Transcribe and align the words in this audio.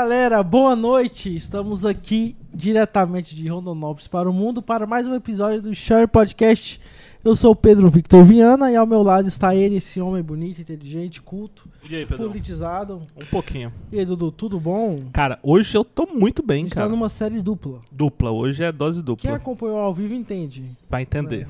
Galera, 0.00 0.44
boa 0.44 0.76
noite. 0.76 1.34
Estamos 1.34 1.84
aqui 1.84 2.36
diretamente 2.54 3.34
de 3.34 3.48
Rondonópolis 3.48 4.06
para 4.06 4.30
o 4.30 4.32
mundo 4.32 4.62
para 4.62 4.86
mais 4.86 5.08
um 5.08 5.12
episódio 5.12 5.60
do 5.60 5.74
Share 5.74 6.06
Podcast. 6.06 6.80
Eu 7.24 7.34
sou 7.34 7.50
o 7.50 7.56
Pedro 7.56 7.90
Victor 7.90 8.22
Viana 8.22 8.70
e 8.70 8.76
ao 8.76 8.86
meu 8.86 9.02
lado 9.02 9.26
está 9.26 9.56
ele, 9.56 9.78
esse 9.78 10.00
homem 10.00 10.22
bonito, 10.22 10.60
inteligente, 10.60 11.20
culto, 11.20 11.68
E 11.90 11.96
aí, 11.96 12.06
Pedro? 12.06 12.28
politizado. 12.28 13.00
Um 13.16 13.26
pouquinho. 13.26 13.72
E 13.90 13.98
aí, 13.98 14.04
Dudu, 14.04 14.30
tudo 14.30 14.60
bom? 14.60 15.00
Cara, 15.12 15.36
hoje 15.42 15.76
eu 15.76 15.84
tô 15.84 16.06
muito 16.06 16.44
bem, 16.44 16.62
gente 16.62 16.76
cara. 16.76 16.86
está 16.86 16.96
numa 16.96 17.08
série 17.08 17.42
dupla. 17.42 17.80
Dupla, 17.90 18.30
hoje 18.30 18.62
é 18.62 18.70
dose 18.70 18.98
Quem 18.98 19.04
dupla. 19.04 19.34
acompanhou 19.34 19.78
ao 19.78 19.92
vivo 19.92 20.14
entende. 20.14 20.64
Vai 20.88 21.02
entender. 21.02 21.48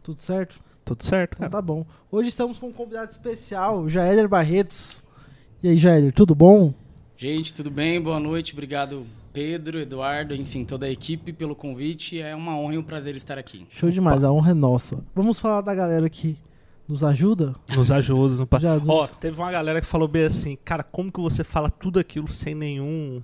Tudo 0.00 0.20
certo? 0.20 0.60
Tudo 0.84 1.02
certo, 1.02 1.32
Então 1.32 1.50
cara. 1.50 1.50
tá 1.50 1.60
bom. 1.60 1.84
Hoje 2.08 2.28
estamos 2.28 2.56
com 2.56 2.68
um 2.68 2.72
convidado 2.72 3.10
especial, 3.10 3.88
Jaéder 3.88 4.28
Barretos. 4.28 5.02
E 5.60 5.70
aí, 5.70 5.76
Jaéder, 5.76 6.12
tudo 6.12 6.36
bom? 6.36 6.72
Gente, 7.16 7.54
tudo 7.54 7.70
bem? 7.70 8.00
Boa 8.00 8.18
noite. 8.18 8.52
Obrigado, 8.52 9.06
Pedro, 9.32 9.78
Eduardo, 9.78 10.34
enfim, 10.34 10.64
toda 10.64 10.86
a 10.86 10.90
equipe 10.90 11.32
pelo 11.32 11.54
convite. 11.54 12.20
É 12.20 12.34
uma 12.34 12.58
honra 12.58 12.74
e 12.74 12.78
um 12.78 12.82
prazer 12.82 13.14
estar 13.14 13.38
aqui. 13.38 13.66
Show 13.70 13.88
demais, 13.88 14.24
a 14.24 14.32
honra 14.32 14.50
é 14.50 14.54
nossa. 14.54 14.98
Vamos 15.14 15.38
falar 15.38 15.60
da 15.60 15.72
galera 15.74 16.10
que 16.10 16.36
nos 16.88 17.04
ajuda? 17.04 17.52
Nos 17.74 17.92
ajuda. 17.92 18.44
No... 18.82 18.92
Ó, 18.92 19.06
teve 19.06 19.38
uma 19.40 19.50
galera 19.52 19.80
que 19.80 19.86
falou 19.86 20.08
bem 20.08 20.24
assim, 20.24 20.58
cara, 20.64 20.82
como 20.82 21.12
que 21.12 21.20
você 21.20 21.44
fala 21.44 21.70
tudo 21.70 22.00
aquilo 22.00 22.26
sem 22.26 22.54
nenhum 22.54 23.22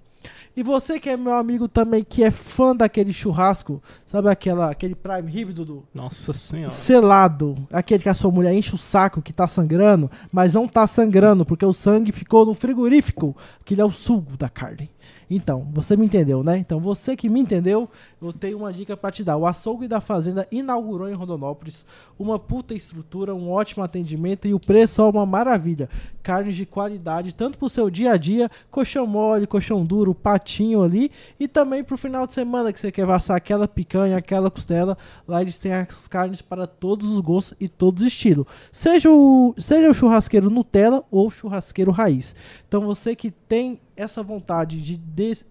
E 0.57 0.63
você 0.63 0.99
que 0.99 1.09
é 1.09 1.17
meu 1.17 1.35
amigo 1.35 1.69
também, 1.69 2.03
que 2.03 2.25
é 2.25 2.31
fã 2.31 2.75
daquele 2.75 3.13
churrasco, 3.13 3.83
sabe 4.05 4.29
aquela, 4.29 4.71
aquele 4.71 4.95
Prime 4.95 5.31
Rib, 5.31 5.53
Dudu? 5.53 5.85
Nossa 5.95 6.33
senhora. 6.33 6.71
Selado, 6.71 7.57
aquele 7.73 8.03
que 8.03 8.09
a 8.09 8.15
sua 8.15 8.31
mulher 8.31 8.53
enche 8.53 8.75
o 8.75 8.79
saco 8.79 9.23
que 9.23 9.33
tá 9.33 9.47
sangrando, 9.47 10.11
mas 10.33 10.55
não 10.55 10.67
tá 10.67 10.87
sangrando 10.87 11.45
porque 11.45 11.65
o 11.65 11.73
sangue 11.73 12.13
ficou 12.13 12.45
no 12.45 12.55
frigorífico, 12.55 13.37
que 13.65 13.75
ele 13.75 13.81
é 13.81 13.85
o 13.85 13.91
suco 13.91 14.37
da 14.37 14.49
carne. 14.49 14.91
Então, 15.31 15.69
você 15.73 15.97
me 15.97 16.07
entendeu, 16.07 16.43
né? 16.43 16.57
Então, 16.57 16.81
você 16.81 17.15
que 17.15 17.29
me 17.29 17.41
entendeu, 17.41 17.89
eu 18.21 18.33
tenho 18.33 18.59
uma 18.59 18.73
dica 18.73 18.97
pra 18.97 19.11
te 19.11 19.23
dar. 19.23 19.37
O 19.37 19.47
açougue 19.47 19.87
da 19.87 20.01
fazenda 20.01 20.49
inaugurou 20.51 21.09
em 21.09 21.13
Rondonópolis 21.13 21.85
uma 22.19 22.39
puta 22.39 22.75
estrutura, 22.75 23.35
um 23.35 23.51
ótimo 23.51 23.85
atendimento 23.85 24.49
e 24.49 24.55
o 24.55 24.61
preço 24.61 25.03
é 25.03 25.05
uma 25.05 25.27
maravilha. 25.27 25.89
Carnes 26.23 26.57
de 26.57 26.65
qualidade, 26.65 27.35
tanto 27.35 27.59
pro 27.59 27.69
seu 27.69 27.91
dia 27.91 28.13
a 28.13 28.17
dia, 28.17 28.51
colchão 28.71 29.07
mole, 29.07 29.47
colchão 29.47 29.85
duro, 29.85 30.15
patinho 30.39 30.83
ali, 30.83 31.11
e 31.39 31.49
também 31.49 31.83
pro 31.83 31.99
final 31.99 32.27
de 32.27 32.33
semana 32.33 32.73
que 32.73 32.79
você 32.79 32.93
quer 32.93 33.09
assar 33.11 33.37
aquela 33.37 33.67
picanha, 33.67 34.17
aquela 34.17 34.51
costela, 34.51 34.97
lá 35.27 35.43
eles 35.43 35.59
têm 35.59 35.73
as 35.73 36.07
carnes 36.07 36.41
para 36.41 36.67
todos 36.67 37.11
os 37.11 37.21
gostos 37.21 37.57
e 37.61 37.69
todos 37.69 38.03
os 38.03 38.09
estilos. 38.09 38.47
Seja 38.71 39.11
o, 39.11 39.55
seja 39.59 39.91
o 39.91 39.95
churrasqueiro 39.95 40.49
Nutella 40.49 41.05
ou 41.11 41.31
churrasqueiro 41.31 41.91
raiz. 41.91 42.37
Então 42.67 42.83
você 42.83 43.17
que 43.17 43.31
tem 43.31 43.81
essa 43.97 44.23
vontade 44.23 44.81
de 44.81 45.01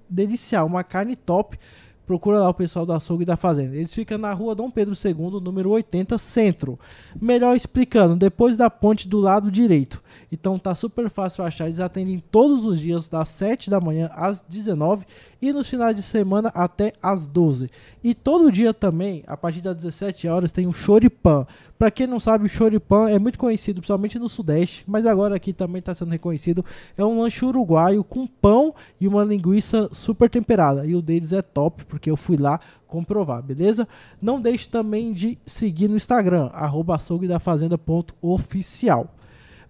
deliciar 0.09 0.65
uma 0.65 0.83
carne 0.83 1.15
top, 1.15 1.59
procura 2.07 2.39
lá 2.39 2.49
o 2.49 2.53
pessoal 2.53 2.85
do 2.85 2.93
açougue 2.93 3.25
da 3.25 3.35
fazenda. 3.35 3.75
Eles 3.75 3.93
ficam 3.93 4.17
na 4.17 4.31
rua 4.31 4.55
Dom 4.55 4.71
Pedro 4.71 4.95
II, 4.95 5.41
número 5.41 5.69
80, 5.71 6.17
centro. 6.17 6.79
Melhor 7.21 7.53
explicando, 7.53 8.15
depois 8.15 8.55
da 8.55 8.69
ponte 8.69 9.09
do 9.09 9.19
lado 9.19 9.51
direito. 9.51 10.01
Então 10.31 10.57
tá 10.57 10.73
super 10.73 11.09
fácil 11.09 11.43
achar. 11.43 11.65
Eles 11.65 11.81
atendem 11.81 12.23
todos 12.31 12.63
os 12.63 12.79
dias, 12.79 13.09
das 13.09 13.27
7 13.27 13.69
da 13.69 13.81
manhã 13.81 14.09
às 14.15 14.41
19 14.41 15.05
e 15.41 15.53
nos 15.53 15.69
finais 15.69 15.95
de 15.95 16.01
semana 16.01 16.51
até 16.53 16.93
às 17.01 17.27
12. 17.27 17.69
E 18.03 18.13
todo 18.13 18.51
dia 18.51 18.73
também, 18.73 19.23
a 19.27 19.35
partir 19.35 19.61
das 19.61 19.75
17 19.75 20.27
horas, 20.27 20.51
tem 20.51 20.67
o 20.67 20.73
choripan. 20.73 21.45
Pra 21.77 21.91
quem 21.91 22.07
não 22.07 22.19
sabe, 22.19 22.45
o 22.45 22.49
choripan 22.49 23.09
é 23.09 23.19
muito 23.19 23.37
conhecido, 23.37 23.81
principalmente 23.81 24.17
no 24.17 24.27
Sudeste, 24.27 24.83
mas 24.87 25.05
agora 25.05 25.35
aqui 25.35 25.53
também 25.53 25.79
está 25.79 25.93
sendo 25.93 26.11
reconhecido. 26.11 26.65
É 26.97 27.05
um 27.05 27.21
lanche 27.21 27.45
uruguaio 27.45 28.03
com 28.03 28.25
pão 28.25 28.73
e 28.99 29.07
uma 29.07 29.23
linguiça 29.23 29.87
super 29.91 30.29
temperada. 30.29 30.85
E 30.85 30.95
o 30.95 31.01
deles 31.01 31.33
é 31.33 31.41
top, 31.41 31.85
porque 31.85 32.09
eu 32.09 32.17
fui 32.17 32.37
lá 32.37 32.59
comprovar, 32.87 33.43
beleza? 33.43 33.87
Não 34.21 34.41
deixe 34.41 34.69
também 34.69 35.13
de 35.13 35.37
seguir 35.45 35.87
no 35.87 35.97
Instagram, 35.97 36.49
arroba 36.53 36.95
açouguedafazenda.oficial. 36.95 39.13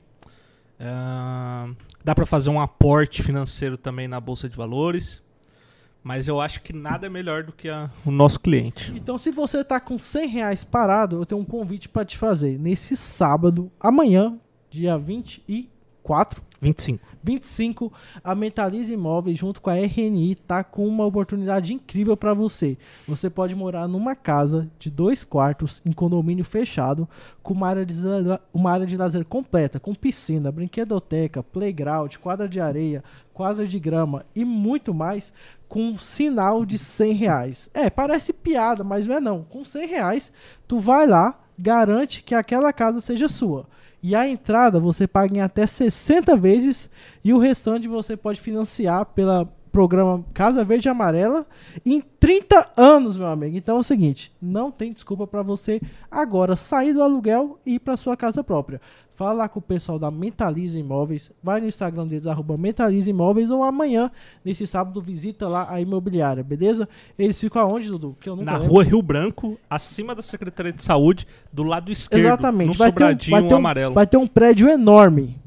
Ah, 0.79 1.69
dá 2.03 2.13
pra 2.15 2.25
fazer 2.25 2.49
um 2.49 2.59
aporte 2.59 3.21
financeiro 3.23 3.77
também 3.77 4.07
na 4.07 4.19
bolsa 4.19 4.49
de 4.49 4.55
valores. 4.55 5.21
Mas 6.03 6.27
eu 6.27 6.41
acho 6.41 6.61
que 6.61 6.73
nada 6.73 7.07
é 7.07 7.09
melhor 7.09 7.43
do 7.43 7.53
que 7.53 7.69
a- 7.69 7.89
o 8.05 8.11
nosso 8.11 8.37
cliente. 8.39 8.91
Então, 8.93 9.17
se 9.17 9.31
você 9.31 9.63
tá 9.63 9.79
com 9.79 9.97
100 9.97 10.27
reais 10.27 10.61
parado, 10.63 11.15
eu 11.21 11.25
tenho 11.25 11.39
um 11.39 11.45
convite 11.45 11.87
pra 11.87 12.03
te 12.03 12.17
fazer. 12.17 12.59
Nesse 12.59 12.97
sábado, 12.97 13.71
amanhã, 13.79 14.37
dia 14.69 14.97
24, 14.97 16.41
25. 16.63 17.05
25, 17.21 17.93
a 18.23 18.33
Mentalize 18.33 18.93
Imóveis 18.93 19.37
junto 19.37 19.61
com 19.61 19.69
a 19.69 19.75
RNI 19.75 20.35
tá 20.35 20.63
com 20.63 20.87
uma 20.87 21.05
oportunidade 21.05 21.73
incrível 21.73 22.15
para 22.15 22.33
você. 22.33 22.77
Você 23.07 23.29
pode 23.29 23.55
morar 23.55 23.87
numa 23.87 24.15
casa 24.15 24.69
de 24.79 24.89
dois 24.89 25.23
quartos 25.23 25.81
em 25.85 25.91
condomínio 25.91 26.43
fechado 26.43 27.07
com 27.41 27.53
uma 27.53 27.67
área 27.67 27.85
de, 27.85 27.95
uma 28.53 28.71
área 28.71 28.85
de 28.85 28.97
lazer 28.97 29.25
completa, 29.25 29.79
com 29.79 29.93
piscina, 29.93 30.51
brinquedoteca, 30.51 31.43
playground, 31.43 32.15
quadra 32.17 32.47
de 32.47 32.59
areia, 32.59 33.03
quadra 33.33 33.67
de 33.67 33.79
grama 33.79 34.25
e 34.35 34.45
muito 34.45 34.93
mais 34.93 35.33
com 35.67 35.89
um 35.89 35.97
sinal 35.97 36.65
de 36.65 36.77
100 36.77 37.13
reais. 37.13 37.69
É, 37.73 37.89
parece 37.89 38.31
piada, 38.31 38.83
mas 38.83 39.07
não 39.07 39.15
é 39.15 39.19
não. 39.19 39.43
Com 39.43 39.65
100 39.65 39.87
reais, 39.87 40.33
tu 40.67 40.79
vai 40.79 41.07
lá, 41.07 41.42
garante 41.57 42.23
que 42.23 42.35
aquela 42.35 42.73
casa 42.73 43.01
seja 43.01 43.27
sua. 43.27 43.67
E 44.01 44.15
a 44.15 44.27
entrada 44.27 44.79
você 44.79 45.07
paga 45.07 45.37
em 45.37 45.41
até 45.41 45.65
60 45.65 46.35
vezes 46.35 46.89
e 47.23 47.33
o 47.33 47.39
restante 47.39 47.87
você 47.87 48.17
pode 48.17 48.41
financiar 48.41 49.05
pela 49.05 49.49
programa 49.73 50.23
Casa 50.35 50.63
Verde 50.63 50.87
e 50.87 50.91
Amarela 50.91 51.47
em 51.83 51.99
30 52.19 52.73
anos, 52.77 53.17
meu 53.17 53.25
amigo. 53.25 53.57
Então 53.57 53.77
é 53.77 53.79
o 53.79 53.83
seguinte, 53.83 54.31
não 54.39 54.71
tem 54.71 54.93
desculpa 54.93 55.25
para 55.25 55.41
você 55.41 55.81
agora 56.11 56.55
sair 56.55 56.93
do 56.93 57.01
aluguel 57.01 57.59
e 57.65 57.73
ir 57.73 57.79
para 57.79 57.97
sua 57.97 58.15
casa 58.15 58.43
própria. 58.43 58.79
Fala 59.15 59.33
lá 59.33 59.49
com 59.49 59.59
o 59.59 59.61
pessoal 59.61 59.97
da 59.97 60.11
Mentaliza 60.11 60.79
Imóveis, 60.79 61.31
vai 61.41 61.59
no 61.59 61.67
Instagram 61.67 62.07
deles, 62.07 62.27
arroba 62.27 62.55
Mentaliza 62.55 63.09
Imóveis, 63.09 63.49
ou 63.49 63.63
amanhã, 63.63 64.11
nesse 64.45 64.65
sábado, 64.65 65.01
visita 65.01 65.47
lá 65.47 65.67
a 65.69 65.81
imobiliária, 65.81 66.43
beleza? 66.43 66.87
Eles 67.17 67.39
ficam 67.39 67.61
aonde, 67.61 67.89
Dudu? 67.89 68.15
Na 68.43 68.57
lembro. 68.57 68.73
rua 68.73 68.83
Rio 68.83 69.01
Branco, 69.01 69.59
acima 69.69 70.15
da 70.15 70.21
Secretaria 70.21 70.71
de 70.71 70.83
Saúde, 70.83 71.27
do 71.51 71.63
lado 71.63 71.91
esquerdo, 71.91 72.25
Exatamente. 72.25 72.67
no 72.67 72.73
vai 72.73 72.89
sobradinho 72.89 73.37
ter 73.37 73.37
um, 73.37 73.41
vai 73.41 73.49
ter 73.49 73.53
um, 73.53 73.57
amarelo. 73.57 73.93
Vai 73.93 74.07
ter 74.07 74.17
um 74.17 74.27
prédio 74.27 74.69
enorme 74.69 75.42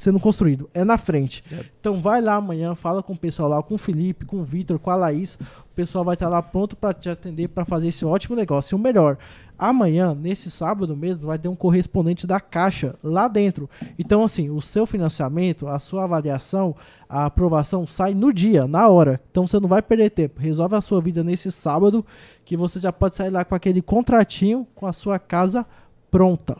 sendo 0.00 0.18
construído. 0.18 0.70
É 0.72 0.82
na 0.82 0.96
frente. 0.96 1.44
É. 1.52 1.62
Então 1.78 2.00
vai 2.00 2.22
lá 2.22 2.36
amanhã, 2.36 2.74
fala 2.74 3.02
com 3.02 3.12
o 3.12 3.18
pessoal 3.18 3.50
lá, 3.50 3.62
com 3.62 3.74
o 3.74 3.78
Felipe, 3.78 4.24
com 4.24 4.38
o 4.38 4.42
Vitor, 4.42 4.78
com 4.78 4.90
a 4.90 4.96
Laís. 4.96 5.34
O 5.34 5.74
pessoal 5.74 6.02
vai 6.02 6.14
estar 6.14 6.26
lá 6.30 6.40
pronto 6.40 6.74
para 6.74 6.94
te 6.94 7.10
atender, 7.10 7.48
para 7.48 7.66
fazer 7.66 7.88
esse 7.88 8.02
ótimo 8.02 8.34
negócio. 8.34 8.74
E 8.74 8.76
o 8.76 8.78
melhor, 8.78 9.18
amanhã, 9.58 10.14
nesse 10.14 10.50
sábado 10.50 10.96
mesmo, 10.96 11.26
vai 11.26 11.38
ter 11.38 11.48
um 11.48 11.54
correspondente 11.54 12.26
da 12.26 12.40
Caixa 12.40 12.94
lá 13.04 13.28
dentro. 13.28 13.68
Então, 13.98 14.24
assim, 14.24 14.48
o 14.48 14.62
seu 14.62 14.86
financiamento, 14.86 15.68
a 15.68 15.78
sua 15.78 16.04
avaliação, 16.04 16.74
a 17.06 17.26
aprovação 17.26 17.86
sai 17.86 18.14
no 18.14 18.32
dia, 18.32 18.66
na 18.66 18.88
hora. 18.88 19.20
Então 19.30 19.46
você 19.46 19.60
não 19.60 19.68
vai 19.68 19.82
perder 19.82 20.08
tempo. 20.08 20.40
Resolve 20.40 20.76
a 20.76 20.80
sua 20.80 21.02
vida 21.02 21.22
nesse 21.22 21.52
sábado, 21.52 22.06
que 22.42 22.56
você 22.56 22.78
já 22.78 22.90
pode 22.90 23.16
sair 23.16 23.28
lá 23.28 23.44
com 23.44 23.54
aquele 23.54 23.82
contratinho 23.82 24.66
com 24.74 24.86
a 24.86 24.94
sua 24.94 25.18
casa 25.18 25.66
pronta. 26.10 26.56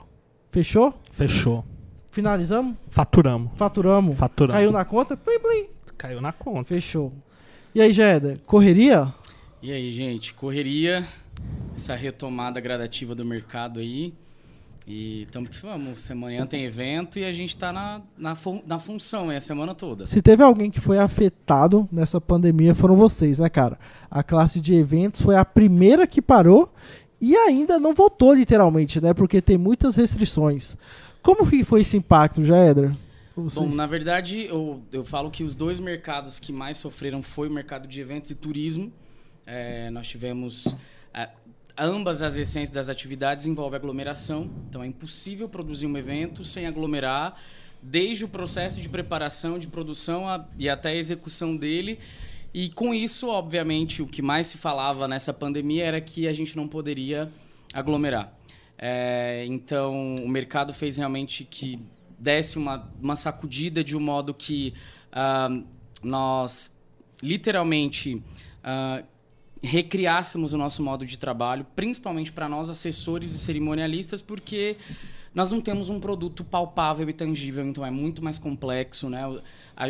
Fechou? 0.51 0.93
Fechou. 1.11 1.65
Finalizamos? 2.11 2.77
Faturamos. 2.91 3.53
Faturamos. 3.57 4.17
Faturamos. 4.17 4.57
Caiu 4.57 4.73
na 4.73 4.85
conta? 4.85 5.17
Plim, 5.17 5.39
plim. 5.39 5.67
Caiu 5.97 6.21
na 6.21 6.33
conta. 6.33 6.65
Fechou. 6.65 7.13
E 7.75 7.81
aí, 7.81 7.93
Jeda, 7.93 8.37
correria? 8.47 9.13
E 9.63 9.71
aí, 9.71 9.93
gente, 9.93 10.35
correria, 10.35 11.07
essa 11.77 11.95
retomada 11.95 12.61
gradativa 12.61 13.15
do 13.15 13.25
mercado 13.25 13.79
aí. 13.79 14.13
E 14.87 15.23
estamos 15.23 15.51
que 15.51 15.63
vamos. 15.65 16.11
Amanhã 16.11 16.45
tem 16.47 16.65
evento 16.65 17.17
e 17.19 17.25
a 17.25 17.31
gente 17.31 17.51
está 17.51 17.73
na, 17.73 18.01
na, 18.19 18.37
na 18.67 18.79
função 18.81 19.31
é 19.31 19.37
a 19.37 19.41
semana 19.41 19.73
toda. 19.73 20.05
Se 20.05 20.21
teve 20.21 20.43
alguém 20.43 20.69
que 20.69 20.81
foi 20.81 20.99
afetado 20.99 21.89
nessa 21.93 22.21
pandemia, 22.21 22.75
foram 22.75 22.97
vocês, 22.97 23.39
né, 23.39 23.49
cara? 23.49 23.79
A 24.11 24.25
classe 24.25 24.61
de 24.61 24.75
eventos 24.75 25.21
foi 25.21 25.37
a 25.37 25.45
primeira 25.45 26.09
que 26.09 26.21
parou 26.21 26.73
e 27.21 27.37
ainda 27.37 27.79
não 27.79 27.95
voltou, 27.95 28.35
literalmente, 28.35 29.01
né? 29.01 29.15
Porque 29.15 29.41
tem 29.41 29.57
muitas 29.57 29.95
restrições. 29.95 30.77
Como 31.23 31.45
foi 31.65 31.81
esse 31.81 31.97
impacto, 31.97 32.45
Jaeder? 32.45 32.93
Bom, 33.37 33.69
na 33.69 33.87
verdade, 33.87 34.47
eu, 34.47 34.83
eu 34.93 35.05
falo 35.05 35.31
que 35.31 35.43
os 35.43 35.55
dois 35.55 35.81
mercados 35.81 36.39
que 36.39 36.53
mais 36.53 36.77
sofreram 36.77 37.23
foi 37.23 37.49
o 37.49 37.51
mercado 37.51 37.89
de 37.89 38.01
eventos 38.01 38.31
e 38.31 38.35
turismo. 38.35 38.93
É, 39.47 39.91
nós 39.91 40.09
tivemos... 40.09 40.75
É, 41.15 41.29
ambas 41.79 42.21
as 42.21 42.37
essências 42.37 42.71
das 42.71 42.91
atividades 42.91 43.47
envolvem 43.47 43.77
aglomeração. 43.77 44.51
Então, 44.69 44.83
é 44.83 44.87
impossível 44.87 45.49
produzir 45.49 45.87
um 45.87 45.97
evento 45.97 46.45
sem 46.45 46.67
aglomerar, 46.67 47.37
desde 47.83 48.25
o 48.25 48.29
processo 48.29 48.81
de 48.81 48.89
preparação, 48.89 49.59
de 49.59 49.67
produção 49.67 50.29
a, 50.29 50.45
e 50.59 50.69
até 50.69 50.91
a 50.91 50.95
execução 50.95 51.57
dele. 51.57 51.99
E 52.53 52.69
com 52.69 52.93
isso, 52.93 53.29
obviamente, 53.29 54.03
o 54.03 54.07
que 54.07 54.21
mais 54.21 54.49
se 54.49 54.59
falava 54.59 55.09
nessa 55.09 55.33
pandemia 55.33 55.85
era 55.85 56.01
que 56.01 56.29
a 56.29 56.33
gente 56.33 56.57
não 56.57 56.69
poderia 56.69 57.31
aglomerar. 57.73 58.33
É, 58.83 59.45
então, 59.47 60.17
o 60.25 60.29
mercado 60.29 60.73
fez 60.73 60.97
realmente 60.97 61.45
que 61.45 61.79
desse 62.19 62.57
uma, 62.57 62.91
uma 63.01 63.15
sacudida 63.15 63.85
de 63.85 63.95
um 63.95 64.01
modo 64.01 64.33
que 64.33 64.73
uh, 65.13 65.63
nós 66.03 66.75
literalmente 67.23 68.15
uh, 68.15 69.05
recriássemos 69.63 70.55
o 70.55 70.59
nosso 70.59 70.83
modo 70.83 71.05
de 71.05 71.19
trabalho, 71.19 71.67
principalmente 71.77 72.33
para 72.33 72.49
nós 72.49 72.71
assessores 72.71 73.35
e 73.35 73.39
cerimonialistas, 73.39 74.23
porque 74.23 74.79
nós 75.35 75.51
não 75.51 75.61
temos 75.61 75.91
um 75.91 76.01
produto 76.01 76.43
palpável 76.43 77.09
e 77.09 77.13
tangível, 77.13 77.65
então 77.67 77.85
é 77.85 77.91
muito 77.91 78.25
mais 78.25 78.39
complexo, 78.39 79.11
né? 79.11 79.23
Eu, 79.23 79.43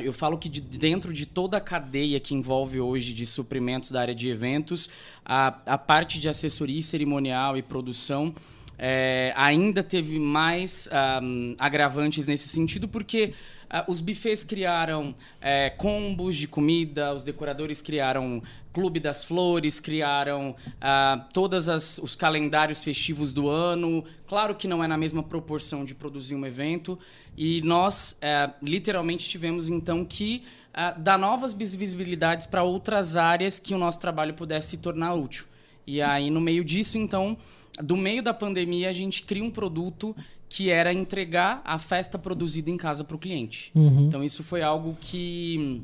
eu 0.02 0.12
falo 0.12 0.36
que 0.36 0.48
de 0.48 0.60
dentro 0.60 1.12
de 1.12 1.26
toda 1.26 1.56
a 1.56 1.60
cadeia 1.60 2.18
que 2.18 2.34
envolve 2.34 2.80
hoje 2.80 3.12
de 3.12 3.24
suprimentos 3.24 3.92
da 3.92 4.00
área 4.00 4.14
de 4.14 4.28
eventos, 4.28 4.90
a, 5.24 5.58
a 5.64 5.78
parte 5.78 6.18
de 6.18 6.28
assessoria 6.28 6.82
cerimonial 6.82 7.56
e 7.56 7.62
produção 7.62 8.34
é, 8.82 9.30
ainda 9.36 9.82
teve 9.82 10.18
mais 10.18 10.88
um, 11.22 11.54
agravantes 11.58 12.26
nesse 12.26 12.48
sentido, 12.48 12.88
porque 12.88 13.34
uh, 13.66 13.90
os 13.90 14.00
buffets 14.00 14.42
criaram 14.42 15.14
é, 15.38 15.68
combos 15.68 16.34
de 16.34 16.48
comida, 16.48 17.12
os 17.12 17.22
decoradores 17.22 17.82
criaram 17.82 18.42
Clube 18.72 18.98
das 18.98 19.22
Flores, 19.22 19.78
criaram 19.78 20.56
uh, 20.56 21.24
todos 21.34 21.68
os 21.98 22.14
calendários 22.14 22.82
festivos 22.82 23.34
do 23.34 23.50
ano. 23.50 24.02
Claro 24.26 24.54
que 24.54 24.66
não 24.66 24.82
é 24.82 24.88
na 24.88 24.96
mesma 24.96 25.22
proporção 25.22 25.84
de 25.84 25.94
produzir 25.94 26.34
um 26.34 26.46
evento. 26.46 26.98
E 27.36 27.60
nós, 27.60 28.18
uh, 28.22 28.54
literalmente, 28.62 29.28
tivemos 29.28 29.68
então 29.68 30.06
que 30.06 30.42
dar 30.98 31.18
novas 31.18 31.52
visibilidades 31.52 32.46
para 32.46 32.62
outras 32.62 33.16
áreas 33.16 33.58
que 33.58 33.74
o 33.74 33.78
nosso 33.78 33.98
trabalho 33.98 34.34
pudesse 34.34 34.70
se 34.70 34.78
tornar 34.78 35.14
útil. 35.14 35.44
E 35.84 36.00
aí, 36.00 36.30
no 36.30 36.40
meio 36.40 36.64
disso, 36.64 36.96
então, 36.96 37.36
do 37.82 37.96
meio 37.96 38.22
da 38.22 38.34
pandemia, 38.34 38.88
a 38.88 38.92
gente 38.92 39.22
cria 39.22 39.44
um 39.44 39.50
produto 39.50 40.14
que 40.48 40.68
era 40.68 40.92
entregar 40.92 41.62
a 41.64 41.78
festa 41.78 42.18
produzida 42.18 42.70
em 42.70 42.76
casa 42.76 43.04
para 43.04 43.14
o 43.14 43.18
cliente. 43.18 43.70
Uhum. 43.74 44.06
Então, 44.06 44.24
isso 44.24 44.42
foi 44.42 44.62
algo 44.62 44.96
que 45.00 45.82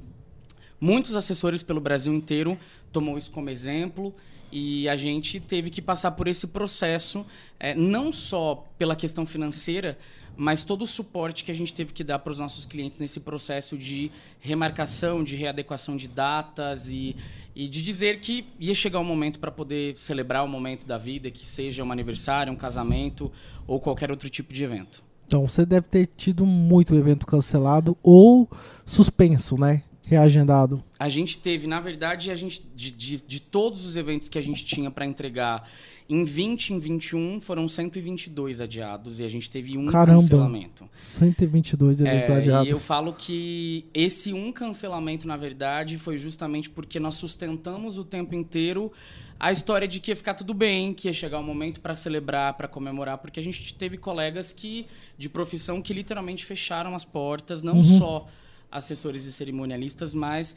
muitos 0.81 1.17
assessores 1.17 1.63
pelo 1.63 1.81
Brasil 1.81 2.13
inteiro 2.13 2.59
tomou 2.93 3.17
isso 3.17 3.31
como 3.31 3.49
exemplo 3.49 4.15
e 4.51 4.89
a 4.89 4.97
gente 4.97 5.39
teve 5.41 5.71
que 5.71 5.83
passar 5.83 6.13
por 6.13 6.29
esse 6.29 6.49
processo, 6.49 7.25
é, 7.59 7.75
não 7.75 8.11
só 8.11 8.67
pela 8.79 8.97
questão 8.97 9.27
financeira, 9.27 9.99
mas 10.37 10.63
todo 10.63 10.83
o 10.83 10.87
suporte 10.87 11.45
que 11.45 11.51
a 11.51 11.55
gente 11.55 11.73
teve 11.73 11.93
que 11.93 12.05
dar 12.05 12.19
para 12.19 12.31
os 12.31 12.39
nossos 12.39 12.67
clientes 12.67 12.99
nesse 12.99 13.21
processo 13.21 13.77
de 13.77 14.11
remarcação, 14.39 15.25
de 15.25 15.37
readequação 15.37 15.97
de 15.97 16.07
datas 16.07 16.89
e, 16.91 17.17
e 17.55 17.67
de 17.67 17.83
dizer 17.83 18.21
que 18.21 18.47
ia 18.61 18.75
chegar 18.75 19.01
um 19.01 19.05
momento 19.05 19.39
para 19.39 19.51
poder 19.51 19.99
celebrar 19.99 20.45
o 20.45 20.49
momento 20.49 20.87
da 20.87 20.99
vida, 20.99 21.31
que 21.31 21.47
seja 21.47 21.83
um 21.83 21.91
aniversário, 21.91 22.53
um 22.53 22.57
casamento 22.57 23.33
ou 23.67 23.81
qualquer 23.81 24.11
outro 24.11 24.29
tipo 24.29 24.53
de 24.53 24.63
evento. 24.63 25.03
Então 25.27 25.47
você 25.47 25.67
deve 25.67 25.89
ter 25.89 26.09
tido 26.17 26.47
muito 26.47 26.95
evento 26.95 27.27
cancelado 27.27 27.97
ou 28.03 28.49
suspenso, 28.85 29.59
né? 29.59 29.83
Reagendado. 30.07 30.83
A 30.99 31.09
gente 31.09 31.39
teve, 31.39 31.67
na 31.67 31.81
verdade, 31.81 32.31
a 32.31 32.35
gente 32.35 32.63
de, 32.75 32.91
de, 32.91 33.23
de 33.23 33.41
todos 33.41 33.85
os 33.85 33.97
eventos 33.97 34.29
que 34.29 34.39
a 34.39 34.43
gente 34.43 34.65
tinha 34.65 34.91
para 34.91 35.05
entregar 35.05 35.69
em 36.09 36.25
20 36.25 36.75
em 36.75 36.79
21 36.79 37.41
foram 37.41 37.69
122 37.69 38.61
adiados 38.61 39.19
e 39.19 39.25
a 39.25 39.29
gente 39.29 39.51
teve 39.51 39.77
um 39.77 39.87
Caramba, 39.87 40.21
cancelamento. 40.21 40.89
122 40.93 42.01
eventos 42.01 42.31
é, 42.31 42.37
adiados. 42.37 42.69
E 42.69 42.71
eu 42.71 42.79
falo 42.79 43.13
que 43.13 43.85
esse 43.93 44.33
um 44.33 44.53
cancelamento, 44.53 45.27
na 45.27 45.37
verdade, 45.37 45.99
foi 45.99 46.17
justamente 46.17 46.71
porque 46.71 47.01
nós 47.01 47.17
sustentamos 47.17 47.99
o 47.99 48.05
tempo 48.05 48.35
inteiro 48.35 48.93
a 49.39 49.53
história 49.53 49.87
de 49.87 50.01
que 50.01 50.11
ia 50.13 50.17
ficar 50.17 50.35
tudo 50.35 50.55
bem, 50.55 50.95
que 50.95 51.09
ia 51.09 51.13
chegar 51.13 51.39
o 51.39 51.43
um 51.43 51.45
momento 51.45 51.81
para 51.81 51.95
celebrar, 51.95 52.55
para 52.55 52.67
comemorar, 52.67 53.19
porque 53.19 53.39
a 53.39 53.43
gente 53.43 53.75
teve 53.75 53.99
colegas 53.99 54.53
que 54.53 54.87
de 55.19 55.29
profissão 55.29 55.83
que 55.83 55.93
literalmente 55.93 56.45
fecharam 56.45 56.95
as 56.95 57.05
portas, 57.05 57.63
não 57.63 57.77
uhum. 57.77 57.83
só 57.83 58.29
assessores 58.71 59.25
e 59.27 59.33
cerimonialistas, 59.33 60.15
mas 60.15 60.57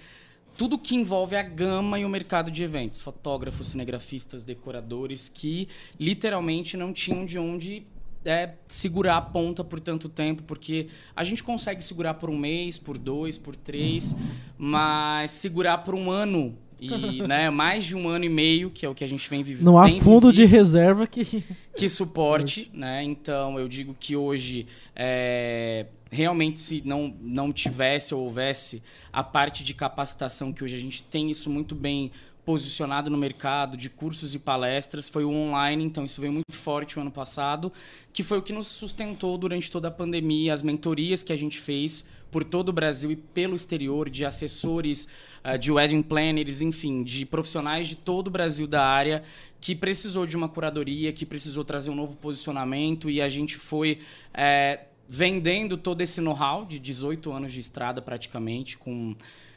tudo 0.58 0.78
que 0.78 0.96
envolve 0.96 1.36
a 1.36 1.44
gama 1.44 2.00
e 2.00 2.06
o 2.06 2.10
mercado 2.10 2.52
de 2.52 2.64
eventos, 2.64 3.02
fotógrafos, 3.02 3.68
cinegrafistas, 3.68 4.44
decoradores 4.44 5.30
que 5.30 5.68
literalmente 6.00 6.76
não 6.76 6.92
tinham 6.92 7.24
de 7.24 7.40
onde 7.40 7.86
é, 8.26 8.56
segurar 8.68 9.18
a 9.18 9.22
ponta 9.22 9.64
por 9.64 9.80
tanto 9.80 10.10
tempo, 10.10 10.44
porque 10.44 10.88
a 11.16 11.24
gente 11.24 11.44
consegue 11.44 11.84
segurar 11.84 12.16
por 12.16 12.30
um 12.30 12.38
mês, 12.38 12.78
por 12.78 12.98
dois, 12.98 13.38
por 13.38 13.56
três, 13.56 14.16
mas 14.58 15.32
segurar 15.32 15.80
por 15.80 15.96
um 15.96 16.12
ano 16.12 16.58
e 16.82 17.22
né, 17.28 17.50
mais 17.50 17.86
de 17.86 17.96
um 17.96 18.08
ano 18.08 18.26
e 18.26 18.30
meio, 18.30 18.70
que 18.70 18.86
é 18.86 18.90
o 18.90 18.96
que 18.96 19.04
a 19.04 19.08
gente 19.08 19.30
vem 19.30 19.44
vivendo. 19.44 19.66
Não 19.66 19.78
há 19.78 19.90
fundo 19.90 20.28
vivido, 20.28 20.34
de 20.34 20.46
reserva 20.46 21.08
que. 21.08 21.44
Que 21.76 21.88
suporte, 21.88 22.70
né? 22.76 23.04
Então 23.04 23.58
eu 23.58 23.68
digo 23.68 23.96
que 23.98 24.16
hoje 24.16 24.68
é, 24.96 25.86
realmente 26.10 26.60
se 26.60 26.82
não, 26.86 27.16
não 27.22 27.54
tivesse 27.54 28.14
ou 28.14 28.24
houvesse 28.24 28.82
a 29.14 29.24
parte 29.24 29.64
de 29.64 29.74
capacitação 29.74 30.52
que 30.52 30.64
hoje 30.64 30.76
a 30.76 30.80
gente 30.80 31.04
tem 31.04 31.30
isso 31.30 31.50
muito 31.50 31.76
bem 31.76 32.12
posicionado 32.50 33.12
no 33.12 33.18
mercado 33.18 33.78
de 33.78 33.92
cursos 33.92 34.34
e 34.34 34.40
palestras 34.40 35.08
foi 35.08 35.24
o 35.24 35.30
online, 35.30 35.84
então 35.84 36.04
isso 36.04 36.20
veio 36.20 36.34
muito 36.34 36.56
forte 36.56 36.98
o 36.98 37.02
ano 37.02 37.12
passado, 37.12 37.72
que 38.12 38.24
foi 38.24 38.40
o 38.40 38.42
que 38.42 38.52
nos 38.52 38.68
sustentou 38.68 39.38
durante 39.38 39.70
toda 39.70 39.90
a 39.90 39.92
pandemia, 39.92 40.52
as 40.52 40.64
mentorias 40.64 41.22
que 41.22 41.32
a 41.32 41.38
gente 41.38 41.60
fez 41.60 42.08
por 42.32 42.44
todo 42.44 42.70
o 42.70 42.74
Brasil 42.74 43.12
e 43.12 43.16
pelo 43.16 43.56
exterior, 43.56 44.10
de 44.10 44.26
assessores, 44.26 45.08
uh, 45.44 45.58
de 45.58 45.72
wedding 45.72 46.02
planners, 46.02 46.62
enfim, 46.62 47.04
de 47.04 47.24
profissionais 47.26 47.88
de 47.88 47.96
todo 47.96 48.28
o 48.28 48.32
Brasil 48.32 48.66
da 48.66 48.84
área 48.84 49.24
que 49.62 49.76
precisou 49.76 50.26
de 50.26 50.36
uma 50.36 50.48
curadoria, 50.48 51.12
que 51.12 51.26
precisou 51.26 51.64
trazer 51.64 51.90
um 51.90 51.96
novo 51.96 52.16
posicionamento 52.18 53.10
e 53.10 53.22
a 53.22 53.30
gente 53.30 53.58
foi 53.58 54.00
é, 54.34 54.80
vendendo 55.10 55.76
todo 55.76 56.02
esse 56.02 56.22
know-how 56.22 56.64
de 56.64 56.78
18 56.78 57.32
anos 57.32 57.52
de 57.52 57.60
estrada 57.60 58.00
praticamente, 58.00 58.78
com 58.78 59.16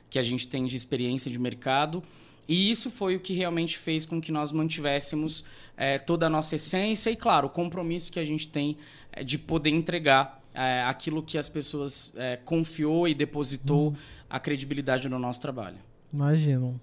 que 0.08 0.18
a 0.18 0.22
gente 0.22 0.48
tem 0.48 0.64
de 0.64 0.76
experiência 0.76 1.30
de 1.30 1.38
mercado. 1.38 2.02
E 2.48 2.70
isso 2.70 2.90
foi 2.90 3.14
o 3.14 3.20
que 3.20 3.34
realmente 3.34 3.76
fez 3.76 4.06
com 4.06 4.20
que 4.20 4.32
nós 4.32 4.50
mantivéssemos 4.50 5.44
é, 5.76 5.98
toda 5.98 6.26
a 6.26 6.30
nossa 6.30 6.56
essência 6.56 7.10
e, 7.10 7.16
claro, 7.16 7.46
o 7.46 7.50
compromisso 7.50 8.10
que 8.10 8.18
a 8.18 8.24
gente 8.24 8.48
tem 8.48 8.78
é, 9.12 9.22
de 9.22 9.38
poder 9.38 9.70
entregar 9.70 10.42
é, 10.54 10.82
aquilo 10.82 11.22
que 11.22 11.36
as 11.36 11.48
pessoas 11.48 12.14
é, 12.16 12.36
confiou 12.36 13.06
e 13.06 13.14
depositou 13.14 13.90
hum. 13.90 13.96
a 14.28 14.40
credibilidade 14.40 15.08
no 15.08 15.18
nosso 15.18 15.40
trabalho. 15.40 15.76
Imagino. 16.12 16.80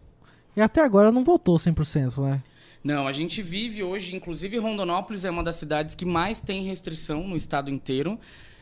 E 0.56 0.62
até 0.62 0.82
agora 0.82 1.12
não 1.12 1.24
voltou 1.24 1.58
100%, 1.58 2.22
né? 2.22 2.44
Não, 2.84 3.08
a 3.08 3.12
gente 3.12 3.42
vive 3.42 3.84
hoje, 3.84 4.16
inclusive 4.16 4.58
Rondonópolis 4.58 5.26
é 5.26 5.30
uma 5.30 5.44
das 5.44 5.56
cidades 5.56 5.96
que 5.96 6.06
mais 6.06 6.40
tem 6.40 6.64
restrição 6.64 7.28
no 7.28 7.36
estado 7.36 7.70
inteiro. 7.70 8.18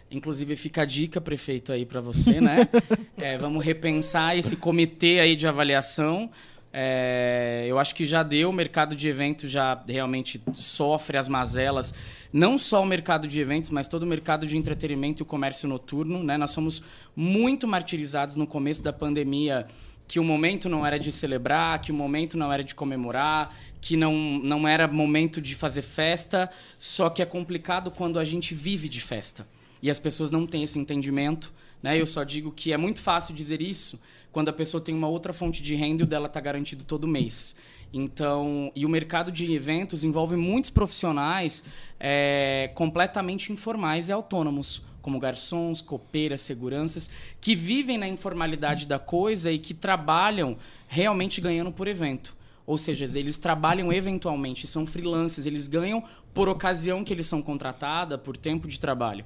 Inclusive 0.10 0.56
fica 0.56 0.84
a 0.84 0.86
dica, 0.86 1.20
prefeito, 1.20 1.72
aí 1.72 1.86
para 1.86 2.00
você, 2.00 2.40
né? 2.40 2.68
é, 3.18 3.38
vamos 3.38 3.64
repensar 3.64 4.38
esse 4.38 4.56
comitê 4.56 5.20
aí 5.20 5.36
de 5.36 5.48
avaliação. 5.48 6.30
É, 6.72 7.66
eu 7.68 7.80
acho 7.80 7.96
que 7.96 8.06
já 8.06 8.24
deu, 8.24 8.50
o 8.50 8.54
mercado 8.54 8.96
de 8.96 9.08
eventos 9.08 9.50
já 9.50 9.82
realmente 9.88 10.42
sofre 10.54 11.18
as 11.18 11.28
mazelas, 11.28 11.94
não 12.32 12.58
só 12.58 12.82
o 12.84 12.86
mercado 12.86 13.28
de 13.28 13.40
eventos, 13.40 13.70
mas 13.70 13.88
todo 13.88 14.04
o 14.04 14.06
mercado 14.06 14.46
de 14.46 14.58
entretenimento 14.58 15.22
e 15.22 15.24
o 15.24 15.26
comércio 15.26 15.68
noturno. 15.68 16.24
Né? 16.24 16.38
Nós 16.38 16.52
somos 16.52 16.84
muito 17.16 17.68
martirizados 17.68 18.36
no 18.36 18.46
começo 18.46 18.82
da 18.84 18.94
pandemia 18.94 19.66
que 20.08 20.20
o 20.20 20.24
momento 20.24 20.70
não 20.70 20.86
era 20.86 20.98
de 20.98 21.12
celebrar, 21.12 21.82
que 21.82 21.92
o 21.92 21.96
momento 21.96 22.38
não 22.38 22.52
era 22.52 22.64
de 22.64 22.74
comemorar, 22.74 23.54
que 23.82 23.98
não, 23.98 24.14
não 24.42 24.66
era 24.68 24.88
momento 24.88 25.42
de 25.42 25.54
fazer 25.54 25.82
festa, 25.82 26.50
só 26.78 27.10
que 27.10 27.22
é 27.22 27.26
complicado 27.26 27.92
quando 27.92 28.18
a 28.18 28.24
gente 28.24 28.54
vive 28.54 28.88
de 28.88 29.02
festa. 29.02 29.46
E 29.82 29.90
as 29.90 30.00
pessoas 30.00 30.32
não 30.32 30.46
têm 30.46 30.64
esse 30.64 30.80
entendimento. 30.80 31.54
Né? 31.82 32.00
Eu 32.00 32.06
só 32.06 32.24
digo 32.24 32.52
que 32.52 32.74
é 32.74 32.78
muito 32.78 33.00
fácil 33.00 33.34
dizer 33.34 33.62
isso 33.62 34.00
quando 34.32 34.50
a 34.50 34.54
pessoa 34.54 34.82
tem 34.82 34.94
uma 34.94 35.08
outra 35.08 35.34
fonte 35.34 35.62
de 35.62 35.76
renda 35.76 36.04
e 36.04 36.06
o 36.06 36.08
dela 36.08 36.28
está 36.28 36.40
garantido 36.40 36.84
todo 36.84 37.08
mês. 37.08 37.56
Então, 37.94 38.72
e 38.76 38.86
o 38.86 38.90
mercado 38.90 39.32
de 39.32 39.52
eventos 39.54 40.04
envolve 40.04 40.36
muitos 40.36 40.70
profissionais 40.70 41.64
é, 42.00 42.70
completamente 42.76 43.52
informais 43.52 44.10
e 44.10 44.12
autônomos, 44.12 44.84
como 45.02 45.20
garçons, 45.20 45.82
copeiras, 45.82 46.42
seguranças, 46.42 47.10
que 47.40 47.56
vivem 47.56 47.98
na 47.98 48.08
informalidade 48.08 48.86
da 48.86 49.00
coisa 49.00 49.52
e 49.52 49.58
que 49.58 49.74
trabalham 49.74 50.58
realmente 50.88 51.40
ganhando 51.40 51.72
por 51.72 51.88
evento. 51.88 52.37
Ou 52.68 52.78
seja, 52.78 53.06
eles 53.18 53.38
trabalham 53.38 53.94
eventualmente, 53.94 54.68
são 54.68 54.86
freelancers, 54.86 55.48
eles 55.48 55.68
ganham 55.68 56.04
por 56.34 56.50
ocasião 56.50 57.02
que 57.02 57.14
eles 57.14 57.26
são 57.26 57.42
contratados, 57.42 58.20
por 58.20 58.36
tempo 58.36 58.68
de 58.68 58.78
trabalho. 58.78 59.24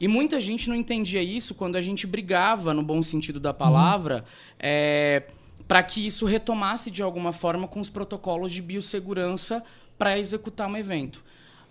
E 0.00 0.08
muita 0.08 0.40
gente 0.40 0.68
não 0.68 0.74
entendia 0.74 1.22
isso 1.22 1.54
quando 1.54 1.76
a 1.76 1.80
gente 1.80 2.04
brigava, 2.04 2.74
no 2.74 2.82
bom 2.82 3.00
sentido 3.00 3.38
da 3.38 3.54
palavra, 3.54 4.24
é, 4.58 5.22
para 5.68 5.84
que 5.84 6.04
isso 6.04 6.26
retomasse 6.26 6.90
de 6.90 7.00
alguma 7.00 7.32
forma 7.32 7.68
com 7.68 7.78
os 7.78 7.88
protocolos 7.88 8.50
de 8.50 8.60
biossegurança 8.60 9.62
para 9.96 10.18
executar 10.18 10.68
um 10.68 10.76
evento. 10.76 11.22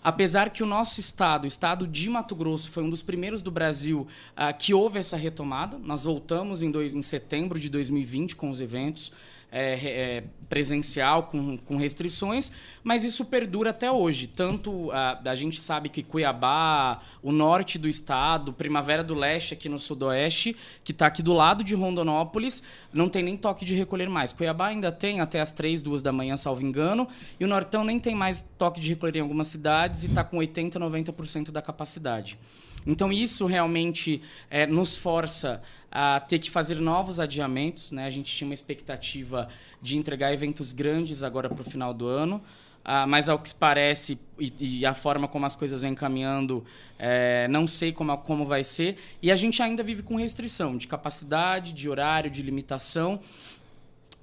Apesar 0.02 0.52
que 0.52 0.64
o 0.64 0.66
nosso 0.66 1.02
estado, 1.02 1.44
o 1.44 1.48
estado 1.48 1.86
de 1.86 2.10
Mato 2.10 2.34
Grosso, 2.34 2.72
foi 2.72 2.82
um 2.82 2.90
dos 2.90 3.02
primeiros 3.02 3.42
do 3.42 3.52
Brasil 3.52 4.08
uh, 4.38 4.58
que 4.58 4.74
houve 4.74 5.00
essa 5.00 5.18
retomada. 5.18 5.78
Nós 5.78 6.06
voltamos 6.06 6.62
em, 6.64 6.72
dois, 6.72 6.94
em 6.94 7.02
setembro 7.02 7.60
de 7.60 7.70
2020 7.70 8.38
com 8.38 8.50
os 8.50 8.62
eventos 8.62 9.12
é, 9.52 9.74
é, 9.74 10.24
presencial 10.48 11.24
com, 11.24 11.58
com 11.58 11.78
restrições, 11.78 12.52
mas 12.84 13.04
isso 13.04 13.26
perdura 13.26 13.72
até 13.72 13.92
hoje. 13.92 14.28
Tanto 14.28 14.92
a, 14.92 15.20
a 15.26 15.36
gente 15.36 15.62
sabe 15.62 15.90
que 15.90 16.04
Cuiabá, 16.04 17.00
o 17.22 17.32
norte 17.32 17.78
do 17.78 17.88
estado, 17.88 18.54
Primavera 18.54 19.04
do 19.04 19.14
Leste 19.14 19.54
aqui 19.54 19.68
no 19.68 19.80
sudoeste, 19.80 20.56
que 20.84 20.92
está 20.92 21.08
aqui 21.08 21.22
do 21.22 21.34
lado 21.34 21.64
de 21.64 21.76
Rondonópolis, 21.76 22.64
não 22.94 23.10
tem 23.10 23.24
nem 23.24 23.38
toque 23.38 23.66
de 23.66 23.76
recolher 23.76 24.10
mais. 24.10 24.34
Cuiabá 24.34 24.68
ainda 24.68 24.92
tem 24.92 25.20
até 25.20 25.40
as 25.40 25.52
3, 25.52 25.82
2 25.82 26.02
da 26.02 26.12
manhã, 26.12 26.38
salvo 26.38 26.66
engano, 26.66 27.08
e 27.40 27.46
o 27.46 27.48
Nortão 27.48 27.84
nem 27.84 28.00
tem 28.00 28.16
mais 28.16 28.48
toque 28.58 28.80
de 28.80 28.90
recolher 28.90 29.20
em 29.20 29.22
algumas 29.22 29.48
cidades 29.48 30.04
e 30.04 30.08
está 30.08 30.24
com 30.24 30.38
80%, 30.38 30.74
90% 30.74 31.52
da 31.52 31.62
capacidade. 31.62 32.38
Então, 32.86 33.12
isso 33.12 33.46
realmente 33.46 34.22
é, 34.50 34.66
nos 34.66 34.96
força 34.96 35.62
a 35.92 36.20
ter 36.20 36.40
que 36.40 36.50
fazer 36.50 36.76
novos 36.80 37.20
adiamentos. 37.20 37.92
Né? 37.92 38.06
A 38.06 38.10
gente 38.10 38.34
tinha 38.34 38.48
uma 38.48 38.54
expectativa 38.54 39.48
de 39.82 39.98
entregar 39.98 40.34
eventos 40.34 40.72
grandes 40.74 41.24
agora 41.24 41.50
para 41.50 41.62
o 41.62 41.70
final 41.70 41.94
do 41.94 42.08
ano. 42.08 42.42
Ah, 42.84 43.06
mas 43.06 43.28
ao 43.30 43.38
que 43.38 43.54
parece 43.54 44.20
e, 44.40 44.54
e, 44.60 44.86
a 44.86 44.94
forma 44.94 45.28
como 45.28 45.46
as 45.46 45.56
coisas 45.56 45.82
vêm 45.82 45.94
caminhando, 45.94 46.64
é, 46.98 47.48
não 47.50 47.68
sei 47.68 47.92
como, 47.92 48.18
como 48.20 48.46
vai 48.46 48.64
ser. 48.64 48.98
E 49.22 49.32
a 49.32 49.36
gente 49.36 49.62
ainda 49.62 49.84
vive 49.84 50.02
com 50.02 50.16
restrição 50.16 50.78
de 50.78 50.88
capacidade, 50.88 51.74
de 51.74 51.90
horário, 51.90 52.32
de 52.32 52.42
limitação, 52.42 53.20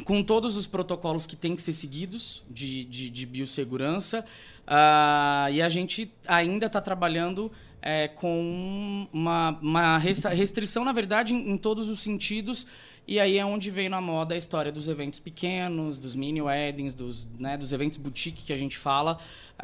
com 0.04 0.22
todos 0.22 0.56
os 0.56 0.66
protocolos 0.66 1.26
que 1.26 1.36
têm 1.36 1.54
que 1.54 1.62
ser 1.62 1.74
seguidos 1.74 2.44
de, 2.50 2.84
de, 2.84 3.08
de 3.10 3.26
biossegurança. 3.26 4.24
Ah, 4.66 5.48
e 5.52 5.62
a 5.62 5.68
gente 5.68 6.12
ainda 6.26 6.66
está 6.66 6.80
trabalhando 6.80 7.52
é, 7.86 8.08
com 8.08 9.06
uma, 9.12 9.56
uma 9.62 9.96
restrição, 9.96 10.84
na 10.84 10.90
verdade, 10.90 11.32
em, 11.32 11.52
em, 11.52 11.56
todos 11.56 11.88
os 11.88 12.02
sentidos. 12.02 12.66
E 13.06 13.20
aí 13.20 13.38
é 13.38 13.46
onde 13.46 13.70
veio 13.70 13.88
na 13.88 14.00
moda 14.00 14.34
a 14.34 14.36
história 14.36 14.72
dos 14.72 14.88
eventos 14.88 15.20
pequenos, 15.20 15.96
dos 15.96 16.16
mini 16.16 16.42
weddings, 16.42 16.92
dos, 16.92 17.24
né, 17.38 17.56
dos 17.56 17.72
eventos 17.72 17.96
boutique 17.96 18.42
que 18.42 18.52
a 18.52 18.56
gente 18.56 18.76
fala, 18.76 19.18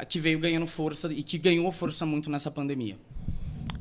que 0.07 0.19
veio 0.19 0.39
ganhando 0.39 0.65
força 0.65 1.11
e 1.11 1.21
que 1.21 1.37
ganhou 1.37 1.69
força 1.69 2.05
muito 2.05 2.29
nessa 2.29 2.49
pandemia. 2.49 2.95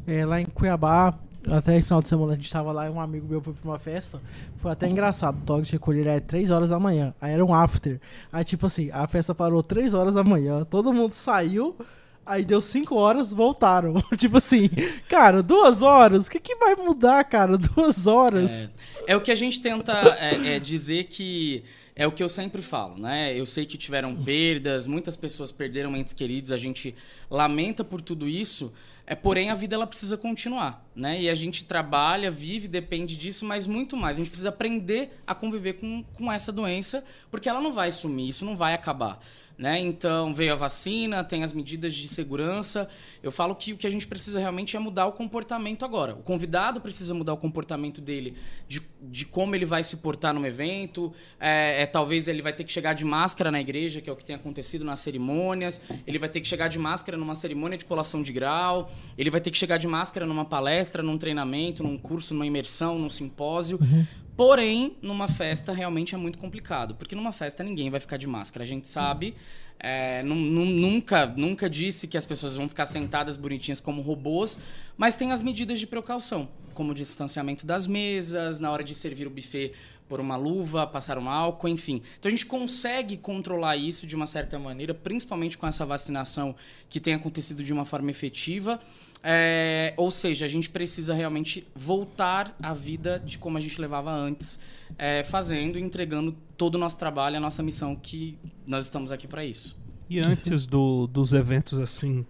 É, 0.08 0.26
lá 0.26 0.40
em 0.40 0.46
Cuiabá, 0.46 1.16
até 1.49 1.80
final 1.80 2.02
de 2.02 2.08
semana 2.08 2.32
a 2.32 2.34
gente 2.34 2.46
estava 2.46 2.72
lá 2.72 2.88
e 2.88 2.90
um 2.90 3.00
amigo 3.00 3.28
meu 3.28 3.40
foi 3.40 3.52
para 3.52 3.70
uma 3.70 3.78
festa. 3.78 4.20
Foi 4.56 4.72
até 4.72 4.88
engraçado. 4.88 5.38
O 5.38 5.46
toque 5.46 5.62
de 5.62 5.72
recolher 5.72 6.08
era 6.08 6.20
3 6.20 6.50
horas 6.50 6.70
da 6.70 6.80
manhã. 6.80 7.14
Aí 7.20 7.32
era 7.32 7.44
um 7.44 7.54
after. 7.54 8.00
Aí, 8.32 8.42
tipo 8.42 8.66
assim, 8.66 8.90
a 8.90 9.06
festa 9.06 9.32
parou 9.32 9.62
3 9.62 9.94
horas 9.94 10.14
da 10.14 10.25
manhã. 10.25 10.64
Todo 10.64 10.92
mundo 10.92 11.12
saiu. 11.12 11.76
Aí 12.25 12.45
deu 12.45 12.62
cinco 12.62 12.95
horas, 12.95 13.33
voltaram. 13.33 13.95
tipo 14.17 14.38
assim, 14.38 14.71
cara, 15.09 15.43
duas 15.43 15.83
horas? 15.83 16.26
O 16.26 16.31
que, 16.31 16.38
que 16.38 16.57
vai 16.57 16.75
mudar, 16.75 17.25
cara? 17.25 17.59
Duas 17.59 18.07
horas. 18.07 18.62
É, 18.62 18.71
é 19.09 19.17
o 19.17 19.21
que 19.21 19.33
a 19.33 19.35
gente 19.35 19.61
tenta 19.61 19.93
é, 20.19 20.57
é 20.57 20.61
dizer 20.61 21.05
que. 21.05 21.64
É 21.95 22.07
o 22.07 22.12
que 22.12 22.23
eu 22.23 22.29
sempre 22.29 22.62
falo, 22.62 22.99
né? 22.99 23.38
Eu 23.38 23.45
sei 23.45 23.67
que 23.67 23.76
tiveram 23.76 24.17
perdas, 24.17 24.87
muitas 24.87 25.14
pessoas 25.14 25.52
perderam 25.52 25.95
entes 25.95 26.14
queridos, 26.14 26.50
a 26.50 26.57
gente 26.57 26.95
lamenta 27.31 27.85
por 27.85 28.00
tudo 28.00 28.26
isso, 28.26 28.73
é, 29.07 29.14
porém, 29.14 29.50
a 29.50 29.55
vida 29.55 29.75
ela 29.75 29.87
precisa 29.87 30.17
continuar, 30.17 30.88
né? 30.95 31.21
E 31.21 31.29
a 31.29 31.35
gente 31.35 31.64
trabalha, 31.64 32.31
vive, 32.31 32.69
depende 32.69 33.17
disso, 33.17 33.45
mas 33.45 33.67
muito 33.67 33.97
mais. 33.97 34.17
A 34.17 34.21
gente 34.21 34.31
precisa 34.31 34.49
aprender 34.49 35.19
a 35.26 35.35
conviver 35.35 35.75
com, 35.75 36.05
com 36.14 36.31
essa 36.31 36.52
doença, 36.52 37.05
porque 37.31 37.49
ela 37.49 37.61
não 37.61 37.73
vai 37.73 37.91
sumir, 37.91 38.29
isso 38.29 38.45
não 38.45 38.57
vai 38.57 38.75
acabar. 38.75 39.23
Né? 39.62 39.78
Então 39.78 40.35
veio 40.35 40.54
a 40.54 40.57
vacina, 40.57 41.23
tem 41.23 41.45
as 41.45 41.52
medidas 41.52 41.95
de 41.95 42.09
segurança. 42.09 42.88
Eu 43.23 43.31
falo 43.31 43.54
que 43.54 43.73
o 43.73 43.76
que 43.76 43.87
a 43.87 43.90
gente 43.90 44.09
precisa 44.09 44.40
realmente 44.40 44.76
é 44.76 44.81
mudar 44.81 45.07
o 45.07 45.12
comportamento 45.12 45.85
agora. 45.85 46.14
O 46.16 46.23
convidado 46.25 46.81
precisa 46.81 47.14
mudar 47.14 47.33
o 47.33 47.37
comportamento 47.37 48.00
dele, 48.00 48.35
de, 48.66 48.83
de 49.00 49.25
como 49.25 49.54
ele 49.54 49.64
vai 49.64 49.85
se 49.85 49.99
portar 49.99 50.35
no 50.35 50.45
evento. 50.45 51.12
É, 51.38 51.83
é, 51.83 51.87
talvez 51.87 52.26
ele 52.26 52.42
vai 52.42 52.52
ter 52.52 52.64
que 52.64 52.73
chegar 52.73 52.92
de 52.92 53.04
máscara 53.04 53.52
na 53.52 53.61
igreja, 53.61 54.00
que 54.00 54.11
é 54.11 54.12
o 54.12 54.16
que 54.16 54.25
tem 54.25 54.35
acontecido 54.35 54.85
nas 54.85 54.99
cerimônias. 54.99 55.81
Ele 56.09 56.19
vai 56.19 56.28
ter 56.28 56.40
que 56.40 56.49
chegar 56.49 56.66
de 56.66 56.81
máscara 56.81 57.16
numa 57.16 57.37
cerimônia 57.37 57.78
de 57.78 57.85
colação 57.85 58.21
de 58.21 58.33
grau. 58.33 58.90
Ele 59.16 59.31
vai 59.31 59.40
ter 59.40 59.52
que 59.52 59.59
chegar 59.59 59.78
de 59.78 59.87
máscara 59.87 60.26
numa 60.26 60.45
palestra, 60.45 61.04
num 61.04 61.16
treinamento, 61.16 61.85
num 61.85 61.97
curso, 61.97 62.35
numa 62.35 62.47
imersão, 62.47 62.99
num 62.99 63.09
simpósio. 63.09 63.78
Uhum. 63.81 64.04
Porém, 64.36 64.96
numa 65.02 65.28
festa 65.28 65.72
realmente 65.72 66.14
é 66.14 66.18
muito 66.18 66.38
complicado, 66.38 66.94
porque 66.94 67.14
numa 67.14 67.32
festa 67.32 67.62
ninguém 67.62 67.90
vai 67.90 68.00
ficar 68.00 68.16
de 68.16 68.26
máscara. 68.26 68.64
A 68.64 68.66
gente 68.66 68.88
sabe, 68.88 69.34
é, 69.78 70.22
nunca, 70.22 71.26
nunca 71.26 71.68
disse 71.68 72.08
que 72.08 72.16
as 72.16 72.24
pessoas 72.24 72.56
vão 72.56 72.68
ficar 72.68 72.86
sentadas 72.86 73.36
bonitinhas 73.36 73.78
como 73.78 74.00
robôs, 74.00 74.58
mas 74.96 75.16
tem 75.16 75.32
as 75.32 75.42
medidas 75.42 75.78
de 75.78 75.86
precaução, 75.86 76.48
como 76.72 76.92
o 76.92 76.94
distanciamento 76.94 77.66
das 77.66 77.86
mesas, 77.86 78.58
na 78.58 78.70
hora 78.70 78.82
de 78.82 78.94
servir 78.94 79.26
o 79.26 79.30
buffet, 79.30 79.72
pôr 80.08 80.20
uma 80.20 80.36
luva, 80.36 80.86
passar 80.86 81.18
um 81.18 81.28
álcool, 81.28 81.68
enfim. 81.68 82.02
Então 82.18 82.28
a 82.28 82.30
gente 82.30 82.46
consegue 82.46 83.16
controlar 83.16 83.76
isso 83.76 84.06
de 84.06 84.16
uma 84.16 84.26
certa 84.26 84.58
maneira, 84.58 84.94
principalmente 84.94 85.58
com 85.58 85.66
essa 85.66 85.84
vacinação 85.84 86.54
que 86.88 87.00
tem 87.00 87.14
acontecido 87.14 87.62
de 87.62 87.72
uma 87.72 87.84
forma 87.84 88.10
efetiva. 88.10 88.80
É, 89.23 89.95
ou 89.97 90.11
seja, 90.11 90.45
a 90.45 90.49
gente 90.49 90.69
precisa 90.69 91.14
realmente 91.14 91.67
voltar 91.75 92.57
à 92.61 92.75
vida 92.75 93.23
de 93.25 93.38
como 93.38 93.57
a 93.57 93.61
gente 93.61 93.81
levava 93.81 94.11
antes, 94.11 94.59
é, 94.99 95.23
fazendo 95.23 95.79
e 95.79 95.83
entregando 95.83 96.35
todo 96.57 96.75
o 96.75 96.79
nosso 96.79 96.97
trabalho, 96.97 97.37
a 97.37 97.41
nossa 97.41 97.62
missão, 97.62 97.95
que 97.95 98.37
nós 98.67 98.85
estamos 98.85 99.12
aqui 99.12 99.29
para 99.29 99.45
isso. 99.45 99.81
E 100.11 100.19
antes 100.19 100.67
do, 100.67 101.07
dos 101.07 101.33
eventos 101.33 101.79
assim 101.79 102.26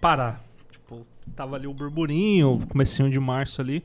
parar, 0.00 0.42
tipo, 0.70 1.06
tava 1.36 1.56
ali 1.56 1.66
o 1.66 1.74
burburinho, 1.74 2.64
comecinho 2.68 3.10
de 3.10 3.20
março 3.20 3.60
ali. 3.60 3.84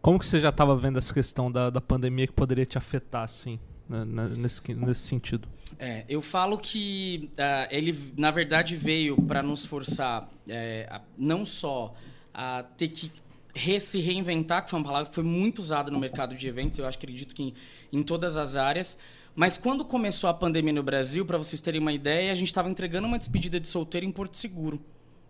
Como 0.00 0.18
que 0.18 0.26
você 0.26 0.38
já 0.38 0.50
estava 0.50 0.76
vendo 0.76 0.98
essa 0.98 1.12
questão 1.12 1.50
da, 1.50 1.68
da 1.68 1.80
pandemia 1.80 2.26
que 2.26 2.32
poderia 2.32 2.64
te 2.64 2.78
afetar, 2.78 3.24
assim, 3.24 3.58
né, 3.88 4.04
né 4.04 4.28
nesse, 4.36 4.74
nesse 4.74 5.00
sentido? 5.00 5.48
É, 5.78 6.04
eu 6.08 6.20
falo 6.20 6.58
que 6.58 7.30
uh, 7.32 7.68
ele, 7.70 7.96
na 8.16 8.30
verdade, 8.30 8.76
veio 8.76 9.16
para 9.22 9.42
nos 9.42 9.64
forçar 9.64 10.28
é, 10.48 10.86
a, 10.90 11.00
não 11.16 11.44
só 11.44 11.94
a 12.34 12.64
ter 12.76 12.88
que 12.88 13.10
re, 13.54 13.80
se 13.80 14.00
reinventar, 14.00 14.64
que 14.64 14.70
foi 14.70 14.78
uma 14.78 14.86
palavra 14.86 15.08
que 15.08 15.14
foi 15.14 15.24
muito 15.24 15.58
usada 15.58 15.90
no 15.90 15.98
mercado 15.98 16.34
de 16.34 16.46
eventos, 16.46 16.78
eu 16.78 16.86
acho, 16.86 16.98
acredito 16.98 17.34
que 17.34 17.42
em, 17.42 17.54
em 17.92 18.02
todas 18.02 18.36
as 18.36 18.56
áreas, 18.56 18.98
mas 19.34 19.56
quando 19.56 19.84
começou 19.84 20.28
a 20.28 20.34
pandemia 20.34 20.72
no 20.72 20.82
Brasil, 20.82 21.24
para 21.24 21.38
vocês 21.38 21.60
terem 21.60 21.80
uma 21.80 21.92
ideia, 21.92 22.32
a 22.32 22.34
gente 22.34 22.48
estava 22.48 22.68
entregando 22.68 23.06
uma 23.06 23.18
despedida 23.18 23.60
de 23.60 23.68
solteiro 23.68 24.06
em 24.06 24.12
Porto 24.12 24.36
Seguro. 24.36 24.80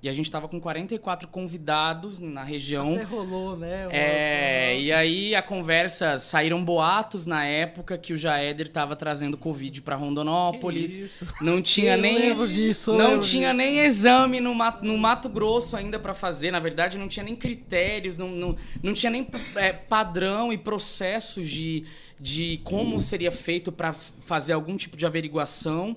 E 0.02 0.08
a 0.08 0.12
gente 0.12 0.26
estava 0.26 0.48
com 0.48 0.58
44 0.58 1.28
convidados 1.28 2.18
na 2.18 2.42
região. 2.42 2.94
Até 2.94 3.02
rolou, 3.02 3.54
né? 3.54 3.86
É, 3.90 4.80
e 4.80 4.90
aí 4.90 5.34
a 5.34 5.42
conversa, 5.42 6.16
saíram 6.16 6.64
boatos 6.64 7.26
na 7.26 7.44
época 7.44 7.98
que 7.98 8.14
o 8.14 8.16
Jaeder 8.16 8.66
estava 8.66 8.96
trazendo 8.96 9.36
Covid 9.36 9.82
para 9.82 9.96
Rondonópolis. 9.96 10.96
Que 10.96 11.02
isso? 11.02 11.26
Não 11.42 11.60
tinha 11.60 11.96
Eu 11.96 12.00
nem 12.00 12.18
lembro 12.18 12.48
disso, 12.48 12.96
não 12.96 13.10
lembro 13.10 13.20
tinha 13.20 13.48
disso. 13.48 13.58
nem 13.58 13.80
exame 13.80 14.40
no 14.40 14.54
Mato, 14.54 14.84
no 14.86 14.96
Mato 14.96 15.28
Grosso 15.28 15.76
ainda 15.76 15.98
para 15.98 16.14
fazer. 16.14 16.50
Na 16.50 16.60
verdade, 16.60 16.96
não 16.96 17.06
tinha 17.06 17.24
nem 17.24 17.36
critérios, 17.36 18.16
não, 18.16 18.28
não, 18.30 18.56
não 18.82 18.94
tinha 18.94 19.10
nem 19.10 19.26
é, 19.56 19.70
padrão 19.72 20.50
e 20.50 20.56
processos 20.56 21.46
de, 21.50 21.84
de 22.18 22.58
como 22.64 22.98
seria 23.00 23.30
feito 23.30 23.70
para 23.70 23.92
fazer 23.92 24.54
algum 24.54 24.78
tipo 24.78 24.96
de 24.96 25.04
averiguação. 25.04 25.94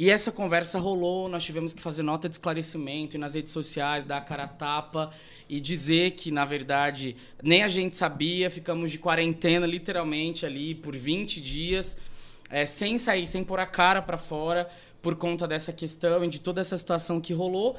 E 0.00 0.08
essa 0.08 0.32
conversa 0.32 0.78
rolou, 0.78 1.28
nós 1.28 1.44
tivemos 1.44 1.74
que 1.74 1.82
fazer 1.82 2.02
nota 2.02 2.26
de 2.26 2.36
esclarecimento 2.36 3.16
e 3.16 3.18
nas 3.18 3.34
redes 3.34 3.52
sociais, 3.52 4.06
dar 4.06 4.16
a 4.16 4.20
cara 4.22 4.44
a 4.44 4.48
tapa 4.48 5.10
e 5.46 5.60
dizer 5.60 6.12
que, 6.12 6.30
na 6.30 6.46
verdade, 6.46 7.14
nem 7.42 7.62
a 7.62 7.68
gente 7.68 7.98
sabia, 7.98 8.48
ficamos 8.48 8.90
de 8.90 8.98
quarentena 8.98 9.66
literalmente 9.66 10.46
ali 10.46 10.74
por 10.74 10.96
20 10.96 11.38
dias, 11.42 12.00
é, 12.48 12.64
sem 12.64 12.96
sair, 12.96 13.26
sem 13.26 13.44
pôr 13.44 13.60
a 13.60 13.66
cara 13.66 14.00
para 14.00 14.16
fora, 14.16 14.70
por 15.02 15.16
conta 15.16 15.46
dessa 15.46 15.70
questão 15.70 16.24
e 16.24 16.28
de 16.28 16.40
toda 16.40 16.62
essa 16.62 16.78
situação 16.78 17.20
que 17.20 17.34
rolou. 17.34 17.76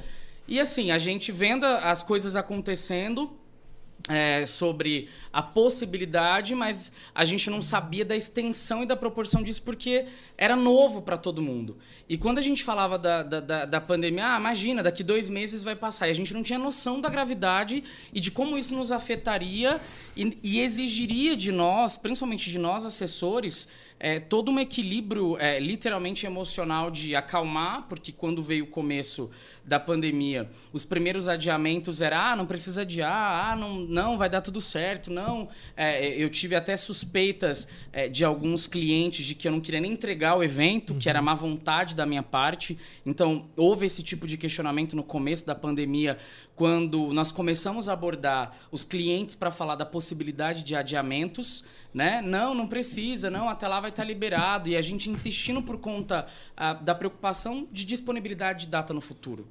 E 0.48 0.60
assim, 0.60 0.92
a 0.92 1.00
gente 1.00 1.32
vendo 1.32 1.66
as 1.66 2.04
coisas 2.04 2.36
acontecendo, 2.36 3.36
é, 4.10 4.46
sobre 4.46 5.10
a 5.32 5.42
possibilidade, 5.42 6.54
mas 6.56 6.92
a 7.14 7.24
gente 7.24 7.50
não 7.50 7.62
sabia 7.62 8.04
da 8.04 8.16
extensão 8.16 8.84
e 8.84 8.86
da 8.86 8.96
proporção 8.96 9.44
disso 9.44 9.62
porque 9.64 10.06
era 10.38 10.56
novo 10.56 11.02
para 11.02 11.18
todo 11.18 11.42
mundo. 11.42 11.78
E 12.10 12.18
quando 12.18 12.38
a 12.38 12.42
gente 12.42 12.64
falava 12.64 12.98
da, 12.98 13.24
da, 13.24 13.66
da, 13.66 13.82
pandemia, 13.82 14.36
ah, 14.36 14.40
imagina, 14.40 14.84
daqui 14.84 15.04
dois 15.04 15.30
meses 15.30 15.64
vai 15.64 15.76
passar. 15.76 16.08
E 16.08 16.12
a 16.12 16.16
gente 16.16 16.34
não 16.34 16.44
tinha 16.44 16.60
noção 16.60 17.00
da 17.00 17.10
gravidade 17.10 17.84
e 18.14 18.20
de 18.20 18.32
como 18.32 18.58
isso 18.58 18.76
nos 18.76 18.92
afetaria 18.92 19.80
e, 20.16 20.38
e 20.44 20.60
exigiria 20.62 21.36
de 21.36 21.52
nós, 21.52 21.96
principalmente 21.96 22.50
de 22.50 22.58
nós 22.58 22.86
assessores, 22.86 23.70
é, 24.04 24.20
todo 24.20 24.50
um 24.50 24.60
equilíbrio 24.60 25.38
é, 25.38 25.60
literalmente 25.60 26.26
emocional 26.26 26.90
de 26.90 27.16
acalmar, 27.16 27.86
porque 27.88 28.12
quando 28.12 28.42
veio 28.42 28.64
o 28.64 28.68
começo 28.68 29.30
da 29.64 29.80
pandemia, 29.80 30.50
os 30.74 30.84
primeiros 30.84 31.28
adiamentos 31.28 32.02
era 32.02 32.32
ah, 32.32 32.36
não 32.36 32.48
precisa 32.48 32.82
adiar, 32.82 33.52
ah, 33.52 33.56
não, 33.56 33.76
não 33.82 34.18
vai 34.18 34.28
dar 34.28 34.42
tudo 34.42 34.60
certo, 34.60 35.14
não. 35.14 35.48
É, 35.78 36.16
eu 36.16 36.32
tive 36.32 36.56
até 36.56 36.76
suspeitas 36.76 37.68
é, 37.94 38.10
de 38.10 38.26
alguns 38.26 38.66
clientes 38.66 39.24
de 39.24 39.36
que 39.36 39.48
eu 39.48 39.52
não 39.52 39.62
queria 39.62 39.80
nem 39.80 39.92
entregar 39.92 40.36
o 40.36 40.44
evento, 40.44 40.96
que 40.96 41.08
era 41.08 41.22
má 41.22 41.36
vontade 41.36 41.94
da 41.94 42.04
minha 42.04 42.24
parte. 42.24 42.80
Então, 43.06 43.52
houve 43.56 43.86
esse 43.86 44.02
tipo 44.02 44.26
de 44.26 44.36
questionamento 44.36 44.96
no 44.96 45.04
começo 45.04 45.46
da 45.46 45.54
pandemia, 45.54 46.18
quando 46.56 47.14
nós 47.14 47.32
começamos 47.32 47.88
a 47.88 47.94
abordar 47.94 48.58
os 48.72 48.84
clientes 48.84 49.36
para 49.36 49.52
falar 49.52 49.76
da 49.76 49.86
possibilidade 49.86 50.64
de 50.64 50.76
adiamentos 50.76 51.64
né? 51.94 52.22
Não, 52.22 52.54
não 52.54 52.68
precisa, 52.68 53.30
não, 53.30 53.50
até 53.50 53.68
lá 53.68 53.80
vai 53.80 53.91
estar 53.92 54.04
liberado. 54.04 54.68
E 54.68 54.76
a 54.76 54.82
gente 54.82 55.10
insistindo 55.10 55.62
por 55.62 55.78
conta 55.78 56.26
ah, 56.58 56.74
da 56.74 56.96
preocupação 56.96 57.68
de 57.72 57.86
disponibilidade 57.86 58.66
de 58.66 58.72
data 58.72 58.94
no 58.94 59.00
futuro. 59.02 59.48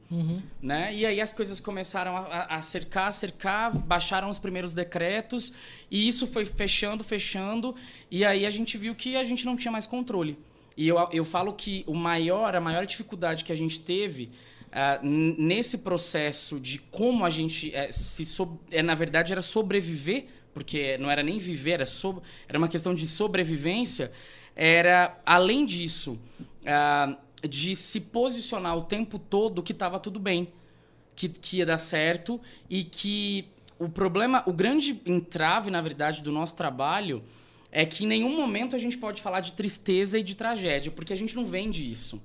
Né? 0.60 0.94
E 0.94 1.06
aí 1.06 1.20
as 1.20 1.32
coisas 1.32 1.60
começaram 1.60 2.16
a, 2.16 2.56
a- 2.56 2.62
cercar, 2.62 3.12
cercar, 3.12 3.74
baixaram 3.76 4.28
os 4.28 4.38
primeiros 4.38 4.74
decretos, 4.74 5.54
e 5.90 6.08
isso 6.08 6.26
foi 6.26 6.44
fechando, 6.44 7.02
fechando, 7.04 7.74
e 8.10 8.24
aí 8.24 8.44
a 8.44 8.50
gente 8.50 8.76
viu 8.76 8.94
que 8.94 9.16
a 9.16 9.24
gente 9.24 9.46
não 9.46 9.56
tinha 9.56 9.70
mais 9.72 9.86
controle. 9.86 10.36
E 10.76 10.86
eu, 10.88 10.96
eu 11.12 11.24
falo 11.24 11.52
que 11.52 11.84
o 11.86 11.94
maior, 11.94 12.54
a 12.56 12.60
maior 12.60 12.86
dificuldade 12.86 13.44
que 13.44 13.52
a 13.52 13.56
gente 13.56 13.80
teve 13.80 14.30
n- 15.02 15.34
nesse 15.36 15.78
processo 15.78 16.58
de 16.60 16.78
como 16.78 17.24
a 17.24 17.30
gente 17.30 17.74
eh, 17.74 17.90
se 17.92 18.24
sob- 18.24 18.58
eh, 18.70 18.82
na 18.82 18.94
verdade 18.94 19.32
era 19.32 19.42
sobreviver 19.42 20.26
porque 20.52 20.98
não 20.98 21.10
era 21.10 21.22
nem 21.22 21.38
viver 21.38 21.72
era 21.72 21.86
sob- 21.86 22.20
era 22.48 22.58
uma 22.58 22.68
questão 22.68 22.94
de 22.94 23.06
sobrevivência 23.06 24.10
era 24.54 25.18
além 25.24 25.64
disso 25.64 26.18
ah, 26.66 27.16
de 27.48 27.74
se 27.76 28.00
posicionar 28.00 28.76
o 28.76 28.82
tempo 28.84 29.18
todo 29.18 29.62
que 29.62 29.72
estava 29.72 29.98
tudo 29.98 30.18
bem 30.18 30.52
que, 31.16 31.28
que 31.28 31.58
ia 31.58 31.66
dar 31.66 31.78
certo 31.78 32.40
e 32.68 32.84
que 32.84 33.48
o 33.78 33.88
problema, 33.88 34.42
o 34.46 34.52
grande 34.52 35.00
entrave, 35.06 35.70
na 35.70 35.80
verdade, 35.80 36.22
do 36.22 36.30
nosso 36.30 36.54
trabalho 36.54 37.22
é 37.72 37.86
que 37.86 38.04
em 38.04 38.06
nenhum 38.06 38.36
momento 38.36 38.74
a 38.74 38.78
gente 38.78 38.98
pode 38.98 39.22
falar 39.22 39.40
de 39.40 39.52
tristeza 39.52 40.18
e 40.18 40.22
de 40.22 40.34
tragédia, 40.34 40.90
porque 40.90 41.12
a 41.12 41.16
gente 41.16 41.36
não 41.36 41.46
vende 41.46 41.88
isso. 41.88 42.20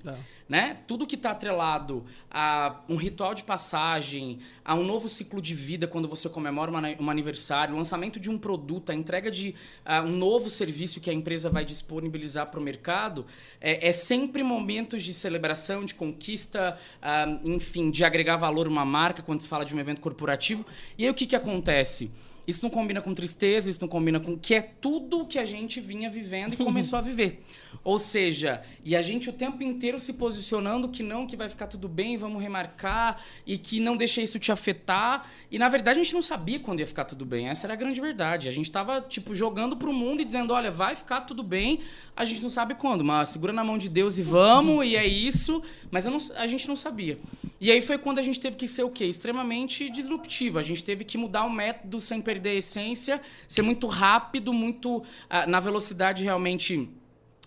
Né? 0.48 0.78
Tudo 0.86 1.06
que 1.06 1.16
está 1.16 1.32
atrelado 1.32 2.04
a 2.30 2.80
um 2.88 2.94
ritual 2.94 3.34
de 3.34 3.42
passagem, 3.42 4.38
a 4.64 4.74
um 4.74 4.84
novo 4.84 5.08
ciclo 5.08 5.42
de 5.42 5.54
vida 5.54 5.88
quando 5.88 6.08
você 6.08 6.28
comemora 6.28 6.70
uma, 6.70 6.80
um 7.00 7.10
aniversário, 7.10 7.74
o 7.74 7.76
lançamento 7.76 8.20
de 8.20 8.30
um 8.30 8.38
produto, 8.38 8.90
a 8.90 8.94
entrega 8.94 9.28
de 9.30 9.54
ah, 9.84 10.02
um 10.02 10.16
novo 10.16 10.48
serviço 10.48 11.00
que 11.00 11.10
a 11.10 11.12
empresa 11.12 11.50
vai 11.50 11.64
disponibilizar 11.64 12.46
para 12.46 12.60
o 12.60 12.62
mercado, 12.62 13.26
é, 13.60 13.88
é 13.88 13.92
sempre 13.92 14.42
momentos 14.44 15.02
de 15.02 15.14
celebração, 15.14 15.84
de 15.84 15.94
conquista, 15.94 16.78
ah, 17.02 17.26
enfim, 17.44 17.90
de 17.90 18.04
agregar 18.04 18.36
valor 18.36 18.66
a 18.66 18.70
uma 18.70 18.84
marca 18.84 19.22
quando 19.22 19.40
se 19.40 19.48
fala 19.48 19.64
de 19.64 19.74
um 19.74 19.80
evento 19.80 20.00
corporativo. 20.00 20.64
E 20.96 21.04
aí 21.04 21.10
o 21.10 21.14
que, 21.14 21.26
que 21.26 21.34
acontece? 21.34 22.12
Isso 22.46 22.60
não 22.62 22.70
combina 22.70 23.00
com 23.00 23.12
tristeza, 23.12 23.68
isso 23.68 23.80
não 23.80 23.88
combina 23.88 24.20
com. 24.20 24.38
que 24.38 24.54
é 24.54 24.60
tudo 24.60 25.20
o 25.22 25.26
que 25.26 25.38
a 25.38 25.44
gente 25.44 25.80
vinha 25.80 26.08
vivendo 26.08 26.54
e 26.54 26.56
começou 26.56 26.98
a 26.98 27.02
viver. 27.02 27.42
Ou 27.82 27.98
seja, 27.98 28.62
e 28.84 28.94
a 28.96 29.02
gente 29.02 29.28
o 29.28 29.32
tempo 29.32 29.62
inteiro 29.62 29.98
se 29.98 30.14
posicionando 30.14 30.88
que 30.88 31.02
não, 31.02 31.26
que 31.26 31.36
vai 31.36 31.48
ficar 31.48 31.66
tudo 31.66 31.88
bem, 31.88 32.16
vamos 32.16 32.40
remarcar, 32.42 33.20
e 33.46 33.58
que 33.58 33.80
não 33.80 33.96
deixa 33.96 34.20
isso 34.22 34.38
te 34.38 34.50
afetar. 34.52 35.28
E 35.50 35.58
na 35.58 35.68
verdade 35.68 35.98
a 36.00 36.02
gente 36.02 36.14
não 36.14 36.22
sabia 36.22 36.58
quando 36.60 36.80
ia 36.80 36.86
ficar 36.86 37.04
tudo 37.04 37.24
bem. 37.24 37.48
Essa 37.48 37.66
era 37.66 37.74
a 37.74 37.76
grande 37.76 38.00
verdade. 38.00 38.48
A 38.48 38.52
gente 38.52 38.70
tava, 38.70 39.00
tipo, 39.00 39.34
jogando 39.34 39.76
pro 39.76 39.92
mundo 39.92 40.20
e 40.22 40.24
dizendo: 40.24 40.52
olha, 40.52 40.70
vai 40.70 40.94
ficar 40.96 41.22
tudo 41.22 41.42
bem, 41.42 41.80
a 42.16 42.24
gente 42.24 42.42
não 42.42 42.50
sabe 42.50 42.74
quando, 42.74 43.04
mas 43.04 43.30
segura 43.30 43.52
na 43.52 43.64
mão 43.64 43.76
de 43.76 43.88
Deus 43.88 44.18
e 44.18 44.22
vamos, 44.22 44.86
e 44.86 44.94
é 44.96 45.06
isso. 45.06 45.62
Mas 45.90 46.04
não- 46.04 46.16
a 46.36 46.46
gente 46.46 46.68
não 46.68 46.76
sabia. 46.76 47.18
E 47.60 47.70
aí 47.70 47.80
foi 47.82 47.98
quando 47.98 48.18
a 48.18 48.22
gente 48.22 48.38
teve 48.38 48.56
que 48.56 48.68
ser 48.68 48.82
o 48.84 48.90
quê? 48.90 49.04
Extremamente 49.04 49.88
disruptivo. 49.90 50.58
A 50.58 50.62
gente 50.62 50.84
teve 50.84 51.04
que 51.04 51.16
mudar 51.18 51.44
o 51.44 51.50
método 51.50 51.98
sem 52.00 52.20
perder 52.20 52.35
a 52.44 52.54
essência, 52.54 53.20
ser 53.48 53.62
muito 53.62 53.86
rápido, 53.86 54.52
muito 54.52 55.02
ah, 55.28 55.46
na 55.46 55.60
velocidade 55.60 56.24
realmente. 56.24 56.88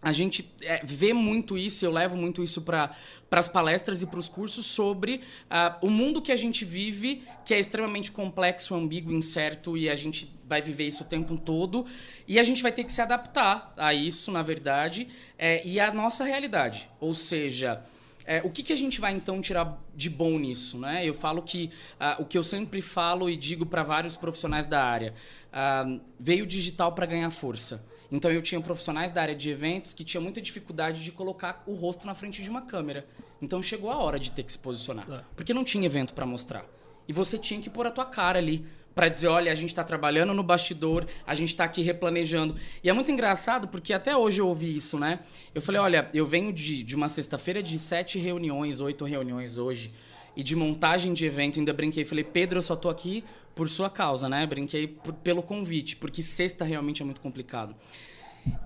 A 0.02 0.14
gente 0.14 0.50
é, 0.62 0.82
vê 0.82 1.12
muito 1.12 1.58
isso, 1.58 1.84
eu 1.86 1.92
levo 1.92 2.16
muito 2.16 2.42
isso 2.42 2.62
para 2.62 2.96
as 3.32 3.50
palestras 3.50 4.02
e 4.02 4.08
para 4.08 4.18
os 4.18 4.30
cursos 4.30 4.66
sobre 4.66 5.22
ah, 5.50 5.78
o 5.82 5.90
mundo 5.90 6.22
que 6.22 6.32
a 6.32 6.38
gente 6.38 6.64
vive, 6.64 7.24
que 7.46 7.54
é 7.54 7.60
extremamente 7.60 8.10
complexo, 8.10 8.74
ambíguo, 8.74 9.12
incerto, 9.12 9.78
e 9.78 9.90
a 9.90 9.96
gente 9.98 10.34
vai 10.48 10.62
viver 10.62 10.88
isso 10.88 11.04
o 11.04 11.06
tempo 11.06 11.38
todo. 11.38 11.86
E 12.26 12.40
a 12.40 12.44
gente 12.44 12.64
vai 12.64 12.72
ter 12.72 12.86
que 12.86 12.94
se 12.94 13.02
adaptar 13.02 13.74
a 13.76 13.94
isso, 13.94 14.32
na 14.32 14.42
verdade, 14.42 15.10
é, 15.38 15.66
e 15.68 15.80
à 15.82 15.94
nossa 15.94 16.24
realidade. 16.24 16.90
Ou 17.02 17.14
seja, 17.14 17.84
é, 18.30 18.44
o 18.44 18.50
que, 18.52 18.62
que 18.62 18.72
a 18.72 18.76
gente 18.76 19.02
vai 19.02 19.12
então 19.12 19.42
tirar 19.42 19.84
de 19.96 20.08
bom 20.08 20.38
nisso? 20.38 20.78
Né? 20.78 21.04
Eu 21.04 21.16
falo 21.16 21.42
que 21.42 21.72
ah, 22.00 22.16
o 22.20 22.26
que 22.26 22.38
eu 22.38 22.44
sempre 22.44 22.80
falo 22.80 23.28
e 23.28 23.36
digo 23.36 23.66
para 23.66 23.82
vários 23.82 24.16
profissionais 24.16 24.68
da 24.68 24.84
área: 24.84 25.16
ah, 25.52 25.98
veio 26.20 26.44
o 26.44 26.48
digital 26.48 26.92
para 26.92 27.08
ganhar 27.08 27.32
força. 27.32 27.84
Então 28.12 28.32
eu 28.32 28.44
tinha 28.44 28.62
profissionais 28.62 29.12
da 29.12 29.24
área 29.24 29.36
de 29.36 29.50
eventos 29.50 29.94
que 29.94 30.04
tinham 30.04 30.22
muita 30.22 30.40
dificuldade 30.40 31.04
de 31.04 31.12
colocar 31.12 31.64
o 31.66 31.74
rosto 31.74 32.06
na 32.06 32.14
frente 32.14 32.44
de 32.44 32.50
uma 32.52 32.62
câmera. 32.62 33.08
Então 33.42 33.64
chegou 33.64 33.90
a 33.90 33.98
hora 33.98 34.20
de 34.20 34.30
ter 34.30 34.44
que 34.44 34.52
se 34.52 34.60
posicionar, 34.60 35.10
É. 35.12 35.24
porque 35.36 35.52
não 35.52 35.64
tinha 35.64 35.84
evento 35.88 36.14
para 36.14 36.26
mostrar. 36.26 36.66
E 37.08 37.14
você 37.14 37.36
tinha 37.36 37.60
que 37.60 37.70
pôr 37.70 37.88
a 37.88 37.92
tua 37.92 38.06
cara 38.06 38.38
ali 38.38 38.64
Pra 38.96 39.08
dizer, 39.08 39.28
olha, 39.28 39.52
a 39.52 39.56
gente 39.56 39.74
tá 39.74 39.84
trabalhando 39.84 40.34
no 40.34 40.44
bastidor, 40.44 41.06
a 41.26 41.34
gente 41.34 41.56
tá 41.56 41.64
aqui 41.64 41.82
replanejando. 41.82 42.56
E 42.84 42.90
é 42.90 42.94
muito 42.94 43.12
engraçado 43.12 43.68
porque 43.68 43.94
até 43.94 44.16
hoje 44.18 44.42
eu 44.42 44.48
ouvi 44.48 44.76
isso, 44.76 45.00
né? 45.00 45.20
Eu 45.56 45.62
falei, 45.62 45.80
olha, 45.80 46.10
eu 46.14 46.26
venho 46.26 46.52
de, 46.52 46.84
de 46.84 46.96
uma 46.96 47.08
sexta-feira 47.08 47.64
de 47.64 47.80
sete 47.80 48.18
reuniões, 48.20 48.82
oito 48.82 49.06
reuniões 49.06 49.58
hoje, 49.58 49.94
e 50.36 50.44
de 50.44 50.56
montagem 50.56 51.14
de 51.14 51.26
evento, 51.26 51.60
ainda 51.60 51.72
brinquei, 51.74 52.04
falei, 52.04 52.24
Pedro, 52.24 52.58
eu 52.58 52.62
só 52.62 52.76
tô 52.76 52.90
aqui 52.90 53.24
por 53.56 53.70
sua 53.70 53.90
causa, 53.90 54.28
né? 54.28 54.46
Brinquei 54.46 54.88
por- 54.88 55.14
pelo 55.14 55.42
convite, 55.44 55.96
porque 55.96 56.22
sexta 56.22 56.66
realmente 56.66 57.02
é 57.02 57.06
muito 57.06 57.22
complicado. 57.22 57.76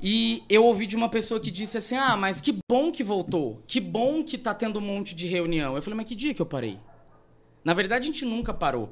E 0.02 0.44
eu 0.50 0.64
ouvi 0.66 0.86
de 0.86 0.96
uma 0.96 1.10
pessoa 1.10 1.40
que 1.40 1.50
disse 1.50 1.78
assim: 1.78 1.96
Ah, 1.96 2.16
mas 2.16 2.40
que 2.40 2.56
bom 2.70 2.92
que 2.92 3.04
voltou. 3.04 3.62
Que 3.68 3.80
bom 3.82 4.24
que 4.24 4.38
tá 4.38 4.54
tendo 4.54 4.78
um 4.80 4.82
monte 4.82 5.16
de 5.16 5.28
reunião. 5.28 5.76
Eu 5.76 5.82
falei, 5.82 5.98
mas 5.98 6.06
que 6.08 6.16
dia 6.16 6.34
que 6.34 6.42
eu 6.42 6.46
parei? 6.46 6.80
Na 7.64 7.74
verdade, 7.74 8.04
a 8.08 8.12
gente 8.12 8.24
nunca 8.26 8.54
parou. 8.54 8.92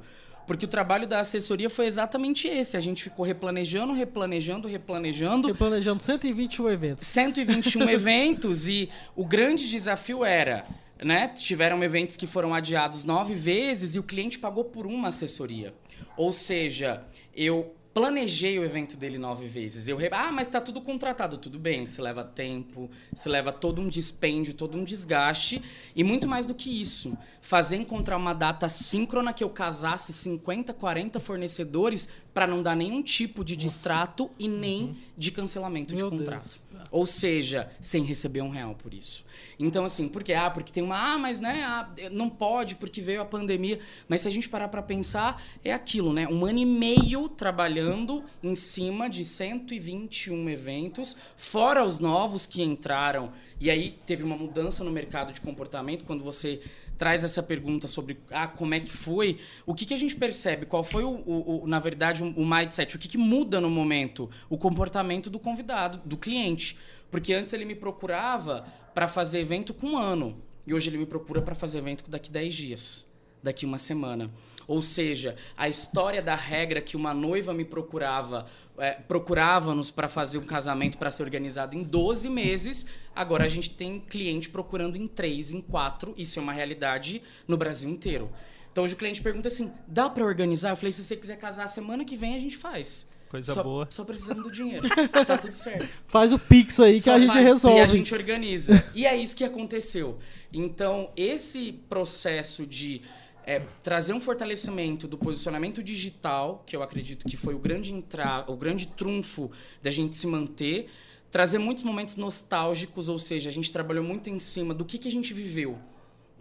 Porque 0.52 0.66
o 0.66 0.68
trabalho 0.68 1.08
da 1.08 1.22
assessoria 1.22 1.70
foi 1.70 1.86
exatamente 1.86 2.46
esse. 2.46 2.76
A 2.76 2.80
gente 2.82 3.04
ficou 3.04 3.26
replanejando, 3.26 3.94
replanejando, 3.94 4.68
replanejando. 4.68 5.48
Eu 5.48 5.56
planejando 5.56 6.04
121 6.04 6.70
eventos. 6.70 7.08
121 7.08 7.88
eventos 7.90 8.68
e 8.68 8.90
o 9.16 9.26
grande 9.26 9.70
desafio 9.70 10.26
era, 10.26 10.66
né? 11.02 11.30
Tiveram 11.30 11.82
eventos 11.82 12.18
que 12.18 12.28
foram 12.28 12.54
adiados 12.54 13.06
nove 13.06 13.34
vezes 13.34 13.96
e 13.96 14.00
o 14.00 14.04
cliente 14.04 14.38
pagou 14.38 14.66
por 14.66 14.86
uma 14.86 15.08
assessoria. 15.08 15.74
Ou 16.18 16.34
seja, 16.34 17.02
eu 17.34 17.74
planejei 17.94 18.58
o 18.58 18.64
evento 18.64 18.96
dele 18.96 19.18
nove 19.18 19.48
vezes. 19.48 19.88
Eu, 19.88 19.98
ah, 20.12 20.32
mas 20.32 20.48
tá 20.48 20.62
tudo 20.62 20.82
contratado, 20.82 21.38
tudo 21.38 21.60
bem. 21.60 21.86
Se 21.88 22.02
leva 22.02 22.24
tempo, 22.24 22.90
se 23.14 23.28
leva 23.28 23.52
todo 23.52 23.82
um 23.82 23.88
dispêndio, 23.88 24.54
todo 24.54 24.78
um 24.78 24.84
desgaste 24.84 25.62
e 25.96 26.04
muito 26.04 26.28
mais 26.28 26.46
do 26.46 26.54
que 26.54 26.82
isso, 26.82 27.18
fazer 27.42 27.76
encontrar 27.76 28.18
uma 28.18 28.34
data 28.34 28.70
síncrona 28.70 29.34
que 29.34 29.44
eu 29.44 29.50
casasse 29.50 30.14
50, 30.14 30.74
40 30.74 31.20
fornecedores 31.20 32.10
para 32.34 32.48
não 32.48 32.64
dar 32.64 32.76
nenhum 32.76 33.02
tipo 33.04 33.44
de 33.44 33.56
distrato 33.56 34.32
e 34.40 34.48
nem 34.48 34.98
de 35.18 35.32
cancelamento 35.32 35.94
Meu 35.94 36.10
de 36.10 36.18
contrato. 36.18 36.44
Deus. 36.44 36.71
Ou 36.90 37.06
seja, 37.06 37.72
sem 37.80 38.04
receber 38.04 38.42
um 38.42 38.50
real 38.50 38.76
por 38.76 38.94
isso. 38.94 39.24
Então, 39.60 39.86
assim, 39.86 40.10
por 40.10 40.24
quê? 40.24 40.34
Ah, 40.34 40.50
porque 40.50 40.72
tem 40.72 40.82
uma. 40.82 41.14
Ah, 41.14 41.18
mas 41.18 41.40
né, 41.40 41.64
ah, 41.64 41.90
não 42.12 42.30
pode 42.30 42.76
porque 42.76 43.02
veio 43.02 43.22
a 43.22 43.26
pandemia. 43.26 43.80
Mas 44.08 44.22
se 44.22 44.28
a 44.28 44.32
gente 44.32 44.50
parar 44.50 44.68
pra 44.68 44.82
pensar, 44.82 45.42
é 45.64 45.72
aquilo, 45.72 46.12
né? 46.12 46.28
Um 46.28 46.46
ano 46.46 46.60
e 46.60 46.66
meio 46.66 47.30
trabalhando 47.30 48.24
em 48.42 48.56
cima 48.56 49.10
de 49.10 49.24
121 49.24 50.50
eventos, 50.50 51.18
fora 51.38 51.84
os 51.84 52.00
novos 52.00 52.46
que 52.46 52.64
entraram. 52.64 53.32
E 53.60 53.70
aí 53.70 54.00
teve 54.06 54.24
uma 54.24 54.36
mudança 54.36 54.84
no 54.84 54.92
mercado 54.92 55.32
de 55.32 55.42
comportamento 55.42 56.06
quando 56.06 56.24
você 56.24 56.62
traz 57.02 57.24
essa 57.24 57.42
pergunta 57.42 57.88
sobre 57.88 58.20
ah, 58.30 58.48
como 58.48 58.76
é 58.76 58.80
que 58.80 58.92
foi, 58.92 59.40
o 59.66 59.74
que, 59.74 59.88
que 59.88 59.94
a 59.96 59.98
gente 59.98 60.16
percebe? 60.16 60.68
Qual 60.68 60.84
foi, 60.84 61.04
o, 61.04 61.10
o- 61.10 61.64
o- 61.64 61.68
na 61.68 61.80
verdade, 61.80 62.22
o, 62.22 62.28
o 62.28 62.46
mindset? 62.48 62.96
O 62.96 63.00
que, 63.00 63.08
que 63.08 63.18
muda 63.18 63.60
no 63.60 63.72
momento? 63.72 64.30
O 64.48 64.56
comportamento 64.56 65.28
do 65.28 65.40
convidado, 65.40 66.00
do 66.06 66.16
cliente. 66.16 66.78
Porque 67.10 67.34
antes 67.34 67.54
ele 67.54 67.66
me 67.66 67.74
procurava 67.74 68.68
para 68.94 69.08
fazer 69.08 69.40
evento 69.40 69.74
com 69.74 69.88
um 69.94 69.98
ano. 69.98 70.38
E 70.68 70.76
hoje 70.76 70.92
ele 70.92 71.00
me 71.00 71.08
procura 71.08 71.42
para 71.42 71.56
fazer 71.56 71.80
evento 71.80 72.08
daqui 72.08 72.30
10 72.30 72.54
dias, 72.54 73.08
daqui 73.42 73.66
uma 73.66 73.80
semana. 73.80 74.30
Ou 74.68 74.82
seja, 74.82 75.36
a 75.58 75.68
história 75.68 76.22
da 76.22 76.36
regra 76.36 76.82
que 76.82 76.96
uma 76.96 77.14
noiva 77.14 77.54
me 77.54 77.66
procurava, 77.66 78.46
é, 78.78 78.94
procurava-nos 78.94 79.92
para 79.92 80.08
fazer 80.08 80.38
um 80.38 80.46
casamento 80.46 80.98
para 80.98 81.12
ser 81.12 81.24
organizado 81.24 81.76
em 81.76 81.84
12 81.84 82.30
meses, 82.30 82.88
agora 83.16 83.46
a 83.46 83.50
gente 83.50 83.72
tem 83.72 84.00
cliente 84.00 84.50
procurando 84.50 84.96
em 84.96 85.08
3, 85.08 85.52
em 85.52 85.62
4. 85.62 86.14
Isso 86.18 86.40
é 86.40 86.42
uma 86.42 86.54
realidade 86.54 87.22
no 87.48 87.58
Brasil 87.58 87.90
inteiro. 87.90 88.30
Então 88.72 88.84
hoje 88.84 88.94
o 88.94 88.98
cliente 88.98 89.22
pergunta 89.22 89.48
assim: 89.48 89.72
dá 89.88 90.10
para 90.10 90.26
organizar? 90.26 90.70
Eu 90.70 90.76
falei: 90.76 90.92
se 90.92 91.04
você 91.04 91.16
quiser 91.16 91.38
casar 91.38 91.68
semana 91.68 92.06
que 92.06 92.16
vem, 92.16 92.36
a 92.36 92.40
gente 92.40 92.58
faz. 92.58 93.12
Coisa 93.32 93.54
só, 93.54 93.64
boa. 93.64 93.88
Só 93.90 94.04
precisando 94.04 94.44
do 94.44 94.52
dinheiro. 94.52 94.90
tá 95.26 95.38
tudo 95.38 95.54
certo. 95.54 95.88
Faz 96.06 96.34
o 96.34 96.40
Pix 96.40 96.82
aí 96.82 96.96
que 96.96 97.04
Só 97.04 97.14
a 97.14 97.20
gente 97.20 97.40
resolve. 97.40 97.78
E 97.78 97.82
a 97.82 97.88
gente 97.88 98.14
organiza. 98.14 98.92
E 98.94 99.06
é 99.06 99.16
isso 99.16 99.38
que 99.38 99.46
aconteceu. 99.46 100.20
Então, 100.52 101.10
esse 101.16 101.72
processo 101.72 102.68
de 102.68 103.02
é, 103.46 103.60
trazer 103.82 104.14
um 104.14 104.22
fortalecimento 104.22 105.08
do 105.08 105.18
posicionamento 105.18 105.82
digital, 105.84 106.64
que 106.66 106.76
eu 106.76 106.84
acredito 106.84 107.26
que 107.28 107.38
foi 107.38 107.54
o 107.54 107.60
grande 107.60 107.94
entra... 107.94 108.46
o 108.48 108.56
grande 108.56 108.88
trunfo 108.88 109.52
da 109.82 109.90
gente 109.90 110.16
se 110.18 110.28
manter, 110.28 110.90
trazer 111.32 111.58
muitos 111.58 111.84
momentos 111.84 112.18
nostálgicos, 112.18 113.10
ou 113.10 113.18
seja, 113.18 113.50
a 113.50 113.54
gente 113.54 113.72
trabalhou 113.72 114.04
muito 114.04 114.30
em 114.30 114.40
cima 114.40 114.74
do 114.74 114.86
que, 114.86 114.98
que 114.98 115.08
a 115.08 115.12
gente 115.12 115.34
viveu. 115.34 115.78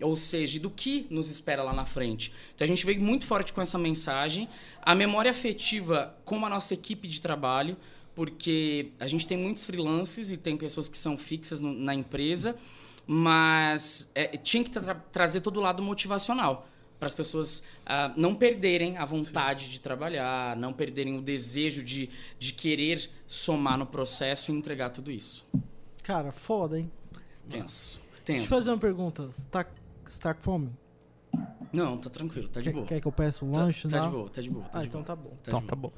Ou 0.03 0.17
seja, 0.17 0.59
do 0.59 0.71
que 0.71 1.07
nos 1.11 1.29
espera 1.29 1.63
lá 1.63 1.75
na 1.75 1.85
frente. 1.85 2.33
Então 2.55 2.65
a 2.65 2.69
gente 2.69 2.87
veio 2.87 3.01
muito 3.03 3.27
forte 3.27 3.53
com 3.53 3.61
essa 3.61 3.79
mensagem. 3.79 4.49
A 4.81 4.95
memória 4.95 5.31
afetiva 5.31 6.17
com 6.25 6.45
a 6.45 6.49
nossa 6.49 6.73
equipe 6.73 7.07
de 7.07 7.21
trabalho, 7.21 7.77
porque 8.15 8.93
a 8.99 9.07
gente 9.07 9.27
tem 9.27 9.37
muitos 9.37 9.65
freelances 9.67 10.31
e 10.31 10.37
tem 10.39 10.57
pessoas 10.57 10.89
que 10.89 10.97
são 10.97 11.19
fixas 11.19 11.61
no- 11.61 11.75
na 11.75 11.95
empresa, 11.95 12.57
mas 13.07 14.11
é, 14.15 14.37
tinha 14.37 14.65
que 14.65 14.71
tra- 14.71 14.95
trazer 14.95 15.41
todo 15.41 15.59
o 15.59 15.61
lado 15.61 15.83
motivacional 15.83 16.67
para 17.01 17.07
as 17.07 17.15
pessoas 17.15 17.65
ah, 17.87 18.13
não 18.15 18.35
perderem 18.35 18.99
a 18.99 19.05
vontade 19.07 19.71
de 19.71 19.81
trabalhar, 19.81 20.55
não 20.55 20.71
perderem 20.73 21.17
o 21.19 21.23
desejo 21.23 21.83
de, 21.83 22.11
de 22.39 22.53
querer 22.53 23.11
somar 23.27 23.79
no 23.79 23.87
processo 23.87 24.53
e 24.53 24.55
entregar 24.55 24.91
tudo 24.91 25.11
isso. 25.11 25.47
Cara, 26.03 26.31
foda, 26.31 26.79
hein? 26.79 26.91
Tenso. 27.49 28.01
Deixa 28.25 28.43
Tenso. 28.43 28.45
eu 28.45 28.49
fazer 28.59 28.71
uma 28.71 28.79
pergunta. 28.79 29.27
Você 29.29 29.47
tá, 29.51 29.67
você 30.07 30.21
tá 30.21 30.35
com 30.35 30.43
fome? 30.43 30.71
Não, 31.73 31.97
tá 31.97 32.11
tranquilo, 32.11 32.49
tá 32.49 32.61
de 32.61 32.67
quer, 32.67 32.73
boa. 32.75 32.87
quer 32.87 33.01
que 33.01 33.07
eu 33.07 33.13
peça 33.13 33.45
um 33.45 33.51
Tá- 33.53 33.61
lanche? 33.61 33.89
Tá, 33.89 33.99
não? 33.99 34.05
de 34.07 34.11
boa, 34.17 34.29
tá 34.31 34.43
de 34.43 34.51
boa. 34.51 34.65
Tá 34.67 34.79
Ah, 34.79 34.83
de 34.83 34.89
então 34.89 35.01
boa. 35.03 35.07
tá 35.07 35.17
bom. 35.17 35.31
de 35.31 35.37
Então 35.47 35.61
boa. 35.61 35.69
tá 35.71 35.77
bom. 35.77 35.93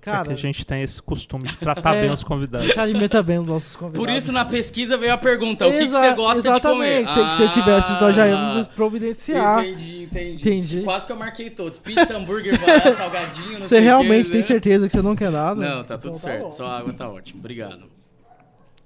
Cara, 0.00 0.22
é 0.22 0.24
que 0.28 0.32
a 0.32 0.36
gente 0.36 0.64
tem 0.64 0.82
esse 0.82 1.02
costume 1.02 1.44
de 1.44 1.56
tratar 1.56 1.94
É. 1.96 2.02
bem 2.02 2.10
os 2.12 2.22
convidados. 2.22 2.68
já 2.68 2.82
alimenta 2.82 3.22
bem 3.22 3.38
os 3.40 3.46
nossos 3.46 3.76
convidados. 3.76 4.06
Por 4.06 4.14
isso, 4.16 4.32
na 4.32 4.44
pesquisa 4.44 4.96
veio 4.96 5.12
a 5.12 5.18
pergunta: 5.18 5.66
o 5.66 5.70
que, 5.72 5.78
que 5.78 5.88
você 5.88 6.14
gosta 6.14 6.54
de 6.54 6.60
comer? 6.60 7.02
Exatamente. 7.02 7.12
Se, 7.12 7.36
se 7.36 7.48
você 7.48 7.60
tivesse, 7.60 8.00
nós 8.00 8.14
já 8.16 8.26
íamos 8.28 8.66
Ah, 8.66 8.70
providenciar. 8.74 9.64
Entendi, 9.64 10.02
entendi, 10.04 10.34
Entendi. 10.42 10.82
Quase 10.82 11.04
que 11.06 11.12
eu 11.12 11.16
marquei 11.16 11.50
todos: 11.50 11.78
pizza, 11.78 12.16
hambúrguer, 12.16 12.58
barato, 12.60 12.96
salgadinho, 12.96 13.52
não 13.54 13.60
Você 13.62 13.68
sei 13.68 13.80
realmente 13.80 14.26
quê, 14.26 14.30
tem 14.32 14.40
né? 14.40 14.46
certeza 14.46 14.86
que 14.86 14.92
você 14.92 15.02
não 15.02 15.16
quer 15.16 15.30
nada? 15.30 15.60
Não, 15.60 15.84
tá 15.84 15.96
Então 15.96 16.10
tudo 16.12 16.18
certo. 16.18 16.42
bom. 16.44 16.50
Só 16.52 16.66
a 16.66 16.78
água 16.78 16.92
tá 16.92 17.08
ótimo. 17.08 17.40
Obrigado. 17.40 17.82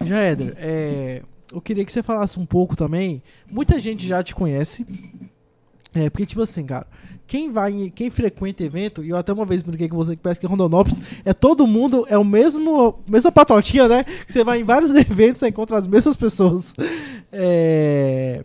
Já, 0.04 0.18
Éder, 0.20 0.54
é, 0.58 1.22
eu 1.52 1.60
queria 1.60 1.84
que 1.84 1.92
você 1.92 2.02
falasse 2.02 2.38
um 2.40 2.46
pouco 2.46 2.74
também. 2.74 3.22
Muita 3.48 3.78
gente 3.78 4.06
já 4.06 4.22
te 4.22 4.34
conhece. 4.34 4.84
É, 5.94 6.08
porque, 6.08 6.24
tipo 6.24 6.40
assim, 6.40 6.64
cara, 6.64 6.86
quem 7.26 7.50
vai, 7.52 7.70
em- 7.72 7.90
quem 7.90 8.08
frequenta 8.10 8.62
evento, 8.64 9.04
e 9.04 9.10
eu 9.10 9.16
até 9.16 9.32
uma 9.32 9.44
vez 9.44 9.62
brinquei 9.62 9.88
com 9.88 9.96
você 9.96 10.16
que 10.16 10.22
parece 10.22 10.40
que 10.40 10.46
Rondonópolis 10.46 11.00
é 11.24 11.32
todo 11.34 11.66
mundo, 11.66 12.06
é 12.08 12.16
o 12.16 12.24
mesmo, 12.24 12.98
mesma 13.06 13.30
patotinha, 13.30 13.86
né? 13.88 14.04
Você 14.26 14.42
vai 14.42 14.60
em 14.60 14.64
vários 14.64 14.90
eventos, 14.96 15.40
você 15.40 15.48
encontra 15.48 15.76
as 15.78 15.86
mesmas 15.86 16.16
pessoas. 16.16 16.74
É, 17.30 18.44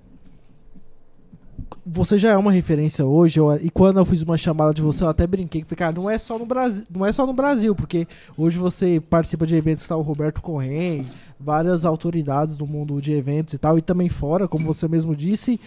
você 1.86 2.18
já 2.18 2.32
é 2.32 2.38
uma 2.38 2.52
referência 2.52 3.06
hoje, 3.06 3.40
eu- 3.40 3.56
e 3.56 3.70
quando 3.70 3.98
eu 3.98 4.06
fiz 4.06 4.22
uma 4.22 4.38
chamada 4.38 4.74
de 4.74 4.82
você, 4.82 5.04
eu 5.04 5.10
até 5.10 5.26
brinquei 5.26 5.62
que 5.64 5.76
cara, 5.76 5.92
não 5.94 6.10
é 6.10 6.18
só 6.18 6.38
no 6.38 6.46
Brasil, 6.46 6.84
não 6.90 7.06
é 7.06 7.12
só 7.12 7.26
no 7.26 7.34
Brasil, 7.34 7.74
porque 7.76 8.08
hoje 8.38 8.58
você 8.58 9.00
participa 9.00 9.46
de 9.46 9.56
eventos 9.56 9.84
que 9.84 9.90
tá 9.90 9.96
o 9.96 10.02
Roberto 10.02 10.42
Correia, 10.42 11.06
várias 11.40 11.86
autoridades 11.86 12.58
do 12.58 12.66
mundo 12.66 13.02
de 13.02 13.14
eventos 13.14 13.54
e 13.54 13.58
tal, 13.58 13.78
e 13.78 13.82
também 13.82 14.10
fora, 14.10 14.48
como 14.48 14.66
você 14.66 14.88
mesmo 14.88 15.16
disse. 15.16 15.60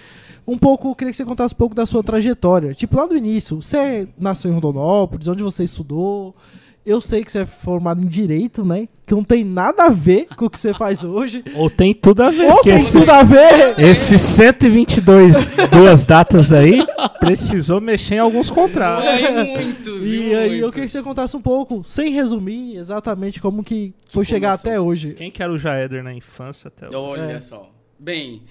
Um 0.46 0.58
pouco, 0.58 0.94
queria 0.94 1.10
que 1.12 1.16
você 1.16 1.24
contasse 1.24 1.54
um 1.54 1.58
pouco 1.58 1.74
da 1.74 1.86
sua 1.86 2.02
trajetória. 2.02 2.74
Tipo, 2.74 2.96
lá 2.96 3.06
do 3.06 3.16
início, 3.16 3.60
você 3.62 4.08
nasceu 4.18 4.50
em 4.50 4.54
Rondonópolis, 4.54 5.28
onde 5.28 5.42
você 5.42 5.64
estudou. 5.64 6.34
Eu 6.84 7.00
sei 7.00 7.22
que 7.22 7.30
você 7.30 7.40
é 7.40 7.46
formado 7.46 8.00
em 8.02 8.06
Direito, 8.06 8.64
né? 8.64 8.88
Que 9.06 9.14
não 9.14 9.22
tem 9.22 9.44
nada 9.44 9.84
a 9.84 9.88
ver 9.90 10.26
com 10.34 10.46
o 10.46 10.50
que 10.50 10.58
você 10.58 10.72
faz 10.72 11.04
hoje. 11.04 11.44
Ou 11.54 11.68
tem 11.68 11.92
tudo 11.92 12.22
a 12.22 12.30
ver, 12.30 12.46
Ou 12.46 12.54
porque 12.54 12.70
tem 12.70 12.78
esses, 12.78 13.04
tudo 13.06 13.14
a 13.16 13.22
ver! 13.22 13.78
esses 13.78 14.20
122 14.22 15.50
duas 15.70 16.04
datas 16.06 16.52
aí 16.52 16.84
precisou 17.18 17.80
mexer 17.80 18.14
em 18.14 18.18
alguns 18.18 18.50
contratos. 18.50 19.06
Ai, 19.06 19.44
muitos, 19.44 20.04
E 20.04 20.34
aí 20.34 20.44
eu 20.46 20.50
muitos. 20.52 20.70
queria 20.70 20.86
que 20.86 20.88
você 20.92 21.02
contasse 21.02 21.36
um 21.36 21.40
pouco, 21.42 21.82
sem 21.84 22.12
resumir 22.12 22.76
exatamente 22.76 23.40
como 23.42 23.62
que 23.62 23.92
foi 24.08 24.24
chegar 24.24 24.50
começou. 24.52 24.70
até 24.70 24.80
hoje. 24.80 25.12
Quem 25.14 25.30
que 25.30 25.42
era 25.42 25.52
o 25.52 25.58
Jaeder 25.58 26.02
na 26.02 26.14
infância 26.14 26.68
até 26.68 26.86
hoje? 26.86 26.96
Olha 27.20 27.32
É. 27.32 27.38
só. 27.40 27.70
Bem, 27.98 28.44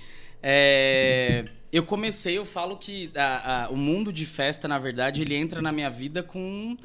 é, 0.44 1.46
eu 1.72 1.84
comecei, 1.84 2.38
eu 2.38 2.46
falo 2.46 2.78
que 2.78 3.10
a- 3.16 3.66
a- 3.66 3.70
o 3.70 3.76
mundo 3.76 4.14
de 4.14 4.26
festa, 4.26 4.68
na 4.68 4.78
verdade, 4.78 5.22
ele 5.24 5.36
entra 5.36 5.62
na 5.62 5.72
minha 5.72 5.90
vida 5.90 6.22
com 6.22 6.78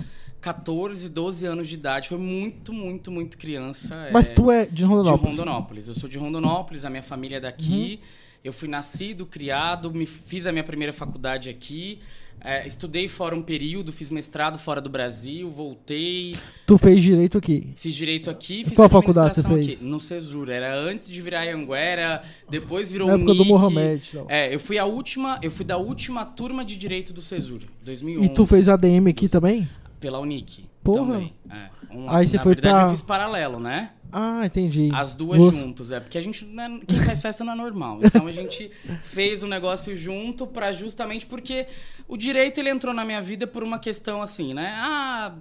14, 0.44 1.08
12 1.08 1.46
anos 1.46 1.68
de 1.68 1.74
idade. 1.74 2.08
Foi 2.08 2.18
muito, 2.18 2.70
muito, 2.70 3.10
muito 3.10 3.38
criança. 3.38 4.10
Mas 4.12 4.30
é, 4.30 4.34
tu 4.34 4.50
é 4.50 4.66
de 4.66 4.74
de 4.74 4.84
Rondonópolis. 4.84 5.38
Rondonópolis. 5.38 5.88
Eu 5.88 5.94
sou 5.94 6.06
de 6.06 6.18
Rondonópolis, 6.18 6.84
a 6.84 6.90
minha 6.90 7.02
família 7.02 7.38
é 7.38 7.40
daqui. 7.40 7.98
Eu 8.44 8.52
fui 8.52 8.68
nascido, 8.68 9.24
criado, 9.24 9.90
me 9.90 10.04
fiz 10.04 10.46
a 10.46 10.52
minha 10.52 10.62
primeira 10.62 10.92
faculdade 10.92 11.48
aqui. 11.48 11.98
é, 12.42 12.66
estudei 12.66 13.08
fora 13.08 13.34
um 13.34 13.40
período, 13.40 13.90
fiz 13.90 14.10
mestrado 14.10 14.58
fora 14.58 14.82
do 14.82 14.90
Brasil, 14.90 15.50
voltei, 15.50 16.36
Tu 16.66 16.76
fez 16.76 17.02
direito 17.02 17.38
aqui. 17.38 17.72
Fiz 17.74 17.94
direito 17.94 18.28
aqui, 18.28 18.64
fiz 18.64 18.74
Qual 18.74 18.90
faculdade 18.90 19.36
você 19.36 19.48
fez? 19.48 19.66
aqui, 19.78 19.86
no 19.86 19.98
Cesur. 19.98 20.50
Era 20.50 20.78
antes 20.78 21.08
de 21.08 21.22
virar 21.22 21.48
Anguera, 21.48 22.22
depois 22.50 22.90
virou 22.90 23.08
Na 23.08 23.14
época 23.14 23.32
do. 23.32 23.46
Mohamed. 23.46 24.10
Não. 24.12 24.26
É, 24.28 24.54
eu 24.54 24.60
fui 24.60 24.76
a 24.78 24.84
última, 24.84 25.40
eu 25.42 25.50
fui 25.50 25.64
da 25.64 25.78
última 25.78 26.22
turma 26.26 26.62
de 26.62 26.76
direito 26.76 27.14
do 27.14 27.22
Cesur, 27.22 27.60
2011. 27.82 28.26
E 28.26 28.34
tu 28.34 28.44
fez 28.44 28.68
ADM 28.68 29.08
aqui 29.08 29.26
também? 29.26 29.66
Pela 30.04 30.18
Unic. 30.18 30.68
Porra. 30.82 31.14
Também. 31.14 31.32
É, 31.50 31.70
um- 31.90 32.10
Aí 32.10 32.26
você 32.28 32.36
na 32.36 32.42
foi 32.42 32.54
verdade, 32.54 32.74
pra- 32.76 32.84
eu 32.84 32.90
fiz 32.90 33.00
paralelo, 33.00 33.58
né? 33.58 33.92
Ah, 34.12 34.42
entendi. 34.44 34.90
As 34.92 35.14
duas 35.14 35.38
Você- 35.42 35.58
juntos, 35.62 35.90
é. 35.90 35.98
Porque 35.98 36.18
a 36.18 36.20
gente. 36.20 36.44
né, 36.44 36.78
quem 36.86 36.98
faz 37.02 37.22
festa 37.22 37.42
não 37.42 37.54
é 37.54 37.56
normal. 37.56 38.00
Então 38.02 38.26
a 38.26 38.32
gente 38.32 38.70
fez 39.02 39.42
o 39.42 39.46
negócio 39.46 39.96
junto 39.96 40.46
pra 40.46 40.70
justamente 40.72 41.24
porque 41.24 41.66
o 42.06 42.16
direito 42.18 42.58
ele 42.60 42.68
entrou 42.68 42.92
na 42.92 43.02
minha 43.04 43.22
vida 43.22 43.46
por 43.46 43.64
uma 43.64 43.78
questão 43.78 44.20
assim, 44.20 44.52
né? 44.52 44.74
Ah. 44.76 45.32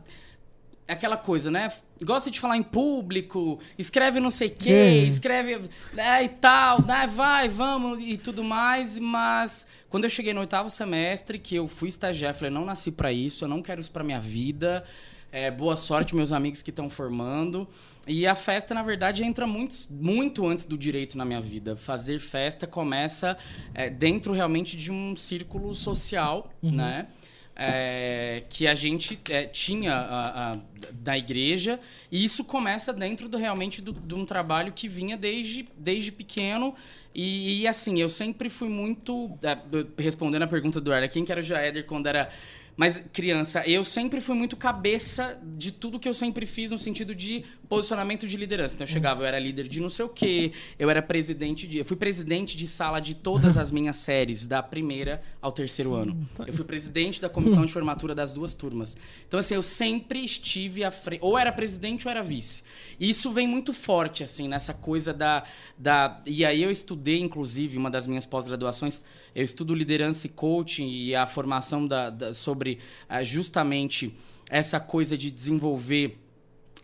Aquela 0.88 1.16
coisa, 1.16 1.50
né? 1.50 1.72
Gosta 2.04 2.30
de 2.30 2.40
falar 2.40 2.58
em 2.58 2.64
público, 2.64 3.58
escreve 3.78 4.20
não 4.20 4.30
sei 4.30 4.50
o 4.50 4.52
quê, 4.52 4.70
É. 4.70 4.96
escreve 5.06 5.70
né, 5.94 6.24
e 6.26 6.30
tal, 6.30 6.82
né, 6.82 7.08
vai, 7.08 7.48
vamos 7.48 8.00
e 8.02 8.18
tudo 8.18 8.44
mais, 8.44 9.00
mas 9.00 9.66
quando 9.90 10.04
eu 10.04 10.10
cheguei 10.10 10.34
no 10.34 10.42
oitavo 10.42 10.70
semestre, 10.70 11.40
que 11.40 11.56
eu 11.56 11.70
fui 11.70 11.88
estagiar, 11.88 12.32
eu 12.32 12.36
falei, 12.36 12.52
não 12.54 12.66
nasci 12.66 12.92
pra 12.92 13.14
isso, 13.14 13.46
eu 13.46 13.48
não 13.48 13.62
quero 13.62 13.80
isso 13.80 13.92
pra 13.92 14.04
minha 14.04 14.20
vida. 14.20 14.84
É, 15.32 15.50
boa 15.50 15.76
sorte, 15.76 16.16
meus 16.16 16.32
amigos 16.32 16.62
que 16.62 16.70
estão 16.70 16.88
formando. 16.90 17.68
E 18.08 18.28
a 18.28 18.36
festa, 18.36 18.72
na 18.76 18.84
verdade, 18.84 19.24
entra 19.24 19.48
muito, 19.48 19.74
muito 19.90 20.46
antes 20.46 20.66
do 20.66 20.78
direito 20.78 21.18
na 21.18 21.26
minha 21.26 21.42
vida. 21.42 21.76
Fazer 21.76 22.20
festa 22.20 22.68
começa 22.68 23.36
é, 23.74 23.90
dentro 23.90 24.32
realmente 24.34 24.78
de 24.78 24.92
um 24.92 25.16
círculo 25.16 25.74
social, 25.74 26.54
né? 26.62 27.08
É, 27.56 28.44
que 28.50 28.66
a 28.68 28.74
gente 28.74 29.20
é, 29.30 29.44
tinha 29.46 29.94
a, 29.94 30.54
a- 30.54 30.58
da 30.92 31.16
igreja 31.16 31.80
e 32.12 32.24
isso 32.24 32.44
começa 32.46 32.92
dentro 32.92 33.30
do 33.30 33.38
realmente 33.38 33.80
do- 33.80 33.94
de 33.94 34.16
um 34.16 34.26
trabalho 34.26 34.74
que 34.74 34.88
vinha 34.88 35.16
desde, 35.16 35.68
desde 35.78 36.12
pequeno. 36.12 36.74
E, 37.14 37.62
e, 37.62 37.68
assim 37.68 38.02
eu 38.02 38.10
sempre 38.10 38.50
fui 38.50 38.68
muito 38.70 39.38
é, 39.44 39.56
respondendo 40.02 40.42
a 40.42 40.48
pergunta 40.48 40.82
do 40.82 40.92
Erla 40.92 41.08
quem 41.08 41.24
que 41.24 41.32
era 41.32 41.42
o 41.42 41.44
Jaeder 41.44 41.86
quando 41.86 42.08
era 42.08 42.28
mas 42.76 43.04
criança 43.12 43.68
eu 43.68 43.84
sempre 43.84 44.20
fui 44.20 44.36
muito 44.36 44.56
cabeça 44.56 45.40
de 45.56 45.72
tudo 45.72 46.00
que 46.00 46.08
eu 46.08 46.14
sempre 46.14 46.46
fiz 46.46 46.72
no 46.72 46.78
sentido 46.78 47.14
de 47.14 47.44
posicionamento 47.70 48.28
de 48.28 48.36
liderança. 48.38 48.76
Então 48.76 48.86
eu 48.86 48.92
chegava 48.92 49.22
eu 49.22 49.26
era 49.26 49.40
líder 49.40 49.68
de 49.68 49.80
não 49.80 49.90
sei 49.90 50.06
o 50.06 50.10
quê 50.10 50.52
eu 50.78 50.90
era 50.90 51.02
presidente 51.02 51.68
de 51.68 51.80
eu 51.80 51.86
fui 51.86 51.98
presidente 51.98 52.58
de 52.58 52.68
sala 52.68 53.00
de 53.00 53.16
todas 53.16 53.58
as 53.58 53.72
minhas 53.72 53.98
séries 53.98 54.46
da 54.46 54.64
primeira 54.64 55.22
ao 55.42 55.52
terceiro 55.52 55.94
ano. 55.94 56.28
Eu 56.46 56.54
fui 56.54 56.66
presidente 56.66 57.22
da 57.22 57.30
comissão 57.30 57.66
de 57.66 57.72
formatura 57.72 58.16
das 58.16 58.34
duas 58.34 58.54
turmas. 58.54 58.98
Então 59.28 59.40
assim 59.40 59.56
eu 59.56 59.64
sempre 59.64 60.24
estive 60.24 60.84
à 60.84 60.92
frente 60.92 61.20
ou 61.22 61.38
era 61.38 61.52
presidente 61.52 62.08
ou 62.08 62.12
era 62.12 62.24
vice. 62.24 62.64
E 63.00 63.10
isso 63.10 63.32
vem 63.32 63.48
muito 63.48 63.74
forte 63.74 64.24
assim 64.24 64.48
nessa 64.48 64.74
coisa 64.74 65.14
da 65.14 65.44
da 65.78 66.22
e 66.26 66.46
aí 66.46 66.64
eu 66.64 66.72
estudei 66.72 67.20
inclusive 67.20 67.78
uma 67.78 67.90
das 67.90 68.08
minhas 68.08 68.26
pós-graduações 68.26 69.04
eu 69.36 69.44
estudo 69.44 69.74
liderança 69.74 70.28
e 70.28 70.30
coaching 70.30 70.90
e 70.90 71.16
a 71.16 71.26
formação 71.26 71.86
da, 71.88 72.10
da- 72.10 72.34
sobre 72.34 72.80
ah, 73.10 73.24
justamente 73.24 74.14
essa 74.50 74.80
coisa 74.80 75.18
de 75.18 75.32
desenvolver 75.32 76.20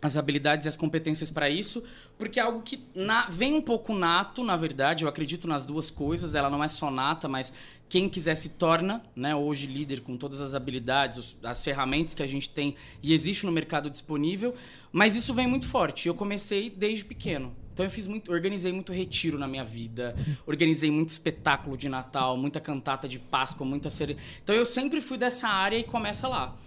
as 0.02 0.16
habilidades 0.16 0.66
e 0.66 0.70
as 0.70 0.78
competências 0.78 1.30
para 1.30 1.50
isso, 1.50 1.84
porque 2.18 2.40
é 2.40 2.44
algo 2.44 2.62
que 2.62 2.80
na- 2.96 3.28
vem 3.30 3.54
um 3.54 3.62
pouco 3.62 3.94
nato, 3.94 4.44
na 4.44 4.56
verdade, 4.56 5.04
eu 5.04 5.10
acredito 5.10 5.46
nas 5.48 5.66
duas 5.66 5.90
coisas, 5.90 6.36
ela 6.36 6.50
não 6.50 6.64
é 6.64 6.70
só 6.70 6.90
nata, 6.90 7.28
mas 7.28 7.52
quem 7.90 8.08
quiser 8.08 8.36
se 8.36 8.50
torna, 8.50 9.04
né, 9.16 9.36
hoje 9.36 9.68
líder 9.68 10.00
com 10.02 10.16
todas 10.16 10.40
as 10.40 10.54
habilidades, 10.56 11.36
as 11.44 11.64
ferramentas 11.64 12.14
que 12.14 12.24
a 12.24 12.28
gente 12.28 12.50
tem 12.50 12.76
e 13.04 13.14
existe 13.14 13.46
no 13.46 13.52
mercado 13.52 13.90
disponível, 13.90 14.56
mas 14.92 15.16
isso 15.16 15.34
vem 15.34 15.48
muito 15.48 15.68
forte. 15.68 16.08
Eu 16.08 16.14
comecei 16.16 16.70
desde 16.70 17.04
pequeno. 17.04 17.54
Então 17.80 17.86
eu 17.86 17.92
fiz 17.92 18.08
muito, 18.08 18.30
organizei 18.30 18.74
muito 18.74 18.92
retiro 18.92 19.40
na 19.40 19.48
minha 19.48 19.64
vida, 19.64 20.14
organizei 20.46 20.92
muito 20.92 21.08
espetáculo 21.08 21.78
de 21.78 21.88
Natal, 21.88 22.36
muita 22.36 22.60
cantata 22.60 23.08
de 23.08 23.18
Páscoa, 23.18 23.66
muita 23.66 23.90
cere... 23.90 24.18
Então 24.44 24.54
eu 24.54 24.66
sempre 24.66 25.00
fui 25.00 25.18
dessa 25.18 25.48
área 25.48 25.78
e 25.78 25.84
começa 25.86 26.28
lá. 26.28 26.58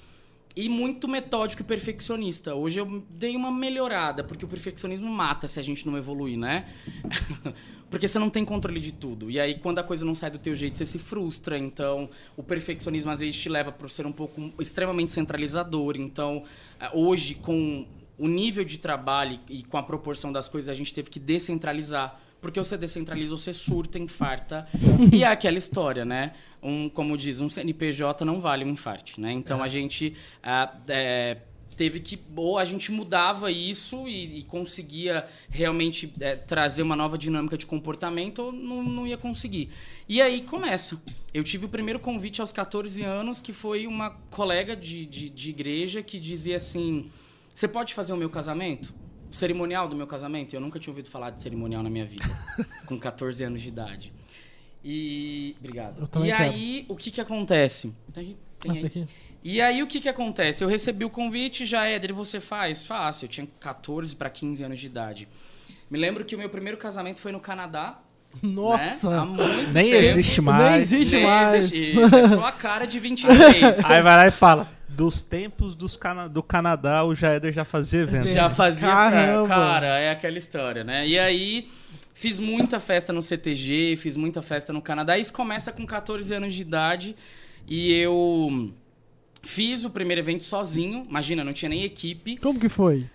E 0.56 0.70
muito 0.70 1.06
metódico 1.06 1.60
e 1.60 1.66
perfeccionista. 1.66 2.54
Hoje 2.54 2.80
eu 2.80 3.04
dei 3.10 3.36
uma 3.36 3.50
melhorada, 3.50 4.24
porque 4.24 4.46
o 4.46 4.48
perfeccionismo 4.48 5.06
mata 5.06 5.46
se 5.46 5.60
a 5.60 5.62
gente 5.62 5.86
não 5.86 5.98
evoluir, 5.98 6.38
né? 6.38 6.66
porque 7.90 8.08
você 8.08 8.18
não 8.18 8.30
tem 8.30 8.42
controle 8.42 8.80
de 8.80 8.92
tudo. 8.92 9.30
E 9.30 9.38
aí, 9.38 9.58
quando 9.58 9.80
a 9.80 9.82
coisa 9.82 10.06
não 10.06 10.14
sai 10.14 10.30
do 10.30 10.38
teu 10.38 10.56
jeito, 10.56 10.78
você 10.78 10.86
se 10.86 10.98
frustra. 10.98 11.58
Então, 11.58 12.08
o 12.38 12.42
perfeccionismo 12.42 13.10
às 13.10 13.20
vezes 13.20 13.38
te 13.38 13.50
leva 13.50 13.70
para 13.70 13.86
ser 13.90 14.06
um 14.06 14.12
pouco 14.12 14.50
extremamente 14.58 15.10
centralizador. 15.12 15.96
Então, 15.98 16.42
eh, 16.80 16.90
hoje, 16.94 17.34
com 17.34 17.86
o 18.22 18.28
nível 18.28 18.62
de 18.64 18.78
trabalho 18.78 19.40
e 19.48 19.64
com 19.64 19.76
a 19.76 19.82
proporção 19.82 20.32
das 20.32 20.48
coisas, 20.48 20.70
a 20.70 20.74
gente 20.74 20.94
teve 20.94 21.10
que 21.10 21.18
descentralizar. 21.18 22.20
Porque 22.40 22.56
você 22.58 22.76
descentraliza, 22.78 23.36
você 23.36 23.52
surta, 23.52 23.98
infarta. 23.98 24.68
e 25.12 25.24
é 25.24 25.26
aquela 25.26 25.58
história, 25.58 26.04
né? 26.04 26.32
Um, 26.62 26.88
como 26.88 27.16
diz, 27.16 27.40
um 27.40 27.50
CNPJ 27.50 28.24
não 28.24 28.40
vale 28.40 28.64
um 28.64 28.68
infarte, 28.68 29.20
né? 29.20 29.32
Então 29.32 29.60
a 29.60 29.66
gente 29.66 30.14
ah, 30.40 30.72
é, 30.86 31.38
teve 31.76 31.98
que. 31.98 32.16
Ou 32.36 32.58
a 32.58 32.64
gente 32.64 32.92
mudava 32.92 33.50
isso 33.50 34.06
e, 34.06 34.38
e 34.38 34.42
conseguia 34.44 35.26
realmente 35.50 36.12
é, 36.20 36.36
trazer 36.36 36.82
uma 36.82 36.94
nova 36.94 37.18
dinâmica 37.18 37.58
de 37.58 37.66
comportamento, 37.66 38.38
ou 38.40 38.52
não, 38.52 38.84
não 38.84 39.04
ia 39.04 39.16
conseguir. 39.16 39.68
E 40.08 40.22
aí 40.22 40.42
começa. 40.42 41.02
Eu 41.34 41.42
tive 41.42 41.66
o 41.66 41.68
primeiro 41.68 41.98
convite 41.98 42.40
aos 42.40 42.52
14 42.52 43.02
anos, 43.02 43.40
que 43.40 43.52
foi 43.52 43.84
uma 43.84 44.10
colega 44.30 44.76
de, 44.76 45.04
de, 45.06 45.28
de 45.28 45.50
igreja 45.50 46.04
que 46.04 46.20
dizia 46.20 46.54
assim: 46.54 47.10
Você 47.54 47.68
pode 47.68 47.94
fazer 47.94 48.12
o 48.12 48.16
meu 48.16 48.30
casamento? 48.30 48.94
O 49.30 49.34
cerimonial 49.36 49.88
do 49.88 49.96
meu 49.96 50.06
casamento? 50.06 50.54
Eu 50.54 50.60
nunca 50.60 50.78
tinha 50.78 50.90
ouvido 50.92 51.08
falar 51.08 51.30
de 51.30 51.40
cerimonial 51.40 51.82
na 51.82 51.90
minha 51.90 52.04
vida, 52.04 52.24
com 52.86 52.98
14 52.98 53.42
anos 53.44 53.62
de 53.62 53.68
idade. 53.68 54.12
E. 54.84 55.54
Obrigado. 55.58 56.02
E 56.04 56.26
quero. 56.26 56.42
aí, 56.42 56.84
o 56.88 56.96
que 56.96 57.10
que 57.10 57.20
acontece? 57.20 57.94
Tem, 58.12 58.36
tem 58.58 58.70
Ah, 58.70 58.74
aí. 58.74 58.86
aqui. 58.86 59.06
E 59.44 59.60
aí 59.60 59.82
o 59.82 59.86
que 59.88 60.00
que 60.00 60.08
acontece? 60.08 60.62
Eu 60.62 60.68
recebi 60.68 61.04
o 61.04 61.10
convite, 61.10 61.66
já 61.66 61.84
Éder, 61.86 62.14
você 62.14 62.38
faz? 62.40 62.86
Fácil. 62.86 63.24
Eu 63.24 63.28
tinha 63.28 63.48
14 63.58 64.14
para 64.14 64.30
15 64.30 64.62
anos 64.62 64.78
de 64.78 64.86
idade. 64.86 65.28
Me 65.90 65.98
lembro 65.98 66.24
que 66.24 66.34
o 66.34 66.38
meu 66.38 66.48
primeiro 66.48 66.78
casamento 66.78 67.18
foi 67.18 67.32
no 67.32 67.40
Canadá. 67.40 68.00
Nossa! 68.40 69.10
Né? 69.10 69.16
Há 69.18 69.24
muito 69.24 69.72
Nem 69.72 69.90
tempo. 69.90 69.96
existe 70.04 70.40
mais. 70.40 70.62
Nem 70.62 70.80
existe 70.80 71.14
Nem 71.16 71.24
mais. 71.26 71.54
existe. 71.54 72.00
Isso 72.00 72.16
é 72.16 72.28
só 72.28 72.46
a 72.46 72.52
cara 72.52 72.86
de 72.86 72.98
23. 73.00 73.84
Aí 73.84 74.00
vai 74.02 74.16
lá 74.16 74.26
e 74.28 74.30
fala: 74.30 74.68
dos 74.92 75.22
tempos 75.22 75.74
dos 75.74 75.96
cana 75.96 76.28
do 76.28 76.42
Canadá, 76.42 77.04
o 77.04 77.14
Jaeder 77.14 77.52
já 77.52 77.64
fazia 77.64 78.02
evento. 78.02 78.28
Já 78.28 78.50
fazia 78.50 78.88
Caramba. 78.88 79.48
Cara, 79.48 79.98
é 79.98 80.10
aquela 80.10 80.38
história, 80.38 80.84
né? 80.84 81.06
E 81.06 81.18
aí 81.18 81.68
fiz 82.14 82.38
muita 82.38 82.78
festa 82.78 83.12
no 83.12 83.22
CTG, 83.22 83.96
fiz 83.96 84.16
muita 84.16 84.42
festa 84.42 84.72
no 84.72 84.80
Canadá. 84.80 85.18
Isso 85.18 85.32
começa 85.32 85.72
com 85.72 85.86
14 85.86 86.34
anos 86.34 86.54
de 86.54 86.62
idade 86.62 87.16
e 87.66 87.92
eu 87.92 88.72
fiz 89.42 89.84
o 89.84 89.90
primeiro 89.90 90.20
evento 90.20 90.44
sozinho. 90.44 91.04
Imagina, 91.08 91.42
não 91.42 91.52
tinha 91.52 91.68
nem 91.68 91.82
equipe. 91.84 92.36
Como 92.36 92.60
que 92.60 92.68
foi? 92.68 93.08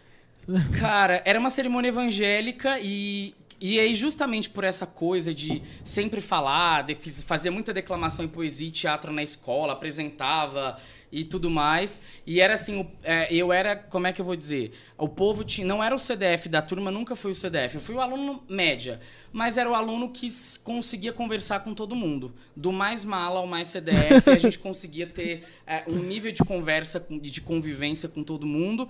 Cara, 0.80 1.22
era 1.26 1.40
uma 1.40 1.50
cerimônia 1.50 1.90
evangélica 1.90 2.80
e. 2.80 3.34
E 3.60 3.80
aí, 3.80 3.96
justamente 3.96 4.52
por 4.52 4.64
essa 4.64 4.86
coisa 4.86 5.34
de 5.34 5.64
sempre 5.84 6.22
falar, 6.22 6.84
de 6.84 6.94
fazia 6.94 7.52
muita 7.52 7.74
declamação 7.74 8.24
em 8.24 8.28
poesia 8.28 8.68
e 8.68 8.72
teatro 8.72 9.12
na 9.12 9.24
escola, 9.24 9.74
apresentava 9.74 10.78
e 11.12 11.24
tudo 11.24 11.50
mais. 11.50 12.02
E 12.26 12.42
era 12.42 12.54
assim, 12.56 12.82
o- 12.82 12.88
é, 13.04 13.34
eu 13.34 13.52
era, 13.54 13.76
como 13.76 14.08
é 14.08 14.14
que 14.14 14.20
eu 14.20 14.26
vou 14.26 14.36
dizer? 14.36 14.72
O 14.98 15.08
povo 15.08 15.44
tinha, 15.44 15.66
não 15.66 15.84
era 15.84 15.94
o 15.96 16.00
CDF 16.00 16.50
da 16.50 16.62
turma, 16.62 16.92
nunca 16.92 17.16
fui 17.16 17.32
o 17.32 17.36
CDF. 17.36 17.76
Eu 17.76 17.82
fui 17.82 17.96
o 17.96 18.02
aluno 18.02 18.44
média, 18.50 19.00
mas 19.32 19.58
era 19.58 19.70
o 19.70 19.74
aluno 19.76 20.10
que 20.10 20.28
conseguia 20.64 21.14
conversar 21.14 21.62
com 21.62 21.74
todo 21.74 21.96
mundo. 21.96 22.34
Do 22.56 22.72
mais 22.72 23.06
mala 23.06 23.40
ao 23.40 23.48
mais 23.48 23.70
CDF, 23.70 24.30
a 24.30 24.38
gente 24.40 24.60
conseguia 24.60 25.08
ter 25.08 25.44
é, 25.66 25.84
um 25.88 25.98
nível 26.00 26.32
de 26.32 26.44
conversa, 26.44 27.06
de 27.10 27.42
convivência 27.42 28.10
com 28.10 28.24
todo 28.24 28.46
mundo 28.46 28.88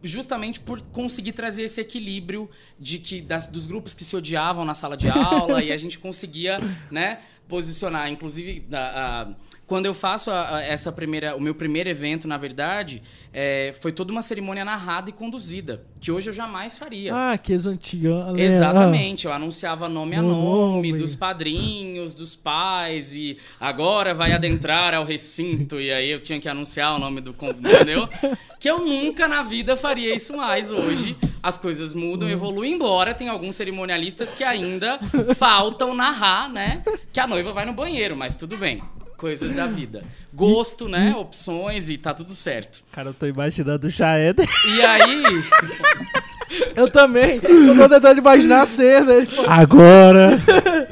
justamente 0.00 0.60
por 0.60 0.80
conseguir 0.80 1.32
trazer 1.32 1.62
esse 1.64 1.80
equilíbrio 1.80 2.48
de 2.78 2.98
que 3.00 3.20
das- 3.20 3.48
dos 3.48 3.66
grupos 3.66 3.94
que 3.94 4.04
se 4.04 4.14
odiavam 4.14 4.64
na 4.64 4.72
sala 4.72 4.96
de 4.96 5.08
aula 5.10 5.60
e 5.60 5.72
a 5.72 5.76
gente 5.76 5.98
conseguia 5.98 6.60
né 6.88 7.18
posicionar 7.48 8.08
inclusive 8.08 8.64
a- 8.70 8.76
a- 8.78 9.34
quando 9.68 9.86
eu 9.86 9.94
faço 9.94 10.30
a- 10.32 10.56
a- 10.56 10.62
essa 10.64 10.90
primeira 10.90 11.36
o 11.36 11.40
meu 11.40 11.54
primeiro 11.54 11.88
evento 11.88 12.26
na 12.26 12.36
verdade 12.36 13.00
é, 13.32 13.72
foi 13.80 13.92
toda 13.92 14.10
uma 14.10 14.22
cerimônia 14.22 14.64
narrada 14.64 15.10
e 15.10 15.12
conduzida 15.12 15.84
que 16.00 16.10
hoje 16.10 16.30
eu 16.30 16.32
jamais 16.32 16.76
faria 16.78 17.12
Ah, 17.14 17.38
que 17.38 17.52
as 17.52 17.66
antigas. 17.66 18.32
né? 18.32 18.42
Exatamente, 18.42 19.26
eu 19.26 19.32
anunciava 19.32 19.88
nome 19.88 20.16
a 20.16 20.22
No 20.22 20.30
nome, 20.30 20.88
nome. 20.90 20.98
dos 20.98 21.14
padrinhos, 21.14 22.14
dos 22.14 22.34
pais, 22.34 23.14
e 23.14 23.36
agora 23.60 24.14
vai 24.14 24.32
adentrar 24.32 24.94
ao 24.94 25.04
recinto, 25.04 25.80
e 25.80 25.92
aí 25.92 26.08
eu 26.10 26.20
tinha 26.20 26.40
que 26.40 26.48
anunciar 26.48 26.96
o 26.96 26.98
nome 26.98 27.20
do 27.20 27.32
convidado, 27.34 27.74
entendeu? 27.74 28.08
Que 28.58 28.68
eu 28.68 28.84
nunca 28.84 29.28
na 29.28 29.44
vida 29.44 29.76
faria 29.76 30.12
isso 30.16 30.36
mais 30.36 30.72
hoje. 30.72 31.16
As 31.40 31.56
coisas 31.56 31.94
mudam, 31.94 32.28
evoluem, 32.28 32.72
embora 32.72 33.14
tem 33.14 33.28
alguns 33.28 33.54
cerimonialistas 33.54 34.32
que 34.32 34.42
ainda 34.42 34.98
faltam 35.36 35.94
narrar, 35.94 36.48
né? 36.48 36.82
Que 37.12 37.20
a 37.20 37.26
noiva 37.28 37.52
vai 37.52 37.64
no 37.64 37.72
banheiro, 37.72 38.16
mas 38.16 38.34
tudo 38.34 38.56
bem. 38.56 38.82
Coisas 39.18 39.52
da 39.54 39.66
vida. 39.66 40.02
Gosto, 40.32 40.88
né? 40.88 41.14
Opções 41.18 41.90
e 41.90 41.98
tá 41.98 42.14
tudo 42.14 42.32
certo. 42.32 42.80
Cara, 42.92 43.08
eu 43.10 43.14
tô 43.14 43.26
imaginando 43.26 43.86
o 43.86 43.90
Jaeder. 43.90 44.48
E 44.66 44.80
aí. 44.82 45.22
Eu 46.74 46.90
também. 46.90 47.38
Eu 47.42 47.76
tô 47.76 47.88
tentando 47.90 48.18
imaginar 48.18 48.62
a 48.62 48.66
cena. 48.66 49.12
Ele 49.12 49.26
falou, 49.26 49.50
Agora, 49.50 50.30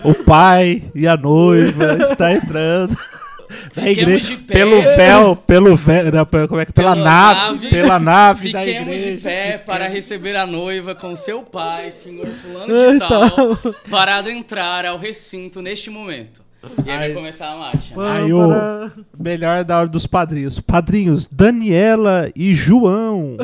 o 0.05 0.13
pai 0.13 0.83
e 0.95 1.07
a 1.09 1.17
noiva 1.17 1.95
está 2.03 2.33
entrando. 2.35 2.95
da 3.75 3.83
Fiquemos 3.83 3.99
igreja, 3.99 4.29
de 4.29 4.37
pé. 4.39 4.55
pelo 4.55 4.83
véu, 4.83 5.37
pelo 5.37 5.77
véu, 5.77 6.13
não, 6.13 6.27
como 6.49 6.61
é 6.61 6.67
que 6.67 6.73
pela 6.73 6.93
Pela 6.95 7.05
nave, 7.05 7.41
nave. 7.55 7.71
pela 7.71 7.99
nave 7.99 8.53
da 8.53 8.59
Fiquemos 8.63 8.93
igreja. 9.01 9.17
de 9.17 9.23
pé 9.23 9.59
para 9.59 9.87
receber 9.89 10.35
a 10.37 10.45
noiva 10.47 10.95
com 10.97 11.15
seu 11.15 11.43
pai, 11.43 11.93
senhor 11.93 12.27
fulano 12.27 12.67
de 12.93 12.99
tal, 12.99 13.57
parado 13.89 14.29
entrar 14.29 14.85
ao 14.85 14.99
recinto 14.99 15.63
neste 15.63 15.89
momento. 15.91 16.43
E 16.85 16.91
aí 16.91 16.97
vai 16.99 17.07
Ai. 17.09 17.13
começar 17.15 17.53
a 17.53 17.57
marcha. 17.57 17.97
né? 17.97 18.11
Aí 18.11 18.33
o 18.33 18.91
melhor 19.19 19.65
da 19.65 19.79
hora 19.79 19.89
dos 19.89 20.07
padrinhos. 20.07 20.61
Padrinhos, 20.61 21.27
Daniela 21.27 22.31
e 22.35 22.55
João. 22.55 23.37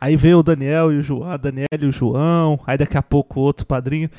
Aí 0.00 0.16
veio 0.16 0.38
o 0.38 0.42
Daniel 0.42 0.90
e 0.92 0.96
o 0.98 1.02
João, 1.02 1.30
a 1.30 1.36
Daniela 1.36 1.68
e 1.80 1.86
o 1.86 1.92
João. 1.92 2.58
Aí 2.66 2.78
daqui 2.78 2.96
a 2.96 3.02
pouco 3.02 3.40
outro 3.40 3.66
padrinho. 3.66 4.10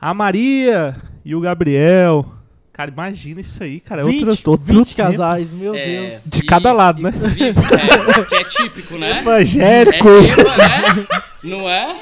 A 0.00 0.12
Maria 0.14 0.96
e 1.24 1.34
o 1.34 1.40
Gabriel. 1.40 2.26
Cara, 2.72 2.90
imagina 2.92 3.40
isso 3.40 3.60
aí, 3.62 3.80
cara. 3.80 4.02
É 4.02 4.04
20, 4.04 4.24
outro, 4.28 4.50
outro 4.52 4.66
20 4.66 4.94
tempo. 4.94 5.08
casais, 5.10 5.52
meu 5.52 5.74
É, 5.74 5.84
Deus. 6.10 6.22
De 6.26 6.42
cada 6.44 6.72
lado, 6.72 7.02
né? 7.02 7.10
vi- 7.10 7.48
é, 7.48 8.24
que 8.24 8.34
é 8.36 8.44
típico, 8.44 8.96
né? 8.96 9.10
É 9.18 9.18
Evangélico. 9.18 10.08
Eva, 10.08 10.56
né? 10.56 11.06
Não 11.44 11.68
é? 11.68 11.96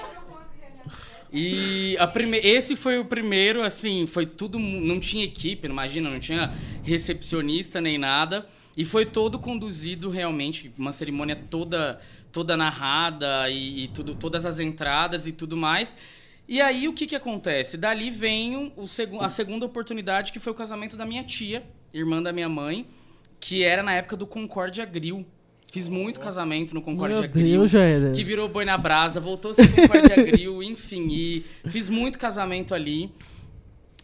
E 1.36 1.96
a 1.98 2.06
prime... 2.06 2.38
esse 2.38 2.74
foi 2.74 2.98
o 2.98 3.04
primeiro, 3.04 3.62
assim, 3.62 4.06
foi 4.06 4.24
tudo. 4.24 4.58
Não 4.58 4.98
tinha 4.98 5.22
equipe, 5.22 5.68
imagina, 5.68 6.08
não 6.08 6.18
tinha 6.18 6.52
recepcionista 6.82 7.80
nem 7.80 7.98
nada. 7.98 8.46
E 8.76 8.84
foi 8.84 9.04
todo 9.04 9.38
conduzido 9.38 10.10
realmente, 10.10 10.72
uma 10.78 10.92
cerimônia 10.92 11.36
toda 11.36 12.00
toda 12.32 12.54
narrada 12.54 13.48
e, 13.48 13.84
e 13.84 13.88
tudo, 13.88 14.14
todas 14.14 14.44
as 14.44 14.58
entradas 14.60 15.26
e 15.26 15.32
tudo 15.32 15.56
mais. 15.56 15.96
E 16.46 16.60
aí 16.60 16.86
o 16.86 16.92
que, 16.92 17.06
que 17.06 17.16
acontece? 17.16 17.78
Dali 17.78 18.10
vem 18.10 18.72
o 18.76 18.86
segu... 18.86 19.20
a 19.22 19.28
segunda 19.28 19.64
oportunidade, 19.64 20.32
que 20.32 20.38
foi 20.38 20.52
o 20.52 20.54
casamento 20.54 20.96
da 20.98 21.06
minha 21.06 21.24
tia, 21.24 21.64
irmã 21.94 22.22
da 22.22 22.32
minha 22.34 22.48
mãe, 22.48 22.86
que 23.40 23.64
era 23.64 23.82
na 23.82 23.92
época 23.92 24.16
do 24.16 24.26
Concórdia 24.26 24.84
Grill. 24.84 25.26
Fiz 25.72 25.88
muito 25.88 26.20
casamento 26.20 26.74
no 26.74 26.80
Concórdia 26.80 27.20
Meu 27.20 27.28
Grill. 27.28 27.58
Deus, 27.60 27.70
Jair. 27.70 28.12
Que 28.12 28.24
virou 28.24 28.48
boi 28.48 28.64
na 28.64 28.78
brasa, 28.78 29.20
voltou 29.20 29.50
a 29.50 29.54
ser 29.54 29.68
Concórdia 29.74 30.16
Grill, 30.24 30.62
enfim. 30.62 31.08
E 31.10 31.44
fiz 31.68 31.88
muito 31.90 32.18
casamento 32.18 32.74
ali. 32.74 33.10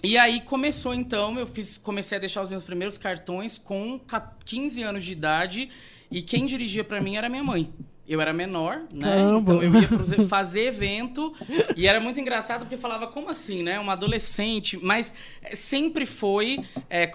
E 0.03 0.19
aí 0.19 0.41
começou 0.41 0.93
então, 0.93 1.39
eu 1.39 1.47
fiz, 1.47 1.79
comecei 1.79 2.19
a 2.19 2.21
deixar 2.21 2.43
os 2.43 2.49
meus 2.49 2.63
primeiros 2.65 2.99
cartões 2.99 3.57
com 3.57 3.99
ca- 4.01 4.35
15 4.45 4.83
anos 4.83 5.05
de 5.05 5.13
idade 5.13 5.69
e 6.11 6.21
quem 6.21 6.45
dirigia 6.45 6.83
pra 6.83 7.01
mim 7.01 7.15
era 7.17 7.29
minha 7.29 7.45
mãe. 7.45 7.73
Eu 8.07 8.21
era 8.21 8.33
menor, 8.33 8.83
né? 8.93 9.03
Caramba. 9.09 9.55
Então 9.55 9.63
eu 9.63 9.81
ia 9.81 9.87
pros- 9.87 10.13
fazer 10.29 10.65
evento 10.67 11.33
e 11.77 11.87
era 11.87 12.01
muito 12.01 12.19
engraçado 12.19 12.63
porque 12.63 12.77
falava 12.77 13.07
como 13.07 13.31
assim, 13.31 13.63
né? 13.63 13.79
Uma 13.79 13.93
adolescente, 13.93 14.77
mas 14.83 15.15
eh, 15.41 15.55
sempre 15.55 16.05
foi, 16.05 16.59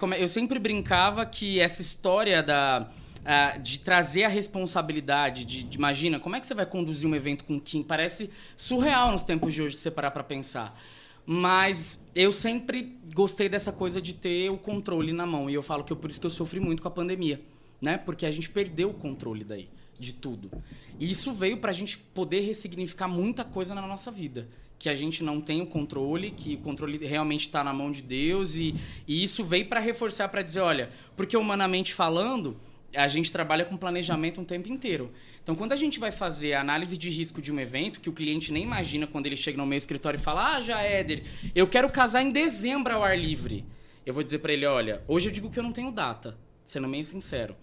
como 0.00 0.14
é- 0.14 0.22
eu 0.22 0.26
sempre 0.26 0.58
brincava 0.58 1.26
que 1.26 1.60
essa 1.60 1.82
história 1.82 2.42
da 2.42 2.88
ah, 3.24 3.56
de 3.58 3.80
trazer 3.80 4.24
a 4.24 4.28
responsabilidade, 4.28 5.44
de, 5.44 5.62
de- 5.62 5.76
imagina, 5.76 6.18
como 6.20 6.36
é 6.36 6.40
que 6.40 6.46
você 6.46 6.54
vai 6.54 6.66
conduzir 6.66 7.08
um 7.08 7.14
evento 7.14 7.44
com 7.44 7.58
15? 7.60 7.84
Parece 7.84 8.30
surreal 8.56 9.10
nos 9.12 9.22
tempos 9.22 9.52
de 9.54 9.62
hoje 9.62 9.74
de 9.74 9.80
você 9.80 9.90
parar 9.90 10.10
pra 10.10 10.22
pensar. 10.24 10.78
Mas 11.26 12.06
eu 12.14 12.32
sempre 12.32 12.96
gostei 13.14 13.50
dessa 13.50 13.70
coisa 13.70 14.00
de 14.00 14.14
ter 14.14 14.50
o 14.50 14.56
controle 14.56 15.12
na 15.12 15.26
mão. 15.26 15.50
E 15.50 15.54
eu 15.54 15.62
falo 15.62 15.84
que 15.84 15.92
eu, 15.92 15.96
por 15.96 16.08
isso 16.08 16.18
que 16.18 16.26
eu 16.26 16.30
sofri 16.30 16.58
muito 16.58 16.80
com 16.80 16.88
a 16.88 16.90
pandemia, 16.90 17.40
né? 17.82 17.98
Porque 17.98 18.24
a 18.24 18.30
gente 18.30 18.48
perdeu 18.48 18.88
o 18.90 18.94
controle 18.94 19.44
daí, 19.44 19.68
de 19.98 20.14
tudo. 20.14 20.50
E 20.98 21.10
isso 21.10 21.32
veio 21.34 21.58
pra 21.58 21.70
gente 21.70 21.98
poder 21.98 22.40
ressignificar 22.40 23.08
muita 23.08 23.44
coisa 23.44 23.74
na 23.74 23.82
nossa 23.86 24.10
vida. 24.10 24.48
Que 24.78 24.88
a 24.88 24.94
gente 24.94 25.22
não 25.22 25.38
tem 25.38 25.60
o 25.60 25.66
controle, 25.66 26.30
que 26.30 26.54
o 26.54 26.58
controle 26.58 26.96
realmente 27.04 27.42
está 27.42 27.62
na 27.62 27.74
mão 27.74 27.90
de 27.90 28.00
Deus. 28.00 28.56
E, 28.56 28.74
e 29.06 29.22
isso 29.22 29.44
veio 29.44 29.68
para 29.68 29.80
reforçar, 29.80 30.28
para 30.30 30.40
dizer, 30.40 30.60
olha, 30.60 30.88
porque 31.14 31.36
humanamente 31.36 31.92
falando, 31.92 32.56
a 32.94 33.08
gente 33.08 33.30
trabalha 33.30 33.64
com 33.64 33.76
planejamento 33.76 34.40
um 34.40 34.44
tempo 34.44 34.68
inteiro. 34.68 35.10
Então, 35.42 35.54
quando 35.54 35.72
a 35.72 35.76
gente 35.76 35.98
vai 35.98 36.10
fazer 36.10 36.54
a 36.54 36.60
análise 36.60 36.96
de 36.96 37.10
risco 37.10 37.40
de 37.40 37.52
um 37.52 37.60
evento, 37.60 38.00
que 38.00 38.08
o 38.08 38.12
cliente 38.12 38.52
nem 38.52 38.62
imagina 38.62 39.06
quando 39.06 39.26
ele 39.26 39.36
chega 39.36 39.58
no 39.58 39.66
meu 39.66 39.78
escritório 39.78 40.18
e 40.18 40.20
fala: 40.20 40.56
Ah, 40.56 40.60
já 40.60 40.80
Éder, 40.80 41.22
eu 41.54 41.66
quero 41.66 41.90
casar 41.90 42.22
em 42.22 42.30
dezembro 42.30 42.94
ao 42.94 43.04
ar 43.04 43.18
livre. 43.18 43.64
Eu 44.04 44.14
vou 44.14 44.22
dizer 44.22 44.38
para 44.38 44.52
ele: 44.52 44.66
Olha, 44.66 45.02
hoje 45.06 45.28
eu 45.28 45.32
digo 45.32 45.50
que 45.50 45.58
eu 45.58 45.62
não 45.62 45.72
tenho 45.72 45.90
data, 45.90 46.36
sendo 46.64 46.88
bem 46.88 47.02
sincero. 47.02 47.54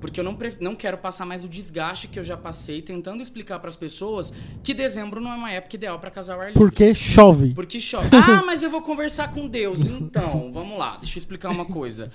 Porque 0.00 0.18
eu 0.18 0.24
não, 0.24 0.36
não 0.60 0.74
quero 0.74 0.96
passar 0.96 1.26
mais 1.26 1.44
o 1.44 1.48
desgaste 1.48 2.08
que 2.08 2.18
eu 2.18 2.24
já 2.24 2.36
passei 2.36 2.80
tentando 2.80 3.22
explicar 3.22 3.58
para 3.58 3.68
as 3.68 3.76
pessoas 3.76 4.32
que 4.62 4.72
dezembro 4.72 5.20
não 5.20 5.30
é 5.30 5.34
uma 5.34 5.52
época 5.52 5.76
ideal 5.76 5.98
para 5.98 6.10
casar 6.10 6.34
ao 6.34 6.40
ar 6.40 6.46
livre. 6.48 6.58
Porque 6.58 6.94
chove. 6.94 7.52
Porque 7.54 7.80
chove. 7.80 8.08
Ah, 8.16 8.42
mas 8.44 8.62
eu 8.62 8.70
vou 8.70 8.80
conversar 8.80 9.30
com 9.30 9.46
Deus. 9.46 9.86
Então, 9.86 10.50
vamos 10.52 10.78
lá, 10.78 10.96
deixa 10.96 11.18
eu 11.18 11.20
explicar 11.20 11.50
uma 11.50 11.66
coisa. 11.66 12.10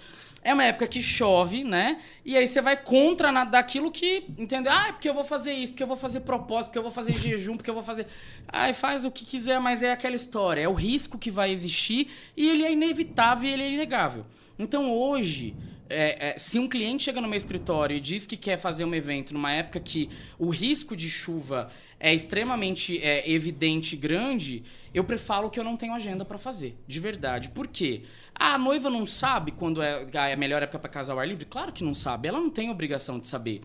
É 0.45 0.53
uma 0.53 0.63
época 0.63 0.85
que 0.85 1.01
chove, 1.01 1.63
né? 1.63 1.99
E 2.23 2.37
aí 2.37 2.47
você 2.47 2.61
vai 2.61 2.77
contra 2.77 3.31
na, 3.31 3.43
daquilo 3.43 3.91
que. 3.91 4.25
Entendeu? 4.37 4.71
Ah, 4.71 4.89
é 4.89 4.91
porque 4.91 5.09
eu 5.09 5.13
vou 5.13 5.23
fazer 5.23 5.53
isso, 5.53 5.73
porque 5.73 5.81
eu 5.81 5.87
vou 5.87 5.97
fazer 5.97 6.19
propósito, 6.19 6.69
porque 6.69 6.77
eu 6.77 6.83
vou 6.83 6.91
fazer 6.91 7.17
jejum, 7.17 7.57
porque 7.57 7.69
eu 7.69 7.73
vou 7.73 7.81
fazer. 7.81 8.05
Ai, 8.47 8.71
faz 8.71 9.05
o 9.05 9.11
que 9.11 9.25
quiser, 9.25 9.59
mas 9.59 9.81
é 9.81 9.91
aquela 9.91 10.15
história. 10.15 10.61
É 10.61 10.69
o 10.69 10.73
risco 10.73 11.17
que 11.17 11.31
vai 11.31 11.51
existir 11.51 12.11
e 12.37 12.47
ele 12.47 12.63
é 12.63 12.71
inevitável 12.71 13.49
e 13.49 13.53
ele 13.53 13.63
é 13.63 13.71
inegável. 13.71 14.23
Então 14.59 14.93
hoje. 14.93 15.55
é, 15.89 16.29
é, 16.29 16.39
se 16.39 16.57
um 16.57 16.67
cliente 16.67 17.03
chega 17.03 17.21
no 17.21 17.27
meu 17.27 17.37
escritório 17.37 17.95
e 17.95 17.99
diz 17.99 18.25
que 18.25 18.35
quer 18.35 18.57
fazer 18.57 18.85
um 18.85 18.93
evento 18.93 19.33
numa 19.33 19.51
época 19.51 19.79
que 19.79 20.09
o 20.37 20.49
risco 20.49 20.95
de 20.95 21.09
chuva 21.09 21.69
é 22.05 22.13
extremamente 22.13 22.99
é, 23.01 23.27
evidente 23.27 23.95
e 23.95 23.97
grande, 23.97 24.63
eu 24.93 25.03
prefalo 25.03 25.49
que 25.49 25.59
eu 25.59 25.63
não 25.63 25.75
tenho 25.75 25.91
agenda 25.91 26.23
para 26.23 26.37
fazer, 26.37 26.77
de 26.85 26.99
verdade. 26.99 27.49
Por 27.49 27.65
quê? 27.65 28.03
A 28.35 28.59
noiva 28.59 28.91
não 28.91 29.07
sabe 29.07 29.51
quando 29.51 29.81
é 29.81 30.05
a 30.31 30.35
melhor 30.35 30.61
época 30.61 30.77
para 30.77 30.91
casar 30.91 31.13
ao 31.13 31.19
ar 31.19 31.27
livre? 31.27 31.45
Claro 31.45 31.71
que 31.71 31.83
não 31.83 31.95
sabe, 31.95 32.27
ela 32.27 32.39
não 32.39 32.51
tem 32.51 32.69
obrigação 32.69 33.17
de 33.17 33.25
saber. 33.25 33.63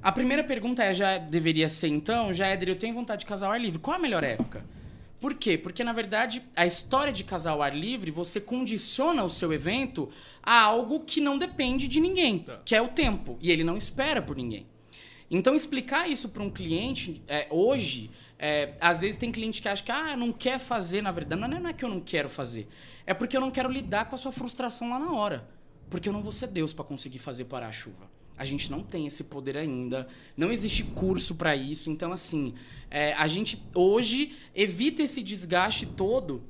A 0.00 0.12
primeira 0.12 0.44
pergunta 0.44 0.84
é, 0.84 0.94
já 0.94 1.18
deveria 1.18 1.68
ser 1.68 1.88
então, 1.88 2.32
já 2.32 2.46
Éder, 2.46 2.68
eu 2.68 2.76
tenho 2.76 2.94
vontade 2.94 3.20
de 3.20 3.26
casar 3.26 3.48
ao 3.48 3.52
ar 3.52 3.60
livre. 3.60 3.80
Qual 3.80 3.96
a 3.96 3.98
melhor 3.98 4.22
época? 4.22 4.64
Por 5.18 5.34
quê? 5.34 5.58
Porque, 5.58 5.82
na 5.82 5.92
verdade, 5.92 6.44
a 6.54 6.64
história 6.64 7.12
de 7.12 7.24
casar 7.24 7.52
ao 7.52 7.62
ar 7.62 7.74
livre, 7.74 8.12
você 8.12 8.40
condiciona 8.40 9.24
o 9.24 9.30
seu 9.30 9.52
evento 9.52 10.08
a 10.40 10.60
algo 10.60 11.00
que 11.00 11.20
não 11.20 11.36
depende 11.36 11.88
de 11.88 11.98
ninguém, 11.98 12.44
que 12.64 12.76
é 12.76 12.80
o 12.80 12.86
tempo. 12.86 13.36
E 13.40 13.50
ele 13.50 13.64
não 13.64 13.76
espera 13.76 14.22
por 14.22 14.36
ninguém. 14.36 14.64
Então, 15.30 15.54
explicar 15.54 16.08
isso 16.08 16.28
para 16.28 16.42
um 16.42 16.50
cliente, 16.50 17.22
é, 17.26 17.46
hoje, 17.50 18.10
é, 18.38 18.74
às 18.80 19.00
vezes 19.00 19.16
tem 19.16 19.32
cliente 19.32 19.62
que 19.62 19.68
acha 19.68 19.82
que 19.82 19.90
ah, 19.90 20.16
não 20.16 20.32
quer 20.32 20.58
fazer, 20.58 21.02
na 21.02 21.10
verdade. 21.10 21.40
Não, 21.40 21.48
não 21.48 21.68
é 21.68 21.72
que 21.72 21.84
eu 21.84 21.88
não 21.88 22.00
quero 22.00 22.28
fazer. 22.28 22.68
É 23.06 23.14
porque 23.14 23.36
eu 23.36 23.40
não 23.40 23.50
quero 23.50 23.70
lidar 23.70 24.06
com 24.06 24.14
a 24.14 24.18
sua 24.18 24.32
frustração 24.32 24.90
lá 24.90 24.98
na 24.98 25.12
hora. 25.12 25.48
Porque 25.88 26.08
eu 26.08 26.12
não 26.12 26.22
vou 26.22 26.32
ser 26.32 26.48
Deus 26.48 26.72
para 26.72 26.84
conseguir 26.84 27.18
fazer 27.18 27.44
parar 27.44 27.68
a 27.68 27.72
chuva. 27.72 28.10
A 28.36 28.44
gente 28.44 28.70
não 28.70 28.82
tem 28.82 29.06
esse 29.06 29.24
poder 29.24 29.56
ainda, 29.56 30.08
não 30.36 30.50
existe 30.50 30.82
curso 30.82 31.36
para 31.36 31.54
isso. 31.54 31.88
Então, 31.88 32.12
assim, 32.12 32.54
é, 32.90 33.12
a 33.14 33.28
gente 33.28 33.62
hoje 33.74 34.34
evita 34.54 35.02
esse 35.02 35.22
desgaste 35.22 35.86
todo 35.86 36.42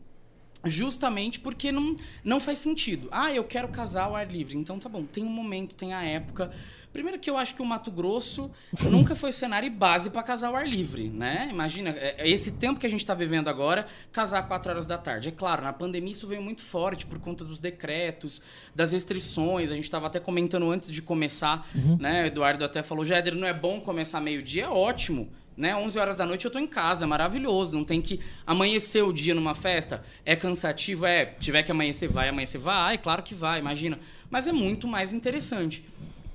justamente 0.64 1.38
porque 1.38 1.70
não, 1.70 1.94
não 2.24 2.40
faz 2.40 2.58
sentido. 2.58 3.08
Ah, 3.10 3.32
eu 3.32 3.44
quero 3.44 3.68
casar 3.68 4.04
ao 4.04 4.16
ar 4.16 4.30
livre. 4.30 4.56
Então 4.56 4.78
tá 4.78 4.88
bom, 4.88 5.04
tem 5.04 5.24
um 5.24 5.28
momento, 5.28 5.74
tem 5.74 5.92
a 5.92 6.02
época. 6.02 6.50
Primeiro 6.95 7.18
que 7.18 7.28
eu 7.28 7.36
acho 7.36 7.55
que 7.57 7.61
o 7.61 7.64
Mato 7.66 7.90
Grosso 7.90 8.49
nunca 8.82 9.16
foi 9.16 9.32
cenário 9.32 9.66
e 9.66 9.70
base 9.70 10.11
para 10.11 10.22
casar 10.22 10.47
ao 10.49 10.55
ar 10.57 10.66
livre, 10.66 11.09
né? 11.11 11.49
Imagina, 11.51 11.90
é- 11.90 12.14
é 12.18 12.30
esse 12.30 12.53
tempo 12.53 12.78
que 12.78 12.86
a 12.86 12.88
gente 12.88 13.01
está 13.01 13.14
vivendo 13.14 13.49
agora, 13.49 13.84
casar 14.12 14.38
às 14.38 14.47
4 14.47 14.70
horas 14.70 14.86
da 14.86 14.97
tarde. 14.97 15.28
É 15.28 15.32
claro, 15.32 15.64
na 15.64 15.72
pandemia 15.72 16.12
isso 16.12 16.26
veio 16.28 16.40
muito 16.40 16.62
forte 16.62 17.05
por 17.05 17.18
conta 17.18 17.45
dos 17.45 17.59
decretos, 17.59 18.40
das 18.74 18.92
restrições. 18.92 19.72
A 19.72 19.74
gente 19.74 19.84
estava 19.84 20.07
até 20.07 20.20
comentando 20.20 20.70
antes 20.70 20.88
de 20.90 21.03
começar, 21.03 21.68
né? 21.99 22.22
O 22.22 22.26
Eduardo 22.26 22.64
até 22.64 22.80
falou, 22.80 23.05
Jéder, 23.05 23.34
não 23.34 23.49
é 23.49 23.53
bom 23.53 23.80
começar 23.80 24.20
meio-dia? 24.20 24.64
É 24.64 24.68
ótimo 24.68 25.28
né? 25.57 25.72
11 25.76 25.97
horas 26.01 26.16
da 26.16 26.26
noite 26.26 26.45
eu 26.45 26.51
tô 26.51 26.59
em 26.59 26.66
casa, 26.66 27.05
é 27.05 27.07
maravilhoso. 27.07 27.72
Não 27.72 27.84
tem 27.84 28.03
que 28.03 28.18
amanhecer 28.45 29.03
o 29.05 29.12
dia 29.12 29.34
numa 29.36 29.55
festa. 29.55 30.03
É 30.26 30.34
cansativo, 30.34 31.07
é. 31.07 31.26
Tiver 31.26 31.62
que 31.62 31.70
amanhecer, 31.70 32.09
vai, 32.09 32.28
amanhecer, 32.28 32.59
vai. 32.59 32.99
Claro 32.99 33.22
que 33.22 33.36
vai, 33.36 33.61
imagina. 33.61 33.97
Mas 34.28 34.49
é 34.49 34.53
muito 34.53 34.88
mais 34.88 35.12
interessante. 35.12 35.84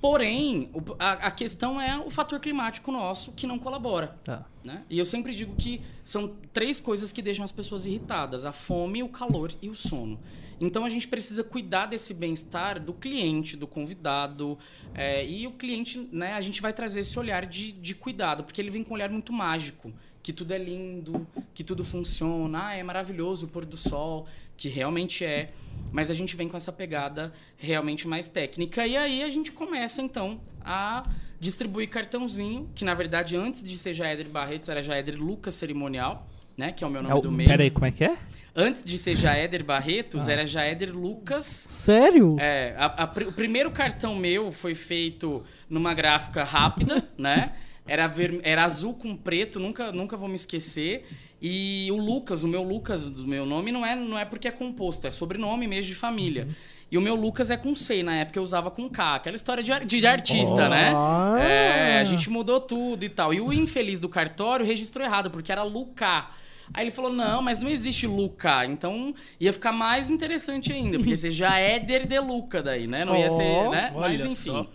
Porém, 0.02 0.70
a 0.98 1.30
questão 1.30 1.80
é 1.80 1.98
o 2.00 2.10
fator 2.10 2.40
climático 2.40 2.90
nosso 2.90 3.34
que 3.34 3.46
não 3.46 3.60
colabora. 3.60 4.16
Tá. 4.24 4.46
Né? 4.64 4.84
E 4.90 4.98
eu 4.98 5.06
sempre 5.06 5.36
digo 5.36 5.56
que 5.56 5.82
são 6.04 6.36
três 6.54 6.80
coisas 6.80 7.12
que 7.12 7.22
deixam 7.22 7.44
as 7.44 7.52
pessoas 7.52 7.86
irritadas: 7.86 8.46
a 8.46 8.54
fome, 8.54 9.04
o 9.04 9.10
calor 9.10 9.52
e 9.62 9.70
o 9.70 9.76
sono. 9.76 10.18
Então 10.60 10.84
a 10.86 10.90
gente 10.90 11.08
precisa 11.08 11.44
cuidar 11.44 11.86
desse 11.86 12.14
bem-estar 12.14 12.80
do 12.80 12.94
cliente, 12.94 13.56
do 13.56 13.68
convidado. 13.68 14.58
é, 14.94 15.26
e 15.26 15.48
o 15.48 15.52
cliente, 15.52 16.08
né, 16.12 16.34
a 16.34 16.42
gente 16.42 16.62
vai 16.62 16.74
trazer 16.74 17.02
esse 17.02 17.18
olhar 17.18 17.46
de, 17.46 17.72
de 17.72 17.96
cuidado, 17.96 18.44
porque 18.44 18.60
ele 18.62 18.70
vem 18.70 18.84
com 18.84 18.92
um 18.92 18.94
olhar 18.96 19.10
muito 19.10 19.32
mágico. 19.32 19.92
Que 20.22 20.34
tudo 20.34 20.52
é 20.52 20.58
lindo, 20.58 21.26
que 21.54 21.64
tudo 21.64 21.84
funciona, 21.84 22.68
ah, 22.68 22.74
é 22.74 22.84
maravilhoso 22.84 23.46
o 23.46 23.50
pôr 23.50 23.64
do 23.64 23.78
sol, 23.78 24.28
que 24.60 24.68
realmente 24.70 25.24
é. 25.26 25.52
Mas 25.92 26.12
a 26.12 26.14
gente 26.14 26.36
vem 26.36 26.48
com 26.50 26.58
essa 26.58 26.72
pegada 26.72 27.34
realmente 27.58 28.08
mais 28.08 28.28
técnica. 28.28 28.86
E 28.86 28.96
aí 28.98 29.24
a 29.24 29.30
gente 29.30 29.52
começa, 29.52 30.02
então, 30.02 30.40
a 30.64 31.04
distribuir 31.40 31.90
cartãozinho, 31.90 32.70
que 32.76 32.84
na 32.84 32.94
verdade 32.94 33.36
antes 33.38 33.64
de 33.64 33.78
ser 33.80 33.94
Jaeder 33.94 34.28
Barretos 34.30 34.68
era 34.70 34.84
Jaeder 34.84 35.16
Lucas 35.18 35.56
Cerimonial, 35.56 36.28
né? 36.58 36.72
Que 36.74 36.84
é 36.84 36.88
o 36.88 36.90
meu 36.90 37.00
É 37.00 37.04
nome 37.04 37.16
o- 37.16 37.22
do 37.22 37.32
meio. 37.32 37.50
Pera 37.50 37.64
aí, 37.64 37.72
como 37.72 37.86
é 37.86 37.92
que 37.92 38.04
é? 38.04 38.18
Antes 38.54 38.84
de 38.84 38.98
ser 39.00 39.16
Jaéder 39.16 39.64
Barretos, 39.64 40.28
Ah. 40.28 40.34
era 40.34 40.46
Jaéder 40.46 40.92
Lucas. 40.94 41.46
Sério? 41.46 42.30
É, 42.38 42.76
a- 42.78 43.04
a 43.04 43.06
o 43.06 43.32
primeiro 43.32 43.72
cartão 43.72 44.16
meu 44.16 44.52
foi 44.52 44.76
feito 44.76 45.44
numa 45.70 45.94
gráfica 45.94 46.44
rápida, 46.44 47.08
né? 47.18 47.54
Era, 47.88 48.06
ver- 48.08 48.42
era 48.44 48.66
azul 48.66 48.94
com 48.94 49.16
preto, 49.16 49.60
nunca, 49.60 49.92
nunca 49.94 50.18
vou 50.18 50.28
me 50.28 50.36
esquecer. 50.36 51.08
E 51.42 51.90
o 51.92 51.98
Lucas, 51.98 52.44
o 52.44 52.48
meu 52.48 52.64
Lucas 52.64 53.10
do 53.10 53.26
meu 53.28 53.46
nome, 53.46 53.72
não 53.72 53.86
é, 53.86 53.96
não 53.96 54.18
é 54.18 54.26
porque 54.26 54.48
é 54.48 54.52
composto, 54.52 55.08
é 55.08 55.12
sobrenome 55.12 55.68
mesmo 55.68 55.90
de 55.90 55.96
família. 55.96 56.48
E 56.92 56.98
o 56.98 57.02
meu 57.02 57.16
Lucas 57.16 57.52
é 57.52 57.56
com 57.58 57.76
C, 57.76 58.02
na 58.02 58.16
época 58.16 58.40
eu 58.40 58.44
usava 58.44 58.72
com 58.72 58.90
K, 58.90 59.16
aquela 59.16 59.36
história 59.36 59.62
de, 59.64 59.86
de 59.86 60.08
artista, 60.08 60.68
né? 60.68 60.92
Ah. 60.96 61.38
É, 61.40 62.00
a 62.00 62.04
gente 62.04 62.30
mudou 62.30 62.60
tudo 62.60 63.04
e 63.06 63.10
tal. 63.10 63.34
E 63.34 63.40
o 63.40 63.54
infeliz 63.54 64.00
do 64.00 64.10
cartório 64.10 64.66
registrou 64.66 65.06
errado, 65.06 65.30
porque 65.30 65.52
era 65.52 65.62
Luca. 65.64 66.28
Aí 66.74 66.84
ele 66.84 66.92
falou: 66.92 67.12
não, 67.14 67.42
mas 67.42 67.60
não 67.60 67.70
existe 67.70 68.08
Luca. 68.08 68.66
Então 68.66 69.12
ia 69.40 69.54
ficar 69.54 69.72
mais 69.72 70.10
interessante 70.10 70.74
ainda, 70.74 70.98
porque 70.98 71.16
você 71.16 71.30
já 71.30 71.58
é 71.58 71.80
Der 71.80 72.08
de 72.08 72.20
Luca 72.20 72.62
daí, 72.62 72.88
né? 72.88 73.06
Não 73.06 73.16
ia 73.16 73.30
ser, 73.30 73.68
Oh, 73.68 73.70
né? 73.70 73.94
Mas 73.96 74.26
enfim. 74.26 74.36
só. 74.36 74.68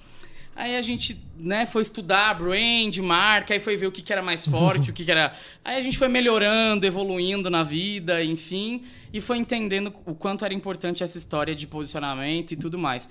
Aí 0.56 0.76
a 0.76 0.82
gente, 0.82 1.20
né, 1.36 1.66
foi 1.66 1.82
estudar 1.82 2.34
brand, 2.34 2.96
marca, 2.98 3.54
aí 3.54 3.60
foi 3.60 3.76
ver 3.76 3.88
o 3.88 3.92
que, 3.92 4.02
que 4.02 4.12
era 4.12 4.22
mais 4.22 4.46
forte, 4.46 4.90
o 4.92 4.94
que, 4.94 5.04
que 5.04 5.10
era. 5.10 5.32
Aí 5.64 5.78
a 5.78 5.82
gente 5.82 5.98
foi 5.98 6.08
melhorando, 6.08 6.86
evoluindo 6.86 7.50
na 7.50 7.62
vida, 7.62 8.22
enfim, 8.22 8.84
e 9.12 9.20
foi 9.20 9.38
entendendo 9.38 9.92
o 10.06 10.14
quanto 10.14 10.44
era 10.44 10.54
importante 10.54 11.02
essa 11.02 11.18
história 11.18 11.54
de 11.54 11.66
posicionamento 11.66 12.52
e 12.52 12.56
tudo 12.56 12.78
mais. 12.78 13.08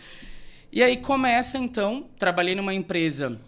E 0.72 0.82
aí 0.82 0.98
começa 0.98 1.58
então, 1.58 2.06
trabalhei 2.18 2.56
numa 2.56 2.74
empresa 2.74 3.40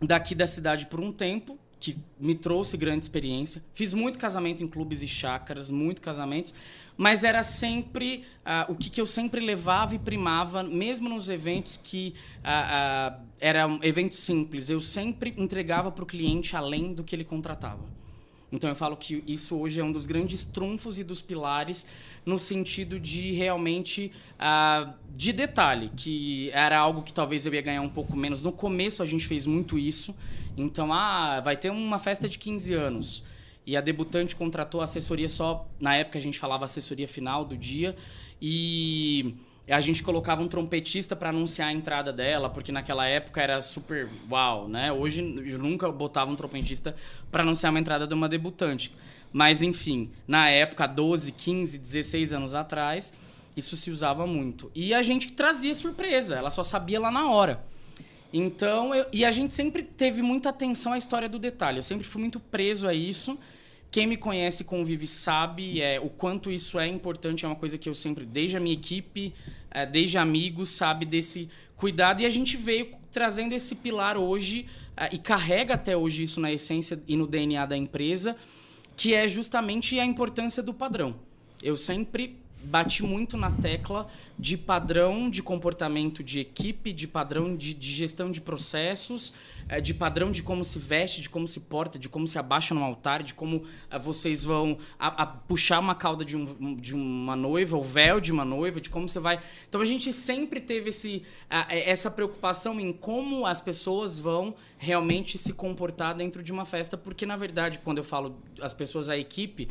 daqui 0.00 0.34
da 0.34 0.46
cidade 0.46 0.86
por 0.86 1.00
um 1.00 1.12
tempo, 1.12 1.58
que 1.78 1.96
me 2.18 2.34
trouxe 2.34 2.76
grande 2.76 3.04
experiência. 3.04 3.62
Fiz 3.74 3.92
muito 3.92 4.18
casamento 4.18 4.62
em 4.62 4.68
clubes 4.68 5.02
e 5.02 5.08
chácaras, 5.08 5.70
muito 5.70 6.00
casamentos, 6.00 6.54
mas 6.96 7.24
era 7.24 7.42
sempre 7.42 8.24
ah, 8.44 8.66
o 8.68 8.74
que, 8.74 8.88
que 8.88 9.00
eu 9.00 9.06
sempre 9.06 9.40
levava 9.40 9.94
e 9.94 9.98
primava, 9.98 10.62
mesmo 10.62 11.08
nos 11.08 11.28
eventos 11.28 11.76
que 11.76 12.14
ah, 12.42 13.18
ah, 13.18 13.20
eram 13.38 13.78
eventos 13.82 14.18
simples, 14.20 14.70
eu 14.70 14.80
sempre 14.80 15.34
entregava 15.36 15.92
para 15.92 16.04
o 16.04 16.06
cliente 16.06 16.56
além 16.56 16.94
do 16.94 17.04
que 17.04 17.14
ele 17.14 17.24
contratava. 17.24 17.95
Então 18.52 18.70
eu 18.70 18.76
falo 18.76 18.96
que 18.96 19.24
isso 19.26 19.56
hoje 19.56 19.80
é 19.80 19.84
um 19.84 19.90
dos 19.90 20.06
grandes 20.06 20.44
trunfos 20.44 20.98
e 20.98 21.04
dos 21.04 21.20
pilares 21.20 21.86
no 22.24 22.38
sentido 22.38 22.98
de 23.00 23.32
realmente 23.32 24.12
ah, 24.38 24.94
de 25.14 25.32
detalhe, 25.32 25.90
que 25.96 26.50
era 26.52 26.78
algo 26.78 27.02
que 27.02 27.12
talvez 27.12 27.44
eu 27.44 27.52
ia 27.52 27.62
ganhar 27.62 27.82
um 27.82 27.88
pouco 27.88 28.16
menos. 28.16 28.42
No 28.42 28.52
começo 28.52 29.02
a 29.02 29.06
gente 29.06 29.26
fez 29.26 29.46
muito 29.46 29.78
isso. 29.78 30.14
Então, 30.56 30.92
ah, 30.92 31.40
vai 31.40 31.56
ter 31.56 31.70
uma 31.70 31.98
festa 31.98 32.28
de 32.28 32.38
15 32.38 32.72
anos. 32.72 33.24
E 33.66 33.76
a 33.76 33.80
debutante 33.80 34.36
contratou 34.36 34.80
assessoria 34.80 35.28
só, 35.28 35.68
na 35.80 35.96
época 35.96 36.18
a 36.18 36.22
gente 36.22 36.38
falava 36.38 36.64
assessoria 36.64 37.08
final 37.08 37.44
do 37.44 37.56
dia, 37.56 37.96
e 38.40 39.34
a 39.72 39.80
gente 39.80 40.02
colocava 40.02 40.42
um 40.42 40.48
trompetista 40.48 41.16
para 41.16 41.30
anunciar 41.30 41.68
a 41.68 41.72
entrada 41.72 42.12
dela, 42.12 42.48
porque 42.48 42.70
naquela 42.70 43.06
época 43.06 43.42
era 43.42 43.60
super 43.60 44.08
uau, 44.30 44.68
né? 44.68 44.92
Hoje 44.92 45.20
nunca 45.22 45.90
botava 45.90 46.30
um 46.30 46.36
trompetista 46.36 46.94
para 47.30 47.42
anunciar 47.42 47.72
uma 47.72 47.80
entrada 47.80 48.06
de 48.06 48.14
uma 48.14 48.28
debutante. 48.28 48.94
Mas 49.32 49.62
enfim, 49.62 50.10
na 50.26 50.48
época, 50.48 50.86
12, 50.86 51.32
15, 51.32 51.78
16 51.78 52.32
anos 52.32 52.54
atrás, 52.54 53.12
isso 53.56 53.76
se 53.76 53.90
usava 53.90 54.26
muito. 54.26 54.70
E 54.74 54.94
a 54.94 55.02
gente 55.02 55.32
trazia 55.32 55.74
surpresa, 55.74 56.36
ela 56.36 56.50
só 56.50 56.62
sabia 56.62 57.00
lá 57.00 57.10
na 57.10 57.28
hora. 57.28 57.64
Então, 58.32 58.94
eu- 58.94 59.06
e 59.12 59.24
a 59.24 59.30
gente 59.30 59.54
sempre 59.54 59.82
teve 59.82 60.22
muita 60.22 60.50
atenção 60.50 60.92
à 60.92 60.98
história 60.98 61.28
do 61.28 61.38
detalhe. 61.38 61.78
Eu 61.78 61.82
sempre 61.82 62.06
fui 62.06 62.20
muito 62.20 62.38
preso 62.38 62.86
a 62.86 62.94
isso. 62.94 63.38
Quem 63.90 64.06
me 64.06 64.16
conhece 64.16 64.62
e 64.62 64.66
convive 64.66 65.06
sabe 65.06 65.80
é, 65.80 65.98
o 66.00 66.10
quanto 66.10 66.50
isso 66.50 66.78
é 66.78 66.86
importante. 66.86 67.44
É 67.44 67.48
uma 67.48 67.56
coisa 67.56 67.78
que 67.78 67.88
eu 67.88 67.94
sempre, 67.94 68.26
desde 68.26 68.56
a 68.56 68.60
minha 68.60 68.74
equipe, 68.74 69.32
é, 69.70 69.86
desde 69.86 70.18
amigos, 70.18 70.70
sabe 70.70 71.06
desse 71.06 71.48
cuidado. 71.76 72.22
E 72.22 72.26
a 72.26 72.30
gente 72.30 72.56
veio 72.56 72.94
trazendo 73.10 73.54
esse 73.54 73.76
pilar 73.76 74.16
hoje 74.16 74.66
é, 74.96 75.14
e 75.14 75.18
carrega 75.18 75.74
até 75.74 75.96
hoje 75.96 76.22
isso 76.22 76.40
na 76.40 76.52
essência 76.52 77.02
e 77.06 77.16
no 77.16 77.26
DNA 77.26 77.64
da 77.66 77.76
empresa, 77.76 78.36
que 78.96 79.14
é 79.14 79.26
justamente 79.28 79.98
a 79.98 80.04
importância 80.04 80.62
do 80.62 80.74
padrão. 80.74 81.16
Eu 81.62 81.76
sempre 81.76 82.36
bati 82.66 83.02
muito 83.02 83.36
na 83.36 83.50
tecla 83.50 84.06
de 84.38 84.56
padrão 84.56 85.30
de 85.30 85.42
comportamento 85.42 86.22
de 86.22 86.40
equipe, 86.40 86.92
de 86.92 87.08
padrão 87.08 87.56
de, 87.56 87.72
de 87.72 87.90
gestão 87.90 88.30
de 88.30 88.40
processos, 88.40 89.32
eh, 89.68 89.80
de 89.80 89.94
padrão 89.94 90.30
de 90.30 90.42
como 90.42 90.62
se 90.62 90.78
veste, 90.78 91.22
de 91.22 91.30
como 91.30 91.48
se 91.48 91.60
porta, 91.60 91.98
de 91.98 92.08
como 92.08 92.26
se 92.26 92.38
abaixa 92.38 92.74
no 92.74 92.84
altar, 92.84 93.22
de 93.22 93.32
como 93.32 93.62
ah, 93.90 93.96
vocês 93.96 94.44
vão 94.44 94.76
a- 94.98 95.22
a 95.22 95.26
puxar 95.26 95.78
uma 95.78 95.94
cauda 95.94 96.22
de, 96.24 96.36
um- 96.36 96.74
de 96.76 96.94
uma 96.94 97.34
noiva, 97.34 97.78
o 97.78 97.82
véu 97.82 98.20
de 98.20 98.30
uma 98.30 98.44
noiva, 98.44 98.78
de 98.80 98.90
como 98.90 99.08
você 99.08 99.18
vai. 99.20 99.40
Então 99.68 99.80
a 99.80 99.84
gente 99.86 100.12
sempre 100.12 100.60
teve 100.60 100.90
esse, 100.90 101.22
eh, 101.48 101.88
essa 101.90 102.10
preocupação 102.10 102.78
em 102.78 102.92
como 102.92 103.46
as 103.46 103.60
pessoas 103.60 104.18
vão 104.18 104.54
realmente 104.76 105.38
se 105.38 105.54
comportar 105.54 106.14
dentro 106.14 106.42
de 106.42 106.52
uma 106.52 106.66
festa, 106.66 106.96
porque 106.96 107.24
na 107.24 107.36
verdade, 107.36 107.78
quando 107.78 107.98
eu 107.98 108.04
falo 108.04 108.36
as 108.60 108.74
pessoas, 108.74 109.08
a 109.08 109.16
equipe, 109.16 109.68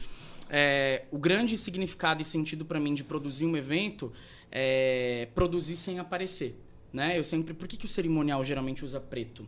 é, 0.50 1.04
o 1.12 1.18
grande 1.18 1.58
significado 1.58 2.22
e 2.22 2.26
sentido 2.26 2.66
para 2.66 2.80
mim 2.80 2.93
de 2.93 3.04
produzir 3.04 3.46
um 3.46 3.56
evento 3.58 4.12
é 4.52 5.28
produzir 5.36 5.76
sem 5.76 6.00
aparecer, 6.00 6.56
né? 6.93 7.18
Eu 7.18 7.24
sempre, 7.24 7.54
por 7.54 7.68
que, 7.68 7.78
que 7.78 7.86
o 7.86 7.89
cerimonial 7.89 8.43
geralmente 8.43 8.86
usa 8.86 9.00
preto? 9.00 9.46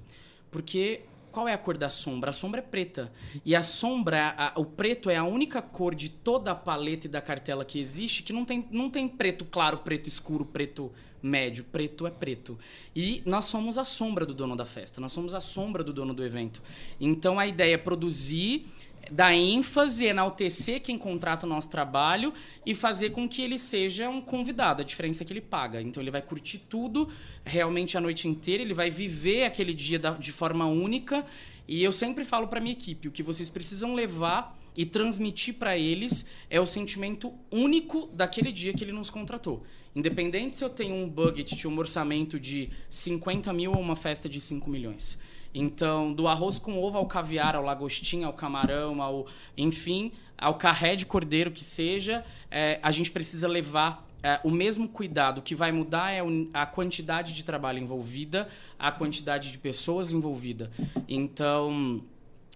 Porque 0.52 1.02
qual 1.32 1.48
é 1.48 1.54
a 1.54 1.58
cor 1.58 1.78
da 1.78 1.90
sombra? 1.90 2.32
A 2.32 2.34
sombra 2.34 2.60
é 2.62 2.64
preta. 2.64 3.12
E 3.46 3.56
a 3.56 3.62
sombra, 3.62 4.34
a- 4.38 4.54
o 4.60 4.66
preto 4.66 5.10
é 5.10 5.16
a 5.16 5.24
única 5.24 5.62
cor 5.62 5.94
de 5.94 6.10
toda 6.10 6.52
a 6.52 6.56
paleta 6.56 7.06
e 7.06 7.10
da 7.10 7.22
cartela 7.22 7.64
que 7.64 7.80
existe 7.80 8.24
que 8.24 8.34
não 8.34 8.44
tem, 8.44 8.68
não 8.72 8.90
tem 8.90 9.08
preto 9.08 9.46
claro, 9.46 9.78
preto 9.80 10.08
escuro, 10.08 10.44
preto 10.46 10.92
médio. 11.22 11.64
Preto 11.66 12.08
é 12.08 12.10
preto. 12.10 12.58
E 12.96 13.22
nós 13.26 13.46
somos 13.46 13.78
a 13.78 13.86
sombra 13.86 14.26
do 14.26 14.34
dono 14.34 14.56
da 14.56 14.66
festa. 14.66 15.00
Nós 15.00 15.12
somos 15.12 15.36
a 15.36 15.40
sombra 15.40 15.84
do 15.84 15.94
dono 15.94 16.14
do 16.14 16.26
evento. 16.26 16.62
Então 17.00 17.40
a 17.40 17.46
ideia 17.46 17.76
é 17.76 17.78
produzir 17.78 18.66
dar 19.12 19.34
ênfase, 19.34 20.06
enaltecer 20.06 20.82
quem 20.82 20.98
contrata 20.98 21.46
o 21.46 21.50
nosso 21.50 21.70
trabalho 21.70 22.34
e 22.66 22.74
fazer 22.74 23.12
com 23.12 23.28
que 23.28 23.42
ele 23.42 23.58
seja 23.58 24.10
um 24.10 24.22
convidado. 24.22 24.82
A 24.82 24.86
diferença 24.86 25.24
é 25.24 25.26
que 25.26 25.34
ele 25.34 25.42
paga. 25.42 25.82
Então 25.82 26.02
ele 26.02 26.12
vai 26.12 26.22
curtir 26.22 26.60
tudo 26.60 27.10
realmente 27.46 27.98
a 27.98 28.02
noite 28.02 28.28
inteira, 28.28 28.64
ele 28.64 28.74
vai 28.74 28.90
viver 28.90 29.44
aquele 29.46 29.74
dia 29.74 29.98
da- 30.00 30.12
de 30.12 30.32
forma 30.32 30.66
única. 30.66 31.26
E 31.68 31.84
eu 31.84 31.92
sempre 31.92 32.24
falo 32.24 32.48
para 32.48 32.62
minha 32.62 32.74
equipe, 32.74 33.08
o 33.08 33.12
que 33.12 33.22
vocês 33.24 33.50
precisam 33.50 33.94
levar 33.94 34.58
e 34.76 34.86
transmitir 34.86 35.56
para 35.56 35.78
eles 35.78 36.26
é 36.50 36.62
o 36.62 36.66
sentimento 36.66 37.34
único 37.52 38.08
daquele 38.14 38.52
dia 38.52 38.74
que 38.74 38.84
ele 38.84 38.92
nos 38.94 39.10
contratou. 39.10 39.66
Independente 39.96 40.58
se 40.58 40.64
eu 40.64 40.70
tenho 40.70 40.94
um 40.94 41.10
budget 41.10 41.56
de 41.56 41.68
um 41.68 41.76
orçamento 41.78 42.40
de 42.40 42.70
50 42.90 43.52
mil 43.52 43.72
ou 43.72 43.80
uma 43.80 43.96
festa 43.96 44.30
de 44.30 44.40
5 44.40 44.70
milhões. 44.70 45.20
Então, 45.58 46.14
do 46.14 46.28
arroz 46.28 46.60
com 46.60 46.82
ovo 46.82 46.98
ao 46.98 47.06
caviar, 47.08 47.56
ao 47.56 47.64
lagostim, 47.64 48.24
ao 48.24 48.34
camarão, 48.34 49.02
ao 49.02 49.26
enfim, 49.58 50.12
ao 50.38 50.54
carré 50.54 50.96
de 50.96 51.06
cordeiro 51.06 51.50
que 51.50 51.64
seja, 51.64 52.24
é, 52.52 52.80
a 52.84 52.92
gente 52.92 53.10
precisa 53.10 53.48
levar 53.48 54.08
é, 54.22 54.40
o 54.44 54.52
mesmo 54.52 54.88
cuidado. 54.88 55.40
O 55.40 55.42
que 55.42 55.56
vai 55.56 55.72
mudar 55.72 56.12
é 56.12 56.22
a 56.54 56.66
quantidade 56.66 57.34
de 57.34 57.44
trabalho 57.44 57.80
envolvida, 57.80 58.48
a 58.78 58.92
quantidade 58.92 59.52
de 59.52 59.58
pessoas 59.58 60.12
envolvida. 60.12 60.70
Então, 61.08 62.02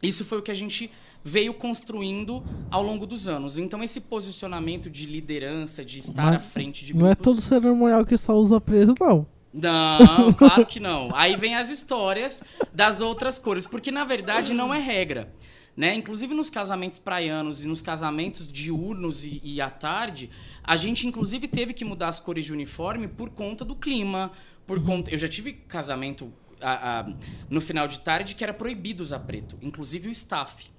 isso 0.04 0.24
foi 0.24 0.38
o 0.38 0.42
que 0.44 0.52
a 0.52 0.56
gente 0.56 0.92
veio 1.24 1.56
construindo 1.56 2.44
ao 2.70 2.84
longo 2.84 3.08
dos 3.08 3.28
anos. 3.28 3.58
Então, 3.58 3.84
esse 3.84 4.02
posicionamento 4.02 4.90
de 4.90 5.08
liderança, 5.08 5.84
de 5.84 6.00
estar 6.00 6.26
Mas 6.26 6.36
à 6.36 6.40
frente 6.40 6.86
de 6.86 6.96
Não 6.96 7.08
é 7.08 7.16
grupos... 7.16 7.36
todo 7.36 7.42
cerimonial 7.42 8.06
que 8.06 8.18
só 8.18 8.36
usa 8.38 8.62
preto, 8.62 8.94
não. 9.00 9.26
Não, 9.54 10.32
claro 10.34 10.66
que 10.66 10.80
não. 10.80 11.10
Aí 11.14 11.36
vem 11.36 11.56
as 11.56 11.70
histórias 11.70 12.44
das 12.74 13.02
outras 13.02 13.38
cores, 13.38 13.66
porque 13.68 13.92
na 13.92 14.04
verdade 14.06 14.54
não 14.54 14.74
é 14.74 14.80
regra. 14.80 15.34
Né? 15.76 15.96
Inclusive 15.96 16.34
nos 16.34 16.50
casamentos 16.50 17.00
praianos 17.00 17.64
e 17.64 17.68
nos 17.68 17.82
casamentos 17.82 18.46
diurnos 18.48 19.26
e, 19.26 19.40
e 19.44 19.62
à 19.62 19.70
tarde, 19.70 20.30
a 20.64 20.76
gente 20.76 21.08
inclusive 21.08 21.48
teve 21.48 21.74
que 21.74 21.86
mudar 21.86 22.10
as 22.10 22.20
cores 22.20 22.46
de 22.46 22.52
uniforme 22.54 23.08
por 23.08 23.30
conta 23.30 23.64
do 23.64 23.76
clima, 23.76 24.32
por 24.68 24.84
conta. 24.84 25.10
Eu 25.12 25.18
já 25.18 25.28
tive 25.30 25.54
casamento 25.54 26.32
a- 26.60 27.00
a- 27.00 27.14
no 27.50 27.62
final 27.62 27.88
de 27.88 28.00
tarde 28.02 28.36
que 28.36 28.44
era 28.44 28.54
proibido 28.54 29.02
usar 29.02 29.20
preto, 29.20 29.58
inclusive 29.62 30.10
o 30.10 30.12
staff. 30.12 30.70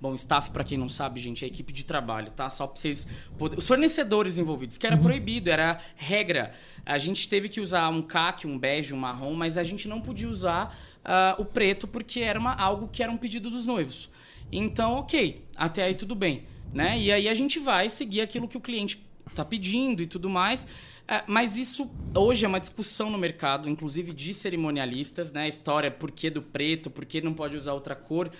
Bom, 0.00 0.14
staff, 0.14 0.50
pra 0.50 0.64
quem 0.64 0.78
não 0.78 0.88
sabe, 0.88 1.20
gente, 1.20 1.44
é 1.44 1.46
a 1.46 1.48
equipe 1.48 1.72
de 1.72 1.84
trabalho, 1.84 2.30
tá? 2.30 2.48
Só 2.48 2.66
pra 2.66 2.80
vocês 2.80 3.06
poderem... 3.36 3.58
Os 3.58 3.66
fornecedores 3.66 4.38
envolvidos, 4.38 4.78
que 4.78 4.86
era 4.86 4.96
proibido, 4.96 5.50
era 5.50 5.78
regra. 5.94 6.52
A 6.86 6.96
gente 6.96 7.28
teve 7.28 7.50
que 7.50 7.60
usar 7.60 7.88
um 7.90 8.00
caque, 8.00 8.46
um 8.46 8.58
bege, 8.58 8.94
um 8.94 8.96
marrom, 8.96 9.34
mas 9.34 9.58
a 9.58 9.62
gente 9.62 9.86
não 9.86 10.00
podia 10.00 10.28
usar 10.28 10.74
ah, 11.04 11.36
o 11.38 11.44
preto 11.44 11.86
porque 11.86 12.20
era 12.20 12.38
uma, 12.38 12.54
algo 12.54 12.88
que 12.88 13.02
era 13.02 13.12
um 13.12 13.16
pedido 13.18 13.50
dos 13.50 13.66
noivos. 13.66 14.08
Então, 14.50 14.94
ok, 14.94 15.44
até 15.54 15.84
aí 15.84 15.94
tudo 15.94 16.14
bem, 16.14 16.44
né? 16.72 16.98
E 16.98 17.12
aí 17.12 17.28
a 17.28 17.34
gente 17.34 17.58
vai 17.58 17.88
seguir 17.90 18.22
aquilo 18.22 18.48
que 18.48 18.56
o 18.56 18.60
cliente 18.60 19.04
tá 19.34 19.44
pedindo 19.44 20.02
e 20.02 20.06
tudo 20.06 20.30
mais. 20.30 20.66
É, 21.06 21.24
mas 21.26 21.56
isso 21.56 21.90
hoje 22.14 22.44
é 22.44 22.48
uma 22.48 22.60
discussão 22.60 23.10
no 23.10 23.18
mercado, 23.18 23.68
inclusive 23.68 24.12
de 24.12 24.32
cerimonialistas, 24.32 25.32
né? 25.32 25.42
A 25.42 25.48
história 25.48 25.90
por 25.90 26.10
que 26.12 26.30
do 26.30 26.40
preto, 26.40 26.88
por 26.88 27.04
que 27.04 27.20
não 27.20 27.34
pode 27.34 27.56
usar 27.56 27.72
outra 27.72 27.96
cor. 27.96 28.30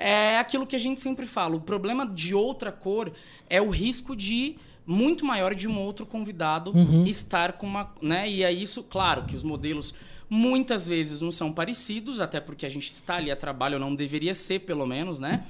É 0.00 0.38
aquilo 0.38 0.66
que 0.66 0.76
a 0.76 0.78
gente 0.78 1.00
sempre 1.00 1.26
fala. 1.26 1.56
O 1.56 1.60
problema 1.60 2.06
de 2.06 2.34
outra 2.34 2.70
cor 2.70 3.12
é 3.48 3.60
o 3.60 3.70
risco 3.70 4.14
de 4.14 4.56
muito 4.86 5.24
maior 5.24 5.54
de 5.54 5.68
um 5.68 5.78
outro 5.78 6.06
convidado 6.06 6.70
Uhum. 6.74 7.04
estar 7.04 7.52
com 7.54 7.66
uma. 7.66 7.92
Né? 8.00 8.30
E 8.30 8.42
é 8.42 8.50
isso, 8.50 8.82
claro, 8.82 9.24
que 9.24 9.36
os 9.36 9.42
modelos 9.42 9.94
muitas 10.30 10.86
vezes 10.86 11.20
não 11.20 11.32
são 11.32 11.52
parecidos, 11.52 12.20
até 12.20 12.40
porque 12.40 12.66
a 12.66 12.68
gente 12.68 12.90
está 12.92 13.16
ali 13.16 13.30
a 13.30 13.36
trabalho, 13.36 13.74
ou 13.74 13.80
não 13.80 13.94
deveria 13.94 14.34
ser, 14.34 14.60
pelo 14.60 14.86
menos, 14.86 15.18
né? 15.18 15.44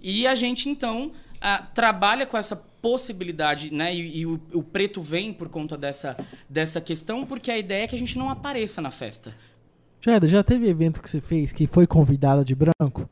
E 0.00 0.26
a 0.26 0.34
gente, 0.34 0.68
então, 0.68 1.12
ah, 1.40 1.66
trabalha 1.74 2.26
com 2.26 2.36
essa 2.36 2.56
possibilidade, 2.56 3.72
né? 3.72 3.94
E, 3.94 4.20
e 4.20 4.26
o, 4.26 4.40
o 4.52 4.62
preto 4.62 5.00
vem 5.00 5.32
por 5.32 5.48
conta 5.48 5.76
dessa, 5.76 6.16
dessa 6.48 6.80
questão, 6.80 7.26
porque 7.26 7.50
a 7.50 7.58
ideia 7.58 7.84
é 7.84 7.86
que 7.86 7.94
a 7.94 7.98
gente 7.98 8.16
não 8.16 8.30
apareça 8.30 8.80
na 8.80 8.90
festa. 8.90 9.34
Jada, 10.00 10.26
já 10.26 10.42
teve 10.42 10.68
evento 10.68 11.00
que 11.00 11.08
você 11.08 11.20
fez 11.20 11.52
que 11.52 11.66
foi 11.66 11.86
convidada 11.86 12.44
de 12.44 12.54
branco? 12.54 13.08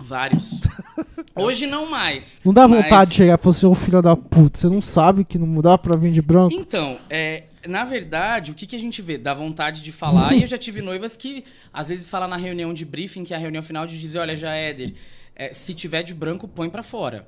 Vários. 0.00 0.60
Hoje 1.36 1.66
não 1.66 1.88
mais. 1.90 2.40
Não 2.44 2.52
dá 2.52 2.66
mas- 2.66 2.82
vontade 2.82 3.10
de 3.10 3.16
chegar 3.16 3.38
e 3.38 3.42
falar 3.42 3.56
assim, 3.56 3.66
ô 3.66 3.74
filho 3.74 4.02
da 4.02 4.16
puta, 4.16 4.58
você 4.58 4.68
não 4.68 4.80
sabe 4.80 5.24
que 5.24 5.38
não 5.38 5.60
dá 5.60 5.78
pra 5.78 5.96
vir 5.96 6.12
de 6.12 6.20
branco? 6.22 6.54
Então, 6.54 6.98
é, 7.08 7.44
na 7.66 7.84
verdade, 7.84 8.50
o 8.50 8.54
que, 8.54 8.66
que 8.66 8.76
a 8.76 8.80
gente 8.80 9.00
vê? 9.00 9.16
Dá 9.18 9.32
vontade 9.34 9.82
de 9.82 9.92
falar, 9.92 10.34
e 10.34 10.42
eu 10.42 10.46
já 10.46 10.58
tive 10.58 10.80
noivas 10.82 11.16
que 11.16 11.44
às 11.72 11.88
vezes 11.88 12.08
falam 12.08 12.28
na 12.28 12.36
reunião 12.36 12.72
de 12.74 12.84
briefing, 12.84 13.24
que 13.24 13.32
é 13.32 13.36
a 13.36 13.40
reunião 13.40 13.62
final, 13.62 13.86
de 13.86 13.98
dizer, 13.98 14.18
olha, 14.18 14.36
já 14.36 14.52
Éder, 14.54 14.94
é, 15.34 15.52
se 15.52 15.74
tiver 15.74 16.02
de 16.02 16.14
branco, 16.14 16.46
põe 16.46 16.68
pra 16.68 16.82
fora. 16.82 17.26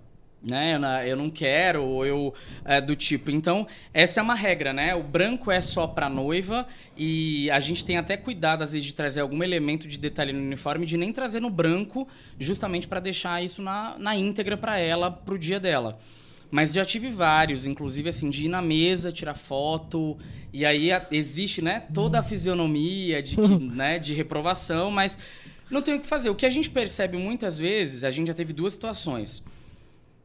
Né? 0.48 0.78
Eu, 1.04 1.16
não 1.16 1.28
quero, 1.28 1.82
ou 1.84 2.06
eu. 2.06 2.32
é, 2.64 2.80
do 2.80 2.94
tipo. 2.94 3.32
Então, 3.32 3.66
essa 3.92 4.20
é 4.20 4.22
uma 4.22 4.34
regra, 4.34 4.72
né? 4.72 4.94
O 4.94 5.02
branco 5.02 5.50
é 5.50 5.60
só 5.60 5.88
pra 5.88 6.08
noiva 6.08 6.66
e 6.96 7.50
a 7.50 7.58
gente 7.58 7.84
tem 7.84 7.96
até 7.98 8.16
cuidado, 8.16 8.62
às 8.62 8.70
vezes, 8.72 8.86
de 8.86 8.94
trazer 8.94 9.22
algum 9.22 9.42
elemento 9.42 9.88
de 9.88 9.98
detalhe 9.98 10.32
no 10.32 10.38
uniforme, 10.40 10.86
de 10.86 10.96
nem 10.96 11.12
trazer 11.12 11.40
no 11.40 11.50
branco, 11.50 12.06
justamente 12.38 12.86
pra 12.86 13.00
deixar 13.00 13.42
isso 13.42 13.60
na, 13.60 13.96
na 13.98 14.14
íntegra 14.14 14.56
pra 14.56 14.78
ela, 14.78 15.10
pro 15.10 15.36
dia 15.36 15.58
dela. 15.58 15.98
Mas 16.48 16.72
já 16.72 16.84
tive 16.84 17.08
vários, 17.10 17.66
inclusive 17.66 18.08
assim, 18.08 18.30
de 18.30 18.44
ir 18.44 18.48
na 18.48 18.62
mesa, 18.62 19.10
tirar 19.10 19.34
foto, 19.34 20.16
e 20.52 20.64
aí 20.64 20.92
a- 20.92 21.04
existe, 21.10 21.60
né, 21.60 21.82
toda 21.92 22.20
a 22.20 22.22
fisionomia 22.22 23.20
de, 23.20 23.34
que, 23.34 23.58
né, 23.58 23.98
de 23.98 24.14
reprovação, 24.14 24.92
mas 24.92 25.18
não 25.68 25.82
tem 25.82 25.94
o 25.94 26.00
que 26.00 26.06
fazer. 26.06 26.30
O 26.30 26.36
que 26.36 26.46
a 26.46 26.50
gente 26.50 26.70
percebe 26.70 27.18
muitas 27.18 27.58
vezes, 27.58 28.04
a 28.04 28.12
gente 28.12 28.28
já 28.28 28.34
teve 28.34 28.52
duas 28.52 28.74
situações. 28.74 29.42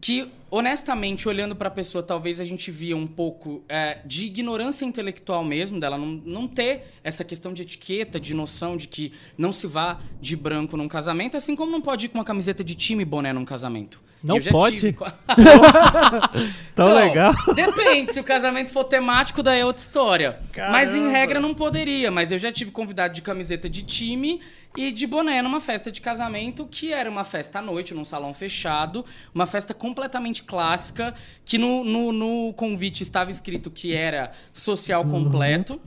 Que, 0.02 0.28
honestamente, 0.50 1.30
olhando 1.30 1.56
para 1.56 1.68
a 1.68 1.72
pessoa, 1.72 2.02
talvez 2.04 2.42
a 2.42 2.44
gente 2.44 2.72
via 2.72 2.98
um 2.98 3.06
pouco 3.06 3.64
é, 3.70 4.00
de 4.04 4.26
ignorância 4.26 4.84
intelectual 4.84 5.44
mesmo, 5.46 5.80
dela 5.80 5.96
não, 5.96 6.08
não 6.26 6.48
ter 6.48 6.96
essa 7.04 7.24
questão 7.24 7.54
de 7.54 7.62
etiqueta, 7.62 8.20
de 8.20 8.34
noção 8.34 8.76
de 8.76 8.88
que 8.88 9.14
não 9.38 9.54
se 9.54 9.68
vá 9.68 10.00
de 10.20 10.36
branco 10.36 10.76
num 10.76 10.88
casamento, 10.88 11.38
assim 11.38 11.56
como 11.56 11.72
não 11.72 11.82
pode 11.82 12.08
ir 12.08 12.10
com 12.10 12.18
uma 12.18 12.26
camiseta 12.26 12.64
de 12.64 12.74
time 12.74 13.04
e 13.04 13.06
boné 13.06 13.32
num 13.32 13.46
casamento. 13.46 14.02
Não 14.24 14.36
Eu 14.36 14.42
já 14.42 14.52
pode? 14.52 14.76
tive- 14.80 14.94
Tão 16.76 16.90
Então, 16.90 16.94
legal. 16.96 17.34
Depende, 17.56 18.14
se 18.14 18.20
o 18.20 18.24
casamento 18.24 18.70
for 18.72 18.84
temático, 18.84 19.42
daí 19.42 19.62
é 19.62 19.66
outra 19.66 19.82
história. 19.82 20.40
Mas 20.72 20.90
em 20.90 20.94
Caramba. 20.94 21.10
regra 21.12 21.40
não 21.40 21.54
poderia. 21.54 22.12
Mas 22.12 22.32
eu 22.32 22.38
já 22.40 22.52
tive 22.52 22.72
convidado 22.72 23.14
de 23.14 23.22
camiseta 23.22 23.70
de 23.70 23.82
time 23.84 24.40
e 24.76 24.92
de 24.92 25.06
boné 25.06 25.42
numa 25.42 25.60
festa 25.60 25.92
de 25.92 26.00
casamento, 26.00 26.66
que 26.66 26.94
era 26.94 27.10
uma 27.10 27.24
festa 27.24 27.60
à 27.60 27.62
noite, 27.62 27.94
num 27.94 28.06
salão 28.06 28.34
fechado, 28.34 29.06
uma 29.34 29.46
festa 29.46 29.74
completamente 29.74 30.44
clássica, 30.44 31.14
que 31.44 31.58
no, 31.58 31.84
no, 31.84 32.12
no 32.12 32.54
convite 32.54 33.04
estava 33.04 33.32
escrito 33.32 33.70
que 33.70 33.94
era 33.94 34.32
social 34.54 35.04
completo. 35.04 35.80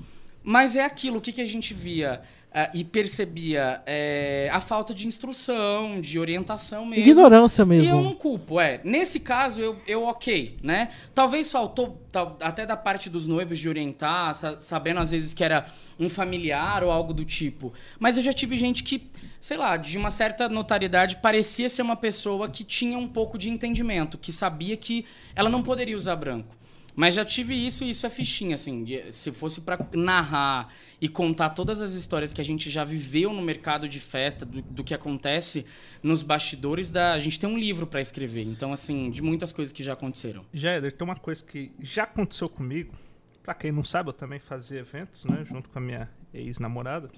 Mas 0.42 0.76
é 0.76 0.84
aquilo, 0.84 1.18
o 1.18 1.20
que, 1.22 1.32
que 1.32 1.40
a 1.40 1.46
gente 1.46 1.72
via 1.72 2.20
ah, 2.54 2.70
e 2.72 2.84
percebia? 2.84 3.82
É, 3.84 4.48
a 4.52 4.60
falta 4.60 4.94
de 4.94 5.06
instrução, 5.08 6.00
de 6.00 6.18
orientação 6.18 6.86
mesmo. 6.86 7.08
Ignorância 7.10 7.62
E 7.62 7.64
eu 7.64 7.66
mesmo. 7.68 8.02
não 8.02 8.14
culpo, 8.14 8.60
é. 8.60 8.80
Nesse 8.84 9.18
caso, 9.18 9.60
eu, 9.60 9.76
eu 9.86 10.04
ok, 10.04 10.56
né? 10.62 10.90
Talvez 11.14 11.50
faltou, 11.50 12.00
tal- 12.12 12.38
até 12.40 12.64
da 12.64 12.76
parte 12.76 13.10
dos 13.10 13.26
noivos, 13.26 13.58
de 13.58 13.68
orientar, 13.68 14.32
sa- 14.34 14.56
sabendo 14.58 15.00
às 15.00 15.10
vezes 15.10 15.34
que 15.34 15.42
era 15.42 15.66
um 15.98 16.08
familiar 16.08 16.84
ou 16.84 16.90
algo 16.90 17.12
do 17.12 17.24
tipo. 17.24 17.72
Mas 17.98 18.16
eu 18.16 18.22
já 18.22 18.32
tive 18.32 18.56
gente 18.56 18.84
que, 18.84 19.02
sei 19.40 19.56
lá, 19.56 19.76
de 19.76 19.98
uma 19.98 20.10
certa 20.10 20.48
notariedade, 20.48 21.16
parecia 21.16 21.68
ser 21.68 21.82
uma 21.82 21.96
pessoa 21.96 22.48
que 22.48 22.62
tinha 22.62 22.96
um 22.96 23.08
pouco 23.08 23.36
de 23.36 23.50
entendimento, 23.50 24.16
que 24.16 24.32
sabia 24.32 24.76
que 24.76 25.04
ela 25.34 25.48
não 25.50 25.62
poderia 25.62 25.96
usar 25.96 26.16
branco. 26.16 26.54
Mas 26.96 27.14
já 27.14 27.24
tive 27.24 27.54
isso 27.54 27.82
e 27.82 27.90
isso 27.90 28.06
é 28.06 28.10
fichinha, 28.10 28.54
assim. 28.54 28.86
se 29.10 29.32
fosse 29.32 29.60
pra 29.62 29.78
narrar 29.92 30.72
e 31.00 31.08
contar 31.08 31.50
todas 31.50 31.80
as 31.80 31.94
histórias 31.94 32.32
que 32.32 32.40
a 32.40 32.44
gente 32.44 32.70
já 32.70 32.84
viveu 32.84 33.32
no 33.32 33.42
mercado 33.42 33.88
de 33.88 33.98
festa, 33.98 34.46
do, 34.46 34.62
do 34.62 34.84
que 34.84 34.94
acontece 34.94 35.66
nos 36.02 36.22
bastidores 36.22 36.90
da. 36.90 37.12
A 37.12 37.18
gente 37.18 37.38
tem 37.40 37.48
um 37.48 37.58
livro 37.58 37.86
pra 37.86 38.00
escrever. 38.00 38.44
Então, 38.44 38.72
assim, 38.72 39.10
de 39.10 39.20
muitas 39.22 39.50
coisas 39.50 39.72
que 39.72 39.82
já 39.82 39.94
aconteceram. 39.94 40.44
Jéder, 40.52 40.92
tem 40.92 41.04
uma 41.04 41.16
coisa 41.16 41.44
que 41.44 41.72
já 41.80 42.04
aconteceu 42.04 42.48
comigo. 42.48 42.94
Pra 43.42 43.54
quem 43.54 43.72
não 43.72 43.84
sabe, 43.84 44.08
eu 44.08 44.14
também 44.14 44.38
fazia 44.38 44.80
eventos, 44.80 45.24
né? 45.24 45.44
Junto 45.44 45.68
com 45.68 45.78
a 45.78 45.82
minha 45.82 46.08
ex-namorada. 46.32 47.10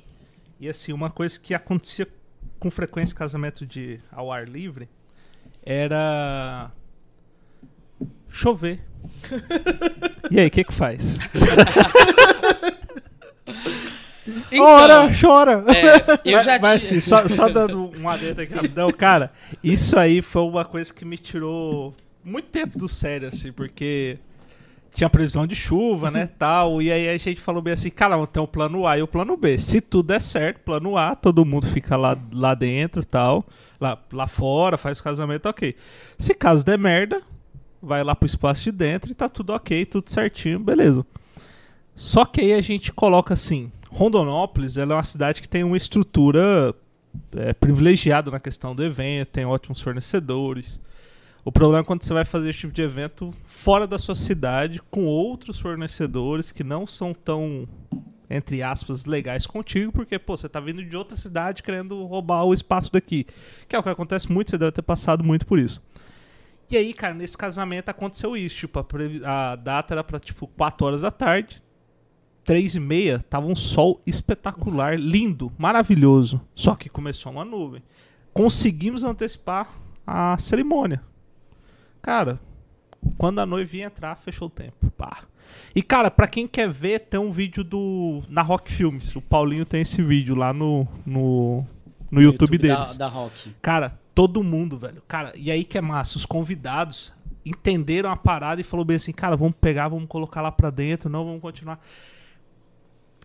E 0.58 0.68
assim, 0.68 0.92
uma 0.92 1.10
coisa 1.10 1.38
que 1.38 1.54
acontecia 1.54 2.08
com 2.58 2.70
frequência 2.70 3.12
em 3.12 3.16
casamento 3.16 3.66
de 3.66 4.00
ao 4.10 4.32
ar 4.32 4.48
livre 4.48 4.88
era 5.62 6.72
chover. 8.28 8.85
e 10.30 10.40
aí, 10.40 10.46
o 10.46 10.50
que 10.50 10.64
que 10.64 10.72
faz? 10.72 11.18
Ora, 14.58 15.08
chora! 15.18 15.64
Então, 15.68 15.74
é, 15.74 16.20
eu 16.24 16.42
já 16.42 16.58
Mas 16.58 16.86
tive. 16.86 16.98
assim, 16.98 17.00
só, 17.00 17.28
só 17.28 17.48
dando 17.52 17.92
um 17.96 18.08
adendo 18.08 18.40
aqui 18.40 18.52
rapidão, 18.54 18.90
cara, 18.90 19.30
isso 19.62 19.98
aí 19.98 20.20
foi 20.20 20.42
uma 20.42 20.64
coisa 20.64 20.92
que 20.92 21.04
me 21.04 21.16
tirou 21.16 21.94
muito 22.24 22.48
tempo 22.48 22.76
do 22.76 22.88
sério, 22.88 23.28
assim, 23.28 23.52
porque 23.52 24.18
tinha 24.92 25.08
previsão 25.10 25.46
de 25.46 25.54
chuva, 25.54 26.10
né, 26.10 26.28
tal, 26.38 26.80
e 26.80 26.90
aí 26.90 27.08
a 27.08 27.16
gente 27.16 27.40
falou 27.40 27.62
bem 27.62 27.74
assim, 27.74 27.90
cara, 27.90 28.26
tem 28.26 28.42
o 28.42 28.48
plano 28.48 28.86
A 28.86 28.98
e 28.98 29.02
o 29.02 29.06
plano 29.06 29.36
B. 29.36 29.58
Se 29.58 29.80
tudo 29.80 30.08
der 30.08 30.22
certo, 30.22 30.60
plano 30.60 30.96
A, 30.96 31.14
todo 31.14 31.44
mundo 31.44 31.66
fica 31.66 31.96
lá, 31.96 32.18
lá 32.32 32.54
dentro 32.54 33.04
tal, 33.04 33.44
lá, 33.80 33.98
lá 34.12 34.26
fora, 34.26 34.76
faz 34.76 34.98
o 34.98 35.04
casamento, 35.04 35.48
ok. 35.48 35.76
Se 36.18 36.34
caso 36.34 36.64
der 36.64 36.78
merda, 36.78 37.22
vai 37.82 38.02
lá 38.02 38.14
pro 38.14 38.26
espaço 38.26 38.64
de 38.64 38.72
dentro 38.72 39.10
e 39.10 39.14
tá 39.14 39.28
tudo 39.28 39.50
ok, 39.50 39.84
tudo 39.86 40.10
certinho, 40.10 40.58
beleza. 40.58 41.04
Só 41.94 42.24
que 42.24 42.40
aí 42.40 42.52
a 42.52 42.60
gente 42.60 42.92
coloca 42.92 43.34
assim, 43.34 43.72
Rondonópolis 43.88 44.76
ela 44.76 44.92
é 44.92 44.96
uma 44.96 45.02
cidade 45.02 45.40
que 45.40 45.48
tem 45.48 45.64
uma 45.64 45.76
estrutura 45.76 46.74
é, 47.34 47.52
privilegiada 47.54 48.30
na 48.30 48.38
questão 48.38 48.74
do 48.74 48.84
evento, 48.84 49.28
tem 49.28 49.46
ótimos 49.46 49.80
fornecedores. 49.80 50.80
O 51.44 51.52
problema 51.52 51.82
é 51.82 51.84
quando 51.84 52.02
você 52.02 52.12
vai 52.12 52.24
fazer 52.24 52.50
esse 52.50 52.58
tipo 52.58 52.72
de 52.72 52.82
evento 52.82 53.32
fora 53.44 53.86
da 53.86 53.98
sua 53.98 54.16
cidade, 54.16 54.82
com 54.90 55.04
outros 55.04 55.60
fornecedores 55.60 56.50
que 56.50 56.64
não 56.64 56.86
são 56.88 57.14
tão, 57.14 57.68
entre 58.28 58.64
aspas, 58.64 59.04
legais 59.04 59.46
contigo, 59.46 59.92
porque, 59.92 60.18
pô, 60.18 60.36
você 60.36 60.48
tá 60.48 60.58
vindo 60.58 60.84
de 60.84 60.96
outra 60.96 61.16
cidade 61.16 61.62
querendo 61.62 62.04
roubar 62.04 62.44
o 62.44 62.52
espaço 62.52 62.92
daqui. 62.92 63.24
Que 63.68 63.76
é 63.76 63.78
o 63.78 63.82
que 63.82 63.88
acontece 63.88 64.30
muito, 64.30 64.50
você 64.50 64.58
deve 64.58 64.72
ter 64.72 64.82
passado 64.82 65.22
muito 65.22 65.46
por 65.46 65.58
isso. 65.58 65.80
E 66.70 66.76
aí, 66.76 66.92
cara, 66.92 67.14
nesse 67.14 67.36
casamento 67.38 67.88
aconteceu 67.88 68.36
isso. 68.36 68.56
Tipo, 68.56 68.80
a, 69.24 69.52
a 69.52 69.56
data 69.56 69.94
era 69.94 70.02
pra, 70.04 70.18
tipo, 70.18 70.46
4 70.48 70.86
horas 70.86 71.00
da 71.02 71.10
tarde. 71.10 71.62
Três 72.44 72.76
e 72.76 72.80
meia, 72.80 73.20
tava 73.20 73.46
um 73.46 73.56
sol 73.56 74.00
espetacular, 74.06 74.96
lindo, 74.98 75.52
maravilhoso. 75.58 76.40
Só 76.54 76.76
que 76.76 76.88
começou 76.88 77.32
uma 77.32 77.44
nuvem. 77.44 77.82
Conseguimos 78.32 79.02
antecipar 79.02 79.68
a 80.06 80.38
cerimônia. 80.38 81.02
Cara, 82.00 82.38
quando 83.18 83.40
a 83.40 83.46
noiva 83.46 83.76
ia 83.76 83.86
entrar, 83.86 84.14
fechou 84.16 84.46
o 84.46 84.50
tempo. 84.50 84.90
Pá. 84.92 85.24
E, 85.74 85.82
cara, 85.82 86.10
pra 86.10 86.28
quem 86.28 86.46
quer 86.46 86.68
ver, 86.70 87.00
tem 87.00 87.18
um 87.18 87.30
vídeo 87.32 87.64
do 87.64 88.22
na 88.28 88.42
Rock 88.42 88.70
Filmes. 88.70 89.14
O 89.16 89.20
Paulinho 89.20 89.64
tem 89.64 89.82
esse 89.82 90.00
vídeo 90.02 90.34
lá 90.36 90.52
no, 90.52 90.86
no, 91.04 91.64
no 92.10 92.22
YouTube, 92.22 92.58
da- 92.58 92.74
deles. 92.76 92.96
Da, 92.96 93.08
Rock. 93.08 93.54
Cara, 93.60 93.98
todo 94.16 94.42
mundo, 94.42 94.78
velho. 94.78 95.02
Cara, 95.06 95.30
e 95.36 95.50
aí 95.50 95.62
que 95.62 95.76
é 95.76 95.80
massa, 95.82 96.16
os 96.16 96.24
convidados 96.24 97.12
entenderam 97.44 98.10
a 98.10 98.16
parada 98.16 98.60
e 98.62 98.64
falou 98.64 98.82
bem 98.82 98.96
assim, 98.96 99.12
cara, 99.12 99.36
vamos 99.36 99.54
pegar, 99.60 99.88
vamos 99.88 100.08
colocar 100.08 100.40
lá 100.40 100.50
pra 100.50 100.70
dentro, 100.70 101.10
não, 101.10 101.22
vamos 101.22 101.42
continuar. 101.42 101.78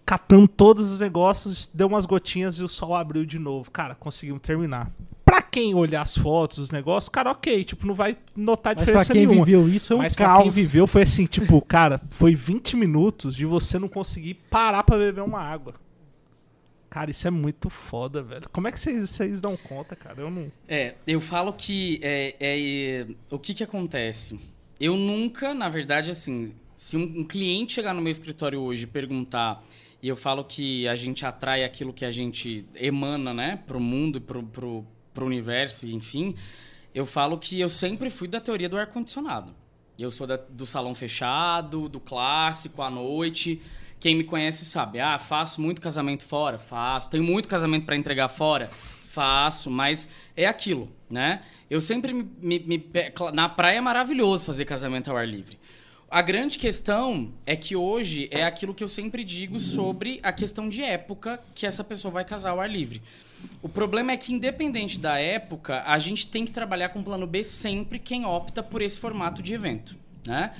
Catando 0.05 0.49
todos 0.49 0.91
os 0.91 0.99
negócios, 0.99 1.71
deu 1.73 1.87
umas 1.87 2.05
gotinhas 2.05 2.55
e 2.55 2.63
o 2.63 2.67
sol 2.67 2.93
abriu 2.93 3.25
de 3.25 3.39
novo. 3.39 3.71
Cara, 3.71 3.95
conseguimos 3.95 4.41
terminar. 4.41 4.91
Pra 5.23 5.41
quem 5.41 5.73
olhar 5.73 6.01
as 6.01 6.17
fotos, 6.17 6.57
os 6.57 6.71
negócios, 6.71 7.07
cara, 7.07 7.31
ok, 7.31 7.63
tipo, 7.63 7.87
não 7.87 7.95
vai 7.95 8.17
notar 8.35 8.75
Mas 8.75 8.83
pra 8.83 8.93
diferença 8.93 9.13
quem 9.13 9.25
nenhuma. 9.25 9.45
viveu 9.45 9.69
isso 9.69 9.93
é 9.93 9.95
um 9.95 9.99
Mas 9.99 10.13
pra 10.13 10.25
caos. 10.25 10.41
quem 10.41 10.49
viveu 10.51 10.85
foi 10.85 11.03
assim, 11.03 11.25
tipo, 11.25 11.61
cara, 11.61 12.01
foi 12.09 12.35
20 12.35 12.75
minutos 12.75 13.33
de 13.33 13.45
você 13.45 13.79
não 13.79 13.87
conseguir 13.87 14.33
parar 14.49 14.83
pra 14.83 14.97
beber 14.97 15.21
uma 15.23 15.39
água. 15.39 15.75
Cara, 16.91 17.09
isso 17.09 17.27
é 17.27 17.31
muito 17.31 17.71
foda, 17.71 18.21
velho. 18.21 18.47
Como 18.51 18.67
é 18.67 18.71
que 18.71 18.79
vocês 18.79 19.41
dão 19.41 19.57
conta, 19.57 19.95
cara? 19.95 20.21
Eu 20.21 20.29
não. 20.29 20.51
É, 20.67 20.93
eu 21.07 21.19
falo 21.19 21.53
que 21.53 21.99
é, 22.03 22.35
é, 22.39 22.59
é, 22.61 23.07
o 23.31 23.39
que 23.39 23.55
que 23.55 23.63
acontece? 23.63 24.39
eu 24.81 24.97
nunca, 24.97 25.53
na 25.53 25.69
verdade, 25.69 26.09
assim, 26.09 26.55
se 26.75 26.97
um, 26.97 27.03
um 27.03 27.23
cliente 27.23 27.73
chegar 27.73 27.93
no 27.93 28.01
meu 28.01 28.09
escritório 28.09 28.59
hoje 28.59 28.85
e 28.85 28.87
perguntar, 28.87 29.63
e 30.01 30.07
eu 30.07 30.15
falo 30.15 30.43
que 30.43 30.87
a 30.87 30.95
gente 30.95 31.23
atrai 31.23 31.63
aquilo 31.63 31.93
que 31.93 32.03
a 32.03 32.09
gente 32.09 32.65
emana, 32.73 33.31
né, 33.31 33.59
pro 33.67 33.79
mundo 33.79 34.17
e 34.17 34.19
pro, 34.19 34.41
pro, 34.41 34.83
pro 35.13 35.25
universo, 35.27 35.85
enfim, 35.85 36.35
eu 36.95 37.05
falo 37.05 37.37
que 37.37 37.59
eu 37.59 37.69
sempre 37.69 38.09
fui 38.09 38.27
da 38.27 38.41
teoria 38.41 38.67
do 38.67 38.75
ar-condicionado. 38.75 39.53
Eu 39.99 40.09
sou 40.09 40.25
da, 40.25 40.37
do 40.37 40.65
salão 40.65 40.95
fechado, 40.95 41.87
do 41.87 41.99
clássico, 41.99 42.81
à 42.81 42.89
noite. 42.89 43.61
Quem 44.01 44.15
me 44.15 44.23
conhece 44.23 44.65
sabe, 44.65 44.99
ah, 44.99 45.19
faço 45.19 45.61
muito 45.61 45.79
casamento 45.79 46.23
fora, 46.23 46.57
faço. 46.57 47.07
Tenho 47.07 47.23
muito 47.23 47.47
casamento 47.47 47.85
para 47.85 47.95
entregar 47.95 48.27
fora, 48.27 48.67
faço. 49.03 49.69
Mas 49.69 50.11
é 50.35 50.47
aquilo, 50.47 50.91
né? 51.07 51.43
Eu 51.69 51.79
sempre 51.79 52.11
me, 52.11 52.27
me, 52.41 52.59
me, 52.59 52.83
na 53.31 53.47
praia 53.47 53.77
é 53.77 53.81
maravilhoso 53.81 54.43
fazer 54.43 54.65
casamento 54.65 55.11
ao 55.11 55.17
ar 55.17 55.27
livre. 55.27 55.59
A 56.09 56.21
grande 56.23 56.57
questão 56.57 57.31
é 57.45 57.55
que 57.55 57.75
hoje 57.75 58.27
é 58.31 58.43
aquilo 58.43 58.73
que 58.73 58.83
eu 58.83 58.87
sempre 58.87 59.23
digo 59.23 59.59
sobre 59.59 60.19
a 60.23 60.33
questão 60.33 60.67
de 60.67 60.81
época 60.81 61.39
que 61.53 61.67
essa 61.67 61.83
pessoa 61.83 62.11
vai 62.11 62.25
casar 62.25 62.49
ao 62.49 62.59
ar 62.59 62.69
livre. 62.69 63.03
O 63.61 63.69
problema 63.69 64.11
é 64.11 64.17
que, 64.17 64.33
independente 64.33 64.99
da 64.99 65.19
época, 65.19 65.83
a 65.85 65.99
gente 65.99 66.25
tem 66.25 66.43
que 66.43 66.51
trabalhar 66.51 66.89
com 66.89 67.03
plano 67.03 67.27
B 67.27 67.43
sempre 67.43 67.99
quem 67.99 68.25
opta 68.25 68.63
por 68.63 68.81
esse 68.81 68.99
formato 68.99 69.43
de 69.43 69.53
evento. 69.53 69.95
Né? 70.27 70.51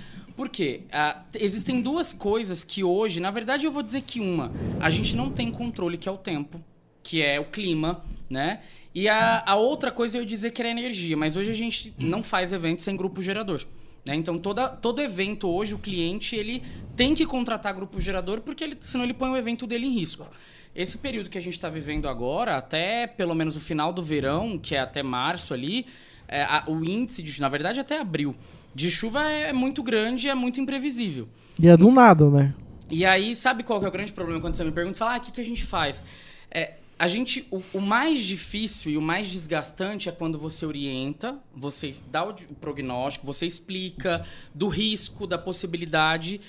Por 0.42 0.50
quê? 0.50 0.82
Ah, 0.92 1.22
existem 1.36 1.84
duas 1.84 2.12
coisas 2.12 2.64
que 2.64 2.84
hoje, 2.84 3.20
na 3.20 3.30
verdade, 3.30 3.68
eu 3.68 3.72
vou 3.72 3.84
dizer 3.84 4.02
que 4.02 4.20
uma, 4.20 4.52
a 4.80 4.90
gente 4.90 5.16
não 5.16 5.30
tem 5.30 5.52
controle, 5.52 6.00
que 6.00 6.10
é 6.10 6.12
o 6.12 6.18
tempo, 6.18 6.60
que 7.04 7.22
é 7.22 7.40
o 7.40 7.46
clima, 7.46 8.04
né? 8.28 8.62
E 8.92 9.08
a, 9.08 9.44
a 9.46 9.56
outra 9.56 9.92
coisa 9.92 10.18
eu 10.18 10.24
ia 10.24 10.28
dizer 10.28 10.50
que 10.50 10.60
era 10.60 10.72
energia, 10.72 11.16
mas 11.16 11.36
hoje 11.36 11.52
a 11.52 11.54
gente 11.54 11.94
não 12.00 12.24
faz 12.24 12.52
evento 12.52 12.82
sem 12.82 12.98
grupo 12.98 13.22
gerador. 13.22 13.64
Né? 14.04 14.16
Então, 14.16 14.40
toda, 14.40 14.68
todo 14.68 15.00
evento 15.00 15.48
hoje, 15.48 15.76
o 15.76 15.78
cliente 15.78 16.36
ele 16.36 16.64
tem 16.96 17.14
que 17.14 17.24
contratar 17.24 17.76
grupo 17.76 18.02
gerador, 18.02 18.42
porque 18.42 18.64
ele, 18.64 18.78
senão 18.82 19.04
ele 19.04 19.14
põe 19.14 19.30
o 19.30 19.38
evento 19.38 19.68
dele 19.68 19.86
em 19.86 19.92
risco. 19.92 20.28
Esse 20.74 20.98
período 20.98 21.30
que 21.30 21.38
a 21.38 21.42
gente 21.42 21.54
está 21.54 21.70
vivendo 21.70 22.10
agora, 22.10 22.58
até 22.58 23.06
pelo 23.06 23.36
menos 23.36 23.56
o 23.56 23.60
final 23.60 23.94
do 23.94 24.02
verão, 24.02 24.58
que 24.58 24.74
é 24.74 24.80
até 24.80 25.04
março 25.04 25.54
ali, 25.54 25.86
é, 26.28 26.42
a, 26.42 26.64
o 26.66 26.84
índice, 26.84 27.22
de, 27.22 27.40
na 27.40 27.48
verdade 27.48 27.80
até 27.80 28.00
abril, 28.00 28.36
de 28.74 28.90
chuva 28.90 29.30
é 29.30 29.54
muito 29.54 29.84
grande 29.84 30.30
é 30.30 30.36
muito 30.36 30.60
imprevisível. 30.60 31.28
E 31.60 31.68
é 31.68 31.78
do 31.78 31.92
nada, 31.92 32.30
né? 32.30 32.54
E 32.90 33.06
aí, 33.06 33.36
sabe 33.36 33.64
qual 33.64 33.80
que 33.80 33.86
é 33.86 33.90
o 33.90 33.92
grande 33.92 34.12
problema 34.12 34.42
quando 34.42 34.56
você 34.56 34.64
me 34.66 34.72
pergunta? 34.72 34.98
Fala, 34.98 35.16
ah, 35.16 35.18
o 35.18 35.22
que, 35.22 35.32
que 35.32 35.40
a 35.40 35.46
gente 35.46 35.64
faz? 35.64 36.04
É, 36.50 36.74
a 37.00 37.08
gente, 37.08 37.48
o, 37.50 37.64
o, 37.74 37.80
mais 37.80 38.22
difícil 38.22 38.92
e 38.92 38.98
o 38.98 39.02
mais 39.02 39.32
desgastante 39.32 40.10
é 40.10 40.12
quando 40.12 40.38
você 40.38 40.66
orienta, 40.66 41.40
você 41.56 41.92
dá 42.12 42.28
o, 42.28 42.36
o 42.50 42.56
prognóstico, 42.56 43.26
você 43.26 43.46
explica 43.46 44.26
do 44.54 44.68
risco, 44.68 45.26
da 45.26 45.38
possibilidade, 45.38 46.42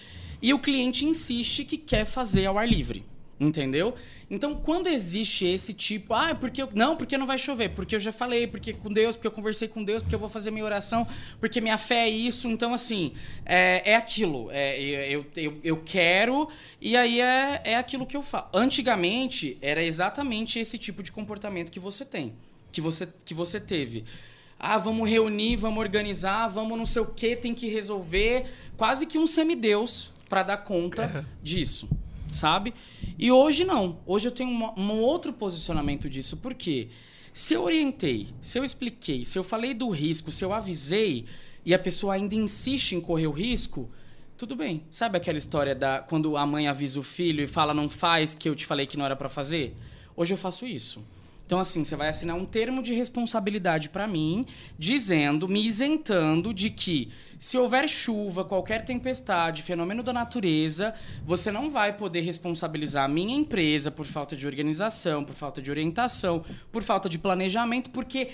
e 0.42 0.52
o 0.52 0.58
cliente 0.58 1.06
insiste 1.06 1.64
que 1.64 1.78
quer 1.78 2.04
fazer 2.04 2.46
ao 2.46 2.58
ar 2.58 2.68
livre. 2.68 3.04
Entendeu? 3.42 3.92
Então, 4.30 4.54
quando 4.54 4.86
existe 4.86 5.44
esse 5.44 5.74
tipo, 5.74 6.14
ah, 6.14 6.32
porque 6.32 6.62
eu, 6.62 6.68
não, 6.72 6.96
porque 6.96 7.18
não 7.18 7.26
vai 7.26 7.36
chover, 7.36 7.70
porque 7.70 7.96
eu 7.96 7.98
já 7.98 8.12
falei, 8.12 8.46
porque 8.46 8.72
com 8.72 8.88
Deus, 8.88 9.16
porque 9.16 9.26
eu 9.26 9.32
conversei 9.32 9.66
com 9.66 9.82
Deus, 9.82 10.00
porque 10.00 10.14
eu 10.14 10.18
vou 10.18 10.28
fazer 10.28 10.52
minha 10.52 10.64
oração, 10.64 11.06
porque 11.40 11.60
minha 11.60 11.76
fé 11.76 12.04
é 12.04 12.08
isso. 12.08 12.48
Então, 12.48 12.72
assim, 12.72 13.14
é, 13.44 13.92
é 13.92 13.96
aquilo. 13.96 14.48
É, 14.52 14.80
eu, 14.80 15.26
eu, 15.34 15.58
eu 15.64 15.76
quero, 15.84 16.48
e 16.80 16.96
aí 16.96 17.20
é, 17.20 17.60
é 17.64 17.76
aquilo 17.76 18.06
que 18.06 18.16
eu 18.16 18.22
falo. 18.22 18.46
Antigamente, 18.54 19.58
era 19.60 19.82
exatamente 19.82 20.60
esse 20.60 20.78
tipo 20.78 21.02
de 21.02 21.10
comportamento 21.10 21.72
que 21.72 21.80
você 21.80 22.04
tem, 22.04 22.32
que 22.70 22.80
você, 22.80 23.08
que 23.24 23.34
você 23.34 23.58
teve. 23.58 24.04
Ah, 24.56 24.78
vamos 24.78 25.10
reunir, 25.10 25.56
vamos 25.56 25.80
organizar, 25.80 26.46
vamos 26.46 26.78
não 26.78 26.86
sei 26.86 27.02
o 27.02 27.06
que, 27.06 27.34
tem 27.34 27.52
que 27.52 27.66
resolver. 27.66 28.44
Quase 28.76 29.04
que 29.04 29.18
um 29.18 29.26
semideus 29.26 30.12
para 30.28 30.44
dar 30.44 30.58
conta 30.58 31.26
disso 31.42 31.88
sabe? 32.32 32.74
E 33.18 33.30
hoje 33.30 33.64
não. 33.64 33.98
Hoje 34.06 34.28
eu 34.28 34.32
tenho 34.32 34.50
um 34.50 35.00
outro 35.00 35.32
posicionamento 35.32 36.08
disso. 36.08 36.36
Por 36.36 36.54
quê? 36.54 36.88
Se 37.32 37.54
eu 37.54 37.62
orientei, 37.62 38.28
se 38.40 38.58
eu 38.58 38.64
expliquei, 38.64 39.24
se 39.24 39.38
eu 39.38 39.44
falei 39.44 39.72
do 39.72 39.88
risco, 39.88 40.30
se 40.30 40.44
eu 40.44 40.52
avisei 40.52 41.24
e 41.64 41.72
a 41.72 41.78
pessoa 41.78 42.14
ainda 42.14 42.34
insiste 42.34 42.92
em 42.92 43.00
correr 43.00 43.26
o 43.26 43.32
risco, 43.32 43.88
tudo 44.36 44.56
bem. 44.56 44.82
Sabe 44.90 45.16
aquela 45.16 45.38
história 45.38 45.74
da 45.74 46.00
quando 46.00 46.36
a 46.36 46.44
mãe 46.44 46.68
avisa 46.68 46.98
o 46.98 47.02
filho 47.02 47.44
e 47.44 47.46
fala 47.46 47.72
não 47.72 47.88
faz 47.88 48.34
que 48.34 48.48
eu 48.48 48.54
te 48.54 48.66
falei 48.66 48.86
que 48.86 48.96
não 48.96 49.04
era 49.04 49.16
para 49.16 49.28
fazer? 49.28 49.74
Hoje 50.16 50.34
eu 50.34 50.38
faço 50.38 50.66
isso. 50.66 51.02
Então, 51.52 51.60
assim, 51.60 51.84
você 51.84 51.94
vai 51.94 52.08
assinar 52.08 52.34
um 52.34 52.46
termo 52.46 52.82
de 52.82 52.94
responsabilidade 52.94 53.90
para 53.90 54.08
mim, 54.08 54.46
dizendo, 54.78 55.46
me 55.46 55.62
isentando 55.62 56.54
de 56.54 56.70
que 56.70 57.10
se 57.38 57.58
houver 57.58 57.86
chuva, 57.86 58.42
qualquer 58.42 58.86
tempestade, 58.86 59.60
fenômeno 59.60 60.02
da 60.02 60.14
natureza, 60.14 60.94
você 61.26 61.50
não 61.50 61.68
vai 61.68 61.94
poder 61.94 62.22
responsabilizar 62.22 63.04
a 63.04 63.08
minha 63.08 63.36
empresa 63.36 63.90
por 63.90 64.06
falta 64.06 64.34
de 64.34 64.46
organização, 64.46 65.26
por 65.26 65.34
falta 65.34 65.60
de 65.60 65.70
orientação, 65.70 66.42
por 66.72 66.82
falta 66.82 67.06
de 67.06 67.18
planejamento, 67.18 67.90
porque 67.90 68.30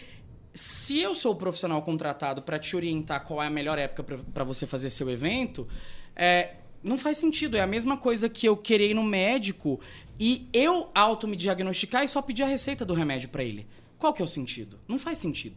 se 0.54 1.00
eu 1.00 1.12
sou 1.12 1.32
o 1.32 1.36
profissional 1.36 1.82
contratado 1.82 2.40
para 2.42 2.56
te 2.56 2.76
orientar 2.76 3.24
qual 3.24 3.42
é 3.42 3.48
a 3.48 3.50
melhor 3.50 3.78
época 3.78 4.04
para 4.32 4.44
você 4.44 4.64
fazer 4.64 4.90
seu 4.90 5.10
evento, 5.10 5.66
é, 6.14 6.54
não 6.83 6.99
faz 6.99 7.16
sentido. 7.16 7.57
É 7.57 7.61
a 7.61 7.66
mesma 7.66 7.97
coisa 7.97 8.29
que 8.29 8.47
eu 8.47 8.57
querer 8.57 8.91
ir 8.91 8.95
no 8.95 9.05
médico 9.05 9.81
e 10.18 10.49
eu 10.53 10.91
auto 10.95 11.29
me 11.29 11.37
diagnosticar 11.37 12.03
e 12.03 12.09
só 12.09 12.20
pedir 12.22 12.43
a 12.43 12.47
receita 12.47 12.85
do 12.85 12.95
remédio 12.95 13.29
para 13.29 13.45
ele. 13.45 13.66
Qual 13.99 14.12
que 14.12 14.22
é 14.22 14.24
o 14.24 14.29
sentido? 14.29 14.79
Não 14.87 14.99
faz 14.99 15.18
sentido. 15.18 15.57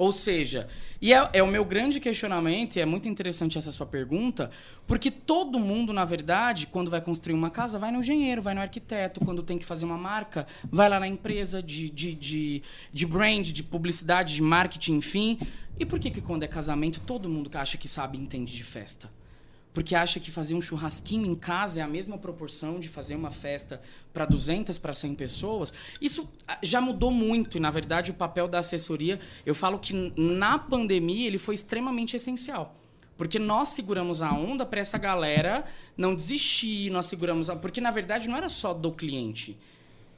Ou 0.00 0.12
seja, 0.12 0.66
e 0.98 1.12
é, 1.12 1.28
é, 1.34 1.42
o 1.42 1.46
meu 1.46 1.62
grande 1.62 2.00
questionamento, 2.00 2.76
e 2.76 2.80
é 2.80 2.86
muito 2.86 3.06
interessante 3.06 3.58
essa 3.58 3.70
sua 3.70 3.84
pergunta, 3.84 4.50
porque 4.86 5.10
todo 5.10 5.60
mundo, 5.60 5.92
na 5.92 6.06
verdade, 6.06 6.66
quando 6.68 6.90
vai 6.90 7.02
construir 7.02 7.34
uma 7.34 7.50
casa, 7.50 7.78
vai 7.78 7.90
no 7.90 7.98
engenheiro, 7.98 8.40
vai 8.40 8.54
no 8.54 8.62
arquiteto, 8.62 9.20
quando 9.22 9.42
tem 9.42 9.58
que 9.58 9.64
fazer 9.66 9.84
uma 9.84 9.98
marca, 9.98 10.46
vai 10.72 10.88
lá 10.88 10.98
na 10.98 11.06
empresa 11.06 11.62
de, 11.62 11.90
de, 11.90 12.14
de, 12.14 12.62
de 12.90 13.06
brand, 13.06 13.46
de 13.48 13.62
publicidade, 13.62 14.34
de 14.36 14.42
marketing, 14.42 14.94
enfim. 14.94 15.38
E 15.78 15.84
por 15.84 15.98
que, 15.98 16.10
que 16.10 16.22
quando 16.22 16.44
é 16.44 16.48
casamento, 16.48 17.00
todo 17.00 17.28
mundo 17.28 17.50
acha 17.52 17.76
que 17.76 17.86
sabe 17.86 18.16
e 18.16 18.22
entende 18.22 18.56
de 18.56 18.64
festa? 18.64 19.19
Porque 19.72 19.94
acha 19.94 20.18
que 20.18 20.30
fazer 20.30 20.54
um 20.54 20.60
churrasquinho 20.60 21.26
em 21.26 21.34
casa 21.34 21.80
é 21.80 21.82
a 21.82 21.88
mesma 21.88 22.18
proporção 22.18 22.80
de 22.80 22.88
fazer 22.88 23.14
uma 23.14 23.30
festa 23.30 23.80
para 24.12 24.26
200, 24.26 24.78
para 24.78 24.92
100 24.92 25.14
pessoas. 25.14 25.72
Isso 26.00 26.28
ah, 26.46 26.58
já 26.62 26.80
mudou 26.80 27.10
muito 27.10 27.56
e, 27.56 27.60
na 27.60 27.70
verdade, 27.70 28.10
o 28.10 28.14
papel 28.14 28.48
da 28.48 28.58
assessoria, 28.58 29.20
eu 29.46 29.54
falo 29.54 29.78
que 29.78 30.12
na 30.16 30.58
pandemia 30.58 31.26
ele 31.26 31.38
foi 31.38 31.54
extremamente 31.54 32.16
essencial. 32.16 32.76
Porque 33.16 33.38
nós 33.38 33.68
seguramos 33.68 34.22
a 34.22 34.32
onda 34.32 34.64
para 34.64 34.80
essa 34.80 34.96
galera 34.96 35.64
não 35.96 36.14
desistir, 36.14 36.90
nós 36.90 37.06
seguramos 37.06 37.50
a... 37.50 37.54
Porque, 37.54 37.80
na 37.80 37.90
verdade, 37.90 38.28
não 38.28 38.36
era 38.36 38.48
só 38.48 38.72
do 38.72 38.90
cliente. 38.90 39.58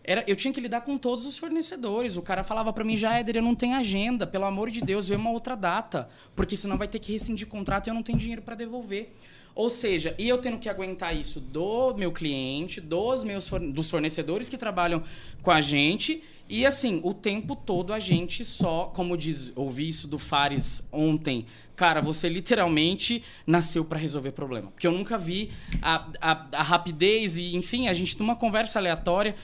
Era, 0.04 0.24
eu 0.26 0.34
tinha 0.34 0.52
que 0.52 0.60
lidar 0.60 0.80
com 0.80 0.96
todos 0.96 1.26
os 1.26 1.36
fornecedores. 1.36 2.16
O 2.16 2.22
cara 2.22 2.42
falava 2.42 2.72
para 2.72 2.84
mim, 2.84 2.96
já, 2.96 3.18
Éder, 3.18 3.36
eu 3.36 3.42
não 3.42 3.54
tenho 3.54 3.76
agenda. 3.76 4.26
Pelo 4.26 4.44
amor 4.44 4.70
de 4.70 4.80
Deus, 4.80 5.08
vê 5.08 5.16
uma 5.16 5.30
outra 5.30 5.56
data. 5.56 6.08
Porque 6.34 6.56
senão 6.56 6.78
vai 6.78 6.88
ter 6.88 6.98
que 6.98 7.12
rescindir 7.12 7.46
contrato 7.46 7.86
e 7.86 7.90
eu 7.90 7.94
não 7.94 8.02
tenho 8.02 8.18
dinheiro 8.18 8.40
para 8.42 8.54
devolver. 8.54 9.12
Ou 9.54 9.68
seja, 9.68 10.14
e 10.18 10.28
eu 10.28 10.38
tendo 10.38 10.58
que 10.58 10.68
aguentar 10.68 11.14
isso 11.14 11.38
do 11.38 11.94
meu 11.94 12.10
cliente, 12.10 12.80
dos 12.80 13.22
meus 13.22 13.50
dos 13.72 13.90
fornecedores 13.90 14.48
que 14.48 14.56
trabalham 14.56 15.02
com 15.42 15.50
a 15.50 15.60
gente, 15.60 16.22
e 16.48 16.66
assim, 16.66 17.00
o 17.02 17.14
tempo 17.14 17.54
todo 17.56 17.92
a 17.92 17.98
gente 17.98 18.44
só, 18.44 18.86
como 18.94 19.16
diz, 19.16 19.52
ouvi 19.56 19.88
isso 19.88 20.06
do 20.06 20.18
Fares 20.18 20.88
ontem, 20.92 21.46
cara, 21.74 22.00
você 22.00 22.28
literalmente 22.28 23.22
nasceu 23.46 23.84
para 23.84 23.98
resolver 23.98 24.32
problema. 24.32 24.70
Porque 24.70 24.86
eu 24.86 24.92
nunca 24.92 25.16
vi 25.16 25.50
a, 25.80 26.08
a, 26.20 26.46
a 26.52 26.62
rapidez 26.62 27.36
e, 27.36 27.56
enfim, 27.56 27.88
a 27.88 27.92
gente 27.92 28.18
numa 28.18 28.36
conversa 28.36 28.78
aleatória. 28.78 29.34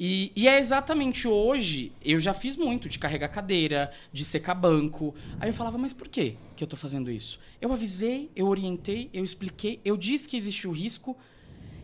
E, 0.00 0.30
e, 0.36 0.46
é 0.46 0.60
exatamente 0.60 1.26
hoje, 1.26 1.90
eu 2.04 2.20
já 2.20 2.32
fiz 2.32 2.56
muito 2.56 2.88
de 2.88 3.00
carregar 3.00 3.30
cadeira, 3.30 3.90
de 4.12 4.24
secar 4.24 4.54
banco. 4.54 5.12
Aí 5.40 5.48
eu 5.48 5.52
falava, 5.52 5.76
mas 5.76 5.92
por 5.92 6.06
que 6.06 6.36
que 6.54 6.62
eu 6.62 6.68
tô 6.68 6.76
fazendo 6.76 7.10
isso? 7.10 7.40
Eu 7.60 7.72
avisei, 7.72 8.30
eu 8.36 8.46
orientei, 8.46 9.10
eu 9.12 9.24
expliquei, 9.24 9.80
eu 9.84 9.96
disse 9.96 10.28
que 10.28 10.36
existe 10.36 10.68
o 10.68 10.70
risco. 10.70 11.16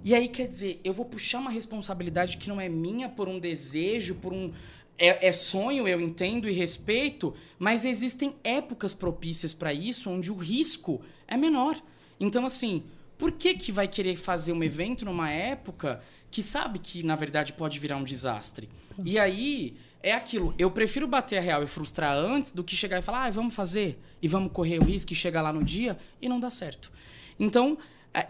E 0.04 0.14
aí, 0.14 0.28
quer 0.28 0.46
dizer, 0.46 0.80
eu 0.84 0.92
vou 0.92 1.04
puxar 1.04 1.40
uma 1.40 1.50
responsabilidade 1.50 2.36
que 2.36 2.48
não 2.48 2.60
é 2.60 2.68
minha 2.68 3.08
por 3.08 3.26
um 3.26 3.40
desejo, 3.40 4.14
por 4.16 4.32
um. 4.32 4.52
É, 4.96 5.26
é 5.26 5.32
sonho, 5.32 5.88
eu 5.88 6.00
entendo 6.00 6.48
e 6.48 6.52
respeito, 6.52 7.34
mas 7.58 7.84
existem 7.84 8.36
épocas 8.44 8.94
propícias 8.94 9.52
para 9.52 9.74
isso 9.74 10.08
onde 10.08 10.30
o 10.30 10.36
risco 10.36 11.02
é 11.26 11.36
menor. 11.36 11.82
Então, 12.20 12.46
assim, 12.46 12.84
por 13.18 13.32
que, 13.32 13.54
que 13.54 13.72
vai 13.72 13.88
querer 13.88 14.16
fazer 14.16 14.52
um 14.52 14.62
evento 14.62 15.04
numa 15.04 15.30
época 15.30 16.00
que 16.30 16.42
sabe 16.42 16.78
que, 16.78 17.02
na 17.02 17.14
verdade, 17.14 17.52
pode 17.52 17.78
virar 17.78 17.96
um 17.96 18.04
desastre. 18.04 18.68
E 19.04 19.18
aí, 19.18 19.76
é 20.02 20.12
aquilo. 20.12 20.54
Eu 20.58 20.70
prefiro 20.70 21.06
bater 21.06 21.38
a 21.38 21.40
real 21.40 21.62
e 21.62 21.66
frustrar 21.66 22.16
antes 22.16 22.52
do 22.52 22.62
que 22.62 22.76
chegar 22.76 22.98
e 22.98 23.02
falar, 23.02 23.24
ah, 23.24 23.30
vamos 23.30 23.54
fazer 23.54 23.98
e 24.20 24.28
vamos 24.28 24.52
correr 24.52 24.78
o 24.78 24.84
risco 24.84 25.12
e 25.12 25.16
chegar 25.16 25.42
lá 25.42 25.52
no 25.52 25.64
dia 25.64 25.96
e 26.20 26.28
não 26.28 26.38
dar 26.38 26.50
certo. 26.50 26.92
Então, 27.38 27.78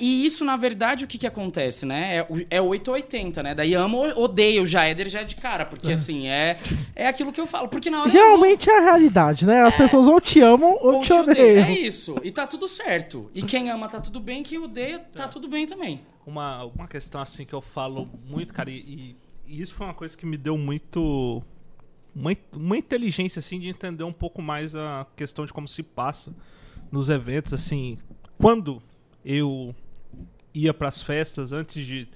E 0.00 0.24
isso, 0.24 0.44
na 0.44 0.56
verdade, 0.56 1.04
o 1.04 1.06
que, 1.08 1.18
que 1.18 1.26
acontece, 1.26 1.84
né? 1.84 2.18
É, 2.18 2.56
é 2.56 2.60
880, 2.60 3.42
né? 3.42 3.54
Daí 3.54 3.74
amo 3.74 3.98
ou 3.98 4.24
odeio 4.24 4.66
já, 4.66 4.84
Éder 4.84 5.10
já 5.10 5.20
é 5.20 5.24
de 5.24 5.36
cara, 5.36 5.66
porque 5.66 5.92
assim, 5.92 6.26
é, 6.26 6.58
é 6.96 7.06
aquilo 7.06 7.30
que 7.30 7.40
eu 7.40 7.46
falo. 7.46 7.68
Porque 7.68 7.90
na 7.90 8.00
hora 8.00 8.08
Geralmente 8.08 8.70
é 8.70 8.78
a 8.78 8.80
realidade, 8.80 9.46
né? 9.46 9.62
As 9.62 9.76
pessoas 9.76 10.06
ou 10.06 10.18
te 10.20 10.40
amam 10.40 10.78
ou, 10.80 10.94
ou 10.94 11.00
te 11.00 11.08
te 11.08 11.12
odeia. 11.12 11.62
odeiam. 11.62 11.66
É 11.66 11.78
isso. 11.78 12.16
E 12.22 12.30
tá 12.30 12.46
tudo 12.46 12.66
certo. 12.66 13.30
E 13.34 13.42
quem 13.42 13.70
ama 13.70 13.86
tá 13.88 14.00
tudo 14.00 14.20
bem, 14.20 14.42
quem 14.42 14.58
odeia 14.58 14.98
tá 14.98 15.28
tudo 15.28 15.48
bem 15.48 15.66
também. 15.66 16.00
Uma, 16.26 16.64
uma 16.64 16.88
questão 16.88 17.20
assim 17.20 17.44
que 17.44 17.52
eu 17.52 17.60
falo 17.60 18.08
muito, 18.26 18.54
cara, 18.54 18.70
e, 18.70 19.14
e 19.46 19.60
isso 19.60 19.74
foi 19.74 19.86
uma 19.86 19.94
coisa 19.94 20.16
que 20.16 20.24
me 20.24 20.38
deu 20.38 20.56
muito. 20.56 21.42
Uma, 22.16 22.32
uma 22.52 22.76
inteligência, 22.78 23.40
assim, 23.40 23.60
de 23.60 23.68
entender 23.68 24.04
um 24.04 24.12
pouco 24.12 24.40
mais 24.40 24.74
a 24.74 25.06
questão 25.14 25.44
de 25.44 25.52
como 25.52 25.68
se 25.68 25.82
passa 25.82 26.34
nos 26.90 27.10
eventos, 27.10 27.52
assim. 27.52 27.98
Quando 28.38 28.80
eu 29.24 29.74
ia 30.52 30.72
pras 30.72 31.02
festas, 31.02 31.52
antes 31.52 31.84
de 31.84 32.08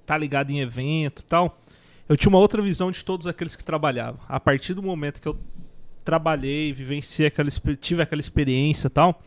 estar 0.00 0.18
ligado 0.18 0.50
em 0.50 0.60
evento 0.60 1.24
tal, 1.24 1.60
eu 2.08 2.16
tinha 2.16 2.30
uma 2.30 2.38
outra 2.38 2.62
visão 2.62 2.90
de 2.90 3.04
todos 3.04 3.26
aqueles 3.26 3.54
que 3.54 3.64
trabalhavam. 3.64 4.20
A 4.28 4.40
partir 4.40 4.74
do 4.74 4.82
momento 4.82 5.20
que 5.20 5.28
eu 5.28 5.38
trabalhei, 6.04 6.72
vivenciei 6.72 7.28
aquela, 7.28 7.50
tive 7.78 8.02
aquela 8.02 8.20
experiência 8.20 8.88
tal, 8.88 9.22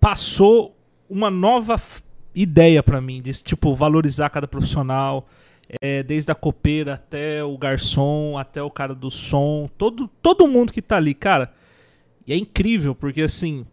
passou 0.00 0.76
uma 1.08 1.30
nova 1.30 1.80
ideia 2.34 2.82
pra 2.82 3.00
mim, 3.00 3.22
de 3.22 3.32
tipo, 3.42 3.74
valorizar 3.74 4.28
cada 4.30 4.48
profissional, 4.48 5.28
é, 5.80 6.02
desde 6.02 6.32
a 6.32 6.34
copeira 6.34 6.94
até 6.94 7.44
o 7.44 7.56
garçom, 7.56 8.36
até 8.36 8.62
o 8.62 8.70
cara 8.70 8.94
do 8.94 9.10
som, 9.10 9.68
todo, 9.78 10.08
todo 10.22 10.46
mundo 10.48 10.72
que 10.72 10.82
tá 10.82 10.96
ali, 10.96 11.14
cara. 11.14 11.52
E 12.26 12.32
é 12.32 12.36
incrível, 12.36 12.94
porque 12.94 13.22
assim, 13.22 13.66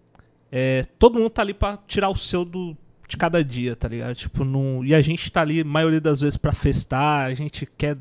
é, 0.51 0.85
todo 0.97 1.19
mundo 1.19 1.29
tá 1.29 1.41
ali 1.41 1.53
pra 1.53 1.77
tirar 1.87 2.09
o 2.09 2.15
seu 2.15 2.45
do, 2.45 2.75
de 3.07 3.17
cada 3.17 3.43
dia, 3.43 3.75
tá 3.75 3.87
ligado? 3.87 4.15
Tipo, 4.15 4.43
não, 4.43 4.83
e 4.83 4.93
a 4.93 5.01
gente 5.01 5.31
tá 5.31 5.41
ali, 5.41 5.63
maioria 5.63 6.01
das 6.01 6.21
vezes, 6.21 6.37
pra 6.37 6.53
festar, 6.53 7.25
a 7.25 7.33
gente 7.33 7.67
quer 7.77 7.97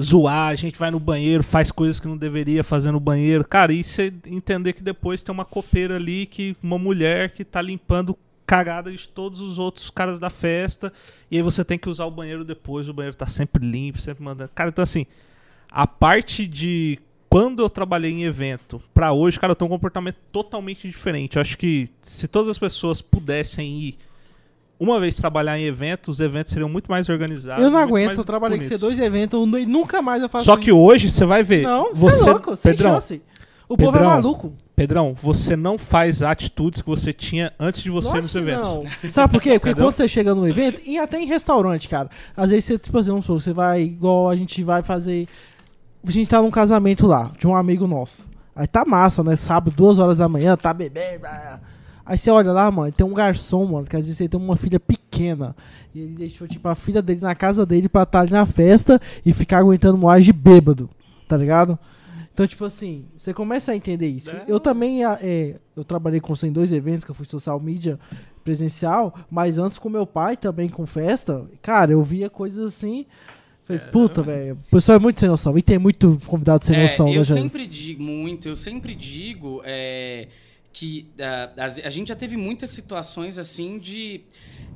zoar, 0.00 0.48
a 0.48 0.54
gente 0.54 0.78
vai 0.78 0.90
no 0.90 0.98
banheiro, 0.98 1.42
faz 1.42 1.70
coisas 1.70 2.00
que 2.00 2.08
não 2.08 2.16
deveria 2.16 2.64
fazer 2.64 2.90
no 2.90 3.00
banheiro. 3.00 3.44
Cara, 3.44 3.72
e 3.72 3.82
você 3.84 4.12
entender 4.26 4.72
que 4.72 4.82
depois 4.82 5.22
tem 5.22 5.32
uma 5.32 5.44
copeira 5.44 5.96
ali, 5.96 6.26
que 6.26 6.56
uma 6.62 6.78
mulher 6.78 7.30
que 7.30 7.44
tá 7.44 7.62
limpando 7.62 8.16
cagada 8.46 8.92
de 8.92 9.08
todos 9.08 9.40
os 9.40 9.58
outros 9.58 9.88
caras 9.88 10.18
da 10.18 10.28
festa, 10.28 10.92
e 11.30 11.36
aí 11.36 11.42
você 11.42 11.64
tem 11.64 11.78
que 11.78 11.88
usar 11.88 12.04
o 12.04 12.10
banheiro 12.10 12.44
depois, 12.44 12.88
o 12.88 12.92
banheiro 12.92 13.16
tá 13.16 13.26
sempre 13.26 13.64
limpo, 13.64 14.00
sempre 14.00 14.22
mandando. 14.22 14.50
Cara, 14.54 14.68
então 14.70 14.82
assim, 14.82 15.06
a 15.70 15.86
parte 15.86 16.46
de 16.46 16.98
quando 17.34 17.64
eu 17.64 17.68
trabalhei 17.68 18.12
em 18.12 18.22
evento 18.22 18.80
pra 18.94 19.12
hoje, 19.12 19.40
cara, 19.40 19.50
eu 19.50 19.56
tenho 19.56 19.68
um 19.68 19.74
comportamento 19.74 20.18
totalmente 20.30 20.86
diferente. 20.86 21.34
Eu 21.34 21.42
acho 21.42 21.58
que 21.58 21.88
se 22.00 22.28
todas 22.28 22.48
as 22.48 22.56
pessoas 22.56 23.02
pudessem 23.02 23.66
ir 23.76 23.98
uma 24.78 25.00
vez 25.00 25.16
trabalhar 25.16 25.58
em 25.58 25.64
eventos, 25.64 26.10
os 26.10 26.20
eventos 26.20 26.52
seriam 26.52 26.68
muito 26.68 26.88
mais 26.88 27.08
organizados. 27.08 27.64
Eu 27.64 27.72
não 27.72 27.80
aguento, 27.80 28.18
eu 28.18 28.24
trabalhei 28.24 28.60
com 28.60 28.76
dois 28.76 29.00
eventos, 29.00 29.48
nu- 29.48 29.66
nunca 29.66 30.00
mais 30.00 30.22
eu 30.22 30.28
faço 30.28 30.44
Só 30.44 30.56
que 30.56 30.70
isso. 30.70 30.78
hoje 30.78 31.10
você 31.10 31.26
vai 31.26 31.42
ver. 31.42 31.62
Não, 31.62 31.92
você 31.92 32.28
é 32.28 32.32
louco, 32.32 32.56
Pedrão, 32.56 32.94
chance. 32.94 33.20
O 33.68 33.76
povo 33.76 33.90
é 33.90 33.92
Pedrão, 33.94 34.10
maluco. 34.10 34.54
Pedrão, 34.76 35.12
você 35.12 35.56
não 35.56 35.76
faz 35.76 36.22
atitudes 36.22 36.82
que 36.82 36.88
você 36.88 37.12
tinha 37.12 37.52
antes 37.58 37.82
de 37.82 37.90
você 37.90 38.10
Lógico 38.10 38.22
nos 38.26 38.34
eventos. 38.36 38.68
Não. 39.02 39.10
Sabe 39.10 39.32
por 39.32 39.42
quê? 39.42 39.58
Porque 39.58 39.70
Entendeu? 39.70 39.88
quando 39.88 39.96
você 39.96 40.06
chega 40.06 40.36
no 40.36 40.48
evento, 40.48 40.82
e 40.86 40.98
até 40.98 41.18
em 41.18 41.26
restaurante, 41.26 41.88
cara, 41.88 42.08
às 42.36 42.50
vezes 42.50 42.66
você, 42.66 42.78
tipo 42.78 42.96
assim, 42.96 43.10
vamos 43.10 43.24
supor, 43.24 43.40
você 43.40 43.52
vai, 43.52 43.82
igual 43.82 44.30
a 44.30 44.36
gente 44.36 44.62
vai 44.62 44.84
fazer. 44.84 45.26
A 46.06 46.10
gente 46.10 46.28
tá 46.28 46.40
num 46.40 46.50
casamento 46.50 47.06
lá, 47.06 47.30
de 47.38 47.46
um 47.46 47.54
amigo 47.54 47.86
nosso. 47.86 48.28
Aí 48.54 48.66
tá 48.66 48.84
massa, 48.84 49.22
né? 49.22 49.34
Sábado, 49.36 49.74
duas 49.74 49.98
horas 49.98 50.18
da 50.18 50.28
manhã, 50.28 50.56
tá 50.56 50.72
bebendo. 50.72 51.26
ah. 51.26 51.60
Aí 52.06 52.18
você 52.18 52.30
olha 52.30 52.52
lá, 52.52 52.70
mano, 52.70 52.92
tem 52.92 53.06
um 53.06 53.14
garçom, 53.14 53.64
mano, 53.64 53.86
que 53.86 53.96
às 53.96 54.04
vezes 54.04 54.20
ele 54.20 54.28
tem 54.28 54.38
uma 54.38 54.56
filha 54.56 54.78
pequena. 54.78 55.56
E 55.94 56.00
ele 56.00 56.14
deixou, 56.14 56.46
tipo, 56.46 56.68
a 56.68 56.74
filha 56.74 57.00
dele 57.00 57.20
na 57.22 57.34
casa 57.34 57.64
dele 57.64 57.88
pra 57.88 58.02
estar 58.02 58.20
ali 58.20 58.30
na 58.30 58.44
festa 58.44 59.00
e 59.24 59.32
ficar 59.32 59.58
aguentando 59.58 59.96
moagem 59.96 60.26
de 60.26 60.32
bêbado, 60.32 60.90
tá 61.26 61.36
ligado? 61.36 61.78
Então, 62.34 62.46
tipo 62.46 62.64
assim, 62.64 63.06
você 63.16 63.32
começa 63.32 63.72
a 63.72 63.76
entender 63.76 64.08
isso. 64.08 64.30
É. 64.30 64.44
Eu 64.46 64.60
também, 64.60 65.04
ah, 65.04 65.16
é, 65.22 65.54
eu 65.74 65.84
trabalhei 65.84 66.20
com 66.20 66.34
você 66.34 66.48
em 66.48 66.52
dois 66.52 66.72
eventos, 66.72 67.04
que 67.04 67.10
eu 67.10 67.14
fui 67.14 67.24
social 67.24 67.58
media 67.60 67.98
presencial, 68.44 69.14
mas 69.30 69.56
antes 69.56 69.78
com 69.78 69.88
meu 69.88 70.06
pai 70.06 70.36
também 70.36 70.68
com 70.68 70.84
festa, 70.84 71.44
cara, 71.62 71.92
eu 71.92 72.02
via 72.02 72.28
coisas 72.28 72.66
assim. 72.66 73.06
Falei, 73.64 73.80
puta, 73.90 74.22
velho, 74.22 74.54
o 74.66 74.70
pessoal 74.70 74.96
é 74.96 74.98
muito 74.98 75.18
sem 75.20 75.28
noção. 75.28 75.56
E 75.56 75.62
tem 75.62 75.78
muito 75.78 76.20
convidado 76.26 76.64
sem 76.64 76.76
É, 76.76 76.82
noção, 76.82 77.08
eu 77.08 77.20
né, 77.20 77.24
gente? 77.24 77.42
sempre 77.42 77.66
digo 77.66 78.02
muito, 78.02 78.46
eu 78.46 78.56
sempre 78.56 78.94
digo 78.94 79.62
é, 79.64 80.28
que 80.72 81.06
ah, 81.18 81.50
as- 81.64 81.78
a, 81.78 81.88
gente 81.88 82.08
já 82.08 82.16
teve 82.16 82.36
muitas 82.36 82.68
situações 82.70 83.38
assim 83.38 83.78
de. 83.78 84.20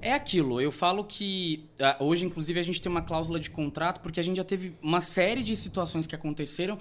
É 0.00 0.12
aquilo, 0.14 0.60
eu 0.60 0.72
falo 0.72 1.04
que 1.04 1.64
ah, 1.80 1.96
hoje, 2.00 2.24
inclusive, 2.24 2.58
a 2.58 2.62
gente 2.62 2.80
tem 2.80 2.90
uma 2.90 3.02
cláusula 3.02 3.38
de 3.38 3.50
contrato, 3.50 4.00
porque 4.00 4.20
a 4.20 4.22
gente 4.22 4.36
já 4.36 4.44
teve 4.44 4.72
uma 4.82 5.00
série 5.00 5.42
de 5.42 5.54
situações 5.54 6.06
que 6.06 6.14
aconteceram, 6.14 6.78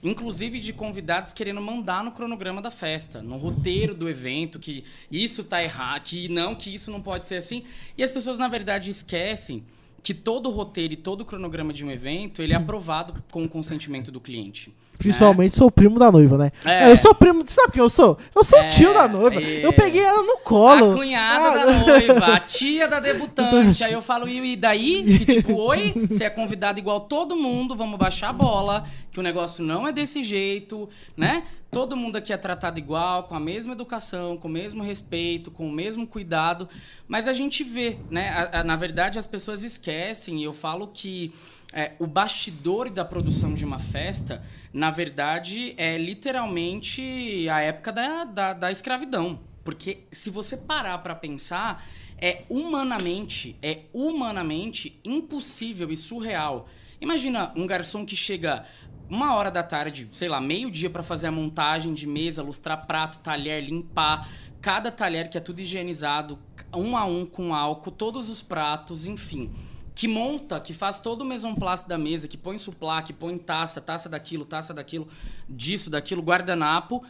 inclusive 0.00 0.60
de 0.60 0.72
convidados 0.72 1.32
querendo 1.32 1.60
mandar 1.60 2.04
no 2.04 2.12
cronograma 2.12 2.62
da 2.62 2.70
festa, 2.70 3.20
no 3.20 3.36
roteiro 3.36 3.94
do 3.94 4.08
evento, 4.08 4.60
que 4.60 4.84
isso 5.10 5.42
tá 5.42 5.60
errado, 5.60 6.02
que 6.02 6.28
não, 6.28 6.54
que 6.54 6.72
isso 6.72 6.90
não 6.92 7.00
pode 7.02 7.26
ser 7.26 7.36
assim. 7.36 7.64
E 7.96 8.02
as 8.04 8.12
pessoas, 8.12 8.38
na 8.38 8.46
verdade, 8.46 8.90
esquecem 8.90 9.64
que 10.02 10.14
todo 10.14 10.50
roteiro 10.50 10.94
e 10.94 10.96
todo 10.96 11.24
cronograma 11.24 11.72
de 11.72 11.84
um 11.84 11.90
evento 11.90 12.42
ele 12.42 12.52
é 12.52 12.56
aprovado 12.56 13.22
com 13.30 13.44
o 13.44 13.48
consentimento 13.48 14.10
do 14.10 14.20
cliente. 14.20 14.72
Principalmente 14.98 15.54
sou 15.54 15.70
primo 15.70 15.98
da 15.98 16.10
noiva, 16.10 16.36
né? 16.36 16.50
É. 16.64 16.90
Eu 16.90 16.96
sou 16.96 17.14
primo, 17.14 17.42
sabe 17.46 17.72
quem 17.72 17.80
eu 17.82 17.88
sou? 17.88 18.18
Eu 18.34 18.42
sou 18.42 18.58
É, 18.58 18.66
o 18.66 18.68
tio 18.68 18.92
da 18.92 19.06
noiva. 19.06 19.40
é. 19.40 19.64
Eu 19.64 19.72
peguei 19.72 20.02
ela 20.02 20.22
no 20.22 20.38
colo. 20.38 20.92
A 20.92 20.94
cunhada 20.96 21.48
Ah, 21.48 21.64
da 21.64 21.72
noiva, 21.86 22.26
a 22.34 22.40
tia 22.40 22.88
da 22.88 22.98
debutante. 23.00 23.84
Aí 23.84 23.92
eu 23.92 24.02
falo, 24.02 24.28
e 24.28 24.52
e 24.52 24.56
daí? 24.56 25.04
Que 25.04 25.24
tipo, 25.34 25.54
oi, 25.54 25.92
você 26.08 26.24
é 26.24 26.30
convidado 26.30 26.78
igual 26.78 27.00
todo 27.02 27.36
mundo, 27.36 27.76
vamos 27.76 27.98
baixar 27.98 28.30
a 28.30 28.32
bola, 28.32 28.84
que 29.12 29.20
o 29.20 29.22
negócio 29.22 29.64
não 29.64 29.86
é 29.86 29.92
desse 29.92 30.22
jeito, 30.22 30.88
né? 31.16 31.44
Todo 31.70 31.94
mundo 31.96 32.16
aqui 32.16 32.32
é 32.32 32.36
tratado 32.36 32.78
igual, 32.78 33.24
com 33.24 33.34
a 33.34 33.40
mesma 33.40 33.74
educação, 33.74 34.36
com 34.38 34.48
o 34.48 34.50
mesmo 34.50 34.82
respeito, 34.82 35.50
com 35.50 35.68
o 35.68 35.72
mesmo 35.72 36.06
cuidado. 36.06 36.66
Mas 37.06 37.28
a 37.28 37.32
gente 37.32 37.62
vê, 37.62 37.98
né? 38.10 38.30
A- 38.30 38.60
a- 38.60 38.64
na 38.64 38.74
verdade, 38.74 39.18
as 39.18 39.26
pessoas 39.26 39.62
esquecem, 39.62 40.40
e 40.40 40.44
eu 40.44 40.54
falo 40.54 40.88
que 40.88 41.32
é, 41.72 41.92
o 41.98 42.06
bastidor 42.06 42.88
da 42.88 43.04
produção 43.04 43.52
de 43.52 43.64
uma 43.64 43.78
festa, 43.78 44.42
na 44.72 44.90
verdade, 44.90 45.74
é 45.76 45.98
literalmente 45.98 47.46
a 47.48 47.60
época 47.60 47.92
da, 47.92 48.24
da, 48.24 48.52
da 48.54 48.70
escravidão. 48.70 49.40
Porque 49.62 50.04
se 50.10 50.30
você 50.30 50.56
parar 50.56 50.98
pra 50.98 51.14
pensar, 51.14 51.86
é 52.16 52.42
humanamente, 52.48 53.54
é 53.62 53.80
humanamente 53.92 54.98
impossível 55.04 55.90
e 55.92 55.96
surreal. 55.96 56.68
Imagina 57.00 57.52
um 57.54 57.66
garçom 57.66 58.06
que 58.06 58.16
chega 58.16 58.64
uma 59.10 59.34
hora 59.34 59.50
da 59.50 59.62
tarde, 59.62 60.08
sei 60.12 60.28
lá, 60.28 60.40
meio-dia 60.40 60.88
pra 60.88 61.02
fazer 61.02 61.26
a 61.26 61.32
montagem 61.32 61.92
de 61.92 62.06
mesa, 62.06 62.42
lustrar 62.42 62.86
prato, 62.86 63.18
talher, 63.18 63.62
limpar 63.62 64.28
cada 64.60 64.90
talher 64.90 65.28
que 65.30 65.38
é 65.38 65.40
tudo 65.40 65.60
higienizado, 65.60 66.38
um 66.74 66.96
a 66.96 67.04
um 67.04 67.24
com 67.24 67.54
álcool, 67.54 67.90
todos 67.90 68.28
os 68.28 68.42
pratos, 68.42 69.06
enfim 69.06 69.50
que 69.98 70.06
monta, 70.06 70.60
que 70.60 70.72
faz 70.72 71.00
todo 71.00 71.22
o 71.22 71.24
mesonplast 71.24 71.88
da 71.88 71.98
mesa, 71.98 72.28
que 72.28 72.36
põe 72.36 72.56
suplá, 72.56 73.02
que 73.02 73.12
põe 73.12 73.36
taça, 73.36 73.80
taça 73.80 74.08
daquilo, 74.08 74.44
taça 74.44 74.72
daquilo, 74.72 75.08
disso, 75.48 75.90
daquilo, 75.90 76.22
guardanapo, 76.22 77.02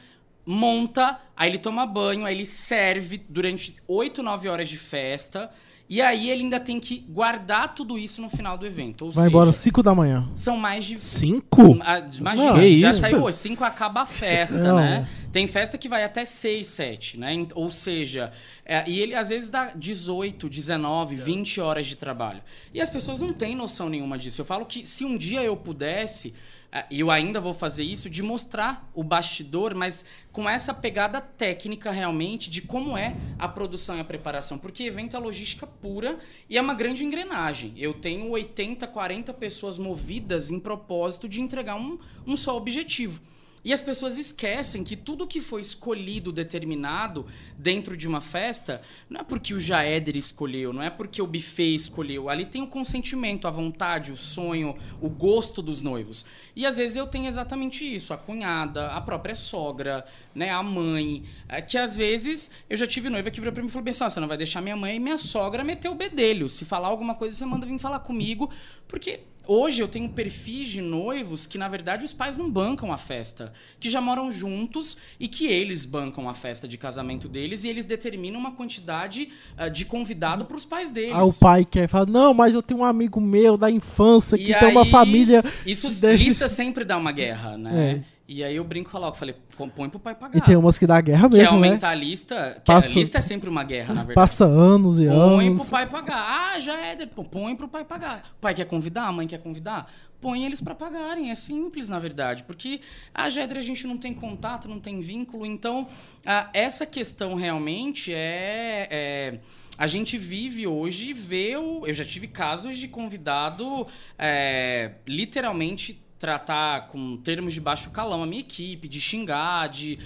monta, 0.46 1.18
aí 1.36 1.50
ele 1.50 1.58
toma 1.58 1.84
banho, 1.86 2.24
aí 2.24 2.34
ele 2.34 2.46
serve 2.46 3.22
durante 3.28 3.76
8, 3.86 4.22
9 4.22 4.48
horas 4.48 4.70
de 4.70 4.78
festa, 4.78 5.50
e 5.86 6.00
aí 6.00 6.30
ele 6.30 6.44
ainda 6.44 6.58
tem 6.58 6.80
que 6.80 7.00
guardar 7.10 7.74
tudo 7.74 7.98
isso 7.98 8.22
no 8.22 8.30
final 8.30 8.56
do 8.56 8.64
evento. 8.64 9.04
Ou 9.04 9.12
Vai 9.12 9.24
seja, 9.24 9.28
embora 9.28 9.50
às 9.50 9.56
5 9.58 9.82
da 9.82 9.94
manhã. 9.94 10.26
são 10.34 10.56
mais 10.56 10.86
de 10.86 10.98
Cinco? 10.98 11.78
ah, 11.82 11.98
Imagina, 12.18 12.52
Não, 12.52 12.58
que 12.58 12.78
já 12.78 12.88
isso, 12.90 13.00
saiu 13.00 13.28
às 13.28 13.36
5 13.36 13.64
acaba 13.64 14.00
a 14.00 14.06
festa, 14.06 14.58
Não. 14.62 14.76
né? 14.76 15.06
Tem 15.30 15.46
festa 15.46 15.76
que 15.76 15.90
vai 15.90 16.04
até 16.04 16.24
6, 16.24 16.66
7, 16.66 17.18
né? 17.18 17.46
Ou 17.54 17.70
seja, 17.70 18.32
é, 18.64 18.88
e 18.88 18.98
ele 18.98 19.14
às 19.14 19.28
vezes 19.28 19.50
dá 19.50 19.72
18, 19.74 20.48
19, 20.48 21.16
20 21.16 21.60
horas 21.60 21.86
de 21.86 21.96
trabalho. 21.96 22.42
E 22.72 22.80
as 22.80 22.88
pessoas 22.88 23.20
não 23.20 23.34
têm 23.34 23.54
noção 23.54 23.90
nenhuma 23.90 24.16
disso. 24.16 24.40
Eu 24.40 24.46
falo 24.46 24.64
que 24.64 24.86
se 24.86 25.04
um 25.04 25.18
dia 25.18 25.42
eu 25.42 25.54
pudesse, 25.54 26.34
é, 26.72 26.86
e 26.90 27.00
eu 27.00 27.10
ainda 27.10 27.42
vou 27.42 27.52
fazer 27.52 27.84
isso, 27.84 28.08
de 28.08 28.22
mostrar 28.22 28.90
o 28.94 29.04
bastidor, 29.04 29.74
mas 29.74 30.02
com 30.32 30.48
essa 30.48 30.72
pegada 30.72 31.20
técnica 31.20 31.90
realmente 31.90 32.48
de 32.48 32.62
como 32.62 32.96
é 32.96 33.14
a 33.38 33.46
produção 33.46 33.98
e 33.98 34.00
a 34.00 34.04
preparação. 34.04 34.56
Porque 34.56 34.84
evento 34.84 35.14
é 35.14 35.18
logística 35.18 35.66
pura 35.66 36.18
e 36.48 36.56
é 36.56 36.60
uma 36.60 36.74
grande 36.74 37.04
engrenagem. 37.04 37.74
Eu 37.76 37.92
tenho 37.92 38.30
80, 38.30 38.86
40 38.86 39.34
pessoas 39.34 39.76
movidas 39.76 40.50
em 40.50 40.58
propósito 40.58 41.28
de 41.28 41.42
entregar 41.42 41.74
um, 41.74 41.98
um 42.26 42.34
só 42.34 42.56
objetivo. 42.56 43.20
E 43.68 43.72
as 43.74 43.82
pessoas 43.82 44.16
esquecem 44.16 44.82
que 44.82 44.96
tudo 44.96 45.26
que 45.26 45.42
foi 45.42 45.60
escolhido, 45.60 46.32
determinado 46.32 47.26
dentro 47.54 47.98
de 47.98 48.08
uma 48.08 48.18
festa, 48.18 48.80
não 49.10 49.20
é 49.20 49.22
porque 49.22 49.52
o 49.52 49.60
Jaéder 49.60 50.16
escolheu, 50.16 50.72
não 50.72 50.82
é 50.82 50.88
porque 50.88 51.20
o 51.20 51.26
buffet 51.26 51.74
escolheu. 51.74 52.30
Ali 52.30 52.46
tem 52.46 52.62
o 52.62 52.66
consentimento, 52.66 53.46
a 53.46 53.50
vontade, 53.50 54.10
o 54.10 54.16
sonho, 54.16 54.74
o 55.02 55.10
gosto 55.10 55.60
dos 55.60 55.82
noivos. 55.82 56.24
E 56.56 56.64
às 56.64 56.78
vezes 56.78 56.96
eu 56.96 57.06
tenho 57.06 57.26
exatamente 57.26 57.84
isso, 57.84 58.14
a 58.14 58.16
cunhada, 58.16 58.86
a 58.86 59.02
própria 59.02 59.34
sogra, 59.34 60.02
né, 60.34 60.48
a 60.48 60.62
mãe, 60.62 61.24
é, 61.46 61.60
que 61.60 61.76
às 61.76 61.94
vezes 61.94 62.50
eu 62.70 62.76
já 62.78 62.86
tive 62.86 63.10
noiva 63.10 63.30
que 63.30 63.38
virou 63.38 63.52
pra 63.52 63.62
mim 63.62 63.68
e 63.68 63.70
falou 63.70 63.84
bem 63.84 63.90
assim, 63.90 64.04
"Ó, 64.04 64.08
você 64.08 64.18
não 64.18 64.28
vai 64.28 64.38
deixar 64.38 64.62
minha 64.62 64.76
mãe 64.76 64.96
e 64.96 64.98
minha 64.98 65.18
sogra 65.18 65.62
meter 65.62 65.90
o 65.90 65.94
bedelho. 65.94 66.48
Se 66.48 66.64
falar 66.64 66.88
alguma 66.88 67.14
coisa, 67.14 67.36
você 67.36 67.44
manda 67.44 67.66
vir 67.66 67.78
falar 67.78 68.00
comigo, 68.00 68.50
porque 68.86 69.20
Hoje 69.50 69.80
eu 69.80 69.88
tenho 69.88 70.10
perfis 70.10 70.68
de 70.68 70.82
noivos 70.82 71.46
que, 71.46 71.56
na 71.56 71.68
verdade, 71.68 72.04
os 72.04 72.12
pais 72.12 72.36
não 72.36 72.50
bancam 72.50 72.92
a 72.92 72.98
festa. 72.98 73.50
Que 73.80 73.88
já 73.88 73.98
moram 73.98 74.30
juntos 74.30 74.98
e 75.18 75.26
que 75.26 75.46
eles 75.46 75.86
bancam 75.86 76.28
a 76.28 76.34
festa 76.34 76.68
de 76.68 76.76
casamento 76.76 77.26
deles 77.26 77.64
e 77.64 77.68
eles 77.68 77.86
determinam 77.86 78.38
uma 78.38 78.52
quantidade 78.52 79.30
ah, 79.56 79.70
de 79.70 79.86
convidado 79.86 80.44
para 80.44 80.56
os 80.58 80.66
pais 80.66 80.90
deles. 80.90 81.14
Aí 81.14 81.22
o 81.22 81.32
pai 81.32 81.64
quer 81.64 81.88
falar, 81.88 82.04
não, 82.04 82.34
mas 82.34 82.54
eu 82.54 82.60
tenho 82.60 82.80
um 82.80 82.84
amigo 82.84 83.22
meu 83.22 83.56
da 83.56 83.70
infância 83.70 84.36
que 84.36 84.52
E 84.52 84.58
tem 84.58 84.68
uma 84.68 84.82
aí, 84.82 84.90
família. 84.90 85.42
Isso 85.64 85.88
lista 86.14 86.46
sempre 86.46 86.84
dá 86.84 86.98
uma 86.98 87.10
guerra, 87.10 87.56
né? 87.56 88.04
E 88.30 88.44
aí 88.44 88.56
eu 88.56 88.62
brinco 88.62 88.90
e 88.90 88.92
coloco, 88.92 89.16
falei, 89.16 89.34
"Pô, 89.56 89.66
põe 89.68 89.88
pro 89.88 89.98
pai 89.98 90.14
pagar. 90.14 90.36
E 90.36 90.40
tem 90.42 90.54
umas 90.54 90.78
que 90.78 90.86
dá 90.86 91.00
guerra 91.00 91.30
que 91.30 91.36
mesmo, 91.38 91.58
né? 91.58 91.66
aumentar 91.68 91.88
a 91.88 91.94
lista. 91.94 92.60
Que 92.62 92.70
Passa- 92.72 92.86
a 92.86 92.92
lista 92.92 93.16
é 93.16 93.20
sempre 93.22 93.48
uma 93.48 93.64
guerra, 93.64 93.94
na 93.94 94.02
verdade. 94.04 94.14
Passa 94.14 94.44
anos 94.44 95.00
e 95.00 95.06
Põe 95.06 95.46
anos. 95.48 95.62
pro 95.62 95.70
pai 95.70 95.86
pagar. 95.86 96.52
Ah, 96.54 96.60
já 96.60 96.78
é. 96.78 97.06
Põe 97.06 97.56
pro 97.56 97.66
pai 97.68 97.86
pagar. 97.86 98.22
O 98.36 98.40
pai 98.42 98.52
quer 98.52 98.66
convidar, 98.66 99.04
a 99.06 99.12
mãe 99.12 99.26
quer 99.26 99.38
convidar? 99.38 99.90
Põe 100.20 100.44
eles 100.44 100.60
pra 100.60 100.74
pagarem. 100.74 101.30
É 101.30 101.34
simples, 101.34 101.88
na 101.88 101.98
verdade. 101.98 102.42
Porque 102.42 102.82
a 103.14 103.30
Jedre 103.30 103.60
a 103.60 103.62
gente 103.62 103.86
não 103.86 103.96
tem 103.96 104.12
contato, 104.12 104.68
não 104.68 104.78
tem 104.78 105.00
vínculo. 105.00 105.46
Então, 105.46 105.88
ah, 106.26 106.50
essa 106.52 106.84
questão 106.84 107.34
realmente 107.34 108.12
é. 108.12 108.88
é, 108.90 109.38
a 109.78 109.86
gente 109.86 110.18
vive 110.18 110.66
hoje 110.66 111.10
e 111.10 111.12
vê. 111.14 111.56
O, 111.56 111.86
eu 111.86 111.94
já 111.94 112.04
tive 112.04 112.26
casos 112.28 112.76
de 112.76 112.88
convidado 112.88 113.86
é, 114.18 114.90
literalmente 115.06 116.02
tratar 116.18 116.88
com 116.88 117.16
termos 117.16 117.54
de 117.54 117.60
baixo 117.60 117.90
calão 117.90 118.22
a 118.22 118.26
minha 118.26 118.40
equipe, 118.40 118.88
de 118.88 119.00
xingar, 119.00 119.68
de 119.68 119.98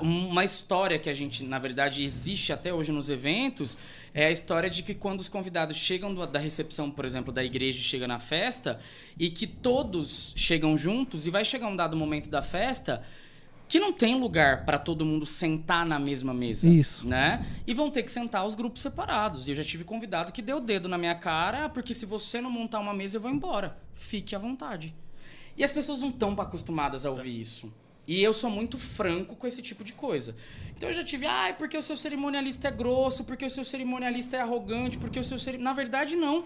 um- 0.00 0.28
uma 0.28 0.44
história 0.44 0.98
que 0.98 1.10
a 1.10 1.14
gente, 1.14 1.44
na 1.44 1.58
verdade, 1.58 2.04
existe 2.04 2.52
até 2.52 2.72
hoje 2.72 2.92
nos 2.92 3.08
eventos, 3.08 3.76
é 4.14 4.26
a 4.26 4.30
história 4.30 4.70
de 4.70 4.82
que 4.82 4.94
quando 4.94 5.20
os 5.20 5.28
convidados 5.28 5.76
chegam 5.76 6.14
do- 6.14 6.26
da 6.26 6.38
recepção, 6.38 6.90
por 6.90 7.04
exemplo, 7.04 7.32
da 7.32 7.42
igreja 7.44 7.80
e 7.80 7.82
chega 7.82 8.06
na 8.06 8.18
festa, 8.18 8.78
e 9.18 9.28
que 9.28 9.46
todos 9.46 10.32
chegam 10.36 10.76
juntos, 10.76 11.26
e 11.26 11.30
vai 11.30 11.44
chegar 11.44 11.66
um 11.66 11.76
dado 11.76 11.96
momento 11.96 12.30
da 12.30 12.42
festa 12.42 13.02
que 13.68 13.80
não 13.80 13.92
tem 13.92 14.14
lugar 14.14 14.64
para 14.64 14.78
todo 14.78 15.04
mundo 15.04 15.26
sentar 15.26 15.84
na 15.84 15.98
mesma 15.98 16.32
mesa. 16.32 16.68
Isso. 16.68 17.04
Né? 17.08 17.44
E 17.66 17.74
vão 17.74 17.90
ter 17.90 18.04
que 18.04 18.12
sentar 18.12 18.46
os 18.46 18.54
grupos 18.54 18.80
separados. 18.80 19.48
E 19.48 19.50
eu 19.50 19.56
já 19.56 19.64
tive 19.64 19.82
convidado 19.82 20.30
que 20.32 20.40
deu 20.40 20.58
o 20.58 20.60
dedo 20.60 20.88
na 20.88 20.96
minha 20.96 21.16
cara, 21.16 21.64
"Ah, 21.64 21.68
porque 21.68 21.92
se 21.92 22.06
você 22.06 22.40
não 22.40 22.48
montar 22.48 22.78
uma 22.78 22.94
mesa, 22.94 23.16
eu 23.16 23.20
vou 23.20 23.28
embora. 23.30 23.76
Fique 23.96 24.36
à 24.36 24.38
vontade. 24.38 24.94
E 25.56 25.64
as 25.64 25.72
pessoas 25.72 26.00
não 26.00 26.10
estão 26.10 26.32
acostumadas 26.38 27.06
a 27.06 27.10
ouvir 27.10 27.40
isso. 27.40 27.72
E 28.06 28.22
eu 28.22 28.32
sou 28.32 28.48
muito 28.48 28.78
franco 28.78 29.34
com 29.34 29.46
esse 29.46 29.60
tipo 29.60 29.82
de 29.82 29.92
coisa. 29.92 30.36
Então 30.76 30.88
eu 30.88 30.92
já 30.92 31.02
tive, 31.02 31.26
ah, 31.26 31.48
é 31.48 31.52
porque 31.52 31.76
o 31.76 31.82
seu 31.82 31.96
cerimonialista 31.96 32.68
é 32.68 32.70
grosso, 32.70 33.24
porque 33.24 33.44
o 33.44 33.50
seu 33.50 33.64
cerimonialista 33.64 34.36
é 34.36 34.40
arrogante, 34.40 34.96
porque 34.96 35.18
o 35.18 35.24
seu 35.24 35.38
cerim... 35.38 35.58
Na 35.58 35.72
verdade, 35.72 36.14
não. 36.14 36.44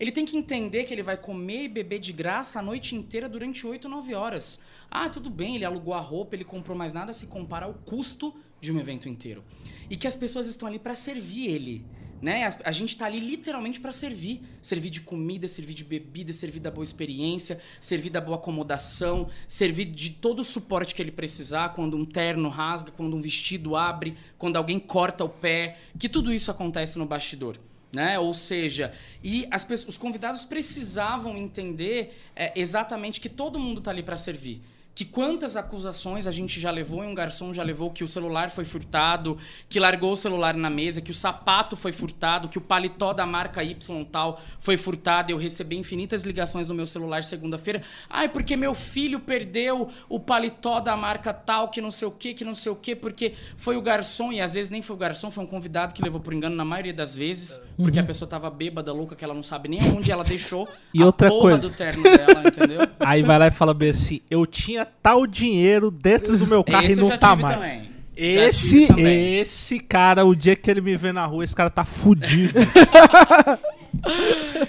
Ele 0.00 0.10
tem 0.10 0.26
que 0.26 0.36
entender 0.36 0.84
que 0.84 0.92
ele 0.92 1.02
vai 1.02 1.16
comer 1.16 1.64
e 1.64 1.68
beber 1.68 2.00
de 2.00 2.12
graça 2.12 2.58
a 2.58 2.62
noite 2.62 2.94
inteira 2.94 3.28
durante 3.28 3.66
8, 3.66 3.88
9 3.88 4.14
horas. 4.14 4.60
Ah, 4.90 5.08
tudo 5.08 5.30
bem, 5.30 5.54
ele 5.54 5.64
alugou 5.64 5.94
a 5.94 6.00
roupa, 6.00 6.34
ele 6.34 6.44
comprou 6.44 6.76
mais 6.76 6.92
nada, 6.92 7.12
se 7.12 7.26
compara 7.26 7.66
ao 7.66 7.74
custo 7.74 8.34
de 8.60 8.72
um 8.72 8.80
evento 8.80 9.08
inteiro. 9.08 9.44
E 9.88 9.96
que 9.96 10.06
as 10.06 10.16
pessoas 10.16 10.46
estão 10.48 10.66
ali 10.68 10.78
para 10.78 10.94
servir 10.94 11.48
ele. 11.48 11.84
Né? 12.20 12.44
As- 12.44 12.58
A, 12.64 12.70
gente 12.72 12.96
tá 12.96 13.06
ali 13.06 13.20
literalmente 13.20 13.78
para 13.80 13.92
servir. 13.92 14.40
Servir 14.62 14.90
de 14.90 15.00
comida, 15.02 15.46
servir 15.46 15.74
de 15.74 15.84
bebida, 15.84 16.32
servir 16.32 16.60
da 16.60 16.70
boa 16.70 16.84
experiência, 16.84 17.60
servir 17.80 18.10
da 18.10 18.20
boa 18.20 18.36
acomodação, 18.36 19.28
servir 19.46 19.86
de 19.86 20.10
todo 20.10 20.40
o 20.40 20.44
suporte 20.44 20.94
que 20.94 21.02
ele 21.02 21.12
precisar 21.12 21.70
quando 21.70 21.96
um 21.96 22.04
terno 22.04 22.48
rasga, 22.48 22.90
quando 22.90 23.16
um 23.16 23.20
vestido 23.20 23.76
abre, 23.76 24.16
quando 24.38 24.56
alguém 24.56 24.78
corta 24.78 25.24
o 25.24 25.28
pé, 25.28 25.76
que 25.98 26.08
tudo 26.08 26.32
isso 26.32 26.50
acontece 26.50 26.98
no 26.98 27.06
bastidor. 27.06 27.58
Né? 27.94 28.18
Ou 28.18 28.34
seja, 28.34 28.92
e 29.22 29.46
as 29.50 29.64
pessoas, 29.64 29.90
os 29.90 29.96
convidados 29.96 30.44
precisavam 30.44 31.36
entender 31.36 32.14
é, 32.34 32.52
exatamente 32.58 33.20
que 33.20 33.28
todo 33.28 33.58
mundo 33.58 33.80
tá 33.80 33.90
ali 33.90 34.02
para 34.02 34.16
servir. 34.16 34.60
Que 34.96 35.04
quantas 35.04 35.56
acusações 35.58 36.26
a 36.26 36.30
gente 36.30 36.58
já 36.58 36.70
levou 36.70 37.04
e 37.04 37.06
um 37.06 37.14
garçom 37.14 37.52
já 37.52 37.62
levou 37.62 37.90
que 37.90 38.02
o 38.02 38.08
celular 38.08 38.48
foi 38.50 38.64
furtado, 38.64 39.36
que 39.68 39.78
largou 39.78 40.12
o 40.12 40.16
celular 40.16 40.54
na 40.54 40.70
mesa, 40.70 41.02
que 41.02 41.10
o 41.10 41.14
sapato 41.14 41.76
foi 41.76 41.92
furtado, 41.92 42.48
que 42.48 42.56
o 42.56 42.62
paletó 42.62 43.12
da 43.12 43.26
marca 43.26 43.62
Y 43.62 43.76
tal 44.10 44.40
foi 44.58 44.78
furtado. 44.78 45.30
Eu 45.30 45.36
recebi 45.36 45.76
infinitas 45.76 46.22
ligações 46.22 46.66
no 46.66 46.74
meu 46.74 46.86
celular 46.86 47.22
segunda-feira. 47.24 47.82
Ai, 48.08 48.26
porque 48.26 48.56
meu 48.56 48.74
filho 48.74 49.20
perdeu 49.20 49.86
o 50.08 50.18
paletó 50.18 50.80
da 50.80 50.96
marca 50.96 51.30
tal, 51.30 51.68
que 51.68 51.82
não 51.82 51.90
sei 51.90 52.08
o 52.08 52.10
que, 52.10 52.32
que 52.32 52.42
não 52.42 52.54
sei 52.54 52.72
o 52.72 52.76
que, 52.76 52.96
porque 52.96 53.34
foi 53.58 53.76
o 53.76 53.82
garçom, 53.82 54.32
e 54.32 54.40
às 54.40 54.54
vezes 54.54 54.70
nem 54.70 54.80
foi 54.80 54.96
o 54.96 54.98
garçom, 54.98 55.30
foi 55.30 55.44
um 55.44 55.46
convidado 55.46 55.92
que 55.94 56.02
levou 56.02 56.22
por 56.22 56.32
engano 56.32 56.56
na 56.56 56.64
maioria 56.64 56.94
das 56.94 57.14
vezes, 57.14 57.60
porque 57.76 57.98
a 57.98 58.02
pessoa 58.02 58.26
tava 58.26 58.48
bêbada, 58.48 58.94
louca, 58.94 59.14
que 59.14 59.22
ela 59.22 59.34
não 59.34 59.42
sabe 59.42 59.68
nem 59.68 59.82
onde 59.94 60.10
ela 60.10 60.24
deixou 60.24 60.66
E 60.94 61.02
a 61.02 61.04
outra 61.04 61.28
porra 61.28 61.42
coisa. 61.42 61.58
do 61.58 61.70
terno 61.70 62.02
dela, 62.02 62.48
entendeu? 62.48 62.80
Aí 62.98 63.22
vai 63.22 63.38
lá 63.38 63.48
e 63.48 63.50
fala 63.50 63.74
bem 63.74 63.90
assim: 63.90 64.22
eu 64.30 64.46
tinha 64.46 64.85
tal 65.02 65.26
dinheiro 65.26 65.90
dentro 65.90 66.38
do 66.38 66.46
meu 66.46 66.64
carro 66.64 66.86
Esse 66.86 66.98
e 66.98 67.02
não 67.02 67.18
tá 67.18 67.36
mais. 67.36 67.56
também. 67.56 67.86
Esse, 68.16 68.88
esse 68.94 69.78
cara, 69.78 70.24
o 70.24 70.34
dia 70.34 70.56
que 70.56 70.70
ele 70.70 70.80
me 70.80 70.96
vê 70.96 71.12
na 71.12 71.26
rua, 71.26 71.44
esse 71.44 71.54
cara 71.54 71.68
tá 71.68 71.84
fudido. 71.84 72.54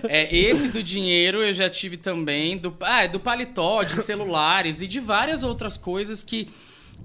É, 0.08 0.36
esse 0.36 0.70
do 0.70 0.82
dinheiro 0.82 1.44
eu 1.44 1.54
já 1.54 1.70
tive 1.70 1.98
também, 1.98 2.58
do, 2.58 2.76
ah, 2.82 3.06
do 3.08 3.20
paletó, 3.20 3.84
de 3.84 4.02
celulares 4.02 4.82
e 4.82 4.88
de 4.88 5.00
várias 5.00 5.44
outras 5.44 5.78
coisas 5.78 6.24
que, 6.24 6.50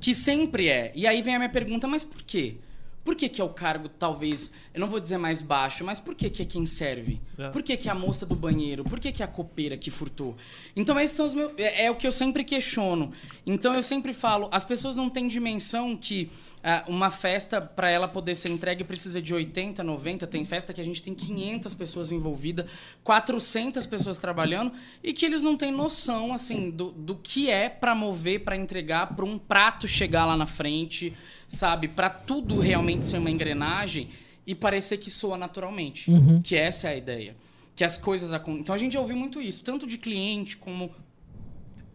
que 0.00 0.14
sempre 0.14 0.68
é. 0.68 0.92
E 0.94 1.06
aí 1.06 1.20
vem 1.20 1.34
a 1.34 1.38
minha 1.38 1.50
pergunta, 1.50 1.86
mas 1.88 2.04
por 2.04 2.22
quê? 2.22 2.56
Por 3.05 3.16
que, 3.16 3.28
que 3.28 3.40
é 3.40 3.44
o 3.44 3.48
cargo, 3.48 3.88
talvez, 3.88 4.53
eu 4.72 4.80
não 4.80 4.88
vou 4.88 5.00
dizer 5.00 5.18
mais 5.18 5.42
baixo, 5.42 5.84
mas 5.84 5.98
por 5.98 6.14
que, 6.14 6.30
que 6.30 6.42
é 6.42 6.44
quem 6.44 6.64
serve? 6.64 7.20
É. 7.36 7.48
Por 7.48 7.62
que, 7.62 7.76
que 7.76 7.88
é 7.88 7.92
a 7.92 7.94
moça 7.94 8.24
do 8.24 8.36
banheiro? 8.36 8.84
Por 8.84 9.00
que, 9.00 9.11
que 9.11 9.22
é 9.22 9.24
a 9.24 9.28
copeira 9.28 9.76
que 9.76 9.90
furtou? 9.90 10.36
Então, 10.76 10.98
esses 11.00 11.16
são 11.16 11.26
os 11.26 11.34
meus. 11.34 11.53
É, 11.57 11.86
é 11.86 11.90
o 11.90 11.96
que 11.96 12.07
eu 12.07 12.12
sempre 12.12 12.44
questiono. 12.44 13.12
Então, 13.44 13.74
eu 13.74 13.82
sempre 13.82 14.12
falo: 14.12 14.48
as 14.53 14.64
pessoas 14.64 14.94
não 14.94 15.11
têm 15.11 15.26
dimensão 15.26 15.96
que 15.96 16.30
ah, 16.64 16.84
uma 16.86 17.10
festa, 17.10 17.60
para 17.60 17.90
ela 17.90 18.06
poder 18.06 18.34
ser 18.34 18.50
entregue, 18.50 18.84
precisa 18.84 19.20
de 19.20 19.34
80, 19.34 19.82
90. 19.82 20.26
Tem 20.26 20.44
festa 20.44 20.72
que 20.72 20.80
a 20.80 20.84
gente 20.84 21.02
tem 21.02 21.14
500 21.14 21.74
pessoas 21.74 22.12
envolvidas, 22.12 22.70
400 23.02 23.84
pessoas 23.86 24.18
trabalhando, 24.18 24.72
e 25.02 25.12
que 25.12 25.24
eles 25.26 25.42
não 25.42 25.56
têm 25.56 25.70
noção, 25.72 26.32
assim, 26.32 26.70
do, 26.70 26.92
do 26.92 27.16
que 27.16 27.50
é 27.50 27.68
para 27.68 27.94
mover, 27.94 28.44
para 28.44 28.56
entregar, 28.56 29.14
para 29.14 29.24
um 29.24 29.38
prato 29.38 29.86
chegar 29.88 30.24
lá 30.26 30.36
na 30.36 30.46
frente, 30.46 31.12
sabe? 31.48 31.88
Para 31.88 32.08
tudo 32.10 32.58
realmente 32.60 33.06
ser 33.06 33.18
uma 33.18 33.30
engrenagem 33.30 34.08
e 34.46 34.54
parecer 34.54 34.98
que 34.98 35.10
soa 35.10 35.36
naturalmente. 35.38 36.10
Que 36.42 36.56
essa 36.56 36.88
é 36.88 36.92
a 36.92 36.96
ideia. 36.96 37.36
Que 37.74 37.84
as 37.84 37.96
coisas 37.98 38.32
acon- 38.32 38.58
Então 38.58 38.74
a 38.74 38.78
gente 38.78 38.92
já 38.94 39.00
ouviu 39.00 39.16
muito 39.16 39.40
isso, 39.40 39.62
tanto 39.64 39.86
de 39.86 39.98
cliente 39.98 40.56
como 40.56 40.90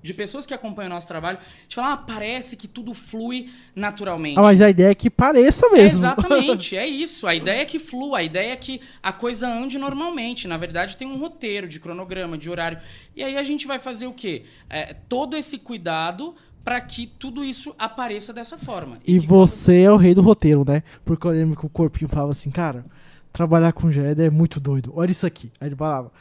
de 0.07 0.13
pessoas 0.13 0.45
que 0.45 0.53
acompanham 0.53 0.89
o 0.89 0.93
nosso 0.93 1.07
trabalho. 1.07 1.37
A 1.37 1.61
gente 1.61 1.75
fala, 1.75 1.93
ah, 1.93 1.97
parece 1.97 2.57
que 2.57 2.67
tudo 2.67 2.93
flui 2.93 3.49
naturalmente. 3.75 4.39
Ah, 4.39 4.41
mas 4.41 4.61
a 4.61 4.69
ideia 4.69 4.89
é 4.91 4.95
que 4.95 5.09
pareça 5.09 5.67
É, 5.67 5.71
mesmo. 5.73 5.99
exatamente, 5.99 6.75
é 6.75 6.87
isso. 6.87 7.27
A 7.27 7.35
ideia 7.35 7.61
é 7.61 7.65
que 7.65 7.77
flua, 7.77 8.19
a 8.19 8.23
ideia 8.23 8.53
é 8.53 8.55
que 8.55 8.81
a 9.03 9.13
coisa 9.13 9.47
ande 9.47 9.77
normalmente. 9.77 10.47
Na 10.47 10.57
verdade, 10.57 10.97
tem 10.97 11.07
um 11.07 11.17
roteiro 11.17 11.67
de 11.67 11.79
cronograma, 11.79 12.37
de 12.37 12.49
horário. 12.49 12.79
E 13.15 13.23
aí 13.23 13.37
a 13.37 13.43
gente 13.43 13.67
vai 13.67 13.77
fazer 13.77 14.07
o 14.07 14.13
quê? 14.13 14.43
É, 14.69 14.95
todo 15.07 15.35
esse 15.35 15.57
cuidado 15.59 16.33
para 16.63 16.81
que 16.81 17.07
tudo 17.07 17.43
isso 17.43 17.73
apareça 17.79 18.33
dessa 18.33 18.57
forma. 18.57 18.97
E 19.05 19.19
que 19.19 19.25
você 19.25 19.83
é 19.83 19.91
o 19.91 19.95
rei 19.95 20.13
do 20.13 20.21
roteiro, 20.21 20.65
né? 20.67 20.83
Porque 21.05 21.25
eu 21.25 21.31
lembro 21.31 21.57
que 21.57 21.65
o 21.65 21.69
corpinho 21.69 22.09
falava 22.09 22.31
assim, 22.31 22.49
cara, 22.51 22.85
trabalhar 23.31 23.71
com 23.71 23.89
Jedi 23.89 24.25
é 24.25 24.29
muito 24.29 24.59
doido. 24.59 24.91
Olha 24.95 25.11
isso 25.11 25.25
aqui. 25.25 25.49
Aí 25.61 25.69
ele 25.69 25.75
falava, 25.75 26.11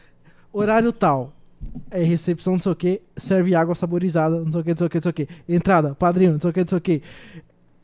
horário 0.53 0.93
tal. 0.93 1.33
É 1.91 2.03
recepção, 2.03 2.55
não 2.55 2.61
sei 2.61 2.73
o 2.73 2.77
que, 2.77 3.03
serve 3.17 3.55
água 3.55 3.75
saborizada, 3.75 4.41
não 4.41 4.51
sei 4.51 4.61
o 4.61 4.65
que, 4.65 4.71
não 4.71 4.77
sei 4.77 4.87
o 4.87 4.91
que, 4.91 4.97
não 4.97 5.03
sei 5.03 5.11
o 5.11 5.15
que. 5.15 5.29
Entrada, 5.49 5.95
padrinho, 5.95 6.33
não 6.33 6.41
sei 6.41 6.51
o 6.51 6.53
que, 6.53 6.61
não 6.61 6.69
sei 6.69 6.79
o 6.79 6.81
que. 6.81 7.03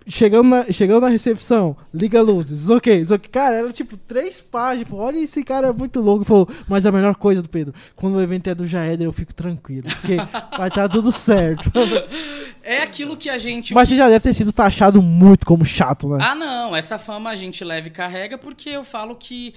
Chegando 0.07 0.49
na, 0.49 0.65
chegando 0.73 1.03
na 1.03 1.09
recepção, 1.09 1.77
liga 1.95 2.21
luzes, 2.21 2.63
não 2.63 2.81
sei 2.81 3.05
o 3.05 3.19
que. 3.19 3.29
Cara, 3.29 3.55
era 3.55 3.73
tipo 3.73 3.97
três 3.97 4.41
páginas. 4.41 4.89
Falou, 4.89 5.07
Olha, 5.07 5.19
esse 5.19 5.45
cara 5.45 5.69
é 5.69 5.73
muito 5.73 6.01
louco. 6.01 6.25
Falou, 6.25 6.49
mas 6.67 6.85
a 6.85 6.91
melhor 6.91 7.15
coisa 7.15 7.41
do 7.41 7.49
Pedro, 7.49 7.73
quando 7.95 8.17
o 8.17 8.21
evento 8.21 8.49
é 8.49 8.55
do 8.55 8.67
Jaeder, 8.67 9.07
eu 9.07 9.13
fico 9.13 9.33
tranquilo. 9.33 9.89
Porque 9.89 10.17
vai 10.57 10.69
estar 10.69 10.89
tudo 10.89 11.13
certo. 11.13 11.71
É 12.65 12.81
aquilo 12.81 13.17
que 13.17 13.29
a 13.29 13.37
gente. 13.39 13.75
Mas 13.75 13.89
você 13.89 13.97
já 13.97 14.09
deve 14.09 14.21
ter 14.21 14.35
sido 14.35 14.53
taxado 14.53 15.03
muito 15.03 15.45
como 15.45 15.65
chato, 15.65 16.09
né? 16.09 16.19
Ah, 16.21 16.35
não, 16.35 16.77
essa 16.77 16.97
fama 16.97 17.31
a 17.31 17.35
gente 17.35 17.65
leva 17.65 17.89
e 17.89 17.91
carrega 17.91 18.39
porque 18.39 18.71
eu 18.71 18.85
falo 18.85 19.17
que 19.17 19.53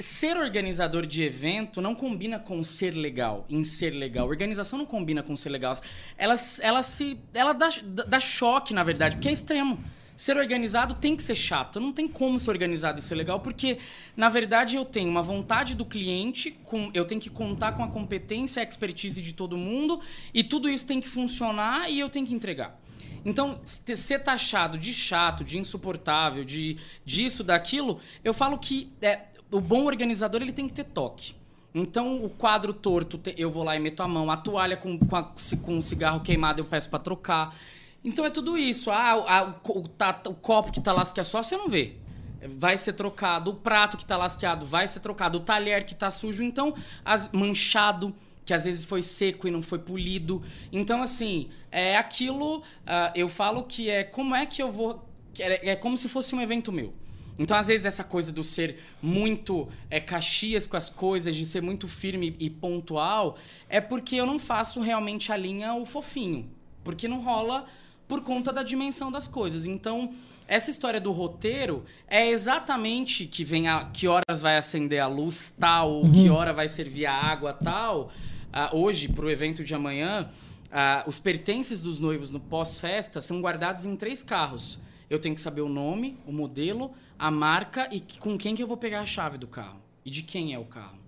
ser 0.00 0.36
organizador 0.36 1.04
de 1.06 1.22
evento 1.22 1.80
não 1.80 1.94
combina 1.94 2.38
com 2.38 2.62
ser 2.62 2.92
legal, 2.94 3.44
em 3.48 3.64
ser 3.64 3.90
legal. 3.90 4.28
Organização 4.28 4.78
não 4.78 4.86
combina 4.86 5.22
com 5.22 5.34
ser 5.34 5.48
legal. 5.50 5.74
Ela, 6.16 6.34
ela 6.60 6.82
se. 6.82 7.18
Ela 7.34 7.52
dá, 7.52 7.68
dá 8.06 8.20
choque, 8.20 8.72
na 8.72 8.82
verdade, 8.84 9.16
porque 9.16 9.28
é 9.28 9.32
extremo. 9.32 9.82
Ser 10.16 10.36
organizado 10.36 10.94
tem 10.94 11.14
que 11.14 11.22
ser 11.22 11.36
chato. 11.36 11.78
Não 11.78 11.92
tem 11.92 12.08
como 12.08 12.38
ser 12.40 12.50
organizado 12.50 12.98
e 12.98 13.02
ser 13.02 13.14
legal, 13.14 13.38
porque, 13.38 13.78
na 14.16 14.28
verdade, 14.28 14.74
eu 14.74 14.84
tenho 14.84 15.08
uma 15.08 15.22
vontade 15.22 15.76
do 15.76 15.84
cliente, 15.84 16.50
com, 16.64 16.90
eu 16.92 17.04
tenho 17.04 17.20
que 17.20 17.30
contar 17.30 17.72
com 17.72 17.84
a 17.84 17.88
competência 17.88 18.60
a 18.60 18.64
expertise 18.64 19.22
de 19.22 19.32
todo 19.32 19.56
mundo, 19.56 20.00
e 20.34 20.42
tudo 20.42 20.68
isso 20.68 20.84
tem 20.86 21.00
que 21.00 21.08
funcionar 21.08 21.88
e 21.88 22.00
eu 22.00 22.08
tenho 22.08 22.26
que 22.26 22.34
entregar. 22.34 22.76
Então, 23.24 23.60
se- 23.64 23.94
ser 23.96 24.18
taxado 24.20 24.76
de 24.76 24.92
chato, 24.92 25.44
de 25.44 25.56
insuportável, 25.56 26.44
de 26.44 26.76
disso, 27.04 27.44
daquilo, 27.44 28.00
eu 28.24 28.34
falo 28.34 28.58
que 28.58 28.92
é, 29.00 29.20
o 29.50 29.60
bom 29.60 29.84
organizador 29.86 30.42
ele 30.42 30.52
tem 30.52 30.66
que 30.66 30.72
ter 30.74 30.84
toque. 30.84 31.34
Então, 31.74 32.24
o 32.24 32.30
quadro 32.30 32.72
torto, 32.72 33.20
eu 33.36 33.50
vou 33.50 33.62
lá 33.62 33.76
e 33.76 33.78
meto 33.78 34.02
a 34.02 34.08
mão. 34.08 34.30
A 34.30 34.36
toalha 34.36 34.76
com, 34.76 34.98
com, 34.98 35.14
a- 35.16 35.32
com 35.62 35.78
o 35.78 35.82
cigarro 35.82 36.20
queimado, 36.20 36.60
eu 36.60 36.64
peço 36.64 36.88
pra 36.88 36.98
trocar. 36.98 37.54
Então, 38.04 38.24
é 38.24 38.30
tudo 38.30 38.56
isso. 38.56 38.90
Ah, 38.90 39.16
o- 39.16 39.24
ah, 39.28 39.60
o, 39.68 39.88
tá- 39.88 40.22
o 40.26 40.34
copo 40.34 40.72
que 40.72 40.80
tá 40.80 40.92
lasqueado 40.92 41.28
só, 41.28 41.42
você 41.42 41.56
não 41.56 41.68
vê. 41.68 41.94
Vai 42.56 42.78
ser 42.78 42.94
trocado. 42.94 43.50
O 43.50 43.54
prato 43.54 43.96
que 43.96 44.04
tá 44.06 44.16
lasqueado 44.16 44.64
vai 44.64 44.88
ser 44.88 45.00
trocado. 45.00 45.38
O 45.38 45.40
talher 45.40 45.84
que 45.84 45.94
tá 45.94 46.10
sujo, 46.10 46.42
então, 46.42 46.74
as, 47.04 47.30
manchado 47.32 48.14
que 48.46 48.54
às 48.54 48.64
vezes 48.64 48.84
foi 48.84 49.02
seco 49.02 49.46
e 49.46 49.50
não 49.50 49.60
foi 49.60 49.78
polido. 49.78 50.42
Então, 50.72 51.02
assim, 51.02 51.50
é 51.70 51.96
aquilo. 51.98 52.62
ah, 52.86 53.12
eu 53.14 53.28
falo 53.28 53.64
que 53.64 53.90
é 53.90 54.04
como 54.04 54.34
é 54.34 54.46
que 54.46 54.62
eu 54.62 54.72
vou. 54.72 55.04
É, 55.38 55.70
é 55.72 55.76
como 55.76 55.96
se 55.98 56.08
fosse 56.08 56.34
um 56.34 56.40
evento 56.40 56.72
meu. 56.72 56.92
Então, 57.38 57.56
às 57.56 57.68
vezes, 57.68 57.86
essa 57.86 58.02
coisa 58.02 58.32
do 58.32 58.42
ser 58.42 58.78
muito 59.00 59.68
é, 59.88 60.00
caxias 60.00 60.66
com 60.66 60.76
as 60.76 60.88
coisas, 60.88 61.36
de 61.36 61.46
ser 61.46 61.62
muito 61.62 61.86
firme 61.86 62.34
e 62.40 62.50
pontual, 62.50 63.38
é 63.68 63.80
porque 63.80 64.16
eu 64.16 64.26
não 64.26 64.38
faço 64.38 64.80
realmente 64.80 65.30
a 65.30 65.36
linha 65.36 65.74
o 65.74 65.86
fofinho. 65.86 66.50
Porque 66.82 67.06
não 67.06 67.20
rola 67.20 67.66
por 68.08 68.22
conta 68.22 68.52
da 68.52 68.62
dimensão 68.62 69.12
das 69.12 69.28
coisas. 69.28 69.66
Então, 69.66 70.12
essa 70.48 70.70
história 70.70 70.98
do 70.98 71.12
roteiro 71.12 71.84
é 72.08 72.30
exatamente 72.30 73.26
que 73.26 73.44
vem 73.44 73.68
a, 73.68 73.84
que 73.84 74.08
horas 74.08 74.40
vai 74.40 74.56
acender 74.56 74.98
a 74.98 75.06
luz 75.06 75.54
tal, 75.60 75.92
ou 75.92 76.10
que 76.10 76.30
hora 76.30 76.54
vai 76.54 76.66
servir 76.66 77.04
a 77.04 77.12
água 77.12 77.52
tal. 77.52 78.10
Ah, 78.50 78.70
hoje, 78.72 79.08
para 79.08 79.26
o 79.26 79.30
evento 79.30 79.62
de 79.62 79.74
amanhã, 79.74 80.30
ah, 80.72 81.04
os 81.06 81.18
pertences 81.18 81.82
dos 81.82 81.98
noivos 81.98 82.30
no 82.30 82.40
pós-festa 82.40 83.20
são 83.20 83.42
guardados 83.42 83.84
em 83.84 83.94
três 83.94 84.22
carros. 84.22 84.80
Eu 85.10 85.18
tenho 85.18 85.34
que 85.34 85.40
saber 85.40 85.60
o 85.60 85.68
nome, 85.68 86.18
o 86.26 86.32
modelo, 86.32 86.92
a 87.18 87.30
marca 87.30 87.88
e 87.92 88.00
com 88.18 88.38
quem 88.38 88.54
que 88.54 88.62
eu 88.62 88.66
vou 88.66 88.76
pegar 88.76 89.00
a 89.00 89.06
chave 89.06 89.36
do 89.36 89.46
carro. 89.46 89.80
E 90.04 90.10
de 90.10 90.22
quem 90.22 90.54
é 90.54 90.58
o 90.58 90.64
carro. 90.64 90.98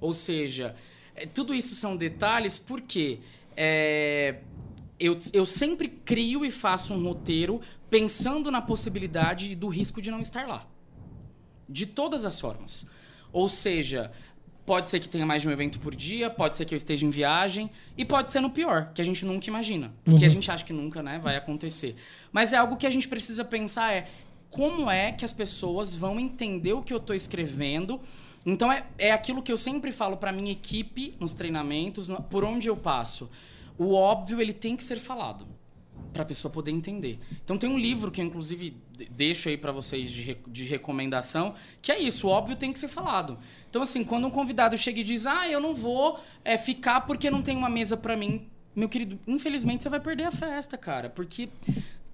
Ou 0.00 0.14
seja, 0.14 0.74
é, 1.14 1.26
tudo 1.26 1.52
isso 1.54 1.74
são 1.74 1.96
detalhes 1.96 2.58
porque 2.58 3.18
é, 3.56 4.36
eu, 4.98 5.18
eu 5.32 5.44
sempre 5.44 5.88
crio 5.88 6.44
e 6.44 6.50
faço 6.50 6.94
um 6.94 7.02
roteiro 7.02 7.60
pensando 7.90 8.50
na 8.50 8.60
possibilidade 8.60 9.54
do 9.54 9.68
risco 9.68 10.00
de 10.00 10.10
não 10.10 10.20
estar 10.20 10.46
lá. 10.46 10.66
De 11.68 11.86
todas 11.86 12.24
as 12.24 12.38
formas. 12.40 12.86
Ou 13.32 13.48
seja, 13.48 14.12
pode 14.64 14.90
ser 14.90 15.00
que 15.00 15.08
tenha 15.08 15.24
mais 15.24 15.42
de 15.42 15.48
um 15.48 15.50
evento 15.50 15.78
por 15.78 15.94
dia, 15.94 16.28
pode 16.28 16.56
ser 16.56 16.64
que 16.64 16.74
eu 16.74 16.76
esteja 16.76 17.06
em 17.06 17.10
viagem, 17.10 17.70
e 17.96 18.04
pode 18.04 18.32
ser 18.32 18.40
no 18.40 18.50
pior, 18.50 18.92
que 18.92 19.00
a 19.00 19.04
gente 19.04 19.24
nunca 19.24 19.48
imagina. 19.48 19.92
Porque 20.04 20.24
a 20.24 20.28
gente 20.28 20.50
acha 20.50 20.64
que 20.64 20.72
nunca 20.72 21.02
né, 21.02 21.18
vai 21.18 21.36
acontecer. 21.36 21.94
Mas 22.32 22.52
é 22.52 22.56
algo 22.56 22.76
que 22.76 22.86
a 22.86 22.90
gente 22.90 23.06
precisa 23.08 23.44
pensar 23.44 23.92
é 23.92 24.08
como 24.56 24.90
é 24.90 25.12
que 25.12 25.24
as 25.24 25.32
pessoas 25.32 25.94
vão 25.94 26.18
entender 26.18 26.72
o 26.72 26.82
que 26.82 26.92
eu 26.92 26.96
estou 26.98 27.14
escrevendo. 27.14 28.00
Então 28.44 28.70
é, 28.72 28.86
é 28.98 29.10
aquilo 29.12 29.42
que 29.42 29.52
eu 29.52 29.56
sempre 29.56 29.92
falo 29.92 30.16
para 30.16 30.32
minha 30.32 30.52
equipe 30.52 31.14
nos 31.20 31.34
treinamentos, 31.34 32.06
no- 32.08 32.22
por 32.22 32.44
onde 32.44 32.68
eu 32.68 32.76
passo. 32.76 33.28
O 33.76 33.92
óbvio 33.94 34.40
ele 34.40 34.52
tem 34.52 34.76
que 34.76 34.84
ser 34.84 34.98
falado 34.98 35.46
para 36.12 36.22
a 36.22 36.24
pessoa 36.26 36.50
poder 36.52 36.70
entender. 36.70 37.18
Então 37.44 37.58
tem 37.58 37.68
um 37.68 37.78
livro 37.78 38.10
que 38.10 38.20
eu 38.20 38.24
inclusive 38.24 38.74
de- 38.96 39.04
deixo 39.06 39.48
aí 39.48 39.56
para 39.58 39.72
vocês 39.72 40.10
de, 40.10 40.36
de 40.46 40.64
recomendação, 40.64 41.54
que 41.82 41.92
é 41.92 41.98
isso, 41.98 42.28
o 42.28 42.30
óbvio 42.30 42.56
tem 42.56 42.72
que 42.72 42.78
ser 42.78 42.88
falado. 42.88 43.38
Então 43.68 43.82
assim, 43.82 44.02
quando 44.04 44.26
um 44.26 44.30
convidado 44.30 44.78
chega 44.78 45.00
e 45.00 45.04
diz: 45.04 45.26
"Ah, 45.26 45.46
eu 45.48 45.60
não 45.60 45.74
vou 45.74 46.18
é, 46.44 46.56
ficar 46.56 47.02
porque 47.02 47.28
não 47.30 47.42
tem 47.42 47.56
uma 47.56 47.68
mesa 47.68 47.96
para 47.96 48.16
mim", 48.16 48.48
meu 48.74 48.88
querido, 48.88 49.18
infelizmente 49.26 49.82
você 49.82 49.88
vai 49.88 50.00
perder 50.00 50.24
a 50.24 50.30
festa, 50.30 50.76
cara, 50.78 51.10
porque 51.10 51.48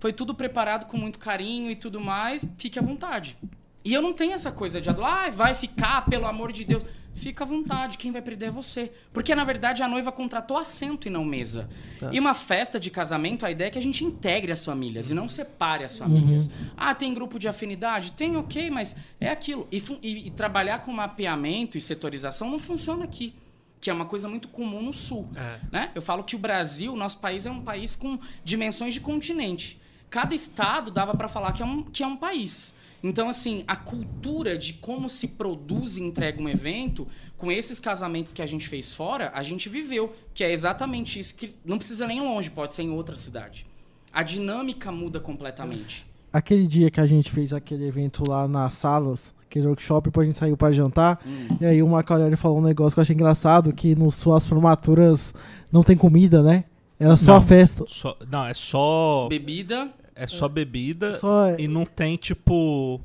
foi 0.03 0.13
tudo 0.13 0.35
preparado 0.35 0.87
com 0.87 0.97
muito 0.97 1.17
carinho 1.17 1.71
e 1.71 1.77
tudo 1.77 2.01
mais, 2.01 2.45
fique 2.59 2.77
à 2.77 2.83
vontade. 2.83 3.37
E 3.85 3.93
eu 3.95 4.03
não 4.03 4.13
tenho 4.13 4.33
essa 4.33 4.51
coisa 4.51 4.81
de, 4.81 4.91
ah, 4.91 5.31
vai 5.31 5.55
ficar, 5.55 6.07
pelo 6.07 6.27
amor 6.27 6.51
de 6.51 6.65
Deus. 6.65 6.83
Fica 7.15 7.45
à 7.45 7.47
vontade, 7.47 7.99
quem 7.99 8.11
vai 8.11 8.21
perder 8.21 8.47
é 8.47 8.51
você. 8.51 8.91
Porque, 9.13 9.33
na 9.33 9.45
verdade, 9.45 9.81
a 9.81 9.87
noiva 9.87 10.11
contratou 10.11 10.57
assento 10.59 11.07
e 11.07 11.11
não 11.11 11.25
mesa. 11.25 11.69
E 12.11 12.19
uma 12.19 12.35
festa 12.35 12.81
de 12.81 12.91
casamento, 12.91 13.47
a 13.47 13.51
ideia 13.53 13.69
é 13.69 13.71
que 13.71 13.79
a 13.79 13.83
gente 13.83 14.03
integre 14.05 14.51
as 14.51 14.65
famílias 14.65 15.09
e 15.11 15.15
não 15.15 15.29
separe 15.29 15.85
as 15.85 15.97
famílias. 15.97 16.51
Ah, 16.77 16.95
tem 16.97 17.15
grupo 17.15 17.39
de 17.39 17.47
afinidade? 17.47 18.11
Tem, 18.13 18.37
ok, 18.37 18.71
mas 18.71 18.97
é 19.21 19.29
aquilo. 19.31 19.69
E, 19.71 19.81
e- 20.03 20.27
e 20.27 20.31
trabalhar 20.31 20.81
com 20.81 20.93
mapeamento 20.93 21.79
e 21.79 21.81
setorização 21.81 22.51
não 22.51 22.59
funciona 22.59 23.05
aqui. 23.05 23.35
Que 23.81 23.89
é 23.91 23.93
uma 23.93 24.07
coisa 24.07 24.27
muito 24.29 24.49
comum 24.49 24.83
no 24.83 24.95
sul. 24.95 25.29
É. 25.37 25.61
Né? 25.71 25.91
Eu 25.95 26.03
falo 26.03 26.25
que 26.25 26.35
o 26.35 26.39
Brasil, 26.39 26.97
nosso 26.97 27.21
país, 27.21 27.47
é 27.47 27.51
um 27.53 27.61
país 27.63 27.95
com 27.95 28.19
dimensões 28.45 28.95
de 28.95 29.01
continente. 29.01 29.82
Cada 30.13 30.35
estado 30.35 30.91
dava 30.91 31.15
para 31.17 31.27
falar 31.27 31.53
que 31.53 31.63
é, 31.63 31.65
um, 31.65 31.83
que 31.85 32.03
é 32.03 32.07
um 32.07 32.17
país. 32.19 32.75
Então, 33.03 33.31
assim, 33.31 33.65
a 33.67 33.75
cultura 33.75 34.59
de 34.59 34.75
como 34.75 35.09
se 35.09 35.29
produz 35.29 35.97
e 35.97 36.03
entrega 36.03 36.39
um 36.41 36.51
evento, 36.51 37.09
com 37.39 37.51
esses 37.51 37.81
casamentos 37.81 38.31
que 38.31 38.43
a 38.43 38.47
gente 38.47 38.69
fez 38.69 38.93
fora, 38.93 39.33
a 39.35 39.43
gente 39.43 39.71
viveu. 39.71 40.15
Que 40.35 40.45
é 40.45 40.53
exatamente 40.53 41.19
isso 41.19 41.35
que 41.35 41.57
não 41.65 41.79
precisa 41.79 42.07
nem 42.07 42.21
longe, 42.21 42.51
pode 42.51 42.75
ser 42.75 42.83
em 42.83 42.91
outra 42.91 43.17
cidade. 43.17 43.67
A 44.13 44.23
dinâmica 44.23 44.93
muda 44.93 45.19
completamente. 45.19 46.05
Aquele 46.31 46.67
dia 46.67 46.91
que 46.91 47.01
a 47.01 47.07
gente 47.07 47.31
fez 47.31 47.55
aquele 47.55 47.87
evento 47.89 48.23
lá 48.29 48.47
nas 48.47 48.75
salas, 48.75 49.35
aquele 49.49 49.67
workshop, 49.67 50.11
depois 50.11 50.27
a 50.27 50.29
gente 50.29 50.39
saiu 50.39 50.59
pra 50.59 50.71
jantar. 50.71 51.21
Hum. 51.27 51.57
E 51.59 51.65
aí 51.65 51.83
o 51.83 51.89
Marco 51.89 52.13
Aurélio 52.13 52.37
falou 52.37 52.59
um 52.59 52.63
negócio 52.63 52.95
que 52.95 53.01
eu 53.01 53.03
achei 53.03 53.15
engraçado, 53.15 53.73
que 53.73 53.95
nas 53.95 54.15
suas 54.17 54.47
formaturas 54.47 55.35
não 55.73 55.83
tem 55.83 55.97
comida, 55.97 56.43
né? 56.43 56.65
Era 57.01 57.17
só 57.17 57.33
Não. 57.33 57.39
a 57.39 57.41
festa. 57.41 57.85
Só- 57.89 58.17
não, 58.31 58.47
é 58.47 58.53
só. 58.55 59.27
Bebida, 59.31 59.91
É 60.15 60.27
só 60.27 60.49
bebida 60.49 61.19
Só- 61.19 61.55
e 61.59 61.67
não 61.67 61.85
tem, 61.87 62.17
tipo. 62.17 63.01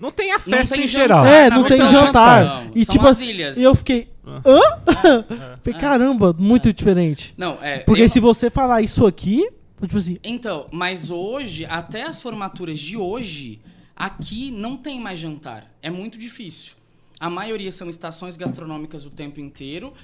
Não 0.00 0.10
tem 0.10 0.30
a 0.30 0.34
Não 0.34 0.40
festa 0.40 0.74
tem 0.74 0.84
em 0.84 0.88
jantar. 0.88 1.06
geral. 1.08 1.26
É, 1.26 1.48
na 1.50 1.56
não 1.56 1.64
tem 1.64 1.86
jantar. 1.86 2.44
não. 2.64 2.70
E 2.74 2.84
São 2.84 2.92
tipo 2.94 3.06
as 3.06 3.18
assim, 3.20 3.30
ilhas. 3.30 3.56
e 3.56 3.62
eu 3.62 3.74
fiquei. 3.74 4.08
Ah. 4.26 4.40
Hã? 4.44 4.60
Falei, 5.62 5.80
caramba, 5.80 6.34
muito 6.38 6.72
diferente. 6.72 7.32
Não, 7.36 7.62
é. 7.62 7.78
Porque 7.80 8.02
eu- 8.02 8.08
se 8.10 8.20
você 8.20 8.50
falar 8.50 8.82
isso 8.82 9.06
aqui, 9.06 9.48
tipo 9.80 9.96
assim, 9.96 10.18
Então, 10.22 10.66
mas 10.70 11.10
hoje, 11.10 11.64
até 11.64 12.02
as 12.02 12.20
formaturas 12.20 12.78
de 12.78 12.96
hoje, 12.96 13.60
aqui 13.94 14.50
não 14.50 14.76
tem 14.76 15.00
mais 15.00 15.18
jantar. 15.18 15.70
É 15.82 15.88
muito 15.90 16.18
difícil. 16.18 16.72
A 17.18 17.30
maioria 17.30 17.70
são 17.72 17.88
estações 17.88 18.36
gastronômicas 18.36 19.06
o 19.06 19.10
tempo 19.10 19.40
inteiro. 19.40 19.94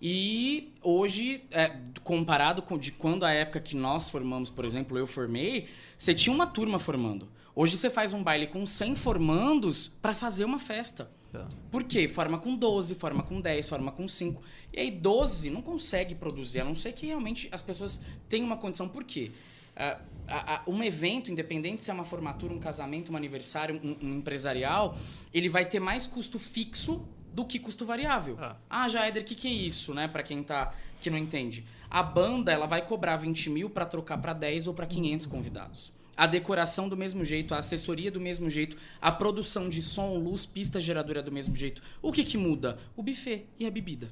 E 0.00 0.74
hoje, 0.82 1.42
é, 1.50 1.76
comparado 2.04 2.60
com 2.62 2.76
de 2.76 2.92
quando 2.92 3.24
a 3.24 3.30
época 3.32 3.60
que 3.60 3.76
nós 3.76 4.10
formamos, 4.10 4.50
por 4.50 4.64
exemplo, 4.64 4.98
eu 4.98 5.06
formei, 5.06 5.68
você 5.96 6.14
tinha 6.14 6.34
uma 6.34 6.46
turma 6.46 6.78
formando. 6.78 7.28
Hoje 7.54 7.78
você 7.78 7.88
faz 7.88 8.12
um 8.12 8.22
baile 8.22 8.46
com 8.46 8.66
100 8.66 8.94
formandos 8.94 9.88
para 9.88 10.12
fazer 10.12 10.44
uma 10.44 10.58
festa. 10.58 11.10
Tá. 11.32 11.48
Por 11.70 11.84
quê? 11.84 12.06
Forma 12.06 12.38
com 12.38 12.54
12, 12.54 12.94
forma 12.96 13.22
com 13.22 13.40
10, 13.40 13.68
forma 13.68 13.90
com 13.90 14.06
5. 14.06 14.42
E 14.72 14.78
aí 14.80 14.90
12 14.90 15.48
não 15.48 15.62
consegue 15.62 16.14
produzir, 16.14 16.60
a 16.60 16.64
não 16.64 16.74
ser 16.74 16.92
que 16.92 17.06
realmente 17.06 17.48
as 17.50 17.62
pessoas 17.62 18.02
tenham 18.28 18.46
uma 18.46 18.58
condição. 18.58 18.86
Por 18.88 19.02
quê? 19.04 19.32
Ah, 19.74 19.98
a- 20.28 20.54
a- 20.56 20.62
um 20.66 20.82
evento, 20.82 21.30
independente 21.30 21.82
se 21.82 21.90
é 21.90 21.94
uma 21.94 22.04
formatura, 22.04 22.52
um 22.52 22.58
casamento, 22.58 23.10
um 23.12 23.16
aniversário, 23.16 23.80
um, 23.82 23.96
um 24.06 24.14
empresarial, 24.18 24.96
ele 25.32 25.48
vai 25.48 25.64
ter 25.64 25.80
mais 25.80 26.06
custo 26.06 26.38
fixo 26.38 27.06
do 27.36 27.44
que 27.44 27.58
custo 27.58 27.84
variável. 27.84 28.38
Ah. 28.40 28.56
Ah, 28.70 28.88
Jaeder, 28.88 29.22
o 29.22 29.26
que, 29.26 29.34
que 29.34 29.46
é 29.46 29.50
isso, 29.52 29.92
né? 29.92 30.08
Pra 30.08 30.22
quem 30.22 30.42
tá, 30.42 30.72
que 31.02 31.10
não 31.10 31.18
entende. 31.18 31.66
A 31.90 32.02
banda, 32.02 32.50
ela 32.50 32.64
vai 32.66 32.80
cobrar 32.80 33.18
20 33.18 33.50
mil 33.50 33.68
pra 33.68 33.84
trocar 33.84 34.16
pra 34.16 34.32
10 34.32 34.66
ou 34.66 34.72
pra 34.72 34.86
500 34.86 35.26
convidados. 35.26 35.92
A 36.16 36.26
decoração 36.26 36.88
do 36.88 36.96
mesmo 36.96 37.22
jeito, 37.26 37.54
a 37.54 37.58
assessoria 37.58 38.10
do 38.10 38.18
mesmo 38.18 38.48
jeito, 38.48 38.78
a 39.02 39.12
produção 39.12 39.68
de 39.68 39.82
som, 39.82 40.16
luz, 40.16 40.46
pista 40.46 40.80
geradora 40.80 41.22
do 41.22 41.30
mesmo 41.30 41.54
jeito. 41.54 41.82
O 42.00 42.10
que 42.10 42.24
que 42.24 42.38
muda? 42.38 42.78
O 42.96 43.02
buffet 43.02 43.44
e 43.58 43.66
a 43.66 43.70
bebida. 43.70 44.10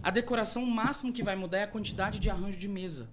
A 0.00 0.12
decoração, 0.12 0.62
o 0.62 0.70
máximo 0.70 1.12
que 1.12 1.24
vai 1.24 1.34
mudar 1.34 1.58
é 1.58 1.62
a 1.64 1.66
quantidade 1.66 2.20
de 2.20 2.30
arranjo 2.30 2.56
de 2.56 2.68
mesa 2.68 3.08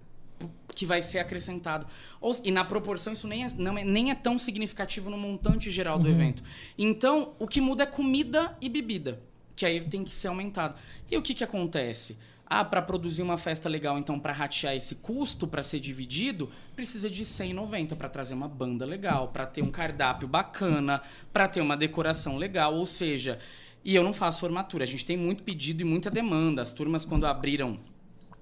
que 0.72 0.86
vai 0.86 1.02
ser 1.02 1.18
acrescentado. 1.18 1.84
Ou 2.20 2.32
e 2.44 2.52
na 2.52 2.64
proporção, 2.64 3.12
isso 3.12 3.26
nem 3.26 3.44
é, 3.44 3.48
não 3.58 3.76
é- 3.76 3.82
nem 3.82 4.12
é 4.12 4.14
tão 4.14 4.38
significativo 4.38 5.10
no 5.10 5.18
montante 5.18 5.68
geral 5.72 5.98
do 5.98 6.08
evento. 6.08 6.40
Então, 6.78 7.32
o 7.40 7.48
que 7.48 7.60
muda 7.60 7.82
é 7.82 7.86
comida 7.86 8.56
e 8.60 8.68
bebida, 8.68 9.20
que 9.58 9.66
aí 9.66 9.80
tem 9.80 10.04
que 10.04 10.14
ser 10.14 10.28
aumentado. 10.28 10.76
E 11.10 11.16
o 11.16 11.22
que, 11.22 11.34
que 11.34 11.42
acontece? 11.42 12.18
Ah, 12.46 12.64
para 12.64 12.80
produzir 12.80 13.22
uma 13.22 13.36
festa 13.36 13.68
legal, 13.68 13.98
então 13.98 14.18
para 14.18 14.32
ratear 14.32 14.74
esse 14.74 14.96
custo 14.96 15.46
para 15.46 15.62
ser 15.62 15.80
dividido, 15.80 16.50
precisa 16.74 17.10
de 17.10 17.24
190 17.24 17.94
para 17.94 18.08
trazer 18.08 18.32
uma 18.32 18.48
banda 18.48 18.86
legal, 18.86 19.28
para 19.28 19.44
ter 19.44 19.60
um 19.60 19.70
cardápio 19.70 20.26
bacana, 20.26 21.02
para 21.30 21.46
ter 21.46 21.60
uma 21.60 21.76
decoração 21.76 22.38
legal, 22.38 22.74
ou 22.74 22.86
seja, 22.86 23.38
e 23.84 23.94
eu 23.94 24.02
não 24.02 24.14
faço 24.14 24.40
formatura. 24.40 24.84
A 24.84 24.86
gente 24.86 25.04
tem 25.04 25.16
muito 25.16 25.42
pedido 25.42 25.82
e 25.82 25.84
muita 25.84 26.10
demanda. 26.10 26.62
As 26.62 26.72
turmas 26.72 27.04
quando 27.04 27.26
abriram 27.26 27.78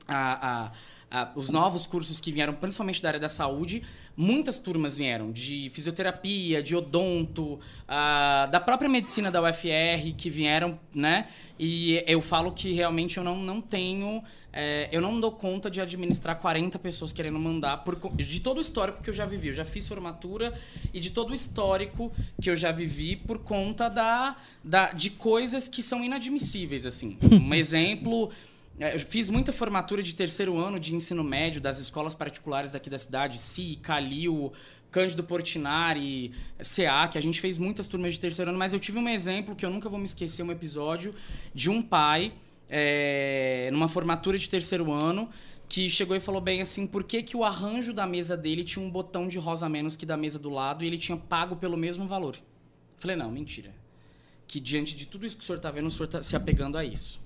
a, 0.07 0.67
a 0.67 0.73
Uh, 1.07 1.39
os 1.39 1.51
novos 1.51 1.87
cursos 1.87 2.21
que 2.21 2.33
vieram, 2.33 2.53
principalmente 2.53 3.01
da 3.01 3.11
área 3.11 3.21
da 3.21 3.29
saúde, 3.29 3.81
muitas 4.17 4.59
turmas 4.59 4.97
vieram 4.97 5.31
de 5.31 5.71
fisioterapia, 5.73 6.61
de 6.61 6.75
odonto, 6.75 7.55
uh, 7.55 8.51
da 8.51 8.59
própria 8.59 8.89
medicina 8.89 9.31
da 9.31 9.41
UFR 9.41 10.13
que 10.17 10.29
vieram, 10.29 10.81
né? 10.93 11.29
E 11.59 12.03
eu 12.09 12.21
falo 12.21 12.51
que 12.51 12.73
realmente 12.73 13.19
eu 13.19 13.25
não, 13.25 13.37
não 13.37 13.61
tenho. 13.61 14.23
É, 14.53 14.89
eu 14.91 15.03
não 15.03 15.21
dou 15.21 15.33
conta 15.33 15.71
de 15.71 15.83
administrar 15.83 16.41
40 16.41 16.79
pessoas 16.79 17.13
querendo 17.13 17.39
mandar 17.39 17.85
por, 17.85 17.97
de 18.17 18.41
todo 18.41 18.57
o 18.57 18.61
histórico 18.61 19.03
que 19.03 19.11
eu 19.11 19.15
já 19.15 19.27
vivi. 19.27 19.49
Eu 19.49 19.53
já 19.53 19.67
fiz 19.67 19.87
formatura 19.87 20.53
e 20.95 20.99
de 20.99 21.11
todo 21.11 21.31
o 21.31 21.35
histórico 21.35 22.11
que 22.41 22.49
eu 22.49 22.57
já 22.57 22.73
vivi 22.73 23.17
por 23.17 23.41
conta 23.41 23.89
da, 23.89 24.35
da 24.65 24.93
de 24.93 25.11
coisas 25.11 25.69
que 25.69 25.83
são 25.83 26.03
inadmissíveis, 26.03 26.85
assim. 26.85 27.19
Um 27.31 27.55
exemplo. 27.55 28.33
É, 28.79 28.95
eu 28.95 29.01
fiz 29.01 29.31
muita 29.31 29.53
formatura 29.53 30.03
de 30.03 30.15
terceiro 30.15 30.57
ano 30.59 30.79
de 30.79 30.95
ensino 30.95 31.25
médio 31.25 31.61
das 31.61 31.79
escolas 31.79 32.15
particulares 32.15 32.71
daqui 32.71 32.91
da 32.91 32.99
cidade, 32.99 33.41
CI, 33.41 33.77
Calil, 33.83 34.53
Cândido 34.91 35.25
Portinari, 35.25 36.33
CA, 36.59 37.09
que 37.09 37.17
a 37.17 37.21
gente 37.21 37.41
fez 37.41 37.57
muitas 37.57 37.87
turmas 37.87 38.15
de 38.15 38.21
terceiro 38.21 38.51
ano, 38.51 38.59
mas 38.59 38.73
eu 38.73 38.79
tive 38.79 38.99
um 38.99 39.09
exemplo 39.09 39.57
que 39.57 39.65
eu 39.65 39.71
nunca 39.71 39.89
vou 39.89 39.99
me 39.99 40.05
esquecer, 40.05 40.43
um 40.43 40.53
episódio 40.53 41.15
de 41.55 41.71
um 41.71 41.81
pai, 41.81 42.35
é, 42.69 43.71
numa 43.73 43.89
formatura 43.89 44.37
de 44.37 44.49
terceiro 44.49 44.93
ano, 44.93 45.29
que 45.69 45.89
chegou 45.89 46.15
e 46.15 46.21
falou 46.21 46.41
bem 46.41 46.61
assim, 46.61 46.87
por 46.87 47.03
que, 47.03 47.23
que 47.23 47.37
o 47.37 47.45
arranjo 47.45 47.93
da 47.93 48.07
mesa 48.07 48.37
dele 48.37 48.63
tinha 48.63 48.85
um 48.85 48.91
botão 48.91 49.27
de 49.27 49.39
rosa 49.39 49.69
menos 49.69 49.97
que 49.97 50.07
da 50.07 50.17
mesa 50.17 50.39
do 50.39 50.51
lado 50.51 50.85
e 50.85 50.87
ele 50.87 50.99
tinha 50.99 51.17
pago 51.17 51.57
pelo 51.57 51.77
mesmo 51.77 52.07
valor? 52.07 52.37
Falei, 52.99 53.17
não, 53.17 53.31
mentira. 53.31 53.75
Que 54.47 54.61
diante 54.61 54.95
de 54.95 55.07
tudo 55.07 55.27
isso 55.27 55.37
que 55.37 55.43
o 55.43 55.47
senhor 55.47 55.57
está 55.57 55.71
vendo, 55.71 55.87
o 55.87 55.91
senhor 55.91 56.07
está 56.07 56.23
se 56.23 56.37
apegando 56.37 56.79
a 56.79 56.85
isso. 56.85 57.26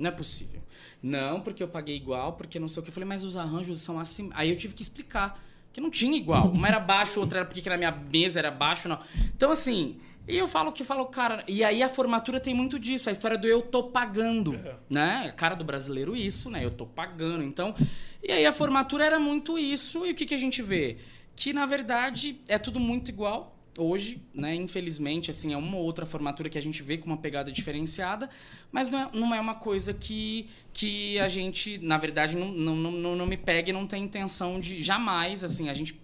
Não 0.00 0.08
é 0.08 0.10
possível. 0.10 0.62
Não, 1.02 1.42
porque 1.42 1.62
eu 1.62 1.68
paguei 1.68 1.94
igual, 1.94 2.32
porque 2.32 2.58
não 2.58 2.68
sei 2.68 2.80
o 2.80 2.82
que. 2.82 2.88
Eu 2.88 2.94
falei, 2.94 3.08
mas 3.08 3.22
os 3.22 3.36
arranjos 3.36 3.80
são 3.80 4.00
assim. 4.00 4.30
Aí 4.32 4.48
eu 4.48 4.56
tive 4.56 4.74
que 4.74 4.82
explicar 4.82 5.44
que 5.72 5.80
não 5.80 5.90
tinha 5.90 6.16
igual. 6.16 6.48
Uma 6.50 6.68
era 6.68 6.80
baixo, 6.80 7.20
outra 7.20 7.40
era 7.40 7.46
porque 7.46 7.68
na 7.68 7.76
minha 7.76 7.92
mesa 7.92 8.38
era 8.38 8.50
baixo, 8.50 8.88
não. 8.88 8.98
Então, 9.36 9.50
assim, 9.50 10.00
e 10.26 10.36
eu 10.36 10.48
falo 10.48 10.72
que 10.72 10.82
falo, 10.82 11.04
cara. 11.04 11.44
E 11.46 11.62
aí 11.62 11.82
a 11.82 11.88
formatura 11.88 12.40
tem 12.40 12.54
muito 12.54 12.78
disso, 12.78 13.10
a 13.10 13.12
história 13.12 13.36
do 13.36 13.46
eu 13.46 13.60
tô 13.60 13.84
pagando. 13.84 14.54
É. 14.54 14.74
Né? 14.88 15.26
A 15.28 15.32
cara 15.32 15.54
do 15.54 15.64
brasileiro, 15.64 16.16
isso, 16.16 16.48
né? 16.50 16.64
Eu 16.64 16.70
tô 16.70 16.86
pagando. 16.86 17.44
Então. 17.44 17.74
E 18.22 18.32
aí 18.32 18.46
a 18.46 18.52
formatura 18.52 19.04
era 19.04 19.20
muito 19.20 19.58
isso. 19.58 20.06
E 20.06 20.12
o 20.12 20.14
que, 20.14 20.24
que 20.24 20.34
a 20.34 20.38
gente 20.38 20.62
vê? 20.62 20.96
Que 21.36 21.52
na 21.52 21.66
verdade 21.66 22.40
é 22.48 22.58
tudo 22.58 22.80
muito 22.80 23.10
igual 23.10 23.59
hoje, 23.78 24.20
né, 24.34 24.54
infelizmente, 24.54 25.30
assim, 25.30 25.52
é 25.52 25.56
uma 25.56 25.76
outra 25.76 26.04
formatura 26.04 26.48
que 26.48 26.58
a 26.58 26.62
gente 26.62 26.82
vê 26.82 26.98
com 26.98 27.06
uma 27.06 27.16
pegada 27.16 27.50
diferenciada, 27.52 28.28
mas 28.72 28.90
não 28.90 28.98
é, 28.98 29.10
não 29.12 29.34
é 29.34 29.40
uma 29.40 29.54
coisa 29.54 29.94
que, 29.94 30.48
que 30.72 31.18
a 31.18 31.28
gente, 31.28 31.78
na 31.78 31.98
verdade, 31.98 32.36
não, 32.36 32.50
não, 32.50 32.76
não, 32.76 33.16
não 33.16 33.26
me 33.26 33.36
pega 33.36 33.70
e 33.70 33.72
não 33.72 33.86
tem 33.86 34.04
intenção 34.04 34.58
de 34.58 34.82
jamais, 34.82 35.44
assim, 35.44 35.68
a 35.68 35.74
gente 35.74 35.98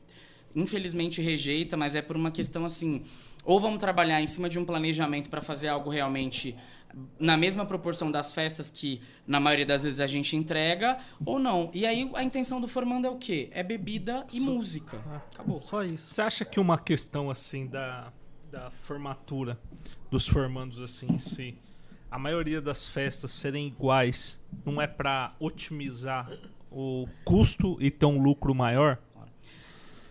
infelizmente 0.54 1.20
rejeita, 1.20 1.76
mas 1.76 1.94
é 1.94 2.00
por 2.00 2.16
uma 2.16 2.30
questão 2.30 2.64
assim, 2.64 3.02
ou 3.44 3.60
vamos 3.60 3.78
trabalhar 3.78 4.22
em 4.22 4.26
cima 4.26 4.48
de 4.48 4.58
um 4.58 4.64
planejamento 4.64 5.28
para 5.28 5.42
fazer 5.42 5.68
algo 5.68 5.90
realmente 5.90 6.56
na 7.18 7.36
mesma 7.36 7.66
proporção 7.66 8.10
das 8.10 8.32
festas 8.32 8.70
que 8.70 9.02
na 9.26 9.38
maioria 9.38 9.66
das 9.66 9.82
vezes 9.82 10.00
a 10.00 10.06
gente 10.06 10.36
entrega 10.36 10.98
ou 11.24 11.38
não. 11.38 11.70
E 11.74 11.84
aí 11.84 12.10
a 12.14 12.22
intenção 12.22 12.60
do 12.60 12.68
formando 12.68 13.06
é 13.06 13.10
o 13.10 13.16
quê? 13.16 13.50
É 13.52 13.62
bebida 13.62 14.26
e 14.32 14.40
Só, 14.40 14.50
música. 14.50 15.02
Ah, 15.06 15.20
Acabou. 15.32 15.60
Só 15.62 15.82
isso. 15.82 16.08
Você 16.08 16.22
acha 16.22 16.44
que 16.44 16.58
uma 16.58 16.78
questão 16.78 17.30
assim 17.30 17.66
da, 17.66 18.12
da 18.50 18.70
formatura 18.70 19.58
dos 20.10 20.26
formandos 20.26 20.80
assim 20.80 21.06
em 21.12 21.18
si, 21.18 21.58
a 22.10 22.18
maioria 22.18 22.60
das 22.60 22.88
festas 22.88 23.30
serem 23.32 23.66
iguais, 23.66 24.40
não 24.64 24.80
é 24.80 24.86
para 24.86 25.34
otimizar 25.38 26.30
o 26.70 27.06
custo 27.24 27.76
e 27.80 27.90
ter 27.90 28.06
um 28.06 28.22
lucro 28.22 28.54
maior? 28.54 28.98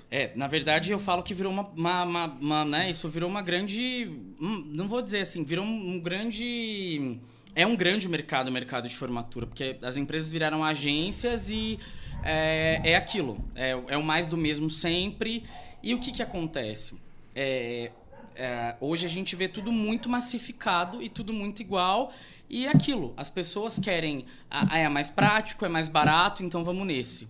É, 0.09 0.31
na 0.35 0.47
verdade 0.47 0.91
eu 0.91 0.99
falo 0.99 1.23
que 1.23 1.33
virou 1.33 1.51
uma, 1.51 1.67
uma, 1.69 2.03
uma, 2.03 2.25
uma 2.25 2.65
né, 2.65 2.89
isso 2.89 3.09
virou 3.09 3.29
uma 3.29 3.41
grande, 3.41 4.09
não 4.39 4.87
vou 4.87 5.01
dizer 5.01 5.21
assim, 5.21 5.43
virou 5.43 5.65
um, 5.65 5.95
um 5.95 5.99
grande, 5.99 7.19
é 7.55 7.65
um 7.65 7.75
grande 7.75 8.07
mercado, 8.07 8.47
o 8.49 8.51
mercado 8.51 8.87
de 8.87 8.95
formatura, 8.95 9.47
porque 9.47 9.77
as 9.81 9.97
empresas 9.97 10.31
viraram 10.31 10.63
agências 10.63 11.49
e 11.49 11.79
é, 12.23 12.81
é 12.83 12.95
aquilo, 12.95 13.43
é, 13.55 13.71
é 13.87 13.97
o 13.97 14.03
mais 14.03 14.29
do 14.29 14.37
mesmo 14.37 14.69
sempre. 14.69 15.43
E 15.81 15.93
o 15.93 15.99
que 15.99 16.11
que 16.11 16.23
acontece? 16.23 16.99
É, 17.35 17.91
é, 18.35 18.75
hoje 18.81 19.05
a 19.05 19.09
gente 19.09 19.35
vê 19.35 19.47
tudo 19.47 19.71
muito 19.71 20.09
massificado 20.09 21.01
e 21.01 21.07
tudo 21.09 21.31
muito 21.31 21.61
igual. 21.61 22.11
E 22.49 22.65
é 22.65 22.69
aquilo, 22.69 23.13
as 23.17 23.29
pessoas 23.29 23.79
querem, 23.79 24.25
ah, 24.49 24.77
é 24.77 24.87
mais 24.87 25.09
prático, 25.09 25.65
é 25.65 25.69
mais 25.69 25.87
barato, 25.87 26.43
então 26.43 26.63
vamos 26.63 26.85
nesse. 26.85 27.27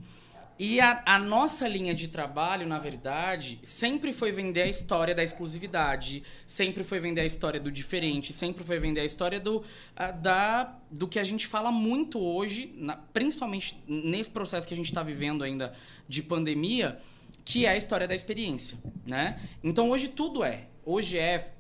E 0.58 0.80
a, 0.80 1.04
a, 1.06 1.20
nossa 1.20 1.68
linha 1.68 1.94
de 1.94 2.08
trabalho, 2.08 2.66
na 2.66 2.80
verdade, 2.80 3.60
sempre 3.62 4.14
foi 4.14 4.32
vender 4.32 4.62
a 4.62 4.68
história 4.68 5.14
da 5.14 5.22
exclusividade, 5.22 6.24
sempre 6.48 6.82
foi 6.82 7.00
vender 7.00 7.22
a 7.22 7.26
história 7.26 7.60
do 7.60 7.70
diferente, 7.70 8.32
sempre 8.32 8.64
foi 8.64 8.80
vender 8.80 9.02
a 9.02 9.06
história 9.06 9.38
do, 9.38 9.64
a, 9.94 10.12
da, 10.12 10.80
do 10.90 11.10
que 11.10 11.20
a 11.20 11.26
gente 11.26 11.46
fala 11.46 11.72
muito 11.72 12.20
hoje, 12.20 12.74
na, 12.78 12.96
principalmente 12.96 13.78
nesse 13.86 14.30
processo 14.32 14.66
que 14.66 14.74
a 14.74 14.78
gente 14.78 14.88
está 14.88 15.04
vivendo 15.04 15.44
ainda 15.44 15.74
de 16.08 16.24
pandemia, 16.24 17.00
que 17.44 17.66
é 17.66 17.72
a 17.72 17.78
história 17.78 18.08
da 18.08 18.16
experiência, 18.16 18.78
né? 19.10 19.40
Então 19.62 19.90
hoje 19.90 20.08
tudo 20.08 20.42
é. 20.42 20.68
Hoje 20.86 21.18
é 21.18 21.52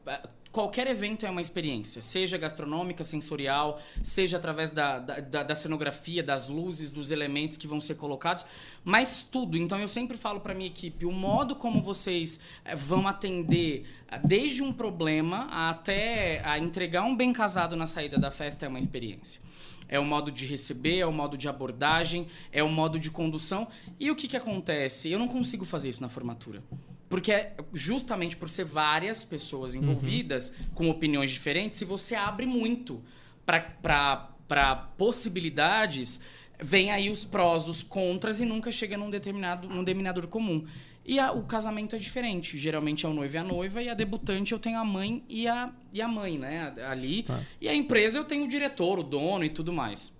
qualquer 0.55 0.87
evento 0.87 1.25
é 1.25 1.29
uma 1.29 1.41
experiência, 1.41 2.01
seja 2.01 2.37
gastronômica, 2.37 3.03
sensorial, 3.03 3.77
seja 4.01 4.37
através 4.37 4.71
da, 4.71 4.99
da, 4.99 5.43
da, 5.43 5.53
cenografia, 5.53 6.23
das 6.23 6.47
luzes, 6.47 6.91
dos 6.91 7.11
elementos 7.11 7.57
que 7.57 7.67
vão 7.67 7.81
ser 7.81 7.95
colocados, 7.95 8.45
mas 8.81 9.21
tudo. 9.21 9.57
Então 9.57 9.77
eu 9.77 9.87
sempre 9.87 10.15
falo 10.15 10.39
para 10.39 10.53
minha 10.53 10.67
equipe, 10.67 11.05
o 11.05 11.11
modo 11.11 11.57
como 11.57 11.81
vocês 11.81 12.39
eh, 12.63 12.73
vão 12.73 13.05
atender 13.05 13.85
eh, 14.07 14.17
desde 14.23 14.63
um 14.63 14.71
problema 14.71 15.49
até 15.51 16.41
a 16.45 16.57
entregar 16.57 17.03
um 17.03 17.17
bem 17.17 17.33
casado 17.33 17.75
na 17.75 17.85
saída 17.85 18.17
da 18.17 18.31
festa 18.31 18.65
é 18.65 18.69
uma 18.69 18.79
experiência. 18.79 19.41
É 19.89 19.99
o 19.99 20.05
modo 20.05 20.31
de 20.31 20.45
receber, 20.45 20.99
é 20.99 21.05
o 21.05 21.11
modo 21.11 21.37
de 21.37 21.49
abordagem, 21.49 22.27
é 22.49 22.63
o 22.63 22.69
modo 22.69 22.97
de 22.97 23.11
condução. 23.11 23.67
E 23.99 24.09
o 24.09 24.15
que, 24.15 24.25
que 24.25 24.37
acontece? 24.37 25.11
Eu 25.11 25.19
não 25.19 25.27
consigo 25.27 25.65
fazer 25.65 25.89
isso 25.89 26.01
na 26.01 26.07
formatura. 26.07 26.63
Porque 27.09 27.31
é 27.31 27.55
justamente 27.73 28.35
por 28.35 28.49
ser 28.49 28.65
várias 28.65 29.23
pessoas 29.23 29.73
uhum. 29.73 29.81
envolvidas 29.81 30.49
uhum. 30.49 30.65
com 30.73 30.89
opiniões 30.89 31.31
diferentes, 31.31 31.77
se 31.77 31.85
você 31.85 32.15
abre 32.15 32.45
muito 32.45 33.03
para 33.45 34.75
possibilidades, 34.97 36.19
vem 36.59 36.91
aí 36.91 37.09
os 37.09 37.23
prós, 37.23 37.67
os 37.67 37.83
contras 37.83 38.41
e 38.41 38.45
nunca 38.45 38.71
chega 38.71 38.97
num 38.97 39.09
determinado 39.09 39.67
num 39.67 39.83
denominador 39.83 40.27
comum. 40.27 40.65
E 41.05 41.19
a, 41.19 41.31
o 41.31 41.43
casamento 41.43 41.95
é 41.95 41.99
diferente. 41.99 42.57
Geralmente 42.57 43.05
é 43.05 43.09
o 43.09 43.13
noivo 43.13 43.35
e 43.35 43.37
a 43.37 43.43
noiva, 43.43 43.83
e 43.83 43.89
a 43.89 43.93
debutante 43.93 44.51
eu 44.51 44.59
tenho 44.59 44.79
a 44.79 44.83
mãe 44.83 45.23
e 45.29 45.47
a, 45.47 45.71
e 45.93 46.01
a 46.01 46.07
mãe, 46.07 46.37
né? 46.37 46.73
Ali. 46.89 47.23
Tá. 47.23 47.39
E 47.61 47.69
a 47.69 47.75
empresa 47.75 48.17
eu 48.17 48.25
tenho 48.25 48.45
o 48.45 48.47
diretor, 48.47 48.97
o 48.97 49.03
dono 49.03 49.45
e 49.45 49.49
tudo 49.49 49.71
mais. 49.71 50.11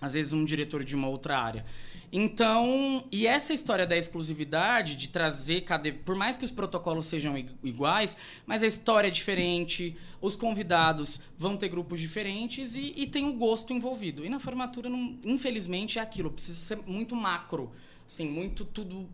Às 0.00 0.14
vezes 0.14 0.32
um 0.32 0.44
diretor 0.44 0.82
de 0.82 0.96
uma 0.96 1.08
outra 1.08 1.38
área. 1.38 1.64
Então, 2.16 3.02
e 3.10 3.26
essa 3.26 3.52
história 3.52 3.84
da 3.84 3.96
exclusividade, 3.96 4.94
de 4.94 5.08
trazer 5.08 5.62
cada. 5.62 5.90
Por 5.90 6.14
mais 6.14 6.36
que 6.36 6.44
os 6.44 6.52
protocolos 6.52 7.06
sejam 7.06 7.36
iguais, 7.36 8.16
mas 8.46 8.62
a 8.62 8.68
história 8.68 9.08
é 9.08 9.10
diferente, 9.10 9.96
os 10.20 10.36
convidados 10.36 11.22
vão 11.36 11.56
ter 11.56 11.68
grupos 11.68 11.98
diferentes 11.98 12.76
e, 12.76 12.94
e 12.96 13.08
tem 13.08 13.28
o 13.28 13.32
gosto 13.32 13.72
envolvido. 13.72 14.24
E 14.24 14.28
na 14.28 14.38
formatura, 14.38 14.88
não, 14.88 15.18
infelizmente, 15.24 15.98
é 15.98 16.02
aquilo, 16.02 16.30
precisa 16.30 16.56
ser 16.56 16.78
muito 16.86 17.16
macro, 17.16 17.72
assim, 18.06 18.28
muito 18.28 18.64
tudo. 18.64 19.08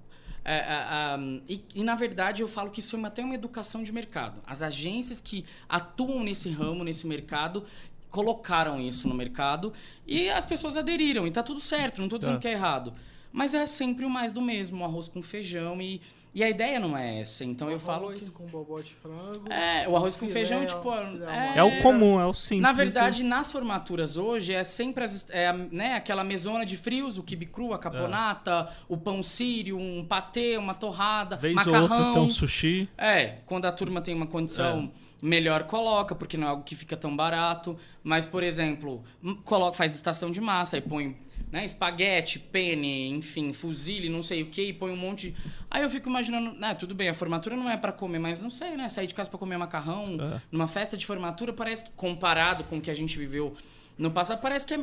É, 0.44 0.54
é, 0.54 0.58
é, 0.58 1.40
e, 1.48 1.64
e, 1.74 1.82
na 1.82 1.94
verdade 1.94 2.40
eu 2.40 2.48
falo 2.48 2.70
que 2.70 2.80
isso 2.80 2.90
foi 2.90 3.04
até 3.04 3.24
uma 3.24 3.34
educação 3.34 3.82
de 3.82 3.92
mercado. 3.92 4.42
As 4.46 4.62
agências 4.62 5.20
que 5.20 5.44
atuam 5.68 6.22
nesse 6.22 6.50
ramo, 6.50 6.84
nesse 6.84 7.06
mercado, 7.06 7.64
colocaram 8.10 8.80
isso 8.80 9.08
no 9.08 9.14
mercado 9.14 9.72
e 10.06 10.28
as 10.28 10.44
pessoas 10.44 10.76
aderiram 10.76 11.26
e 11.26 11.30
tá 11.30 11.42
tudo 11.42 11.60
certo, 11.60 11.98
não 11.98 12.06
estou 12.06 12.18
dizendo 12.18 12.34
tá. 12.34 12.40
que 12.40 12.48
é 12.48 12.52
errado. 12.52 12.92
Mas 13.32 13.54
é 13.54 13.64
sempre 13.64 14.04
o 14.04 14.10
mais 14.10 14.32
do 14.32 14.40
mesmo, 14.42 14.84
arroz 14.84 15.06
com 15.06 15.22
feijão 15.22 15.80
e, 15.80 16.00
E 16.34 16.42
a 16.42 16.50
ideia 16.50 16.80
não 16.80 16.96
é 16.96 17.20
essa. 17.20 17.44
Então 17.44 17.70
eu 17.70 17.78
falo 17.78 18.08
Arroz 18.08 18.24
que. 18.24 18.30
com 18.32 18.44
bobó 18.46 18.80
de 18.80 18.92
frango. 18.92 19.52
É, 19.52 19.88
o 19.88 19.96
arroz 19.96 20.14
com 20.16 20.26
filé, 20.26 20.32
feijão, 20.32 20.62
ó, 20.62 20.64
tipo. 20.64 20.92
É, 21.28 21.58
É 21.58 21.62
o 21.62 21.80
comum, 21.80 22.20
é 22.20 22.26
o 22.26 22.34
simples. 22.34 22.62
Na 22.62 22.72
verdade, 22.72 23.22
nas 23.22 23.52
formaturas 23.52 24.16
hoje 24.16 24.52
é 24.52 24.64
sempre 24.64 25.04
as, 25.04 25.28
é, 25.30 25.52
né, 25.52 25.94
aquela 25.94 26.24
mesona 26.24 26.66
de 26.66 26.76
frios, 26.76 27.18
o 27.18 27.22
quibe 27.22 27.46
cru, 27.46 27.72
a 27.72 27.78
caponata, 27.78 28.68
o 28.88 28.96
pão 28.96 29.22
sírio, 29.22 29.78
um 29.78 30.04
patê, 30.04 30.56
uma 30.56 30.74
torrada, 30.74 31.36
Vez 31.36 31.56
ou 31.56 31.64
macarrão. 31.64 31.82
outra 31.82 32.12
tem 32.14 32.22
um 32.22 32.30
sushi. 32.30 32.88
É, 32.98 33.38
quando 33.46 33.66
a 33.66 33.72
turma 33.72 34.00
tem 34.00 34.14
uma 34.14 34.26
condição 34.26 34.90
melhor, 35.22 35.64
coloca, 35.64 36.14
porque 36.14 36.36
não 36.36 36.46
é 36.46 36.50
algo 36.50 36.62
que 36.64 36.74
fica 36.74 36.96
tão 36.96 37.14
barato. 37.16 37.76
Mas, 38.02 38.26
por 38.26 38.42
exemplo, 38.42 39.02
coloca, 39.44 39.76
faz 39.76 39.94
estação 39.94 40.30
de 40.30 40.40
massa, 40.40 40.76
aí 40.76 40.82
põe 40.82 41.16
né, 41.50 41.64
espaguete, 41.64 42.38
penne, 42.38 43.08
enfim, 43.08 43.52
fuzile, 43.52 44.08
não 44.08 44.22
sei 44.22 44.42
o 44.42 44.46
que, 44.46 44.62
e 44.62 44.72
põe 44.72 44.92
um 44.92 44.96
monte. 44.96 45.30
de- 45.30 45.36
Aí 45.70 45.82
eu 45.82 45.90
fico 45.90 46.08
imaginando, 46.08 46.52
né, 46.52 46.74
tudo 46.74 46.94
bem, 46.94 47.08
a 47.08 47.14
formatura 47.14 47.56
não 47.56 47.68
é 47.68 47.76
pra 47.76 47.90
comer, 47.90 48.18
mas 48.20 48.40
não 48.42 48.50
sei, 48.52 48.76
né? 48.76 48.88
Sair 48.88 49.06
de 49.08 49.14
casa 49.14 49.28
pra 49.28 49.38
comer 49.38 49.56
macarrão, 49.56 50.16
É. 50.20 50.40
numa 50.52 50.68
festa 50.68 50.96
de 50.96 51.04
formatura, 51.04 51.52
parece 51.52 51.84
que, 51.84 51.90
comparado 51.92 52.62
com 52.64 52.76
o 52.76 52.80
que 52.80 52.90
a 52.90 52.94
gente 52.94 53.18
viveu 53.18 53.54
no 53.98 54.10
passado, 54.12 54.40
parece 54.40 54.66
que 54.66 54.74
é. 54.74 54.80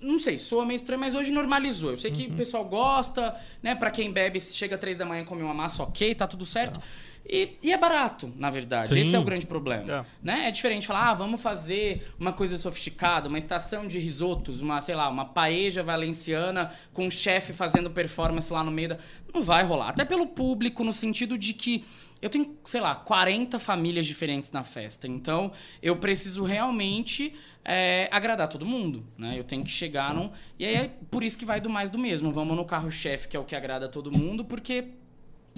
Não 0.00 0.18
sei, 0.18 0.36
soa 0.36 0.64
meio 0.66 0.76
estranho, 0.76 1.00
mas 1.00 1.14
hoje 1.14 1.32
normalizou. 1.32 1.92
Eu 1.92 1.96
sei 1.96 2.10
Uhum. 2.10 2.16
que 2.16 2.26
o 2.26 2.32
pessoal 2.34 2.64
gosta, 2.66 3.34
né? 3.62 3.74
Pra 3.74 3.90
quem 3.90 4.12
bebe, 4.12 4.38
se 4.38 4.52
chega 4.54 4.74
às 4.74 4.80
três 4.80 4.98
da 4.98 5.06
manhã 5.06 5.22
e 5.22 5.24
come 5.24 5.42
uma 5.42 5.54
massa, 5.54 5.82
ok, 5.82 6.14
tá 6.14 6.26
tudo 6.26 6.44
certo. 6.44 6.78
E, 7.24 7.56
e 7.62 7.72
é 7.72 7.78
barato, 7.78 8.32
na 8.36 8.50
verdade. 8.50 8.92
Sim. 8.92 9.00
Esse 9.00 9.14
é 9.14 9.18
o 9.18 9.24
grande 9.24 9.46
problema. 9.46 9.92
É. 9.92 10.04
Né? 10.22 10.48
É 10.48 10.50
diferente 10.50 10.86
falar, 10.86 11.10
ah, 11.10 11.14
vamos 11.14 11.40
fazer 11.40 12.12
uma 12.18 12.32
coisa 12.32 12.58
sofisticada, 12.58 13.28
uma 13.28 13.38
estação 13.38 13.86
de 13.86 13.98
risotos, 13.98 14.60
uma, 14.60 14.80
sei 14.80 14.94
lá, 14.94 15.08
uma 15.08 15.24
paeja 15.24 15.82
valenciana 15.82 16.72
com 16.92 17.06
um 17.06 17.10
chefe 17.10 17.52
fazendo 17.52 17.90
performance 17.90 18.52
lá 18.52 18.64
no 18.64 18.70
meio 18.70 18.90
da. 18.90 18.98
Não 19.32 19.42
vai 19.42 19.62
rolar. 19.62 19.90
Até 19.90 20.04
pelo 20.04 20.26
público, 20.26 20.82
no 20.82 20.92
sentido 20.92 21.38
de 21.38 21.52
que 21.52 21.84
eu 22.20 22.28
tenho, 22.28 22.56
sei 22.64 22.80
lá, 22.80 22.94
40 22.94 23.58
famílias 23.58 24.06
diferentes 24.06 24.52
na 24.52 24.62
festa. 24.62 25.08
Então, 25.08 25.52
eu 25.82 25.96
preciso 25.96 26.44
realmente 26.44 27.32
é, 27.64 28.08
agradar 28.10 28.48
todo 28.48 28.66
mundo, 28.66 29.06
né? 29.16 29.38
Eu 29.38 29.44
tenho 29.44 29.64
que 29.64 29.70
chegar 29.70 30.12
num... 30.12 30.30
E 30.58 30.66
aí, 30.66 30.74
é 30.74 30.90
por 31.10 31.22
isso 31.22 31.38
que 31.38 31.44
vai 31.44 31.60
do 31.60 31.70
mais 31.70 31.88
do 31.88 31.98
mesmo. 31.98 32.30
Vamos 32.30 32.56
no 32.56 32.64
carro-chefe, 32.64 33.28
que 33.28 33.36
é 33.36 33.40
o 33.40 33.44
que 33.44 33.56
agrada 33.56 33.88
todo 33.88 34.16
mundo, 34.16 34.44
porque 34.44 34.88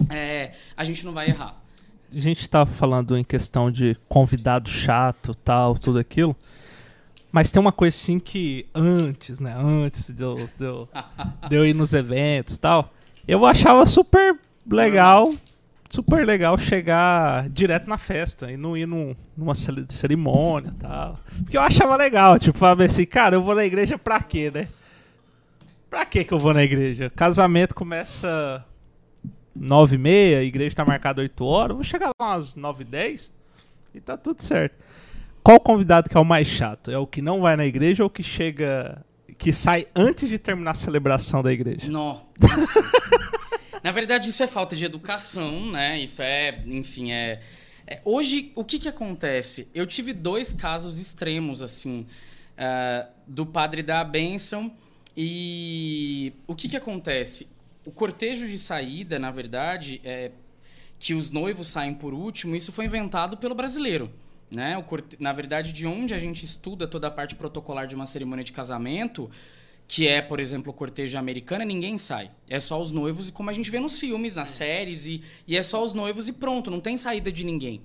é, 0.09 0.51
a 0.75 0.83
gente 0.83 1.05
não 1.05 1.13
vai 1.13 1.29
errar. 1.29 1.55
A 2.15 2.19
gente 2.19 2.47
tava 2.49 2.69
falando 2.69 3.17
em 3.17 3.23
questão 3.23 3.71
de 3.71 3.97
convidado 4.07 4.69
chato, 4.69 5.33
tal, 5.35 5.77
tudo 5.77 5.97
aquilo. 5.99 6.35
Mas 7.31 7.51
tem 7.51 7.59
uma 7.59 7.71
coisa 7.71 7.95
assim 7.97 8.19
que 8.19 8.67
antes, 8.75 9.39
né? 9.39 9.55
Antes 9.57 10.11
de 10.11 10.21
eu, 10.23 10.47
de 10.57 10.65
eu, 10.65 10.87
de 11.49 11.55
eu 11.55 11.65
ir 11.65 11.73
nos 11.73 11.93
eventos 11.93 12.55
tal, 12.57 12.93
eu 13.27 13.43
achava 13.45 13.83
super 13.87 14.37
legal, 14.69 15.33
super 15.89 16.23
legal 16.27 16.55
chegar 16.59 17.49
direto 17.49 17.89
na 17.89 17.97
festa 17.97 18.51
e 18.51 18.57
não 18.57 18.77
ir 18.77 18.85
num- 18.85 19.15
numa 19.35 19.55
cerimônia 19.55 20.71
tal. 20.77 21.19
Porque 21.41 21.57
eu 21.57 21.61
achava 21.61 21.95
legal, 21.95 22.37
tipo, 22.37 22.55
falava 22.55 22.83
assim, 22.83 23.05
cara, 23.05 23.35
eu 23.35 23.41
vou 23.41 23.55
na 23.55 23.65
igreja 23.65 23.97
pra 23.97 24.21
quê, 24.21 24.51
né? 24.53 24.67
Pra 25.89 26.05
quê 26.05 26.23
que 26.23 26.31
eu 26.33 26.39
vou 26.39 26.53
na 26.53 26.63
igreja? 26.63 27.11
Casamento 27.15 27.73
começa 27.73 28.63
9 29.55 29.95
e 29.95 29.97
meia, 29.97 30.39
a 30.39 30.43
igreja 30.43 30.75
tá 30.75 30.85
marcada 30.85 31.21
8 31.21 31.45
horas, 31.45 31.75
vou 31.75 31.83
chegar 31.83 32.11
lá 32.19 32.33
umas 32.33 32.55
9 32.55 32.83
e 32.83 32.85
10 32.85 33.33
e 33.95 34.01
tá 34.01 34.17
tudo 34.17 34.41
certo. 34.41 34.75
Qual 35.43 35.59
convidado 35.59 36.09
que 36.09 36.17
é 36.17 36.19
o 36.19 36.25
mais 36.25 36.47
chato? 36.47 36.89
É 36.89 36.97
o 36.97 37.05
que 37.05 37.21
não 37.21 37.41
vai 37.41 37.55
na 37.55 37.65
igreja 37.65 38.03
ou 38.03 38.07
o 38.07 38.09
que 38.09 38.23
chega. 38.23 39.03
que 39.37 39.51
sai 39.51 39.85
antes 39.93 40.29
de 40.29 40.39
terminar 40.39 40.71
a 40.71 40.75
celebração 40.75 41.43
da 41.43 41.51
igreja? 41.51 41.91
Nó. 41.91 42.21
Na 43.83 43.91
verdade, 43.91 44.29
isso 44.29 44.41
é 44.41 44.47
falta 44.47 44.75
de 44.77 44.85
educação, 44.85 45.69
né? 45.69 45.99
Isso 45.99 46.21
é, 46.21 46.63
enfim, 46.65 47.11
é. 47.11 47.41
é- 47.85 47.99
hoje, 48.05 48.53
o 48.55 48.63
que 48.63 48.79
que 48.79 48.87
acontece? 48.87 49.67
Eu 49.75 49.85
tive 49.85 50.13
dois 50.13 50.53
casos 50.53 50.97
extremos, 50.97 51.61
assim, 51.61 52.07
ah, 52.57 53.07
do 53.27 53.45
padre 53.45 53.83
dar 53.83 53.99
a 53.99 54.05
bênção 54.05 54.71
e 55.17 56.31
o 56.47 56.55
que 56.55 56.69
que 56.69 56.77
acontece? 56.77 57.49
O 57.85 57.91
cortejo 57.91 58.47
de 58.47 58.57
saída, 58.57 59.19
na 59.19 59.31
verdade, 59.31 59.99
é 60.03 60.31
que 60.99 61.13
os 61.13 61.29
noivos 61.29 61.67
saem 61.67 61.93
por 61.93 62.13
último, 62.13 62.55
isso 62.55 62.71
foi 62.71 62.85
inventado 62.85 63.35
pelo 63.35 63.53
brasileiro. 63.53 64.09
Né? 64.55 64.77
O 64.77 64.83
corte... 64.83 65.17
Na 65.19 65.33
verdade, 65.33 65.73
de 65.73 65.85
onde 65.85 66.13
a 66.13 66.17
gente 66.17 66.45
estuda 66.45 66.87
toda 66.87 67.07
a 67.07 67.11
parte 67.11 67.35
protocolar 67.35 67.87
de 67.87 67.95
uma 67.95 68.05
cerimônia 68.05 68.43
de 68.43 68.53
casamento, 68.53 69.29
que 69.87 70.07
é, 70.07 70.21
por 70.21 70.39
exemplo, 70.39 70.71
o 70.71 70.73
cortejo 70.73 71.17
americano, 71.17 71.65
ninguém 71.65 71.97
sai. 71.97 72.31
É 72.49 72.59
só 72.59 72.81
os 72.81 72.89
noivos, 72.89 73.27
e 73.29 73.31
como 73.31 73.49
a 73.49 73.53
gente 73.53 73.69
vê 73.69 73.79
nos 73.79 73.99
filmes, 73.99 74.33
nas 74.33 74.49
séries, 74.49 75.05
e, 75.05 75.21
e 75.45 75.57
é 75.57 75.61
só 75.61 75.83
os 75.83 75.93
noivos 75.93 76.27
e 76.27 76.33
pronto, 76.33 76.71
não 76.71 76.79
tem 76.79 76.95
saída 76.95 77.31
de 77.31 77.43
ninguém. 77.43 77.81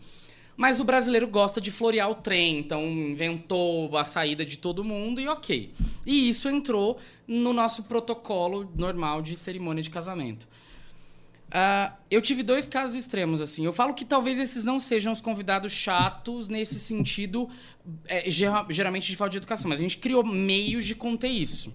Mas 0.59 0.81
o 0.81 0.85
brasileiro 0.85 1.29
gosta 1.29 1.61
de 1.61 1.71
florear 1.71 2.11
o 2.11 2.17
trem, 2.17 2.59
então 2.59 2.85
inventou 2.85 3.97
a 3.97 4.03
saída 4.03 4.45
de 4.45 4.59
todo 4.59 4.83
mundo 4.83 5.21
e 5.21 5.29
ok. 5.29 5.73
E 6.05 6.29
isso 6.29 6.49
entrou 6.49 6.99
no 7.29 7.53
nosso 7.53 7.85
protocolo 7.85 8.69
normal 8.77 9.23
de 9.23 9.37
cerimônia 9.37 9.85
de 9.85 9.89
casamento. 9.89 10.49
Ah, 11.49 11.95
eu 12.11 12.21
tive 12.21 12.43
dois 12.43 12.67
casos 12.67 12.97
extremos, 12.97 13.41
assim. 13.41 13.65
Eu 13.65 13.73
falo 13.73 13.95
que 13.95 14.05
talvez 14.05 14.37
esses 14.41 14.65
não 14.65 14.81
sejam 14.81 15.13
os 15.13 15.21
convidados 15.21 15.73
chatos 15.73 16.49
nesse 16.49 16.77
sentido, 16.81 17.49
é, 18.07 18.29
gera- 18.29 18.67
geralmente 18.69 19.07
de 19.07 19.15
falta 19.15 19.31
de 19.31 19.37
educação, 19.39 19.69
mas 19.69 19.79
a 19.79 19.83
gente 19.83 19.99
criou 19.99 20.25
meios 20.25 20.85
de 20.85 20.97
conter 20.97 21.31
isso. 21.31 21.73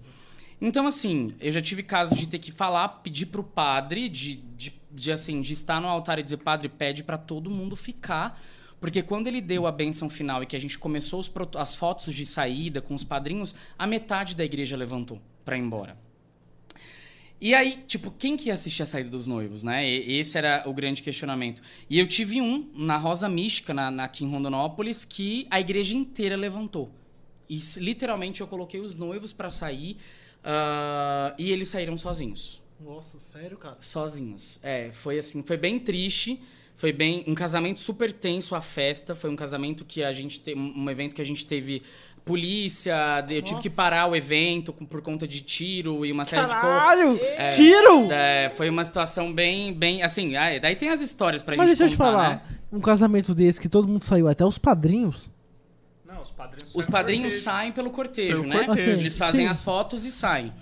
Então, 0.60 0.86
assim, 0.86 1.34
eu 1.40 1.50
já 1.50 1.62
tive 1.62 1.82
casos 1.82 2.18
de 2.18 2.28
ter 2.28 2.38
que 2.38 2.52
falar, 2.52 2.86
pedir 3.02 3.26
pro 3.26 3.42
padre, 3.42 4.10
de, 4.10 4.36
de, 4.36 4.74
de, 4.92 5.10
assim, 5.10 5.40
de 5.40 5.54
estar 5.54 5.80
no 5.80 5.88
altar 5.88 6.18
e 6.18 6.22
dizer, 6.22 6.36
padre, 6.36 6.68
pede 6.68 7.02
para 7.02 7.16
todo 7.16 7.48
mundo 7.48 7.74
ficar. 7.74 8.38
Porque 8.84 9.02
quando 9.02 9.28
ele 9.28 9.40
deu 9.40 9.66
a 9.66 9.72
benção 9.72 10.10
final 10.10 10.42
e 10.42 10.46
que 10.46 10.54
a 10.54 10.58
gente 10.58 10.78
começou 10.78 11.18
os 11.18 11.32
as 11.56 11.74
fotos 11.74 12.14
de 12.14 12.26
saída 12.26 12.82
com 12.82 12.94
os 12.94 13.02
padrinhos, 13.02 13.54
a 13.78 13.86
metade 13.86 14.36
da 14.36 14.44
igreja 14.44 14.76
levantou 14.76 15.22
para 15.42 15.56
ir 15.56 15.60
embora. 15.60 15.96
E 17.40 17.54
aí, 17.54 17.82
tipo, 17.86 18.10
quem 18.10 18.36
que 18.36 18.48
ia 18.48 18.52
assistir 18.52 18.82
a 18.82 18.86
saída 18.86 19.08
dos 19.08 19.26
noivos, 19.26 19.64
né? 19.64 19.88
E- 19.88 20.18
esse 20.18 20.36
era 20.36 20.64
o 20.66 20.74
grande 20.74 21.00
questionamento. 21.00 21.62
E 21.88 21.98
eu 21.98 22.06
tive 22.06 22.42
um 22.42 22.70
na 22.74 22.98
Rosa 22.98 23.26
Mística, 23.26 23.72
na, 23.72 23.90
na- 23.90 24.04
aqui 24.04 24.22
em 24.22 24.30
Rondonópolis, 24.30 25.02
que 25.02 25.46
a 25.50 25.58
igreja 25.58 25.96
inteira 25.96 26.36
levantou. 26.36 26.90
E 27.48 27.58
literalmente 27.78 28.42
eu 28.42 28.46
coloquei 28.46 28.80
os 28.80 28.94
noivos 28.94 29.32
para 29.32 29.48
sair 29.48 29.96
ah, 30.44 31.34
e 31.38 31.50
eles 31.50 31.68
saíram 31.68 31.96
sozinhos. 31.96 32.60
Nossa, 32.78 33.18
sério, 33.18 33.56
cara? 33.56 33.78
Sozinhos. 33.80 34.58
É, 34.62 34.90
foi 34.92 35.18
assim, 35.18 35.42
foi 35.42 35.56
bem 35.56 35.78
triste. 35.78 36.38
Foi 36.76 36.92
bem 36.92 37.24
um 37.26 37.34
casamento 37.34 37.80
super 37.80 38.12
tenso 38.12 38.54
a 38.54 38.60
festa. 38.60 39.14
Foi 39.14 39.30
um 39.30 39.36
casamento 39.36 39.84
que 39.84 40.02
a 40.02 40.12
gente 40.12 40.40
teve. 40.40 40.58
Um 40.58 40.90
evento 40.90 41.14
que 41.14 41.22
a 41.22 41.24
gente 41.24 41.46
teve 41.46 41.82
polícia. 42.24 43.20
de- 43.20 43.34
Eu 43.36 43.42
tive 43.42 43.60
que 43.60 43.68
Nossa. 43.68 43.76
parar 43.76 44.06
o 44.06 44.16
evento 44.16 44.72
por 44.72 45.00
conta 45.02 45.26
de 45.28 45.40
tiro 45.42 46.04
e 46.04 46.10
uma 46.12 46.24
série 46.24 46.42
de 46.42 46.48
coisas. 46.48 46.62
Caralho! 46.62 47.18
Tiro! 47.54 48.10
É, 48.10 48.50
foi 48.56 48.68
uma 48.70 48.84
situação 48.84 49.32
bem, 49.32 49.72
bem, 49.72 50.02
assim, 50.02 50.34
ah, 50.36 50.58
daí 50.58 50.74
tem 50.74 50.88
as 50.90 51.00
histórias 51.00 51.42
pra 51.42 51.56
Mas 51.56 51.68
gente 51.68 51.78
deixa 51.78 51.92
eu 51.94 51.96
te 51.96 51.98
contar, 51.98 52.10
falar, 52.12 52.30
né? 52.30 52.42
um 52.72 52.80
casamento 52.80 53.34
desse 53.34 53.60
que 53.60 53.68
todo 53.68 53.86
mundo 53.86 54.02
saiu, 54.04 54.26
até 54.26 54.44
os 54.44 54.58
padrinhos. 54.58 55.30
Não, 56.06 56.20
os 56.22 56.30
padrinhos 56.30 56.74
Os 56.74 56.86
padrinhos 56.86 57.34
saem 57.34 57.72
pelo 57.72 57.90
cortejo, 57.90 58.42
Pelo 58.42 58.54
né? 58.54 58.64
cortejo. 58.64 58.90
Eles 58.90 59.16
fazem 59.18 59.42
Sim. 59.44 59.50
as 59.50 59.62
fotos 59.62 60.04
e 60.04 60.10
saem. 60.10 60.52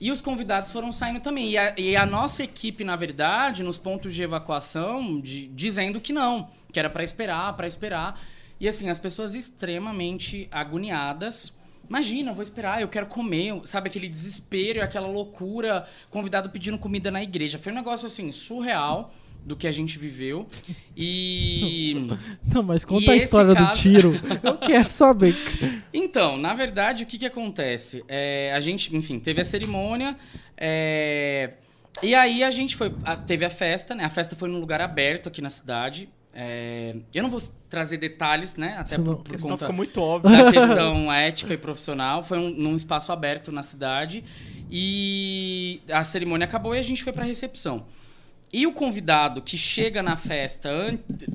E 0.00 0.10
os 0.10 0.20
convidados 0.20 0.70
foram 0.72 0.92
saindo 0.92 1.20
também. 1.20 1.50
E 1.50 1.58
a, 1.58 1.74
e 1.78 1.96
a 1.96 2.04
nossa 2.04 2.42
equipe, 2.42 2.84
na 2.84 2.96
verdade, 2.96 3.62
nos 3.62 3.78
pontos 3.78 4.14
de 4.14 4.22
evacuação, 4.22 5.20
de- 5.20 5.46
dizendo 5.48 6.00
que 6.00 6.12
não, 6.12 6.50
que 6.72 6.78
era 6.78 6.90
pra 6.90 7.04
esperar, 7.04 7.54
pra 7.56 7.66
esperar. 7.66 8.20
E 8.60 8.68
assim, 8.68 8.88
as 8.88 8.98
pessoas 8.98 9.34
extremamente 9.34 10.48
agoniadas. 10.50 11.52
Imagina, 11.88 12.32
vou 12.32 12.42
esperar, 12.42 12.80
eu 12.80 12.88
quero 12.88 13.06
comer, 13.06 13.60
sabe 13.66 13.88
aquele 13.88 14.08
desespero, 14.08 14.82
aquela 14.82 15.06
loucura, 15.06 15.86
convidado 16.10 16.48
pedindo 16.50 16.78
comida 16.78 17.10
na 17.10 17.22
igreja. 17.22 17.58
Foi 17.58 17.72
um 17.72 17.74
negócio 17.74 18.06
assim 18.06 18.30
surreal 18.32 19.12
do 19.44 19.54
que 19.54 19.66
a 19.66 19.72
gente 19.72 19.98
viveu. 19.98 20.46
E 20.96 22.08
Não, 22.52 22.62
mas 22.62 22.84
conta 22.84 23.04
E 23.06 23.10
a 23.10 23.16
história 23.16 23.54
do 23.54 23.56
caso- 23.66 23.80
tiro. 23.82 24.12
Eu 24.42 24.56
quero 24.56 24.88
saber. 24.90 25.36
Então, 25.92 26.36
na 26.36 26.54
verdade, 26.54 27.04
o 27.04 27.06
que, 27.06 27.18
que 27.18 27.26
acontece? 27.26 28.02
É, 28.08 28.52
a 28.54 28.60
gente, 28.60 28.94
enfim, 28.96 29.18
teve 29.18 29.40
a 29.40 29.44
cerimônia. 29.44 30.16
é, 30.56 31.54
e 32.02 32.14
aí 32.14 32.42
a 32.42 32.50
gente 32.50 32.74
foi. 32.76 32.92
a- 33.04 33.16
teve 33.16 33.44
a 33.44 33.50
festa, 33.50 33.94
né? 33.94 34.04
A 34.04 34.08
festa 34.08 34.34
foi 34.34 34.48
num 34.48 34.58
lugar 34.58 34.80
aberto 34.80 35.28
aqui 35.28 35.40
na 35.42 35.50
cidade. 35.50 36.08
é, 36.36 36.96
eu 37.14 37.22
não 37.22 37.30
vou 37.30 37.40
trazer 37.70 37.96
detalhes, 37.98 38.56
né? 38.56 38.74
Até 38.78 38.96
Senão- 38.96 39.14
por, 39.16 39.22
por 39.24 39.40
conta 39.40 39.56
fica 39.58 39.72
muito 39.72 40.00
óbvio. 40.00 40.30
da 40.36 40.50
questão 40.50 41.12
ética 41.12 41.54
e 41.54 41.56
profissional. 41.56 42.22
Foi 42.24 42.38
um, 42.38 42.50
num 42.50 42.74
espaço 42.74 43.12
aberto 43.12 43.52
na 43.52 43.62
cidade. 43.62 44.24
E 44.70 45.80
a 45.88 46.02
cerimônia 46.02 46.46
acabou 46.46 46.74
e 46.74 46.78
a 46.78 46.82
gente 46.82 47.04
foi 47.04 47.12
pra 47.12 47.24
recepção. 47.24 47.86
E 48.54 48.68
o 48.68 48.72
convidado 48.72 49.42
que 49.42 49.56
chega 49.56 50.00
na 50.00 50.14
festa 50.14 50.70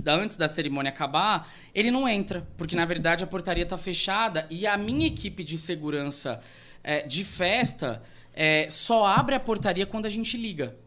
antes 0.07 0.37
da 0.37 0.47
cerimônia 0.47 0.87
acabar, 0.87 1.51
ele 1.75 1.91
não 1.91 2.07
entra, 2.07 2.47
porque 2.57 2.77
na 2.77 2.85
verdade 2.85 3.25
a 3.25 3.27
portaria 3.27 3.65
tá 3.65 3.77
fechada 3.77 4.47
e 4.49 4.65
a 4.65 4.77
minha 4.77 5.05
equipe 5.05 5.43
de 5.43 5.57
segurança 5.57 6.39
é, 6.81 7.05
de 7.05 7.25
festa 7.25 8.01
é, 8.33 8.69
só 8.69 9.05
abre 9.05 9.35
a 9.35 9.39
portaria 9.39 9.85
quando 9.85 10.05
a 10.05 10.09
gente 10.09 10.37
liga. 10.37 10.77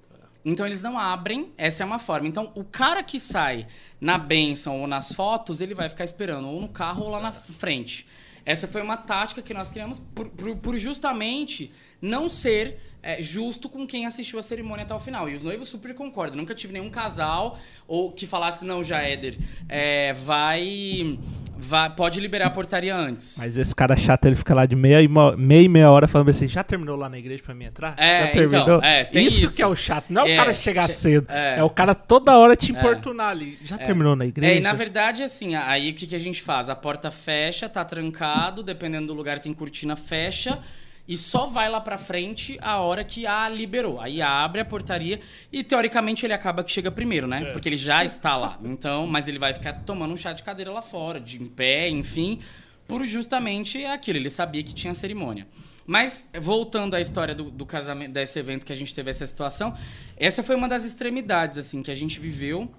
Então 0.42 0.64
eles 0.64 0.80
não 0.80 0.98
abrem, 0.98 1.52
essa 1.58 1.82
é 1.82 1.86
uma 1.86 1.98
forma. 1.98 2.26
Então 2.26 2.50
o 2.54 2.64
cara 2.64 3.02
que 3.02 3.20
sai 3.20 3.66
na 4.00 4.16
benção 4.16 4.80
ou 4.80 4.86
nas 4.86 5.12
fotos, 5.12 5.60
ele 5.60 5.74
vai 5.74 5.90
ficar 5.90 6.04
esperando 6.04 6.48
ou 6.48 6.62
no 6.62 6.68
carro 6.68 7.04
ou 7.04 7.10
lá 7.10 7.20
na 7.20 7.30
frente. 7.30 8.06
Essa 8.42 8.66
foi 8.66 8.80
uma 8.80 8.96
tática 8.96 9.42
que 9.42 9.52
nós 9.52 9.68
criamos 9.68 9.98
por, 9.98 10.30
por, 10.30 10.56
por 10.56 10.78
justamente 10.78 11.70
não 12.00 12.26
ser 12.26 12.80
é, 13.02 13.20
justo 13.20 13.68
com 13.68 13.84
quem 13.86 14.06
assistiu 14.06 14.38
a 14.38 14.42
cerimônia 14.42 14.84
até 14.84 14.94
o 14.94 15.00
final. 15.00 15.28
E 15.28 15.34
os 15.34 15.42
noivos 15.42 15.66
super 15.68 15.92
concordam. 15.92 16.36
Nunca 16.36 16.54
tive 16.54 16.72
nenhum 16.72 16.88
casal 16.88 17.58
ou 17.88 18.12
que 18.12 18.26
falasse, 18.26 18.64
não, 18.64 18.82
já 18.82 19.02
Éder, 19.02 19.36
é, 19.68 20.12
vai, 20.12 21.18
vai. 21.56 21.90
Pode 21.94 22.20
liberar 22.20 22.46
a 22.46 22.50
portaria 22.50 22.94
antes. 22.94 23.38
Mas 23.38 23.58
esse 23.58 23.74
cara 23.74 23.96
chato, 23.96 24.26
ele 24.26 24.36
fica 24.36 24.54
lá 24.54 24.66
de 24.66 24.76
meia 24.76 25.02
e 25.02 25.08
meia, 25.08 25.68
meia 25.68 25.90
hora 25.90 26.06
falando 26.06 26.28
assim: 26.28 26.46
já 26.46 26.62
terminou 26.62 26.96
lá 26.96 27.08
na 27.08 27.18
igreja 27.18 27.42
pra 27.42 27.52
mim 27.54 27.64
entrar? 27.64 27.94
É, 27.98 28.26
já 28.26 28.28
terminou? 28.28 28.62
Então, 28.62 28.80
é, 28.82 29.10
isso, 29.14 29.46
isso, 29.46 29.56
que 29.56 29.62
é 29.62 29.66
o 29.66 29.74
chato, 29.74 30.10
não 30.10 30.24
é, 30.24 30.30
é 30.30 30.34
o 30.34 30.36
cara 30.36 30.52
chegar 30.52 30.88
che 30.88 30.94
cedo. 30.94 31.26
É. 31.28 31.58
É. 31.58 31.64
o 31.64 31.70
cara 31.70 31.96
toda 31.96 32.38
hora 32.38 32.54
te 32.54 32.70
importunar 32.70 33.30
ali. 33.30 33.58
Já 33.64 33.78
terminou 33.78 34.14
na 34.14 34.26
igreja? 34.26 34.52
É, 34.52 34.56
e 34.58 34.60
na 34.60 34.72
verdade, 34.72 35.24
assim, 35.24 35.56
aí 35.56 35.90
o 35.90 35.94
que, 35.94 36.06
que 36.06 36.14
a 36.14 36.20
gente 36.20 36.40
faz? 36.40 36.68
A 36.68 36.76
porta 36.76 37.10
fecha, 37.10 37.68
tá 37.68 37.84
trancado, 37.84 38.62
dependendo 38.62 39.08
do 39.08 39.14
lugar 39.14 39.40
tem 39.40 39.52
cortina, 39.52 39.96
fecha 39.96 40.60
e 41.06 41.16
só 41.16 41.46
vai 41.46 41.68
lá 41.68 41.80
pra 41.80 41.98
frente 41.98 42.58
a 42.60 42.78
hora 42.78 43.02
que 43.04 43.26
a 43.26 43.48
liberou. 43.48 44.00
Aí 44.00 44.22
abre 44.22 44.60
a 44.60 44.64
portaria 44.64 45.20
e 45.52 45.64
teoricamente 45.64 46.24
ele 46.24 46.32
acaba 46.32 46.62
que 46.62 46.70
chega 46.70 46.90
primeiro, 46.90 47.26
né? 47.26 47.52
Porque 47.52 47.68
ele 47.68 47.76
já 47.76 48.04
está 48.04 48.36
lá. 48.36 48.58
Então, 48.62 49.06
mas 49.06 49.26
ele 49.26 49.38
vai 49.38 49.52
ficar 49.52 49.72
tomando 49.84 50.12
um 50.12 50.16
chá 50.16 50.32
de 50.32 50.42
cadeira 50.42 50.70
lá 50.70 50.82
fora, 50.82 51.20
de 51.20 51.42
em 51.42 51.46
pé, 51.46 51.88
enfim, 51.88 52.38
por 52.86 53.04
justamente 53.04 53.84
aquilo. 53.84 54.18
Ele 54.18 54.30
sabia 54.30 54.62
que 54.62 54.72
tinha 54.72 54.94
cerimônia. 54.94 55.46
Mas, 55.86 56.30
voltando 56.40 56.94
à 56.94 57.00
história 57.00 57.34
do, 57.34 57.50
do 57.50 57.66
casamento, 57.66 58.12
desse 58.12 58.38
evento 58.38 58.64
que 58.64 58.72
a 58.72 58.76
gente 58.76 58.94
teve 58.94 59.10
essa 59.10 59.26
situação, 59.26 59.76
essa 60.16 60.42
foi 60.42 60.54
uma 60.54 60.68
das 60.68 60.84
extremidades, 60.84 61.58
assim, 61.58 61.82
que 61.82 61.90
a 61.90 61.94
gente 61.94 62.20
viveu. 62.20 62.70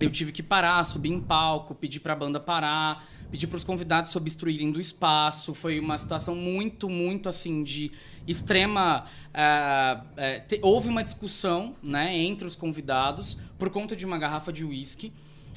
Eu 0.00 0.10
tive 0.10 0.32
que 0.32 0.42
parar, 0.42 0.82
subir 0.84 1.10
em 1.10 1.20
palco, 1.20 1.74
pedir 1.74 2.00
pra 2.00 2.14
banda 2.14 2.40
parar, 2.40 3.04
pedir 3.30 3.46
para 3.46 3.56
os 3.56 3.64
convidados 3.64 4.10
se 4.10 4.18
obstruírem 4.18 4.70
do 4.70 4.80
espaço. 4.80 5.54
Foi 5.54 5.78
uma 5.78 5.96
situação 5.96 6.34
muito, 6.34 6.88
muito 6.88 7.28
assim 7.28 7.62
de 7.62 7.92
extrema. 8.26 9.06
Uh, 9.28 10.02
uh, 10.02 10.48
te, 10.48 10.58
houve 10.62 10.88
uma 10.88 11.02
discussão 11.02 11.74
né, 11.82 12.16
entre 12.16 12.46
os 12.46 12.54
convidados 12.54 13.38
por 13.58 13.70
conta 13.70 13.96
de 13.96 14.04
uma 14.04 14.18
garrafa 14.18 14.52
de 14.52 14.64
uísque 14.64 15.12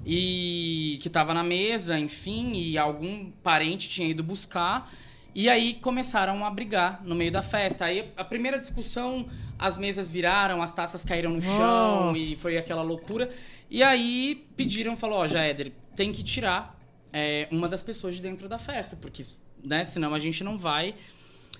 e 0.05 0.99
que 1.01 1.07
estava 1.07 1.33
na 1.33 1.43
mesa, 1.43 1.99
enfim, 1.99 2.53
e 2.53 2.77
algum 2.77 3.31
parente 3.43 3.89
tinha 3.89 4.07
ido 4.07 4.23
buscar. 4.23 4.89
E 5.33 5.49
aí 5.49 5.73
começaram 5.73 6.45
a 6.45 6.49
brigar 6.49 7.01
no 7.03 7.13
meio 7.13 7.31
da 7.31 7.41
festa. 7.41 7.85
Aí 7.85 8.09
a 8.15 8.23
primeira 8.23 8.57
discussão, 8.57 9.25
as 9.59 9.75
mesas 9.75 10.09
viraram, 10.09 10.61
as 10.61 10.71
taças 10.71 11.03
caíram 11.03 11.31
no 11.31 11.41
chão 11.41 12.05
Nossa. 12.07 12.19
e 12.19 12.37
foi 12.37 12.57
aquela 12.57 12.81
loucura. 12.81 13.29
E 13.69 13.81
aí 13.81 14.47
pediram, 14.55 14.95
falou, 14.95 15.19
ó, 15.19 15.23
oh, 15.23 15.27
Jaeder, 15.27 15.71
tem 15.95 16.11
que 16.11 16.23
tirar 16.23 16.77
é, 17.11 17.47
uma 17.51 17.67
das 17.67 17.81
pessoas 17.81 18.15
de 18.15 18.21
dentro 18.21 18.47
da 18.47 18.57
festa, 18.57 18.95
porque 18.95 19.23
né, 19.63 19.83
senão 19.83 20.13
a 20.13 20.19
gente 20.19 20.43
não 20.43 20.57
vai, 20.57 20.95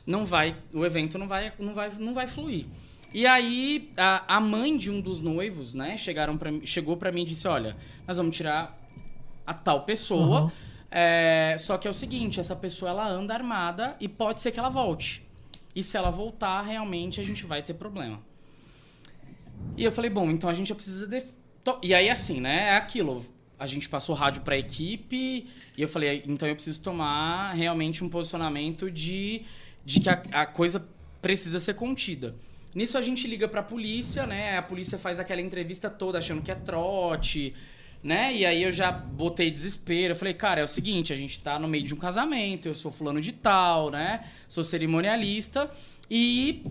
não 0.05 0.25
vai, 0.25 0.55
o 0.73 0.85
evento 0.85 1.17
não 1.17 1.27
vai, 1.27 1.53
não 1.57 1.73
vai, 1.73 1.89
não 1.97 2.13
vai 2.13 2.27
fluir. 2.27 2.65
E 3.13 3.25
aí 3.25 3.91
a, 3.97 4.35
a 4.35 4.39
mãe 4.39 4.77
de 4.77 4.91
um 4.91 4.99
dos 4.99 5.19
noivos, 5.19 5.73
né, 5.73 5.97
chegaram 5.97 6.37
pra, 6.37 6.51
chegou 6.63 6.97
para 6.97 7.11
mim 7.11 7.23
e 7.23 7.25
disse, 7.25 7.47
olha, 7.47 7.75
nós 8.07 8.17
vamos 8.17 8.35
tirar 8.35 8.77
a 9.45 9.53
tal 9.53 9.83
pessoa, 9.85 10.41
uhum. 10.41 10.51
é, 10.91 11.55
só 11.57 11.77
que 11.77 11.87
é 11.87 11.89
o 11.89 11.93
seguinte, 11.93 12.39
essa 12.39 12.55
pessoa 12.55 12.91
ela 12.91 13.07
anda 13.07 13.33
armada 13.33 13.95
e 13.99 14.07
pode 14.07 14.41
ser 14.41 14.51
que 14.51 14.59
ela 14.59 14.69
volte. 14.69 15.25
E 15.75 15.83
se 15.83 15.97
ela 15.97 16.09
voltar, 16.09 16.61
realmente 16.61 17.19
a 17.19 17.23
gente 17.23 17.45
vai 17.45 17.61
ter 17.61 17.73
problema. 17.73 18.19
E 19.75 19.83
eu 19.83 19.91
falei, 19.91 20.09
bom, 20.09 20.29
então 20.31 20.49
a 20.49 20.53
gente 20.53 20.69
já 20.69 20.75
precisa. 20.75 21.07
E 21.81 21.93
aí 21.93 22.09
assim, 22.09 22.39
né, 22.39 22.69
é 22.69 22.75
aquilo, 22.77 23.25
a 23.57 23.65
gente 23.65 23.87
passou 23.89 24.13
rádio 24.15 24.41
para 24.43 24.55
a 24.55 24.57
equipe 24.57 25.47
e 25.77 25.81
eu 25.81 25.87
falei, 25.87 26.23
então 26.27 26.47
eu 26.47 26.55
preciso 26.55 26.81
tomar 26.81 27.53
realmente 27.53 28.03
um 28.03 28.09
posicionamento 28.09 28.91
de, 28.91 29.43
de 29.83 29.99
que 29.99 30.09
a, 30.09 30.21
a 30.31 30.45
coisa 30.45 30.87
precisa 31.21 31.59
ser 31.59 31.73
contida. 31.73 32.35
Nisso 32.73 32.97
a 32.97 33.01
gente 33.01 33.25
liga 33.25 33.47
para 33.47 33.61
a 33.61 33.63
polícia, 33.63 34.27
né? 34.27 34.57
A 34.57 34.61
polícia 34.61 34.97
faz 34.97 35.17
aquela 35.17 35.39
entrevista 35.39 35.89
toda 35.89 36.19
achando 36.19 36.41
que 36.41 36.51
é 36.51 36.55
trote, 36.55 37.55
né? 38.03 38.35
E 38.35 38.45
aí 38.45 38.61
eu 38.61 38.71
já 38.71 38.91
botei 38.91 39.49
desespero. 39.49 40.11
Eu 40.11 40.15
falei, 40.17 40.33
cara, 40.33 40.59
é 40.59 40.63
o 40.63 40.67
seguinte, 40.67 41.13
a 41.13 41.15
gente 41.15 41.39
tá 41.39 41.57
no 41.57 41.69
meio 41.69 41.85
de 41.85 41.93
um 41.93 41.97
casamento, 41.97 42.67
eu 42.67 42.73
sou 42.73 42.91
fulano 42.91 43.21
de 43.21 43.31
tal, 43.31 43.89
né? 43.89 44.25
Sou 44.45 44.61
cerimonialista 44.61 45.71
e 46.11 46.63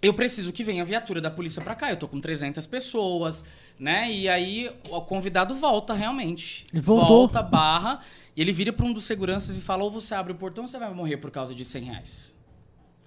eu 0.00 0.14
preciso 0.14 0.52
que 0.52 0.64
venha 0.64 0.82
a 0.82 0.86
viatura 0.86 1.20
da 1.20 1.30
polícia 1.30 1.60
para 1.60 1.74
cá. 1.74 1.90
Eu 1.90 1.98
tô 1.98 2.08
com 2.08 2.18
300 2.18 2.66
pessoas 2.66 3.44
né? 3.78 4.10
E 4.10 4.28
aí 4.28 4.70
o 4.90 5.00
convidado 5.00 5.54
volta 5.54 5.94
realmente. 5.94 6.66
Ele 6.72 6.82
voltou. 6.82 7.08
Volta, 7.08 7.42
barra, 7.42 8.00
e 8.36 8.40
ele 8.40 8.52
vira 8.52 8.72
para 8.72 8.84
um 8.84 8.92
dos 8.92 9.04
seguranças 9.04 9.56
e 9.56 9.60
fala: 9.60 9.84
ou 9.84 9.90
você 9.90 10.14
abre 10.14 10.32
o 10.32 10.36
portão 10.36 10.64
ou 10.64 10.68
você 10.68 10.78
vai 10.78 10.92
morrer 10.92 11.16
por 11.18 11.30
causa 11.30 11.54
de 11.54 11.64
100 11.64 11.84
reais. 11.84 12.36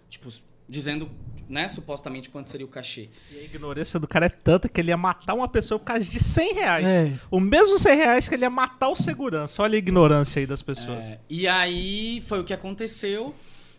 Tipo, 0.09 0.29
dizendo, 0.67 1.09
né, 1.47 1.67
supostamente 1.67 2.29
quanto 2.29 2.49
seria 2.49 2.65
o 2.65 2.69
cachê. 2.69 3.09
E 3.31 3.39
a 3.39 3.43
ignorância 3.43 3.99
do 3.99 4.07
cara 4.07 4.27
é 4.27 4.29
tanta 4.29 4.69
que 4.69 4.79
ele 4.79 4.89
ia 4.89 4.97
matar 4.97 5.33
uma 5.33 5.47
pessoa 5.47 5.79
por 5.79 5.85
causa 5.85 6.03
de 6.03 6.19
100 6.19 6.53
reais. 6.53 6.85
É. 6.85 7.13
O 7.31 7.39
mesmo 7.39 7.77
100 7.77 7.95
reais 7.97 8.29
que 8.29 8.35
ele 8.35 8.43
ia 8.43 8.49
matar 8.49 8.89
o 8.89 8.95
segurança. 8.95 9.61
Olha 9.63 9.75
a 9.75 9.79
ignorância 9.79 10.39
aí 10.39 10.45
das 10.45 10.61
pessoas. 10.61 11.07
É, 11.07 11.19
e 11.29 11.47
aí 11.47 12.21
foi 12.21 12.39
o 12.39 12.43
que 12.43 12.53
aconteceu. 12.53 13.33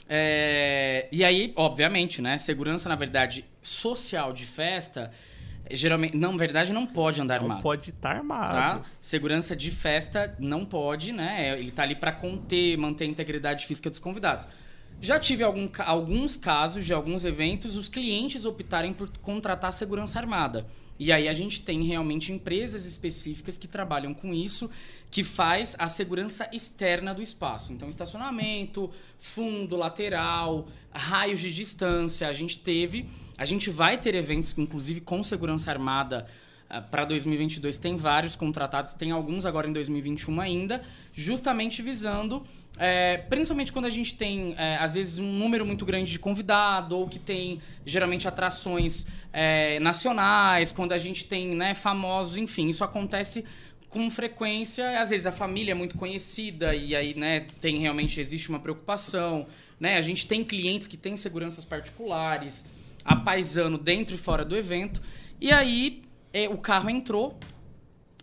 É, 0.09 1.07
e 1.13 1.23
aí, 1.25 1.53
obviamente, 1.55 2.21
né? 2.21 2.37
Segurança, 2.39 2.89
na 2.89 2.97
verdade, 2.97 3.45
social 3.63 4.33
de 4.33 4.45
festa 4.45 5.13
geralmente, 5.73 6.17
não, 6.17 6.33
na 6.33 6.39
verdade 6.39 6.73
não 6.73 6.87
pode 6.87 7.21
andar 7.21 7.37
não 7.37 7.47
armado. 7.47 7.63
pode 7.63 7.91
estar 7.91 8.11
tá 8.11 8.17
armado. 8.17 8.53
Tá? 8.53 8.83
Segurança 9.01 9.57
de 9.57 9.71
festa 9.71 10.35
não 10.39 10.65
pode, 10.65 11.13
né? 11.13 11.59
Ele 11.59 11.71
tá 11.71 11.83
ali 11.83 11.95
para 11.95 12.13
conter, 12.13 12.77
manter 12.77 13.05
a 13.05 13.07
integridade 13.09 13.67
física 13.67 13.91
dos 13.91 13.99
convidados. 13.99 14.49
Já 15.01 15.19
tive 15.19 15.43
algum, 15.43 15.69
alguns 15.79 16.37
casos 16.37 16.85
de 16.85 16.93
alguns 16.93 17.25
eventos, 17.25 17.77
os 17.77 17.89
clientes 17.89 18.45
optarem 18.45 18.93
por 18.93 19.09
contratar 19.19 19.73
segurança 19.73 20.19
armada. 20.19 20.67
E 20.99 21.11
aí 21.11 21.29
a 21.29 21.33
gente 21.33 21.63
tem 21.63 21.83
realmente 21.83 22.31
empresas 22.31 22.85
específicas 22.85 23.57
que 23.57 23.67
trabalham 23.67 24.13
com 24.13 24.35
isso, 24.35 24.71
que 25.11 25.25
faz 25.25 25.75
a 25.79 25.89
segurança 25.89 26.47
externa 26.53 27.15
do 27.15 27.23
espaço. 27.23 27.73
Então, 27.73 27.89
estacionamento, 27.89 28.91
fundo, 29.19 29.79
lateral, 29.79 30.69
raios 30.93 31.41
de 31.41 31.55
distância. 31.55 32.29
A 32.29 32.35
gente 32.35 32.59
teve 32.59 33.09
a 33.41 33.47
gente 33.47 33.71
vai 33.71 33.97
ter 33.97 34.15
eventos, 34.15 34.55
inclusive 34.59 35.01
com 35.01 35.25
segurança 35.25 35.71
armada, 35.71 36.27
uh, 36.69 36.83
para 36.91 37.07
2022. 37.07 37.79
Tem 37.79 37.97
vários 37.97 38.37
contratados, 38.37 38.93
tem 38.93 39.13
alguns 39.13 39.47
agora 39.47 39.67
em 39.67 39.73
2021 39.73 40.39
ainda, 40.43 40.83
justamente 41.15 41.81
visando, 41.81 42.47
é, 42.79 43.17
principalmente 43.31 43.73
quando 43.73 43.87
a 43.87 43.91
gente 43.91 44.15
tem, 44.15 44.55
é, 44.59 44.77
às 44.77 44.93
vezes, 44.93 45.19
um 45.19 45.33
número 45.33 45.65
muito 45.65 45.87
grande 45.87 46.11
de 46.11 46.19
convidado, 46.19 46.99
ou 46.99 47.09
que 47.09 47.19
tem, 47.19 47.63
geralmente, 47.87 48.29
atrações 48.29 49.07
é, 49.33 49.81
nacionais, 49.81 50.71
quando 50.71 50.93
a 50.93 50.99
gente 50.99 51.25
tem 51.25 51.55
né, 51.55 51.75
famosos, 51.75 52.37
enfim, 52.37 52.69
isso 52.69 52.85
acontece 52.85 53.43
com 53.89 54.11
frequência, 54.11 55.01
às 55.01 55.09
vezes 55.09 55.27
a 55.27 55.33
família 55.33 55.73
é 55.73 55.75
muito 55.75 55.97
conhecida 55.97 56.75
e 56.75 56.95
aí, 56.95 57.15
né, 57.15 57.47
tem 57.59 57.79
realmente 57.79 58.21
existe 58.21 58.51
uma 58.51 58.61
preocupação, 58.61 59.47
né? 59.81 59.97
A 59.97 60.01
gente 60.03 60.27
tem 60.29 60.45
clientes 60.45 60.87
que 60.87 60.97
têm 60.97 61.17
seguranças 61.17 61.65
particulares 61.65 62.69
a 63.05 63.17
paisano 63.17 63.79
dentro 63.79 64.15
e 64.15 64.19
fora 64.19 64.45
do 64.45 64.57
evento. 64.57 65.01
E 65.41 65.51
aí 65.51 66.03
é, 66.33 66.49
o 66.49 66.59
carro 66.59 66.91
entrou 66.91 67.39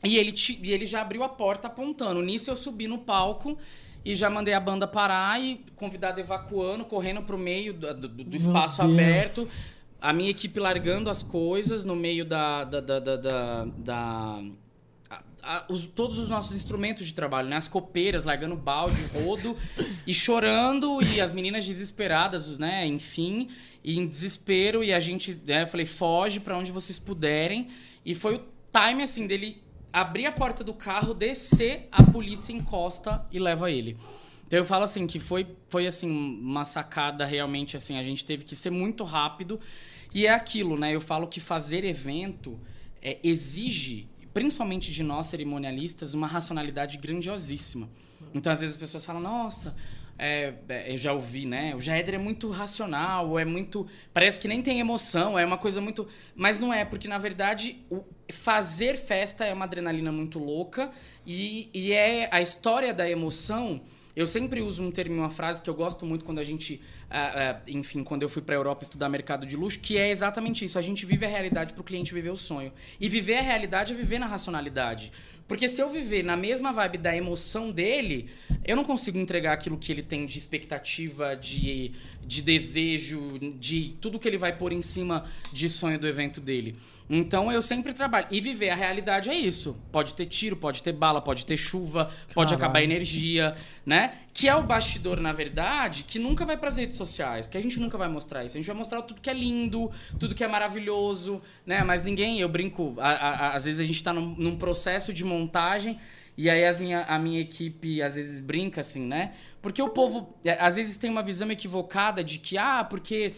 e 0.04 0.18
ele, 0.18 0.34
e 0.62 0.72
ele 0.72 0.86
já 0.86 1.02
abriu 1.02 1.24
a 1.24 1.30
porta 1.30 1.68
apontando. 1.68 2.22
Nisso 2.22 2.50
eu 2.50 2.56
subi 2.56 2.88
no 2.88 3.00
palco 3.00 3.58
e 4.06 4.16
já 4.16 4.30
mandei 4.30 4.54
a 4.54 4.60
banda 4.60 4.88
parar 4.88 5.42
e 5.42 5.66
convidado 5.76 6.20
evacuando, 6.20 6.86
correndo 6.86 7.22
pro 7.24 7.38
meio 7.38 7.74
do, 7.74 7.94
do, 7.94 8.08
do 8.08 8.36
espaço 8.36 8.82
aberto. 8.82 9.50
A 10.00 10.14
minha 10.14 10.30
equipe 10.30 10.60
largando 10.60 11.10
as 11.10 11.24
coisas 11.24 11.84
no 11.84 11.96
meio 11.96 12.24
da, 12.24 12.64
da, 12.64 12.80
da, 12.80 13.00
da, 13.00 13.66
da 13.78 14.44
a, 15.48 15.66
os, 15.70 15.88
todos 15.88 16.20
os 16.20 16.30
nossos 16.30 16.56
instrumentos 16.56 17.08
de 17.08 17.14
trabalho, 17.14 17.48
né? 17.48 17.56
As 17.56 17.68
copeiras 17.68 18.26
largando 18.26 18.56
balde, 18.56 19.02
rodo 19.14 19.56
e 20.06 20.14
chorando 20.14 21.02
e 21.02 21.22
as 21.22 21.32
meninas 21.32 21.66
desesperadas, 21.66 22.58
né? 22.58 22.86
Enfim, 22.86 23.50
em 23.96 24.08
desespero 24.08 24.84
e 24.84 24.94
a 24.94 25.00
gente, 25.00 25.40
né? 25.46 25.64
Eu 25.64 25.68
falei, 25.68 25.86
foge 25.86 26.40
para 26.40 26.58
onde 26.58 26.72
vocês 26.72 27.00
puderem. 27.00 27.70
E 28.06 28.14
foi 28.14 28.36
o 28.36 28.42
time 28.72 29.04
assim 29.04 29.26
dele 29.26 29.62
abrir 29.92 30.26
a 30.26 30.32
porta 30.32 30.64
do 30.64 30.74
carro, 30.74 31.14
descer, 31.14 31.88
a 31.92 32.04
polícia 32.04 32.52
encosta 32.52 33.26
e 33.32 33.40
leva 33.40 33.72
ele. 33.72 33.98
Então 34.46 34.60
eu 34.60 34.66
falo 34.66 34.84
assim 34.84 35.08
que 35.08 35.20
foi 35.20 35.48
foi 35.70 35.88
assim 35.88 36.10
uma 36.10 36.64
sacada 36.64 37.26
realmente 37.26 37.76
assim, 37.76 37.98
a 37.98 38.04
gente 38.04 38.24
teve 38.24 38.46
que 38.46 38.56
ser 38.56 38.70
muito 38.70 39.04
rápido 39.04 39.60
e 40.14 40.26
é 40.26 40.34
aquilo, 40.34 40.78
né? 40.78 40.94
Eu 40.94 41.02
falo 41.02 41.28
que 41.28 41.40
fazer 41.40 41.84
evento 41.84 42.60
é, 43.02 43.18
exige 43.24 44.08
principalmente 44.34 44.92
de 44.92 45.02
nós 45.02 45.26
cerimonialistas, 45.26 46.14
uma 46.14 46.28
racionalidade 46.28 46.98
grandiosíssima. 46.98 47.90
Então, 48.34 48.52
às 48.52 48.60
vezes 48.62 48.76
as 48.76 48.80
pessoas 48.80 49.04
falam: 49.04 49.22
"Nossa, 49.22 49.76
é, 50.18 50.54
é, 50.68 50.92
eu 50.92 50.98
já 50.98 51.14
ouvi, 51.14 51.46
né? 51.46 51.76
O 51.76 51.82
Jaeder 51.82 52.16
é 52.16 52.18
muito 52.18 52.50
racional, 52.50 53.38
é 53.38 53.46
muito. 53.46 53.88
Parece 54.14 54.40
que 54.40 54.48
nem 54.48 54.62
tem 54.62 54.80
emoção, 54.80 55.38
é 55.38 55.46
uma 55.46 55.58
coisa 55.58 55.80
muito. 55.80 56.08
Mas 56.36 56.60
não 56.60 56.74
é, 56.74 56.84
porque 56.84 57.08
na 57.08 57.18
verdade 57.18 57.78
fazer 58.32 58.98
festa 58.98 59.46
é 59.46 59.54
uma 59.54 59.66
adrenalina 59.66 60.12
muito 60.12 60.40
louca 60.40 60.92
e, 61.26 61.70
e 61.74 61.94
é 61.94 62.28
a 62.32 62.42
história 62.42 62.94
da 62.94 63.10
emoção. 63.10 63.82
Eu 64.16 64.26
sempre 64.26 64.62
uso 64.62 64.82
um 64.82 64.90
termo, 64.90 65.16
uma 65.16 65.30
frase 65.30 65.62
que 65.62 65.70
eu 65.70 65.76
gosto 65.76 66.04
muito 66.04 66.26
quando 66.26 66.40
a 66.40 66.44
gente, 66.44 66.82
ah, 67.08 67.52
ah, 67.52 67.62
enfim, 67.68 68.04
quando 68.04 68.24
eu 68.24 68.30
fui 68.30 68.42
para 68.42 68.56
a 68.56 68.58
Europa 68.58 68.82
estudar 68.82 69.10
mercado 69.10 69.46
de 69.46 69.56
luxo, 69.56 69.80
que 69.80 69.96
é 69.96 70.10
exatamente 70.10 70.66
isso. 70.66 70.80
A 70.80 70.82
gente 70.82 71.06
vive 71.06 71.24
a 71.24 71.30
realidade 71.30 71.72
para 71.72 71.82
o 71.82 71.84
cliente 71.84 72.12
viver 72.16 72.32
o 72.32 72.38
sonho. 72.38 72.74
E 73.00 73.08
viver 73.08 73.38
a 73.38 73.42
realidade 73.44 73.94
é 73.94 73.96
viver 73.96 74.18
na 74.18 74.26
racionalidade. 74.26 75.12
Porque 75.48 75.70
se 75.70 75.82
eu 75.82 75.90
viver 75.90 76.24
na 76.24 76.36
mesma 76.36 76.74
vibe 76.74 76.98
da 76.98 77.16
emoção 77.16 77.72
dele, 77.72 78.30
eu 78.66 78.76
não 78.76 78.84
consigo 78.84 79.18
entregar 79.18 79.54
aquilo 79.54 79.78
que 79.78 79.92
ele 79.92 80.04
tem 80.04 80.26
de 80.26 80.38
expectativa, 80.38 81.36
de, 81.36 81.92
de 82.26 82.42
desejo, 82.42 83.40
de 83.58 83.96
tudo 84.02 84.20
que 84.20 84.28
ele 84.28 84.38
vai 84.38 84.56
pôr 84.58 84.74
em 84.74 84.82
cima 84.82 85.24
de 85.54 85.70
sonho 85.70 85.98
do 85.98 86.08
evento 86.08 86.42
dele. 86.42 86.76
Então 87.10 87.50
eu 87.50 87.62
sempre 87.62 87.94
trabalho. 87.94 88.28
E 88.30 88.42
viver 88.42 88.70
a 88.70 88.76
realidade 88.76 89.30
é 89.30 89.34
isso. 89.34 89.78
Pode 89.94 90.14
ter 90.14 90.26
tiro, 90.26 90.58
pode 90.58 90.84
ter 90.84 90.92
bala, 90.92 91.22
pode 91.22 91.46
ter 91.46 91.56
chuva, 91.56 92.12
pode 92.34 92.50
Caralho. 92.52 92.56
acabar 92.56 92.80
a 92.80 92.84
energia, 92.84 93.56
né? 93.86 94.16
Que 94.34 94.50
é 94.50 94.56
o 94.56 94.62
bastidor, 94.62 95.18
na 95.22 95.32
verdade, 95.32 96.04
que 96.04 96.20
nunca 96.20 96.44
vai 96.46 96.58
para 96.58 96.68
as 96.68 96.76
redes 96.76 96.98
sociais, 96.98 97.48
que 97.48 97.58
a 97.58 97.62
gente 97.62 97.80
nunca 97.80 97.98
vai 97.98 98.10
mostrar 98.10 98.44
isso. 98.44 98.58
A 98.58 98.60
gente 98.60 98.68
vai 98.68 98.76
mostrar 98.76 99.02
tudo 99.04 99.22
que 99.22 99.30
é 99.30 99.34
lindo, 99.34 99.90
tudo 100.20 100.36
que 100.36 100.44
é 100.44 100.48
maravilhoso, 100.50 101.42
né? 101.66 101.82
Mas 101.82 102.04
ninguém, 102.04 102.42
eu 102.42 102.50
brinco, 102.50 102.94
a- 102.98 103.08
a- 103.10 103.30
a- 103.52 103.56
às 103.56 103.64
vezes 103.64 103.80
a 103.80 103.86
gente 103.86 104.04
tá 104.04 104.12
num, 104.12 104.36
num 104.38 104.58
processo 104.58 105.14
de 105.14 105.24
montagem 105.24 105.37
e 106.38 106.50
aí 106.50 106.66
as 106.66 106.80
minha, 106.80 107.04
a 107.04 107.20
minha 107.20 107.42
equipe 107.42 108.02
às 108.02 108.16
vezes 108.16 108.40
brinca 108.40 108.82
assim, 108.82 109.06
né? 109.06 109.34
Porque 109.62 109.82
o 109.82 109.90
povo 109.90 110.38
é, 110.46 110.58
às 110.60 110.76
vezes 110.76 110.98
tem 110.98 111.10
uma 111.10 111.22
visão 111.22 111.52
equivocada 111.52 112.24
de 112.24 112.40
que, 112.40 112.58
ah, 112.58 112.84
porque 112.84 113.34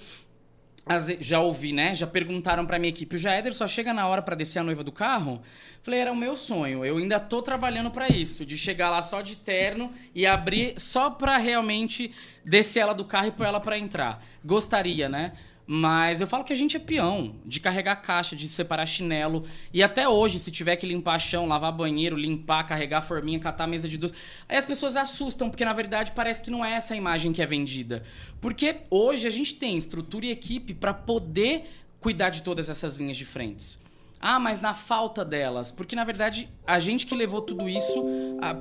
já 1.20 1.40
ouvi, 1.40 1.72
né? 1.72 1.94
Já 1.94 2.08
perguntaram 2.08 2.66
pra 2.66 2.80
minha 2.80 2.90
equipe, 2.90 3.16
o 3.16 3.20
Jaeder 3.20 3.54
só 3.54 3.68
chega 3.68 3.94
na 3.94 4.08
hora 4.08 4.22
pra 4.22 4.36
descer 4.36 4.60
a 4.60 4.64
noiva 4.64 4.84
do 4.84 4.92
carro? 4.92 5.42
Falei, 5.82 6.00
era 6.00 6.12
o 6.12 6.16
meu 6.16 6.36
sonho. 6.36 6.84
Eu 6.84 6.98
ainda 6.98 7.20
tô 7.20 7.42
trabalhando 7.42 7.92
pra 7.92 8.08
isso, 8.08 8.46
de 8.46 8.58
chegar 8.58 8.90
lá 8.90 9.02
só 9.02 9.22
de 9.22 9.38
terno 9.38 9.92
e 10.16 10.26
abrir 10.26 10.74
só 10.78 11.10
pra 11.10 11.38
realmente 11.38 12.12
descer 12.44 12.80
ela 12.80 12.94
do 12.94 13.06
carro 13.06 13.28
e 13.28 13.32
pôr 13.32 13.46
ela 13.46 13.60
pra 13.60 13.78
entrar. 13.78 14.24
Gostaria, 14.44 15.08
né? 15.08 15.34
Mas 15.72 16.20
eu 16.20 16.26
falo 16.26 16.44
que 16.44 16.52
a 16.52 16.56
gente 16.56 16.76
é 16.76 16.80
peão, 16.80 17.36
de 17.46 17.60
carregar 17.60 17.98
caixa, 17.98 18.36
de 18.36 18.50
separar 18.50 18.88
chinelo. 18.88 19.46
E 19.72 19.84
até 19.84 20.10
hoje, 20.10 20.40
se 20.40 20.50
tiver 20.50 20.76
que 20.78 20.88
limpar 20.88 21.20
chão, 21.20 21.46
lavar 21.46 21.72
banheiro, 21.72 22.18
limpar, 22.18 22.64
carregar 22.64 23.04
forminha, 23.04 23.40
catar 23.40 23.68
mesa 23.68 23.88
de 23.88 23.96
doce. 23.96 24.16
Aí 24.50 24.58
as 24.58 24.66
pessoas 24.66 24.96
assustam, 24.96 25.48
porque 25.48 25.64
na 25.64 25.72
verdade 25.72 26.12
parece 26.14 26.42
que 26.42 26.50
não 26.50 26.66
é 26.66 26.74
essa 26.74 26.96
a 26.96 26.98
imagem 26.98 27.32
que 27.32 27.40
é 27.40 27.46
vendida. 27.46 28.02
Porque 28.42 28.78
hoje 28.90 29.28
a 29.28 29.30
gente 29.30 29.54
tem 29.54 29.78
estrutura 29.78 30.26
e 30.26 30.32
equipe 30.32 30.74
para 30.74 30.92
poder 30.92 31.70
cuidar 32.00 32.32
de 32.32 32.42
todas 32.42 32.68
essas 32.68 32.98
linhas 32.98 33.16
de 33.16 33.26
frentes. 33.26 33.80
Ah, 34.20 34.40
mas 34.40 34.60
na 34.60 34.74
falta 34.74 35.24
delas. 35.24 35.72
Porque, 35.72 35.96
na 35.96 36.04
verdade, 36.04 36.50
a 36.68 36.80
gente 36.80 37.06
que 37.06 37.16
levou 37.16 37.42
tudo 37.42 37.70
isso 37.70 38.04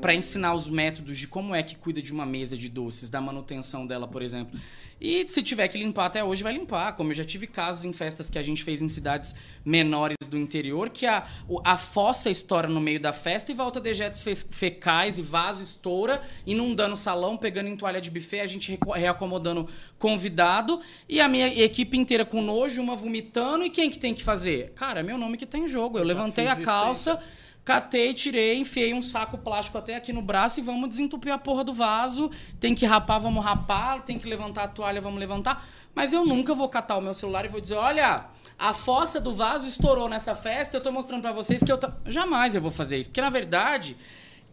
para 0.01 0.15
ensinar 0.15 0.55
os 0.55 0.69
métodos 0.69 1.19
de 1.19 1.27
como 1.27 1.55
é 1.55 1.63
que 1.63 1.75
cuida 1.75 2.01
de 2.01 2.13
uma 2.13 2.25
mesa 2.25 2.57
de 2.57 2.69
doces, 2.69 3.11
da 3.11 3.21
manutenção 3.21 3.87
dela, 3.87 4.07
por 4.07 4.23
exemplo. 4.23 4.59
E 5.01 5.29
se 5.29 5.43
tiver 5.43 5.69
que 5.69 5.79
limpar 5.79 6.07
até 6.07 6.25
hoje, 6.25 6.43
vai 6.43 6.53
limpar. 6.53 6.93
Como 6.95 7.11
eu 7.11 7.15
já 7.15 7.25
tive 7.25 7.47
casos 7.47 7.85
em 7.85 7.93
festas 7.93 8.29
que 8.29 8.39
a 8.39 8.43
gente 8.43 8.65
fez 8.65 8.83
em 8.83 8.89
cidades 8.89 9.35
menores 9.65 10.17
do 10.29 10.37
interior, 10.37 10.91
que 10.91 11.07
a, 11.07 11.25
a 11.65 11.77
fossa 11.77 12.29
estoura 12.31 12.67
no 12.69 12.81
meio 12.81 12.99
da 12.99 13.13
festa 13.13 13.53
e 13.53 13.55
volta 13.55 13.81
dejetos 13.81 14.23
fe- 14.23 14.35
fecais 14.35 15.19
e 15.19 15.23
vaso 15.23 15.63
estoura, 15.63 16.21
inundando 16.47 16.95
o 16.95 16.97
salão, 16.97 17.37
pegando 17.37 17.69
em 17.69 17.77
toalha 17.77 18.01
de 18.01 18.11
buffet, 18.11 18.41
a 18.41 18.47
gente 18.47 18.79
reacomodando 18.95 19.69
convidado 19.99 20.81
e 21.09 21.21
a 21.21 21.29
minha 21.29 21.47
equipe 21.63 21.97
inteira 21.97 22.25
com 22.25 22.43
nojo, 22.43 22.83
uma 22.83 22.97
vomitando. 22.97 23.65
E 23.65 23.71
quem 23.71 23.91
que 23.91 23.99
tem 23.99 24.15
que 24.15 24.25
fazer? 24.25 24.73
Cara, 24.75 25.01
é 25.01 25.03
meu 25.03 25.17
nome 25.19 25.37
que 25.37 25.47
tá 25.47 25.59
em 25.59 25.69
jogo. 25.69 25.99
Eu 25.99 26.05
levantei 26.05 26.47
a 26.47 26.53
isso 26.53 26.61
aí, 26.61 26.67
calça. 26.67 27.21
Catei, 27.69 28.15
tirei, 28.15 28.57
enfiei 28.57 28.95
um 28.95 29.03
saco 29.03 29.37
plástico 29.37 29.77
até 29.77 29.95
aqui 29.95 30.11
no 30.11 30.23
braço 30.23 30.59
e 30.59 30.63
vamos 30.63 30.89
desentupir 30.89 31.31
a 31.31 31.37
porra 31.37 31.63
do 31.63 31.75
vaso. 31.75 32.31
Tem 32.59 32.75
que 32.75 32.87
rapar, 32.87 33.21
vamos 33.21 33.45
rapar. 33.45 34.01
Tem 34.01 34.19
que 34.19 34.27
levantar 34.27 34.63
a 34.63 34.69
toalha, 34.69 35.03
vamos 35.03 35.21
levantar. 35.21 35.69
Mas 35.95 36.15
eu 36.15 36.25
nunca 36.25 36.55
vou 36.55 36.67
catar 36.71 36.97
o 36.97 37.03
meu 37.03 37.13
celular 37.13 37.45
e 37.45 37.49
vou 37.49 37.61
dizer: 37.61 37.75
olha, 37.75 38.25
a 38.59 38.73
fossa 38.73 39.21
do 39.21 39.35
vaso 39.35 39.69
estourou 39.69 40.09
nessa 40.09 40.35
festa. 40.35 40.79
Eu 40.79 40.81
tô 40.83 40.91
mostrando 40.91 41.21
pra 41.21 41.31
vocês 41.31 41.63
que 41.63 41.71
eu. 41.71 41.77
ta-" 41.77 41.95
Jamais 42.07 42.55
eu 42.55 42.63
vou 42.63 42.71
fazer 42.71 42.97
isso. 42.97 43.11
Porque 43.11 43.21
na 43.21 43.29
verdade. 43.29 43.99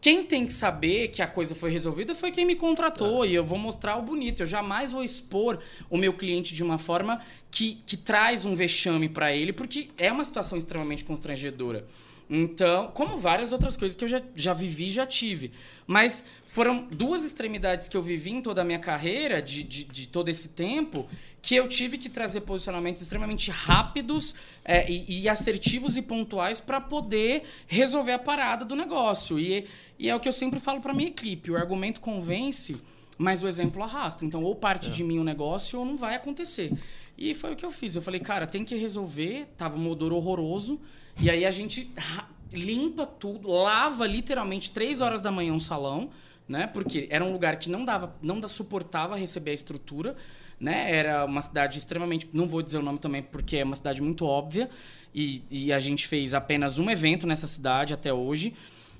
Quem 0.01 0.23
tem 0.23 0.45
que 0.45 0.53
saber 0.53 1.07
que 1.07 1.21
a 1.21 1.27
coisa 1.27 1.55
foi 1.55 1.71
resolvida 1.71 2.13
foi 2.13 2.29
quem 2.29 2.45
me 2.45 2.55
contratou 2.55 3.25
e 3.25 3.33
eu 3.33 3.43
vou 3.43 3.57
mostrar 3.57 3.95
o 3.95 4.03
bonito. 4.03 4.43
Eu 4.43 4.45
jamais 4.45 4.91
vou 4.91 5.03
expor 5.03 5.57
o 5.89 5.97
meu 5.97 6.13
cliente 6.13 6.53
de 6.53 6.61
uma 6.61 6.77
forma 6.77 7.19
que, 7.49 7.81
que 7.87 7.97
traz 7.97 8.45
um 8.45 8.53
vexame 8.53 9.09
pra 9.09 9.33
ele, 9.33 9.51
porque 9.53 9.89
é 9.97 10.11
uma 10.11 10.23
situação 10.23 10.57
extremamente 10.57 11.03
constrangedora. 11.03 11.87
Então, 12.30 12.88
como 12.88 13.18
várias 13.18 13.52
outras 13.52 13.77
coisas 13.77 13.95
que 13.95 14.03
eu 14.03 14.07
já, 14.07 14.22
já 14.35 14.53
vivi 14.53 14.88
e 14.88 14.91
já 14.91 15.06
tive. 15.06 15.52
Mas 15.85 16.26
foram 16.45 16.88
duas 16.89 17.23
extremidades 17.23 17.88
que 17.88 17.95
eu 17.95 18.02
vivi 18.02 18.31
em 18.31 18.41
toda 18.41 18.61
a 18.61 18.65
minha 18.65 18.80
carreira, 18.80 19.41
de, 19.41 19.64
de, 19.64 19.84
de 19.84 20.07
todo 20.07 20.30
esse 20.30 20.49
tempo, 20.49 21.07
que 21.41 21.56
eu 21.56 21.68
tive 21.68 21.99
que 21.99 22.10
trazer 22.10 22.41
posicionamentos 22.41 23.03
extremamente 23.03 23.52
rápidos 23.52 24.35
é, 24.64 24.89
e, 24.91 25.22
e 25.22 25.30
assertivos 25.30 25.95
e 25.95 26.02
pontuais 26.02 26.60
para 26.60 26.81
poder 26.81 27.43
resolver 27.68 28.14
a 28.14 28.19
parada 28.19 28.65
do 28.65 28.76
negócio. 28.76 29.39
E, 29.39 29.68
e 29.99 30.10
é 30.10 30.15
o 30.15 30.19
que 30.19 30.27
eu 30.27 30.34
sempre 30.34 30.60
falo 30.60 30.81
para 30.81 30.93
minha 30.93 31.10
equipe: 31.10 31.52
o 31.52 31.56
argumento 31.56 32.02
convence, 32.02 32.81
mas 33.15 33.43
o 33.43 33.47
exemplo 33.47 33.84
arrasta. 33.84 34.26
Então, 34.26 34.43
ou 34.43 34.56
parte 34.56 34.89
de 34.89 35.03
mim 35.03 35.19
o 35.19 35.23
negócio 35.23 35.77
ou 35.77 35.85
não 35.85 35.95
vai 35.95 36.15
acontecer. 36.15 36.72
E 37.15 37.35
foi 37.35 37.53
o 37.53 37.56
que 37.56 37.65
eu 37.65 37.72
fiz. 37.72 37.95
Eu 37.95 38.02
falei, 38.02 38.19
cara, 38.19 38.47
tem 38.47 38.65
que 38.65 38.76
resolver. 38.76 39.47
Tava 39.56 39.77
um 39.77 39.88
odor 39.88 40.11
horroroso. 40.11 40.81
E 41.19 41.29
aí 41.29 41.45
a 41.45 41.51
gente 41.51 41.91
limpa 42.51 43.05
tudo, 43.05 43.49
lava 43.49 44.05
literalmente 44.05 44.71
três 44.71 45.01
horas 45.01 45.21
da 45.21 45.31
manhã 45.31 45.53
um 45.53 45.59
salão, 45.59 46.09
né? 46.47 46.67
Porque 46.67 47.07
era 47.09 47.23
um 47.23 47.31
lugar 47.31 47.57
que 47.57 47.69
não 47.69 47.83
dava, 47.85 48.15
não 48.21 48.45
suportava 48.47 49.15
receber 49.15 49.51
a 49.51 49.53
estrutura, 49.53 50.15
né? 50.59 50.93
Era 50.93 51.25
uma 51.25 51.41
cidade 51.41 51.77
extremamente, 51.77 52.29
não 52.33 52.47
vou 52.47 52.61
dizer 52.61 52.77
o 52.77 52.81
nome 52.81 52.99
também 52.99 53.21
porque 53.21 53.57
é 53.57 53.63
uma 53.63 53.75
cidade 53.75 54.01
muito 54.01 54.25
óbvia 54.25 54.69
e, 55.13 55.43
e 55.49 55.73
a 55.73 55.79
gente 55.79 56.07
fez 56.07 56.33
apenas 56.33 56.77
um 56.77 56.89
evento 56.89 57.25
nessa 57.25 57.47
cidade 57.47 57.93
até 57.93 58.13
hoje. 58.13 58.53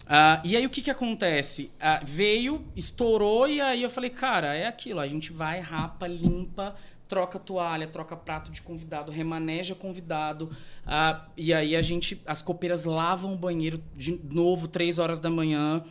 Ah, 0.07 0.39
e 0.43 0.55
aí 0.55 0.65
o 0.65 0.69
que 0.69 0.81
que 0.81 0.91
acontece? 0.91 1.71
Ah, 1.79 1.99
veio, 2.03 2.63
estourou 2.75 3.47
e 3.47 3.59
aí 3.59 3.81
eu 3.81 3.89
falei, 3.89 4.11
cara, 4.11 4.53
é 4.53 4.67
aquilo, 4.67 4.99
a 4.99 5.07
gente 5.07 5.31
vai, 5.31 5.59
rapa, 5.59 6.05
limpa, 6.07 6.75
troca 7.07 7.40
toalha, 7.40 7.88
troca 7.88 8.15
prato 8.15 8.52
de 8.52 8.61
convidado, 8.61 9.11
remaneja 9.11 9.76
convidado. 9.76 10.49
ah, 10.86 11.27
e 11.38 11.53
aí 11.53 11.76
a 11.76 11.82
gente, 11.82 12.22
as 12.26 12.41
copeiras 12.41 12.86
lavam 12.86 13.34
o 13.34 13.38
banheiro 13.38 13.82
de 13.95 14.19
novo, 14.32 14.68
três 14.68 14.99
horas 14.99 15.19
da 15.19 15.30
manhã. 15.30 15.84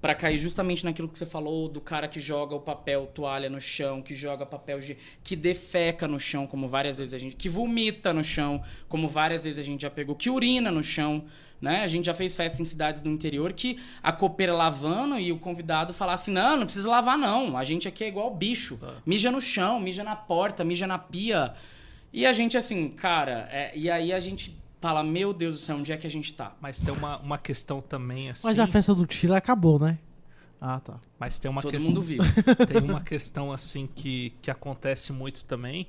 Pra 0.00 0.14
cair 0.14 0.36
justamente 0.36 0.84
naquilo 0.84 1.08
que 1.08 1.16
você 1.16 1.24
falou, 1.24 1.66
do 1.66 1.80
cara 1.80 2.06
que 2.06 2.20
joga 2.20 2.54
o 2.54 2.60
papel 2.60 3.06
toalha 3.06 3.48
no 3.48 3.58
chão, 3.58 4.02
que 4.02 4.14
joga 4.14 4.44
papel 4.44 4.78
de. 4.78 4.98
que 5.22 5.34
defeca 5.34 6.06
no 6.06 6.20
chão, 6.20 6.46
como 6.46 6.68
várias 6.68 6.98
vezes 6.98 7.14
a 7.14 7.18
gente. 7.18 7.34
que 7.34 7.48
vomita 7.48 8.12
no 8.12 8.22
chão, 8.22 8.62
como 8.86 9.08
várias 9.08 9.44
vezes 9.44 9.58
a 9.58 9.62
gente 9.62 9.80
já 9.80 9.88
pegou, 9.88 10.14
que 10.14 10.28
urina 10.28 10.70
no 10.70 10.82
chão. 10.82 11.24
Né? 11.64 11.82
A 11.82 11.86
gente 11.86 12.04
já 12.04 12.12
fez 12.12 12.36
festa 12.36 12.60
em 12.60 12.64
cidades 12.64 13.00
do 13.00 13.08
interior 13.08 13.54
que 13.54 13.80
a 14.02 14.12
copeira 14.12 14.52
lavando 14.52 15.18
e 15.18 15.32
o 15.32 15.38
convidado 15.38 15.94
falasse: 15.94 16.30
não, 16.30 16.58
não 16.58 16.64
precisa 16.66 16.86
lavar, 16.90 17.16
não. 17.16 17.56
A 17.56 17.64
gente 17.64 17.88
aqui 17.88 18.04
é 18.04 18.08
igual 18.08 18.34
bicho. 18.34 18.78
Mija 19.06 19.30
no 19.30 19.40
chão, 19.40 19.80
mija 19.80 20.04
na 20.04 20.14
porta, 20.14 20.62
mija 20.62 20.86
na 20.86 20.98
pia. 20.98 21.54
E 22.12 22.26
a 22.26 22.32
gente, 22.32 22.58
assim, 22.58 22.90
cara, 22.90 23.48
é, 23.50 23.72
e 23.74 23.90
aí 23.90 24.12
a 24.12 24.20
gente 24.20 24.54
fala: 24.78 25.02
meu 25.02 25.32
Deus 25.32 25.54
do 25.54 25.60
céu, 25.60 25.76
onde 25.76 25.90
é 25.90 25.96
que 25.96 26.06
a 26.06 26.10
gente 26.10 26.34
tá? 26.34 26.54
Mas 26.60 26.80
tem 26.82 26.92
uma, 26.92 27.16
uma 27.20 27.38
questão 27.38 27.80
também 27.80 28.28
assim. 28.28 28.46
Mas 28.46 28.58
a 28.58 28.66
festa 28.66 28.94
do 28.94 29.06
tiro 29.06 29.34
acabou, 29.34 29.80
né? 29.80 29.98
Ah, 30.60 30.80
tá. 30.80 31.00
Mas 31.18 31.38
tem 31.38 31.50
uma 31.50 31.62
Todo 31.62 31.72
questão. 31.72 31.90
mundo 31.90 32.02
viu. 32.02 32.22
Tem 32.68 32.82
uma 32.82 33.02
questão 33.02 33.52
assim 33.52 33.86
que, 33.86 34.32
que 34.40 34.50
acontece 34.50 35.12
muito 35.12 35.44
também 35.44 35.88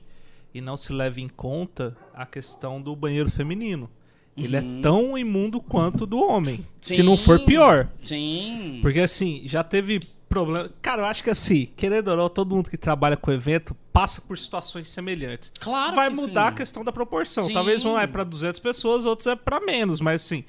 e 0.54 0.60
não 0.60 0.76
se 0.76 0.92
leva 0.92 1.22
em 1.22 1.30
conta 1.30 1.96
a 2.14 2.26
questão 2.26 2.82
do 2.82 2.94
banheiro 2.94 3.30
feminino. 3.30 3.90
Ele 4.38 4.58
Uhum. 4.58 4.80
é 4.80 4.82
tão 4.82 5.18
imundo 5.18 5.62
quanto 5.62 6.04
o 6.04 6.08
do 6.08 6.20
homem. 6.20 6.66
Se 6.82 7.02
não 7.02 7.18
for 7.18 7.40
Sim. 7.40 7.46
pior. 7.46 7.88
Sim. 8.02 8.80
Porque 8.82 9.00
assim, 9.00 9.44
já 9.46 9.64
teve 9.64 10.00
problema. 10.28 10.70
Cara, 10.82 11.04
eu 11.04 11.06
acho 11.06 11.24
que 11.24 11.30
assim, 11.30 11.70
querendo 11.78 12.10
ou 12.10 12.18
não, 12.18 12.28
todo 12.30 12.54
mundo 12.54 12.70
que 12.70 12.78
trabalha 12.78 13.16
com 13.16 13.32
evento 13.32 13.74
passa 13.94 14.20
por 14.22 14.38
situações 14.38 14.90
semelhantes. 14.90 15.52
Claro 15.60 15.96
Vai 15.96 16.10
mudar 16.10 16.44
sim. 16.44 16.48
a 16.50 16.52
questão 16.52 16.84
da 16.84 16.92
proporção. 16.92 17.48
Sim. 17.48 17.54
Talvez 17.54 17.86
um 17.86 17.98
é 17.98 18.06
pra 18.06 18.24
200 18.26 18.60
pessoas, 18.60 19.06
outros 19.06 19.28
é 19.28 19.36
pra 19.36 19.62
menos, 19.62 20.02
mas 20.02 20.22
assim, 20.24 20.44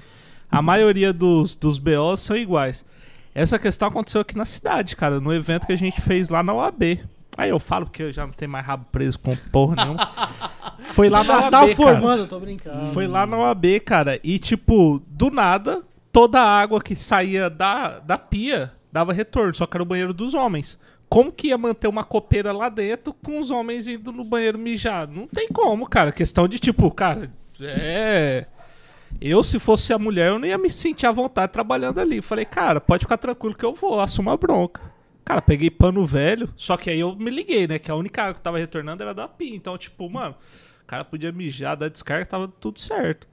a 0.50 0.60
maioria 0.60 1.12
dos, 1.12 1.54
dos 1.54 1.78
BOs 1.78 2.20
são 2.20 2.36
iguais. 2.36 2.84
Essa 3.34 3.58
questão 3.58 3.86
aconteceu 3.88 4.20
aqui 4.22 4.36
na 4.36 4.44
cidade, 4.46 4.96
cara, 4.96 5.20
no 5.20 5.32
evento 5.32 5.66
que 5.66 5.72
a 5.72 5.78
gente 5.78 6.00
fez 6.00 6.28
lá 6.28 6.42
na 6.42 6.54
UAB. 6.54 7.04
Aí 7.36 7.50
eu 7.50 7.58
falo 7.58 7.86
porque 7.86 8.02
eu 8.04 8.12
já 8.12 8.26
não 8.26 8.32
tenho 8.32 8.50
mais 8.50 8.64
rabo 8.64 8.86
preso 8.90 9.18
com 9.18 9.36
porra 9.52 9.76
nenhuma. 9.84 10.10
Foi 10.92 11.08
lá 11.08 11.22
na 11.22 11.34
Tá, 11.34 11.40
UAB, 11.42 11.50
tá 11.50 11.60
cara. 11.60 11.74
formando, 11.74 12.26
tô 12.26 12.40
brincando. 12.40 12.92
Foi 12.92 13.06
lá 13.06 13.26
na 13.26 13.36
OAB, 13.38 13.64
cara. 13.84 14.18
E, 14.24 14.38
tipo, 14.38 15.02
do 15.08 15.30
nada, 15.30 15.82
toda 16.12 16.40
a 16.40 16.60
água 16.60 16.80
que 16.80 16.94
saía 16.96 17.50
da, 17.50 17.98
da 17.98 18.16
pia, 18.16 18.72
dava 18.90 19.12
retorno, 19.12 19.54
só 19.54 19.66
que 19.66 19.76
era 19.76 19.82
o 19.82 19.86
banheiro 19.86 20.14
dos 20.14 20.32
homens. 20.34 20.78
Como 21.08 21.30
que 21.30 21.48
ia 21.48 21.58
manter 21.58 21.88
uma 21.88 22.02
copeira 22.04 22.52
lá 22.52 22.68
dentro 22.68 23.12
com 23.12 23.38
os 23.38 23.50
homens 23.50 23.86
indo 23.86 24.10
no 24.12 24.24
banheiro 24.24 24.58
mijar? 24.58 25.06
Não 25.08 25.26
tem 25.26 25.48
como, 25.48 25.86
cara. 25.88 26.10
Questão 26.12 26.48
de 26.48 26.58
tipo, 26.58 26.90
cara, 26.90 27.30
é. 27.60 28.46
Eu, 29.20 29.42
se 29.44 29.58
fosse 29.58 29.92
a 29.92 29.98
mulher, 29.98 30.28
eu 30.30 30.38
não 30.38 30.46
ia 30.48 30.58
me 30.58 30.68
sentir 30.68 31.06
à 31.06 31.12
vontade 31.12 31.52
trabalhando 31.52 32.00
ali. 32.00 32.20
Falei, 32.20 32.44
cara, 32.44 32.80
pode 32.80 33.04
ficar 33.04 33.16
tranquilo 33.16 33.54
que 33.54 33.64
eu 33.64 33.72
vou, 33.74 34.00
assumo 34.00 34.30
a 34.30 34.36
bronca. 34.36 34.80
Cara, 35.26 35.42
peguei 35.42 35.68
pano 35.68 36.06
velho, 36.06 36.48
só 36.54 36.76
que 36.76 36.88
aí 36.88 37.00
eu 37.00 37.16
me 37.16 37.32
liguei, 37.32 37.66
né? 37.66 37.80
Que 37.80 37.90
a 37.90 37.96
única 37.96 38.22
água 38.22 38.34
que 38.34 38.40
tava 38.40 38.58
retornando 38.58 39.02
era 39.02 39.12
da 39.12 39.26
PIN. 39.26 39.56
Então, 39.56 39.76
tipo, 39.76 40.08
mano, 40.08 40.36
o 40.84 40.86
cara 40.86 41.04
podia 41.04 41.32
mijar, 41.32 41.76
dar 41.76 41.90
descarga, 41.90 42.24
tava 42.24 42.46
tudo 42.46 42.78
certo. 42.78 43.26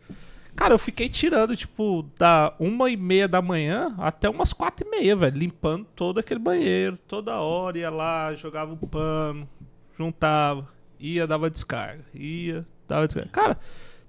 Cara, 0.56 0.74
eu 0.74 0.80
fiquei 0.80 1.08
tirando, 1.08 1.56
tipo, 1.56 2.10
da 2.18 2.56
uma 2.60 2.90
e 2.90 2.98
meia 2.98 3.28
da 3.28 3.44
manhã 3.44 3.94
até 4.00 4.28
umas 4.28 4.52
quatro 4.54 4.88
e 4.88 4.90
meia, 4.90 5.16
velho. 5.16 5.38
Limpando 5.38 5.86
todo 5.96 6.18
aquele 6.20 6.40
banheiro, 6.40 6.98
toda 6.98 7.40
hora, 7.40 7.78
ia 7.78 7.92
lá, 7.92 8.34
jogava 8.34 8.74
o 8.74 8.88
pano, 8.88 9.48
juntava, 9.96 10.68
ia, 11.00 11.28
dava 11.28 11.48
descarga, 11.48 12.04
ia, 12.12 12.66
dava 12.88 13.06
descarga. 13.06 13.30
Cara, 13.32 13.60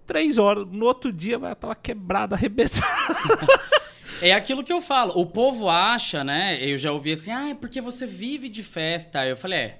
três 0.06 0.38
horas, 0.38 0.66
no 0.66 0.86
outro 0.86 1.12
dia, 1.12 1.38
velho, 1.38 1.54
tava 1.54 1.74
quebrada, 1.74 2.32
arrebentada. 2.34 3.46
É 4.20 4.32
aquilo 4.32 4.62
que 4.62 4.72
eu 4.72 4.80
falo. 4.80 5.18
O 5.18 5.26
povo 5.26 5.68
acha, 5.68 6.22
né? 6.22 6.58
Eu 6.60 6.76
já 6.78 6.92
ouvi 6.92 7.12
assim, 7.12 7.30
ah, 7.30 7.50
é 7.50 7.54
porque 7.54 7.80
você 7.80 8.06
vive 8.06 8.48
de 8.48 8.62
festa. 8.62 9.26
Eu 9.26 9.36
falei, 9.36 9.58
é. 9.58 9.78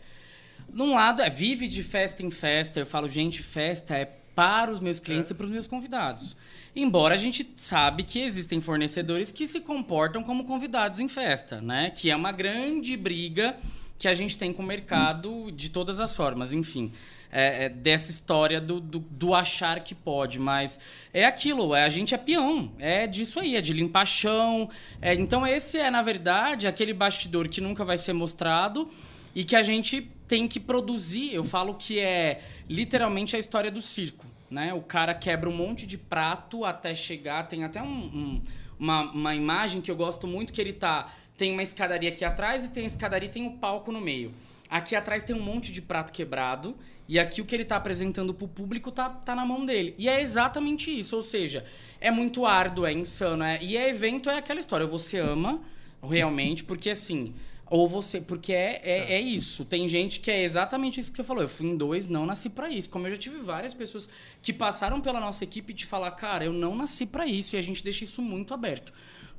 Num 0.73 0.95
lado 0.95 1.23
é 1.23 1.31
vive 1.31 1.69
de 1.69 1.83
festa 1.83 2.23
em 2.23 2.31
festa. 2.31 2.81
Eu 2.81 2.87
falo, 2.87 3.09
gente, 3.09 3.43
festa 3.43 3.95
é 3.95 4.11
para 4.35 4.71
os 4.71 4.81
meus 4.81 4.99
clientes 4.99 5.31
é. 5.31 5.35
e 5.35 5.37
para 5.37 5.47
os 5.47 5.53
meus 5.53 5.67
convidados. 5.67 6.37
Embora 6.75 7.15
a 7.15 7.19
gente 7.19 7.49
sabe 7.57 8.03
que 8.03 8.21
existem 8.21 8.61
fornecedores 8.61 9.31
que 9.31 9.47
se 9.47 9.61
comportam 9.61 10.25
como 10.25 10.45
convidados 10.45 10.99
em 10.99 11.07
festa, 11.07 11.61
né? 11.61 11.91
Que 11.91 12.11
é 12.11 12.17
uma 12.17 12.33
grande 12.33 12.97
briga 12.97 13.57
que 13.97 14.09
a 14.09 14.15
gente 14.15 14.37
tem 14.37 14.53
com 14.53 14.63
o 14.63 14.67
mercado 14.67 15.53
de 15.53 15.71
todas 15.71 16.01
as 16.01 16.17
formas, 16.17 16.53
enfim. 16.53 16.93
É, 17.37 17.65
é 17.65 17.69
dessa 17.69 18.13
história 18.13 18.61
do, 18.61 18.79
do, 18.79 19.01
do, 19.01 19.35
achar 19.35 19.81
que 19.81 19.93
pode, 19.93 20.39
mas 20.39 20.79
é 21.13 21.25
aquilo, 21.25 21.75
é, 21.75 21.83
a 21.83 21.89
gente 21.89 22.15
é 22.15 22.17
peão, 22.17 22.71
é 22.79 23.09
disso 23.09 23.41
aí, 23.41 23.57
é 23.57 23.61
de 23.61 23.73
limpar 23.73 24.07
chão. 24.07 24.71
É, 25.03 25.15
então 25.15 25.45
esse 25.45 25.77
é, 25.77 25.91
na 25.91 26.01
verdade, 26.01 26.69
aquele 26.69 26.93
bastidor 26.93 27.49
que 27.49 27.61
nunca 27.61 27.85
vai 27.85 27.99
ser 27.99 28.13
mostrado 28.13 28.89
e 29.35 29.43
que 29.43 29.57
a 29.57 29.63
gente 29.63 30.09
tem 30.29 30.47
que 30.47 30.61
produzir. 30.61 31.35
Eu 31.35 31.43
falo 31.43 31.75
que 31.75 31.99
é 31.99 32.41
literalmente 32.71 33.35
a 33.35 33.39
história 33.41 33.71
do 33.71 33.83
circo 33.83 34.25
né? 34.55 34.73
O 34.73 34.81
cara 34.81 35.13
quebra 35.13 35.51
um 35.51 35.57
monte 35.57 35.85
de 35.85 35.99
prato 35.99 36.65
até 36.65 36.95
chegar. 36.95 37.47
Tem 37.49 37.65
até 37.65 37.83
um, 37.83 37.87
um, 37.87 38.43
uma, 38.79 39.11
uma 39.11 39.35
imagem 39.35 39.81
que 39.81 39.91
eu 39.91 39.97
gosto 39.97 40.29
muito 40.29 40.53
que 40.53 40.61
ele 40.61 40.73
tá. 40.73 41.13
Tem 41.37 41.53
uma 41.53 41.63
escadaria 41.63 42.11
aqui 42.11 42.25
atrás 42.25 42.65
e 42.65 42.71
tem 42.71 42.85
a 42.85 42.87
escadaria 42.87 43.29
e 43.29 43.33
tem 43.33 43.43
um 43.43 43.59
palco 43.59 43.91
no 43.91 44.01
meio. 44.01 44.33
Aqui 44.71 44.95
atrás 44.95 45.25
tem 45.25 45.35
um 45.35 45.43
monte 45.43 45.73
de 45.73 45.83
prato 45.83 46.13
quebrado. 46.13 46.77
E 47.07 47.19
aqui 47.19 47.41
o 47.41 47.45
que 47.45 47.55
ele 47.55 47.65
tá 47.65 47.77
apresentando 47.77 48.33
pro 48.33 48.49
público 48.49 48.91
tá, 48.91 49.11
tá 49.11 49.35
na 49.35 49.45
mão 49.45 49.65
dele. 49.65 49.95
E 49.99 50.09
é 50.09 50.23
exatamente 50.23 50.97
isso. 50.97 51.17
Ou 51.17 51.23
seja, 51.23 51.65
é 52.01 52.11
muito 52.11 52.47
árduo, 52.47 52.87
é 52.87 52.93
insano. 52.93 53.45
É, 53.45 53.63
e 53.63 53.77
é 53.77 53.91
evento 53.91 54.31
é 54.31 54.39
aquela 54.39 54.61
história. 54.61 54.87
Você 54.87 55.19
ama 55.19 55.61
realmente, 56.03 56.65
porque 56.65 56.91
assim. 56.91 57.35
Ou 57.67 57.89
você. 57.89 58.21
Porque 58.21 58.53
é, 58.53 58.81
é, 58.83 59.15
é, 59.15 59.21
isso. 59.21 59.65
Tem 59.65 59.87
gente 59.87 60.21
que 60.21 60.31
é 60.31 60.43
exatamente 60.43 60.99
isso 60.99 61.11
que 61.11 61.17
você 61.17 61.25
falou. 61.25 61.43
Eu 61.43 61.49
fui 61.49 61.67
em 61.67 61.77
dois, 61.77 62.09
não 62.09 62.25
nasci 62.25 62.49
para 62.49 62.71
isso. 62.71 62.89
Como 62.89 63.07
eu 63.07 63.11
já 63.11 63.17
tive 63.17 63.39
várias 63.39 63.75
pessoas 63.75 64.09
que 64.43 64.53
passaram 64.53 65.01
pela 65.01 65.21
nossa 65.21 65.45
equipe 65.45 65.73
de 65.73 65.85
falar, 65.85 66.11
cara, 66.13 66.45
eu 66.45 66.53
não 66.53 66.75
nasci 66.75 67.07
para 67.07 67.27
isso. 67.27 67.55
E 67.55 67.59
a 67.59 67.63
gente 67.63 67.85
deixa 67.85 68.05
isso 68.05 68.23
muito 68.23 68.55
aberto. 68.55 68.93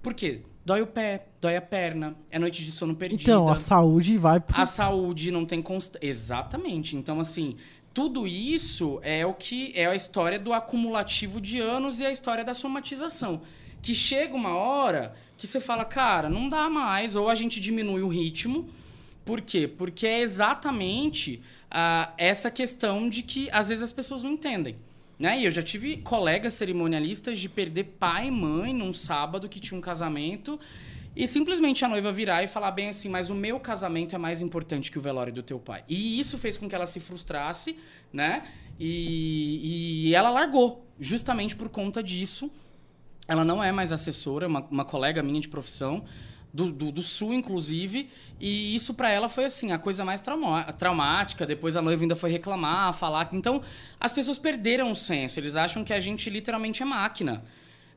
Por 0.05 0.13
quê? 0.13 0.41
Dói 0.63 0.83
o 0.83 0.85
pé, 0.85 1.25
dói 1.41 1.55
a 1.55 1.61
perna, 1.61 2.15
é 2.29 2.37
noite 2.37 2.63
de 2.63 2.71
sono 2.71 2.95
perdida. 2.95 3.23
Então, 3.23 3.47
a 3.47 3.57
saúde 3.57 4.19
vai. 4.19 4.39
Pro... 4.39 4.55
A 4.55 4.63
saúde 4.63 5.31
não 5.31 5.47
tem 5.47 5.63
constância. 5.63 6.07
Exatamente. 6.07 6.95
Então, 6.95 7.19
assim, 7.19 7.55
tudo 7.91 8.27
isso 8.27 8.99
é 9.01 9.25
o 9.25 9.33
que 9.33 9.71
é 9.73 9.87
a 9.87 9.95
história 9.95 10.37
do 10.37 10.53
acumulativo 10.53 11.41
de 11.41 11.59
anos 11.59 11.99
e 11.99 12.05
a 12.05 12.11
história 12.11 12.43
da 12.43 12.53
somatização. 12.53 13.41
Que 13.81 13.95
chega 13.95 14.35
uma 14.35 14.55
hora 14.55 15.15
que 15.37 15.47
você 15.47 15.59
fala, 15.59 15.83
cara, 15.83 16.29
não 16.29 16.49
dá 16.49 16.69
mais, 16.69 17.15
ou 17.15 17.27
a 17.27 17.33
gente 17.33 17.59
diminui 17.59 18.03
o 18.03 18.07
ritmo. 18.07 18.69
Por 19.25 19.41
quê? 19.41 19.67
Porque 19.67 20.05
é 20.05 20.21
exatamente 20.21 21.41
uh, 21.71 22.13
essa 22.15 22.51
questão 22.51 23.09
de 23.09 23.23
que 23.23 23.49
às 23.49 23.69
vezes 23.69 23.83
as 23.83 23.91
pessoas 23.91 24.21
não 24.21 24.33
entendem. 24.33 24.75
Né? 25.17 25.39
E 25.39 25.45
eu 25.45 25.51
já 25.51 25.63
tive 25.63 25.97
colegas 25.97 26.53
cerimonialistas 26.55 27.39
de 27.39 27.47
perder 27.47 27.95
pai 27.99 28.27
e 28.27 28.31
mãe 28.31 28.73
num 28.73 28.93
sábado 28.93 29.47
que 29.47 29.59
tinha 29.59 29.77
um 29.77 29.81
casamento 29.81 30.59
e 31.15 31.25
simplesmente 31.25 31.85
a 31.85 31.87
noiva 31.87 32.11
virar 32.11 32.43
e 32.43 32.47
falar 32.47 32.71
bem 32.71 32.89
assim, 32.89 33.07
mas 33.07 33.29
o 33.29 33.35
meu 33.35 33.57
casamento 33.57 34.13
é 34.13 34.17
mais 34.17 34.41
importante 34.41 34.91
que 34.91 34.99
o 34.99 35.01
velório 35.01 35.31
do 35.31 35.41
teu 35.41 35.57
pai. 35.57 35.83
E 35.87 36.19
isso 36.19 36.37
fez 36.37 36.57
com 36.57 36.67
que 36.67 36.75
ela 36.75 36.85
se 36.85 36.99
frustrasse, 36.99 37.79
né? 38.11 38.43
E, 38.77 40.07
e 40.09 40.15
ela 40.15 40.29
largou, 40.29 40.85
justamente 40.99 41.55
por 41.55 41.69
conta 41.69 42.03
disso. 42.03 42.51
Ela 43.29 43.45
não 43.45 43.63
é 43.63 43.71
mais 43.71 43.93
assessora, 43.93 44.45
uma, 44.45 44.67
uma 44.69 44.83
colega 44.83 45.23
minha 45.23 45.39
de 45.39 45.47
profissão, 45.47 46.03
do, 46.55 46.71
do, 46.71 46.91
do 46.91 47.01
Sul, 47.01 47.33
inclusive, 47.33 48.09
e 48.39 48.73
isso 48.73 48.93
para 48.93 49.11
ela 49.11 49.27
foi 49.27 49.43
assim, 49.43 49.73
a 49.73 49.77
coisa 49.77 50.05
mais 50.05 50.23
traumática. 50.77 51.45
Depois 51.45 51.75
a 51.75 51.81
noiva 51.81 52.03
ainda 52.03 52.15
foi 52.15 52.31
reclamar, 52.31 52.93
falar. 52.93 53.29
Então, 53.33 53.61
as 53.99 54.13
pessoas 54.13 54.37
perderam 54.37 54.89
o 54.89 54.95
senso, 54.95 55.39
eles 55.39 55.57
acham 55.57 55.83
que 55.83 55.93
a 55.93 55.99
gente 55.99 56.29
literalmente 56.29 56.81
é 56.81 56.85
máquina. 56.85 57.43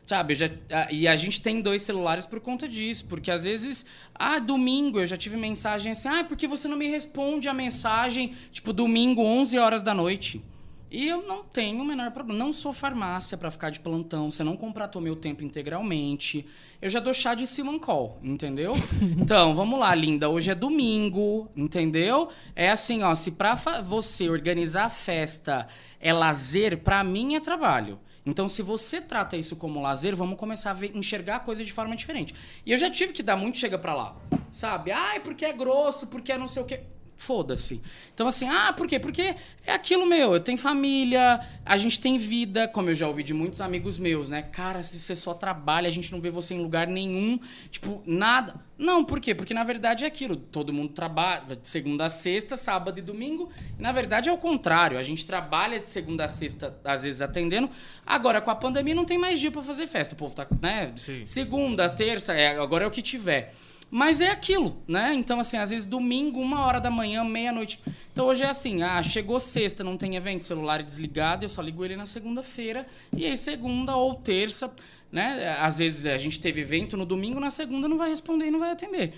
Sabe, 0.05 0.35
já, 0.35 0.49
e 0.91 1.07
a 1.07 1.15
gente 1.17 1.43
tem 1.43 1.61
dois 1.61 1.83
celulares 1.83 2.25
por 2.25 2.41
conta 2.41 2.67
disso, 2.67 3.05
porque 3.09 3.31
às 3.31 3.45
vezes, 3.45 3.85
ah, 4.15 4.39
domingo 4.39 4.99
eu 4.99 5.07
já 5.07 5.19
tive 5.19 5.37
mensagem 5.37 5.93
assim, 5.93 6.09
ah, 6.09 6.25
porque 6.25 6.49
você 6.49 6.67
não 6.67 6.79
me 6.79 6.89
responde 6.89 7.47
a 7.47 7.53
mensagem, 7.53 8.35
tipo, 8.51 8.73
domingo, 8.73 9.21
11 9.23 9.59
horas 9.59 9.83
da 9.83 9.93
noite. 9.93 10.43
E 10.90 11.06
eu 11.06 11.27
não 11.27 11.44
tenho 11.44 11.82
o 11.82 11.85
menor 11.85 12.10
problema. 12.10 12.39
Não 12.39 12.52
sou 12.52 12.73
farmácia 12.73 13.36
para 13.36 13.51
ficar 13.51 13.70
de 13.70 13.81
plantão. 13.81 14.31
Você 14.31 14.43
não 14.43 14.56
contratou 14.56 15.02
meu 15.02 15.15
tempo 15.15 15.44
integralmente. 15.44 16.47
Eu 16.81 16.89
já 16.89 16.98
dou 16.98 17.12
chá 17.12 17.35
de 17.35 17.47
Simancol, 17.47 18.19
entendeu? 18.23 18.73
então, 19.19 19.55
vamos 19.55 19.78
lá, 19.78 19.94
linda. 19.94 20.28
Hoje 20.28 20.51
é 20.51 20.55
domingo, 20.55 21.51
entendeu? 21.55 22.28
É 22.56 22.70
assim, 22.70 23.02
ó. 23.02 23.15
Se 23.15 23.32
pra 23.32 23.55
você 23.82 24.31
organizar 24.31 24.85
a 24.85 24.89
festa 24.89 25.66
é 26.01 26.12
lazer, 26.12 26.78
para 26.78 27.05
mim 27.05 27.35
é 27.35 27.40
trabalho. 27.40 27.98
Então, 28.24 28.48
se 28.48 28.62
você 28.62 29.01
trata 29.01 29.36
isso 29.36 29.56
como 29.56 29.81
lazer, 29.81 30.15
vamos 30.15 30.39
começar 30.39 30.70
a 30.70 30.74
ver, 30.74 30.94
enxergar 30.94 31.36
a 31.36 31.40
coisa 31.40 31.65
de 31.65 31.73
forma 31.73 31.97
diferente. 31.97 32.35
E 32.65 32.73
eu 32.73 32.78
já 32.78 32.90
tive 32.90 33.12
que 33.12 33.23
dar 33.23 33.36
muito 33.36 33.59
chega 33.59 33.78
para 33.78 33.94
lá. 33.94 34.16
Sabe? 34.51 34.90
Ai, 34.90 35.20
porque 35.20 35.44
é 35.44 35.52
grosso, 35.52 36.06
porque 36.09 36.32
é 36.32 36.39
não 36.39 36.48
sei 36.48 36.62
o 36.62 36.66
quê 36.66 36.81
foda-se. 37.19 37.82
Então, 38.15 38.28
assim, 38.28 38.49
ah, 38.49 38.73
por 38.73 38.86
quê? 38.86 38.99
Porque 38.99 39.35
é 39.66 39.73
aquilo 39.73 40.07
meu, 40.07 40.32
eu 40.32 40.40
tenho 40.40 40.57
família, 40.57 41.40
a 41.66 41.77
gente 41.77 42.01
tem 42.01 42.16
vida, 42.16 42.69
como 42.69 42.89
eu 42.89 42.95
já 42.95 43.09
ouvi 43.09 43.24
de 43.24 43.35
muitos 43.35 43.61
amigos 43.61 43.99
meus, 43.99 44.28
né? 44.28 44.40
Cara, 44.40 44.82
se 44.85 44.99
você 44.99 45.16
só 45.16 45.35
trabalha, 45.35 45.89
a 45.89 45.90
gente 45.90 46.12
não 46.12 46.20
vê 46.20 46.31
você 46.31 46.55
em 46.55 46.62
lugar 46.62 46.86
nenhum, 46.86 47.40
tipo, 47.73 48.03
nada. 48.07 48.55
Não, 48.78 49.05
por 49.05 49.20
quê? 49.20 49.35
Porque 49.35 49.53
na 49.53 49.65
verdade 49.65 50.05
é 50.05 50.07
aquilo, 50.07 50.36
todo 50.36 50.73
mundo 50.73 50.93
trabalha 50.93 51.57
de 51.57 51.69
segunda 51.69 52.05
a 52.05 52.09
sexta, 52.09 52.57
sábado 52.57 53.01
e 53.01 53.03
domingo, 53.03 53.51
e 53.77 53.82
na 53.82 53.90
verdade 53.90 54.28
é 54.28 54.32
o 54.32 54.39
contrário, 54.39 54.97
a 54.97 55.03
gente 55.03 55.27
trabalha 55.27 55.81
de 55.81 55.89
segunda 55.89 56.24
a 56.24 56.28
sexta, 56.28 56.78
às 56.85 57.03
vezes 57.03 57.20
atendendo. 57.20 57.69
Agora, 58.07 58.40
com 58.40 58.53
a 58.53 58.55
pandemia, 58.55 58.95
não 58.95 59.05
tem 59.05 59.19
mais 59.19 59.40
dia 59.40 59.51
para 59.51 59.62
fazer 59.62 59.89
festa, 59.89 60.15
o 60.15 60.16
povo 60.16 60.35
tá, 60.36 60.47
né? 60.62 60.93
Sim. 60.97 61.27
Segunda, 61.27 61.89
terça, 61.89 62.32
é, 62.32 62.57
agora 62.57 62.85
é 62.85 62.86
o 62.86 62.90
que 62.93 63.03
tiver. 63.03 63.53
Mas 63.90 64.20
é 64.20 64.31
aquilo, 64.31 64.82
né? 64.86 65.15
Então, 65.15 65.40
assim, 65.40 65.56
às 65.56 65.70
vezes 65.70 65.86
domingo, 65.86 66.40
uma 66.40 66.60
hora 66.66 66.78
da 66.78 66.90
manhã, 66.90 67.24
meia-noite. 67.24 67.81
Então 68.12 68.27
hoje 68.27 68.43
é 68.43 68.48
assim, 68.48 68.82
ah, 68.82 69.02
chegou 69.02 69.40
sexta, 69.40 69.82
não 69.82 69.97
tem 69.97 70.16
evento, 70.16 70.44
celular 70.44 70.82
desligado, 70.82 71.44
eu 71.44 71.48
só 71.48 71.62
ligo 71.62 71.85
ele 71.85 71.97
na 71.97 72.05
segunda-feira. 72.05 72.86
E 73.16 73.24
aí, 73.24 73.36
segunda 73.39 73.97
ou 73.97 74.15
terça, 74.15 74.74
né? 75.10 75.56
Às 75.60 75.78
vezes 75.78 76.05
a 76.05 76.19
gente 76.19 76.40
teve 76.40 76.60
evento 76.60 76.97
no 76.97 77.06
domingo, 77.06 77.40
na 77.40 77.51
segunda 77.51 77.89
não 77.89 77.97
vai 77.97 78.10
responder 78.10 78.47
e 78.47 78.51
não 78.51 78.59
vai 78.59 78.73
atender. 78.73 79.15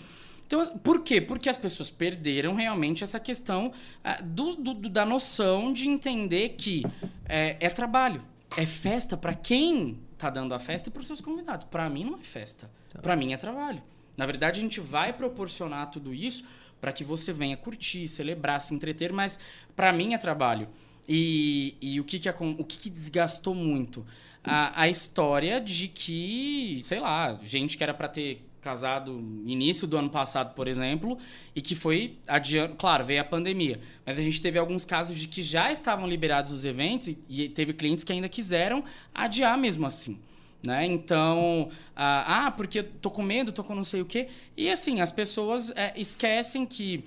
Então, 0.47 0.65
por 0.79 1.03
quê? 1.03 1.21
Porque 1.21 1.49
as 1.49 1.57
pessoas 1.57 1.91
perderam 1.91 2.55
realmente 2.55 3.05
essa 3.05 3.21
questão 3.21 3.73
ah, 4.03 4.21
do, 4.21 4.55
do, 4.57 4.89
da 4.89 5.05
noção 5.05 5.73
de 5.73 5.89
entender 5.89 6.51
que 6.51 6.85
é, 7.29 7.57
é 7.61 7.71
trabalho, 7.71 8.23
é 8.57 8.67
festa 8.67 9.17
para 9.17 9.35
quem 9.35 9.99
tá 10.19 10.29
dando 10.29 10.53
a 10.53 10.59
festa 10.59 10.89
e 10.89 10.93
para 10.93 11.01
os 11.01 11.07
seus 11.07 11.21
convidados. 11.21 11.67
Para 11.67 11.89
mim 11.89 12.05
não 12.05 12.19
é 12.19 12.23
festa, 12.23 12.71
tá. 12.93 13.01
para 13.01 13.17
mim 13.17 13.33
é 13.33 13.37
trabalho. 13.37 13.83
Na 14.21 14.27
verdade, 14.27 14.61
a 14.61 14.63
gente 14.63 14.81
vai 14.81 15.15
proporcionar 15.15 15.91
tudo 15.91 16.13
isso 16.13 16.45
para 16.79 16.93
que 16.93 17.03
você 17.03 17.33
venha 17.33 17.57
curtir, 17.57 18.07
celebrar, 18.07 18.61
se 18.61 18.75
entreter, 18.75 19.15
mas 19.15 19.41
para 19.75 19.91
mim 19.95 20.13
é 20.13 20.19
trabalho. 20.19 20.69
E, 21.09 21.75
e 21.81 21.99
o, 21.99 22.05
que, 22.05 22.19
que, 22.19 22.29
o 22.29 22.65
que, 22.67 22.79
que 22.79 22.91
desgastou 22.91 23.55
muito? 23.55 24.07
A, 24.45 24.83
a 24.83 24.89
história 24.91 25.59
de 25.59 25.89
que, 25.89 26.83
sei 26.85 27.01
lá, 27.01 27.41
gente 27.43 27.79
que 27.79 27.83
era 27.83 27.95
para 27.95 28.09
ter 28.09 28.47
casado 28.61 29.11
início 29.47 29.87
do 29.87 29.97
ano 29.97 30.11
passado, 30.11 30.55
por 30.55 30.69
exemplo, 30.69 31.17
e 31.57 31.63
que 31.63 31.75
foi 31.75 32.19
adiando. 32.29 32.75
Claro, 32.75 33.03
veio 33.07 33.23
a 33.23 33.25
pandemia, 33.25 33.81
mas 34.05 34.19
a 34.19 34.23
gente 34.23 34.39
teve 34.43 34.59
alguns 34.59 34.85
casos 34.85 35.19
de 35.19 35.29
que 35.29 35.41
já 35.41 35.73
estavam 35.73 36.07
liberados 36.07 36.53
os 36.53 36.67
eventos 36.67 37.09
e, 37.09 37.19
e 37.27 37.49
teve 37.49 37.73
clientes 37.73 38.05
que 38.05 38.13
ainda 38.13 38.29
quiseram 38.29 38.85
adiar 39.15 39.57
mesmo 39.57 39.87
assim. 39.87 40.21
Né? 40.67 40.85
Então, 40.87 41.71
ah, 41.97 42.47
ah, 42.47 42.51
porque 42.51 42.81
eu 42.81 42.85
tô 42.85 43.11
com 43.11 43.23
medo, 43.23 43.51
tô 43.51 43.65
com 43.65 43.75
não 43.75 43.85
sei 43.85 44.03
o 44.03 44.05
quê. 44.05 44.29
E 44.57 44.71
assim, 44.71 45.01
as 45.01 45.11
pessoas 45.11 45.73
é, 45.75 45.93
esquecem 45.97 46.67
que 46.67 47.05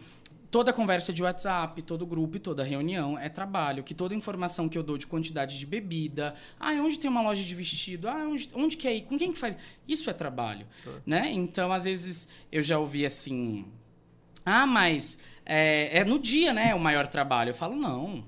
toda 0.54 0.72
conversa 0.72 1.12
de 1.12 1.24
WhatsApp, 1.24 1.82
todo 1.82 2.06
grupo 2.06 2.38
e 2.38 2.40
toda 2.40 2.64
reunião 2.64 3.18
é 3.18 3.28
trabalho, 3.28 3.84
que 3.84 3.96
toda 3.96 4.14
informação 4.14 4.70
que 4.70 4.78
eu 4.78 4.84
dou 4.84 5.00
de 5.00 5.08
quantidade 5.08 5.58
de 5.58 5.66
bebida, 5.66 6.36
ah, 6.60 6.72
onde 6.74 7.00
tem 7.00 7.10
uma 7.10 7.24
loja 7.24 7.44
de 7.44 7.56
vestido, 7.56 8.08
ah, 8.08 8.28
onde, 8.28 8.50
onde 8.54 8.78
que 8.78 8.88
é 8.88 8.98
ir, 8.98 9.02
com 9.02 9.18
quem 9.18 9.34
que 9.34 9.40
faz, 9.40 9.58
isso 9.88 10.12
é 10.12 10.14
trabalho, 10.14 10.68
né? 11.08 11.32
Então, 11.32 11.72
às 11.72 11.86
vezes, 11.86 12.30
eu 12.52 12.62
já 12.62 12.78
ouvi 12.78 13.04
assim, 13.04 13.66
ah, 14.46 14.68
mas 14.68 15.20
é, 15.44 16.00
é 16.00 16.06
no 16.06 16.20
dia, 16.20 16.54
né, 16.54 16.76
o 16.76 16.80
maior 16.80 17.08
trabalho. 17.08 17.50
Eu 17.50 17.56
falo, 17.56 17.76
não, 17.76 18.24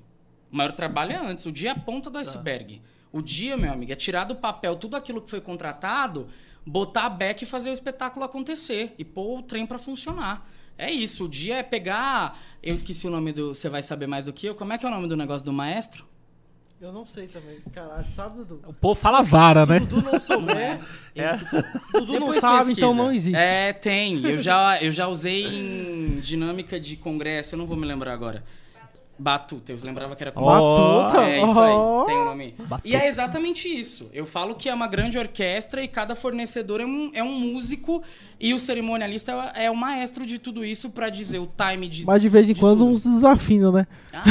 o 0.52 0.56
maior 0.56 0.72
trabalho 0.72 1.12
é 1.12 1.18
antes, 1.18 1.46
o 1.46 1.52
dia 1.52 1.70
é 1.70 1.72
a 1.74 1.80
ponta 1.80 2.10
do 2.10 2.18
iceberg. 2.18 2.82
O 3.18 3.22
dia, 3.22 3.56
meu 3.56 3.72
amigo, 3.72 3.94
é 3.94 3.96
tirar 3.96 4.26
do 4.26 4.36
papel 4.36 4.76
tudo 4.76 4.98
aquilo 4.98 5.22
que 5.22 5.30
foi 5.30 5.40
contratado, 5.40 6.28
botar 6.66 7.06
a 7.06 7.10
back 7.10 7.46
e 7.46 7.48
fazer 7.48 7.70
o 7.70 7.74
espetáculo 7.74 8.26
acontecer 8.26 8.94
e 8.98 9.06
pôr 9.06 9.40
o 9.40 9.42
trem 9.42 9.66
para 9.66 9.78
funcionar. 9.78 10.46
É 10.78 10.92
isso, 10.92 11.24
o 11.24 11.30
dia 11.30 11.56
é 11.56 11.64
pegar. 11.64 12.38
Eu 12.62 12.76
esqueci 12.76 13.08
o 13.08 13.10
nome 13.10 13.32
do. 13.32 13.56
Você 13.56 13.70
vai 13.70 13.82
saber 13.82 14.06
mais 14.08 14.26
do 14.26 14.34
que 14.34 14.46
eu. 14.46 14.54
Como 14.54 14.74
é 14.74 14.78
que 14.78 14.86
é 14.86 14.90
o 14.90 14.92
nome 14.92 15.08
do 15.08 15.16
negócio 15.16 15.46
do 15.46 15.54
maestro? 15.54 16.06
Eu 16.82 16.92
não 16.92 17.06
sei 17.06 17.28
também. 17.28 17.60
Caralho, 17.74 18.06
sabe, 18.06 18.36
Dudu? 18.36 18.60
O 18.68 18.74
povo 18.74 18.96
fala 19.00 19.22
vara, 19.22 19.66
né? 19.66 19.78
Se 19.80 19.86
o 19.86 19.88
Dudu 19.88 20.12
não 20.12 20.20
souber, 20.20 20.80
Eu 21.16 21.24
É. 21.24 21.36
esqueci. 21.36 21.56
o 21.56 22.00
Dudu 22.02 22.14
não 22.14 22.20
Depois 22.20 22.42
sabe, 22.42 22.58
pesquisa. 22.66 22.80
então 22.82 22.94
não 22.94 23.14
existe. 23.14 23.40
É, 23.42 23.72
tem. 23.72 24.22
Eu 24.28 24.42
já, 24.42 24.84
eu 24.84 24.92
já 24.92 25.08
usei 25.08 25.46
em 25.46 26.20
dinâmica 26.20 26.78
de 26.78 26.98
congresso, 26.98 27.56
eu 27.56 27.60
não 27.60 27.66
vou 27.66 27.78
me 27.78 27.86
lembrar 27.86 28.12
agora. 28.12 28.44
Batuta, 29.18 29.72
eu 29.72 29.78
lembrava 29.82 30.16
que 30.16 30.24
era 30.24 30.32
com 30.32 30.44
Ó. 30.44 31.04
Batuta. 31.04 31.24
É 31.24 31.42
isso 31.42 31.62
aí, 31.62 32.06
tem 32.06 32.18
o 32.18 32.26
nome. 32.26 32.56
Batuta. 32.58 32.88
E 32.88 32.96
é 32.96 33.08
exatamente 33.08 33.68
isso. 33.68 34.10
Eu 34.14 34.26
falo 34.26 34.56
que 34.56 34.68
é 34.68 34.74
uma 34.74 34.88
grande 34.88 35.18
orquestra 35.18 35.82
e 35.82 35.88
cada 35.88 36.14
fornecedor 36.16 36.82
é 36.82 36.86
um, 36.86 37.12
é 37.14 37.24
um 37.24 37.40
músico 37.40 38.04
e 38.40 38.54
o 38.54 38.60
cerimonialista 38.60 39.32
é 39.56 39.72
o 39.72 39.76
maestro 39.76 40.26
de 40.26 40.38
tudo 40.38 40.66
isso 40.66 40.90
pra 40.90 41.10
dizer 41.10 41.40
o 41.40 41.48
time 41.48 41.88
de. 41.88 42.06
Mas 42.06 42.22
de 42.22 42.28
vez 42.28 42.50
em 42.50 42.54
de 42.54 42.60
quando 42.60 42.80
tudo. 42.80 42.92
uns 42.92 43.04
desafinos, 43.04 43.74
né? 43.74 43.88
Ah, 44.12 44.24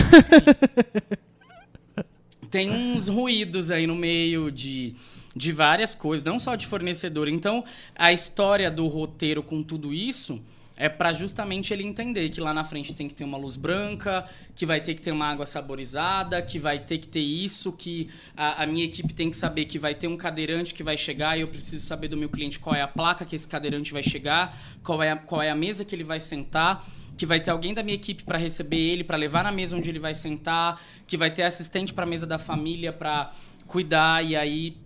tem. 2.51 2.69
tem 2.69 2.70
uns 2.70 3.09
ruídos 3.09 3.70
aí 3.70 3.86
no 3.86 3.94
meio 3.94 4.51
de, 4.51 4.94
de 5.35 5.51
várias 5.51 5.94
coisas, 5.94 6.23
não 6.23 6.39
só 6.39 6.55
de 6.56 6.66
fornecedor. 6.66 7.27
Então, 7.27 7.65
a 7.97 8.12
história 8.12 8.70
do 8.70 8.86
roteiro 8.86 9.43
com 9.43 9.62
tudo 9.62 9.94
isso 9.94 10.43
é 10.77 10.89
para 10.89 11.13
justamente 11.13 11.73
ele 11.73 11.85
entender 11.85 12.29
que 12.31 12.41
lá 12.41 12.53
na 12.53 12.65
frente 12.65 12.93
tem 12.93 13.09
que 13.09 13.15
ter 13.15 13.25
uma 13.25 13.39
luz 13.39 13.57
branca, 13.57 14.25
que 14.55 14.67
vai 14.67 14.81
ter 14.81 14.95
que 14.95 15.03
ter 15.03 15.13
uma 15.13 15.27
água 15.27 15.47
saborizada, 15.47 16.43
que 16.43 16.59
vai 16.59 16.79
ter 16.79 16.99
que 16.99 17.09
ter 17.09 17.21
isso, 17.21 17.73
que 17.73 18.09
a, 18.37 18.65
a 18.65 18.67
minha 18.67 18.85
equipe 18.85 19.15
tem 19.15 19.31
que 19.31 19.37
saber 19.37 19.67
que 19.67 19.79
vai 19.79 19.95
ter 19.95 20.09
um 20.09 20.17
cadeirante 20.17 20.75
que 20.75 20.83
vai 20.83 20.97
chegar 20.97 21.37
e 21.37 21.43
eu 21.43 21.49
preciso 21.49 21.87
saber 21.87 22.09
do 22.09 22.17
meu 22.17 22.29
cliente 22.29 22.59
qual 22.59 22.75
é 22.75 22.83
a 22.83 22.89
placa 22.89 23.25
que 23.25 23.37
esse 23.37 23.47
cadeirante 23.47 23.93
vai 23.93 24.03
chegar, 24.03 24.57
qual 24.83 25.03
é 25.03 25.13
a, 25.13 25.17
qual 25.17 25.43
é 25.43 25.51
a 25.51 25.55
mesa 25.55 25.85
que 25.85 25.95
ele 25.95 26.05
vai 26.05 26.21
sentar 26.21 26.85
que 27.17 27.25
vai 27.25 27.41
ter 27.41 27.53
alguém 27.53 27.73
da 27.73 27.83
minha 27.83 27.95
equipe 27.95 28.25
para 28.25 28.37
receber 28.37 28.77
ele, 28.77 29.05
para 29.05 29.17
levar 29.17 29.45
na 29.45 29.53
mesa 29.53 29.77
onde 29.77 29.89
ele 29.89 30.01
vai 30.01 30.15
sentar, 30.15 30.81
que 31.07 31.17
vai 31.17 31.31
ter 31.31 31.45
assistente 31.45 31.95
para 31.95 32.05
mesa 32.05 32.27
da 32.27 32.39
família 32.39 32.93
para 32.93 33.33
cuidar 33.67 34.25
e 34.25 34.37
aí 34.37 34.77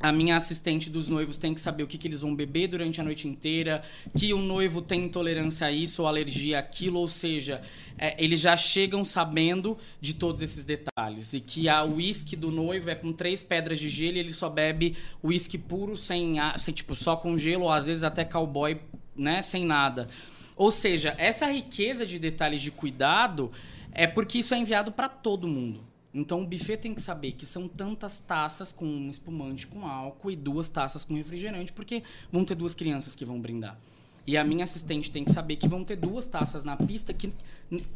a 0.00 0.12
minha 0.12 0.36
assistente 0.36 0.88
dos 0.88 1.08
noivos 1.08 1.36
tem 1.36 1.52
que 1.52 1.60
saber 1.60 1.82
o 1.82 1.86
que, 1.86 1.98
que 1.98 2.06
eles 2.06 2.20
vão 2.20 2.34
beber 2.34 2.68
durante 2.68 3.00
a 3.00 3.04
noite 3.04 3.26
inteira, 3.26 3.82
que 4.16 4.32
o 4.32 4.38
noivo 4.38 4.80
tem 4.80 5.04
intolerância 5.04 5.66
a 5.66 5.72
isso 5.72 6.02
ou 6.02 6.08
alergia 6.08 6.58
àquilo, 6.58 7.00
ou 7.00 7.08
seja, 7.08 7.60
é, 7.96 8.22
eles 8.22 8.40
já 8.40 8.56
chegam 8.56 9.04
sabendo 9.04 9.76
de 10.00 10.14
todos 10.14 10.42
esses 10.42 10.64
detalhes. 10.64 11.32
E 11.32 11.40
que 11.40 11.68
a 11.68 11.84
uísque 11.84 12.36
do 12.36 12.50
noivo 12.52 12.90
é 12.90 12.94
com 12.94 13.12
três 13.12 13.42
pedras 13.42 13.80
de 13.80 13.88
gelo 13.88 14.16
e 14.16 14.20
ele 14.20 14.32
só 14.32 14.48
bebe 14.48 14.96
uísque 15.22 15.58
puro, 15.58 15.96
sem, 15.96 16.36
sem, 16.56 16.72
tipo, 16.72 16.94
só 16.94 17.16
com 17.16 17.36
gelo, 17.36 17.64
ou 17.64 17.72
às 17.72 17.86
vezes 17.86 18.04
até 18.04 18.24
cowboy, 18.24 18.80
né, 19.16 19.42
sem 19.42 19.64
nada. 19.64 20.08
Ou 20.56 20.70
seja, 20.70 21.14
essa 21.18 21.46
riqueza 21.46 22.06
de 22.06 22.18
detalhes 22.18 22.60
de 22.60 22.70
cuidado 22.70 23.50
é 23.92 24.06
porque 24.06 24.38
isso 24.38 24.54
é 24.54 24.58
enviado 24.58 24.92
para 24.92 25.08
todo 25.08 25.48
mundo. 25.48 25.87
Então 26.18 26.42
o 26.42 26.46
buffet 26.46 26.76
tem 26.76 26.94
que 26.94 27.02
saber 27.02 27.32
que 27.32 27.46
são 27.46 27.68
tantas 27.68 28.18
taças 28.18 28.72
com 28.72 28.84
um 28.84 29.08
espumante 29.08 29.66
com 29.66 29.86
álcool 29.86 30.30
e 30.30 30.36
duas 30.36 30.68
taças 30.68 31.04
com 31.04 31.14
refrigerante, 31.14 31.72
porque 31.72 32.02
vão 32.30 32.44
ter 32.44 32.54
duas 32.54 32.74
crianças 32.74 33.14
que 33.14 33.24
vão 33.24 33.40
brindar. 33.40 33.78
E 34.26 34.36
a 34.36 34.44
minha 34.44 34.64
assistente 34.64 35.10
tem 35.10 35.24
que 35.24 35.32
saber 35.32 35.56
que 35.56 35.66
vão 35.66 35.82
ter 35.82 35.96
duas 35.96 36.26
taças 36.26 36.62
na 36.62 36.76
pista 36.76 37.14
que, 37.14 37.32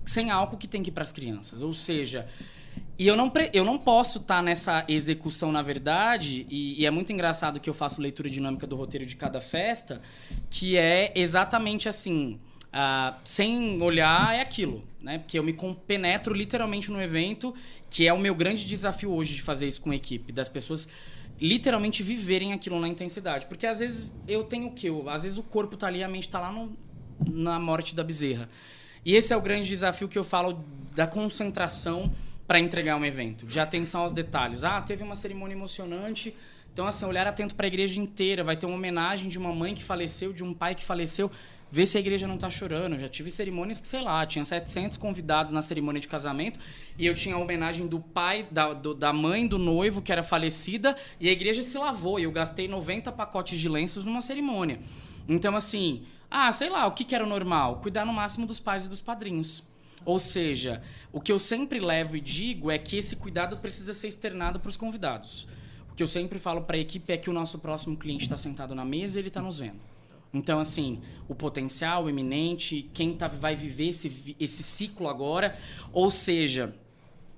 sem 0.07 0.31
álcool 0.31 0.57
que 0.57 0.66
tem 0.66 0.82
que 0.82 0.89
ir 0.89 0.93
para 0.93 1.03
as 1.03 1.12
crianças. 1.12 1.62
Ou 1.62 1.74
seja, 1.74 2.27
e 2.99 3.07
eu 3.07 3.16
não, 3.16 3.31
eu 3.53 3.65
não 3.65 3.78
posso 3.78 4.19
estar 4.19 4.43
nessa 4.43 4.85
execução, 4.89 5.53
na 5.53 5.61
verdade, 5.61 6.47
e, 6.49 6.81
e 6.81 6.86
é 6.86 6.90
muito 6.90 7.12
engraçado 7.12 7.61
que 7.61 7.69
eu 7.69 7.74
faço 7.74 8.01
leitura 8.01 8.31
dinâmica 8.31 8.66
do 8.66 8.77
roteiro 8.77 9.05
de 9.05 9.15
cada 9.15 9.40
festa, 9.40 10.01
que 10.49 10.77
é 10.77 11.12
exatamente 11.15 11.89
assim, 11.89 12.40
ah, 12.73 13.19
sem 13.24 13.82
olhar 13.82 14.35
é 14.35 14.40
aquilo, 14.40 14.82
né? 15.03 15.19
Porque 15.19 15.39
eu 15.39 15.43
me 15.43 15.53
compenetro 15.53 16.35
literalmente 16.35 16.91
no 16.91 17.01
evento, 17.01 17.55
que 17.91 18.07
é 18.07 18.12
o 18.12 18.19
meu 18.19 18.35
grande 18.35 18.65
desafio 18.65 19.11
hoje 19.11 19.35
de 19.35 19.43
fazer 19.43 19.66
isso 19.66 19.81
com 19.81 19.91
a 19.91 19.97
equipe, 19.97 20.33
das 20.33 20.49
pessoas 20.49 20.89
literalmente 21.41 22.03
viverem 22.03 22.53
aquilo 22.53 22.79
na 22.81 22.89
intensidade. 22.89 23.47
Porque 23.47 23.66
às 23.66 23.81
vezes 23.81 24.16
eu 24.29 24.45
tenho 24.45 24.69
o 24.69 24.73
quê? 24.73 24.89
Às 25.09 25.24
vezes 25.24 25.39
o 25.39 25.43
corpo 25.43 25.77
tá 25.77 25.87
ali, 25.89 26.03
a 26.03 26.09
mente 26.09 26.29
tá 26.29 26.39
lá 26.39 26.53
no- 26.53 26.77
na 27.27 27.59
morte 27.59 27.95
da 27.95 28.05
bezerra. 28.05 28.49
E 29.05 29.15
esse 29.16 29.33
é 29.33 29.37
o 29.37 29.41
grande 29.43 29.69
desafio 29.69 30.09
que 30.09 30.19
eu 30.19 30.24
falo 30.24 30.65
da 30.95 31.07
concentração 31.07 32.12
para 32.47 32.61
entregar 32.61 32.97
um 32.97 33.05
evento, 33.05 33.47
de 33.47 33.59
atenção 33.59 34.03
aos 34.03 34.12
detalhes. 34.12 34.62
Ah, 34.62 34.81
teve 34.81 35.03
uma 35.03 35.16
cerimônia 35.16 35.55
emocionante, 35.55 36.35
então 36.73 36.87
assim, 36.87 37.05
olhar 37.05 37.27
atento 37.27 37.55
para 37.55 37.66
a 37.66 37.69
igreja 37.69 38.01
inteira, 38.01 38.45
vai 38.45 38.57
ter 38.57 38.66
uma 38.66 38.74
homenagem 38.77 39.29
de 39.29 39.39
uma 39.39 39.53
mãe 39.55 39.74
que 39.74 39.83
faleceu, 39.83 40.33
de 40.33 40.45
um 40.45 40.53
pai 40.55 40.74
que 40.74 40.85
faleceu, 40.85 41.31
ver 41.73 41.86
se 41.86 41.97
a 41.97 42.01
igreja 42.01 42.28
não 42.28 42.36
tá 42.36 42.51
chorando. 42.51 42.93
Eu 42.93 42.99
já 43.01 43.09
tive 43.09 43.31
cerimônias 43.31 43.81
que, 43.81 43.89
sei 43.89 44.03
lá, 44.03 44.24
tinha 44.27 44.44
700 44.44 44.99
convidados 44.99 45.53
na 45.53 45.62
cerimônia 45.62 45.99
de 46.01 46.07
casamento 46.07 46.61
e 46.99 47.07
eu 47.07 47.15
tinha 47.15 47.35
a 47.35 47.39
homenagem 47.39 47.86
do 47.86 47.99
pai, 47.99 48.47
da, 48.51 48.74
do- 48.74 48.94
da 48.94 49.11
mãe 49.12 49.47
do 49.47 49.59
noivo 49.59 50.03
que 50.03 50.12
era 50.12 50.23
falecida 50.23 50.94
e 51.19 51.28
a 51.28 51.32
igreja 51.32 51.65
se 51.65 51.78
lavou 51.78 52.20
e 52.20 52.24
eu 52.24 52.31
gastei 52.31 52.69
90 52.69 53.11
pacotes 53.11 53.59
de 53.59 53.69
lenços 53.70 54.05
numa 54.05 54.20
cerimônia. 54.20 54.81
Então, 55.27 55.57
assim, 55.57 56.03
ah, 56.31 56.53
sei 56.53 56.69
lá, 56.69 56.86
o 56.86 56.93
que, 56.93 57.05
que 57.05 57.15
era 57.15 57.24
o 57.24 57.28
normal? 57.28 57.77
Cuidar 57.81 58.05
no 58.05 58.12
máximo 58.12 58.47
dos 58.47 58.61
pais 58.61 58.85
e 58.85 58.89
dos 58.90 59.01
padrinhos. 59.01 59.65
Ou 60.05 60.19
seja, 60.19 60.82
o 61.12 61.20
que 61.20 61.32
eu 61.32 61.39
sempre 61.39 61.81
levo 61.81 62.16
e 62.16 62.20
digo 62.20 62.70
é 62.70 62.77
que 62.77 62.97
esse 62.99 63.16
cuidado 63.16 63.57
precisa 63.57 63.94
ser 63.94 64.09
externado 64.09 64.61
para 64.61 64.69
os 64.69 64.77
convidados. 64.77 65.47
O 65.90 65.94
que 65.94 66.03
eu 66.03 66.07
sempre 66.09 66.39
falo 66.39 66.62
para 66.62 66.77
a 66.77 66.81
equipe 66.81 67.12
é 67.12 67.16
que 67.16 67.31
o 67.31 67.32
nosso 67.32 67.59
próximo 67.61 67.97
cliente 67.97 68.24
está 68.24 68.36
sentado 68.36 68.74
na 68.74 68.85
mesa 68.85 69.16
e 69.19 69.20
ele 69.23 69.28
está 69.28 69.40
nos 69.40 69.59
vendo. 69.59 69.91
Então, 70.33 70.59
assim, 70.59 71.01
o 71.29 71.35
potencial 71.35 72.09
iminente, 72.09 72.89
quem 72.95 73.15
tá, 73.15 73.29
vai 73.29 73.55
viver 73.55 73.89
esse, 73.89 74.35
esse 74.41 74.63
ciclo 74.63 75.09
agora, 75.09 75.57
ou 75.93 76.11
seja, 76.11 76.75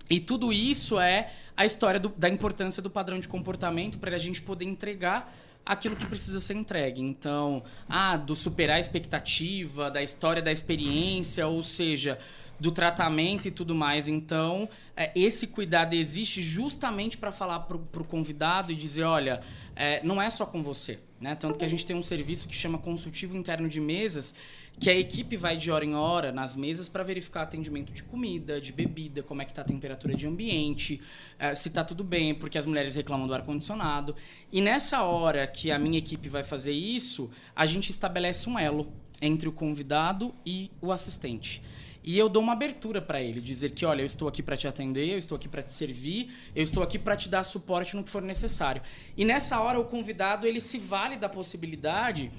e 0.08 0.20
tudo 0.20 0.52
isso 0.52 1.00
é 1.00 1.32
a 1.56 1.64
história 1.64 1.98
do- 1.98 2.10
da 2.16 2.28
importância 2.28 2.82
do 2.82 2.90
padrão 2.90 3.18
de 3.18 3.26
comportamento 3.26 3.98
para 3.98 4.14
a 4.14 4.18
gente 4.18 4.42
poder 4.42 4.64
entregar 4.64 5.34
aquilo 5.64 5.96
que 5.96 6.06
precisa 6.06 6.40
ser 6.40 6.54
entregue. 6.54 7.00
Então, 7.00 7.62
ah, 7.88 8.16
do 8.16 8.36
superar 8.36 8.76
a 8.76 8.80
expectativa, 8.80 9.90
da 9.90 10.02
história 10.02 10.42
da 10.42 10.52
experiência, 10.52 11.46
ou 11.46 11.62
seja, 11.62 12.18
do 12.60 12.70
tratamento 12.70 13.48
e 13.48 13.50
tudo 13.50 13.74
mais. 13.74 14.06
Então, 14.06 14.68
é, 14.96 15.10
esse 15.14 15.48
cuidado 15.48 15.94
existe 15.94 16.42
justamente 16.42 17.16
para 17.16 17.32
falar 17.32 17.60
para 17.60 17.76
o 17.76 18.04
convidado 18.04 18.70
e 18.72 18.76
dizer, 18.76 19.04
olha, 19.04 19.40
é, 19.74 20.04
não 20.04 20.20
é 20.20 20.28
só 20.28 20.44
com 20.44 20.62
você. 20.62 20.98
Né? 21.24 21.34
Tanto 21.34 21.58
que 21.58 21.64
a 21.64 21.68
gente 21.68 21.86
tem 21.86 21.96
um 21.96 22.02
serviço 22.02 22.46
que 22.46 22.54
chama 22.54 22.76
consultivo 22.76 23.34
interno 23.34 23.66
de 23.66 23.80
mesas, 23.80 24.34
que 24.78 24.90
a 24.90 24.94
equipe 24.94 25.38
vai 25.38 25.56
de 25.56 25.70
hora 25.70 25.82
em 25.82 25.94
hora 25.94 26.30
nas 26.30 26.54
mesas 26.54 26.86
para 26.86 27.02
verificar 27.02 27.40
atendimento 27.40 27.94
de 27.94 28.02
comida, 28.02 28.60
de 28.60 28.70
bebida, 28.70 29.22
como 29.22 29.40
é 29.40 29.46
que 29.46 29.54
tá 29.54 29.62
a 29.62 29.64
temperatura 29.64 30.14
de 30.14 30.26
ambiente, 30.26 31.00
eh, 31.38 31.54
se 31.54 31.70
tá 31.70 31.82
tudo 31.82 32.04
bem, 32.04 32.34
porque 32.34 32.58
as 32.58 32.66
mulheres 32.66 32.94
reclamam 32.94 33.26
do 33.26 33.32
ar-condicionado. 33.32 34.14
E 34.52 34.60
nessa 34.60 35.02
hora 35.02 35.46
que 35.46 35.70
a 35.70 35.78
minha 35.78 35.96
equipe 35.96 36.28
vai 36.28 36.44
fazer 36.44 36.72
isso, 36.72 37.30
a 37.56 37.64
gente 37.64 37.88
estabelece 37.88 38.46
um 38.50 38.58
elo 38.58 38.92
entre 39.22 39.48
o 39.48 39.52
convidado 39.52 40.34
e 40.44 40.70
o 40.78 40.92
assistente. 40.92 41.62
E 42.06 42.18
eu 42.18 42.28
dou 42.28 42.42
uma 42.42 42.52
abertura 42.52 43.00
para 43.00 43.22
ele, 43.22 43.40
dizer 43.40 43.70
que, 43.70 43.86
olha, 43.86 44.02
eu 44.02 44.06
estou 44.06 44.28
aqui 44.28 44.42
para 44.42 44.58
te 44.58 44.68
atender, 44.68 45.08
eu 45.08 45.16
estou 45.16 45.36
aqui 45.36 45.48
para 45.48 45.62
te 45.62 45.72
servir, 45.72 46.30
eu 46.54 46.62
estou 46.62 46.82
aqui 46.82 46.98
para 46.98 47.16
te 47.16 47.30
dar 47.30 47.42
suporte 47.42 47.96
no 47.96 48.04
que 48.04 48.10
for 48.10 48.20
necessário. 48.20 48.82
E 49.16 49.24
nessa 49.24 49.58
hora 49.58 49.80
o 49.80 49.86
convidado 49.86 50.46
ele 50.46 50.60
se 50.60 50.78
vale 50.78 51.16
da 51.16 51.30
possibilidade 51.30 52.30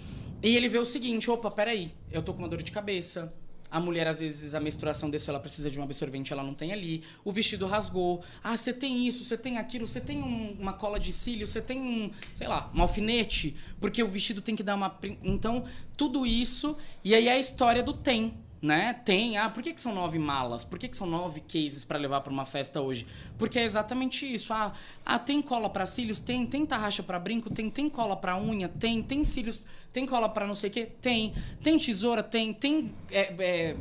e 0.43 0.55
ele 0.55 0.69
vê 0.69 0.77
o 0.77 0.85
seguinte, 0.85 1.31
opa, 1.31 1.49
peraí, 1.49 1.91
eu 2.11 2.21
tô 2.21 2.31
com 2.31 2.39
uma 2.39 2.47
dor 2.47 2.61
de 2.61 2.71
cabeça. 2.71 3.33
A 3.71 3.79
mulher, 3.79 4.07
às 4.07 4.19
vezes, 4.19 4.53
a 4.53 4.59
menstruação 4.59 5.09
desceu, 5.09 5.31
ela 5.33 5.39
precisa 5.41 5.69
de 5.71 5.77
um 5.79 5.83
absorvente, 5.83 6.31
ela 6.31 6.43
não 6.43 6.53
tem 6.53 6.71
ali. 6.71 7.03
O 7.25 7.31
vestido 7.31 7.65
rasgou. 7.65 8.23
Ah, 8.43 8.55
você 8.55 8.71
tem 8.71 9.05
isso, 9.07 9.25
você 9.25 9.35
tem 9.35 9.57
aquilo, 9.57 9.85
você 9.87 9.99
tem 9.99 10.21
um- 10.21 10.55
uma 10.59 10.71
cola 10.73 10.99
de 10.99 11.11
cílio, 11.11 11.45
você 11.47 11.59
tem 11.61 11.81
um, 11.81 12.11
sei 12.33 12.47
lá, 12.47 12.71
um 12.73 12.81
alfinete, 12.81 13.55
porque 13.81 14.01
o 14.01 14.07
vestido 14.07 14.39
tem 14.39 14.55
que 14.55 14.63
dar 14.63 14.75
uma. 14.75 14.97
Então, 15.23 15.65
tudo 15.97 16.25
isso. 16.25 16.77
E 17.03 17.13
aí 17.15 17.27
é 17.27 17.31
a 17.33 17.39
história 17.39 17.81
do 17.83 17.91
tem. 17.91 18.35
Né? 18.61 18.93
Tem, 19.05 19.37
ah, 19.37 19.49
por 19.49 19.61
que, 19.61 19.73
que 19.73 19.81
são 19.81 19.93
nove 19.93 20.17
malas? 20.17 20.63
Por 20.63 20.79
que, 20.79 20.87
que 20.87 20.97
são 20.97 21.07
nove 21.07 21.41
cases 21.41 21.83
para 21.85 21.97
levar 21.97 22.21
para 22.21 22.31
uma 22.31 22.45
festa 22.45 22.81
hoje? 22.81 23.05
Porque 23.37 23.59
é 23.59 23.63
exatamente 23.63 24.25
isso. 24.31 24.53
Ah, 24.53 24.73
ah 25.05 25.19
tem 25.19 25.41
cola 25.41 25.69
para 25.69 25.85
cílios? 25.85 26.19
Tem. 26.19 26.45
Tem 26.45 26.65
tarraxa 26.65 27.03
para 27.03 27.19
brinco? 27.19 27.49
Tem. 27.49 27.69
Tem 27.69 27.89
cola 27.89 28.15
para 28.15 28.37
unha? 28.37 28.67
Tem. 28.67 29.01
Tem 29.03 29.23
cílios? 29.23 29.61
Tem 29.93 30.05
cola 30.05 30.27
para 30.29 30.47
não 30.47 30.55
sei 30.55 30.69
o 30.69 30.73
quê? 30.73 30.85
Tem. 31.01 31.33
Tem 31.61 31.77
tesoura? 31.77 32.23
Tem. 32.23 32.53
Tem 32.53 32.91
é, 33.11 33.33
é, 33.37 33.75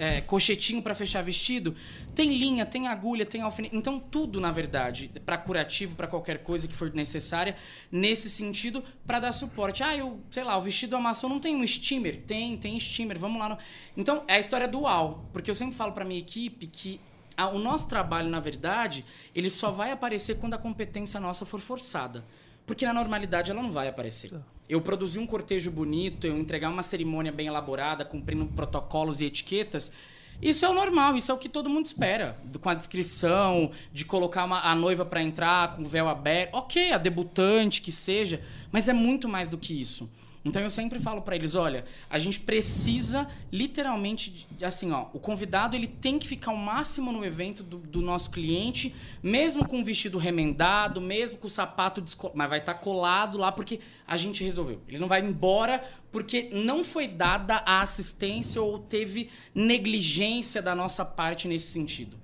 é, 0.00 0.22
cochetinho 0.22 0.82
para 0.82 0.94
fechar 0.94 1.22
vestido? 1.22 1.76
Tem 2.14 2.36
linha, 2.36 2.64
tem 2.64 2.88
agulha, 2.88 3.26
tem 3.26 3.42
alfinete. 3.42 3.76
Então, 3.76 4.00
tudo, 4.00 4.40
na 4.40 4.50
verdade, 4.50 5.10
para 5.26 5.36
curativo, 5.36 5.94
para 5.94 6.06
qualquer 6.06 6.42
coisa 6.42 6.66
que 6.66 6.74
for 6.74 6.90
necessária, 6.94 7.54
nesse 7.92 8.30
sentido, 8.30 8.82
para 9.06 9.20
dar 9.20 9.32
suporte. 9.32 9.82
Ah, 9.82 9.94
eu, 9.94 10.18
sei 10.30 10.42
lá, 10.42 10.56
o 10.56 10.62
vestido 10.62 10.96
amassou, 10.96 11.28
não 11.28 11.38
tem 11.38 11.54
um 11.54 11.66
steamer? 11.66 12.16
Tem, 12.22 12.56
tem 12.56 12.80
steamer, 12.80 13.18
vamos 13.18 13.38
lá. 13.38 13.50
No... 13.50 13.58
Então, 13.94 14.24
é 14.26 14.34
a 14.34 14.38
história 14.40 14.66
dual. 14.66 15.28
Porque 15.34 15.50
eu 15.50 15.54
sempre 15.54 15.76
falo 15.76 15.92
para 15.92 16.04
minha 16.04 16.18
equipe 16.18 16.66
que 16.66 16.98
a, 17.36 17.48
o 17.48 17.58
nosso 17.58 17.86
trabalho, 17.86 18.30
na 18.30 18.40
verdade, 18.40 19.04
ele 19.34 19.50
só 19.50 19.70
vai 19.70 19.90
aparecer 19.90 20.38
quando 20.38 20.54
a 20.54 20.58
competência 20.58 21.20
nossa 21.20 21.44
for 21.44 21.60
forçada. 21.60 22.24
Porque 22.64 22.86
na 22.86 22.94
normalidade 22.94 23.50
ela 23.50 23.62
não 23.62 23.70
vai 23.70 23.86
aparecer. 23.86 24.32
Eu 24.70 24.80
produzir 24.80 25.18
um 25.18 25.26
cortejo 25.26 25.68
bonito, 25.68 26.28
eu 26.28 26.38
entregar 26.38 26.70
uma 26.70 26.84
cerimônia 26.84 27.32
bem 27.32 27.48
elaborada, 27.48 28.04
cumprindo 28.04 28.46
protocolos 28.46 29.20
e 29.20 29.24
etiquetas, 29.24 29.92
isso 30.40 30.64
é 30.64 30.68
o 30.68 30.72
normal, 30.72 31.16
isso 31.16 31.32
é 31.32 31.34
o 31.34 31.38
que 31.38 31.48
todo 31.48 31.68
mundo 31.68 31.86
espera. 31.86 32.38
Com 32.60 32.68
a 32.68 32.74
descrição, 32.74 33.72
de 33.92 34.04
colocar 34.04 34.44
uma, 34.44 34.60
a 34.60 34.72
noiva 34.76 35.04
para 35.04 35.20
entrar 35.20 35.74
com 35.74 35.82
o 35.82 35.88
véu 35.88 36.08
aberto. 36.08 36.54
Ok, 36.54 36.92
a 36.92 36.98
debutante 36.98 37.82
que 37.82 37.90
seja, 37.90 38.40
mas 38.70 38.88
é 38.88 38.92
muito 38.92 39.28
mais 39.28 39.48
do 39.48 39.58
que 39.58 39.78
isso. 39.78 40.08
Então 40.42 40.62
eu 40.62 40.70
sempre 40.70 40.98
falo 40.98 41.20
para 41.20 41.36
eles, 41.36 41.54
olha, 41.54 41.84
a 42.08 42.18
gente 42.18 42.40
precisa 42.40 43.28
literalmente, 43.52 44.46
assim, 44.62 44.90
ó, 44.90 45.06
o 45.12 45.18
convidado 45.18 45.76
ele 45.76 45.86
tem 45.86 46.18
que 46.18 46.26
ficar 46.26 46.50
o 46.50 46.56
máximo 46.56 47.12
no 47.12 47.22
evento 47.22 47.62
do, 47.62 47.76
do 47.76 48.00
nosso 48.00 48.30
cliente, 48.30 48.94
mesmo 49.22 49.68
com 49.68 49.80
o 49.80 49.84
vestido 49.84 50.16
remendado, 50.16 50.98
mesmo 50.98 51.36
com 51.36 51.46
o 51.46 51.50
sapato 51.50 52.00
descolado, 52.00 52.38
mas 52.38 52.48
vai 52.48 52.58
estar 52.58 52.72
tá 52.72 52.80
colado 52.80 53.36
lá 53.36 53.52
porque 53.52 53.80
a 54.06 54.16
gente 54.16 54.42
resolveu. 54.42 54.80
Ele 54.88 54.98
não 54.98 55.08
vai 55.08 55.20
embora 55.20 55.84
porque 56.10 56.48
não 56.54 56.82
foi 56.82 57.06
dada 57.06 57.56
a 57.66 57.82
assistência 57.82 58.62
ou 58.62 58.78
teve 58.78 59.28
negligência 59.54 60.62
da 60.62 60.74
nossa 60.74 61.04
parte 61.04 61.48
nesse 61.48 61.70
sentido, 61.70 62.16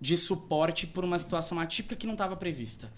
de 0.00 0.16
suporte 0.16 0.86
por 0.86 1.02
uma 1.02 1.18
situação 1.18 1.58
atípica 1.58 1.96
que 1.96 2.06
não 2.06 2.14
estava 2.14 2.36
prevista. 2.36 2.92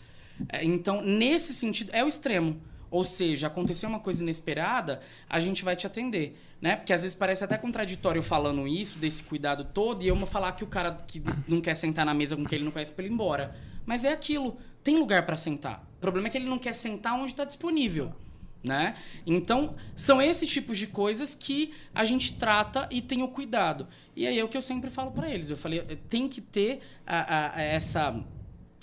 É, 0.50 0.62
então, 0.62 1.00
nesse 1.00 1.54
sentido, 1.54 1.90
é 1.94 2.04
o 2.04 2.08
extremo. 2.08 2.60
Ou 2.90 3.04
seja, 3.04 3.48
aconteceu 3.48 3.88
uma 3.88 3.98
coisa 3.98 4.22
inesperada, 4.22 5.00
a 5.28 5.40
gente 5.40 5.64
vai 5.64 5.74
te 5.74 5.86
atender, 5.86 6.38
né? 6.60 6.76
Porque 6.76 6.92
às 6.92 7.02
vezes 7.02 7.16
parece 7.16 7.44
até 7.44 7.58
contraditório 7.58 8.22
falando 8.22 8.66
isso, 8.66 8.98
desse 8.98 9.22
cuidado 9.24 9.64
todo, 9.64 10.02
e 10.04 10.08
eu 10.08 10.16
vou 10.16 10.26
falar 10.26 10.52
que 10.52 10.64
o 10.64 10.66
cara 10.66 10.92
que 11.06 11.22
não 11.48 11.60
quer 11.60 11.74
sentar 11.74 12.06
na 12.06 12.14
mesa 12.14 12.36
com 12.36 12.44
quem 12.44 12.56
ele 12.56 12.64
não 12.64 12.72
conhece 12.72 12.92
para 12.92 13.04
ele 13.04 13.12
ir 13.12 13.14
embora. 13.14 13.56
Mas 13.84 14.04
é 14.04 14.12
aquilo, 14.12 14.56
tem 14.82 14.98
lugar 14.98 15.26
para 15.26 15.36
sentar. 15.36 15.84
O 15.96 16.00
problema 16.00 16.28
é 16.28 16.30
que 16.30 16.38
ele 16.38 16.48
não 16.48 16.58
quer 16.58 16.74
sentar 16.74 17.14
onde 17.14 17.30
está 17.30 17.44
disponível. 17.44 18.12
Né? 18.66 18.94
Então, 19.24 19.76
são 19.94 20.20
esses 20.20 20.50
tipos 20.50 20.76
de 20.76 20.88
coisas 20.88 21.36
que 21.36 21.72
a 21.94 22.04
gente 22.04 22.32
trata 22.32 22.88
e 22.90 23.00
tem 23.00 23.22
o 23.22 23.28
cuidado. 23.28 23.86
E 24.14 24.26
aí 24.26 24.38
é 24.38 24.44
o 24.44 24.48
que 24.48 24.56
eu 24.56 24.62
sempre 24.62 24.90
falo 24.90 25.12
para 25.12 25.30
eles. 25.30 25.50
Eu 25.50 25.56
falei, 25.56 25.82
tem 26.08 26.28
que 26.28 26.40
ter 26.40 26.80
a, 27.06 27.56
a 27.56 27.62
essa, 27.62 28.24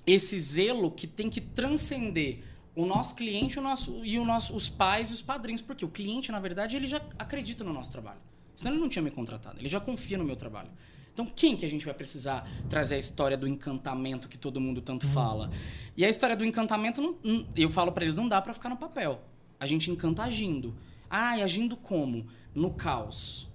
esse 0.08 0.40
zelo 0.40 0.90
que 0.90 1.06
tem 1.06 1.30
que 1.30 1.42
transcender 1.42 2.40
o 2.76 2.86
nosso 2.86 3.16
cliente 3.16 3.60
o 3.60 3.62
nosso, 3.62 4.04
e 4.04 4.18
o 4.18 4.26
nosso, 4.26 4.56
os 4.56 4.70
pais 4.70 5.10
e 5.10 5.14
os 5.14 5.22
padrinhos. 5.22 5.62
Porque 5.62 5.86
o 5.86 5.90
cliente, 5.90 6.32
na 6.32 6.40
verdade, 6.40 6.76
ele 6.76 6.88
já 6.88 7.02
acredita 7.18 7.64
no 7.64 7.74
nosso 7.74 7.92
trabalho. 7.92 8.20
Senão 8.56 8.74
ele 8.74 8.82
não 8.82 8.90
tinha 8.90 9.02
me 9.02 9.12
contratado. 9.12 9.60
Ele 9.60 9.68
já 9.68 9.80
confia 9.80 10.18
no 10.18 10.24
meu 10.24 10.36
trabalho. 10.36 10.70
Então, 11.14 11.28
quem 11.28 11.56
que 11.56 11.64
a 11.64 11.70
gente 11.70 11.86
vai 11.86 11.94
precisar 11.94 12.48
trazer 12.68 12.96
a 12.96 12.98
história 12.98 13.38
do 13.38 13.48
encantamento 13.48 14.28
que 14.28 14.38
todo 14.38 14.60
mundo 14.60 14.82
tanto 14.82 15.08
fala? 15.08 15.52
E 15.96 16.04
a 16.04 16.10
história 16.10 16.36
do 16.36 16.44
encantamento, 16.44 17.20
não, 17.24 17.48
eu 17.56 17.70
falo 17.70 17.92
para 17.92 18.04
eles, 18.04 18.16
não 18.16 18.28
dá 18.28 18.42
para 18.42 18.52
ficar 18.52 18.70
no 18.70 18.78
papel. 18.78 19.22
A 19.60 19.68
gente 19.68 19.92
encanta 19.92 20.24
agindo. 20.24 20.76
Ah, 21.08 21.38
e 21.38 21.44
agindo 21.44 21.78
como? 21.78 22.26
No 22.56 22.72
caos. 22.72 23.48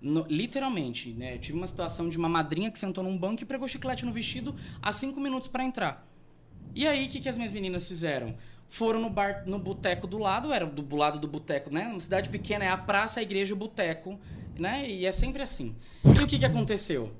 No, 0.00 0.24
literalmente, 0.28 1.10
né? 1.10 1.34
Eu 1.34 1.40
tive 1.40 1.58
uma 1.58 1.66
situação 1.66 2.08
de 2.08 2.16
uma 2.16 2.28
madrinha 2.28 2.70
que 2.70 2.78
sentou 2.78 3.02
num 3.02 3.18
banco 3.18 3.42
e 3.42 3.44
pregou 3.44 3.66
chiclete 3.66 4.06
no 4.06 4.12
vestido 4.12 4.54
há 4.80 4.92
cinco 4.92 5.20
minutos 5.20 5.48
para 5.48 5.64
entrar. 5.64 6.08
E 6.74 6.86
aí, 6.86 7.06
o 7.06 7.08
que, 7.10 7.18
que 7.18 7.28
as 7.28 7.36
minhas 7.36 7.50
meninas 7.50 7.88
fizeram? 7.88 8.36
Foram 8.70 9.00
no 9.00 9.10
bar, 9.10 9.42
no 9.46 9.58
boteco 9.58 10.06
do 10.06 10.16
lado, 10.16 10.52
era 10.52 10.64
do 10.64 10.96
lado 10.96 11.18
do 11.18 11.26
boteco, 11.26 11.70
né? 11.70 11.88
Uma 11.88 12.00
cidade 12.00 12.28
pequena 12.30 12.64
é 12.64 12.68
a 12.68 12.78
praça, 12.78 13.18
a 13.18 13.22
igreja, 13.22 13.52
o 13.52 13.56
boteco, 13.56 14.18
né? 14.56 14.88
E 14.88 15.04
é 15.04 15.12
sempre 15.12 15.42
assim. 15.42 15.74
E 16.04 16.22
o 16.22 16.26
que, 16.26 16.38
que 16.38 16.44
aconteceu? 16.44 17.12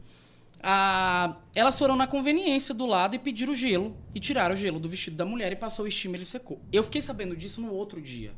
Ah, 0.62 1.36
elas 1.54 1.76
foram 1.76 1.96
na 1.96 2.06
conveniência 2.06 2.72
do 2.72 2.86
lado 2.86 3.16
e 3.16 3.18
pediram 3.18 3.52
gelo 3.52 3.96
e 4.14 4.20
tiraram 4.20 4.54
o 4.54 4.56
gelo 4.56 4.78
do 4.78 4.88
vestido 4.88 5.16
da 5.16 5.24
mulher 5.24 5.50
e 5.50 5.56
passou 5.56 5.86
o 5.86 5.90
steamer 5.90 6.20
e 6.20 6.24
secou. 6.24 6.62
Eu 6.72 6.84
fiquei 6.84 7.02
sabendo 7.02 7.36
disso 7.36 7.60
no 7.60 7.74
outro 7.74 8.00
dia. 8.00 8.32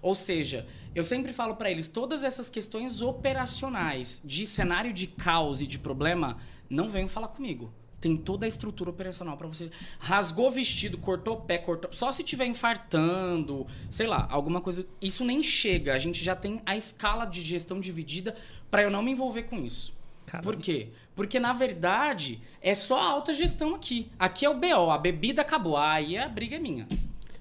Ou 0.00 0.14
seja, 0.14 0.66
eu 0.94 1.04
sempre 1.04 1.34
falo 1.34 1.56
para 1.56 1.70
eles, 1.70 1.86
todas 1.86 2.24
essas 2.24 2.48
questões 2.48 3.02
operacionais 3.02 4.22
de 4.24 4.46
cenário 4.46 4.92
de 4.92 5.06
caos 5.06 5.60
e 5.60 5.66
de 5.66 5.78
problema, 5.78 6.38
não 6.70 6.88
venham 6.88 7.08
falar 7.08 7.28
comigo 7.28 7.72
tem 8.04 8.18
toda 8.18 8.44
a 8.44 8.48
estrutura 8.48 8.90
operacional 8.90 9.34
para 9.34 9.48
você. 9.48 9.70
Rasgou 9.98 10.50
vestido, 10.50 10.98
cortou 10.98 11.40
pé, 11.40 11.56
cortou. 11.56 11.90
Só 11.90 12.12
se 12.12 12.22
tiver 12.22 12.44
infartando, 12.44 13.66
sei 13.90 14.06
lá, 14.06 14.28
alguma 14.30 14.60
coisa. 14.60 14.86
Isso 15.00 15.24
nem 15.24 15.42
chega. 15.42 15.94
A 15.94 15.98
gente 15.98 16.22
já 16.22 16.36
tem 16.36 16.60
a 16.66 16.76
escala 16.76 17.24
de 17.24 17.40
gestão 17.40 17.80
dividida 17.80 18.36
para 18.70 18.82
eu 18.82 18.90
não 18.90 19.02
me 19.02 19.10
envolver 19.10 19.44
com 19.44 19.56
isso. 19.56 19.96
Caramba. 20.26 20.52
Por 20.52 20.60
quê? 20.60 20.88
Porque, 21.16 21.40
na 21.40 21.54
verdade, 21.54 22.40
é 22.60 22.74
só 22.74 23.00
a 23.00 23.08
alta 23.08 23.32
gestão 23.32 23.74
aqui. 23.74 24.10
Aqui 24.18 24.44
é 24.44 24.50
o 24.50 24.60
BO, 24.60 24.90
a 24.90 24.98
bebida 24.98 25.40
acabou. 25.40 25.78
Aí 25.78 26.18
a 26.18 26.28
briga 26.28 26.56
é 26.56 26.58
minha. 26.58 26.86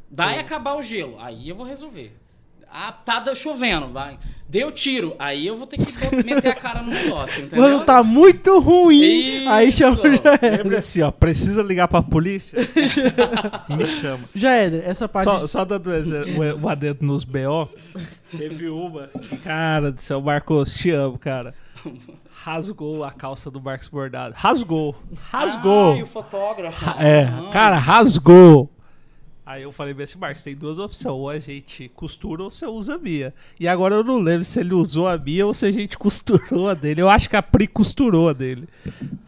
Vai 0.10 0.38
é. 0.38 0.40
acabar 0.40 0.77
o 0.77 0.81
gelo. 0.81 1.19
Aí 1.19 1.49
eu 1.49 1.56
vou 1.57 1.65
resolver. 1.65 2.15
Ah, 2.76 2.91
tá 2.91 3.36
chovendo, 3.36 3.90
vai. 3.90 4.18
Deu 4.50 4.72
tiro. 4.72 5.16
Aí 5.20 5.45
eu 5.45 5.56
vou 5.56 5.68
ter 5.68 5.78
que 5.78 6.16
meter 6.24 6.50
a 6.50 6.56
cara 6.56 6.82
no 6.82 6.91
negócio, 6.91 7.44
entendeu? 7.44 7.64
Quando 7.64 7.86
tá 7.86 8.04
muito 8.04 8.60
ruim, 8.60 9.41
Isso. 9.41 9.50
aí 9.50 9.72
chama 9.72 9.98
já 10.16 10.40
Lembra 10.58 10.78
assim, 10.80 11.02
ó, 11.02 11.12
precisa 11.12 11.62
ligar 11.62 11.88
pra 11.88 12.02
polícia? 12.02 12.60
Me 13.70 13.86
chama. 13.86 14.24
Já 14.34 14.56
é, 14.56 14.84
essa 14.86 15.08
parte... 15.08 15.26
Só, 15.26 15.45
só 15.48 15.66
dando 15.66 15.90
um 16.60 16.68
adendo 16.68 17.06
nos 17.06 17.24
BO, 17.24 17.70
teve 18.36 18.70
uma 18.70 19.10
cara 19.44 19.91
do 19.91 20.02
céu, 20.02 20.20
Marcos, 20.20 20.74
te 20.74 20.90
amo, 20.90 21.18
cara. 21.20 21.54
Rasgou 22.44 23.04
a 23.04 23.12
calça 23.12 23.50
do 23.50 23.62
Marcos 23.62 23.88
Bordado. 23.88 24.36
Rasgou. 24.38 24.95
Rasgou. 25.32 25.94
Ai, 25.94 26.04
o 26.04 26.08
fotógrafo. 26.08 26.90
É, 27.00 27.28
cara, 27.52 27.78
rasgou. 27.78 28.70
Aí 29.45 29.64
eu 29.64 29.72
falei 29.74 29.94
bem 29.94 30.06
assim, 30.06 30.18
Marcos, 30.18 30.41
tem 30.41 30.56
duas 30.56 30.80
opções. 30.80 31.14
Ou 31.14 31.30
a 31.30 31.38
gente 31.38 31.90
costura 31.90 32.44
ou 32.44 32.49
você 32.49 32.65
usa 32.65 32.95
a 32.95 32.98
minha. 32.98 33.34
E 33.60 33.68
agora 33.68 33.95
eu 33.95 34.03
não 34.03 34.18
lembro 34.18 34.44
se 34.44 34.60
ele 34.60 34.74
usou 34.74 35.07
a 35.07 35.18
minha 35.18 35.45
ou 35.45 35.53
se 35.53 35.65
a 35.65 35.72
gente 35.72 35.98
costurou 35.99 36.70
a 36.70 36.74
dele. 36.74 37.02
Eu 37.02 37.10
acho 37.10 37.30
que 37.30 37.36
a 37.36 37.44
Pri 37.44 37.68
costurou 37.68 38.30
a 38.30 38.34
dele. 38.34 38.68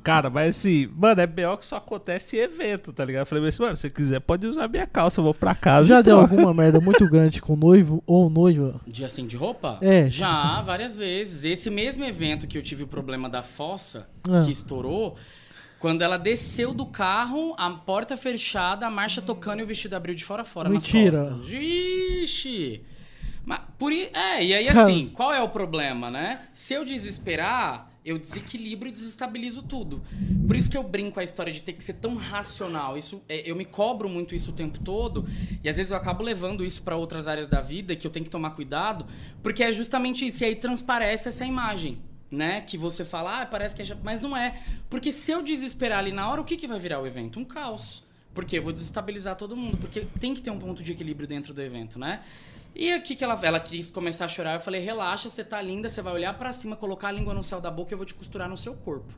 Cara, 0.04 0.30
mas 0.30 0.58
assim, 0.58 0.90
mano, 0.96 1.20
é 1.20 1.28
B.O. 1.28 1.58
que 1.58 1.66
só 1.66 1.78
acontece 1.78 2.38
em 2.38 2.40
evento, 2.40 2.94
tá 2.94 3.04
ligado? 3.04 3.24
Eu 3.24 3.26
falei 3.26 3.48
assim, 3.48 3.62
mano, 3.62 3.76
se 3.76 3.82
você 3.82 3.90
quiser 3.90 4.22
pode 4.22 4.48
usar 4.48 4.66
a 4.66 4.68
minha 4.68 4.88
calça, 4.88 5.20
eu 5.20 5.24
vou 5.24 5.34
pra 5.34 5.54
casa. 5.54 5.90
Já 5.90 6.02
deu 6.02 6.20
alguma 6.20 6.54
merda 6.54 6.80
muito 6.80 7.06
grande 7.10 7.42
com 7.42 7.56
noivo 7.56 8.02
ou 8.08 8.30
noiva? 8.30 8.80
De 8.88 9.04
assim, 9.04 9.28
de 9.28 9.36
roupa? 9.36 9.78
É. 9.82 10.10
Já, 10.10 10.34
tipo 10.34 10.48
assim. 10.48 10.66
várias 10.66 10.98
vezes. 10.98 11.44
Esse 11.44 11.70
mesmo 11.70 12.06
evento 12.06 12.48
que 12.48 12.58
eu 12.58 12.64
tive 12.64 12.84
o 12.84 12.88
problema 12.88 13.30
da 13.30 13.44
fossa, 13.44 14.08
ah. 14.30 14.42
que 14.46 14.52
estourou... 14.52 15.18
Quando 15.86 16.02
ela 16.02 16.18
desceu 16.18 16.74
do 16.74 16.88
carro, 16.88 17.54
a 17.60 17.70
porta 17.70 18.18
fechada, 18.18 18.88
a 18.88 18.90
marcha 18.90 19.22
tocando 19.22 19.60
e 19.60 19.64
o 19.64 19.68
vestido 19.68 19.94
abriu 19.94 20.16
de 20.16 20.26
fora 20.26 20.42
a 20.42 20.44
fora 20.44 20.68
Mentira. 20.68 21.20
nas 21.20 21.28
costas. 21.30 21.52
Ixi! 21.52 22.82
Mas, 23.46 23.60
por, 23.78 23.94
é, 23.94 24.44
e 24.44 24.52
aí 24.52 24.66
assim, 24.68 25.12
qual 25.14 25.32
é 25.32 25.44
o 25.44 25.50
problema, 25.50 26.10
né? 26.10 26.48
Se 26.56 26.74
eu 26.74 26.84
desesperar, 26.84 27.92
eu 28.04 28.18
desequilibro 28.18 28.88
e 28.88 28.92
desestabilizo 28.92 29.62
tudo. 29.62 30.02
Por 30.48 30.56
isso 30.56 30.72
que 30.72 30.76
eu 30.76 30.82
brinco 30.82 31.20
a 31.20 31.24
história 31.24 31.54
de 31.54 31.62
ter 31.62 31.74
que 31.74 31.84
ser 31.84 31.94
tão 31.94 32.16
racional. 32.16 32.98
Isso, 32.98 33.22
é, 33.30 33.48
eu 33.48 33.56
me 33.56 33.64
cobro 33.64 34.10
muito 34.10 34.34
isso 34.34 34.50
o 34.50 34.54
tempo 34.56 34.80
todo 34.80 35.28
e 35.64 35.70
às 35.70 35.76
vezes 35.76 35.92
eu 35.92 35.98
acabo 35.98 36.24
levando 36.24 36.66
isso 36.66 36.82
para 36.82 36.96
outras 36.96 37.28
áreas 37.28 37.48
da 37.48 37.62
vida 37.62 37.96
que 37.96 38.08
eu 38.08 38.12
tenho 38.12 38.26
que 38.26 38.32
tomar 38.32 38.50
cuidado, 38.56 39.06
porque 39.44 39.64
é 39.64 39.72
justamente 39.72 40.26
isso. 40.26 40.44
E 40.44 40.48
aí 40.48 40.56
transparece 40.56 41.30
essa 41.30 41.46
imagem 41.46 42.00
né? 42.32 42.62
Que 42.62 42.78
você 42.78 43.06
fala, 43.06 43.42
ah, 43.42 43.46
parece 43.46 43.76
que 43.76 43.82
é. 43.82 43.98
Mas 44.04 44.22
não 44.22 44.36
é. 44.36 44.62
Porque 44.90 45.12
se 45.12 45.32
eu 45.32 45.42
desesperar 45.42 46.00
ali 46.00 46.12
na 46.12 46.30
hora, 46.30 46.42
o 46.42 46.46
que, 46.46 46.58
que 46.58 46.68
vai 46.68 46.80
virar 46.80 47.00
o 47.02 47.08
evento? 47.08 47.40
Um 47.40 47.46
caos. 47.46 48.04
Porque 48.34 48.58
eu 48.58 48.64
vou 48.64 48.74
desestabilizar 48.74 49.36
todo 49.36 49.56
mundo. 49.56 49.78
Porque 49.78 50.08
tem 50.20 50.34
que 50.34 50.42
ter 50.42 50.52
um 50.52 50.60
ponto 50.60 50.84
de 50.84 50.92
equilíbrio 50.92 51.28
dentro 51.28 51.54
do 51.54 51.62
evento, 51.62 51.98
né? 51.98 52.22
E 52.76 52.92
aqui 52.92 53.16
que 53.16 53.24
ela, 53.24 53.40
ela 53.42 53.60
quis 53.60 53.90
começar 53.90 54.26
a 54.26 54.28
chorar, 54.28 54.56
eu 54.56 54.60
falei, 54.60 54.82
relaxa, 54.82 55.30
você 55.30 55.46
tá 55.46 55.62
linda, 55.62 55.88
você 55.88 56.02
vai 56.02 56.14
olhar 56.14 56.38
para 56.38 56.52
cima, 56.52 56.76
colocar 56.76 57.08
a 57.08 57.12
língua 57.12 57.34
no 57.34 57.42
céu 57.42 57.62
da 57.62 57.72
boca 57.72 57.92
e 57.92 57.94
eu 57.94 57.98
vou 57.98 58.06
te 58.06 58.14
costurar 58.14 58.50
no 58.50 58.58
seu 58.58 58.74
corpo. 58.74 59.14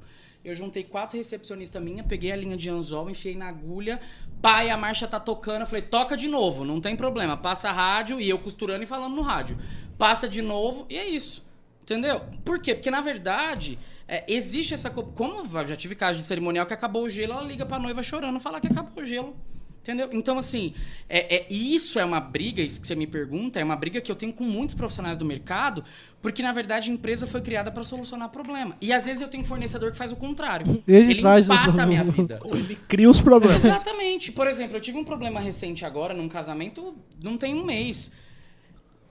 Eu 0.45 0.53
juntei 0.53 0.83
quatro 0.83 1.17
recepcionistas 1.17 1.81
minha, 1.81 2.03
peguei 2.03 2.31
a 2.31 2.35
linha 2.35 2.55
de 2.55 2.69
anzol, 2.69 3.09
enfiei 3.09 3.35
na 3.35 3.47
agulha, 3.47 3.99
pai, 4.43 4.69
a 4.69 4.77
marcha 4.77 5.07
tá 5.07 5.19
tocando, 5.19 5.61
eu 5.61 5.65
falei, 5.65 5.81
toca 5.81 6.15
de 6.15 6.27
novo, 6.27 6.63
não 6.63 6.79
tem 6.79 6.95
problema, 6.95 7.35
passa 7.35 7.69
a 7.69 7.73
rádio, 7.73 8.21
e 8.21 8.29
eu 8.29 8.37
costurando 8.37 8.83
e 8.83 8.85
falando 8.85 9.15
no 9.15 9.23
rádio. 9.23 9.57
Passa 9.97 10.29
de 10.29 10.43
novo, 10.43 10.85
e 10.87 10.95
é 10.95 11.07
isso. 11.07 11.43
Entendeu? 11.87 12.19
Por 12.43 12.59
quê? 12.59 12.75
Porque, 12.75 12.91
na 12.91 12.99
verdade, 12.99 13.79
é, 14.05 14.25
existe 14.27 14.73
essa. 14.73 14.89
co- 14.89 15.03
Como 15.03 15.39
eu 15.57 15.67
já 15.67 15.75
tive 15.77 15.95
caso 15.95 16.19
de 16.19 16.25
cerimonial 16.25 16.65
que 16.65 16.73
acabou 16.73 17.03
o 17.03 17.09
gelo, 17.09 17.31
ela 17.31 17.43
liga 17.43 17.65
pra 17.65 17.79
noiva 17.79 18.03
chorando 18.03 18.39
falar 18.41 18.59
que 18.59 18.67
acabou 18.67 19.01
o 19.01 19.05
gelo. 19.05 19.33
Entendeu? 19.81 20.09
Então, 20.11 20.37
assim, 20.37 20.73
é, 21.07 21.33
é- 21.37 21.47
isso 21.49 21.97
é 21.97 22.03
uma 22.03 22.19
briga, 22.19 22.61
isso 22.61 22.81
que 22.81 22.85
você 22.87 22.93
me 22.93 23.07
pergunta, 23.07 23.57
é 23.57 23.63
uma 23.63 23.77
briga 23.77 24.01
que 24.01 24.11
eu 24.11 24.17
tenho 24.17 24.33
com 24.33 24.43
muitos 24.43 24.75
profissionais 24.75 25.17
do 25.17 25.23
mercado, 25.23 25.81
porque, 26.21 26.43
na 26.43 26.51
verdade, 26.51 26.91
a 26.91 26.93
empresa 26.93 27.25
foi 27.25 27.39
criada 27.39 27.71
para 27.71 27.85
solucionar 27.85 28.27
problema. 28.27 28.75
E 28.81 28.91
às 28.91 29.05
vezes 29.05 29.21
eu 29.21 29.29
tenho 29.29 29.45
fornecedor 29.45 29.89
que 29.91 29.97
faz 29.97 30.11
o 30.11 30.17
contrário. 30.17 30.83
Ele 30.85 31.11
Ele, 31.11 31.21
traz 31.21 31.49
o- 31.49 31.53
empata 31.53 31.83
a 31.83 31.85
minha 31.85 32.03
vida. 32.03 32.37
Ou 32.43 32.57
ele 32.57 32.75
cria 32.85 33.09
os 33.09 33.21
problemas. 33.21 33.63
Exatamente. 33.63 34.29
Por 34.33 34.45
exemplo, 34.45 34.75
eu 34.75 34.81
tive 34.81 34.97
um 34.97 35.05
problema 35.05 35.39
recente 35.39 35.85
agora 35.85 36.13
num 36.13 36.27
casamento, 36.27 36.93
não 37.23 37.37
tem 37.37 37.55
um 37.55 37.63
mês. 37.63 38.11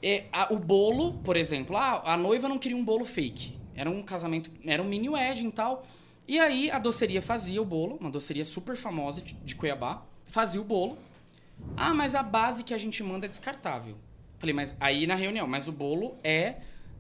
É, 0.03 0.25
a- 0.33 0.53
o 0.53 0.59
bolo, 0.59 1.15
por 1.25 1.37
exemplo, 1.37 1.77
ah, 1.77 2.03
a 2.05 2.17
noiva 2.17 2.49
não 2.49 2.59
queria 2.59 2.77
um 2.77 2.85
bolo 2.85 3.05
fake. 3.05 3.59
Era 3.75 3.91
um 3.91 4.03
casamento, 4.03 4.51
era 4.65 4.83
um 4.83 4.87
mini 4.87 5.09
wedding 5.09 5.49
e 5.49 5.53
tal. 5.53 5.85
E 6.29 6.39
aí 6.39 6.71
a 6.71 6.79
doceria 6.79 7.23
fazia 7.23 7.61
o 7.61 7.65
bolo, 7.65 7.97
uma 8.01 8.11
doceria 8.11 8.45
super 8.45 8.77
famosa 8.77 9.21
de, 9.21 9.35
de 9.35 9.55
Cuiabá, 9.55 10.03
fazia 10.27 10.61
o 10.61 10.65
bolo. 10.65 10.99
Ah, 11.77 11.95
mas 11.95 12.15
a 12.15 12.23
base 12.23 12.65
que 12.65 12.75
a 12.75 12.79
gente 12.79 13.03
manda 13.03 13.27
é 13.27 13.29
descartável. 13.29 13.97
Falei, 14.39 14.55
mas 14.55 14.77
aí 14.81 15.07
na 15.07 15.15
reunião, 15.15 15.47
mas 15.47 15.69
o 15.69 15.73
bolo 15.73 16.17
é 16.23 16.57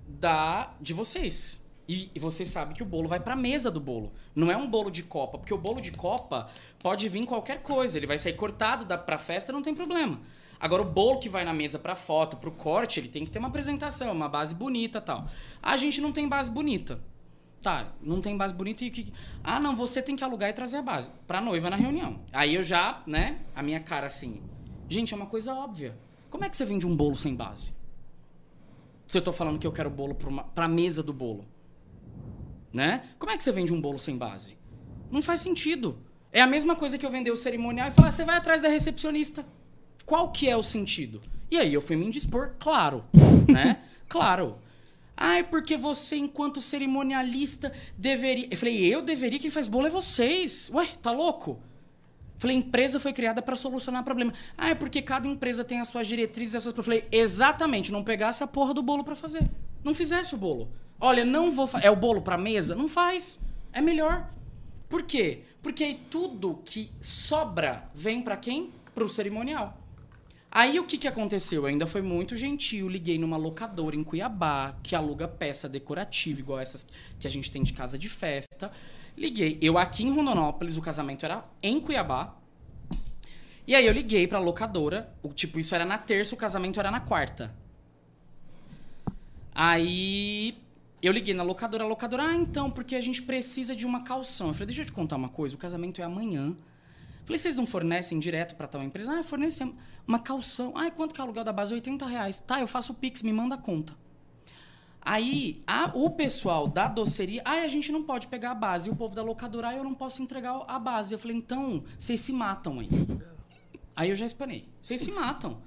da 0.08 0.72
de 0.80 0.92
vocês. 0.94 1.62
E, 1.88 2.10
e 2.14 2.18
vocês 2.18 2.48
sabem 2.48 2.74
que 2.74 2.82
o 2.82 2.86
bolo 2.86 3.08
vai 3.08 3.20
pra 3.20 3.36
mesa 3.36 3.70
do 3.70 3.80
bolo. 3.80 4.12
Não 4.34 4.50
é 4.50 4.56
um 4.56 4.68
bolo 4.68 4.90
de 4.90 5.02
copa, 5.04 5.38
porque 5.38 5.54
o 5.54 5.58
bolo 5.58 5.80
de 5.80 5.92
copa 5.92 6.48
pode 6.80 7.08
vir 7.08 7.24
qualquer 7.26 7.62
coisa, 7.62 7.96
ele 7.96 8.06
vai 8.06 8.18
sair 8.18 8.32
cortado 8.34 8.84
da 8.84 8.98
pra 8.98 9.18
festa, 9.18 9.52
não 9.52 9.62
tem 9.62 9.74
problema. 9.74 10.20
Agora 10.58 10.82
o 10.82 10.84
bolo 10.84 11.18
que 11.18 11.28
vai 11.28 11.44
na 11.44 11.52
mesa 11.52 11.78
pra 11.78 11.94
foto, 11.94 12.36
pro 12.36 12.50
corte, 12.50 13.00
ele 13.00 13.08
tem 13.08 13.24
que 13.24 13.30
ter 13.30 13.38
uma 13.38 13.48
apresentação, 13.48 14.12
uma 14.12 14.28
base 14.28 14.54
bonita, 14.54 15.00
tal. 15.00 15.28
A 15.62 15.76
gente 15.76 16.00
não 16.00 16.12
tem 16.12 16.28
base 16.28 16.50
bonita. 16.50 17.00
Tá, 17.62 17.92
não 18.00 18.20
tem 18.20 18.36
base 18.36 18.54
bonita 18.54 18.84
e 18.84 18.90
que. 18.90 19.12
Ah, 19.42 19.58
não, 19.58 19.74
você 19.74 20.00
tem 20.00 20.14
que 20.14 20.22
alugar 20.22 20.48
e 20.50 20.52
trazer 20.52 20.76
a 20.76 20.82
base. 20.82 21.10
Pra 21.26 21.40
noiva 21.40 21.68
na 21.68 21.76
reunião. 21.76 22.20
Aí 22.32 22.54
eu 22.54 22.62
já, 22.62 23.02
né, 23.06 23.40
a 23.54 23.62
minha 23.62 23.80
cara 23.80 24.06
assim. 24.06 24.42
Gente, 24.88 25.12
é 25.12 25.16
uma 25.16 25.26
coisa 25.26 25.54
óbvia. 25.54 25.98
Como 26.30 26.44
é 26.44 26.48
que 26.48 26.56
você 26.56 26.64
vende 26.64 26.86
um 26.86 26.94
bolo 26.94 27.16
sem 27.16 27.34
base? 27.34 27.74
Se 29.06 29.18
eu 29.18 29.22
tô 29.22 29.32
falando 29.32 29.58
que 29.58 29.66
eu 29.66 29.72
quero 29.72 29.90
bolo 29.90 30.14
pra, 30.14 30.28
uma, 30.28 30.44
pra 30.44 30.68
mesa 30.68 31.02
do 31.02 31.12
bolo. 31.12 31.44
Né? 32.72 33.08
Como 33.18 33.32
é 33.32 33.36
que 33.36 33.42
você 33.42 33.52
vende 33.52 33.72
um 33.72 33.80
bolo 33.80 33.98
sem 33.98 34.16
base? 34.16 34.56
Não 35.10 35.22
faz 35.22 35.40
sentido. 35.40 35.98
É 36.32 36.42
a 36.42 36.46
mesma 36.46 36.76
coisa 36.76 36.98
que 36.98 37.06
eu 37.06 37.10
vender 37.10 37.30
o 37.30 37.36
cerimonial 37.36 37.88
e 37.88 37.90
falar, 37.90 38.12
você 38.12 38.24
vai 38.24 38.36
atrás 38.36 38.62
da 38.62 38.68
recepcionista. 38.68 39.46
Qual 40.06 40.30
que 40.30 40.48
é 40.48 40.56
o 40.56 40.62
sentido? 40.62 41.20
E 41.50 41.58
aí 41.58 41.74
eu 41.74 41.82
fui 41.82 41.96
me 41.96 42.06
indispor, 42.06 42.54
claro, 42.58 43.04
né? 43.48 43.80
Claro. 44.08 44.56
Ah, 45.16 45.38
é 45.38 45.42
porque 45.42 45.76
você, 45.76 46.16
enquanto 46.16 46.60
cerimonialista, 46.60 47.72
deveria. 47.98 48.48
Eu 48.50 48.56
falei, 48.56 48.94
eu 48.94 49.02
deveria, 49.02 49.38
quem 49.38 49.50
faz 49.50 49.66
bolo 49.66 49.86
é 49.86 49.90
vocês. 49.90 50.70
Ué, 50.72 50.86
tá 51.02 51.10
louco? 51.10 51.58
Falei, 52.38 52.54
empresa 52.54 53.00
foi 53.00 53.14
criada 53.14 53.40
para 53.40 53.56
solucionar 53.56 54.04
problema. 54.04 54.32
Ah, 54.56 54.70
é 54.70 54.74
porque 54.74 55.00
cada 55.00 55.26
empresa 55.26 55.64
tem 55.64 55.80
as 55.80 55.88
suas 55.88 56.06
diretrizes 56.06 56.54
e 56.54 56.56
as 56.58 56.62
suas. 56.62 56.76
Eu 56.76 56.84
falei, 56.84 57.04
exatamente, 57.10 57.90
não 57.90 58.04
pegasse 58.04 58.44
a 58.44 58.46
porra 58.46 58.74
do 58.74 58.82
bolo 58.82 59.02
para 59.02 59.16
fazer. 59.16 59.50
Não 59.82 59.94
fizesse 59.94 60.34
o 60.34 60.38
bolo. 60.38 60.70
Olha, 61.00 61.24
não 61.24 61.50
vou 61.50 61.66
fazer. 61.66 61.86
É 61.86 61.90
o 61.90 61.96
bolo 61.96 62.20
para 62.20 62.36
mesa? 62.36 62.74
Não 62.74 62.88
faz. 62.88 63.42
É 63.72 63.80
melhor. 63.80 64.30
Por 64.88 65.02
quê? 65.02 65.44
Porque 65.62 65.82
aí 65.82 66.00
tudo 66.10 66.60
que 66.64 66.90
sobra 67.00 67.90
vem 67.94 68.20
para 68.20 68.36
quem? 68.36 68.70
Pro 68.94 69.08
cerimonial. 69.08 69.85
Aí 70.56 70.80
o 70.80 70.84
que, 70.84 70.96
que 70.96 71.06
aconteceu? 71.06 71.64
Eu 71.64 71.66
ainda 71.66 71.86
foi 71.86 72.00
muito 72.00 72.34
gentil, 72.34 72.88
liguei 72.88 73.18
numa 73.18 73.36
locadora 73.36 73.94
em 73.94 74.02
Cuiabá, 74.02 74.74
que 74.82 74.96
aluga 74.96 75.28
peça 75.28 75.68
decorativa, 75.68 76.40
igual 76.40 76.58
essas 76.58 76.88
que 77.20 77.26
a 77.26 77.30
gente 77.30 77.50
tem 77.50 77.62
de 77.62 77.74
casa 77.74 77.98
de 77.98 78.08
festa. 78.08 78.72
Liguei. 79.18 79.58
Eu 79.60 79.76
aqui 79.76 80.02
em 80.02 80.10
Rondonópolis, 80.10 80.78
o 80.78 80.80
casamento 80.80 81.26
era 81.26 81.44
em 81.62 81.78
Cuiabá. 81.78 82.34
E 83.66 83.74
aí 83.74 83.86
eu 83.86 83.92
liguei 83.92 84.26
pra 84.26 84.38
locadora. 84.38 85.12
O, 85.22 85.30
tipo, 85.30 85.58
isso 85.58 85.74
era 85.74 85.84
na 85.84 85.98
terça, 85.98 86.34
o 86.34 86.38
casamento 86.38 86.80
era 86.80 86.90
na 86.90 87.00
quarta. 87.00 87.54
Aí 89.54 90.56
eu 91.02 91.12
liguei 91.12 91.34
na 91.34 91.42
locadora, 91.42 91.84
a 91.84 91.86
locadora, 91.86 92.22
ah, 92.28 92.34
então, 92.34 92.70
porque 92.70 92.96
a 92.96 93.02
gente 93.02 93.20
precisa 93.20 93.76
de 93.76 93.84
uma 93.84 94.04
calção. 94.04 94.48
Eu 94.48 94.54
falei, 94.54 94.68
deixa 94.68 94.80
eu 94.80 94.86
te 94.86 94.92
contar 94.92 95.16
uma 95.16 95.28
coisa, 95.28 95.54
o 95.54 95.58
casamento 95.58 96.00
é 96.00 96.04
amanhã. 96.04 96.56
Falei, 97.26 97.38
vocês 97.38 97.56
não 97.56 97.66
fornecem 97.66 98.18
direto 98.20 98.54
para 98.54 98.68
tal 98.68 98.82
empresa? 98.82 99.18
Ah, 99.18 99.22
fornecemos. 99.22 99.74
Uma 100.06 100.18
calção. 100.18 100.72
Ah, 100.76 100.90
quanto 100.90 101.14
que 101.14 101.20
é 101.20 101.24
o 101.24 101.26
aluguel 101.26 101.44
da 101.44 101.52
base? 101.52 101.74
80 101.74 102.06
reais. 102.06 102.38
Tá, 102.38 102.60
eu 102.60 102.66
faço 102.68 102.92
o 102.92 102.94
Pix, 102.94 103.22
me 103.22 103.32
manda 103.32 103.54
a 103.56 103.58
conta. 103.58 103.92
Aí, 105.00 105.62
a- 105.66 105.92
o 105.94 106.10
pessoal 106.10 106.66
da 106.66 106.88
doceria, 106.88 107.40
ah, 107.44 107.62
a 107.62 107.68
gente 107.68 107.92
não 107.92 108.02
pode 108.02 108.26
pegar 108.26 108.50
a 108.50 108.54
base. 108.54 108.88
E 108.88 108.92
o 108.92 108.96
povo 108.96 109.14
da 109.14 109.22
locadora, 109.22 109.68
ah, 109.68 109.76
eu 109.76 109.84
não 109.84 109.94
posso 109.94 110.20
entregar 110.22 110.64
a 110.66 110.78
base. 110.78 111.14
Eu 111.14 111.18
falei, 111.18 111.36
então, 111.36 111.84
vocês 111.98 112.20
se 112.20 112.32
matam 112.32 112.80
aí. 112.80 112.88
Aí 113.94 114.10
eu 114.10 114.16
já 114.16 114.26
espanei. 114.26 114.68
Vocês 114.82 115.00
se 115.00 115.12
matam. 115.12 115.58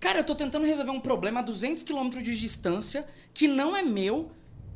Cara, 0.00 0.20
eu 0.20 0.24
tô 0.24 0.34
tentando 0.34 0.64
resolver 0.64 0.92
um 0.92 1.00
problema 1.00 1.40
a 1.40 1.42
200 1.42 1.82
quilômetros 1.82 2.22
de 2.22 2.38
distância, 2.38 3.08
que 3.34 3.48
não 3.48 3.76
é 3.76 3.82
meu, 3.82 4.30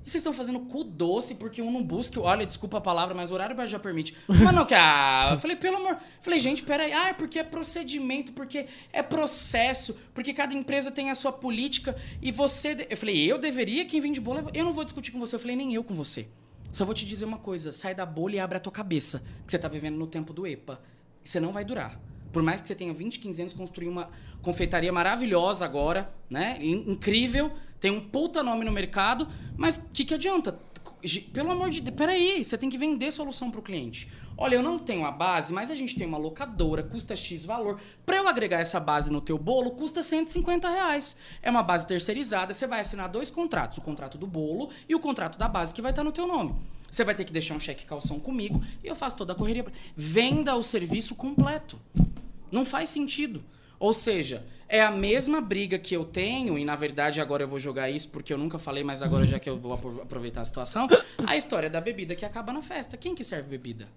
e 0.04 0.10
vocês 0.10 0.20
estão 0.20 0.32
fazendo 0.32 0.60
cu 0.60 0.82
doce 0.84 1.36
porque 1.36 1.62
um 1.62 1.70
não 1.70 1.82
busca. 1.82 2.20
Olha, 2.20 2.44
desculpa 2.44 2.78
a 2.78 2.80
palavra, 2.80 3.14
mas 3.14 3.30
o 3.30 3.34
horário 3.34 3.56
já 3.68 3.78
permite. 3.78 4.16
Mas 4.26 4.52
não, 4.54 4.64
que 4.66 4.74
ah, 4.74 5.30
eu 5.32 5.38
falei, 5.38 5.56
pelo 5.56 5.76
amor. 5.76 5.96
Falei, 6.20 6.40
gente, 6.40 6.62
peraí. 6.62 6.92
Ah, 6.92 7.10
é 7.10 7.12
porque 7.12 7.38
é 7.38 7.44
procedimento, 7.44 8.32
porque 8.32 8.66
é 8.92 9.02
processo, 9.02 9.96
porque 10.12 10.32
cada 10.32 10.54
empresa 10.54 10.90
tem 10.90 11.10
a 11.10 11.14
sua 11.14 11.32
política 11.32 11.96
e 12.20 12.32
você. 12.32 12.86
Eu 12.90 12.96
falei, 12.96 13.30
eu 13.30 13.38
deveria, 13.38 13.84
quem 13.84 14.00
vende 14.00 14.20
bolo, 14.20 14.50
eu 14.52 14.64
não 14.64 14.72
vou 14.72 14.84
discutir 14.84 15.12
com 15.12 15.18
você. 15.20 15.36
Eu 15.36 15.40
falei, 15.40 15.56
nem 15.56 15.72
eu 15.74 15.84
com 15.84 15.94
você. 15.94 16.26
Só 16.72 16.84
vou 16.84 16.94
te 16.94 17.04
dizer 17.06 17.24
uma 17.24 17.38
coisa: 17.38 17.70
sai 17.70 17.94
da 17.94 18.04
bolha 18.06 18.36
e 18.36 18.40
abre 18.40 18.56
a 18.56 18.60
tua 18.60 18.72
cabeça, 18.72 19.22
que 19.46 19.50
você 19.52 19.58
tá 19.58 19.68
vivendo 19.68 19.96
no 19.96 20.06
tempo 20.06 20.32
do 20.32 20.46
EPA. 20.46 20.80
Você 21.22 21.38
não 21.38 21.52
vai 21.52 21.64
durar. 21.64 22.00
Por 22.32 22.42
mais 22.42 22.62
que 22.62 22.68
você 22.68 22.74
tenha 22.74 22.94
20, 22.94 23.18
15 23.20 23.42
anos, 23.42 23.52
construir 23.52 23.88
uma 23.88 24.08
confeitaria 24.40 24.90
maravilhosa 24.90 25.64
agora, 25.66 26.12
né? 26.30 26.56
In- 26.60 26.90
Incrível, 26.92 27.52
tem 27.82 27.90
um 27.90 28.00
puta 28.00 28.44
nome 28.44 28.64
no 28.64 28.70
mercado, 28.70 29.26
mas 29.56 29.76
o 29.76 29.88
que, 29.92 30.04
que 30.04 30.14
adianta? 30.14 30.56
Pelo 31.32 31.50
amor 31.50 31.68
de 31.68 31.80
Deus, 31.80 31.96
peraí, 31.96 32.44
você 32.44 32.56
tem 32.56 32.70
que 32.70 32.78
vender 32.78 33.10
solução 33.10 33.50
pro 33.50 33.60
cliente. 33.60 34.08
Olha, 34.38 34.54
eu 34.54 34.62
não 34.62 34.78
tenho 34.78 35.04
a 35.04 35.10
base, 35.10 35.52
mas 35.52 35.68
a 35.68 35.74
gente 35.74 35.96
tem 35.96 36.06
uma 36.06 36.16
locadora, 36.16 36.84
custa 36.84 37.16
X 37.16 37.44
valor. 37.44 37.80
Pra 38.06 38.18
eu 38.18 38.28
agregar 38.28 38.60
essa 38.60 38.78
base 38.78 39.10
no 39.10 39.20
teu 39.20 39.36
bolo, 39.36 39.72
custa 39.72 40.00
150 40.00 40.70
reais. 40.70 41.16
É 41.42 41.50
uma 41.50 41.64
base 41.64 41.84
terceirizada, 41.84 42.54
você 42.54 42.68
vai 42.68 42.78
assinar 42.78 43.08
dois 43.08 43.30
contratos, 43.30 43.78
o 43.78 43.80
contrato 43.80 44.16
do 44.16 44.28
bolo 44.28 44.70
e 44.88 44.94
o 44.94 45.00
contrato 45.00 45.36
da 45.36 45.48
base 45.48 45.74
que 45.74 45.82
vai 45.82 45.90
estar 45.90 46.04
no 46.04 46.12
teu 46.12 46.24
nome. 46.24 46.54
Você 46.88 47.02
vai 47.02 47.16
ter 47.16 47.24
que 47.24 47.32
deixar 47.32 47.54
um 47.54 47.60
cheque 47.60 47.84
calção 47.84 48.20
comigo 48.20 48.62
e 48.84 48.86
eu 48.86 48.94
faço 48.94 49.16
toda 49.16 49.32
a 49.32 49.36
correria. 49.36 49.66
Venda 49.96 50.54
o 50.54 50.62
serviço 50.62 51.16
completo. 51.16 51.80
Não 52.48 52.64
faz 52.64 52.90
sentido. 52.90 53.42
Ou 53.82 53.92
seja, 53.92 54.46
é 54.68 54.80
a 54.80 54.92
mesma 54.92 55.40
briga 55.40 55.76
que 55.76 55.92
eu 55.96 56.04
tenho, 56.04 56.56
e 56.56 56.64
na 56.64 56.76
verdade 56.76 57.20
agora 57.20 57.42
eu 57.42 57.48
vou 57.48 57.58
jogar 57.58 57.90
isso 57.90 58.08
porque 58.10 58.32
eu 58.32 58.38
nunca 58.38 58.60
falei, 58.60 58.84
mas 58.84 59.02
agora 59.02 59.26
já 59.26 59.40
que 59.40 59.50
eu 59.50 59.58
vou 59.58 59.72
apro- 59.72 60.00
aproveitar 60.00 60.40
a 60.42 60.44
situação, 60.44 60.86
a 61.26 61.36
história 61.36 61.68
da 61.68 61.80
bebida 61.80 62.14
que 62.14 62.24
acaba 62.24 62.52
na 62.52 62.62
festa. 62.62 62.96
Quem 62.96 63.12
que 63.12 63.24
serve 63.24 63.48
bebida? 63.50 63.88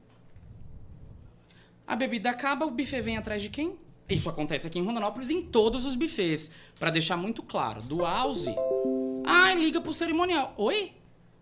A 1.86 1.96
bebida 1.96 2.32
acaba, 2.32 2.66
o 2.66 2.72
buffet 2.72 3.00
vem 3.02 3.16
atrás 3.16 3.44
de 3.44 3.50
quem? 3.50 3.76
Isso 4.10 4.28
acontece 4.28 4.66
aqui 4.66 4.80
em 4.80 4.84
Rondonópolis 4.84 5.30
em 5.30 5.44
todos 5.44 5.86
os 5.86 5.96
buffets. 5.96 6.50
Pra 6.80 6.90
deixar 6.90 7.16
muito 7.16 7.44
claro. 7.44 7.82
Do 7.84 8.00
house. 8.02 8.48
Ah, 9.24 9.54
liga 9.54 9.80
pro 9.80 9.94
cerimonial. 9.94 10.54
Oi? 10.58 10.94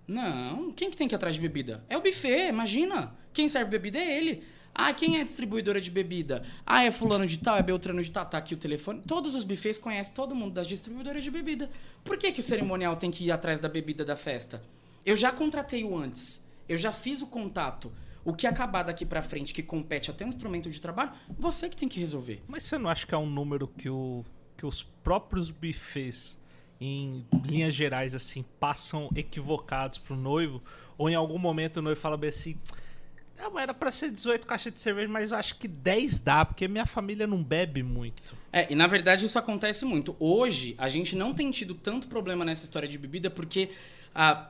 Não, 0.05 0.71
quem 0.73 0.89
que 0.91 0.97
tem 0.97 1.07
que 1.07 1.15
ir 1.15 1.17
atrás 1.17 1.35
de 1.35 1.41
bebida? 1.41 1.81
É 1.89 1.97
o 1.97 2.01
buffet, 2.01 2.49
imagina. 2.49 3.15
Quem 3.33 3.47
serve 3.47 3.71
bebida 3.71 3.99
é 3.99 4.17
ele. 4.17 4.43
Ah, 4.75 4.93
quem 4.93 5.19
é 5.19 5.23
distribuidora 5.23 5.79
de 5.79 5.91
bebida? 5.91 6.43
Ah, 6.65 6.83
é 6.83 6.91
fulano 6.91 7.27
de 7.27 7.37
tal, 7.37 7.57
é 7.57 7.61
Beltrano 7.61 8.01
de 8.01 8.09
tal, 8.09 8.25
tá 8.25 8.37
aqui 8.37 8.55
o 8.55 8.57
telefone. 8.57 9.01
Todos 9.05 9.35
os 9.35 9.43
buffets 9.43 9.77
conhecem 9.77 10.13
todo 10.13 10.33
mundo 10.33 10.53
das 10.53 10.67
distribuidoras 10.67 11.23
de 11.23 11.29
bebida. 11.29 11.69
Por 12.03 12.17
que, 12.17 12.31
que 12.31 12.39
o 12.39 12.43
cerimonial 12.43 12.95
tem 12.95 13.11
que 13.11 13.25
ir 13.25 13.31
atrás 13.31 13.59
da 13.59 13.69
bebida 13.69 14.03
da 14.03 14.15
festa? 14.15 14.63
Eu 15.05 15.15
já 15.15 15.31
contratei 15.31 15.83
o 15.83 15.95
antes. 15.95 16.43
Eu 16.67 16.77
já 16.77 16.91
fiz 16.91 17.21
o 17.21 17.27
contato. 17.27 17.91
O 18.25 18.33
que 18.33 18.47
acabar 18.47 18.83
daqui 18.83 19.05
pra 19.05 19.21
frente, 19.21 19.53
que 19.53 19.61
compete 19.61 20.09
até 20.09 20.25
um 20.25 20.29
instrumento 20.29 20.69
de 20.69 20.79
trabalho, 20.79 21.11
você 21.37 21.67
que 21.69 21.75
tem 21.75 21.89
que 21.89 21.99
resolver. 21.99 22.41
Mas 22.47 22.63
você 22.63 22.77
não 22.77 22.89
acha 22.89 23.05
que 23.05 23.13
é 23.13 23.17
um 23.17 23.29
número 23.29 23.67
que, 23.67 23.89
o, 23.89 24.23
que 24.55 24.65
os 24.65 24.81
próprios 24.81 25.51
buffets, 25.51 26.41
em 26.79 27.25
linhas 27.43 27.73
gerais, 27.73 28.15
assim, 28.15 28.45
passam 28.59 29.09
equivocados 29.13 29.97
pro 29.97 30.15
noivo? 30.15 30.63
Ou 30.97 31.09
em 31.09 31.15
algum 31.15 31.37
momento 31.37 31.77
o 31.77 31.81
noivo 31.81 31.99
fala 31.99 32.15
bem 32.15 32.29
assim. 32.29 32.57
"Não, 33.37 33.59
era 33.59 33.73
pra 33.73 33.91
ser 33.91 34.09
18 34.11 34.45
caixas 34.47 34.73
de 34.73 34.79
cerveja, 34.79 35.07
mas 35.11 35.31
eu 35.31 35.37
acho 35.37 35.55
que 35.55 35.67
10 35.67 36.19
dá, 36.19 36.45
porque 36.45 36.67
minha 36.67 36.85
família 36.85 37.25
não 37.27 37.43
bebe 37.43 37.83
muito. 37.83 38.35
É, 38.51 38.71
e 38.71 38.75
na 38.75 38.87
verdade 38.87 39.25
isso 39.25 39.37
acontece 39.39 39.83
muito. 39.85 40.15
Hoje, 40.19 40.75
a 40.77 40.87
gente 40.89 41.15
não 41.15 41.33
tem 41.33 41.49
tido 41.51 41.73
tanto 41.75 42.07
problema 42.07 42.45
nessa 42.45 42.63
história 42.63 42.87
de 42.87 42.97
bebida 42.97 43.29
porque 43.29 43.71
a, 44.15 44.49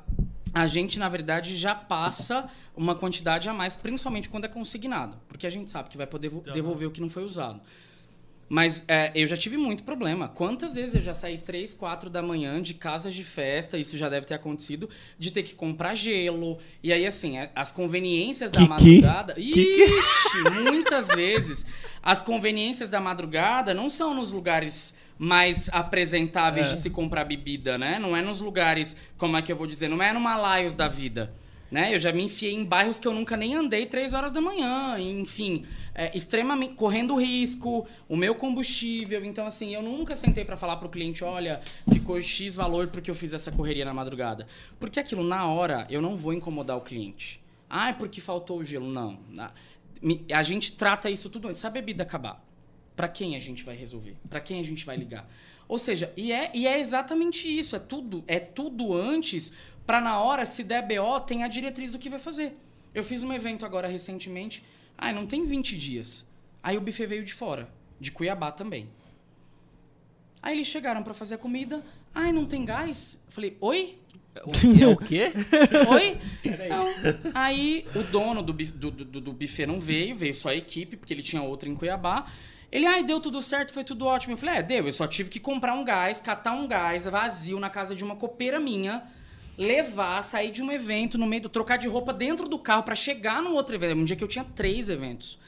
a 0.53 0.67
gente, 0.67 0.99
na 0.99 1.07
verdade, 1.09 1.55
já 1.55 1.73
passa 1.73 2.49
uma 2.75 2.93
quantidade 2.93 3.47
a 3.49 3.53
mais, 3.53 3.75
principalmente 3.75 4.27
quando 4.29 4.45
é 4.45 4.49
consignado. 4.49 5.17
Porque 5.27 5.47
a 5.47 5.49
gente 5.49 5.71
sabe 5.71 5.89
que 5.89 5.97
vai 5.97 6.05
poder 6.05 6.29
vo- 6.29 6.41
devolver 6.53 6.87
o 6.87 6.91
que 6.91 7.01
não 7.01 7.09
foi 7.09 7.23
usado. 7.23 7.61
Mas 8.53 8.85
é, 8.87 9.11
eu 9.15 9.25
já 9.25 9.35
tive 9.35 9.57
muito 9.57 9.83
problema. 9.83 10.27
Quantas 10.27 10.75
vezes 10.75 10.93
eu 10.93 11.01
já 11.01 11.15
saí 11.15 11.39
3, 11.39 11.73
4 11.73 12.07
da 12.07 12.21
manhã 12.21 12.61
de 12.61 12.75
casas 12.75 13.15
de 13.15 13.23
festa, 13.23 13.79
isso 13.79 13.97
já 13.97 14.07
deve 14.07 14.27
ter 14.27 14.35
acontecido, 14.35 14.87
de 15.17 15.31
ter 15.31 15.41
que 15.41 15.55
comprar 15.55 15.95
gelo. 15.95 16.59
E 16.83 16.93
aí, 16.93 17.03
assim, 17.07 17.39
é, 17.39 17.49
as 17.55 17.71
conveniências 17.71 18.51
da 18.51 18.59
madrugada. 18.61 19.33
Kiki? 19.33 19.59
Ixi, 19.85 20.43
muitas 20.61 21.07
vezes. 21.07 21.65
As 22.03 22.21
conveniências 22.21 22.91
da 22.91 22.99
madrugada 22.99 23.73
não 23.73 23.89
são 23.89 24.13
nos 24.13 24.29
lugares 24.29 24.95
mais 25.17 25.67
apresentáveis 25.73 26.67
É. 26.67 26.73
de 26.75 26.79
se 26.79 26.91
comprar 26.91 27.23
bebida, 27.23 27.75
né? 27.79 27.97
Não 27.97 28.15
é 28.15 28.21
nos 28.21 28.39
lugares, 28.39 28.95
como 29.17 29.35
é 29.35 29.41
que 29.41 29.51
eu 29.51 29.55
vou 29.55 29.65
dizer, 29.65 29.87
não 29.87 29.99
é 29.99 30.13
numa 30.13 30.35
Laios 30.35 30.75
da 30.75 30.87
vida. 30.87 31.33
Né? 31.73 31.91
Eu 31.91 31.97
já 31.97 32.13
me 32.13 32.21
enfiei 32.21 32.53
em 32.53 32.63
bairros 32.63 32.99
que 32.99 33.07
eu 33.07 33.13
nunca 33.15 33.35
nem 33.35 33.55
andei 33.55 33.87
três 33.87 34.13
horas 34.13 34.31
da 34.31 34.39
manhã, 34.39 34.95
enfim, 34.99 35.65
é, 35.95 36.15
extremamente 36.15 36.75
correndo 36.75 37.15
risco, 37.15 37.87
o 38.07 38.15
meu 38.15 38.35
combustível. 38.35 39.25
Então, 39.25 39.43
assim, 39.43 39.73
eu 39.73 39.81
nunca 39.81 40.13
sentei 40.13 40.45
pra 40.45 40.55
falar 40.55 40.75
pro 40.75 40.87
cliente, 40.87 41.23
olha, 41.23 41.61
ficou 41.91 42.21
X 42.21 42.53
valor 42.53 42.89
porque 42.89 43.09
eu 43.09 43.15
fiz 43.15 43.33
essa 43.33 43.51
correria 43.51 43.85
na 43.85 43.91
madrugada. 43.91 44.45
Porque 44.79 44.99
aquilo, 44.99 45.23
na 45.23 45.47
hora, 45.47 45.87
eu 45.89 45.99
não 45.99 46.15
vou 46.15 46.31
incomodar 46.31 46.77
o 46.77 46.81
cliente. 46.81 47.41
Ah, 47.67 47.89
é 47.89 47.93
porque 47.93 48.21
faltou 48.21 48.59
o 48.59 48.63
gelo. 48.63 48.87
Não. 48.87 49.19
A 50.31 50.43
gente 50.43 50.73
trata 50.73 51.09
isso 51.09 51.27
tudo 51.27 51.47
antes. 51.47 51.59
Se 51.59 51.65
a 51.65 51.71
bebida 51.71 52.03
acabar, 52.03 52.39
Pra 52.95 53.07
quem 53.07 53.35
a 53.35 53.39
gente 53.39 53.63
vai 53.63 53.75
resolver? 53.75 54.15
Pra 54.29 54.39
quem 54.39 54.59
a 54.59 54.63
gente 54.63 54.85
vai 54.85 54.95
ligar? 54.95 55.27
Ou 55.67 55.79
seja, 55.79 56.13
e 56.15 56.31
é, 56.31 56.51
e 56.53 56.67
é 56.67 56.79
exatamente 56.79 57.47
isso. 57.47 57.75
É 57.75 57.79
tudo, 57.79 58.23
é 58.27 58.39
tudo 58.39 58.93
antes 58.93 59.53
pra 59.85 60.01
na 60.01 60.19
hora, 60.19 60.45
se 60.45 60.63
der 60.63 60.87
BO, 60.87 61.19
tem 61.21 61.43
a 61.43 61.47
diretriz 61.47 61.91
do 61.91 61.99
que 61.99 62.09
vai 62.09 62.19
fazer. 62.19 62.57
Eu 62.93 63.03
fiz 63.03 63.23
um 63.23 63.33
evento 63.33 63.65
agora 63.65 63.87
recentemente. 63.87 64.63
Ai, 64.97 65.13
não 65.13 65.25
tem 65.25 65.45
20 65.45 65.77
dias. 65.77 66.29
Aí 66.61 66.77
o 66.77 66.81
buffet 66.81 67.07
veio 67.07 67.23
de 67.23 67.33
fora, 67.33 67.69
de 67.99 68.11
Cuiabá 68.11 68.51
também. 68.51 68.87
Aí 70.41 70.55
eles 70.55 70.67
chegaram 70.67 71.03
pra 71.03 71.13
fazer 71.13 71.35
a 71.35 71.37
comida. 71.37 71.83
Ai, 72.13 72.31
não 72.31 72.45
tem 72.45 72.63
gás? 72.65 73.21
Eu 73.25 73.31
falei, 73.33 73.57
oi? 73.59 73.97
É 74.35 74.87
o 74.87 74.97
quê? 74.97 75.31
Oi? 75.89 76.17
Não. 76.67 76.87
Aí 77.35 77.85
o 77.95 78.01
dono 78.03 78.41
do, 78.41 78.51
do, 78.51 78.91
do, 78.91 79.21
do 79.21 79.33
buffet 79.33 79.67
não 79.67 79.79
veio, 79.79 80.15
veio 80.15 80.33
só 80.33 80.49
a 80.49 80.55
equipe, 80.55 80.97
porque 80.97 81.13
ele 81.13 81.21
tinha 81.21 81.41
outra 81.43 81.69
em 81.69 81.75
Cuiabá. 81.75 82.25
Ele, 82.71 82.87
ai, 82.87 83.03
deu 83.03 83.19
tudo 83.19 83.39
certo, 83.43 83.71
foi 83.71 83.83
tudo 83.83 84.07
ótimo. 84.07 84.33
Eu 84.33 84.37
falei, 84.37 84.55
é, 84.55 84.63
deu, 84.63 84.87
eu 84.87 84.91
só 84.91 85.05
tive 85.05 85.29
que 85.29 85.39
comprar 85.39 85.75
um 85.75 85.85
gás, 85.85 86.19
catar 86.19 86.53
um 86.53 86.67
gás 86.67 87.05
vazio 87.05 87.59
na 87.59 87.69
casa 87.69 87.93
de 87.93 88.03
uma 88.03 88.15
copeira 88.15 88.59
minha, 88.59 89.03
levar, 89.57 90.21
sair 90.23 90.51
de 90.51 90.61
um 90.61 90.71
evento 90.71 91.17
no 91.17 91.27
meio 91.27 91.43
do. 91.43 91.49
trocar 91.49 91.77
de 91.77 91.87
roupa 91.87 92.13
dentro 92.13 92.47
do 92.47 92.57
carro 92.57 92.83
pra 92.83 92.95
chegar 92.95 93.41
no 93.41 93.53
outro 93.53 93.75
evento. 93.75 93.97
Um 93.97 94.03
dia 94.03 94.15
que 94.15 94.23
eu 94.23 94.27
tinha 94.27 94.43
três 94.43 94.89
eventos. 94.89 95.39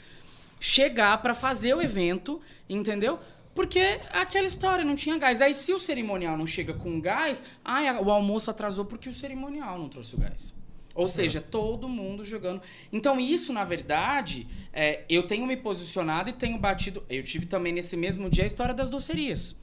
Chegar 0.60 1.22
pra 1.22 1.34
fazer 1.34 1.74
o 1.76 1.82
evento, 1.82 2.42
entendeu? 2.70 3.20
Porque 3.54 3.80
é 3.80 4.02
aquela 4.12 4.48
história, 4.48 4.84
não 4.84 4.96
tinha 4.96 5.18
gás. 5.18 5.42
Aí 5.42 5.54
se 5.54 5.74
o 5.74 5.80
cerimonial 5.80 6.38
não 6.38 6.46
chega 6.46 6.74
com 6.74 7.00
gás, 7.00 7.44
ai, 7.64 7.90
o 8.00 8.12
almoço 8.12 8.52
atrasou 8.52 8.86
porque 8.86 9.10
o 9.10 9.14
cerimonial 9.14 9.78
não 9.80 9.88
trouxe 9.88 10.16
o 10.16 10.20
gás. 10.20 10.54
Ou 10.94 11.10
seja, 11.10 11.42
todo 11.42 11.90
mundo 11.90 12.24
jogando. 12.24 12.62
Então, 12.92 13.20
isso, 13.20 13.52
na 13.52 13.66
verdade, 13.66 14.48
é, 14.72 15.04
eu 15.10 15.24
tenho 15.28 15.46
me 15.46 15.58
posicionado 15.58 16.30
e 16.30 16.34
tenho 16.34 16.58
batido. 16.58 17.04
Eu 17.10 17.22
tive 17.22 17.46
também 17.46 17.74
nesse 17.74 17.98
mesmo 17.98 18.30
dia 18.30 18.46
a 18.46 18.48
história 18.48 18.74
das 18.74 18.90
docerias. 18.90 19.58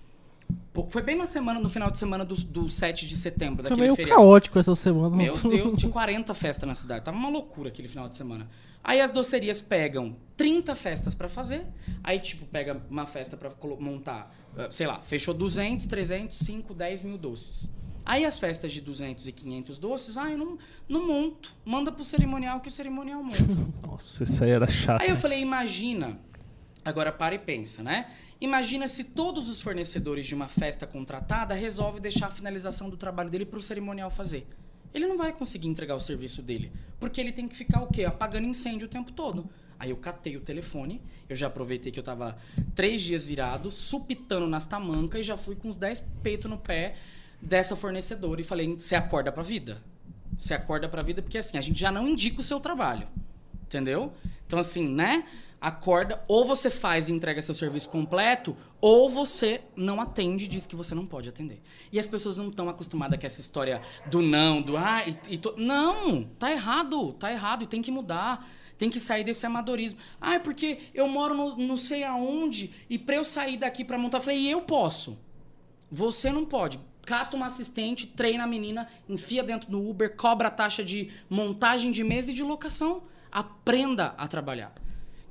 Foi 0.88 1.02
bem 1.02 1.16
na 1.16 1.26
semana, 1.26 1.60
no 1.60 1.68
final 1.68 1.90
de 1.90 1.98
semana 1.98 2.24
do, 2.24 2.34
do 2.34 2.68
7 2.68 3.06
de 3.06 3.14
setembro, 3.16 3.56
Foi 3.62 3.64
daquele 3.64 3.80
meio 3.82 3.94
feriado. 3.94 4.20
caótico 4.20 4.58
essa 4.58 4.74
semana. 4.74 5.14
Meu 5.14 5.36
Deus, 5.36 5.72
tinha 5.78 5.90
40 5.92 6.32
festas 6.32 6.66
na 6.66 6.74
cidade. 6.74 7.04
Tava 7.04 7.16
uma 7.16 7.28
loucura 7.28 7.68
aquele 7.68 7.88
final 7.88 8.08
de 8.08 8.16
semana. 8.16 8.48
Aí 8.82 9.00
as 9.00 9.10
docerias 9.10 9.60
pegam 9.60 10.16
30 10.36 10.74
festas 10.74 11.14
pra 11.14 11.28
fazer. 11.28 11.66
Aí, 12.02 12.18
tipo, 12.18 12.46
pega 12.46 12.80
uma 12.90 13.04
festa 13.06 13.36
pra 13.36 13.50
colo- 13.50 13.76
montar, 13.80 14.34
eh, 14.56 14.68
sei 14.70 14.86
lá, 14.86 15.00
fechou 15.02 15.34
200, 15.34 15.84
300, 15.86 16.38
5, 16.38 16.72
10 16.74 17.02
mil 17.02 17.18
doces. 17.18 17.70
Aí 18.04 18.24
as 18.24 18.38
festas 18.38 18.72
de 18.72 18.80
200 18.80 19.28
e 19.28 19.32
500 19.32 19.78
doces, 19.78 20.16
ah, 20.16 20.28
eu 20.30 20.38
não, 20.38 20.58
não 20.88 21.06
monto. 21.06 21.54
Manda 21.64 21.92
pro 21.92 22.02
cerimonial 22.02 22.58
que 22.60 22.68
o 22.68 22.70
cerimonial 22.72 23.22
monta. 23.22 23.38
Nossa, 23.86 24.24
isso 24.24 24.42
aí 24.42 24.50
era 24.50 24.66
chato. 24.68 25.02
Aí 25.02 25.10
eu 25.10 25.16
falei, 25.16 25.40
imagina. 25.40 26.18
Agora 26.84 27.12
para 27.12 27.36
e 27.36 27.38
pensa, 27.38 27.80
né? 27.84 28.10
Imagina 28.42 28.88
se 28.88 29.04
todos 29.04 29.48
os 29.48 29.60
fornecedores 29.60 30.26
de 30.26 30.34
uma 30.34 30.48
festa 30.48 30.84
contratada 30.84 31.54
resolvem 31.54 32.02
deixar 32.02 32.26
a 32.26 32.30
finalização 32.32 32.90
do 32.90 32.96
trabalho 32.96 33.30
dele 33.30 33.46
para 33.46 33.60
o 33.60 33.62
cerimonial 33.62 34.10
fazer. 34.10 34.48
Ele 34.92 35.06
não 35.06 35.16
vai 35.16 35.32
conseguir 35.32 35.68
entregar 35.68 35.94
o 35.94 36.00
serviço 36.00 36.42
dele, 36.42 36.72
porque 36.98 37.20
ele 37.20 37.30
tem 37.30 37.46
que 37.46 37.56
ficar 37.56 37.80
o 37.84 37.86
quê? 37.86 38.04
Apagando 38.04 38.48
incêndio 38.48 38.88
o 38.88 38.90
tempo 38.90 39.12
todo. 39.12 39.48
Aí 39.78 39.90
eu 39.90 39.96
catei 39.96 40.36
o 40.36 40.40
telefone, 40.40 41.00
eu 41.28 41.36
já 41.36 41.46
aproveitei 41.46 41.92
que 41.92 42.00
eu 42.00 42.02
tava 42.02 42.36
três 42.74 43.02
dias 43.02 43.24
virado, 43.24 43.70
supitando 43.70 44.48
nas 44.48 44.66
tamancas 44.66 45.20
e 45.20 45.22
já 45.22 45.36
fui 45.36 45.54
com 45.54 45.68
uns 45.68 45.76
10 45.76 46.00
peitos 46.20 46.50
no 46.50 46.58
pé 46.58 46.96
dessa 47.40 47.76
fornecedora 47.76 48.40
e 48.40 48.44
falei, 48.44 48.74
você 48.74 48.96
acorda 48.96 49.30
pra 49.30 49.44
vida? 49.44 49.80
Você 50.36 50.52
acorda 50.52 50.88
pra 50.88 51.00
vida 51.00 51.22
porque 51.22 51.38
assim, 51.38 51.56
a 51.58 51.60
gente 51.60 51.78
já 51.78 51.92
não 51.92 52.08
indica 52.08 52.40
o 52.40 52.42
seu 52.42 52.58
trabalho. 52.58 53.06
Entendeu? 53.62 54.12
Então, 54.44 54.58
assim, 54.58 54.88
né? 54.88 55.24
Acorda, 55.62 56.24
ou 56.26 56.44
você 56.44 56.68
faz 56.68 57.08
e 57.08 57.12
entrega 57.12 57.40
seu 57.40 57.54
serviço 57.54 57.88
completo, 57.88 58.56
ou 58.80 59.08
você 59.08 59.60
não 59.76 60.00
atende 60.00 60.46
e 60.46 60.48
diz 60.48 60.66
que 60.66 60.74
você 60.74 60.92
não 60.92 61.06
pode 61.06 61.28
atender. 61.28 61.62
E 61.92 62.00
as 62.00 62.08
pessoas 62.08 62.36
não 62.36 62.48
estão 62.48 62.68
acostumadas 62.68 63.16
com 63.20 63.24
essa 63.24 63.40
história 63.40 63.80
do 64.06 64.20
não, 64.20 64.60
do 64.60 64.76
ah, 64.76 65.04
e, 65.06 65.36
e 65.36 65.40
não, 65.56 66.24
tá 66.36 66.50
errado, 66.50 67.12
tá 67.12 67.30
errado 67.30 67.62
e 67.62 67.68
tem 67.68 67.80
que 67.80 67.92
mudar. 67.92 68.44
Tem 68.76 68.90
que 68.90 68.98
sair 68.98 69.22
desse 69.22 69.46
amadorismo. 69.46 70.00
Ah, 70.20 70.34
é 70.34 70.38
porque 70.40 70.78
eu 70.92 71.06
moro 71.06 71.32
no 71.32 71.56
não 71.56 71.76
sei 71.76 72.02
aonde 72.02 72.72
e 72.90 72.98
pra 72.98 73.14
eu 73.14 73.22
sair 73.22 73.56
daqui 73.56 73.84
pra 73.84 73.96
montar, 73.96 74.18
eu 74.18 74.22
falei, 74.22 74.38
e 74.40 74.50
eu 74.50 74.62
posso. 74.62 75.16
Você 75.88 76.32
não 76.32 76.44
pode. 76.44 76.80
Cata 77.06 77.36
uma 77.36 77.46
assistente, 77.46 78.08
treina 78.08 78.42
a 78.42 78.48
menina, 78.48 78.88
enfia 79.08 79.44
dentro 79.44 79.70
do 79.70 79.88
Uber, 79.88 80.16
cobra 80.16 80.48
a 80.48 80.50
taxa 80.50 80.82
de 80.82 81.12
montagem 81.30 81.92
de 81.92 82.02
mesa 82.02 82.32
e 82.32 82.34
de 82.34 82.42
locação. 82.42 83.04
Aprenda 83.30 84.14
a 84.18 84.26
trabalhar. 84.26 84.74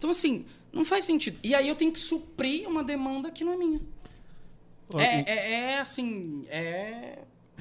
Então, 0.02 0.10
assim, 0.10 0.48
não 0.74 0.84
faz 0.84 1.04
sentido. 1.06 1.38
E 1.44 1.54
aí 1.54 1.68
eu 1.68 1.76
tenho 1.76 1.92
que 1.92 2.00
suprir 2.00 2.68
uma 2.68 2.84
demanda 2.84 3.30
que 3.30 3.44
não 3.44 3.54
é 3.54 3.58
minha. 3.58 3.80
É, 4.98 5.32
é, 5.32 5.52
é 5.74 5.80
assim, 5.80 6.44
é... 6.50 7.20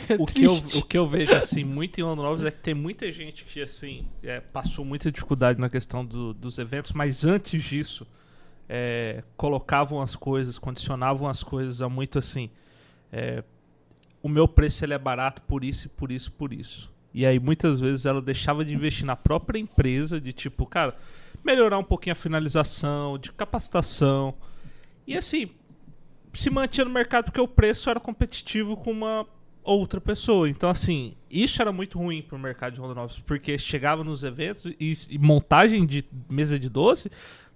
o, 0.18 0.24
que 0.24 0.44
eu, 0.44 0.54
o 0.54 0.82
que 0.86 0.96
eu 0.96 1.06
vejo, 1.06 1.34
assim, 1.34 1.64
muito 1.64 2.00
em 2.00 2.02
Novos 2.02 2.42
é 2.42 2.50
que 2.50 2.60
tem 2.60 2.72
muita 2.72 3.12
gente 3.12 3.44
que, 3.44 3.60
assim, 3.60 4.08
é, 4.22 4.40
passou 4.40 4.86
muita 4.86 5.12
dificuldade 5.12 5.60
na 5.60 5.68
questão 5.68 6.02
do- 6.02 6.32
dos 6.32 6.58
eventos, 6.58 6.92
mas 6.92 7.26
antes 7.26 7.62
disso, 7.62 8.06
é, 8.66 9.22
colocavam 9.36 10.00
as 10.00 10.16
coisas, 10.16 10.58
condicionavam 10.58 11.28
as 11.28 11.42
coisas 11.42 11.82
a 11.82 11.90
muito 11.90 12.18
assim. 12.18 12.48
é, 13.12 13.44
o 14.22 14.30
meu 14.30 14.48
preço 14.48 14.82
ele 14.82 14.94
é 14.94 14.98
barato 14.98 15.42
por 15.42 15.62
isso, 15.62 15.88
e 15.88 15.90
por 15.90 16.10
isso, 16.10 16.32
por 16.32 16.54
isso. 16.54 16.90
E 17.12 17.26
aí 17.26 17.38
muitas 17.38 17.80
vezes 17.80 18.06
ela 18.06 18.22
deixava 18.22 18.64
de 18.64 18.72
investir 18.74 19.04
na 19.04 19.16
própria 19.16 19.58
empresa, 19.58 20.18
de 20.18 20.32
tipo, 20.32 20.64
cara, 20.64 20.94
melhorar 21.44 21.78
um 21.78 21.84
pouquinho 21.84 22.12
a 22.12 22.16
finalização, 22.16 23.18
de 23.18 23.32
capacitação. 23.32 24.34
E 25.06 25.16
assim, 25.16 25.50
se 26.32 26.50
mantinha 26.50 26.84
no 26.84 26.90
mercado 26.90 27.26
porque 27.26 27.40
o 27.40 27.48
preço 27.48 27.90
era 27.90 27.98
competitivo 27.98 28.76
com 28.76 28.90
uma 28.90 29.26
outra 29.62 30.00
pessoa. 30.00 30.48
Então, 30.48 30.70
assim, 30.70 31.14
isso 31.30 31.60
era 31.60 31.72
muito 31.72 31.98
ruim 31.98 32.22
pro 32.22 32.38
mercado 32.38 32.74
de 32.74 32.80
Rondonópolis, 32.80 33.20
porque 33.20 33.58
chegava 33.58 34.02
nos 34.02 34.22
eventos 34.24 34.66
e, 34.78 34.94
e 35.10 35.18
montagem 35.18 35.86
de 35.86 36.04
mesa 36.28 36.58
de 36.58 36.68
doce, 36.68 37.10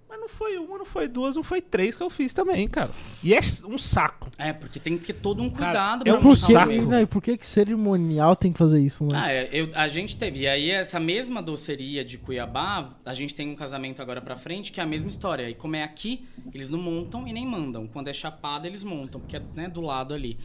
mas 0.07 0.19
não 0.19 0.29
foi 0.29 0.57
uma, 0.57 0.77
não 0.77 0.85
foi 0.85 1.07
duas, 1.07 1.35
não 1.35 1.43
foi 1.43 1.61
três 1.61 1.95
que 1.95 2.03
eu 2.03 2.09
fiz 2.09 2.33
também, 2.33 2.67
cara. 2.67 2.89
E 3.23 3.33
é 3.33 3.39
um 3.67 3.77
saco. 3.77 4.29
É, 4.37 4.53
porque 4.53 4.79
tem 4.79 4.97
que 4.97 5.05
ter 5.07 5.13
todo 5.13 5.41
um 5.41 5.49
Cara, 5.49 5.65
cuidado 5.65 6.07
é 6.09 6.17
pra 6.17 6.27
um 6.29 6.35
saco. 6.35 6.71
né, 6.89 7.01
e 7.01 7.05
por 7.05 7.21
que 7.21 7.37
que 7.37 7.45
cerimonial 7.45 8.35
tem 8.35 8.51
que 8.51 8.57
fazer 8.57 8.81
isso, 8.81 9.03
né? 9.05 9.11
Ah, 9.15 9.31
é, 9.31 9.49
eu- 9.51 9.69
a 9.73 9.87
gente 9.87 10.15
teve. 10.15 10.39
E 10.41 10.47
aí, 10.47 10.69
essa 10.69 10.99
mesma 10.99 11.41
doceria 11.41 12.03
de 12.05 12.17
Cuiabá, 12.17 12.95
a 13.05 13.13
gente 13.13 13.33
tem 13.33 13.49
um 13.49 13.55
casamento 13.55 14.01
agora 14.01 14.21
pra 14.21 14.35
frente, 14.37 14.71
que 14.71 14.79
é 14.79 14.83
a 14.83 14.87
mesma 14.87 15.09
história. 15.09 15.49
E 15.49 15.55
como 15.55 15.75
é 15.75 15.83
aqui, 15.83 16.25
eles 16.53 16.69
não 16.69 16.79
montam 16.79 17.27
e 17.27 17.33
nem 17.33 17.45
mandam. 17.45 17.87
Quando 17.87 18.07
é 18.07 18.13
chapado, 18.13 18.67
eles 18.67 18.83
montam, 18.83 19.19
porque 19.19 19.37
é 19.37 19.41
né, 19.53 19.67
do 19.67 19.81
lado 19.81 20.13
ali. 20.13 20.37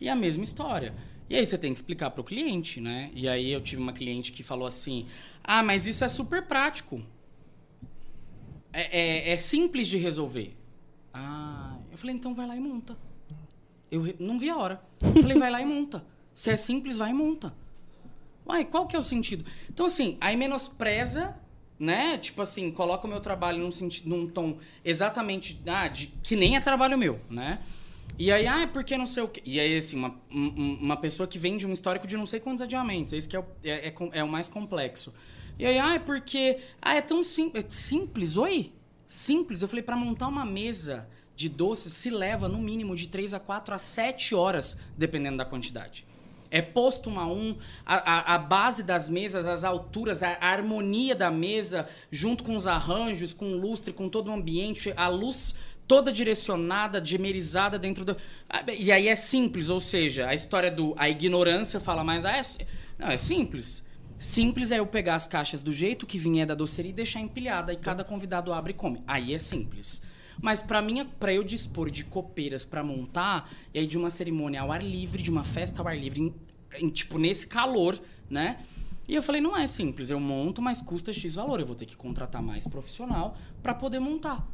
E 0.00 0.08
é 0.08 0.10
a 0.10 0.16
mesma 0.16 0.42
história. 0.44 0.92
E 1.30 1.36
aí 1.36 1.46
você 1.46 1.56
tem 1.56 1.72
que 1.72 1.78
explicar 1.78 2.10
pro 2.10 2.22
cliente, 2.22 2.80
né? 2.80 3.10
E 3.14 3.26
aí 3.28 3.50
eu 3.50 3.60
tive 3.60 3.80
uma 3.80 3.92
cliente 3.92 4.32
que 4.32 4.42
falou 4.42 4.66
assim: 4.66 5.06
Ah, 5.42 5.62
mas 5.62 5.86
isso 5.86 6.04
é 6.04 6.08
super 6.08 6.42
prático. 6.42 7.00
É, 8.74 9.30
é- 9.30 9.32
é 9.32 9.36
simples 9.36 9.86
de 9.88 9.96
resolver. 9.96 10.56
Ah, 11.12 11.76
eu 11.92 11.96
falei, 11.98 12.14
então 12.16 12.34
vai 12.34 12.46
lá 12.46 12.56
e 12.56 12.60
monta. 12.60 12.96
Eu 13.90 14.14
não 14.18 14.38
vi 14.38 14.50
a 14.50 14.56
hora. 14.56 14.82
Eu 15.02 15.22
falei, 15.22 15.38
vai 15.38 15.50
lá 15.50 15.60
e 15.62 15.64
monta. 15.66 16.04
Se 16.32 16.50
é 16.50 16.56
simples, 16.56 16.98
vai 16.98 17.10
e 17.10 17.14
monta. 17.14 17.54
Uai, 18.46 18.64
qual 18.64 18.86
que 18.86 18.96
é 18.96 18.98
o 18.98 19.02
sentido? 19.02 19.44
Então, 19.70 19.86
assim, 19.86 20.18
aí 20.20 20.36
menospreza, 20.36 21.34
né? 21.78 22.18
Tipo 22.18 22.42
assim, 22.42 22.70
coloca 22.72 23.06
o 23.06 23.10
meu 23.10 23.20
trabalho 23.20 23.58
num, 23.58 23.70
senti- 23.70 24.08
num 24.08 24.26
tom 24.26 24.58
exatamente 24.84 25.60
ah, 25.66 25.86
de, 25.88 26.08
que 26.22 26.34
nem 26.36 26.56
é 26.56 26.60
trabalho 26.60 26.98
meu, 26.98 27.20
né? 27.30 27.60
E 28.18 28.30
aí, 28.30 28.46
ah, 28.46 28.60
é 28.62 28.66
porque 28.66 28.96
não 28.98 29.06
sei 29.06 29.22
o 29.22 29.28
quê. 29.28 29.40
E 29.44 29.58
aí, 29.60 29.76
assim, 29.76 29.96
uma, 29.96 30.14
um- 30.30 30.54
um- 30.62 30.78
uma 30.80 30.96
pessoa 30.96 31.26
que 31.26 31.38
vem 31.38 31.56
de 31.56 31.66
um 31.66 31.72
histórico 31.72 32.06
de 32.06 32.16
não 32.16 32.26
sei 32.26 32.38
quantos 32.40 32.62
adiamentos. 32.62 33.12
Esse 33.12 33.28
que 33.28 33.36
é 33.36 33.40
o, 33.40 33.44
é, 33.64 33.88
é 33.88 33.94
é 34.12 34.24
o 34.24 34.28
mais 34.28 34.48
complexo. 34.48 35.14
E 35.58 35.66
aí, 35.66 35.78
ah, 35.78 35.94
é 35.94 35.98
porque. 35.98 36.58
Ah, 36.80 36.94
é 36.94 37.00
tão 37.00 37.22
sim, 37.22 37.50
é 37.54 37.64
simples. 37.68 38.36
Oi? 38.36 38.72
Simples. 39.06 39.62
Eu 39.62 39.68
falei, 39.68 39.82
pra 39.82 39.96
montar 39.96 40.28
uma 40.28 40.44
mesa 40.44 41.08
de 41.36 41.48
doces 41.48 41.92
se 41.92 42.10
leva 42.10 42.48
no 42.48 42.58
mínimo 42.58 42.94
de 42.94 43.08
3 43.08 43.34
a 43.34 43.40
4 43.40 43.74
a 43.74 43.78
7 43.78 44.34
horas, 44.34 44.80
dependendo 44.96 45.38
da 45.38 45.44
quantidade. 45.44 46.06
É 46.50 46.62
posto 46.62 47.10
um 47.10 47.18
a 47.18 47.26
um, 47.26 47.56
a, 47.84 47.96
a, 47.96 48.34
a 48.34 48.38
base 48.38 48.84
das 48.84 49.08
mesas, 49.08 49.44
as 49.44 49.64
alturas, 49.64 50.22
a, 50.22 50.34
a, 50.34 50.50
harmonia 50.50 51.14
da 51.14 51.28
mesa, 51.28 51.88
junto 52.12 52.44
com 52.44 52.54
os 52.54 52.68
arranjos, 52.68 53.34
com 53.34 53.54
o 53.54 53.58
lustre, 53.58 53.92
com 53.92 54.08
todo 54.08 54.28
o 54.28 54.32
ambiente, 54.32 54.92
a 54.96 55.08
luz 55.08 55.56
toda 55.86 56.12
direcionada, 56.12 57.00
dimerizada 57.00 57.78
dentro 57.78 58.04
do. 58.04 58.16
Ah, 58.48 58.64
e 58.72 58.92
aí 58.92 59.08
é 59.08 59.16
simples, 59.16 59.68
ou 59.68 59.80
seja, 59.80 60.28
a 60.28 60.34
história 60.34 60.70
do. 60.70 60.94
A 60.96 61.08
ignorância 61.08 61.80
fala 61.80 62.04
mais. 62.04 62.24
Ah, 62.24 62.36
é, 62.36 62.42
não, 62.98 63.08
é 63.08 63.16
simples. 63.16 63.83
Simples 64.18 64.70
é 64.70 64.78
eu 64.78 64.86
pegar 64.86 65.16
as 65.16 65.26
caixas 65.26 65.62
do 65.62 65.72
jeito 65.72 66.06
que 66.06 66.18
vinha 66.18 66.46
da 66.46 66.54
doceria 66.54 66.90
e 66.90 66.94
deixar 66.94 67.20
empilhada 67.20 67.72
e 67.72 67.76
cada 67.76 68.04
convidado 68.04 68.52
abre 68.52 68.72
e 68.72 68.76
come. 68.76 69.02
Aí 69.06 69.34
é 69.34 69.38
simples. 69.38 70.02
Mas 70.40 70.62
para 70.62 70.82
mim, 70.82 71.04
para 71.18 71.32
eu 71.32 71.44
dispor 71.44 71.90
de 71.90 72.04
copeiras 72.04 72.64
para 72.64 72.82
montar, 72.82 73.50
e 73.72 73.78
aí 73.78 73.86
de 73.86 73.98
uma 73.98 74.10
cerimônia 74.10 74.60
ao 74.60 74.72
ar 74.72 74.82
livre, 74.82 75.22
de 75.22 75.30
uma 75.30 75.44
festa 75.44 75.80
ao 75.80 75.88
ar 75.88 75.98
livre, 75.98 76.20
em, 76.20 76.34
em, 76.78 76.88
tipo 76.88 77.18
nesse 77.18 77.46
calor, 77.46 78.00
né? 78.28 78.58
E 79.06 79.14
eu 79.14 79.22
falei, 79.22 79.40
não 79.40 79.56
é 79.56 79.66
simples, 79.66 80.08
eu 80.08 80.18
monto, 80.18 80.62
mas 80.62 80.80
custa 80.80 81.12
X 81.12 81.34
valor, 81.34 81.60
eu 81.60 81.66
vou 81.66 81.76
ter 81.76 81.84
que 81.84 81.96
contratar 81.96 82.42
mais 82.42 82.66
profissional 82.66 83.36
para 83.62 83.74
poder 83.74 83.98
montar. 83.98 84.48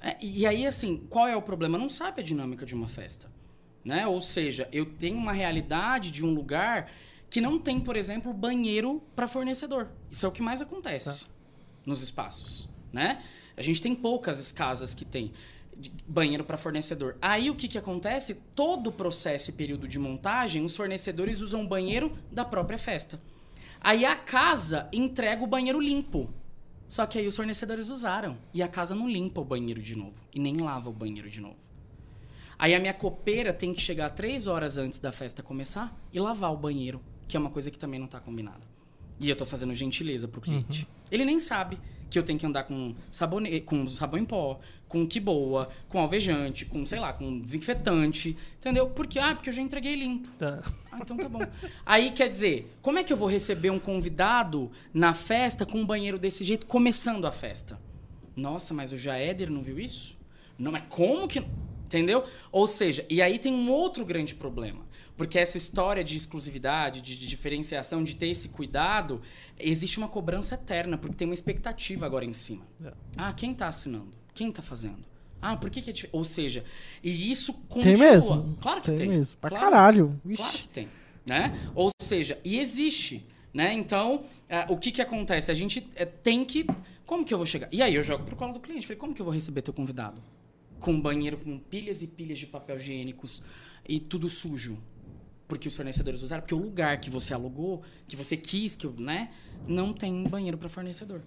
É, 0.00 0.16
e 0.20 0.46
aí, 0.46 0.66
assim, 0.66 1.04
qual 1.08 1.26
é 1.26 1.34
o 1.34 1.42
problema? 1.42 1.78
Não 1.78 1.88
sabe 1.88 2.20
a 2.20 2.24
dinâmica 2.24 2.66
de 2.66 2.74
uma 2.74 2.86
festa. 2.86 3.30
Né? 3.84 4.06
Ou 4.06 4.20
seja, 4.20 4.68
eu 4.70 4.84
tenho 4.84 5.16
uma 5.16 5.32
realidade 5.32 6.10
de 6.10 6.24
um 6.24 6.34
lugar 6.34 6.90
que 7.30 7.40
não 7.40 7.58
tem, 7.58 7.80
por 7.80 7.96
exemplo, 7.96 8.32
banheiro 8.32 9.02
para 9.14 9.28
fornecedor. 9.28 9.88
Isso 10.10 10.24
é 10.24 10.28
o 10.28 10.32
que 10.32 10.42
mais 10.42 10.62
acontece 10.62 11.24
tá. 11.24 11.30
nos 11.84 12.02
espaços. 12.02 12.68
Né? 12.92 13.22
A 13.56 13.62
gente 13.62 13.82
tem 13.82 13.94
poucas 13.94 14.50
casas 14.50 14.94
que 14.94 15.04
tem 15.04 15.32
banheiro 16.06 16.44
para 16.44 16.56
fornecedor. 16.56 17.16
Aí 17.20 17.50
o 17.50 17.54
que, 17.54 17.68
que 17.68 17.78
acontece? 17.78 18.34
Todo 18.54 18.88
o 18.88 18.92
processo 18.92 19.50
e 19.50 19.52
período 19.52 19.86
de 19.86 19.98
montagem, 19.98 20.64
os 20.64 20.74
fornecedores 20.74 21.40
usam 21.40 21.62
o 21.62 21.68
banheiro 21.68 22.16
da 22.32 22.44
própria 22.44 22.78
festa. 22.78 23.20
Aí 23.80 24.04
a 24.04 24.16
casa 24.16 24.88
entrega 24.92 25.42
o 25.42 25.46
banheiro 25.46 25.80
limpo. 25.80 26.30
Só 26.88 27.06
que 27.06 27.18
aí 27.18 27.26
os 27.26 27.36
fornecedores 27.36 27.90
usaram. 27.90 28.38
E 28.52 28.62
a 28.62 28.68
casa 28.68 28.94
não 28.94 29.08
limpa 29.08 29.40
o 29.40 29.44
banheiro 29.44 29.82
de 29.82 29.94
novo. 29.94 30.14
E 30.34 30.40
nem 30.40 30.56
lava 30.56 30.88
o 30.88 30.92
banheiro 30.92 31.30
de 31.30 31.40
novo. 31.40 31.56
Aí 32.58 32.74
a 32.74 32.80
minha 32.80 32.94
copeira 32.94 33.52
tem 33.52 33.72
que 33.72 33.80
chegar 33.80 34.10
três 34.10 34.48
horas 34.48 34.78
antes 34.78 34.98
da 34.98 35.12
festa 35.12 35.44
começar 35.44 35.96
e 36.12 36.18
lavar 36.18 36.52
o 36.52 36.56
banheiro, 36.56 37.00
que 37.28 37.36
é 37.36 37.40
uma 37.40 37.50
coisa 37.50 37.70
que 37.70 37.78
também 37.78 38.00
não 38.00 38.06
está 38.06 38.18
combinada. 38.18 38.62
E 39.20 39.28
eu 39.28 39.32
estou 39.32 39.46
fazendo 39.46 39.74
gentileza 39.74 40.26
pro 40.26 40.40
cliente. 40.40 40.82
Uhum. 40.82 41.06
Ele 41.10 41.24
nem 41.24 41.38
sabe 41.38 41.78
que 42.08 42.18
eu 42.18 42.22
tenho 42.22 42.38
que 42.38 42.46
andar 42.46 42.64
com, 42.64 42.94
sabone... 43.10 43.60
com 43.60 43.86
sabão 43.88 44.18
em 44.18 44.24
pó, 44.24 44.58
com 44.88 45.06
que 45.06 45.20
boa, 45.20 45.68
com 45.88 45.98
alvejante, 45.98 46.64
com, 46.64 46.86
sei 46.86 46.98
lá, 46.98 47.12
com 47.12 47.38
desinfetante, 47.40 48.36
entendeu? 48.56 48.88
Porque, 48.88 49.18
ah, 49.18 49.34
porque 49.34 49.50
eu 49.50 49.52
já 49.52 49.60
entreguei 49.60 49.94
limpo. 49.94 50.28
Tá. 50.38 50.62
Ah, 50.90 50.98
então 51.02 51.16
tá 51.16 51.28
bom. 51.28 51.40
Aí, 51.84 52.12
quer 52.12 52.30
dizer, 52.30 52.72
como 52.80 52.98
é 52.98 53.04
que 53.04 53.12
eu 53.12 53.16
vou 53.16 53.28
receber 53.28 53.70
um 53.70 53.78
convidado 53.78 54.70
na 54.94 55.12
festa 55.12 55.66
com 55.66 55.80
um 55.80 55.86
banheiro 55.86 56.18
desse 56.18 56.42
jeito, 56.42 56.64
começando 56.64 57.26
a 57.26 57.32
festa? 57.32 57.78
Nossa, 58.34 58.72
mas 58.72 58.92
o 58.92 58.96
Jaéder 58.96 59.50
não 59.50 59.62
viu 59.62 59.78
isso? 59.78 60.16
Não, 60.58 60.72
mas 60.72 60.84
como 60.88 61.28
que... 61.28 61.44
Entendeu? 61.84 62.22
Ou 62.52 62.66
seja, 62.66 63.04
e 63.08 63.22
aí 63.22 63.38
tem 63.38 63.52
um 63.52 63.70
outro 63.70 64.04
grande 64.04 64.34
problema. 64.34 64.86
Porque 65.18 65.36
essa 65.36 65.58
história 65.58 66.04
de 66.04 66.16
exclusividade, 66.16 67.00
de, 67.00 67.18
de, 67.18 67.26
diferenciação, 67.26 68.04
de 68.04 68.14
ter 68.14 68.28
esse 68.28 68.48
cuidado, 68.50 69.20
existe 69.58 69.98
uma 69.98 70.06
cobrança 70.06 70.54
eterna, 70.54 70.96
porque 70.96 71.16
tem 71.16 71.26
uma 71.26 71.34
expectativa 71.34 72.06
agora 72.06 72.24
em 72.24 72.32
cima. 72.32 72.64
É. 72.84 72.92
Ah, 73.16 73.32
quem 73.32 73.50
está 73.50 73.66
assinando? 73.66 74.12
Quem 74.32 74.50
está 74.50 74.62
fazendo? 74.62 75.04
Ah, 75.42 75.56
por 75.56 75.70
que, 75.70 75.82
que 75.82 75.90
é 75.90 75.92
diferente? 75.92 76.16
Ou 76.16 76.24
seja, 76.24 76.64
e 77.02 77.32
isso 77.32 77.52
continua. 77.68 77.96
Tem 77.96 78.12
mesmo. 78.12 78.58
Claro 78.60 78.80
que 78.80 78.86
tem. 78.86 78.96
Tem 78.96 79.08
mesmo. 79.08 79.36
Pra 79.40 79.50
claro, 79.50 79.64
caralho. 79.64 80.20
Ixi. 80.24 80.36
Claro 80.36 80.58
que 80.58 80.68
tem. 80.68 80.88
Né? 81.28 81.70
Ou 81.74 81.90
seja, 82.00 82.38
e 82.44 82.60
existe. 82.60 83.26
Né? 83.52 83.72
Então, 83.72 84.22
é, 84.48 84.66
o 84.68 84.76
que, 84.76 84.92
que 84.92 85.02
acontece? 85.02 85.50
A 85.50 85.54
gente 85.54 85.90
é, 85.96 86.04
tem 86.04 86.44
que. 86.44 86.64
Como 87.04 87.24
que 87.24 87.34
eu 87.34 87.38
vou 87.38 87.46
chegar? 87.46 87.68
E 87.72 87.82
aí 87.82 87.92
eu 87.92 88.04
jogo 88.04 88.22
pro 88.22 88.36
colo 88.36 88.52
do 88.52 88.60
cliente. 88.60 88.86
Falei, 88.86 89.00
como 89.00 89.12
que 89.12 89.20
eu 89.20 89.24
vou 89.24 89.34
receber 89.34 89.62
teu 89.62 89.74
convidado? 89.74 90.22
Com 90.78 90.92
um 90.92 91.00
banheiro 91.00 91.38
com 91.38 91.58
pilhas 91.58 92.02
e 92.02 92.06
pilhas 92.06 92.38
de 92.38 92.46
papel 92.46 92.76
higiênicos 92.76 93.42
e 93.88 93.98
tudo 93.98 94.28
sujo 94.28 94.78
porque 95.48 95.66
os 95.66 95.74
fornecedores 95.74 96.22
usaram, 96.22 96.42
porque 96.42 96.54
o 96.54 96.58
lugar 96.58 97.00
que 97.00 97.08
você 97.08 97.32
alugou, 97.32 97.82
que 98.06 98.14
você 98.14 98.36
quis, 98.36 98.76
que 98.76 98.86
né, 98.86 99.30
não 99.66 99.94
tem 99.94 100.22
banheiro 100.24 100.58
para 100.58 100.68
fornecedor. 100.68 101.22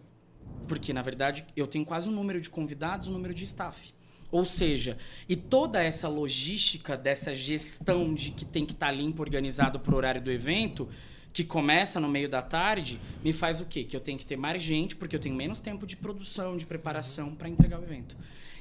Porque, 0.68 0.94
na 0.94 1.02
verdade, 1.02 1.44
eu 1.58 1.68
tenho 1.68 1.84
quase 1.84 2.08
o 2.08 2.12
um 2.12 2.16
número 2.16 2.40
de 2.40 2.50
convidados, 2.50 3.08
o 3.08 3.10
um 3.10 3.14
número 3.14 3.34
de 3.34 3.44
staff. 3.44 3.94
Ou 4.32 4.46
seja, 4.46 4.98
e 5.28 5.36
toda 5.36 5.84
essa 5.84 6.08
logística 6.08 6.96
dessa 6.96 7.36
gestão 7.36 8.14
de 8.14 8.32
que 8.32 8.46
tem 8.46 8.66
que 8.66 8.72
estar 8.72 8.86
tá 8.86 8.92
limpo, 8.92 9.22
organizado 9.22 9.80
para 9.80 9.94
o 9.94 9.98
horário 9.98 10.22
do 10.22 10.32
evento, 10.32 10.88
que 11.34 11.44
começa 11.44 12.00
no 12.00 12.08
meio 12.08 12.30
da 12.30 12.42
tarde, 12.42 13.00
me 13.24 13.34
faz 13.34 13.60
o 13.60 13.66
quê? 13.66 13.84
Que 13.84 13.96
eu 13.96 14.00
tenho 14.00 14.18
que 14.18 14.26
ter 14.26 14.38
mais 14.38 14.62
gente, 14.62 14.96
porque 14.96 15.16
eu 15.16 15.20
tenho 15.20 15.36
menos 15.36 15.60
tempo 15.60 15.86
de 15.86 15.98
produção, 15.98 16.56
de 16.56 16.66
preparação 16.66 17.36
para 17.36 17.50
entregar 17.50 17.80
o 17.80 17.84
evento. 17.84 18.16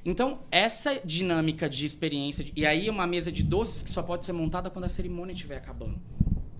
Então, 0.04 0.40
essa 0.50 1.00
dinâmica 1.04 1.68
de 1.68 1.84
experiência. 1.84 2.44
De... 2.44 2.52
E 2.56 2.64
aí, 2.64 2.88
uma 2.88 3.06
mesa 3.06 3.30
de 3.30 3.42
doces 3.42 3.82
que 3.82 3.90
só 3.90 4.02
pode 4.02 4.24
ser 4.24 4.32
montada 4.32 4.70
quando 4.70 4.84
a 4.84 4.88
cerimônia 4.88 5.32
estiver 5.32 5.56
acabando. 5.56 6.00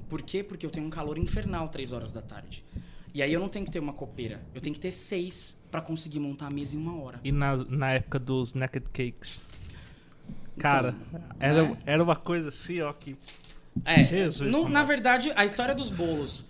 Por 0.09 0.23
quê? 0.23 0.43
Porque 0.43 0.67
eu 0.67 0.71
tenho 0.71 0.87
um 0.87 0.91
calor 0.91 1.17
infernal 1.19 1.69
três 1.69 1.93
horas 1.93 2.13
da 2.13 2.21
tarde. 2.21 2.65
E 3.15 3.23
aí 3.23 3.33
eu 3.33 3.41
não 3.41 3.49
tenho 3.49 3.65
que 3.65 3.71
ter 3.71 3.79
uma 3.79 3.93
copeira. 3.93 4.41
Eu 4.55 4.61
tenho 4.61 4.75
que 4.75 4.81
ter 4.81 4.91
seis 4.91 5.65
para 5.71 5.81
conseguir 5.81 6.21
montar 6.21 6.49
a 6.49 6.55
mesa 6.55 6.77
em 6.77 6.81
uma 6.81 7.01
hora. 7.01 7.21
E 7.25 7.33
na, 7.33 7.57
na 7.57 7.93
época 7.93 8.19
dos 8.19 8.55
Naked 8.55 8.87
Cakes? 8.93 9.45
Cara, 10.59 10.95
então, 11.09 11.23
era, 11.41 11.63
é. 11.63 11.77
era 11.87 12.03
uma 12.03 12.17
coisa 12.17 12.49
assim, 12.49 12.81
ó, 12.81 12.93
que. 12.93 13.17
É, 13.85 14.03
Jesus, 14.03 14.51
no, 14.51 14.69
na 14.69 14.83
verdade, 14.83 15.33
a 15.35 15.45
história 15.45 15.75
dos 15.75 15.91
bolos 15.91 16.45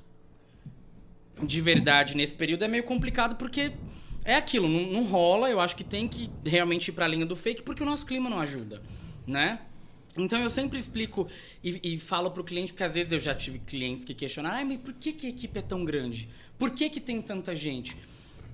de 1.42 1.60
verdade 1.60 2.16
nesse 2.16 2.34
período 2.34 2.64
é 2.64 2.68
meio 2.68 2.84
complicado 2.84 3.36
porque 3.36 3.72
é 4.24 4.34
aquilo, 4.34 4.68
não, 4.68 4.92
não, 4.92 5.04
rola. 5.04 5.50
Eu 5.50 5.60
acho 5.60 5.76
que 5.76 5.84
tem 5.84 6.06
que 6.08 6.30
realmente 6.44 6.88
ir 6.88 6.92
para 6.92 7.04
a 7.04 7.08
linha 7.08 7.26
do 7.26 7.36
fake 7.36 7.62
porque 7.62 7.82
o 7.82 7.86
nosso 7.86 8.06
clima 8.06 8.28
não 8.28 8.40
ajuda, 8.40 8.82
né? 9.26 9.60
Então 10.16 10.40
eu 10.40 10.50
sempre 10.50 10.78
explico 10.78 11.28
e, 11.62 11.94
e 11.94 11.98
falo 11.98 12.30
para 12.30 12.40
o 12.40 12.44
cliente, 12.44 12.72
porque 12.72 12.84
às 12.84 12.94
vezes 12.94 13.12
eu 13.12 13.20
já 13.20 13.34
tive 13.34 13.58
clientes 13.60 14.04
que 14.04 14.12
questionam, 14.12 14.50
ah, 14.50 14.64
mas 14.64 14.78
por 14.78 14.92
que, 14.92 15.12
que 15.12 15.26
a 15.26 15.30
equipe 15.30 15.58
é 15.58 15.62
tão 15.62 15.84
grande? 15.84 16.28
Por 16.58 16.70
que, 16.72 16.90
que 16.90 17.00
tem 17.00 17.22
tanta 17.22 17.54
gente? 17.54 17.96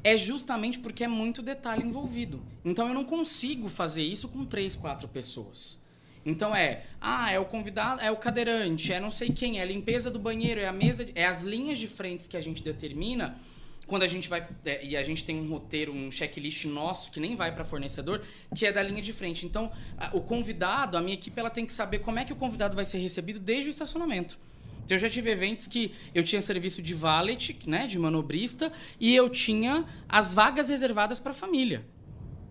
É 0.05 0.17
justamente 0.17 0.79
porque 0.79 1.03
é 1.03 1.09
muito 1.09 1.43
detalhe 1.43 1.83
envolvido. 1.83 2.41
Então 2.65 2.87
eu 2.89 2.95
não 2.95 3.05
consigo 3.05 3.69
fazer 3.69 4.03
isso 4.03 4.29
com 4.29 4.45
três, 4.45 4.77
quatro 4.77 5.09
pessoas. 5.09 5.83
Então 6.25 6.55
é, 6.55 6.85
ah, 7.01 7.31
é 7.31 7.39
o 7.39 7.45
convidado, 7.45 8.01
é 8.01 8.11
o 8.11 8.17
cadeirante, 8.17 8.93
é 8.93 9.01
não 9.01 9.11
sei 9.11 9.31
quem, 9.31 9.59
é 9.59 9.63
a 9.63 9.65
limpeza 9.65 10.11
do 10.11 10.19
banheiro, 10.19 10.61
é 10.61 10.67
a 10.67 10.73
mesa, 10.73 11.09
é 11.15 11.25
as 11.25 11.43
linhas 11.43 11.79
de 11.79 11.87
frentes 11.87 12.27
que 12.27 12.37
a 12.37 12.41
gente 12.41 12.63
determina 12.63 13.39
quando 13.87 14.03
a 14.03 14.07
gente 14.07 14.29
vai 14.29 14.47
é, 14.65 14.85
e 14.85 14.97
a 14.97 15.03
gente 15.03 15.25
tem 15.25 15.39
um 15.39 15.49
roteiro, 15.49 15.93
um 15.93 16.11
checklist 16.11 16.65
nosso 16.65 17.11
que 17.11 17.21
nem 17.21 17.37
vai 17.37 17.55
para 17.55 17.65
fornecedor, 17.65 18.23
que 18.55 18.67
é 18.67 18.73
da 18.73 18.83
linha 18.83 19.01
de 19.01 19.13
frente. 19.13 19.47
Então, 19.47 19.71
a, 19.97 20.17
o 20.17 20.21
convidado, 20.21 20.97
a 20.97 21.01
minha 21.01 21.15
equipe, 21.15 21.39
ela 21.39 21.51
tem 21.51 21.65
que 21.65 21.73
saber 21.73 22.01
como 22.01 22.19
é 22.19 22.25
que 22.25 22.33
o 22.33 22.37
convidado 22.37 22.75
vai 22.75 22.85
ser 22.85 22.99
recebido 22.99 23.39
desde 23.39 23.71
o 23.71 23.73
estacionamento. 23.73 24.39
Então, 24.85 24.97
eu 24.97 25.01
já 25.01 25.09
tive 25.09 25.31
eventos 25.31 25.67
que 25.67 25.93
eu 26.15 26.23
tinha 26.23 26.41
serviço 26.41 26.81
de 26.81 26.95
valet, 26.95 27.59
né, 27.67 27.87
de 27.87 27.99
manobrista, 27.99 28.73
e 29.01 29.15
eu 29.15 29.29
tinha 29.29 29.85
as 30.09 30.33
vagas 30.33 30.69
reservadas 30.69 31.19
para 31.19 31.33
família. 31.33 31.85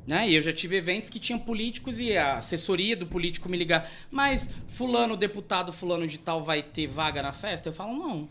Né? 0.07 0.30
E 0.30 0.36
eu 0.36 0.41
já 0.41 0.53
tive 0.53 0.76
eventos 0.76 1.10
que 1.10 1.18
tinham 1.18 1.40
políticos 1.40 1.99
e 1.99 2.16
a 2.16 2.38
assessoria 2.38 2.95
do 2.95 3.07
político 3.07 3.49
me 3.49 3.57
ligar, 3.57 3.90
mas 4.12 4.53
fulano, 4.68 5.18
deputado 5.18 5.74
fulano 5.74 6.06
de 6.06 6.20
tal 6.20 6.44
vai 6.44 6.62
ter 6.62 6.86
vaga 6.86 7.24
na 7.24 7.32
festa? 7.32 7.70
Eu 7.70 7.74
falo, 7.74 7.95
não. 7.98 8.30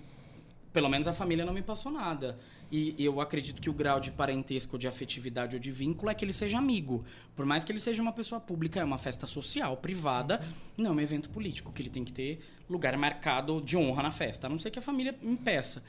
Pelo 0.73 0.89
menos 0.89 1.09
a 1.09 1.13
família 1.13 1.45
não 1.45 1.53
me 1.53 1.63
passou 1.63 1.91
nada. 1.91 2.39
E 2.77 2.97
eu 2.99 3.21
acredito 3.21 3.63
que 3.63 3.71
o 3.71 3.73
grau 3.73 4.01
de 4.01 4.11
parentesco, 4.11 4.77
de 4.77 4.89
afetividade 4.89 5.55
ou 5.55 5.61
de 5.61 5.71
vínculo 5.71 6.11
é 6.11 6.15
que 6.15 6.25
ele 6.25 6.33
seja 6.33 6.59
amigo. 6.59 7.05
Por 7.37 7.47
mais 7.47 7.63
que 7.63 7.71
ele 7.71 7.79
seja 7.79 8.03
uma 8.03 8.13
pessoa 8.13 8.41
pública, 8.41 8.81
é 8.81 8.85
uma 8.85 8.99
festa 8.99 9.29
social, 9.29 9.77
privada, 9.77 10.45
não 10.77 10.91
é 10.91 10.95
um 10.95 11.01
evento 11.01 11.31
político, 11.31 11.71
que 11.73 11.81
ele 11.81 11.89
tem 11.89 12.05
que 12.05 12.13
ter 12.13 12.45
lugar 12.69 12.99
marcado 12.99 13.61
de 13.61 13.77
honra 13.77 14.03
na 14.03 14.11
festa, 14.11 14.49
a 14.49 14.51
não 14.51 14.59
ser 14.59 14.73
que 14.73 14.81
a 14.81 14.83
família 14.83 15.17
impeça. 15.23 15.85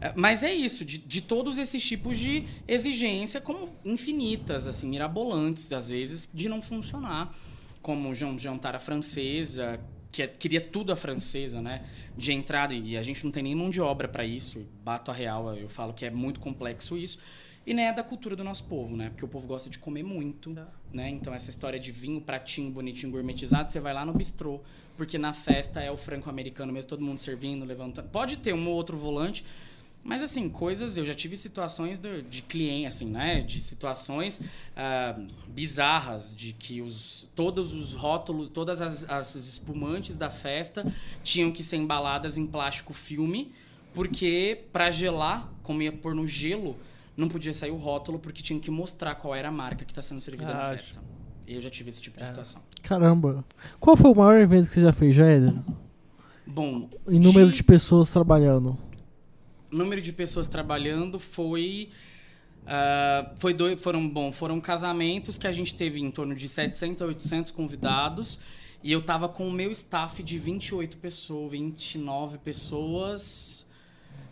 É, 0.00 0.12
mas 0.16 0.42
é 0.42 0.52
isso, 0.52 0.84
de, 0.84 0.98
de 0.98 1.20
todos 1.20 1.56
esses 1.56 1.86
tipos 1.86 2.18
de 2.18 2.44
exigência, 2.66 3.40
como 3.40 3.72
infinitas, 3.84 4.66
assim, 4.66 4.88
mirabolantes, 4.88 5.72
às 5.72 5.88
vezes, 5.88 6.28
de 6.34 6.48
não 6.48 6.60
funcionar. 6.60 7.32
Como 7.80 8.12
jantar 8.12 8.74
à 8.74 8.80
francesa, 8.80 9.78
que 10.14 10.22
é, 10.22 10.28
queria 10.28 10.60
tudo 10.60 10.92
a 10.92 10.96
francesa, 10.96 11.60
né? 11.60 11.84
De 12.16 12.32
entrada, 12.32 12.72
e 12.72 12.96
a 12.96 13.02
gente 13.02 13.24
não 13.24 13.32
tem 13.32 13.42
nem 13.42 13.52
mão 13.52 13.68
de 13.68 13.80
obra 13.80 14.06
para 14.06 14.24
isso. 14.24 14.64
Bato 14.84 15.10
a 15.10 15.14
real, 15.14 15.52
eu 15.56 15.68
falo 15.68 15.92
que 15.92 16.06
é 16.06 16.10
muito 16.10 16.38
complexo 16.38 16.96
isso. 16.96 17.18
E 17.66 17.74
nem 17.74 17.86
é 17.86 17.92
da 17.92 18.04
cultura 18.04 18.36
do 18.36 18.44
nosso 18.44 18.62
povo, 18.64 18.96
né? 18.96 19.08
Porque 19.08 19.24
o 19.24 19.28
povo 19.28 19.48
gosta 19.48 19.68
de 19.68 19.76
comer 19.76 20.04
muito, 20.04 20.54
tá. 20.54 20.68
né? 20.92 21.08
Então 21.10 21.34
essa 21.34 21.50
história 21.50 21.80
de 21.80 21.90
vinho, 21.90 22.20
pratinho, 22.20 22.70
bonitinho, 22.70 23.10
gourmetizado, 23.10 23.72
você 23.72 23.80
vai 23.80 23.92
lá 23.92 24.06
no 24.06 24.12
bistrô, 24.12 24.60
porque 24.96 25.18
na 25.18 25.32
festa 25.32 25.82
é 25.82 25.90
o 25.90 25.96
franco-americano 25.96 26.72
mesmo, 26.72 26.90
todo 26.90 27.02
mundo 27.02 27.18
servindo, 27.18 27.64
levantando. 27.64 28.08
Pode 28.10 28.36
ter 28.36 28.54
um 28.54 28.68
ou 28.68 28.74
outro 28.76 28.96
volante, 28.96 29.44
Mas 30.04 30.22
assim, 30.22 30.50
coisas, 30.50 30.98
eu 30.98 31.04
já 31.06 31.14
tive 31.14 31.34
situações 31.34 31.98
de, 31.98 32.20
de 32.22 32.42
cliente, 32.42 32.86
assim, 32.86 33.06
né? 33.08 33.40
De 33.40 33.62
situações 33.62 34.38
ah, 34.76 35.18
bizarras, 35.48 36.34
de 36.36 36.52
que 36.52 36.82
os, 36.82 37.30
todos 37.34 37.72
os 37.72 37.94
rótulos, 37.94 38.50
todas 38.50 38.82
as, 38.82 39.08
as 39.08 39.34
espumantes 39.34 40.18
da 40.18 40.28
festa 40.28 40.86
tinham 41.22 41.50
que 41.50 41.62
ser 41.62 41.76
embaladas 41.78 42.36
em 42.36 42.46
plástico 42.46 42.92
filme, 42.92 43.50
porque 43.94 44.64
para 44.72 44.90
gelar, 44.90 45.48
como 45.62 45.80
ia 45.80 45.90
pôr 45.92 46.14
no 46.14 46.26
gelo, 46.26 46.76
não 47.16 47.28
podia 47.28 47.54
sair 47.54 47.70
o 47.70 47.76
rótulo, 47.76 48.18
porque 48.18 48.42
tinha 48.42 48.60
que 48.60 48.70
mostrar 48.70 49.14
qual 49.14 49.34
era 49.34 49.48
a 49.48 49.52
marca 49.52 49.84
que 49.86 49.92
está 49.92 50.02
sendo 50.02 50.20
servida 50.20 50.52
na 50.52 50.70
Ah, 50.70 50.76
festa. 50.76 51.00
Eu 51.48 51.60
já 51.62 51.70
tive 51.70 51.88
esse 51.90 52.02
tipo 52.02 52.18
de 52.20 52.26
situação. 52.26 52.60
Caramba. 52.82 53.44
Qual 53.80 53.96
foi 53.96 54.10
o 54.10 54.14
maior 54.14 54.36
evento 54.38 54.68
que 54.68 54.74
você 54.74 54.80
já 54.82 54.92
fez, 54.92 55.14
Jaeder? 55.14 55.54
Bom, 56.46 56.88
Em 57.08 57.18
número 57.20 57.48
de- 57.50 57.56
de 57.56 57.62
pessoas 57.62 58.10
trabalhando. 58.10 58.76
Número 59.74 60.00
de 60.00 60.12
pessoas 60.12 60.48
trabalhando 60.48 61.18
foi 61.18 61.90
ah, 62.66 63.32
foi 63.36 63.52
dois, 63.52 63.80
foram 63.80 64.08
bom 64.08 64.32
foram 64.32 64.60
casamentos 64.60 65.36
que 65.36 65.46
a 65.46 65.52
gente 65.52 65.74
teve 65.74 66.00
em 66.00 66.10
torno 66.10 66.34
de 66.34 66.48
700 66.48 67.02
a 67.02 67.06
800 67.06 67.52
convidados 67.52 68.38
e 68.82 68.90
eu 68.90 69.02
tava 69.02 69.28
com 69.28 69.46
o 69.46 69.52
meu 69.52 69.70
staff 69.70 70.22
de 70.22 70.38
28 70.38 70.96
pessoas 70.96 71.50
29 71.50 72.38
pessoas 72.38 73.66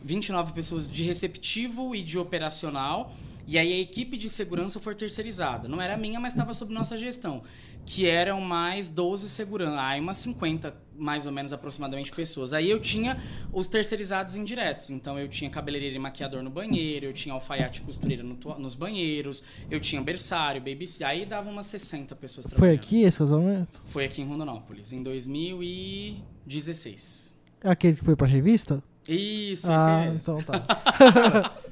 29 0.03 0.53
pessoas 0.53 0.91
de 0.91 1.05
receptivo 1.05 1.95
e 1.95 2.03
de 2.03 2.19
operacional 2.19 3.15
e 3.47 3.59
aí 3.59 3.73
a 3.73 3.79
equipe 3.81 4.17
de 4.17 4.31
segurança 4.31 4.79
foi 4.81 4.95
terceirizada 4.95 5.67
não 5.69 5.81
era 5.81 5.97
minha 5.97 6.19
mas 6.21 6.33
estava 6.33 6.55
sob 6.55 6.73
nossa 6.73 6.97
gestão 6.97 7.43
que 7.85 8.07
eram 8.07 8.41
mais 8.41 8.89
12 8.89 9.29
segurança 9.29 9.81
aí 9.81 10.01
umas 10.01 10.17
50 10.19 10.73
mais 10.97 11.27
ou 11.27 11.33
menos 11.33 11.53
aproximadamente 11.53 12.13
pessoas 12.13 12.53
aí 12.53 12.71
eu 12.71 12.79
tinha 12.79 13.21
os 13.53 13.67
terceirizados 13.67 14.37
indiretos 14.37 14.91
então 14.91 15.19
eu 15.19 15.27
tinha 15.29 15.51
cabeleireiro 15.51 15.97
e 15.97 15.99
maquiador 15.99 16.41
no 16.43 16.51
banheiro 16.51 17.07
eu 17.07 17.13
tinha 17.13 17.35
alfaiate 17.35 17.81
e 17.81 17.85
costureira 17.85 18.23
no 18.23 18.39
nos 18.59 18.75
banheiros 18.77 19.43
eu 19.71 19.81
tinha 19.81 20.01
berçário 20.01 20.61
babysitter 20.61 21.07
aí 21.09 21.27
dava 21.27 21.51
umas 21.51 21.67
60 21.67 22.15
pessoas 22.15 22.45
Foi 22.47 22.53
trabalhando. 22.53 22.79
aqui 22.79 23.03
esse 23.03 23.19
casamento? 23.19 23.83
foi 23.87 24.05
aqui 24.05 24.23
em 24.23 24.27
Rondonópolis 24.27 24.93
em 24.93 25.03
2016 25.03 27.37
É 27.65 27.71
aquele 27.71 27.97
que 27.97 28.05
foi 28.05 28.15
pra 28.17 28.27
revista? 28.29 28.83
Isso 29.09 29.71
ah, 29.71 30.05
é 30.05 30.11
esse. 30.11 30.21
então 30.21 30.43
tá. 30.43 30.63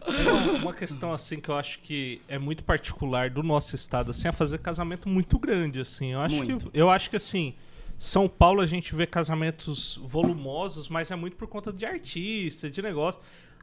Uma, 0.08 0.52
uma 0.58 0.74
questão 0.74 1.12
assim 1.12 1.38
que 1.38 1.48
eu 1.48 1.56
acho 1.56 1.78
que 1.80 2.20
é 2.26 2.38
muito 2.38 2.64
particular 2.64 3.30
do 3.30 3.42
nosso 3.42 3.74
estado, 3.74 4.10
assim, 4.10 4.28
é 4.28 4.32
fazer 4.32 4.58
casamento 4.58 5.08
muito 5.08 5.38
grande, 5.38 5.80
assim. 5.80 6.12
Eu 6.12 6.20
acho 6.20 6.36
Muito. 6.36 6.70
que 6.70 6.78
eu 6.78 6.90
acho 6.90 7.08
que 7.08 7.16
assim, 7.16 7.54
São 7.98 8.28
Paulo 8.28 8.60
a 8.60 8.66
gente 8.66 8.94
vê 8.94 9.06
casamentos 9.06 10.00
volumosos, 10.04 10.88
mas 10.88 11.10
é 11.10 11.16
muito 11.16 11.36
por 11.36 11.46
conta 11.46 11.72
de 11.72 11.86
artista, 11.86 12.68
de 12.68 12.82
negócio. 12.82 13.20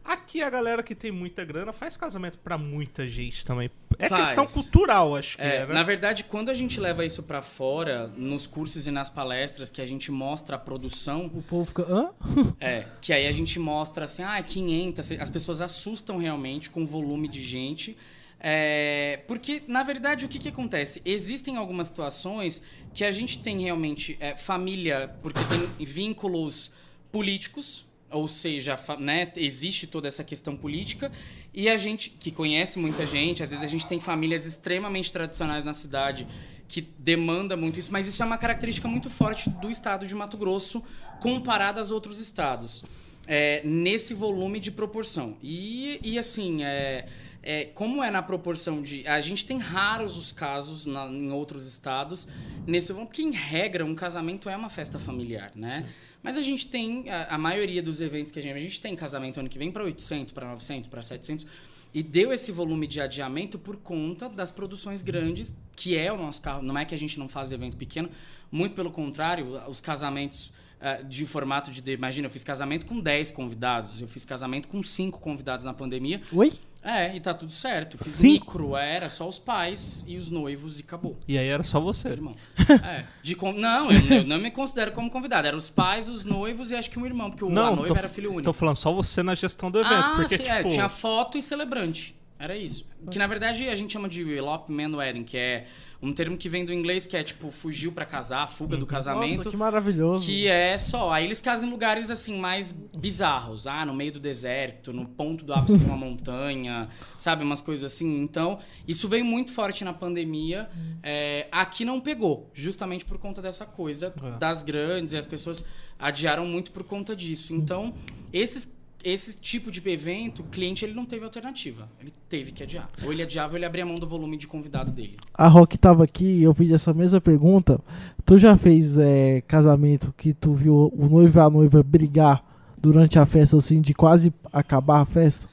Aqui 0.08 0.42
a 0.42 0.50
galera 0.50 0.82
que 0.82 0.96
tem 0.96 1.12
muita 1.12 1.44
grana 1.44 1.74
faz 1.74 1.98
casamento 1.98 2.40
pra 2.40 2.58
muita 2.58 3.06
gente 3.06 3.44
também. 3.44 3.70
É 4.00 4.08
Faz. 4.08 4.30
questão 4.30 4.48
cultural, 4.48 5.18
acho 5.18 5.36
que 5.36 5.44
É, 5.44 5.58
é, 5.58 5.66
né? 5.66 5.74
Na 5.74 5.84
verdade, 5.84 6.24
quando 6.24 6.48
a 6.48 6.54
gente 6.54 6.80
leva 6.80 7.04
isso 7.04 7.24
pra 7.24 7.42
fora, 7.42 8.08
nos 8.16 8.48
cursos 8.48 8.88
e 8.88 8.92
nas 8.92 9.10
palestras, 9.10 9.70
que 9.70 9.82
a 9.82 9.86
gente 9.86 10.10
mostra 10.10 10.56
a 10.56 10.60
produção, 10.60 11.26
O 11.26 11.42
povo 11.42 11.66
fica. 11.66 11.84
Hã? 11.84 12.12
é, 12.62 12.86
que 13.02 13.12
aí 13.12 13.28
a 13.28 13.32
gente 13.34 13.60
mostra 13.60 14.06
assim, 14.06 14.24
ah, 14.24 14.42
500, 14.42 15.12
as 15.12 15.30
pessoas 15.30 15.62
assustam 15.62 16.18
realmente 16.18 16.70
com 16.70 16.84
o 16.84 16.86
volume 16.86 17.28
de 17.28 17.42
gente. 17.42 17.98
É, 18.40 19.22
porque, 19.28 19.64
na 19.68 19.84
verdade, 19.84 20.26
o 20.26 20.30
que, 20.30 20.40
que 20.40 20.48
acontece? 20.48 21.02
Existem 21.04 21.58
algumas 21.58 21.88
situações 21.88 22.64
que 22.94 23.04
a 23.04 23.12
gente 23.12 23.42
tem 23.42 23.62
realmente 23.64 24.16
é, 24.22 24.38
família, 24.38 25.14
porque 25.22 25.40
tem 25.46 25.86
vínculos 25.86 26.72
políticos, 27.12 27.87
ou 28.12 28.28
seja, 28.28 28.78
né, 29.00 29.32
existe 29.36 29.88
toda 29.88 30.08
essa 30.08 30.24
questão 30.24 30.56
política, 30.56 31.12
e 31.54 31.68
a 31.68 31.76
gente, 31.78 32.10
que 32.10 32.32
conhece 32.32 32.80
muita 32.80 33.06
gente, 33.06 33.44
às 33.44 33.50
vezes 33.50 33.64
a 33.64 33.68
gente 33.68 33.88
tem 33.88 34.00
famílias 34.00 34.46
extremamente 34.46 35.12
tradicionais 35.12 35.66
na 35.66 35.74
cidade 35.74 36.28
que 36.68 36.82
demanda 37.00 37.56
muito 37.56 37.80
isso, 37.80 37.92
mas 37.92 38.08
isso 38.08 38.22
é 38.22 38.26
uma 38.26 38.38
característica 38.38 38.88
muito 38.88 39.10
forte 39.10 39.50
do 39.50 39.70
estado 39.70 40.06
de 40.06 40.14
Mato 40.14 40.38
Grosso 40.38 40.84
comparado 41.22 41.80
aos 41.80 41.92
outros 41.92 42.20
estados, 42.20 42.84
é, 43.26 43.62
nesse 43.64 44.14
volume 44.14 44.60
de 44.60 44.72
proporção. 44.72 45.38
E, 45.42 46.00
e 46.04 46.20
assim, 46.20 46.64
é, 46.64 47.08
é, 47.42 47.66
como 47.74 48.04
é 48.04 48.12
na 48.12 48.22
proporção 48.22 48.82
de. 48.82 49.08
A 49.08 49.20
gente 49.22 49.46
tem 49.46 49.58
raros 49.58 50.18
os 50.18 50.32
casos 50.34 50.86
na- 50.86 51.08
em 51.08 51.32
outros 51.32 51.66
estados 51.66 52.28
nesse 52.66 52.92
volume, 52.92 53.08
porque 53.08 53.22
em 53.22 53.32
regra 53.32 53.86
um 53.86 53.96
casamento 53.96 54.50
é 54.50 54.56
uma 54.56 54.70
festa 54.70 55.00
familiar, 55.00 55.52
né? 55.56 55.86
Mas 56.28 56.36
a 56.36 56.42
gente 56.42 56.68
tem 56.68 57.10
a, 57.10 57.36
a 57.36 57.38
maioria 57.38 57.82
dos 57.82 58.02
eventos 58.02 58.34
que 58.34 58.40
a 58.40 58.42
gente. 58.42 58.54
A 58.54 58.60
gente 58.60 58.82
tem 58.82 58.94
casamento 58.98 59.40
ano 59.40 59.48
que 59.48 59.58
vem 59.58 59.72
para 59.72 59.86
800, 59.86 60.34
para 60.34 60.46
900, 60.50 60.90
para 60.90 61.02
700. 61.02 61.48
E 61.94 62.04
deu 62.04 62.34
esse 62.34 62.52
volume 62.52 62.86
de 62.86 63.00
adiamento 63.00 63.58
por 63.58 63.78
conta 63.78 64.28
das 64.28 64.52
produções 64.52 65.02
grandes, 65.02 65.56
que 65.74 65.98
é 65.98 66.12
o 66.12 66.18
nosso 66.18 66.42
carro. 66.42 66.62
Não 66.62 66.78
é 66.78 66.84
que 66.84 66.94
a 66.94 66.98
gente 66.98 67.18
não 67.18 67.30
faz 67.30 67.54
evento 67.54 67.78
pequeno, 67.78 68.10
muito 68.52 68.76
pelo 68.76 68.92
contrário, 68.92 69.62
os 69.70 69.80
casamentos 69.80 70.52
eh, 70.80 71.04
de 71.04 71.26
formato 71.26 71.72
de. 71.72 71.92
Imagina, 71.92 72.28
eu 72.28 72.32
fiz 72.32 72.44
casamento 72.44 72.86
com 72.86 73.00
10 73.00 73.32
convidados, 73.32 74.00
eu 74.02 74.08
fiz 74.08 74.26
casamento 74.26 74.68
com 74.68 74.82
5 74.84 75.20
convidados 75.20 75.66
na 75.66 75.74
pandemia. 75.74 76.22
Oi? 76.32 76.54
É, 76.84 77.14
e 77.16 77.20
tá 77.20 77.34
tudo 77.34 77.52
certo. 77.52 77.98
Fiz 77.98 78.14
Cinco? 78.14 78.46
micro, 78.46 78.78
era 78.78 79.10
só 79.10 79.28
os 79.28 79.38
pais 79.38 80.06
e 80.08 80.16
os 80.16 80.30
noivos 80.30 80.80
e 80.80 80.84
acabou. 80.84 81.18
E 81.28 81.38
aí 81.38 81.48
era 81.48 81.62
só 81.64 81.80
Meu 81.80 81.88
você. 81.88 82.08
irmão. 82.08 82.34
É. 82.82 83.04
De 83.22 83.36
Não, 83.56 83.92
eu, 83.92 84.00
eu 84.20 84.24
não 84.24 84.38
me 84.38 84.50
considero 84.52 84.94
como 84.94 85.10
convidado. 85.10 85.48
Eram 85.48 85.58
os 85.58 85.70
pais, 85.70 86.08
os 86.08 86.24
noivos 86.24 86.72
e 86.72 86.76
acho 86.76 86.90
que 86.90 86.98
um 86.98 87.06
irmão, 87.06 87.30
porque 87.30 87.44
o 87.44 87.50
a 87.50 87.52
Não, 87.52 87.76
noiva 87.76 87.94
tô, 87.94 88.00
era 88.00 88.08
filho 88.08 88.30
único. 88.30 88.44
tô 88.44 88.54
falando 88.54 88.78
só 88.78 88.94
você 88.94 89.22
na 89.22 89.36
gestão 89.36 89.70
do 89.70 89.80
evento, 89.80 89.96
ah, 89.96 90.14
porque 90.16 90.38
sim, 90.38 90.44
tipo, 90.44 90.56
é, 90.56 90.64
tinha 90.64 90.88
foto 90.88 91.38
e 91.38 91.42
celebrante. 91.42 92.16
Era 92.40 92.56
isso. 92.56 92.88
Que 93.12 93.18
na 93.18 93.28
verdade 93.28 93.68
a 93.68 93.76
gente 93.76 93.92
chama 93.92 94.08
de 94.08 94.22
elopement 94.30 94.96
wedding, 94.96 95.24
que 95.24 95.38
é 95.38 95.66
um 96.02 96.14
termo 96.14 96.38
que 96.38 96.48
vem 96.48 96.64
do 96.64 96.72
inglês 96.72 97.08
que 97.08 97.18
é 97.18 97.24
tipo 97.24 97.50
fugiu 97.52 97.92
pra 97.92 98.06
casar, 98.06 98.48
fuga 98.48 98.78
do 98.78 98.86
casamento. 98.86 99.38
Nossa, 99.38 99.50
que 99.50 99.58
maravilhoso. 99.58 100.26
Que 100.26 100.48
é 100.48 100.78
só. 100.78 101.12
Aí 101.12 101.26
eles 101.26 101.42
casam 101.42 101.68
em 101.68 101.72
lugares 101.72 102.12
assim 102.12 102.38
mais 102.40 102.72
bizarros. 102.72 103.66
Ah, 103.66 103.86
no 103.86 103.94
meio 103.94 104.12
do 104.12 104.20
deserto, 104.20 104.94
no 104.94 105.06
ponto 105.06 105.44
do 105.44 105.54
ápice 105.54 105.78
de 105.78 105.86
uma 105.86 105.98
montanha, 105.98 106.88
sabe? 107.18 107.44
Umas 107.44 107.62
coisas 107.62 107.92
assim. 107.92 108.20
Então, 108.22 108.60
isso 108.88 109.08
veio 109.10 109.26
muito 109.26 109.52
forte 109.52 109.84
na 109.84 109.94
pandemia. 109.94 110.70
É, 111.02 111.48
aqui 111.52 111.84
não 111.84 112.00
pegou, 112.00 112.50
justamente 112.54 113.04
por 113.04 113.18
conta 113.18 113.42
dessa 113.42 113.66
coisa 113.66 114.14
É. 114.24 114.38
das 114.38 114.62
grandes 114.62 115.14
e 115.14 115.18
as 115.18 115.26
pessoas 115.26 115.66
adiaram 115.98 116.46
muito 116.46 116.72
por 116.72 116.84
conta 116.84 117.16
disso. 117.16 117.54
Então, 117.56 117.94
esses. 118.32 118.77
Esse 119.04 119.40
tipo 119.40 119.70
de 119.72 119.82
evento, 119.90 120.42
o 120.42 120.46
cliente 120.46 120.84
ele 120.84 120.94
não 120.94 121.06
teve 121.06 121.24
alternativa. 121.24 121.88
Ele 122.00 122.12
teve 122.28 122.52
que 122.52 122.64
adiar. 122.64 122.90
Ou 123.04 123.12
ele 123.14 123.22
adiava 123.22 123.52
ou 123.54 123.58
ele 123.58 123.66
abria 123.66 123.86
mão 123.86 123.96
do 123.96 124.08
volume 124.08 124.38
de 124.38 124.48
convidado 124.48 124.92
dele. 124.92 125.18
A 125.34 125.48
Rock 125.48 125.78
tava 125.78 126.04
aqui 126.04 126.26
e 126.40 126.44
eu 126.44 126.54
fiz 126.54 126.72
essa 126.72 126.94
mesma 126.94 127.22
pergunta. 127.22 127.80
Tu 128.26 128.38
já 128.38 128.58
fez 128.58 128.98
é, 128.98 129.42
casamento 129.42 130.14
que 130.18 130.34
tu 130.34 130.54
viu 130.54 130.92
o 130.96 131.08
noivo 131.08 131.38
e 131.40 131.42
a 131.42 131.50
noiva 131.50 131.84
brigar 131.84 132.44
durante 132.78 133.18
a 133.18 133.26
festa, 133.26 133.56
assim, 133.58 133.80
de 133.82 133.94
quase 133.94 134.34
acabar 134.52 135.02
a 135.02 135.06
festa? 135.06 135.48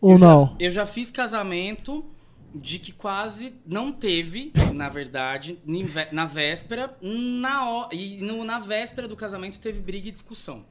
Ou 0.00 0.12
eu 0.12 0.18
não? 0.18 0.46
Já, 0.46 0.52
eu 0.58 0.70
já 0.70 0.86
fiz 0.86 1.10
casamento 1.10 2.04
de 2.54 2.78
que 2.80 2.90
quase 2.92 3.52
não 3.64 3.92
teve, 3.92 4.52
na 4.74 4.88
verdade, 4.88 5.58
na 6.10 6.26
véspera, 6.26 6.96
na, 7.00 7.88
e 7.92 8.18
no- 8.22 8.42
na 8.44 8.58
véspera 8.58 9.06
do 9.06 9.14
casamento 9.14 9.58
teve 9.60 9.80
briga 9.80 10.08
e 10.08 10.10
discussão. 10.10 10.64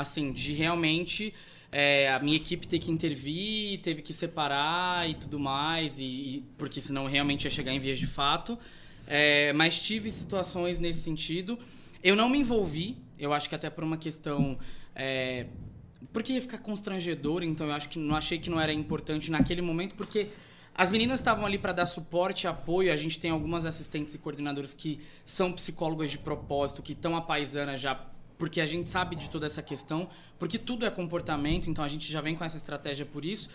Assim, 0.00 0.32
de 0.32 0.52
realmente 0.52 1.32
é, 1.72 2.10
a 2.12 2.18
minha 2.18 2.36
equipe 2.36 2.66
ter 2.66 2.78
que 2.78 2.90
intervir, 2.90 3.80
teve 3.80 4.02
que 4.02 4.12
separar 4.12 5.08
e 5.08 5.14
tudo 5.14 5.38
mais, 5.38 5.98
e, 6.00 6.04
e- 6.04 6.44
porque 6.58 6.80
senão 6.80 7.06
realmente 7.06 7.44
ia 7.44 7.50
chegar 7.50 7.72
em 7.72 7.78
vias 7.78 7.98
de 7.98 8.06
fato. 8.06 8.58
É, 9.06 9.52
mas 9.52 9.80
tive 9.82 10.10
situações 10.10 10.78
nesse 10.78 11.00
sentido. 11.02 11.58
Eu 12.02 12.16
não 12.16 12.28
me 12.28 12.38
envolvi, 12.38 12.96
eu 13.18 13.32
acho 13.32 13.48
que 13.48 13.54
até 13.54 13.68
por 13.70 13.84
uma 13.84 13.96
questão. 13.96 14.58
é, 14.94 15.46
porque 16.12 16.32
ia 16.32 16.40
ficar 16.40 16.58
constrangedor, 16.58 17.42
então 17.42 17.66
eu 17.66 17.72
acho 17.72 17.88
que 17.88 17.98
não 17.98 18.16
achei 18.16 18.38
que 18.38 18.48
não 18.50 18.60
era 18.60 18.72
importante 18.72 19.30
naquele 19.30 19.60
momento, 19.62 19.94
porque 19.94 20.28
as 20.74 20.90
meninas 20.90 21.20
estavam 21.20 21.44
ali 21.44 21.58
para 21.58 21.72
dar 21.72 21.86
suporte 21.86 22.46
apoio. 22.46 22.92
A 22.92 22.96
gente 22.96 23.18
tem 23.18 23.30
algumas 23.30 23.66
assistentes 23.66 24.14
e 24.14 24.18
coordenadoras 24.18 24.72
que 24.72 24.98
são 25.24 25.52
psicólogas 25.52 26.10
de 26.10 26.18
propósito, 26.18 26.82
que 26.82 26.92
estão 26.92 27.14
a 27.16 27.20
paisana 27.20 27.76
já, 27.76 28.00
porque 28.40 28.60
a 28.60 28.66
gente 28.66 28.90
sabe 28.90 29.14
de 29.14 29.30
toda 29.30 29.46
essa 29.46 29.62
questão, 29.62 30.08
porque 30.38 30.58
tudo 30.58 30.84
é 30.84 30.90
comportamento, 30.90 31.70
então 31.70 31.84
a 31.84 31.88
gente 31.88 32.10
já 32.10 32.20
vem 32.20 32.34
com 32.34 32.42
essa 32.42 32.56
estratégia 32.56 33.06
por 33.06 33.24
isso. 33.24 33.48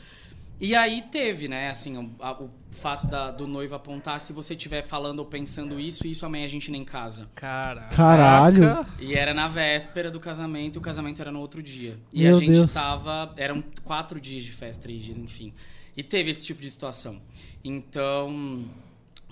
E 0.62 0.74
aí 0.74 1.02
teve, 1.12 1.50
né, 1.50 1.70
assim, 1.70 1.98
o, 1.98 2.10
a- 2.18 2.42
o 2.42 2.50
fato 2.72 3.06
da- 3.08 3.30
do 3.30 3.46
noivo 3.46 3.76
apontar 3.76 4.22
se 4.22 4.32
você 4.32 4.54
estiver 4.54 4.84
falando 4.84 5.20
ou 5.20 5.26
pensando 5.26 5.78
isso, 5.78 6.08
isso 6.08 6.26
amanhã 6.26 6.46
a 6.46 6.48
gente 6.48 6.72
nem 6.72 6.86
casa. 6.86 7.28
Caraca. 7.36 7.94
Caralho. 7.94 8.64
E 9.02 9.16
era 9.16 9.34
na 9.34 9.50
véspera 9.50 10.10
do 10.10 10.18
casamento 10.18 10.76
e 10.76 10.80
o 10.80 10.82
casamento 10.82 11.20
era 11.22 11.30
no 11.30 11.42
outro 11.42 11.62
dia. 11.62 11.98
E 12.14 12.24
Meu 12.24 12.38
a 12.38 12.40
gente 12.40 12.52
Deus. 12.54 12.72
tava. 12.74 13.34
Eram 13.36 13.62
quatro 13.84 14.18
dias 14.18 14.46
de 14.46 14.52
festa, 14.54 14.84
três 14.84 15.04
dias, 15.04 15.18
enfim. 15.18 15.52
E 15.98 16.02
teve 16.02 16.30
esse 16.32 16.44
tipo 16.46 16.62
de 16.62 16.72
situação. 16.72 17.22
Então. 17.62 18.64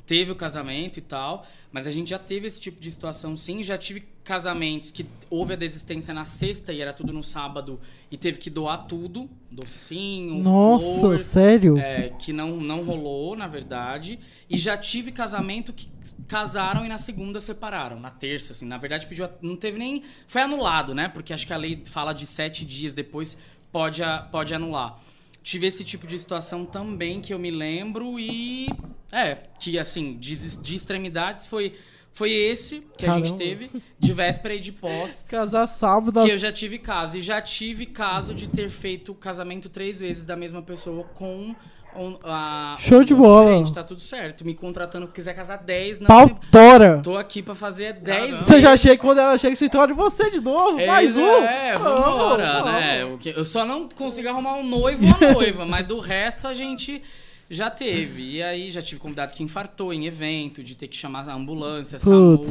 Teve 0.06 0.32
o 0.32 0.36
casamento 0.36 0.98
e 0.98 1.02
tal, 1.02 1.46
mas 1.72 1.88
a 1.88 1.92
gente 1.92 2.10
já 2.10 2.20
teve 2.20 2.46
esse 2.48 2.60
tipo 2.60 2.80
de 2.82 2.92
situação 2.92 3.36
sim. 3.38 3.64
Já 3.64 3.78
tive 3.78 4.04
casamentos 4.24 4.92
que 4.92 5.06
houve 5.30 5.54
a 5.54 5.56
desistência 5.56 6.14
na 6.14 6.26
sexta 6.26 6.72
e 6.74 6.82
era 6.82 6.94
tudo 6.94 7.12
no 7.14 7.24
sábado 7.24 7.80
e 8.12 8.18
teve 8.18 8.38
que 8.38 8.50
doar 8.50 8.86
tudo, 8.88 9.30
docinho, 9.50 10.36
Nossa, 10.44 11.00
flor, 11.00 11.20
sério? 11.20 11.78
é, 11.78 12.10
que 12.20 12.32
não, 12.34 12.52
não 12.58 12.84
rolou, 12.84 13.36
na 13.36 13.48
verdade. 13.48 14.20
E 14.50 14.58
já 14.58 14.78
tive 14.78 15.12
casamento 15.12 15.72
que 15.74 15.88
casaram 16.28 16.86
e 16.86 16.90
na 16.90 16.98
segunda 16.98 17.40
separaram, 17.40 18.00
na 18.00 18.12
terça, 18.12 18.54
assim. 18.54 18.66
Na 18.66 18.78
verdade, 18.78 19.08
pediu. 19.08 19.26
a- 19.26 19.32
Não 19.42 19.56
teve 19.56 19.78
nem. 19.78 20.04
Foi 20.28 20.42
anulado, 20.42 20.94
né? 20.94 21.08
Porque 21.08 21.34
acho 21.34 21.46
que 21.48 21.54
a 21.54 21.58
lei 21.58 21.82
fala 21.86 22.14
de 22.14 22.26
sete 22.28 22.66
dias 22.66 22.94
depois 22.94 23.38
pode, 23.72 24.02
pode 24.32 24.54
anular. 24.54 25.00
Tive 25.44 25.68
esse 25.68 25.84
tipo 25.84 26.08
de 26.08 26.18
situação 26.18 26.66
também 26.66 27.20
que 27.22 27.34
eu 27.34 27.38
me 27.38 27.52
lembro 27.52 28.18
e. 28.18 28.68
É, 29.12 29.36
que 29.60 29.78
assim, 29.78 30.18
de, 30.18 30.58
de 30.58 30.76
extremidades 30.76 31.46
foi. 31.46 31.76
Foi 32.16 32.32
esse 32.32 32.88
que 32.96 33.08
a 33.08 33.16
gente 33.16 33.32
Caramba. 33.32 33.44
teve, 33.44 33.84
de 34.00 34.14
véspera 34.14 34.54
e 34.54 34.60
de 34.60 34.72
pós. 34.72 35.26
Casar 35.28 35.66
sábado. 35.66 36.24
Que 36.24 36.32
eu 36.32 36.38
já 36.38 36.52
tive 36.52 36.78
caso. 36.78 37.18
E 37.18 37.22
já 37.22 37.42
tive 37.42 37.88
caso 37.88 38.36
de 38.36 38.48
ter 38.48 38.70
feito 38.70 39.16
casamento 39.16 39.68
três 39.68 40.00
vezes 40.00 40.24
da 40.24 40.36
mesma 40.36 40.62
pessoa 40.62 41.04
com 41.06 41.56
um, 41.98 42.16
a. 42.24 42.76
Show 42.80 43.04
de 43.04 43.14
bola. 43.14 43.46
diferente, 43.52 43.74
Tá 43.74 43.84
tudo 43.84 44.00
certo. 44.02 44.46
Me 44.46 44.54
contratando, 44.54 45.08
quiser 45.08 45.34
casar 45.34 45.58
10, 45.58 46.00
não. 46.00 46.08
Pau 46.08 46.30
tora. 46.52 47.00
Tô 47.04 47.18
aqui 47.18 47.42
pra 47.42 47.56
fazer 47.56 47.94
10 47.94 48.38
Você 48.38 48.60
já 48.62 48.76
chega 48.78 49.02
quando 49.02 49.20
ela 49.20 49.38
chega, 49.38 49.56
você 49.56 49.70
troca 49.70 49.88
de 49.88 49.94
você 49.94 50.30
de 50.32 50.40
novo. 50.42 50.80
É, 50.80 50.88
mais 50.88 51.18
um. 51.18 51.26
É, 51.26 51.74
Vamos, 51.76 52.00
vambora, 52.02 52.54
vamos. 52.64 52.72
né? 52.74 53.06
O 53.06 53.18
que- 53.18 53.34
Eu 53.36 53.44
só 53.44 53.64
não 53.66 53.88
consigo 53.90 54.28
arrumar 54.30 54.54
um 54.56 54.68
noivo 54.68 55.04
ou 55.06 55.12
uma 55.28 55.32
noiva, 55.34 55.66
mas 55.66 55.86
do 55.88 56.00
resto 56.00 56.48
a 56.48 56.54
gente 56.54 57.02
já 57.50 57.70
teve. 57.70 58.36
E 58.38 58.44
aí 58.44 58.72
já 58.72 58.82
tive 58.82 59.00
convidado 59.00 59.34
que 59.34 59.44
infartou 59.44 59.94
em 59.94 60.06
evento, 60.06 60.64
de 60.64 60.76
ter 60.76 60.88
que 60.88 60.98
chamar 60.98 61.28
a 61.30 61.34
ambulância, 61.34 62.00
SAMU. 62.00 62.42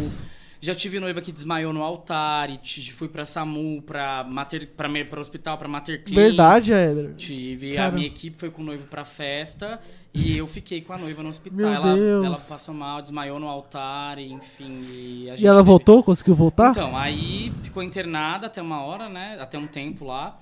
Já 0.64 0.76
tive 0.76 1.00
noiva 1.00 1.20
que 1.20 1.32
desmaiou 1.32 1.72
no 1.72 1.82
altar 1.82 2.48
e 2.48 2.56
fui 2.92 3.08
pra 3.08 3.26
SAMU, 3.26 3.82
pra, 3.82 4.22
mater, 4.22 4.68
pra, 4.76 4.88
pra 5.10 5.20
hospital, 5.20 5.58
pra 5.58 5.66
Mater 5.66 6.04
Clinic. 6.04 6.14
Verdade, 6.28 6.72
Éder. 6.72 7.14
Tive. 7.16 7.74
Cara. 7.74 7.88
A 7.88 7.90
minha 7.90 8.06
equipe 8.06 8.38
foi 8.38 8.48
com 8.48 8.62
o 8.62 8.64
noivo 8.64 8.86
pra 8.86 9.04
festa 9.04 9.80
e 10.14 10.38
eu 10.38 10.46
fiquei 10.46 10.80
com 10.80 10.92
a 10.92 10.98
noiva 10.98 11.20
no 11.20 11.30
hospital. 11.30 11.56
Meu 11.56 11.68
ela, 11.68 11.94
Deus. 11.96 12.24
ela 12.26 12.38
passou 12.38 12.72
mal, 12.72 13.02
desmaiou 13.02 13.40
no 13.40 13.48
altar, 13.48 14.20
e, 14.20 14.30
enfim. 14.32 14.84
E, 14.88 15.24
E 15.36 15.46
ela 15.46 15.56
teve- 15.58 15.62
voltou? 15.66 16.00
Conseguiu 16.00 16.36
voltar? 16.36 16.70
Então, 16.70 16.96
aí 16.96 17.52
ficou 17.64 17.82
internada 17.82 18.46
até 18.46 18.62
uma 18.62 18.84
hora, 18.84 19.08
né? 19.08 19.36
Até 19.40 19.58
um 19.58 19.66
tempo 19.66 20.04
lá. 20.04 20.38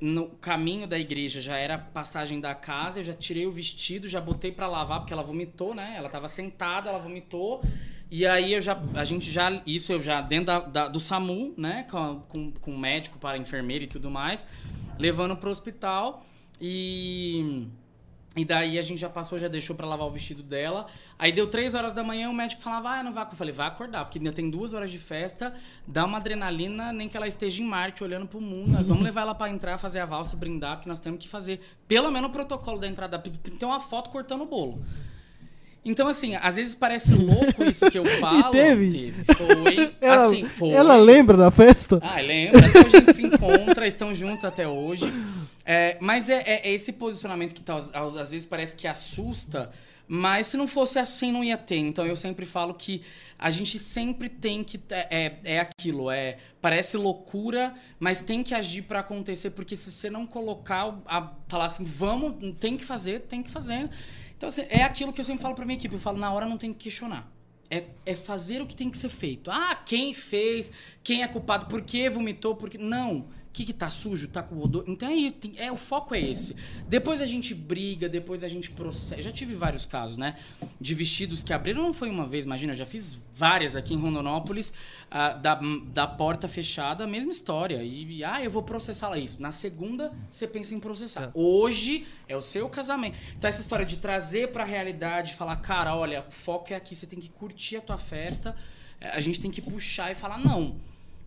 No 0.00 0.26
caminho 0.40 0.86
da 0.88 0.98
igreja 0.98 1.40
já 1.40 1.56
era 1.56 1.78
passagem 1.78 2.40
da 2.40 2.56
casa, 2.56 2.98
eu 2.98 3.04
já 3.04 3.14
tirei 3.14 3.46
o 3.46 3.52
vestido, 3.52 4.08
já 4.08 4.20
botei 4.20 4.50
pra 4.50 4.66
lavar, 4.66 4.98
porque 4.98 5.12
ela 5.12 5.22
vomitou, 5.22 5.74
né? 5.76 5.94
Ela 5.96 6.08
tava 6.08 6.26
sentada, 6.26 6.88
ela 6.90 6.98
vomitou. 6.98 7.62
E 8.10 8.26
aí 8.26 8.52
eu 8.54 8.60
já. 8.60 8.76
A 8.94 9.04
gente 9.04 9.30
já. 9.30 9.62
Isso 9.66 9.92
eu 9.92 10.02
já 10.02 10.20
dentro 10.20 10.46
da, 10.46 10.58
da- 10.60 10.88
do 10.88 10.98
SAMU, 10.98 11.54
né? 11.56 11.84
Com, 11.90 12.20
com, 12.28 12.50
com 12.52 12.76
médico 12.76 13.18
para 13.18 13.38
enfermeira 13.38 13.84
e 13.84 13.86
tudo 13.86 14.10
mais, 14.10 14.46
levando 14.98 15.36
pro 15.36 15.48
hospital. 15.50 16.24
E. 16.60 17.66
E 18.36 18.44
daí 18.44 18.78
a 18.78 18.82
gente 18.82 19.00
já 19.00 19.08
passou, 19.08 19.36
já 19.40 19.48
deixou 19.48 19.74
pra 19.74 19.84
lavar 19.84 20.06
o 20.06 20.10
vestido 20.10 20.40
dela. 20.40 20.86
Aí 21.18 21.32
deu 21.32 21.48
três 21.48 21.74
horas 21.74 21.92
da 21.92 22.04
manhã, 22.04 22.30
o 22.30 22.32
médico 22.32 22.62
falava, 22.62 22.90
ah, 22.90 23.02
não 23.02 23.12
vai. 23.12 23.24
Eu 23.24 23.30
falei, 23.32 23.52
vai 23.52 23.66
acordar, 23.66 24.04
porque 24.04 24.18
ainda 24.18 24.30
tem 24.30 24.48
duas 24.48 24.72
horas 24.72 24.88
de 24.88 24.98
festa, 24.98 25.52
dá 25.84 26.04
uma 26.04 26.18
adrenalina, 26.18 26.92
nem 26.92 27.08
que 27.08 27.16
ela 27.16 27.26
esteja 27.26 27.60
em 27.60 27.66
Marte 27.66 28.04
olhando 28.04 28.28
pro 28.28 28.40
mundo. 28.40 28.68
Nós 28.70 28.88
vamos 28.88 29.02
levar 29.02 29.22
ela 29.22 29.34
pra 29.34 29.50
entrar, 29.50 29.76
fazer 29.78 29.98
a 29.98 30.06
valsa, 30.06 30.36
brindar, 30.36 30.76
porque 30.76 30.88
nós 30.88 31.00
temos 31.00 31.18
que 31.18 31.28
fazer 31.28 31.60
pelo 31.88 32.08
menos 32.08 32.30
o 32.30 32.32
protocolo 32.32 32.78
da 32.78 32.86
entrada. 32.86 33.18
Tem 33.18 33.68
uma 33.68 33.80
foto 33.80 34.10
cortando 34.10 34.42
o 34.42 34.46
bolo. 34.46 34.80
Então, 35.84 36.08
assim, 36.08 36.34
às 36.36 36.56
vezes 36.56 36.74
parece 36.74 37.14
louco 37.14 37.64
isso 37.64 37.90
que 37.90 37.98
eu 37.98 38.04
falo. 38.20 38.50
teve? 38.50 39.14
Foi. 39.36 39.94
Ela, 40.00 40.24
assim, 40.24 40.44
foi. 40.44 40.70
ela 40.70 40.96
lembra 40.96 41.36
da 41.36 41.50
festa? 41.50 41.98
Ah, 42.02 42.20
lembra. 42.20 42.60
Hoje 42.60 42.96
a 42.96 43.00
gente 43.00 43.14
se 43.14 43.22
encontra, 43.24 43.86
estão 43.86 44.14
juntos 44.14 44.44
até 44.44 44.68
hoje. 44.68 45.10
É, 45.64 45.96
mas 46.00 46.28
é, 46.28 46.42
é- 46.42 46.68
é 46.68 46.72
esse 46.72 46.92
posicionamento 46.92 47.54
que 47.54 47.62
tá, 47.62 47.76
às, 47.76 48.30
vezes 48.30 48.44
parece 48.44 48.76
que 48.76 48.86
assusta, 48.86 49.70
mas 50.06 50.48
se 50.48 50.56
não 50.56 50.66
fosse 50.66 50.98
assim 50.98 51.32
não 51.32 51.42
ia 51.42 51.56
ter. 51.56 51.76
Então 51.78 52.04
eu 52.04 52.16
sempre 52.16 52.44
falo 52.44 52.74
que 52.74 53.02
a 53.38 53.48
gente 53.48 53.78
sempre 53.78 54.28
tem 54.28 54.62
que. 54.62 54.78
É, 54.90 55.32
é 55.44 55.60
aquilo, 55.60 56.10
é. 56.10 56.36
Parece 56.60 56.98
loucura, 56.98 57.72
mas 57.98 58.20
tem 58.20 58.42
que 58.42 58.54
agir 58.54 58.82
pra 58.82 59.00
acontecer, 59.00 59.50
porque 59.50 59.74
se 59.76 59.90
você 59.90 60.10
não 60.10 60.26
colocar, 60.26 60.94
a, 61.06 61.32
falar 61.48 61.64
assim, 61.66 61.84
vamos, 61.84 62.34
tem 62.58 62.76
que 62.76 62.84
fazer, 62.84 63.20
tem 63.20 63.42
que 63.42 63.50
fazer. 63.50 63.88
Então, 64.40 64.48
assim, 64.48 64.64
é 64.70 64.82
aquilo 64.82 65.12
que 65.12 65.20
eu 65.20 65.24
sempre 65.24 65.42
falo 65.42 65.54
pra 65.54 65.66
minha 65.66 65.76
equipe. 65.76 65.94
Eu 65.94 66.00
falo, 66.00 66.16
na 66.16 66.32
hora 66.32 66.48
não 66.48 66.56
tem 66.56 66.72
que 66.72 66.78
questionar. 66.84 67.30
É, 67.70 67.84
é 68.06 68.14
fazer 68.14 68.62
o 68.62 68.66
que 68.66 68.74
tem 68.74 68.88
que 68.88 68.96
ser 68.96 69.10
feito. 69.10 69.50
Ah, 69.50 69.74
quem 69.74 70.14
fez? 70.14 70.72
Quem 71.04 71.22
é 71.22 71.28
culpado? 71.28 71.66
Por 71.66 71.82
que 71.82 72.08
vomitou? 72.08 72.56
Por 72.56 72.70
que... 72.70 72.78
Não. 72.78 73.28
O 73.50 73.52
que, 73.52 73.64
que 73.64 73.72
tá 73.72 73.90
sujo? 73.90 74.28
Tá 74.28 74.44
com 74.44 74.56
odor? 74.60 74.84
Então 74.86 75.08
é, 75.08 75.14
isso, 75.14 75.34
tem- 75.34 75.54
é 75.58 75.72
o 75.72 75.76
foco 75.76 76.14
é 76.14 76.20
esse. 76.20 76.54
Depois 76.88 77.20
a 77.20 77.26
gente 77.26 77.52
briga, 77.52 78.08
depois 78.08 78.44
a 78.44 78.48
gente 78.48 78.70
processa. 78.70 79.20
Já 79.20 79.32
tive 79.32 79.54
vários 79.56 79.84
casos, 79.84 80.16
né? 80.16 80.36
De 80.80 80.94
vestidos 80.94 81.42
que 81.42 81.52
abriram, 81.52 81.82
não 81.82 81.92
foi 81.92 82.08
uma 82.08 82.26
vez, 82.28 82.44
imagina, 82.44 82.72
eu 82.74 82.76
já 82.76 82.86
fiz 82.86 83.20
várias 83.34 83.74
aqui 83.74 83.92
em 83.92 83.98
Rondonópolis, 83.98 84.72
ah, 85.10 85.30
da, 85.32 85.60
da 85.92 86.06
porta 86.06 86.46
fechada, 86.46 87.02
a 87.02 87.06
mesma 87.08 87.32
história. 87.32 87.82
E, 87.82 88.22
ah, 88.22 88.40
eu 88.42 88.50
vou 88.52 88.62
processar 88.62 89.18
isso. 89.18 89.42
Na 89.42 89.50
segunda, 89.50 90.12
você 90.30 90.46
pensa 90.46 90.72
em 90.72 90.78
processar. 90.78 91.32
Hoje 91.34 92.06
é 92.28 92.36
o 92.36 92.40
seu 92.40 92.68
casamento. 92.68 93.18
Então 93.36 93.48
essa 93.48 93.60
história 93.60 93.84
de 93.84 93.96
trazer 93.96 94.52
pra 94.52 94.62
realidade, 94.62 95.34
falar, 95.34 95.56
cara, 95.56 95.96
olha, 95.96 96.20
o 96.20 96.30
foco 96.30 96.72
é 96.72 96.76
aqui, 96.76 96.94
você 96.94 97.04
tem 97.06 97.18
que 97.18 97.28
curtir 97.28 97.78
a 97.78 97.80
tua 97.80 97.98
festa. 97.98 98.54
Eh, 99.00 99.08
A 99.10 99.18
gente 99.20 99.40
tem 99.40 99.50
que 99.50 99.60
puxar 99.60 100.12
e 100.12 100.14
falar, 100.14 100.38
não. 100.38 100.76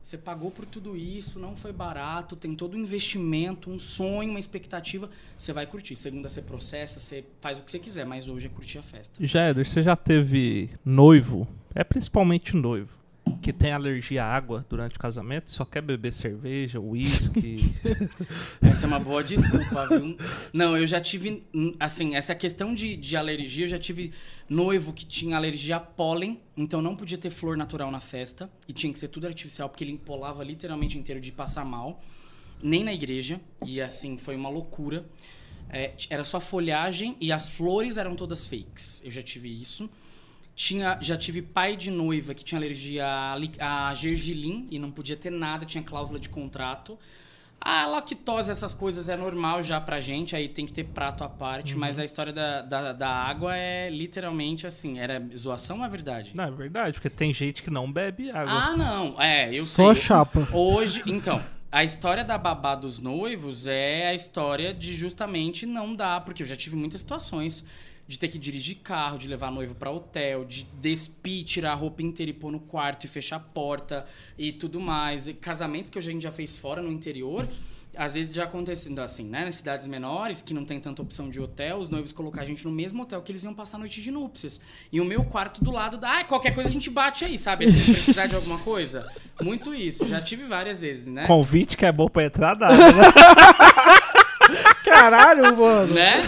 Você 0.04 0.18
pagou 0.18 0.52
por 0.52 0.66
tudo 0.66 0.98
isso, 0.98 1.40
não 1.40 1.56
foi 1.56 1.72
barato, 1.72 2.36
tem 2.36 2.54
todo 2.56 2.76
um 2.76 2.82
investimento, 2.82 3.70
um 3.70 3.80
sonho, 3.80 4.32
uma 4.32 4.40
expectativa. 4.40 5.10
Você 5.38 5.54
vai 5.54 5.66
curtir. 5.66 5.96
Segunda 5.96 6.28
você 6.28 6.42
processa, 6.42 7.00
você 7.00 7.24
faz 7.40 7.58
o 7.58 7.62
que 7.62 7.72
você 7.72 7.80
quiser, 7.80 8.06
mas 8.06 8.28
hoje 8.28 8.48
é 8.48 8.50
curtir 8.50 8.80
a 8.80 8.84
festa. 8.84 9.26
Jéder, 9.26 9.66
você 9.66 9.82
já 9.82 9.96
teve 9.96 10.70
noivo, 10.84 11.48
é 11.74 11.86
principalmente 11.86 12.54
noivo, 12.54 12.98
que 13.42 13.52
tem 13.52 13.72
alergia 13.72 14.24
à 14.24 14.34
água 14.34 14.66
durante 14.70 14.96
o 14.96 15.00
casamento, 15.00 15.52
só 15.52 15.66
quer 15.66 15.82
beber 15.82 16.14
cerveja, 16.14 16.80
uísque. 16.80 17.76
Essa 18.62 18.86
é 18.86 18.88
uma 18.88 19.00
boa 19.00 19.24
desculpa, 19.24 19.88
viu? 19.88 20.18
Não, 20.54 20.78
eu 20.78 20.88
já 20.88 21.02
tive, 21.02 21.44
hum, 21.54 21.76
assim, 21.80 22.16
essa 22.16 22.34
questão 22.34 22.74
de, 22.74 22.96
de 22.96 23.18
alergia, 23.18 23.66
eu 23.66 23.70
já 23.70 23.80
tive 23.80 24.14
noivo 24.48 24.94
que 24.94 25.06
tinha 25.06 25.36
alergia 25.36 25.76
a 25.76 25.80
pólen, 25.80 26.40
então 26.56 26.82
não 26.82 26.96
podia 26.96 27.18
ter 27.18 27.30
flor 27.30 27.58
natural 27.58 27.92
na 27.92 28.00
festa, 28.00 28.50
e 28.68 28.72
tinha 28.72 28.92
que 28.92 29.00
ser 29.00 29.10
tudo 29.10 29.28
artificial, 29.28 29.70
porque 29.70 29.84
ele 29.84 29.92
empolava 29.92 30.44
literalmente 30.44 30.98
inteiro 30.98 31.20
de 31.20 31.32
passar 31.32 31.66
mal, 31.66 32.02
nem 32.62 32.84
na 32.84 32.94
igreja, 32.94 33.42
e 33.66 33.82
assim, 33.82 34.18
foi 34.18 34.36
uma 34.36 34.50
loucura. 34.50 35.06
É, 35.70 35.94
era 36.10 36.24
só 36.24 36.40
folhagem 36.40 37.18
e 37.20 37.32
as 37.32 37.50
flores 37.50 37.98
eram 37.98 38.16
todas 38.16 38.48
fakes. 38.48 39.02
Eu 39.04 39.10
já 39.10 39.24
tive 39.24 39.50
isso. 39.50 39.90
Tinha, 40.56 41.00
já 41.02 41.18
tive 41.18 41.42
pai 41.42 41.76
de 41.76 41.90
noiva 41.90 42.34
que 42.34 42.44
tinha 42.44 42.60
alergia 42.60 43.06
a, 43.06 43.90
a 43.90 43.96
gergelim 43.96 44.68
e 44.70 44.78
não 44.78 44.92
podia 44.92 45.16
ter 45.18 45.32
nada, 45.32 45.66
tinha 45.66 45.84
cláusula 45.84 46.20
de 46.20 46.30
contrato. 46.30 46.98
A 47.66 47.88
lactose, 47.88 48.52
essas 48.52 48.74
coisas 48.74 49.08
é 49.08 49.16
normal 49.16 49.64
já 49.64 49.80
pra 49.80 50.02
gente, 50.02 50.36
aí 50.36 50.50
tem 50.50 50.66
que 50.66 50.74
ter 50.74 50.84
prato 50.84 51.24
à 51.24 51.30
parte, 51.30 51.78
mas 51.78 51.98
a 51.98 52.04
história 52.04 52.34
da, 52.34 52.62
da, 52.62 52.92
da 52.92 53.10
água 53.10 53.56
é 53.56 53.90
literalmente 53.90 54.68
assim, 54.68 55.00
era 55.00 55.26
zoação 55.34 55.80
ou 55.80 55.86
é 55.86 55.88
verdade? 55.88 56.34
Não, 56.36 56.44
é 56.44 56.52
verdade, 56.52 56.94
porque 56.94 57.10
tem 57.10 57.34
gente 57.34 57.64
que 57.64 57.70
não 57.70 57.90
bebe 57.90 58.30
água. 58.30 58.52
Ah, 58.52 58.76
não, 58.76 59.20
é, 59.22 59.56
eu 59.56 59.64
Só 59.64 59.94
sei. 59.94 60.04
chapa. 60.04 60.46
Hoje, 60.52 61.04
então, 61.06 61.42
a 61.72 61.86
história 61.86 62.26
da 62.26 62.38
babá 62.38 62.76
dos 62.76 63.00
noivos 63.00 63.66
é 63.66 64.10
a 64.10 64.14
história 64.14 64.74
de 64.74 64.94
justamente 64.94 65.66
não 65.66 65.96
dar, 65.96 66.22
porque 66.26 66.44
eu 66.44 66.48
já 66.48 66.58
tive 66.58 66.76
muitas 66.76 67.00
situações 67.00 67.66
de 68.14 68.20
ter 68.20 68.28
que 68.28 68.38
dirigir 68.38 68.78
carro, 68.84 69.18
de 69.18 69.28
levar 69.28 69.52
noivo 69.52 69.74
pra 69.74 69.90
hotel, 69.90 70.46
de 70.46 70.64
despir, 70.80 71.44
tirar 71.44 71.72
a 71.72 71.76
roupa 71.76 72.04
inteira 72.04 72.30
e 72.30 72.34
pôr 72.34 72.52
no 72.52 72.60
quarto 72.60 73.06
e 73.06 73.08
fechar 73.08 73.38
a 73.38 73.40
porta 73.40 74.06
e 74.38 74.52
tudo 74.52 74.80
mais. 74.80 75.28
E 75.28 75.34
casamentos 75.34 75.90
que 75.90 75.98
a 75.98 76.02
gente 76.02 76.22
já 76.22 76.32
fez 76.32 76.58
fora 76.58 76.80
no 76.80 76.92
interior, 76.92 77.48
às 77.96 78.14
vezes 78.14 78.34
já 78.34 78.44
acontecendo 78.44 79.00
assim, 79.00 79.24
né? 79.24 79.46
Nas 79.46 79.56
cidades 79.56 79.88
menores, 79.88 80.44
que 80.44 80.54
não 80.54 80.64
tem 80.64 80.80
tanta 80.80 81.02
opção 81.02 81.28
de 81.28 81.40
hotel, 81.42 81.78
os 81.78 81.90
noivos 81.90 82.12
colocar 82.12 82.42
a 82.42 82.46
gente 82.46 82.64
no 82.66 82.72
mesmo 82.72 83.02
hotel 83.02 83.20
que 83.24 83.32
eles 83.32 83.44
iam 83.44 83.54
passar 83.54 83.78
a 83.78 83.80
noite 83.80 84.00
de 84.00 84.12
núpcias. 84.12 84.62
E 84.92 85.02
o 85.02 85.06
meu 85.06 85.24
quarto 85.24 85.64
do 85.64 85.72
lado 85.72 85.98
da. 85.98 86.20
Ah, 86.20 86.24
qualquer 86.24 86.54
coisa 86.54 86.70
a 86.70 86.72
gente 86.72 86.92
bate 86.92 87.26
aí, 87.26 87.40
sabe? 87.40 87.72
Se 87.72 87.92
precisar 87.92 88.28
de 88.28 88.36
alguma 88.36 88.60
coisa. 88.60 89.12
Muito 89.42 89.74
isso. 89.74 90.06
Já 90.06 90.22
tive 90.22 90.44
várias 90.44 90.82
vezes, 90.82 91.08
né? 91.08 91.26
Convite 91.26 91.76
que 91.76 91.86
é 91.86 91.92
bom 91.92 92.08
pra 92.08 92.26
entrar 92.26 92.58
nada, 92.58 92.76
né? 92.76 93.04
Caralho, 94.94 95.58
mano. 95.58 95.94
Né? 95.94 96.22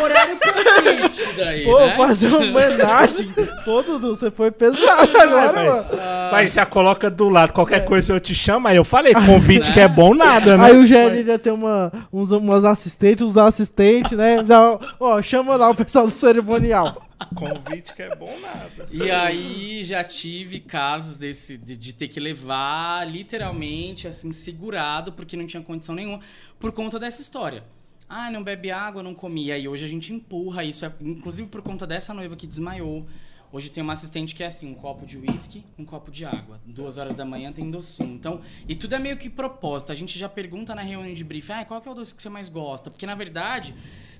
O 0.00 0.04
horário 0.04 0.38
convite 0.38 1.32
daí, 1.36 1.64
Pô, 1.64 1.78
né? 1.78 1.96
fazer 1.96 2.28
uma 2.28 2.38
homenagem. 2.38 3.32
Pô, 3.64 3.82
Dudu, 3.82 4.14
você 4.14 4.30
foi 4.30 4.50
pesado 4.50 5.16
agora, 5.18 5.52
mas, 5.52 5.90
mano. 5.90 6.02
mas 6.30 6.52
já 6.52 6.66
coloca 6.66 7.10
do 7.10 7.28
lado, 7.28 7.52
qualquer 7.52 7.84
coisa 7.84 8.12
eu 8.12 8.20
te 8.20 8.34
chamo, 8.34 8.68
aí 8.68 8.76
eu 8.76 8.84
falei, 8.84 9.14
convite 9.26 9.72
que 9.72 9.80
é 9.80 9.88
bom 9.88 10.14
nada, 10.14 10.56
né? 10.56 10.66
Aí 10.66 10.76
o 10.76 10.86
Gério 10.86 11.26
ia 11.26 11.38
ter 11.38 11.50
uma, 11.50 11.92
uns, 12.12 12.30
umas 12.30 12.64
assistentes, 12.64 13.24
uns 13.24 13.36
assistentes, 13.36 14.12
né? 14.12 14.44
Já, 14.46 14.78
ó, 15.00 15.22
chama 15.22 15.56
lá 15.56 15.70
o 15.70 15.74
pessoal 15.74 16.06
do 16.06 16.10
cerimonial. 16.10 17.02
Convite 17.34 17.94
que 17.94 18.02
é 18.02 18.14
bom 18.14 18.38
nada. 18.40 18.86
E 18.90 19.10
aí 19.10 19.82
já 19.82 20.04
tive 20.04 20.60
casos 20.60 21.16
desse 21.16 21.56
de, 21.56 21.74
de 21.74 21.94
ter 21.94 22.08
que 22.08 22.20
levar 22.20 23.10
literalmente 23.10 24.06
assim 24.06 24.32
segurado 24.32 25.12
porque 25.12 25.36
não 25.36 25.46
tinha 25.46 25.62
condição 25.62 25.94
nenhuma 25.94 26.20
por 26.58 26.72
conta 26.72 26.98
dessa 26.98 27.22
história. 27.22 27.64
Ah, 28.08 28.30
não 28.30 28.42
bebe 28.42 28.70
água, 28.70 29.02
não 29.02 29.14
comia. 29.14 29.54
E 29.54 29.60
aí 29.60 29.68
hoje 29.68 29.84
a 29.84 29.88
gente 29.88 30.12
empurra 30.12 30.62
isso, 30.62 30.84
é, 30.84 30.92
inclusive 31.00 31.48
por 31.48 31.62
conta 31.62 31.86
dessa 31.86 32.14
noiva 32.14 32.36
que 32.36 32.46
desmaiou. 32.46 33.06
Hoje 33.52 33.70
tem 33.70 33.82
uma 33.82 33.92
assistente 33.92 34.34
que 34.34 34.42
é 34.42 34.46
assim, 34.46 34.70
um 34.70 34.74
copo 34.74 35.06
de 35.06 35.16
uísque, 35.16 35.64
um 35.78 35.84
copo 35.84 36.10
de 36.10 36.24
água. 36.24 36.60
Duas 36.66 36.98
horas 36.98 37.14
da 37.14 37.24
manhã 37.24 37.52
tem 37.52 37.70
docinho. 37.70 38.14
Então, 38.14 38.40
e 38.68 38.74
tudo 38.74 38.94
é 38.94 38.98
meio 38.98 39.16
que 39.16 39.30
propósito. 39.30 39.92
A 39.92 39.94
gente 39.94 40.18
já 40.18 40.28
pergunta 40.28 40.74
na 40.74 40.82
reunião 40.82 41.14
de 41.14 41.24
briefing, 41.24 41.52
ah, 41.52 41.64
qual 41.64 41.80
que 41.80 41.88
é 41.88 41.90
o 41.90 41.94
doce 41.94 42.14
que 42.14 42.20
você 42.20 42.28
mais 42.28 42.48
gosta? 42.48 42.90
Porque, 42.90 43.06
na 43.06 43.14
verdade, 43.14 43.74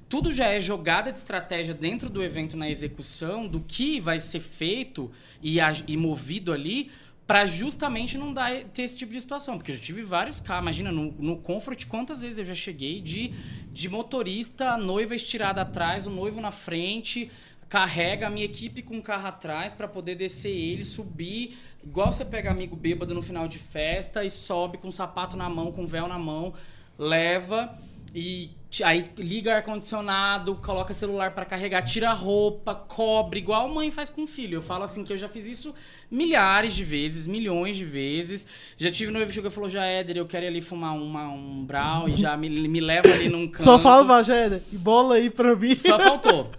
tudo 0.08 0.30
já 0.30 0.46
é 0.46 0.60
jogada 0.60 1.10
de 1.10 1.18
estratégia 1.18 1.74
dentro 1.74 2.08
do 2.08 2.22
evento 2.22 2.56
na 2.56 2.70
execução, 2.70 3.48
do 3.48 3.60
que 3.60 3.98
vai 4.00 4.20
ser 4.20 4.40
feito 4.40 5.10
e, 5.42 5.58
e 5.88 5.96
movido 5.96 6.52
ali, 6.52 6.90
para 7.26 7.44
justamente 7.44 8.16
não 8.16 8.32
dar 8.32 8.52
ter 8.72 8.82
esse 8.82 8.96
tipo 8.96 9.12
de 9.12 9.20
situação. 9.20 9.56
Porque 9.56 9.72
eu 9.72 9.76
já 9.76 9.82
tive 9.82 10.02
vários 10.02 10.40
casos. 10.40 10.62
Imagina, 10.62 10.92
no, 10.92 11.12
no 11.12 11.36
Comfort, 11.38 11.86
quantas 11.86 12.22
vezes 12.22 12.38
eu 12.38 12.44
já 12.44 12.54
cheguei 12.54 13.00
de, 13.00 13.32
de 13.72 13.88
motorista, 13.88 14.76
noiva 14.76 15.14
estirada 15.14 15.62
atrás, 15.62 16.06
o 16.06 16.10
noivo 16.10 16.40
na 16.40 16.52
frente, 16.52 17.30
carrega 17.68 18.28
a 18.28 18.30
minha 18.30 18.44
equipe 18.44 18.80
com 18.80 18.98
o 18.98 19.02
carro 19.02 19.26
atrás 19.26 19.74
para 19.74 19.88
poder 19.88 20.14
descer 20.14 20.52
ele, 20.52 20.84
subir, 20.84 21.58
igual 21.82 22.12
você 22.12 22.24
pega 22.24 22.50
amigo 22.50 22.76
bêbado 22.76 23.12
no 23.12 23.22
final 23.22 23.48
de 23.48 23.58
festa 23.58 24.24
e 24.24 24.30
sobe 24.30 24.78
com 24.78 24.90
sapato 24.92 25.36
na 25.36 25.48
mão, 25.48 25.72
com 25.72 25.86
véu 25.86 26.06
na 26.06 26.18
mão, 26.18 26.54
leva 26.96 27.76
e 28.14 28.50
aí 28.84 29.10
liga 29.18 29.56
ar-condicionado, 29.56 30.56
coloca 30.56 30.94
celular 30.94 31.34
para 31.34 31.44
carregar, 31.44 31.82
tira 31.82 32.10
a 32.10 32.14
roupa, 32.14 32.74
cobre, 32.74 33.40
igual 33.40 33.68
mãe 33.68 33.90
faz 33.90 34.10
com 34.10 34.24
o 34.24 34.26
filho. 34.26 34.56
Eu 34.56 34.62
falo 34.62 34.84
assim 34.84 35.04
que 35.04 35.12
eu 35.12 35.18
já 35.18 35.28
fiz 35.28 35.44
isso 35.46 35.74
milhares 36.10 36.74
de 36.74 36.84
vezes, 36.84 37.26
milhões 37.26 37.76
de 37.76 37.84
vezes. 37.84 38.46
Já 38.76 38.90
tive 38.90 39.10
noivo 39.10 39.28
que 39.28 39.34
chegou 39.34 39.50
e 39.50 39.54
falou, 39.54 39.70
eu 40.14 40.26
quero 40.26 40.44
ir 40.44 40.48
ali 40.48 40.60
fumar 40.60 40.94
uma, 40.94 41.28
um 41.28 41.58
brau 41.58 42.08
e 42.08 42.16
já 42.16 42.36
me, 42.36 42.48
me 42.48 42.80
leva 42.80 43.08
ali 43.08 43.28
num 43.28 43.48
canto. 43.48 43.64
Só 43.64 43.78
fala, 43.78 44.20
Éder, 44.20 44.62
bola 44.72 45.16
aí 45.16 45.30
pra 45.30 45.54
mim. 45.56 45.78
Só 45.78 45.98
faltou. 45.98 46.50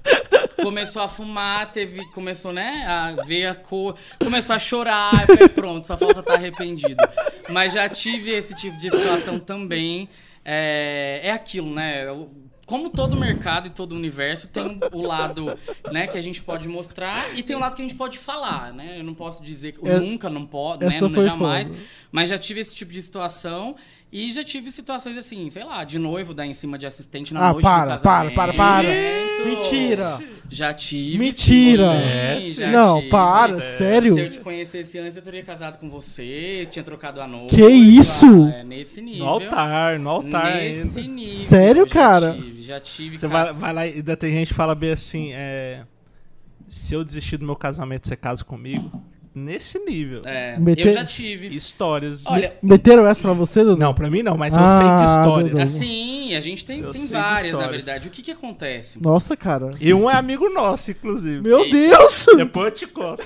Começou 0.62 1.02
a 1.02 1.08
fumar, 1.08 1.72
teve, 1.72 2.04
começou, 2.08 2.52
né, 2.52 2.84
a 2.88 3.24
ver 3.24 3.46
a 3.46 3.56
cor, 3.56 3.96
começou 4.18 4.56
a 4.56 4.60
chorar, 4.60 5.22
eu 5.22 5.28
falei, 5.28 5.50
pronto, 5.50 5.86
só 5.86 5.96
falta 5.96 6.20
estar 6.20 6.34
tá 6.34 6.38
arrependido. 6.38 6.98
Mas 7.50 7.74
já 7.74 7.88
tive 7.88 8.32
esse 8.32 8.56
tipo 8.56 8.76
de 8.78 8.90
situação 8.90 9.40
também 9.40 10.10
é, 10.44 11.20
é 11.24 11.32
aquilo, 11.32 11.74
né? 11.74 12.06
Como 12.68 12.90
todo 12.90 13.16
mercado 13.16 13.68
e 13.68 13.70
todo 13.70 13.96
universo 13.96 14.50
tem 14.50 14.78
o 14.92 15.02
lado, 15.02 15.58
né, 15.90 16.06
que 16.06 16.18
a 16.18 16.22
gente 16.22 16.44
pode 16.44 16.68
mostrar 16.68 17.36
e 17.36 17.42
tem 17.42 17.56
o 17.56 17.60
lado 17.60 17.78
que 17.78 17.82
a 17.82 17.88
gente 17.88 17.98
pode 17.98 18.20
falar, 18.20 18.74
né? 18.74 19.00
Eu 19.00 19.06
não 19.06 19.14
posso 19.14 19.42
dizer 19.42 19.72
que 19.72 19.82
nunca, 19.82 20.30
não 20.30 20.46
pode, 20.46 20.86
né, 20.86 21.00
não, 21.00 21.10
jamais, 21.10 21.70
foda. 21.70 21.80
mas 22.12 22.28
já 22.28 22.38
tive 22.38 22.60
esse 22.60 22.76
tipo 22.76 22.92
de 22.92 23.02
situação 23.02 23.76
e 24.12 24.32
já 24.32 24.44
tive 24.44 24.72
situações 24.72 25.18
assim, 25.18 25.50
sei 25.50 25.64
lá, 25.64 25.84
de 25.84 26.00
noivo 26.00 26.34
dar 26.34 26.46
em 26.46 26.54
cima 26.54 26.78
de 26.78 26.88
assistente 26.88 27.34
na 27.34 27.50
ah, 27.50 27.52
noite 27.52 27.64
para, 27.64 27.98
do 27.98 28.02
casamento. 28.02 28.36
para, 28.36 28.54
para, 28.54 28.54
para. 28.54 28.90
Mentira. 29.46 30.20
Já 30.50 30.74
tive. 30.74 31.18
Mentira. 31.18 31.92
Sim, 32.40 32.52
já 32.52 32.72
não, 32.72 33.00
tive. 33.00 33.10
para, 33.10 33.58
é. 33.58 33.62
sério? 33.62 34.14
Se 34.14 34.22
eu 34.22 34.32
te 34.32 34.40
conhecesse 34.40 34.98
antes, 34.98 35.18
eu 35.18 35.24
teria 35.24 35.44
casado 35.44 35.78
com 35.78 35.90
você, 35.90 36.66
tinha 36.72 36.84
trocado 36.84 37.20
a 37.20 37.28
noiva. 37.28 37.50
Que 37.50 37.68
isso? 37.68 38.48
É, 38.48 38.64
nesse 38.64 39.02
nível. 39.02 39.26
No 39.26 39.32
altar, 39.32 40.00
no 40.00 40.10
altar 40.10 40.56
nesse 40.56 41.02
ainda. 41.02 41.14
nível. 41.14 41.46
Sério, 41.46 41.88
cara? 41.88 42.28
Já 42.28 42.34
tive, 42.34 42.62
já 42.64 42.80
tive. 42.80 43.20
Você 43.20 43.28
vai, 43.28 43.54
vai, 43.54 43.74
lá 43.74 43.86
e 43.86 43.96
ainda 43.96 44.16
tem 44.16 44.32
gente 44.34 44.48
que 44.48 44.54
fala 44.54 44.74
bem 44.74 44.92
assim, 44.94 45.34
é... 45.34 45.84
Se 46.66 46.94
eu 46.94 47.04
desistir 47.04 47.38
do 47.38 47.46
meu 47.46 47.56
casamento, 47.56 48.08
você 48.08 48.16
casa 48.16 48.44
comigo? 48.44 49.02
Nesse 49.38 49.80
nível. 49.80 50.22
É, 50.26 50.58
Meter... 50.58 50.88
eu 50.88 50.94
já 50.94 51.06
tive. 51.06 51.56
Histórias. 51.56 52.26
Olha, 52.26 52.54
meteram 52.62 53.08
essa 53.08 53.22
pra 53.22 53.34
você, 53.34 53.64
Dudu? 53.64 53.78
Não, 53.78 53.94
pra 53.94 54.10
mim 54.10 54.24
não, 54.24 54.36
mas 54.38 54.58
ah, 54.58 54.62
eu 54.62 54.68
sei 54.68 55.06
de 55.06 55.12
histórias. 55.12 55.52
Dudu. 55.52 55.62
Assim, 55.62 56.36
a 56.36 56.40
gente 56.40 56.66
tem, 56.66 56.84
tem 56.84 57.06
várias, 57.08 57.58
na 57.58 57.68
verdade. 57.68 58.08
O 58.08 58.12
que 58.12 58.22
que 58.22 58.32
acontece? 58.32 59.02
Nossa, 59.02 59.38
cara. 59.38 59.70
E 59.80 59.94
um 59.94 60.10
é 60.10 60.16
amigo 60.16 60.50
nosso, 60.50 60.92
inclusive. 60.92 61.42
Meu 61.42 61.66
e... 61.66 61.72
Deus! 61.72 62.26
Depois 62.36 62.66
eu 62.66 62.72
te 62.72 62.88
conto. 62.88 63.24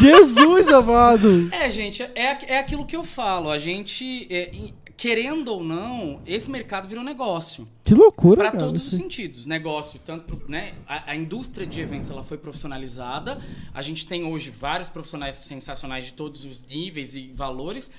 Jesus 0.00 0.68
amado! 0.68 1.48
É, 1.52 1.70
gente, 1.70 2.02
é, 2.02 2.38
é 2.46 2.58
aquilo 2.58 2.84
que 2.84 2.96
eu 2.96 3.04
falo. 3.04 3.50
A 3.50 3.58
gente... 3.58 4.26
É, 4.30 4.50
querendo 4.96 5.48
ou 5.48 5.62
não, 5.62 6.22
esse 6.26 6.50
mercado 6.50 6.88
virou 6.88 7.04
negócio. 7.04 7.68
Que 7.84 7.94
loucura, 7.94 8.50
Para 8.50 8.58
todos 8.58 8.86
os 8.86 8.98
sentidos. 8.98 9.44
Negócio, 9.44 10.00
tanto, 10.04 10.40
né? 10.48 10.74
A, 10.86 11.12
a, 11.12 11.16
indústria 11.16 11.66
de 11.66 11.80
eventos 11.80 12.10
ela 12.10 12.24
foi 12.24 12.38
profissionalizada. 12.38 13.40
A 13.74 13.82
gente 13.82 14.06
tem 14.06 14.24
hoje 14.24 14.50
vários 14.50 14.88
profissionais 14.88 15.36
sensacionais 15.36 16.06
de 16.06 16.12
todos 16.14 16.44
os 16.44 16.60
níveis 16.66 17.14
e 17.14 17.28
valores. 17.34 17.92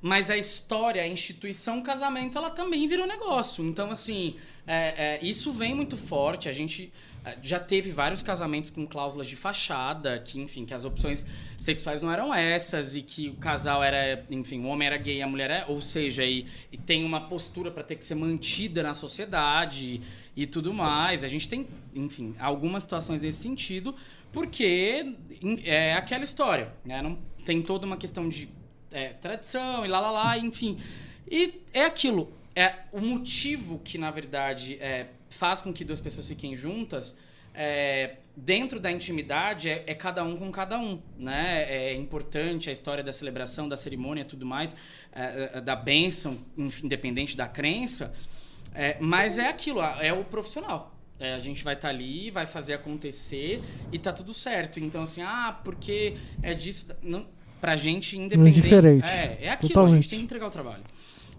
Mas 0.00 0.30
a 0.30 0.36
história, 0.36 1.02
a 1.02 1.08
instituição 1.08 1.82
casamento, 1.82 2.36
ela 2.36 2.50
também 2.50 2.86
virou 2.86 3.06
negócio. 3.06 3.64
Então, 3.64 3.90
assim, 3.90 4.36
é, 4.66 5.18
é, 5.22 5.26
isso 5.26 5.50
vem 5.52 5.74
muito 5.74 5.96
forte. 5.96 6.48
A 6.48 6.52
gente 6.52 6.92
já 7.42 7.58
teve 7.58 7.90
vários 7.90 8.22
casamentos 8.22 8.70
com 8.70 8.86
cláusulas 8.86 9.28
de 9.28 9.36
fachada, 9.36 10.18
que, 10.18 10.40
enfim, 10.40 10.64
que 10.64 10.74
as 10.74 10.84
opções 10.84 11.26
sexuais 11.58 12.02
não 12.02 12.12
eram 12.12 12.34
essas 12.34 12.94
e 12.94 13.02
que 13.02 13.28
o 13.30 13.34
casal 13.34 13.82
era, 13.82 14.24
enfim, 14.30 14.60
o 14.60 14.66
homem 14.66 14.86
era 14.86 14.96
gay 14.98 15.22
a 15.22 15.26
mulher 15.26 15.50
é, 15.50 15.64
ou 15.66 15.80
seja, 15.80 16.24
e, 16.24 16.46
e 16.70 16.76
tem 16.76 17.04
uma 17.04 17.22
postura 17.22 17.70
para 17.70 17.82
ter 17.82 17.96
que 17.96 18.04
ser 18.04 18.14
mantida 18.14 18.82
na 18.82 18.92
sociedade 18.92 20.02
e 20.36 20.46
tudo 20.46 20.72
mais. 20.72 21.24
A 21.24 21.28
gente 21.28 21.48
tem, 21.48 21.66
enfim, 21.94 22.34
algumas 22.38 22.82
situações 22.82 23.22
nesse 23.22 23.42
sentido, 23.42 23.94
porque 24.32 25.14
é 25.64 25.94
aquela 25.94 26.24
história, 26.24 26.72
né? 26.84 27.00
Não 27.00 27.16
tem 27.44 27.62
toda 27.62 27.86
uma 27.86 27.96
questão 27.96 28.28
de 28.28 28.48
é, 28.92 29.08
tradição 29.10 29.84
e 29.84 29.88
lá 29.88 30.00
lá 30.00 30.10
lá, 30.10 30.38
enfim. 30.38 30.78
E 31.30 31.62
é 31.72 31.84
aquilo. 31.84 32.32
É 32.56 32.74
o 32.92 33.00
motivo 33.00 33.80
que, 33.80 33.98
na 33.98 34.10
verdade, 34.10 34.76
é, 34.80 35.08
faz 35.34 35.60
com 35.60 35.72
que 35.72 35.84
duas 35.84 36.00
pessoas 36.00 36.26
fiquem 36.28 36.56
juntas, 36.56 37.18
é, 37.54 38.16
dentro 38.36 38.80
da 38.80 38.90
intimidade, 38.90 39.68
é, 39.68 39.84
é, 39.86 39.94
cada 39.94 40.24
um 40.24 40.36
com 40.36 40.50
cada 40.50 40.78
um, 40.78 41.00
né? 41.16 41.64
É 41.68 41.94
importante 41.94 42.68
a 42.68 42.72
história 42.72 43.02
da 43.02 43.12
celebração, 43.12 43.68
da 43.68 43.76
cerimônia 43.76 44.24
tudo 44.24 44.44
mais, 44.44 44.74
é, 45.12 45.50
é 45.54 45.60
da 45.60 45.76
bênção, 45.76 46.36
independente 46.82 47.36
da 47.36 47.46
crença, 47.46 48.12
é, 48.74 48.96
mas 48.98 49.38
é 49.38 49.48
aquilo, 49.48 49.80
é 49.80 50.12
o 50.12 50.24
profissional. 50.24 50.92
É, 51.20 51.32
a 51.32 51.38
gente 51.38 51.62
vai 51.62 51.74
estar 51.74 51.88
tá 51.88 51.94
ali, 51.94 52.28
vai 52.28 52.44
fazer 52.44 52.74
acontecer 52.74 53.62
e 53.92 53.98
tá 54.00 54.12
tudo 54.12 54.34
certo. 54.34 54.80
Então, 54.80 55.02
assim, 55.02 55.22
ah, 55.22 55.56
porque 55.64 56.16
é 56.42 56.54
disso... 56.54 56.88
Não, 57.00 57.24
pra 57.60 57.76
gente, 57.76 58.18
independente... 58.18 58.74
É. 59.06 59.38
É, 59.38 59.38
é 59.42 59.50
aquilo, 59.50 59.68
Totalmente. 59.68 59.92
a 59.92 59.94
gente 59.94 60.10
tem 60.10 60.18
que 60.18 60.24
entregar 60.24 60.48
o 60.48 60.50
trabalho. 60.50 60.82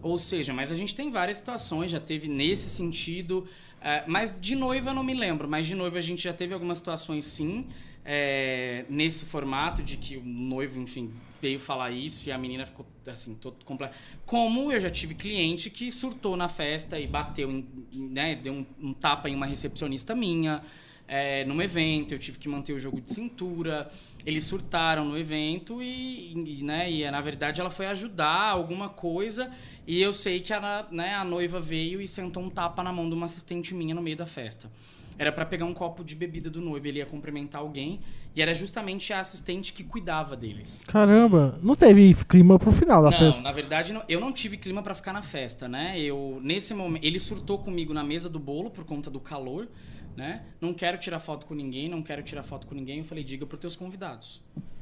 Ou 0.01 0.17
seja, 0.17 0.53
mas 0.53 0.72
a 0.72 0.76
gente 0.76 0.95
tem 0.95 1.11
várias 1.11 1.38
situações, 1.38 1.91
já 1.91 1.99
teve 1.99 2.30
nesse 2.30 2.69
sentido... 2.69 3.45
É, 3.81 4.03
mas 4.07 4.35
de 4.39 4.56
noiva 4.56 4.89
eu 4.89 4.93
não 4.93 5.03
me 5.03 5.14
lembro, 5.14 5.47
mas 5.47 5.68
de 5.68 5.76
noiva 5.76 5.97
a 5.97 6.02
gente 6.02 6.23
já 6.23 6.34
teve 6.34 6.53
algumas 6.53 6.80
situações 6.80 7.26
sim, 7.26 7.68
é, 8.03 8.85
nesse 8.89 9.26
formato 9.26 9.84
de 9.84 9.97
que 9.97 10.18
o 10.18 10.23
noivo, 10.23 10.80
enfim, 10.80 11.11
veio 11.41 11.60
falar 11.60 11.91
isso 11.91 12.30
e 12.30 12.31
a 12.31 12.38
menina 12.38 12.65
ficou 12.65 12.85
assim, 13.07 13.35
todo 13.35 13.64
completo. 13.64 13.95
Como 14.26 14.72
eu 14.72 14.80
já 14.80 14.89
tive 14.89 15.14
cliente 15.14 15.69
que 15.69 15.91
surtou 15.91 16.35
na 16.35 16.47
festa 16.47 16.99
e 16.99 17.06
bateu, 17.06 17.52
em, 17.52 17.65
né, 17.93 18.35
deu 18.35 18.53
um, 18.53 18.65
um 18.80 18.93
tapa 18.93 19.30
em 19.30 19.35
uma 19.35 19.45
recepcionista 19.45 20.15
minha. 20.15 20.61
É, 21.07 21.45
num 21.45 21.61
evento, 21.61 22.14
eu 22.14 22.19
tive 22.19 22.40
que 22.40 22.49
manter 22.49 22.73
o 22.73 22.80
jogo 22.80 22.99
de 22.99 23.14
cintura. 23.14 23.90
Eles 24.26 24.44
surtaram 24.44 25.06
no 25.06 25.18
evento 25.18 25.82
e, 25.82 26.34
e, 26.34 26.64
né, 26.64 26.91
e 26.91 27.10
na 27.11 27.22
verdade 27.22 27.61
ela 27.61 27.69
foi 27.69 27.86
ajudar 27.86 28.49
alguma 28.49 28.90
coisa 28.90 29.52
e 29.86 30.02
eu 30.02 30.11
sei 30.11 30.40
que 30.40 30.52
a, 30.52 30.88
né, 30.90 31.14
a 31.14 31.23
noiva 31.23 31.61
veio 31.61 32.02
e 32.02 32.07
sentou 32.07 32.41
um 32.41 32.49
tapa 32.49 32.82
na 32.82 32.91
mão 32.91 33.07
de 33.07 33.14
uma 33.14 33.26
assistente 33.26 33.73
minha 33.76 33.94
no 33.94 34.02
meio 34.02 34.18
da 34.18 34.26
festa. 34.26 34.69
Era 35.18 35.32
para 35.32 35.45
pegar 35.45 35.65
um 35.65 35.73
copo 35.73 36.03
de 36.03 36.15
bebida 36.15 36.49
do 36.49 36.60
noivo, 36.60 36.88
ele 36.88 36.99
ia 36.99 37.06
cumprimentar 37.06 37.61
alguém, 37.61 38.02
e 38.36 38.41
era 38.41 38.53
justamente 38.53 39.14
a 39.14 39.22
assistente 39.22 39.72
que 39.72 39.82
cuidava 39.82 40.36
deles. 40.36 40.84
Caramba, 40.86 41.57
não 41.64 41.73
teve 41.73 42.14
clima 42.27 42.60
pro 42.60 42.72
final 42.72 43.02
da 43.02 43.11
não, 43.11 43.18
festa. 43.18 43.41
Não, 43.41 43.49
na 43.49 43.53
verdade, 43.53 43.94
não, 43.94 44.03
eu 44.10 44.19
não 44.19 44.34
tive 44.34 44.57
clima 44.57 44.84
para 44.84 44.94
ficar 44.94 45.14
na 45.14 45.22
festa, 45.22 45.69
né? 45.69 45.98
Eu 45.98 46.41
nesse 46.44 46.73
momento, 46.73 47.06
ele 47.06 47.18
surtou 47.18 47.60
comigo 47.60 47.94
na 47.94 48.03
mesa 48.03 48.30
do 48.30 48.40
bolo 48.40 48.69
por 48.69 48.84
conta 48.84 49.10
do 49.10 49.22
calor, 49.22 49.69
né? 50.16 50.46
Não 50.62 50.74
quero 50.74 50.98
tirar 50.98 51.20
foto 51.20 51.46
com 51.46 51.54
ninguém, 51.54 51.90
não 51.90 52.02
quero 52.02 52.24
tirar 52.24 52.44
foto 52.44 52.68
com 52.68 52.76
ninguém. 52.76 53.00
Eu 53.00 53.06
falei, 53.06 53.24
diga 53.24 53.46
para 53.46 53.58
teus 53.58 53.76
convidados. 53.76 54.42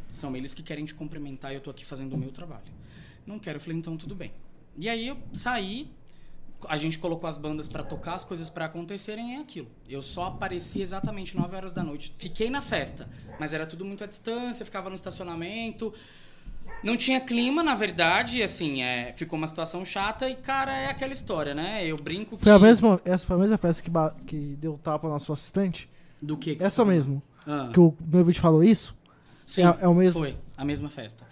São 0.10 0.36
eles 0.36 0.54
que 0.54 0.62
querem 0.62 0.86
te 0.86 0.94
cumprimentar 0.94 1.52
e 1.52 1.56
eu 1.56 1.62
tô 1.62 1.70
aqui 1.70 1.84
fazendo 1.84 2.14
o 2.14 2.18
meu 2.18 2.32
trabalho. 2.32 2.72
Não 3.26 3.40
quero, 3.40 3.58
eu 3.58 3.62
falei, 3.62 3.78
então 3.78 3.98
tudo 3.98 4.16
bem. 4.16 4.32
E 4.78 4.90
aí 4.90 5.08
eu 5.08 5.18
saí, 5.34 5.90
a 6.68 6.78
gente 6.78 7.00
colocou 7.00 7.28
as 7.28 7.38
bandas 7.38 7.68
para 7.68 7.84
tocar, 7.84 8.14
as 8.14 8.24
coisas 8.24 8.50
para 8.50 8.66
acontecerem 8.66 9.36
é 9.36 9.40
aquilo. 9.40 9.68
Eu 9.88 10.02
só 10.02 10.26
apareci 10.26 10.82
exatamente 10.82 11.36
9 11.36 11.56
horas 11.56 11.74
da 11.74 11.84
noite. 11.84 12.14
Fiquei 12.18 12.50
na 12.50 12.62
festa, 12.62 13.10
mas 13.40 13.54
era 13.54 13.66
tudo 13.66 13.86
muito 13.86 14.04
à 14.04 14.08
distância, 14.08 14.66
ficava 14.66 14.90
no 14.90 14.96
estacionamento. 14.96 15.94
Não 16.84 16.98
tinha 16.98 17.20
clima, 17.22 17.64
na 17.64 17.76
verdade, 17.76 18.44
assim, 18.44 18.82
é, 18.82 19.14
ficou 19.14 19.38
uma 19.38 19.48
situação 19.48 19.86
chata 19.86 20.30
e, 20.30 20.36
cara, 20.36 20.76
é 20.76 20.88
aquela 20.88 21.14
história, 21.14 21.54
né? 21.56 21.86
Eu 21.86 21.96
brinco 21.98 22.36
foi 22.36 22.44
que... 22.44 22.50
A 22.50 22.60
mesma, 22.60 23.00
essa 23.06 23.26
foi 23.26 23.36
a 23.38 23.40
mesma 23.40 23.58
festa 23.58 23.82
que, 23.82 23.92
que 24.28 24.36
deu 24.60 24.78
tapa 24.84 25.08
na 25.10 25.18
sua 25.20 25.34
assistente? 25.34 25.90
Do 26.22 26.38
que? 26.38 26.56
que 26.56 26.64
essa 26.64 26.84
mesmo. 26.84 27.22
Ah. 27.48 27.70
Que 27.74 27.80
o 27.80 27.96
noivo 28.06 28.32
te 28.34 28.40
falou 28.40 28.64
isso? 28.64 28.96
Sim, 29.46 29.64
É- 29.64 29.78
é 29.82 29.88
o 29.88 29.94
mesmo? 29.96 30.20
Foi, 30.22 30.36
a 30.58 30.66
mesma 30.66 30.90
festa. 30.90 31.26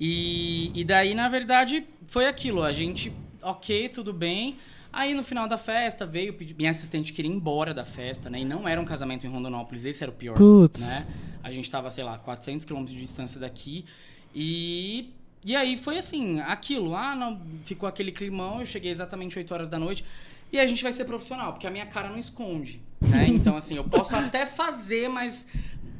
E, 0.00 0.70
e 0.74 0.84
daí, 0.84 1.14
na 1.14 1.28
verdade, 1.28 1.84
foi 2.06 2.26
aquilo. 2.26 2.62
A 2.62 2.72
gente, 2.72 3.12
ok, 3.42 3.88
tudo 3.88 4.12
bem. 4.12 4.56
Aí 4.92 5.12
no 5.12 5.22
final 5.22 5.46
da 5.46 5.58
festa 5.58 6.06
veio, 6.06 6.32
pedir- 6.34 6.54
minha 6.56 6.70
assistente 6.70 7.12
queria 7.12 7.30
ir 7.30 7.34
embora 7.34 7.74
da 7.74 7.84
festa, 7.84 8.30
né? 8.30 8.40
E 8.40 8.44
não 8.44 8.66
era 8.66 8.80
um 8.80 8.84
casamento 8.84 9.26
em 9.26 9.30
Rondonópolis, 9.30 9.84
esse 9.84 10.02
era 10.02 10.10
o 10.10 10.14
pior. 10.14 10.34
Putz. 10.36 10.80
Né? 10.80 11.06
A 11.42 11.50
gente 11.50 11.70
tava, 11.70 11.90
sei 11.90 12.04
lá, 12.04 12.16
400 12.18 12.64
quilômetros 12.64 12.96
de 12.96 13.04
distância 13.04 13.38
daqui. 13.38 13.84
E, 14.34 15.10
e 15.44 15.54
aí 15.56 15.76
foi 15.76 15.98
assim, 15.98 16.40
aquilo. 16.40 16.94
Ah, 16.94 17.14
não, 17.14 17.40
ficou 17.64 17.88
aquele 17.88 18.12
climão, 18.12 18.60
eu 18.60 18.66
cheguei 18.66 18.90
exatamente 18.90 19.38
8 19.38 19.52
horas 19.52 19.68
da 19.68 19.78
noite. 19.78 20.04
E 20.52 20.58
a 20.58 20.66
gente 20.66 20.82
vai 20.82 20.92
ser 20.92 21.04
profissional, 21.04 21.52
porque 21.52 21.66
a 21.66 21.70
minha 21.70 21.86
cara 21.86 22.08
não 22.08 22.18
esconde. 22.18 22.80
Né? 23.00 23.26
Então, 23.30 23.56
assim, 23.56 23.76
eu 23.76 23.84
posso 23.84 24.14
até 24.16 24.44
fazer, 24.46 25.08
mas 25.08 25.50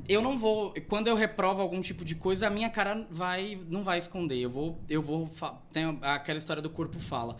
eu 0.08 0.22
não 0.22 0.36
vou. 0.38 0.74
Quando 0.88 1.06
eu 1.08 1.14
reprovo 1.14 1.60
algum 1.60 1.80
tipo 1.80 2.04
de 2.04 2.14
coisa, 2.14 2.46
a 2.46 2.50
minha 2.50 2.70
cara 2.70 3.06
vai, 3.10 3.58
não 3.68 3.82
vai 3.84 3.98
esconder. 3.98 4.38
Eu 4.38 4.50
vou. 4.50 4.80
Eu 4.88 5.02
vou. 5.02 5.28
Tem 5.72 5.98
aquela 6.02 6.38
história 6.38 6.62
do 6.62 6.70
corpo 6.70 6.98
fala. 6.98 7.36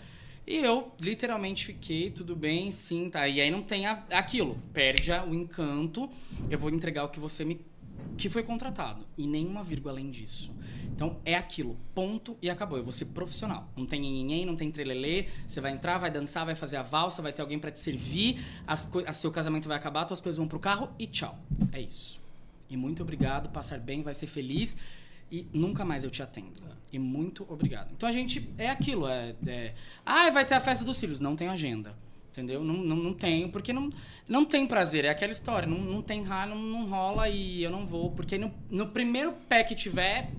E 0.46 0.56
eu 0.56 0.92
literalmente 1.00 1.66
fiquei, 1.66 2.10
tudo 2.10 2.34
bem, 2.34 2.70
sim, 2.70 3.10
tá. 3.10 3.28
E 3.28 3.38
aí 3.40 3.50
não 3.50 3.62
tem 3.62 3.86
a- 3.86 4.02
aquilo. 4.10 4.58
Perde 4.72 5.10
o 5.12 5.34
encanto. 5.34 6.08
Eu 6.50 6.58
vou 6.58 6.70
entregar 6.70 7.04
o 7.04 7.08
que 7.08 7.20
você 7.20 7.44
me. 7.44 7.60
que 8.16 8.28
foi 8.28 8.42
contratado. 8.42 9.04
E 9.16 9.26
nenhuma 9.26 9.62
vírgula 9.64 9.92
além 9.92 10.10
disso. 10.10 10.50
Então 10.98 11.16
é 11.24 11.36
aquilo. 11.36 11.76
Ponto 11.94 12.36
e 12.42 12.50
acabou. 12.50 12.76
Eu 12.76 12.82
vou 12.82 12.90
ser 12.90 13.04
profissional. 13.04 13.68
Não 13.76 13.86
tem 13.86 14.00
ninguém, 14.00 14.44
não 14.44 14.56
tem 14.56 14.68
trelelê. 14.68 15.28
Você 15.46 15.60
vai 15.60 15.70
entrar, 15.70 15.96
vai 15.96 16.10
dançar, 16.10 16.44
vai 16.44 16.56
fazer 16.56 16.76
a 16.76 16.82
valsa, 16.82 17.22
vai 17.22 17.32
ter 17.32 17.40
alguém 17.40 17.56
pra 17.56 17.70
te 17.70 17.78
servir. 17.78 18.44
As 18.66 18.90
seu 19.12 19.30
casamento 19.30 19.68
vai 19.68 19.76
acabar, 19.76 20.06
tuas 20.06 20.20
coisas 20.20 20.36
vão 20.36 20.48
pro 20.48 20.58
carro 20.58 20.90
e 20.98 21.06
tchau. 21.06 21.38
É 21.70 21.80
isso. 21.80 22.20
E 22.68 22.76
muito 22.76 23.00
obrigado, 23.00 23.48
passar 23.48 23.78
bem, 23.78 24.02
vai 24.02 24.12
ser 24.12 24.26
feliz. 24.26 24.76
E 25.30 25.46
nunca 25.52 25.84
mais 25.84 26.02
eu 26.02 26.10
te 26.10 26.20
atendo. 26.20 26.60
E 26.92 26.98
muito 26.98 27.46
obrigado. 27.48 27.92
Então 27.96 28.08
a 28.08 28.12
gente. 28.12 28.52
É 28.58 28.68
aquilo. 28.68 29.06
É, 29.06 29.36
é, 29.46 29.74
ah, 30.04 30.28
vai 30.30 30.44
ter 30.44 30.54
a 30.54 30.60
festa 30.60 30.84
dos 30.84 30.98
filhos. 30.98 31.20
Não 31.20 31.36
tem 31.36 31.46
agenda. 31.46 31.94
Entendeu? 32.32 32.64
Não, 32.64 32.74
não, 32.74 32.96
não 32.96 33.14
tenho, 33.14 33.50
porque 33.50 33.72
não, 33.72 33.88
não 34.26 34.44
tem 34.44 34.66
prazer. 34.66 35.04
É 35.04 35.10
aquela 35.10 35.30
história. 35.30 35.68
Não, 35.68 35.78
não 35.78 36.02
tem 36.02 36.24
ra, 36.24 36.44
não, 36.44 36.58
não 36.58 36.88
rola 36.88 37.28
e 37.28 37.62
eu 37.62 37.70
não 37.70 37.86
vou. 37.86 38.10
Porque 38.10 38.36
no, 38.36 38.52
no 38.68 38.88
primeiro 38.88 39.32
pé 39.48 39.62
que 39.62 39.76
tiver, 39.76 40.32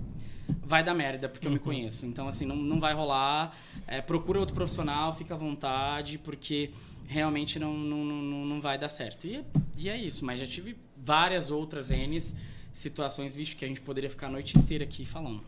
vai 0.64 0.84
dar 0.84 0.94
merda, 0.94 1.28
porque 1.30 1.48
eu 1.48 1.52
me 1.52 1.60
conheço. 1.60 2.06
Então, 2.06 2.28
assim, 2.28 2.46
não, 2.46 2.56
não 2.56 2.80
vai 2.80 2.94
rolar. 2.94 3.56
É, 3.88 4.02
procura 4.02 4.40
outro 4.40 4.56
profissional, 4.56 5.14
fica 5.14 5.34
à 5.34 5.38
vontade, 5.38 6.18
porque 6.18 6.72
realmente 7.08 7.58
não, 7.60 7.74
não, 7.74 8.06
não, 8.06 8.46
não 8.46 8.62
vai 8.62 8.78
dar 8.78 8.90
certo. 8.90 9.26
E, 9.26 9.36
é- 9.38 9.44
e 9.78 9.90
é 9.90 9.98
isso. 9.98 10.26
Mas 10.26 10.40
já 10.40 10.46
tive 10.46 10.76
várias 10.98 11.50
outras 11.52 11.90
N's 11.90 12.36
situações, 12.72 13.36
visto 13.36 13.58
que 13.58 13.66
a 13.66 13.68
gente 13.68 13.82
poderia 13.82 14.10
ficar 14.10 14.28
a 14.28 14.30
noite 14.30 14.58
inteira 14.58 14.84
aqui 14.84 15.04
falando. 15.04 15.42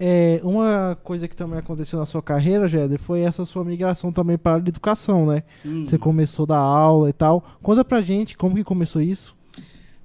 É, 0.00 0.40
uma 0.42 0.98
coisa 1.04 1.28
que 1.28 1.36
também 1.36 1.58
aconteceu 1.58 1.98
na 1.98 2.06
sua 2.06 2.22
carreira, 2.22 2.66
Jéder, 2.66 2.98
foi 2.98 3.20
essa 3.20 3.44
sua 3.44 3.62
migração 3.62 4.10
também 4.10 4.38
para 4.38 4.56
a 4.56 4.58
educação, 4.58 5.26
né? 5.26 5.42
Hum. 5.64 5.84
Você 5.84 5.98
começou 5.98 6.46
da 6.46 6.56
aula 6.56 7.10
e 7.10 7.12
tal. 7.12 7.44
Conta 7.62 7.84
pra 7.84 8.00
gente 8.00 8.36
como 8.36 8.54
que 8.56 8.64
começou 8.64 9.02
isso. 9.02 9.36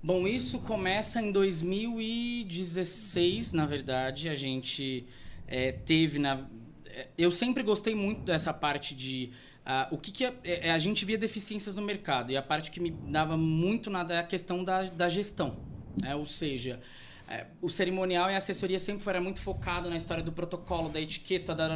Bom, 0.07 0.25
isso 0.25 0.59
começa 0.59 1.21
em 1.21 1.33
2016, 1.33 3.51
na 3.51 3.65
verdade. 3.65 4.29
A 4.29 4.35
gente 4.35 5.05
é, 5.45 5.73
teve 5.73 6.17
na. 6.17 6.47
é, 6.85 7.07
Eu 7.17 7.29
sempre 7.29 7.61
gostei 7.61 7.93
muito 7.93 8.21
dessa 8.21 8.53
parte 8.53 8.95
de. 8.95 9.31
ah, 9.65 9.89
o 9.91 9.97
que, 9.97 10.13
que 10.13 10.23
é- 10.23 10.33
é, 10.45 10.71
a 10.71 10.77
gente 10.77 11.03
via 11.03 11.17
deficiências 11.17 11.75
no 11.75 11.81
mercado 11.81 12.31
e 12.31 12.37
a 12.37 12.41
parte 12.41 12.71
que 12.71 12.79
me 12.79 12.89
dava 12.89 13.35
muito 13.35 13.89
nada 13.89 14.13
é 14.13 14.19
a 14.19 14.23
questão 14.23 14.63
da, 14.63 14.83
da 14.83 15.09
gestão. 15.09 15.57
né? 16.01 16.15
Ou 16.15 16.25
seja, 16.25 16.79
é, 17.27 17.47
o 17.61 17.69
cerimonial 17.69 18.31
e 18.31 18.33
a 18.33 18.37
assessoria 18.37 18.79
sempre 18.79 19.03
foi 19.03 19.11
era 19.11 19.21
muito 19.21 19.41
focado 19.41 19.89
na 19.89 19.97
história 19.97 20.23
do 20.23 20.31
protocolo, 20.31 20.87
da 20.87 21.01
etiqueta, 21.01 21.53
da, 21.53 21.67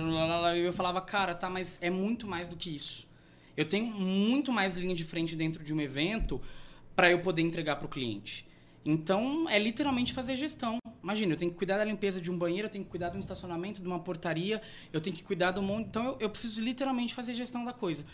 e 0.56 0.62
eu 0.62 0.72
falava, 0.72 1.02
cara, 1.02 1.36
tá, 1.36 1.49
mas 1.49 1.84
é 1.84 1.90
muito 1.90 2.26
mais 2.26 2.48
do 2.48 2.56
que 2.56 2.74
isso. 2.74 3.06
Eu 3.58 3.68
tenho 3.68 3.88
muito 3.88 4.53
mais 4.53 4.78
linha 4.78 4.95
de 4.95 5.03
frente 5.03 5.36
dentro 5.36 5.62
de 5.66 5.74
um 5.74 5.82
evento 5.82 6.41
para 6.96 7.10
eu 7.12 7.20
poder 7.20 7.42
entregar 7.42 7.76
para 7.78 7.86
o 7.86 7.90
cliente. 7.90 8.46
Então, 8.84 9.48
é 9.48 9.60
literalmente 9.60 10.12
fazer 10.12 10.36
gestão. 10.36 10.78
Imagina, 11.04 11.34
eu 11.34 11.38
tenho 11.38 11.52
que 11.52 11.58
cuidar 11.58 11.78
da 11.78 11.84
limpeza 11.86 12.20
de 12.20 12.32
um 12.32 12.38
banheiro, 12.38 12.68
eu 12.68 12.72
tenho 12.72 12.84
que 12.84 12.90
cuidar 12.90 13.10
do 13.10 13.18
estacionamento, 13.20 13.80
de 13.82 13.88
uma 13.88 14.00
portaria, 14.00 14.62
eu 14.92 15.00
tenho 15.00 15.16
que 15.16 15.24
cuidar 15.24 15.52
do 15.52 15.62
monte. 15.62 15.88
Então, 15.88 16.06
eu, 16.06 16.18
eu 16.22 16.30
preciso 16.30 16.62
literalmente 16.62 17.14
fazer 17.14 17.34
gestão 17.34 17.64
da 17.64 17.74
coisa. 17.74 18.06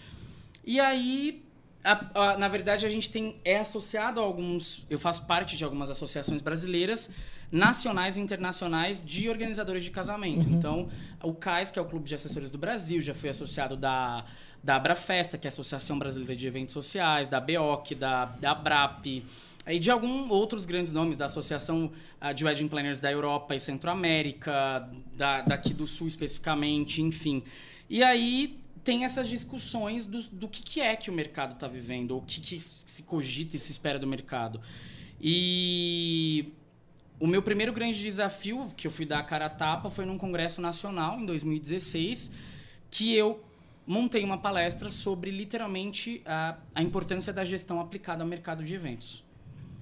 E 0.66 0.80
aí, 0.80 1.42
a- 1.84 2.32
a- 2.34 2.38
na 2.38 2.48
verdade, 2.50 2.86
a 2.86 2.90
gente 2.90 3.10
tem 3.10 3.38
é 3.46 3.58
associado 3.60 4.20
a 4.20 4.24
alguns. 4.24 4.86
Eu 4.90 5.00
faço 5.00 5.26
parte 5.26 5.56
de 5.56 5.64
algumas 5.64 5.90
associações 5.90 6.42
brasileiras, 6.42 7.10
nacionais 7.52 8.18
e 8.18 8.20
internacionais, 8.20 9.04
de 9.04 9.30
organizadores 9.30 9.84
de 9.84 9.92
casamento. 9.92 10.50
Então, 10.50 10.88
o 11.24 11.34
CAIS, 11.34 11.72
que 11.72 11.80
é 11.80 11.82
o 11.82 11.86
Clube 11.86 12.08
de 12.08 12.16
Assessores 12.16 12.52
do 12.52 12.58
Brasil, 12.58 13.02
já 13.02 13.14
foi 13.14 13.30
associado 13.30 13.78
da, 13.78 14.26
da 14.64 14.76
Abrafesta, 14.76 15.38
que 15.38 15.48
é 15.48 15.50
a 15.50 15.54
Associação 15.54 15.98
Brasileira 15.98 16.36
de 16.36 16.46
Eventos 16.46 16.74
Sociais, 16.74 17.30
da 17.30 17.40
BEOC, 17.40 17.96
da, 17.96 18.26
da 18.26 18.52
ABRAP, 18.52 19.24
e 19.68 19.80
de 19.80 19.92
alguns 19.92 20.30
outros 20.32 20.66
grandes 20.66 20.94
nomes, 20.94 21.18
da 21.18 21.26
Associação 21.26 21.92
ah, 22.22 22.32
de 22.32 22.46
Wedding 22.46 22.68
Planners 22.68 23.00
da 23.00 23.12
Europa 23.12 23.56
e 23.56 23.60
Centro-América, 23.60 24.90
da, 25.16 25.42
daqui 25.42 25.74
do 25.74 25.86
Sul 25.86 26.08
especificamente, 26.08 27.02
enfim. 27.02 27.44
E 27.90 28.04
aí 28.04 28.60
tem 28.84 29.04
essas 29.04 29.28
discussões 29.28 30.06
do, 30.06 30.22
do 30.30 30.48
que, 30.48 30.64
que 30.64 30.80
é 30.80 30.96
que 30.96 31.10
o 31.10 31.14
mercado 31.14 31.54
está 31.54 31.68
vivendo, 31.68 32.12
ou 32.12 32.20
o 32.20 32.22
que, 32.24 32.40
que 32.40 32.60
se 32.60 33.04
cogita 33.04 33.58
e 33.58 33.60
se 33.60 33.72
espera 33.72 34.00
do 34.00 34.08
mercado. 34.08 34.62
E 35.20 36.54
o 37.20 37.26
meu 37.26 37.42
primeiro 37.42 37.74
grande 37.74 38.00
desafio, 38.00 38.72
que 38.78 38.86
eu 38.86 38.92
fui 38.92 39.06
dar 39.06 39.20
a 39.20 39.24
cara 39.24 39.48
a 39.48 39.50
tapa, 39.50 39.90
foi 39.90 40.06
num 40.06 40.18
congresso 40.18 40.62
nacional, 40.62 41.20
em 41.20 41.26
2016, 41.26 42.32
que 42.92 43.14
eu 43.16 43.44
montei 43.88 44.24
uma 44.24 44.38
palestra 44.38 44.90
sobre, 44.90 45.32
literalmente, 45.32 46.22
a, 46.26 46.58
a 46.76 46.84
importância 46.84 47.34
da 47.34 47.44
gestão 47.44 47.80
aplicada 47.80 48.24
ao 48.24 48.30
mercado 48.30 48.64
de 48.64 48.74
eventos. 48.74 49.24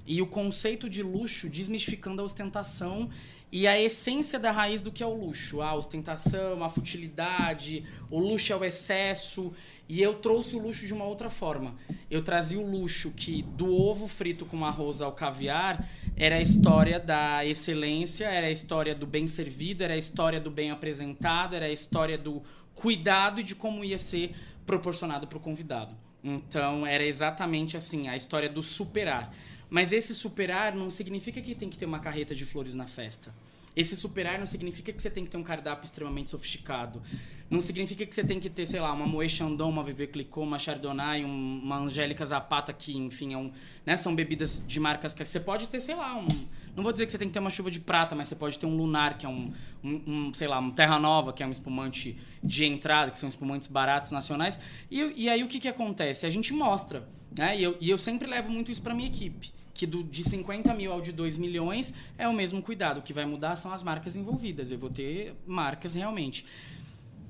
E 0.08 0.22
o 0.22 0.28
conceito 0.28 0.90
de 0.90 1.02
luxo 1.02 1.50
desmistificando 1.50 2.22
a 2.22 2.26
ostentação 2.26 3.10
e 3.56 3.68
a 3.68 3.82
essência 3.82 4.38
da 4.38 4.52
raiz 4.52 4.82
do 4.82 4.92
que 4.92 5.02
é 5.02 5.06
o 5.06 5.14
luxo. 5.14 5.62
A 5.62 5.74
ostentação, 5.74 6.62
a 6.62 6.68
futilidade, 6.68 7.86
o 8.12 8.20
luxo 8.20 8.52
é 8.52 8.56
o 8.58 8.66
excesso. 8.66 9.54
E 9.88 10.02
eu 10.02 10.16
trouxe 10.16 10.58
o 10.58 10.60
luxo 10.62 10.86
de 10.86 10.94
uma 10.94 11.06
outra 11.06 11.30
forma. 11.30 11.74
Eu 12.12 12.22
trazia 12.22 12.60
o 12.60 12.70
luxo 12.70 13.14
que 13.14 13.44
do 13.44 13.74
ovo 13.74 14.10
frito 14.10 14.46
com 14.46 14.66
arroz 14.66 15.00
ao 15.00 15.14
caviar 15.14 15.88
era 16.18 16.36
a 16.36 16.42
história 16.42 17.00
da 17.00 17.46
excelência, 17.46 18.26
era 18.26 18.48
a 18.48 18.52
história 18.52 18.94
do 18.94 19.08
bem 19.08 19.26
servido, 19.26 19.86
era 19.86 19.94
a 19.94 19.98
história 19.98 20.42
do 20.42 20.52
bem 20.52 20.70
apresentado, 20.70 21.56
era 21.56 21.68
a 21.68 21.72
história 21.72 22.18
do 22.18 22.44
cuidado 22.74 23.40
e 23.40 23.44
de 23.44 23.56
como 23.56 23.86
ia 23.86 23.98
ser 23.98 24.36
proporcionado 24.66 25.28
para 25.28 25.38
o 25.38 25.42
convidado. 25.42 25.96
Então 26.22 26.86
era 26.86 27.06
exatamente 27.06 27.78
assim, 27.78 28.10
a 28.10 28.18
história 28.18 28.50
do 28.50 28.62
superar. 28.62 29.32
Mas 29.76 29.92
esse 29.92 30.16
superar 30.16 30.74
não 30.74 30.90
significa 30.90 31.42
que 31.42 31.54
tem 31.54 31.70
que 31.70 31.78
ter 31.78 31.86
uma 31.86 32.00
carreta 32.00 32.34
de 32.34 32.46
flores 32.46 32.74
na 32.76 32.88
festa. 32.88 33.36
Esse 33.76 33.94
superar 33.98 34.40
não 34.40 34.46
significa 34.46 34.94
que 34.94 35.02
você 35.02 35.10
tem 35.10 35.26
que 35.26 35.30
ter 35.30 35.36
um 35.36 35.44
cardápio 35.44 35.84
extremamente 35.84 36.30
sofisticado. 36.30 37.02
Não 37.50 37.60
significa 37.60 38.06
que 38.06 38.16
você 38.16 38.24
tem 38.24 38.40
que 38.40 38.50
ter, 38.50 38.66
sei 38.66 38.80
lá, 38.80 38.94
uma 38.94 39.06
Moët 39.06 39.28
Chandon, 39.30 39.70
uma 39.70 39.84
Viver 39.84 40.08
Clicquot, 40.08 40.48
uma 40.48 40.58
Chardonnay, 40.58 41.26
um- 41.26 41.60
uma 41.62 41.76
Angélica 41.80 42.26
Zapata, 42.26 42.72
que, 42.72 42.96
enfim, 42.96 43.34
é 43.34 43.38
um, 43.38 43.52
né, 43.86 43.98
são 43.98 44.16
bebidas 44.16 44.64
de 44.66 44.80
marcas 44.80 45.14
que 45.14 45.26
você 45.26 45.42
pode 45.42 45.68
ter, 45.68 45.82
sei 45.82 45.96
lá, 45.96 46.16
um... 46.16 46.28
Não 46.74 46.82
vou 46.82 46.94
dizer 46.94 47.06
que 47.06 47.12
você 47.12 47.18
tem 47.18 47.28
que 47.28 47.34
ter 47.34 47.40
uma 47.42 47.50
chuva 47.50 47.70
de 47.70 47.82
prata, 47.82 48.16
mas 48.16 48.30
você 48.30 48.36
pode 48.36 48.58
ter 48.58 48.66
um 48.66 48.78
Lunar, 48.78 49.18
que 49.18 49.26
é 49.26 49.30
um, 49.30 49.52
um, 49.84 50.02
um, 50.08 50.34
sei 50.34 50.48
lá, 50.48 50.58
um 50.58 50.72
Terra 50.72 50.98
Nova, 50.98 51.34
que 51.34 51.44
é 51.44 51.46
um 51.46 51.52
espumante 51.52 52.18
de 52.42 52.64
entrada, 52.64 53.12
que 53.12 53.20
são 53.20 53.28
espumantes 53.28 53.68
baratos 53.68 54.12
nacionais. 54.12 54.58
E, 54.90 55.24
e 55.24 55.30
aí 55.30 55.44
o 55.44 55.50
que, 55.50 55.60
que 55.60 55.68
acontece? 55.68 56.26
A 56.26 56.30
gente 56.30 56.54
mostra, 56.54 57.06
né? 57.38 57.60
E 57.60 57.64
eu, 57.64 57.78
e 57.82 57.90
eu 57.90 57.98
sempre 57.98 58.26
levo 58.26 58.50
muito 58.50 58.72
isso 58.72 58.82
para 58.82 58.94
minha 58.94 59.10
equipe. 59.10 59.54
Que 59.76 59.86
do, 59.86 60.04
de 60.04 60.24
50 60.24 60.74
mil 60.74 60.92
ao 60.92 61.02
de 61.02 61.12
2 61.12 61.38
milhões 61.38 61.94
é 62.18 62.28
o 62.28 62.34
mesmo 62.34 62.62
cuidado. 62.64 62.98
O 62.98 63.02
que 63.04 63.14
vai 63.14 63.26
mudar 63.26 63.56
são 63.56 63.72
as 63.72 63.84
marcas 63.84 64.16
envolvidas. 64.16 64.72
Eu 64.72 64.80
vou 64.80 64.90
ter 64.90 65.36
marcas 65.46 65.94
realmente. 65.94 66.44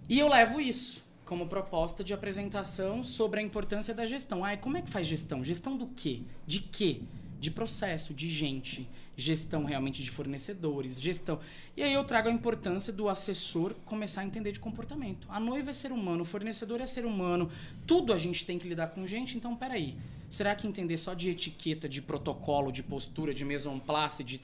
E 0.08 0.18
eu 0.18 0.30
levo 0.30 0.62
isso 0.62 1.04
como 1.26 1.48
proposta 1.48 2.04
de 2.04 2.14
apresentação 2.14 3.04
sobre 3.04 3.40
a 3.40 3.44
importância 3.44 3.94
da 3.94 4.06
gestão. 4.06 4.46
Ah, 4.46 4.56
como 4.56 4.78
é 4.78 4.82
que 4.82 4.90
faz 4.90 5.08
gestão? 5.08 5.44
Gestão 5.44 5.76
do 5.76 5.88
quê? 5.88 6.22
De 6.46 6.62
quê? 6.62 7.02
De 7.40 7.50
processo, 7.52 8.14
de 8.14 8.30
gente, 8.30 8.88
gestão 9.18 9.64
realmente 9.64 10.04
de 10.04 10.12
fornecedores, 10.12 11.00
gestão. 11.00 11.40
E 11.76 11.84
aí 11.84 11.94
eu 11.94 12.04
trago 12.04 12.30
a 12.30 12.32
importância 12.32 12.94
do 12.94 13.10
assessor 13.10 13.74
começar 13.86 14.22
a 14.22 14.26
entender 14.26 14.52
de 14.52 14.60
comportamento. 14.60 15.28
A 15.30 15.40
noiva 15.40 15.72
é 15.72 15.74
ser 15.74 15.92
humano, 15.92 16.22
o 16.22 16.26
fornecedor 16.26 16.82
é 16.82 16.86
ser 16.86 17.06
humano, 17.06 17.50
tudo 17.88 18.14
a 18.14 18.18
gente 18.18 18.46
tem 18.46 18.60
que 18.60 18.68
lidar 18.68 18.88
com 18.90 19.06
gente, 19.08 19.38
então 19.38 19.56
peraí. 19.56 19.96
Será 20.30 20.56
que 20.56 20.68
entender 20.68 20.98
só 20.98 21.14
de 21.14 21.30
etiqueta, 21.30 21.88
de 21.88 22.02
protocolo, 22.02 22.72
de 22.72 22.84
postura, 22.84 23.34
de 23.34 23.46
maison 23.46 23.80
place, 23.80 24.24
de 24.24 24.40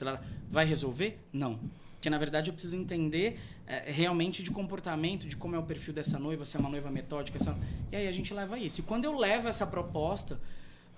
vai 0.50 0.64
resolver? 0.64 1.18
Não. 1.32 1.58
Porque 1.94 2.10
na 2.10 2.18
verdade 2.18 2.50
eu 2.50 2.54
preciso 2.54 2.74
entender 2.74 3.38
é, 3.66 3.90
realmente 3.90 4.42
de 4.42 4.50
comportamento, 4.50 5.26
de 5.26 5.36
como 5.36 5.54
é 5.54 5.58
o 5.58 5.62
perfil 5.62 5.94
dessa 5.94 6.18
noiva, 6.18 6.44
se 6.44 6.56
é 6.56 6.60
uma 6.60 6.68
noiva 6.68 6.90
metódica. 6.90 7.38
Se 7.38 7.48
é... 7.48 7.54
E 7.92 7.96
aí 7.96 8.08
a 8.08 8.12
gente 8.12 8.34
leva 8.34 8.58
isso. 8.58 8.80
E 8.80 8.82
quando 8.82 9.04
eu 9.04 9.16
levo 9.16 9.48
essa 9.48 9.66
proposta, 9.66 10.40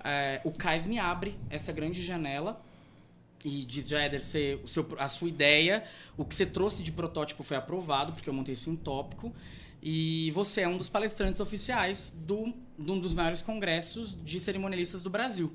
é, 0.03 0.41
o 0.45 0.51
CAIS 0.51 0.87
me 0.87 0.99
abre 0.99 1.37
essa 1.51 1.73
grande 1.73 2.03
janela 2.03 2.61
e 3.45 3.67
já 3.69 4.09
deve 4.09 4.25
ser 4.25 4.61
o 4.65 4.69
seu, 4.69 4.87
a 4.99 5.09
sua 5.09 5.29
ideia, 5.29 5.85
o 6.17 6.25
que 6.25 6.35
você 6.35 6.47
trouxe 6.47 6.83
de 6.83 6.91
protótipo 6.91 7.43
foi 7.43 7.57
aprovado, 7.57 8.13
porque 8.13 8.29
eu 8.29 8.33
montei 8.33 8.55
isso 8.55 8.71
em 8.71 8.77
tópico, 8.77 9.35
e 9.87 10.31
você 10.31 10.63
é 10.63 10.69
um 10.69 10.79
dos 10.79 10.89
palestrantes 10.89 11.43
oficiais 11.43 12.11
do, 12.11 12.55
de 12.79 12.91
um 12.91 12.99
dos 12.99 13.13
maiores 13.13 13.43
congressos 13.43 14.19
de 14.25 14.41
cerimonialistas 14.41 15.03
do 15.03 15.11
Brasil. 15.11 15.53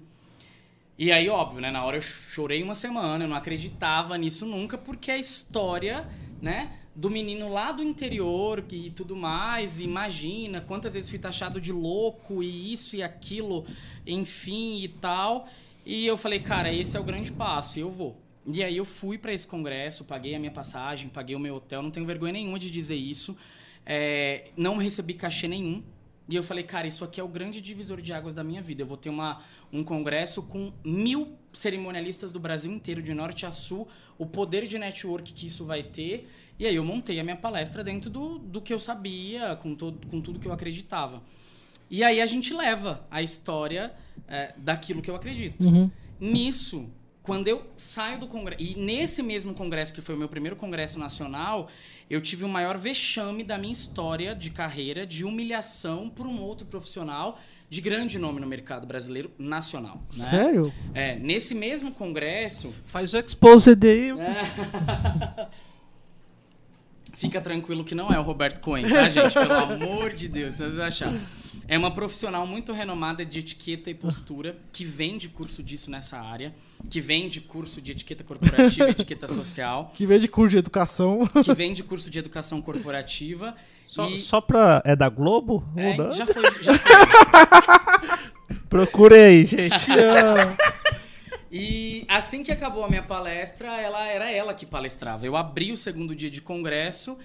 E 0.99 1.11
aí, 1.11 1.27
óbvio, 1.30 1.60
né? 1.60 1.72
Na 1.72 1.84
hora 1.84 1.97
eu 1.97 2.01
chorei 2.01 2.61
uma 2.61 2.76
semana, 2.76 3.23
eu 3.23 3.27
não 3.27 3.35
acreditava 3.35 4.15
nisso 4.19 4.45
nunca, 4.45 4.77
porque 4.77 5.10
a 5.10 5.18
história, 5.18 6.07
né? 6.39 6.77
Do 6.95 7.10
menino 7.10 7.49
lá 7.49 7.72
do 7.72 7.81
interior 7.81 8.64
e 8.69 8.91
tudo 8.91 9.15
mais, 9.15 9.80
imagina 9.80 10.61
quantas 10.61 10.93
vezes 10.93 11.10
fui 11.10 11.18
taxado 11.18 11.60
de 11.60 11.72
louco 11.72 12.43
e 12.43 12.72
isso 12.72 12.95
e 12.95 13.01
aquilo, 13.01 13.65
enfim 14.06 14.84
e 14.84 14.89
tal. 14.89 15.47
E 15.84 16.06
eu 16.06 16.15
falei, 16.15 16.39
cara, 16.39 16.72
esse 16.72 16.95
é 16.95 16.99
o 16.99 17.03
grande 17.03 17.31
passo, 17.31 17.80
e 17.80 17.81
eu 17.81 17.89
vou. 17.89 18.15
E 18.45 18.64
aí 18.64 18.77
eu 18.77 18.85
fui 18.85 19.18
para 19.18 19.34
esse 19.34 19.47
congresso, 19.47 20.06
paguei 20.06 20.35
a 20.35 20.39
minha 20.39 20.51
passagem, 20.51 21.10
paguei 21.10 21.35
o 21.35 21.39
meu 21.39 21.56
hotel, 21.56 21.81
não 21.81 21.89
tenho 21.89 22.06
vergonha 22.06 22.34
nenhuma 22.34 22.60
de 22.60 22.69
dizer 22.69 22.95
isso. 22.95 23.35
É, 23.85 24.51
não 24.56 24.77
recebi 24.77 25.14
cachê 25.14 25.47
nenhum, 25.47 25.84
e 26.30 26.35
eu 26.35 26.43
falei, 26.43 26.64
cara, 26.64 26.85
isso 26.85 27.03
aqui 27.03 27.19
é 27.19 27.23
o 27.23 27.27
grande 27.27 27.60
divisor 27.60 27.99
de 27.99 28.14
águas 28.14 28.35
da 28.35 28.43
minha 28.43 28.61
vida. 28.61 28.84
Eu 28.84 28.85
vou 28.85 28.95
ter 28.95 29.10
uma, 29.10 29.41
um 29.73 29.84
congresso 29.84 30.43
com 30.43 30.72
mil 30.85 31.35
cerimonialistas 31.51 32.31
do 32.31 32.39
Brasil 32.39 32.72
inteiro, 32.72 33.01
de 33.01 33.15
norte 33.15 33.47
a 33.47 33.51
sul, 33.51 33.88
o 34.15 34.27
poder 34.27 34.68
de 34.68 34.77
network 34.77 35.34
que 35.34 35.47
isso 35.47 35.65
vai 35.65 35.81
ter. 35.81 36.30
E 36.60 36.68
aí 36.68 36.76
eu 36.76 36.84
montei 36.84 37.19
a 37.19 37.23
minha 37.23 37.35
palestra 37.35 37.84
dentro 37.84 38.11
do, 38.11 38.38
do 38.38 38.61
que 38.61 38.72
eu 38.72 38.77
sabia, 38.77 39.56
com, 39.56 39.73
todo, 39.73 40.06
com 40.06 40.22
tudo 40.22 40.39
que 40.39 40.47
eu 40.47 40.53
acreditava. 40.53 41.23
E 41.89 42.03
aí 42.03 42.22
a 42.22 42.26
gente 42.27 42.53
leva 42.53 43.03
a 43.10 43.23
história 43.23 43.91
é, 44.27 44.53
daquilo 44.56 45.01
que 45.01 45.10
eu 45.10 45.15
acredito. 45.15 45.65
Uhum. 45.65 45.89
Nisso, 46.19 46.88
quando 47.30 47.47
eu 47.47 47.61
saio 47.76 48.19
do 48.19 48.26
congresso, 48.26 48.60
e 48.60 48.73
nesse 48.73 49.22
mesmo 49.22 49.53
congresso, 49.53 49.93
que 49.93 50.01
foi 50.01 50.15
o 50.15 50.18
meu 50.18 50.27
primeiro 50.27 50.56
congresso 50.56 50.97
nacional, 50.97 51.69
eu 52.10 52.19
tive 52.19 52.43
o 52.43 52.49
maior 52.49 52.76
vexame 52.76 53.43
da 53.43 53.56
minha 53.56 53.72
história 53.72 54.35
de 54.35 54.49
carreira, 54.49 55.06
de 55.06 55.23
humilhação 55.23 56.10
por 56.10 56.26
um 56.26 56.41
outro 56.41 56.65
profissional 56.65 57.39
de 57.69 57.81
grande 57.81 58.18
nome 58.18 58.39
no 58.39 58.47
mercado 58.47 58.88
brasileiro 58.88 59.30
nacional. 59.38 60.01
Né? 60.18 60.27
Sério? 60.27 60.73
É, 60.91 61.19
nesse 61.19 61.53
mesmo 61.53 61.91
congresso. 61.91 62.73
Faz 62.88 63.14
o 63.14 63.19
exposed 63.19 63.88
aí. 63.88 64.10
É... 64.10 65.47
Fica 67.14 67.39
tranquilo 67.39 67.85
que 67.85 67.93
não 67.93 68.11
é 68.11 68.18
o 68.18 68.23
Roberto 68.23 68.60
Cohen, 68.60 68.89
tá, 68.89 69.07
gente? 69.07 69.34
Pelo 69.35 69.53
amor 69.53 70.14
de 70.14 70.27
Deus, 70.27 70.56
vocês 70.56 70.80
achar. 70.80 71.14
É 71.70 71.78
uma 71.78 71.91
profissional 71.91 72.48
muito 72.48 72.74
renomada 72.74 73.24
de 73.24 73.38
etiqueta 73.38 73.91
e 73.91 73.94
postura, 73.94 74.58
que 74.74 74.84
vende 74.84 75.30
curso 75.30 75.62
disso 75.62 75.91
nessa 75.91 76.20
área, 76.20 76.52
que 76.90 77.00
vende 77.00 77.40
curso 77.40 77.80
de 77.80 77.91
etiqueta 77.91 78.24
corporativa 78.24 78.88
e 78.88 78.91
etiqueta 78.91 79.28
social. 79.28 79.94
Que 79.96 80.04
vende 80.04 80.28
curso 80.28 80.50
de 80.50 80.58
educação. 80.58 81.20
Que 81.44 81.54
vende 81.54 81.84
curso 81.84 82.10
de 82.10 82.18
educação 82.18 82.60
corporativa. 82.60 83.56
Só, 83.86 84.10
e... 84.10 84.18
só 84.18 84.41
pra. 84.41 84.82
É 84.84 84.96
da 84.96 85.10
Globo? 85.10 85.64
É, 85.76 86.12
já 86.12 86.26
foi, 86.26 86.44
já 86.60 86.76
foi. 86.76 88.58
Procure 88.68 89.16
aí, 89.16 89.46
gente. 89.46 89.91
E 91.52 92.06
assim 92.08 92.44
que 92.44 92.52
acabou 92.52 92.84
a 92.84 92.88
minha 92.88 93.02
palestra, 93.02 93.82
ela 93.82 94.06
era 94.06 94.30
ela 94.30 94.54
que 94.54 94.68
palestrava. 94.68 95.26
Eu 95.26 95.36
abri 95.36 95.72
o 95.72 95.78
segundo 95.78 96.14
dia 96.14 96.30
de 96.30 96.44
congresso 96.44 97.18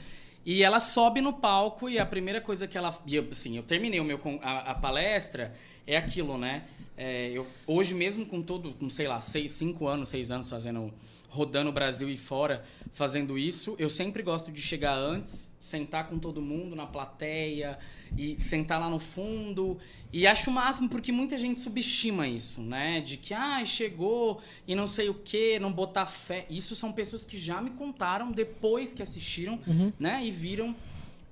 e 0.45 0.63
ela 0.63 0.79
sobe 0.79 1.21
no 1.21 1.33
palco 1.33 1.89
e 1.89 1.99
a 1.99 2.05
primeira 2.05 2.41
coisa 2.41 2.67
que 2.67 2.77
ela. 2.77 2.97
E 3.07 3.17
eu, 3.17 3.27
assim, 3.31 3.57
eu 3.57 3.63
terminei 3.63 4.01
o 4.01 4.05
meu, 4.05 4.21
a, 4.43 4.73
a 4.73 4.75
palestra, 4.75 5.55
é 5.87 5.97
aquilo, 5.97 6.37
né? 6.37 6.65
É, 6.97 7.31
eu, 7.31 7.47
hoje 7.67 7.95
mesmo 7.95 8.25
com 8.27 8.41
todo, 8.43 8.73
com 8.75 8.89
sei 8.89 9.09
lá, 9.09 9.21
seis, 9.21 9.53
cinco 9.53 9.87
anos, 9.89 10.09
seis 10.09 10.31
anos 10.31 10.49
fazendo. 10.49 10.93
Rodando 11.35 11.69
o 11.71 11.73
Brasil 11.73 12.09
e 12.09 12.17
fora, 12.17 12.65
fazendo 12.93 13.37
isso, 13.37 13.75
eu 13.77 13.91
sempre 13.91 14.23
gosto 14.23 14.53
de 14.53 14.63
chegar 14.63 14.95
antes, 14.97 15.55
sentar 15.59 16.09
com 16.09 16.17
todo 16.17 16.41
mundo 16.41 16.77
na 16.77 16.87
plateia 16.87 17.77
e 18.17 18.39
sentar 18.41 18.79
lá 18.79 18.89
no 18.89 19.01
fundo. 19.01 19.77
E 20.13 20.29
acho 20.29 20.49
o 20.49 20.53
máximo 20.53 20.89
porque 20.89 21.11
muita 21.11 21.37
gente 21.37 21.61
subestima 21.61 22.29
isso, 22.29 22.63
né? 22.63 23.01
De 23.01 23.17
que, 23.17 23.35
ah, 23.35 23.65
chegou 23.65 24.41
e 24.67 24.75
não 24.77 24.87
sei 24.87 25.09
o 25.09 25.15
que, 25.15 25.59
não 25.59 25.73
botar 25.73 26.07
fé. 26.07 26.47
Isso 26.49 26.77
são 26.77 26.93
pessoas 26.93 27.25
que 27.25 27.37
já 27.37 27.61
me 27.61 27.71
contaram 27.71 28.31
depois 28.31 28.95
que 28.95 29.03
assistiram, 29.03 29.59
né? 29.99 30.25
E 30.25 30.31
viram. 30.31 30.75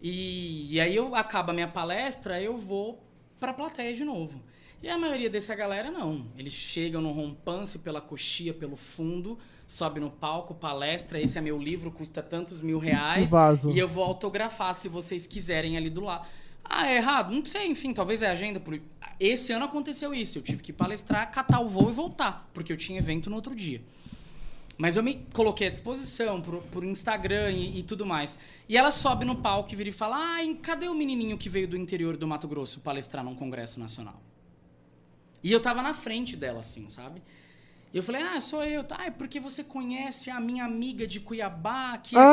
E, 0.03 0.75
e 0.75 0.81
aí 0.81 0.97
eu 0.97 1.15
acaba 1.15 1.53
a 1.53 1.55
minha 1.55 1.69
palestra, 1.69 2.43
eu 2.43 2.59
vou 2.59 3.01
pra 3.39 3.53
plateia 3.53 3.95
de 3.95 4.05
novo. 4.05 4.43
E 4.83 4.89
a 4.89 4.99
maioria 4.99 5.31
dessa 5.31 5.55
galera 5.55 5.93
não. 5.93 6.27
Eles 6.37 6.53
chegam 6.53 7.01
no 7.01 7.13
rompance 7.13 7.79
pela 7.79 8.01
coxia, 8.01 8.53
pelo 8.53 8.77
fundo, 8.77 9.39
sobe 9.67 10.01
no 10.01 10.11
palco, 10.11 10.55
palestra, 10.55 11.21
esse 11.21 11.39
é 11.39 11.41
meu 11.41 11.59
livro, 11.59 11.91
custa 11.91 12.23
tantos 12.23 12.61
mil 12.61 12.79
reais. 12.79 13.31
Vaso. 13.31 13.71
E 13.71 13.79
eu 13.79 13.89
vou 13.89 14.05
autografar 14.05 14.75
se 14.75 14.89
vocês 14.89 15.27
quiserem 15.27 15.77
ali 15.77 15.91
do 15.91 16.03
lado. 16.03 16.27
Ah, 16.65 16.89
é 16.89 16.97
errado? 16.97 17.33
Não 17.33 17.45
sei, 17.45 17.67
enfim, 17.67 17.93
talvez 17.93 18.23
é 18.23 18.31
agenda. 18.31 18.61
Por... 18.61 18.81
Esse 19.19 19.53
ano 19.53 19.65
aconteceu 19.65 20.15
isso. 20.15 20.39
Eu 20.39 20.43
tive 20.43 20.63
que 20.63 20.73
palestrar, 20.73 21.31
catar 21.31 21.61
o 21.61 21.69
voo 21.69 21.91
e 21.91 21.93
voltar, 21.93 22.49
porque 22.55 22.73
eu 22.73 22.77
tinha 22.77 22.99
evento 22.99 23.29
no 23.29 23.37
outro 23.37 23.55
dia. 23.55 23.83
Mas 24.79 24.97
eu 24.97 25.03
me 25.03 25.27
coloquei 25.33 25.67
à 25.67 25.71
disposição 25.71 26.41
por, 26.41 26.63
por 26.65 26.83
Instagram 26.85 27.51
e, 27.51 27.79
e 27.79 27.83
tudo 27.83 28.07
mais. 28.07 28.39
E 28.69 28.77
ela 28.77 28.91
sobe 28.91 29.25
no 29.25 29.37
palco 29.37 29.73
e 29.73 29.77
vira 29.77 29.91
e 29.91 29.93
fala: 29.93 30.17
Ai, 30.17 30.59
cadê 30.63 30.89
o 30.89 30.95
menininho 30.95 31.37
que 31.37 31.49
veio 31.49 31.69
do 31.69 31.77
interior 31.77 32.17
do 32.17 32.27
Mato 32.27 32.49
Grosso 32.49 32.81
palestrar 32.81 33.25
num 33.25 33.35
congresso 33.35 33.79
nacional? 33.79 34.21
E 35.43 35.51
eu 35.53 35.61
tava 35.61 35.83
na 35.83 35.93
frente 35.93 36.37
dela, 36.37 36.61
assim, 36.61 36.89
sabe? 36.89 37.21
E 37.93 37.97
eu 37.97 38.03
falei, 38.03 38.23
ah, 38.23 38.41
sou 38.41 38.65
eu. 38.65 38.85
Ah, 38.91 39.07
é 39.07 39.11
porque 39.11 39.39
você 39.39 39.63
conhece 39.63 40.31
a 40.31 40.41
minha 40.41 40.65
amiga 40.65 41.07
de 41.07 41.21
Cuiabá, 41.21 41.99
que 41.99 42.17
é 42.17 42.19
Ah! 42.19 42.25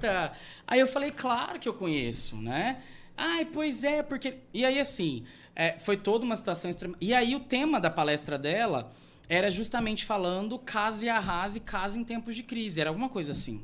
cerimonialista. 0.00 0.32
Aí 0.66 0.80
eu 0.80 0.86
falei, 0.86 1.10
claro 1.10 1.58
que 1.58 1.68
eu 1.68 1.74
conheço, 1.74 2.36
né? 2.36 2.78
Ai, 3.16 3.44
pois 3.44 3.84
é, 3.84 4.02
porque... 4.02 4.36
E 4.54 4.64
aí, 4.64 4.78
assim, 4.80 5.24
é, 5.54 5.78
foi 5.78 5.96
toda 5.96 6.24
uma 6.24 6.36
situação 6.36 6.70
extrema... 6.70 6.96
E 7.00 7.12
aí 7.12 7.34
o 7.34 7.40
tema 7.40 7.78
da 7.78 7.90
palestra 7.90 8.38
dela 8.38 8.90
era 9.28 9.50
justamente 9.50 10.06
falando 10.06 10.58
case 10.58 11.06
e 11.06 11.08
arrase, 11.10 11.60
case 11.60 11.98
em 11.98 12.04
tempos 12.04 12.34
de 12.34 12.42
crise. 12.42 12.80
Era 12.80 12.88
alguma 12.88 13.10
coisa 13.10 13.32
assim. 13.32 13.62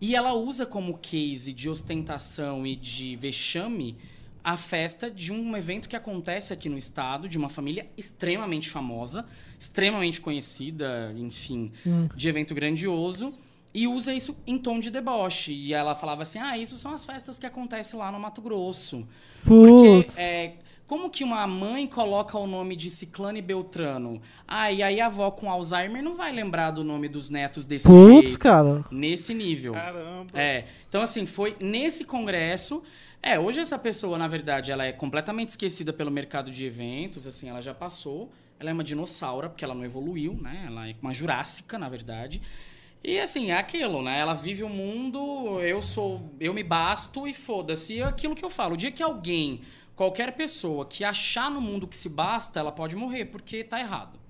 E 0.00 0.16
ela 0.16 0.32
usa 0.32 0.64
como 0.64 0.96
case 0.96 1.52
de 1.52 1.68
ostentação 1.68 2.66
e 2.66 2.74
de 2.74 3.16
vexame 3.16 3.98
a 4.42 4.56
festa 4.56 5.10
de 5.10 5.30
um 5.30 5.54
evento 5.54 5.86
que 5.86 5.96
acontece 5.96 6.54
aqui 6.54 6.70
no 6.70 6.78
estado, 6.78 7.28
de 7.28 7.36
uma 7.36 7.50
família 7.50 7.86
extremamente 7.98 8.70
famosa, 8.70 9.26
extremamente 9.60 10.20
conhecida, 10.22 11.12
enfim, 11.16 11.70
de 12.16 12.28
evento 12.28 12.54
grandioso, 12.54 13.34
e 13.72 13.86
usa 13.86 14.12
isso 14.12 14.34
em 14.46 14.58
tom 14.58 14.80
de 14.80 14.90
deboche. 14.90 15.52
E 15.52 15.74
ela 15.74 15.94
falava 15.94 16.22
assim: 16.22 16.38
ah, 16.38 16.56
isso 16.58 16.78
são 16.78 16.94
as 16.94 17.04
festas 17.04 17.38
que 17.38 17.46
acontecem 17.46 17.98
lá 17.98 18.10
no 18.10 18.18
Mato 18.18 18.40
Grosso. 18.40 19.06
Porque 19.44 20.04
Putz. 20.04 20.18
é, 20.18 20.54
como 20.86 21.08
que 21.08 21.22
uma 21.22 21.46
mãe 21.46 21.86
coloca 21.86 22.36
o 22.36 22.48
nome 22.48 22.74
de 22.74 22.90
Ciclano 22.90 23.38
e 23.38 23.42
Beltrano? 23.42 24.20
Ah, 24.48 24.72
e 24.72 24.82
aí 24.82 25.00
a 25.00 25.06
avó 25.06 25.30
com 25.30 25.48
Alzheimer 25.48 26.02
não 26.02 26.16
vai 26.16 26.32
lembrar 26.32 26.72
do 26.72 26.82
nome 26.82 27.08
dos 27.08 27.30
netos 27.30 27.64
desse 27.64 27.86
Putz, 27.86 28.30
jeito. 28.30 28.38
cara. 28.40 28.84
Nesse 28.90 29.32
nível. 29.34 29.74
Caramba. 29.74 30.26
É. 30.34 30.64
Então, 30.88 31.00
assim, 31.00 31.26
foi 31.26 31.54
nesse 31.60 32.04
congresso. 32.04 32.82
É, 33.22 33.38
hoje 33.38 33.60
essa 33.60 33.78
pessoa, 33.78 34.16
na 34.16 34.26
verdade, 34.26 34.72
ela 34.72 34.84
é 34.84 34.92
completamente 34.92 35.50
esquecida 35.50 35.92
pelo 35.92 36.10
mercado 36.10 36.50
de 36.50 36.64
eventos, 36.64 37.26
assim, 37.26 37.50
ela 37.50 37.60
já 37.60 37.74
passou. 37.74 38.32
Ela 38.60 38.70
é 38.70 38.72
uma 38.74 38.84
dinossauro, 38.84 39.48
porque 39.48 39.64
ela 39.64 39.74
não 39.74 39.84
evoluiu, 39.84 40.34
né? 40.34 40.64
Ela 40.66 40.90
é 40.90 40.94
uma 41.00 41.14
jurássica, 41.14 41.78
na 41.78 41.88
verdade. 41.88 42.42
E 43.02 43.18
assim, 43.18 43.50
é 43.50 43.56
aquilo, 43.56 44.02
né? 44.02 44.20
Ela 44.20 44.34
vive 44.34 44.62
o 44.62 44.68
mundo, 44.68 45.58
eu 45.62 45.80
sou, 45.80 46.30
eu 46.38 46.52
me 46.52 46.62
basto 46.62 47.26
e 47.26 47.32
foda-se. 47.32 48.00
É 48.00 48.04
aquilo 48.04 48.34
que 48.34 48.44
eu 48.44 48.50
falo, 48.50 48.74
o 48.74 48.76
dia 48.76 48.92
que 48.92 49.02
alguém, 49.02 49.62
qualquer 49.96 50.36
pessoa 50.36 50.84
que 50.84 51.02
achar 51.02 51.50
no 51.50 51.60
mundo 51.60 51.88
que 51.88 51.96
se 51.96 52.10
basta, 52.10 52.60
ela 52.60 52.70
pode 52.70 52.94
morrer, 52.94 53.24
porque 53.24 53.64
tá 53.64 53.80
errado. 53.80 54.20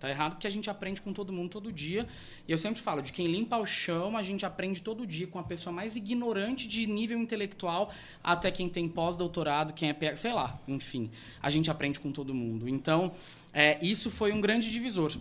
Tá 0.00 0.08
errado 0.08 0.32
porque 0.32 0.46
a 0.46 0.50
gente 0.50 0.68
aprende 0.68 1.00
com 1.00 1.12
todo 1.12 1.32
mundo 1.32 1.50
todo 1.50 1.70
dia. 1.70 2.06
E 2.48 2.52
eu 2.52 2.58
sempre 2.58 2.80
falo, 2.80 3.02
de 3.02 3.12
quem 3.12 3.26
limpa 3.26 3.56
o 3.58 3.66
chão, 3.66 4.16
a 4.16 4.22
gente 4.22 4.44
aprende 4.44 4.82
todo 4.82 5.06
dia 5.06 5.26
com 5.26 5.38
a 5.38 5.42
pessoa 5.42 5.72
mais 5.72 5.94
ignorante 5.94 6.66
de 6.66 6.86
nível 6.86 7.18
intelectual 7.18 7.90
até 8.22 8.50
quem 8.50 8.68
tem 8.68 8.88
pós-doutorado, 8.88 9.74
quem 9.74 9.90
é, 9.90 10.16
sei 10.16 10.32
lá, 10.32 10.58
enfim. 10.66 11.10
A 11.42 11.50
gente 11.50 11.70
aprende 11.70 12.00
com 12.00 12.10
todo 12.10 12.34
mundo. 12.34 12.68
Então, 12.68 13.12
é, 13.54 13.78
isso 13.80 14.10
foi 14.10 14.32
um 14.32 14.40
grande 14.40 14.70
divisor. 14.70 15.16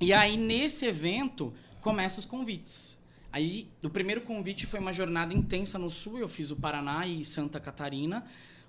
E 0.00 0.12
aí, 0.12 0.36
nesse 0.36 0.84
evento, 0.84 1.54
começam 1.80 2.18
os 2.18 2.24
convites. 2.24 3.00
Aí, 3.32 3.68
o 3.82 3.88
primeiro 3.88 4.22
convite 4.22 4.66
foi 4.66 4.80
uma 4.80 4.92
jornada 4.92 5.32
intensa 5.32 5.78
no 5.78 5.88
Sul. 5.88 6.18
Eu 6.18 6.28
fiz 6.28 6.50
o 6.50 6.56
Paraná 6.56 7.06
e 7.06 7.24
Santa 7.24 7.60
Catarina, 7.60 8.24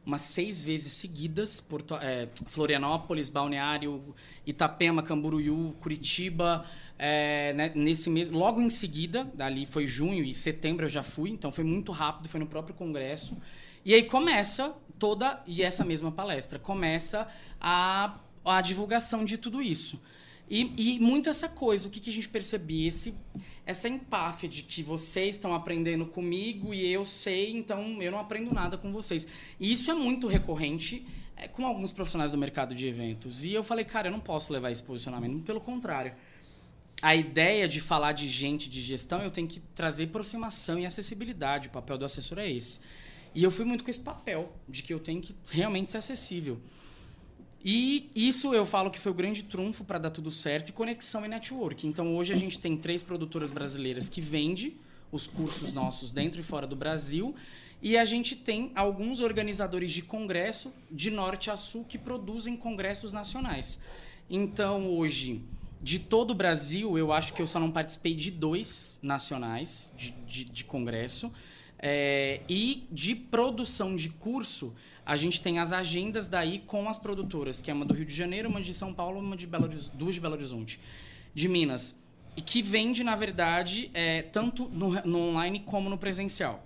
umas 0.06 0.22
seis 0.22 0.64
vezes 0.64 0.94
seguidas. 0.94 1.60
Porto, 1.60 1.96
é, 1.96 2.30
Florianópolis, 2.48 3.30
Balneário, 3.30 4.16
Itapema, 4.46 5.02
Camboriú, 5.02 5.76
Curitiba. 5.80 6.64
é, 7.00 7.52
né, 7.54 7.72
nesse 7.74 8.12
mesmo, 8.12 8.38
logo 8.38 8.62
em 8.62 8.70
seguida, 8.70 9.26
dali 9.34 9.66
foi 9.66 9.88
junho 9.88 10.24
e 10.24 10.36
setembro 10.36 10.86
eu 10.86 10.90
já 10.90 11.02
fui. 11.02 11.32
Então, 11.32 11.52
foi 11.52 11.64
muito 11.64 11.92
rápido, 11.92 12.30
foi 12.30 12.40
no 12.40 12.48
próprio 12.48 12.76
congresso. 12.76 13.36
E 13.84 13.94
aí 13.94 14.04
começa 14.04 14.74
toda, 15.00 15.42
e 15.46 15.64
essa 15.64 15.84
mesma 15.84 16.12
palestra, 16.12 16.58
começa 16.60 17.28
a, 17.60 18.18
a 18.46 18.62
divulgação 18.62 19.24
de 19.24 19.38
tudo 19.38 19.62
isso. 19.62 20.02
E, 20.50 20.74
e 20.78 21.00
muito 21.00 21.30
essa 21.30 21.48
coisa, 21.48 21.88
o 21.88 21.92
que, 21.92 22.00
que 22.00 22.10
a 22.10 22.14
gente 22.14 22.30
percebia? 22.30 22.88
Esse, 22.88 23.16
essa 23.66 23.88
empáfia 23.88 24.48
de 24.50 24.64
que 24.64 24.84
vocês 24.84 25.36
estão 25.36 25.54
aprendendo 25.56 26.06
comigo 26.06 26.74
e 26.74 26.86
eu 26.86 27.06
sei, 27.06 27.52
então 27.52 28.02
eu 28.02 28.12
não 28.12 28.20
aprendo 28.20 28.54
nada 28.54 28.78
com 28.78 28.92
vocês. 28.92 29.28
E 29.60 29.72
isso 29.72 29.90
é 29.90 29.94
muito 29.94 30.28
recorrente 30.28 31.06
é, 31.38 31.48
com 31.48 31.66
alguns 31.66 31.92
profissionais 31.92 32.32
do 32.34 32.38
mercado 32.38 32.76
de 32.76 32.86
eventos. 32.86 33.44
E 33.46 33.54
eu 33.54 33.64
falei, 33.64 33.86
cara, 33.86 34.08
eu 34.08 34.12
não 34.12 34.20
posso 34.20 34.52
levar 34.52 34.70
esse 34.72 34.84
posicionamento, 34.84 35.44
pelo 35.44 35.62
contrário. 35.62 36.14
A 37.02 37.16
ideia 37.16 37.68
de 37.68 37.82
falar 37.82 38.12
de 38.12 38.28
gente, 38.28 38.70
de 38.70 38.82
gestão, 38.82 39.22
eu 39.22 39.32
tenho 39.32 39.48
que 39.48 39.60
trazer 39.60 40.06
aproximação 40.06 40.80
e 40.80 40.86
acessibilidade. 40.86 41.68
O 41.68 41.72
papel 41.72 41.98
do 41.98 42.06
assessor 42.06 42.40
é 42.40 42.50
esse. 42.50 42.80
E 43.34 43.44
eu 43.44 43.50
fui 43.50 43.66
muito 43.66 43.84
com 43.84 43.90
esse 43.90 44.00
papel, 44.00 44.54
de 44.70 44.84
que 44.84 44.94
eu 44.94 45.00
tenho 45.00 45.20
que 45.20 45.36
realmente 45.52 45.90
ser 45.90 45.98
acessível. 45.98 46.62
E 47.64 48.10
isso 48.14 48.54
eu 48.54 48.66
falo 48.66 48.92
que 48.92 49.00
foi 49.00 49.12
o 49.12 49.16
grande 49.16 49.44
trunfo 49.44 49.86
para 49.86 49.98
dar 49.98 50.10
tudo 50.10 50.30
certo 50.30 50.70
e 50.70 50.72
conexão 50.74 51.26
e 51.26 51.30
network. 51.30 51.88
Então 51.88 52.18
hoje 52.18 52.34
a 52.34 52.36
gente 52.36 52.60
tem 52.60 52.76
três 52.76 53.02
produtoras 53.02 53.52
brasileiras 53.52 54.10
que 54.10 54.20
vendem 54.20 54.76
os 55.12 55.28
cursos 55.28 55.72
nossos 55.72 56.12
dentro 56.12 56.42
e 56.42 56.44
fora 56.44 56.68
do 56.68 56.76
Brasil. 56.76 57.34
E 57.82 57.98
a 57.98 58.04
gente 58.04 58.36
tem 58.36 58.72
alguns 58.76 59.22
organizadores 59.22 59.92
de 59.92 60.02
congresso 60.02 60.74
de 60.92 61.10
norte 61.10 61.50
a 61.50 61.56
sul 61.56 61.86
que 61.86 61.98
produzem 61.98 62.58
congressos 62.58 63.14
nacionais. 63.14 63.80
Então 64.30 64.90
hoje, 64.90 65.42
de 65.82 66.00
todo 66.00 66.32
o 66.32 66.36
Brasil, 66.36 66.98
eu 66.98 67.14
acho 67.14 67.34
que 67.34 67.42
eu 67.42 67.48
só 67.48 67.60
não 67.60 67.72
participei 67.72 68.14
de 68.14 68.32
dois 68.32 69.00
nacionais 69.02 69.94
de, 69.96 70.12
de, 70.28 70.46
de 70.46 70.64
congresso. 70.66 71.32
É, 71.86 72.40
e 72.48 72.88
de 72.90 73.14
produção 73.14 73.94
de 73.94 74.08
curso, 74.08 74.74
a 75.06 75.16
gente 75.16 75.42
tem 75.42 75.60
as 75.60 75.74
agendas 75.74 76.28
daí 76.28 76.60
com 76.60 76.88
as 76.88 76.98
produtoras, 76.98 77.62
que 77.62 77.70
é 77.70 77.74
uma 77.74 77.86
do 77.86 77.94
Rio 77.94 78.06
de 78.06 78.14
Janeiro, 78.14 78.50
uma 78.50 78.62
de 78.62 78.74
São 78.74 78.94
Paulo, 78.94 79.20
uma 79.20 79.36
de 79.36 79.46
Belo 79.46 79.66
Horizonte, 79.66 79.98
duas 79.98 80.16
de 80.16 80.22
Belo 80.22 80.36
Horizonte, 80.36 80.80
de 81.34 81.50
Minas, 81.50 82.02
e 82.36 82.42
que 82.42 82.62
vende, 82.62 83.04
na 83.04 83.16
verdade, 83.16 83.92
é, 83.94 84.22
tanto 84.24 84.70
no, 84.70 84.90
no 85.06 85.20
online 85.30 85.60
como 85.60 85.90
no 85.90 85.98
presencial. 85.98 86.66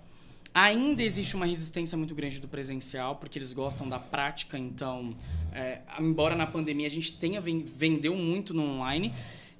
Ainda 0.54 1.02
existe 1.02 1.36
uma 1.36 1.46
resistência 1.46 1.96
muito 1.96 2.14
grande 2.14 2.40
do 2.40 2.48
presencial, 2.48 3.16
porque 3.16 3.38
eles 3.38 3.52
gostam 3.52 3.88
da 3.88 3.98
prática, 3.98 4.58
então, 4.58 5.14
é, 5.52 5.80
embora 6.00 6.34
na 6.34 6.46
pandemia 6.46 6.86
a 6.86 6.90
gente 6.90 7.12
tenha 7.12 7.40
vendeu 7.40 8.16
muito 8.16 8.54
no 8.54 8.62
online, 8.62 9.12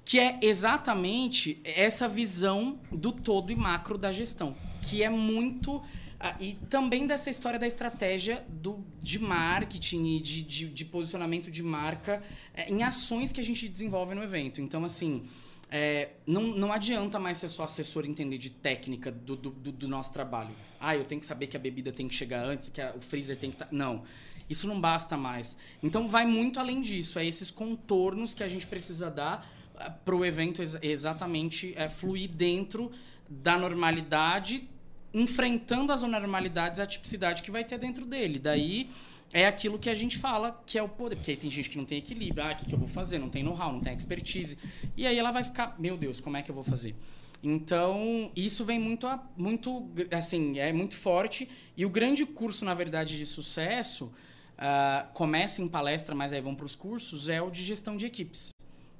que 0.03 0.19
é 0.19 0.39
exatamente 0.41 1.61
essa 1.63 2.07
visão 2.07 2.79
do 2.91 3.11
todo 3.11 3.51
e 3.51 3.55
macro 3.55 3.97
da 3.97 4.11
gestão, 4.11 4.55
que 4.81 5.03
é 5.03 5.09
muito 5.09 5.81
ah, 6.19 6.35
e 6.37 6.55
também 6.69 7.07
dessa 7.07 7.29
história 7.29 7.57
da 7.57 7.65
estratégia 7.65 8.45
do, 8.49 8.83
de 9.01 9.17
marketing 9.17 10.17
e 10.17 10.19
de, 10.19 10.41
de, 10.41 10.67
de 10.67 10.85
posicionamento 10.85 11.49
de 11.49 11.63
marca 11.63 12.21
é, 12.53 12.69
em 12.69 12.83
ações 12.83 13.31
que 13.31 13.39
a 13.39 13.43
gente 13.43 13.69
desenvolve 13.69 14.13
no 14.13 14.21
evento. 14.21 14.59
Então, 14.59 14.83
assim, 14.83 15.23
é, 15.71 16.09
não, 16.27 16.41
não 16.41 16.73
adianta 16.73 17.17
mais 17.19 17.37
ser 17.37 17.47
só 17.47 17.63
assessor 17.63 18.05
entender 18.05 18.37
de 18.37 18.49
técnica 18.49 19.09
do, 19.09 19.37
do, 19.37 19.49
do, 19.51 19.87
nosso 19.87 20.11
trabalho. 20.11 20.53
Ah, 20.77 20.93
eu 20.93 21.05
tenho 21.05 21.21
que 21.21 21.27
saber 21.27 21.47
que 21.47 21.55
a 21.55 21.59
bebida 21.59 21.89
tem 21.89 22.09
que 22.09 22.15
chegar 22.15 22.43
antes, 22.45 22.67
que 22.67 22.81
a, 22.81 22.93
o 22.95 22.99
freezer 22.99 23.37
tem 23.37 23.49
que 23.49 23.55
estar. 23.55 23.67
Tá... 23.67 23.71
Não. 23.71 24.03
Isso 24.49 24.67
não 24.67 24.81
basta 24.81 25.15
mais. 25.15 25.57
Então, 25.81 26.05
vai 26.09 26.25
muito 26.25 26.59
além 26.59 26.81
disso. 26.81 27.17
É 27.17 27.25
esses 27.25 27.49
contornos 27.49 28.33
que 28.33 28.43
a 28.43 28.47
gente 28.49 28.67
precisa 28.67 29.09
dar 29.09 29.49
ah, 29.77 29.89
para 29.89 30.15
o 30.15 30.25
evento 30.25 30.61
ex 30.61 30.77
exatamente 30.81 31.73
é, 31.77 31.87
fluir 31.87 32.29
dentro 32.29 32.91
da 33.29 33.57
normalidade 33.57 34.67
enfrentando 35.13 35.91
as 35.91 36.03
anormalidades, 36.03 36.79
a 36.79 36.85
tipicidade 36.85 37.41
que 37.41 37.51
vai 37.51 37.63
ter 37.63 37.77
dentro 37.77 38.05
dele. 38.05 38.39
Daí 38.39 38.89
é 39.31 39.45
aquilo 39.45 39.77
que 39.77 39.89
a 39.89 39.93
gente 39.93 40.17
fala 40.17 40.61
que 40.65 40.77
é 40.77 40.83
o 40.83 40.89
poder. 40.89 41.15
Porque 41.15 41.31
aí 41.31 41.37
tem 41.37 41.49
gente 41.49 41.69
que 41.69 41.77
não 41.77 41.85
tem 41.85 41.97
equilíbrio. 41.97 42.43
Ah, 42.43 42.51
o 42.51 42.55
que, 42.55 42.65
que 42.65 42.73
eu 42.73 42.79
vou 42.79 42.87
fazer? 42.87 43.19
Não 43.19 43.29
tem 43.29 43.43
know-how, 43.43 43.71
não 43.71 43.81
tem 43.81 43.93
expertise. 43.93 44.57
E 44.95 45.05
aí 45.05 45.17
ela 45.17 45.31
vai 45.31 45.43
ficar, 45.43 45.75
meu 45.79 45.97
Deus, 45.97 46.19
como 46.19 46.37
é 46.37 46.41
que 46.41 46.49
eu 46.49 46.55
vou 46.55 46.63
fazer? 46.63 46.95
Então, 47.41 48.31
isso 48.35 48.65
vem 48.65 48.77
muito, 48.77 49.07
a, 49.07 49.23
muito 49.37 49.89
assim, 50.11 50.59
é 50.59 50.73
muito 50.73 50.95
forte. 50.95 51.49
E 51.75 51.85
o 51.85 51.89
grande 51.89 52.25
curso, 52.25 52.65
na 52.65 52.73
verdade, 52.73 53.17
de 53.17 53.25
sucesso, 53.25 54.11
uh, 54.57 55.11
começa 55.13 55.61
em 55.61 55.67
palestra, 55.67 56.13
mas 56.13 56.33
aí 56.33 56.41
vão 56.41 56.53
para 56.53 56.65
os 56.65 56.75
cursos, 56.75 57.29
é 57.29 57.41
o 57.41 57.49
de 57.49 57.63
gestão 57.63 57.95
de 57.95 58.05
equipes, 58.05 58.49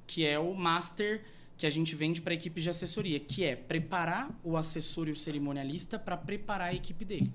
que 0.08 0.26
é 0.26 0.40
o 0.40 0.54
Master 0.54 1.22
que 1.60 1.66
a 1.66 1.70
gente 1.70 1.94
vende 1.94 2.22
para 2.22 2.32
a 2.32 2.36
equipe 2.36 2.62
de 2.62 2.70
assessoria, 2.70 3.20
que 3.20 3.44
é 3.44 3.54
preparar 3.54 4.32
o 4.46 4.56
assessor 4.56 5.10
e 5.10 5.12
o 5.12 5.16
cerimonialista 5.16 6.00
para 6.00 6.16
preparar 6.16 6.70
a 6.70 6.74
equipe 6.74 7.04
dele. 7.04 7.34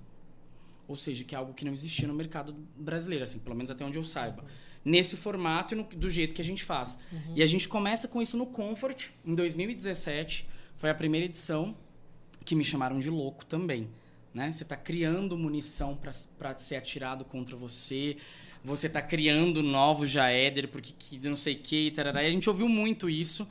Ou 0.88 0.96
seja, 0.96 1.22
que 1.24 1.34
é 1.34 1.38
algo 1.38 1.52
que 1.52 1.62
não 1.62 1.74
existia 1.74 2.08
no 2.08 2.14
mercado 2.14 2.56
brasileiro, 2.74 3.22
assim, 3.22 3.38
pelo 3.38 3.54
menos 3.54 3.70
até 3.70 3.84
onde 3.84 3.98
eu 3.98 4.04
saiba. 4.04 4.42
Nesse 4.82 5.14
formato 5.18 5.74
e 5.74 5.76
no, 5.76 5.82
do 5.82 6.08
jeito 6.08 6.34
que 6.34 6.40
a 6.40 6.44
gente 6.44 6.64
faz. 6.64 6.98
Uhum. 7.12 7.34
E 7.36 7.42
a 7.42 7.46
gente 7.46 7.68
começa 7.68 8.08
com 8.08 8.22
isso 8.22 8.34
no 8.34 8.46
Comfort, 8.46 9.08
em 9.26 9.34
2017. 9.34 10.48
Foi 10.78 10.88
a 10.88 10.94
primeira 10.94 11.26
edição 11.26 11.76
que 12.46 12.54
me 12.54 12.64
chamaram 12.64 12.98
de 12.98 13.10
louco 13.10 13.44
também. 13.44 13.90
Né? 14.32 14.50
Você 14.50 14.62
está 14.62 14.76
criando 14.76 15.36
munição 15.36 15.98
para 16.38 16.58
ser 16.58 16.76
atirado 16.76 17.26
contra 17.26 17.54
você. 17.56 18.16
Você 18.64 18.86
está 18.86 19.02
criando 19.02 19.62
novos 19.62 20.10
Jaeder, 20.10 20.68
porque 20.68 20.94
que 20.98 21.28
não 21.28 21.36
sei 21.36 21.56
o 21.56 21.58
que. 21.58 21.92
E 21.94 22.00
a 22.00 22.30
gente 22.30 22.48
ouviu 22.48 22.70
muito 22.70 23.10
isso. 23.10 23.46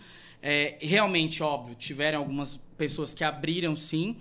É, 0.46 0.76
realmente, 0.82 1.42
óbvio, 1.42 1.74
tiveram 1.74 2.20
algumas 2.20 2.58
pessoas 2.78 3.14
que 3.14 3.24
abriram 3.24 3.78
sim, 3.78 4.18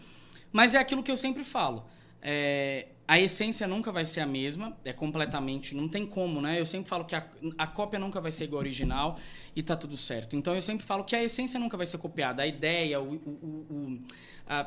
mas 0.53 0.73
é 0.73 0.79
aquilo 0.79 1.03
que 1.03 1.11
eu 1.11 1.17
sempre 1.17 1.43
falo. 1.43 1.85
É, 2.23 2.87
a 3.09 3.19
essência 3.19 3.67
nunca 3.67 3.91
vai 3.91 4.05
ser 4.05 4.21
a 4.21 4.27
mesma, 4.27 4.77
é 4.85 4.93
completamente, 4.93 5.75
não 5.75 5.89
tem 5.89 6.07
como, 6.07 6.41
né? 6.41 6.61
Eu 6.61 6.65
sempre 6.65 6.89
falo 6.89 7.05
que 7.05 7.17
a, 7.17 7.27
a 7.59 7.67
cópia 7.67 7.99
nunca 7.99 8.21
vai 8.21 8.31
ser 8.31 8.45
igual 8.45 8.61
ao 8.61 8.63
original 8.63 9.19
e 9.57 9.65
tá 9.65 9.75
tudo 9.75 9.97
certo. 9.97 10.37
Então 10.37 10.55
eu 10.55 10.63
sempre 10.63 10.87
falo 10.87 11.03
que 11.03 11.17
a 11.17 11.25
essência 11.25 11.59
nunca 11.59 11.77
vai 11.77 11.87
ser 11.87 11.99
copiada, 11.99 12.45
a 12.45 12.47
ideia, 12.47 13.01
o, 13.01 13.15
o, 13.15 13.67
o 13.69 14.03
a, 14.47 14.65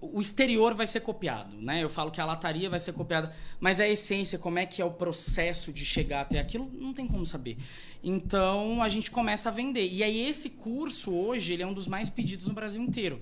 o 0.00 0.20
exterior 0.20 0.74
vai 0.74 0.86
ser 0.86 1.00
copiado, 1.00 1.56
né? 1.60 1.82
Eu 1.82 1.90
falo 1.90 2.10
que 2.10 2.20
a 2.20 2.24
lataria 2.24 2.70
vai 2.70 2.78
ser 2.78 2.92
copiada, 2.92 3.32
mas 3.58 3.80
a 3.80 3.88
essência, 3.88 4.38
como 4.38 4.58
é 4.58 4.66
que 4.66 4.80
é 4.80 4.84
o 4.84 4.90
processo 4.90 5.72
de 5.72 5.84
chegar 5.84 6.20
até 6.20 6.38
aquilo, 6.38 6.70
não 6.72 6.92
tem 6.94 7.06
como 7.06 7.26
saber. 7.26 7.58
Então 8.02 8.82
a 8.82 8.88
gente 8.88 9.10
começa 9.10 9.48
a 9.48 9.52
vender. 9.52 9.88
E 9.90 10.02
aí 10.02 10.28
esse 10.28 10.50
curso 10.50 11.12
hoje 11.12 11.52
ele 11.52 11.62
é 11.62 11.66
um 11.66 11.72
dos 11.72 11.88
mais 11.88 12.08
pedidos 12.08 12.46
no 12.46 12.54
Brasil 12.54 12.80
inteiro 12.80 13.20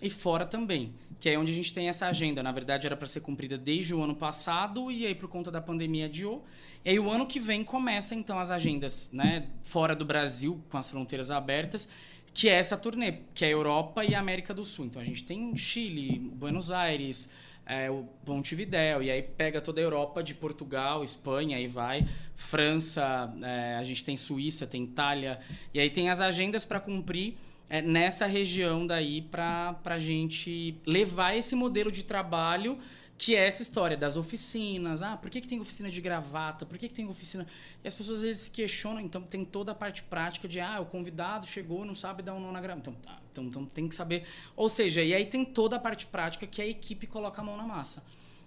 e 0.00 0.08
fora 0.08 0.46
também, 0.46 0.94
que 1.18 1.28
é 1.28 1.38
onde 1.38 1.52
a 1.52 1.54
gente 1.54 1.72
tem 1.74 1.88
essa 1.88 2.06
agenda. 2.06 2.42
Na 2.42 2.52
verdade 2.52 2.86
era 2.86 2.96
para 2.96 3.08
ser 3.08 3.20
cumprida 3.20 3.58
desde 3.58 3.92
o 3.92 4.02
ano 4.02 4.14
passado 4.14 4.92
e 4.92 5.06
aí 5.06 5.14
por 5.14 5.28
conta 5.28 5.50
da 5.50 5.60
pandemia 5.60 6.06
adiou. 6.06 6.44
E 6.84 6.90
aí 6.90 6.98
o 6.98 7.10
ano 7.10 7.26
que 7.26 7.40
vem 7.40 7.64
começa 7.64 8.14
então 8.14 8.38
as 8.38 8.50
agendas, 8.50 9.10
né, 9.12 9.48
fora 9.62 9.96
do 9.96 10.04
Brasil 10.04 10.62
com 10.70 10.78
as 10.78 10.88
fronteiras 10.88 11.30
abertas 11.30 11.88
que 12.34 12.48
é 12.48 12.54
essa 12.54 12.76
turnê, 12.76 13.20
que 13.32 13.44
é 13.44 13.48
a 13.48 13.50
Europa 13.52 14.04
e 14.04 14.12
a 14.12 14.18
América 14.18 14.52
do 14.52 14.64
Sul. 14.64 14.86
Então 14.86 15.00
a 15.00 15.04
gente 15.04 15.22
tem 15.22 15.56
Chile, 15.56 16.18
Buenos 16.18 16.72
Aires, 16.72 17.30
é, 17.64 17.88
o 17.90 18.06
Montevidéu, 18.26 19.02
e 19.02 19.10
aí 19.10 19.22
pega 19.22 19.60
toda 19.60 19.80
a 19.80 19.84
Europa 19.84 20.22
de 20.22 20.34
Portugal, 20.34 21.04
Espanha, 21.04 21.56
aí 21.56 21.68
vai, 21.68 22.04
França, 22.34 23.32
é, 23.40 23.76
a 23.76 23.84
gente 23.84 24.04
tem 24.04 24.16
Suíça, 24.16 24.66
tem 24.66 24.82
Itália, 24.82 25.38
e 25.72 25.78
aí 25.78 25.88
tem 25.88 26.10
as 26.10 26.20
agendas 26.20 26.64
para 26.64 26.80
cumprir 26.80 27.36
é, 27.70 27.80
nessa 27.80 28.26
região 28.26 28.86
daí 28.86 29.22
para 29.22 29.78
a 29.84 29.98
gente 29.98 30.76
levar 30.84 31.36
esse 31.36 31.54
modelo 31.54 31.90
de 31.90 32.04
trabalho 32.04 32.78
que 33.16 33.34
é 33.34 33.46
essa 33.46 33.62
história 33.62 33.96
das 33.96 34.16
oficinas. 34.16 35.02
Ah, 35.02 35.16
por 35.16 35.30
que, 35.30 35.40
que 35.40 35.48
tem 35.48 35.60
oficina 35.60 35.90
de 35.90 36.00
gravata? 36.00 36.66
Por 36.66 36.76
que, 36.78 36.88
que 36.88 36.94
tem 36.94 37.06
oficina. 37.06 37.46
E 37.82 37.88
as 37.88 37.94
pessoas 37.94 38.16
às 38.18 38.22
vezes 38.22 38.42
se 38.42 38.50
questionam, 38.50 39.00
então 39.00 39.22
tem 39.22 39.44
toda 39.44 39.72
a 39.72 39.74
parte 39.74 40.02
prática 40.02 40.48
de 40.48 40.60
ah, 40.60 40.80
o 40.80 40.86
convidado 40.86 41.46
chegou, 41.46 41.84
não 41.84 41.94
sabe 41.94 42.22
dar 42.22 42.34
um 42.34 42.40
nó 42.40 42.50
na 42.50 42.60
gravata. 42.60 42.90
Então, 42.90 42.94
tá, 43.02 43.20
então, 43.32 43.44
então 43.44 43.64
tem 43.66 43.88
que 43.88 43.94
saber. 43.94 44.24
Ou 44.56 44.68
seja, 44.68 45.02
e 45.02 45.14
aí 45.14 45.26
tem 45.26 45.44
toda 45.44 45.76
a 45.76 45.78
parte 45.78 46.06
prática 46.06 46.46
que 46.46 46.60
a 46.60 46.66
equipe 46.66 47.06
coloca 47.06 47.40
a 47.40 47.44
mão 47.44 47.56
na 47.56 47.64
massa. 47.64 48.04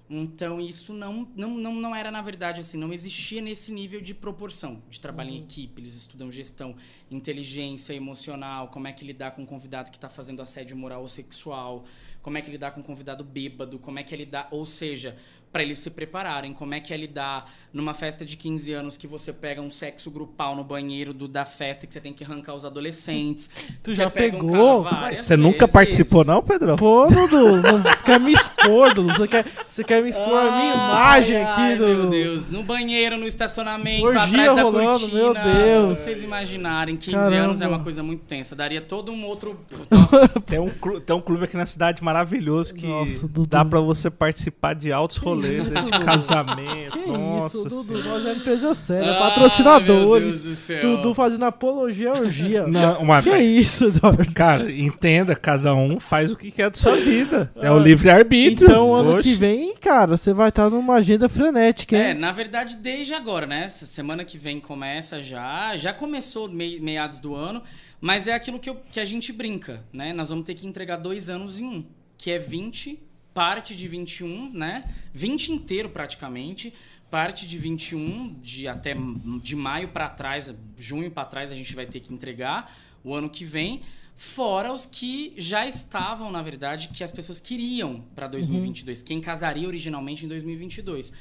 Então, 0.09 0.61
isso 0.61 0.93
não, 0.93 1.27
não, 1.35 1.49
não, 1.57 1.73
não 1.75 1.95
era, 1.95 2.09
na 2.09 2.21
verdade, 2.21 2.61
assim, 2.61 2.77
não 2.77 2.93
existia 2.93 3.41
nesse 3.41 3.73
nível 3.73 3.99
de 3.99 4.13
proporção 4.13 4.81
de 4.89 5.01
trabalho 5.01 5.31
uhum. 5.31 5.35
em 5.35 5.43
equipe. 5.43 5.81
Eles 5.81 5.95
estudam 5.97 6.31
gestão, 6.31 6.75
inteligência 7.11 7.93
emocional, 7.93 8.69
como 8.69 8.87
é 8.87 8.93
que 8.93 9.03
lidar 9.03 9.31
com 9.31 9.41
um 9.41 9.45
convidado 9.45 9.91
que 9.91 9.97
está 9.97 10.07
fazendo 10.07 10.41
assédio 10.41 10.77
moral 10.77 11.01
ou 11.01 11.09
sexual, 11.09 11.83
como 12.27 12.37
é 12.37 12.41
que 12.41 12.51
lidar 12.51 12.71
com 12.71 12.81
um 12.81 12.83
convidado 12.83 13.23
bêbado, 13.23 13.79
como 13.79 13.99
é 13.99 14.03
que 14.03 14.13
é 14.13 14.17
lidar, 14.17 14.49
ou 14.51 14.65
seja, 14.65 15.17
para 15.57 15.63
eles 15.63 15.79
se 15.79 15.89
prepararem, 15.89 16.53
como 16.53 16.75
é 16.75 16.79
que 16.79 16.93
é 16.93 16.97
lidar 16.97 17.51
numa 17.73 17.93
festa 17.93 18.23
de 18.25 18.37
15 18.37 18.73
anos 18.73 18.97
que 18.97 19.05
você 19.07 19.33
pega 19.33 19.61
um 19.61 19.69
sexo 19.69 20.09
grupal 20.09 20.55
no 20.55 20.63
banheiro 20.63 21.13
do, 21.13 21.27
da 21.27 21.45
festa 21.45 21.85
que 21.85 21.93
você 21.93 21.99
tem 21.99 22.13
que 22.13 22.23
arrancar 22.23 22.53
os 22.53 22.65
adolescentes. 22.65 23.49
Tu 23.83 23.93
já 23.93 24.09
pegou? 24.09 24.81
Um 24.81 25.09
você 25.15 25.35
nunca 25.35 25.67
participou 25.67 26.23
não, 26.23 26.41
Pedro? 26.41 26.75
Pô, 26.75 27.07
Dudu, 27.07 27.61
quer 28.05 28.19
me 28.19 28.33
expor, 28.33 28.93
Dudu. 28.93 29.13
Você 29.13 29.27
quer, 29.27 29.45
você 29.67 29.83
quer 29.83 30.01
me 30.01 30.09
expor 30.09 30.37
a 30.39 30.51
minha 30.57 30.73
imagem 30.73 31.37
Ai, 31.37 31.43
aqui, 31.43 31.61
ai, 31.61 31.75
Dudu. 31.75 32.01
Meu 32.01 32.09
Deus, 32.09 32.49
no 32.49 32.63
banheiro, 32.63 33.17
no 33.17 33.27
estacionamento, 33.27 34.05
Orgia 34.05 34.23
atrás 34.23 34.55
da 34.55 34.63
rolando, 34.63 34.99
cortina. 34.99 35.13
meu 35.13 35.33
Deus. 35.33 35.79
Tudo 35.79 35.95
vocês 35.95 36.23
imaginarem. 36.23 36.97
15 36.97 37.11
Caramba. 37.11 37.35
anos 37.35 37.61
é 37.61 37.67
uma 37.67 37.79
coisa 37.83 38.01
muito 38.01 38.23
tensa. 38.23 38.55
Daria 38.55 38.81
todo 38.81 39.11
um 39.11 39.25
outro. 39.25 39.59
Nossa, 39.91 40.27
Tem 40.47 40.59
um, 40.59 40.69
tem 40.69 41.15
um 41.15 41.21
clube 41.21 41.43
aqui 41.43 41.57
na 41.57 41.65
cidade 41.65 42.03
maravilhoso 42.03 42.73
que 42.73 42.87
Nossa, 42.87 43.27
Dudu. 43.27 43.45
dá 43.45 43.63
pra 43.63 43.79
você 43.79 44.09
participar 44.09 44.73
de 44.73 44.91
altos 44.91 45.17
rolês, 45.17 45.46
de 45.47 46.05
casamento. 46.05 46.91
Que 46.97 47.07
Nossa 47.11 47.57
isso, 47.57 47.69
Dudu? 47.69 48.03
Nós 48.03 48.25
é 48.25 48.33
empresa 48.33 48.75
séria, 48.75 49.09
Ah, 49.09 49.13
meu 49.13 49.19
patrocinadores. 49.21 50.43
Deus 50.43 50.43
do 50.43 50.55
céu. 50.55 50.81
Dudu 50.81 51.13
fazendo 51.13 51.45
apologia 51.45 52.09
à 52.11 52.19
orgia. 52.19 52.67
Não, 52.67 53.03
mas, 53.05 53.23
que 53.23 53.37
isso, 53.37 53.85
Eduardo? 53.85 54.33
Cara, 54.33 54.71
entenda, 54.71 55.35
cada 55.35 55.73
um 55.73 55.99
faz 55.99 56.31
o 56.31 56.35
que 56.35 56.51
quer 56.51 56.69
da 56.69 56.77
sua 56.77 56.95
vida. 57.01 57.51
É 57.55 57.71
o 57.71 57.79
livre-arbítrio. 57.79 58.67
Então, 58.69 58.93
ano 58.93 59.15
Oxe. 59.15 59.29
que 59.29 59.35
vem, 59.35 59.75
cara, 59.75 60.17
você 60.17 60.33
vai 60.33 60.49
estar 60.49 60.69
numa 60.69 60.95
agenda 60.95 61.27
frenética, 61.29 61.95
É, 61.97 62.11
hein? 62.11 62.17
na 62.19 62.31
verdade, 62.31 62.77
desde 62.77 63.13
agora, 63.13 63.45
né? 63.45 63.63
Essa 63.65 63.85
semana 63.85 64.23
que 64.23 64.37
vem 64.37 64.59
começa 64.59 65.21
já. 65.23 65.75
Já 65.77 65.93
começou 65.93 66.47
mei- 66.49 66.79
meados 66.79 67.19
do 67.19 67.35
ano, 67.35 67.61
mas 68.01 68.27
é 68.27 68.33
aquilo 68.33 68.59
que, 68.59 68.69
eu- 68.69 68.77
que 68.91 68.99
a 68.99 69.05
gente 69.05 69.31
brinca, 69.33 69.83
né? 69.91 70.13
Nós 70.13 70.29
vamos 70.29 70.45
ter 70.45 70.53
que 70.53 70.67
entregar 70.67 70.97
dois 70.97 71.29
anos 71.29 71.59
em 71.59 71.65
um, 71.65 71.85
que 72.17 72.31
é 72.31 72.37
20, 72.39 72.99
parte 73.37 73.75
de 73.75 73.87
21, 73.87 74.51
né? 74.51 74.83
20 75.13 75.49
inteiro 75.49 75.89
praticamente. 75.89 76.73
Parte 77.11 77.45
de 77.45 77.55
21, 77.59 78.33
de 78.41 78.67
até 78.67 78.95
de 79.43 79.55
maio 79.55 79.89
pra 79.89 80.09
trás, 80.09 80.53
junho 80.75 81.11
pra 81.11 81.23
trás, 81.23 81.51
a 81.51 81.55
gente 81.55 81.75
vai 81.75 81.85
ter 81.85 81.99
que 81.99 82.11
entregar 82.11 82.75
o 83.03 83.13
ano 83.13 83.29
que 83.29 83.45
vem. 83.45 83.83
Fora 84.15 84.73
os 84.73 84.87
que 84.87 85.35
já 85.37 85.67
estavam, 85.67 86.31
na 86.31 86.41
verdade, 86.41 86.87
que 86.87 87.03
as 87.03 87.11
pessoas 87.11 87.39
queriam 87.39 88.03
pra 88.15 88.25
2022. 88.25 89.03
Quem 89.03 89.21
casaria 89.21 89.67
originalmente 89.67 90.25
em 90.25 90.27
2022. 90.27 91.13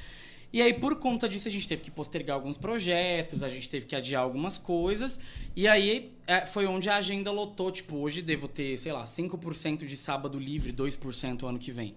E 0.54 0.62
aí, 0.62 0.72
por 0.72 0.98
conta 0.98 1.28
disso, 1.28 1.48
a 1.48 1.50
gente 1.50 1.68
teve 1.68 1.82
que 1.82 1.90
postergar 1.90 2.36
alguns 2.36 2.56
projetos, 2.56 3.42
a 3.42 3.48
gente 3.50 3.68
teve 3.68 3.84
que 3.84 3.94
adiar 3.94 4.22
algumas 4.22 4.56
coisas. 4.56 5.20
E 5.54 5.68
aí, 5.68 6.15
é, 6.26 6.44
foi 6.44 6.66
onde 6.66 6.88
a 6.90 6.96
agenda 6.96 7.30
lotou. 7.30 7.70
Tipo, 7.70 7.96
hoje 7.96 8.20
devo 8.22 8.48
ter, 8.48 8.76
sei 8.78 8.92
lá, 8.92 9.04
5% 9.04 9.86
de 9.86 9.96
sábado 9.96 10.38
livre, 10.38 10.72
2% 10.72 11.48
ano 11.48 11.58
que 11.58 11.70
vem. 11.70 11.94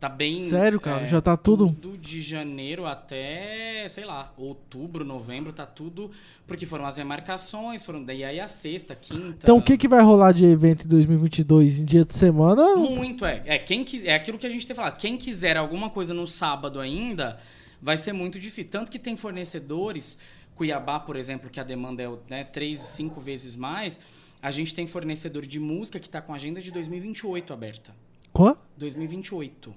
Tá 0.00 0.08
bem... 0.08 0.48
Sério, 0.48 0.80
cara? 0.80 1.02
é, 1.02 1.04
Já 1.04 1.20
tá 1.20 1.36
tudo? 1.36 1.76
Tudo 1.78 1.98
de 1.98 2.22
janeiro 2.22 2.86
até, 2.86 3.86
sei 3.86 4.06
lá, 4.06 4.32
outubro, 4.38 5.04
novembro, 5.04 5.52
tá 5.52 5.66
tudo... 5.66 6.10
Porque 6.46 6.64
foram 6.64 6.86
as 6.86 6.96
remarcações, 6.96 7.84
foram... 7.84 8.02
Daí 8.02 8.24
aí 8.24 8.40
a 8.40 8.48
sexta, 8.48 8.94
quinta... 8.94 9.40
Então, 9.42 9.58
o 9.58 9.62
que, 9.62 9.76
que 9.76 9.86
vai 9.86 10.02
rolar 10.02 10.32
de 10.32 10.46
evento 10.46 10.86
em 10.86 10.88
2022 10.88 11.80
em 11.80 11.84
dia 11.84 12.02
de 12.02 12.14
semana? 12.14 12.76
Muito, 12.76 13.26
é. 13.26 13.42
É, 13.44 13.58
quem 13.58 13.84
é 14.04 14.14
aquilo 14.14 14.38
que 14.38 14.46
a 14.46 14.50
gente 14.50 14.66
tem 14.66 14.74
falado. 14.74 14.96
Quem 14.96 15.18
quiser 15.18 15.58
alguma 15.58 15.90
coisa 15.90 16.14
no 16.14 16.26
sábado 16.26 16.80
ainda, 16.80 17.38
vai 17.80 17.98
ser 17.98 18.14
muito 18.14 18.38
difícil. 18.40 18.70
Tanto 18.70 18.90
que 18.90 18.98
tem 18.98 19.18
fornecedores, 19.18 20.18
Cuiabá, 20.64 21.00
por 21.00 21.16
exemplo, 21.16 21.48
que 21.48 21.58
a 21.58 21.64
demanda 21.64 22.02
é 22.02 22.10
né, 22.28 22.44
três, 22.44 22.80
cinco 22.80 23.18
vezes 23.18 23.56
mais. 23.56 23.98
A 24.42 24.50
gente 24.50 24.74
tem 24.74 24.86
fornecedor 24.86 25.46
de 25.46 25.58
música 25.58 25.98
que 25.98 26.06
está 26.06 26.20
com 26.20 26.34
a 26.34 26.36
agenda 26.36 26.60
de 26.60 26.70
2028 26.70 27.50
aberta. 27.54 27.94
Qual? 28.30 28.62
2028 28.76 29.74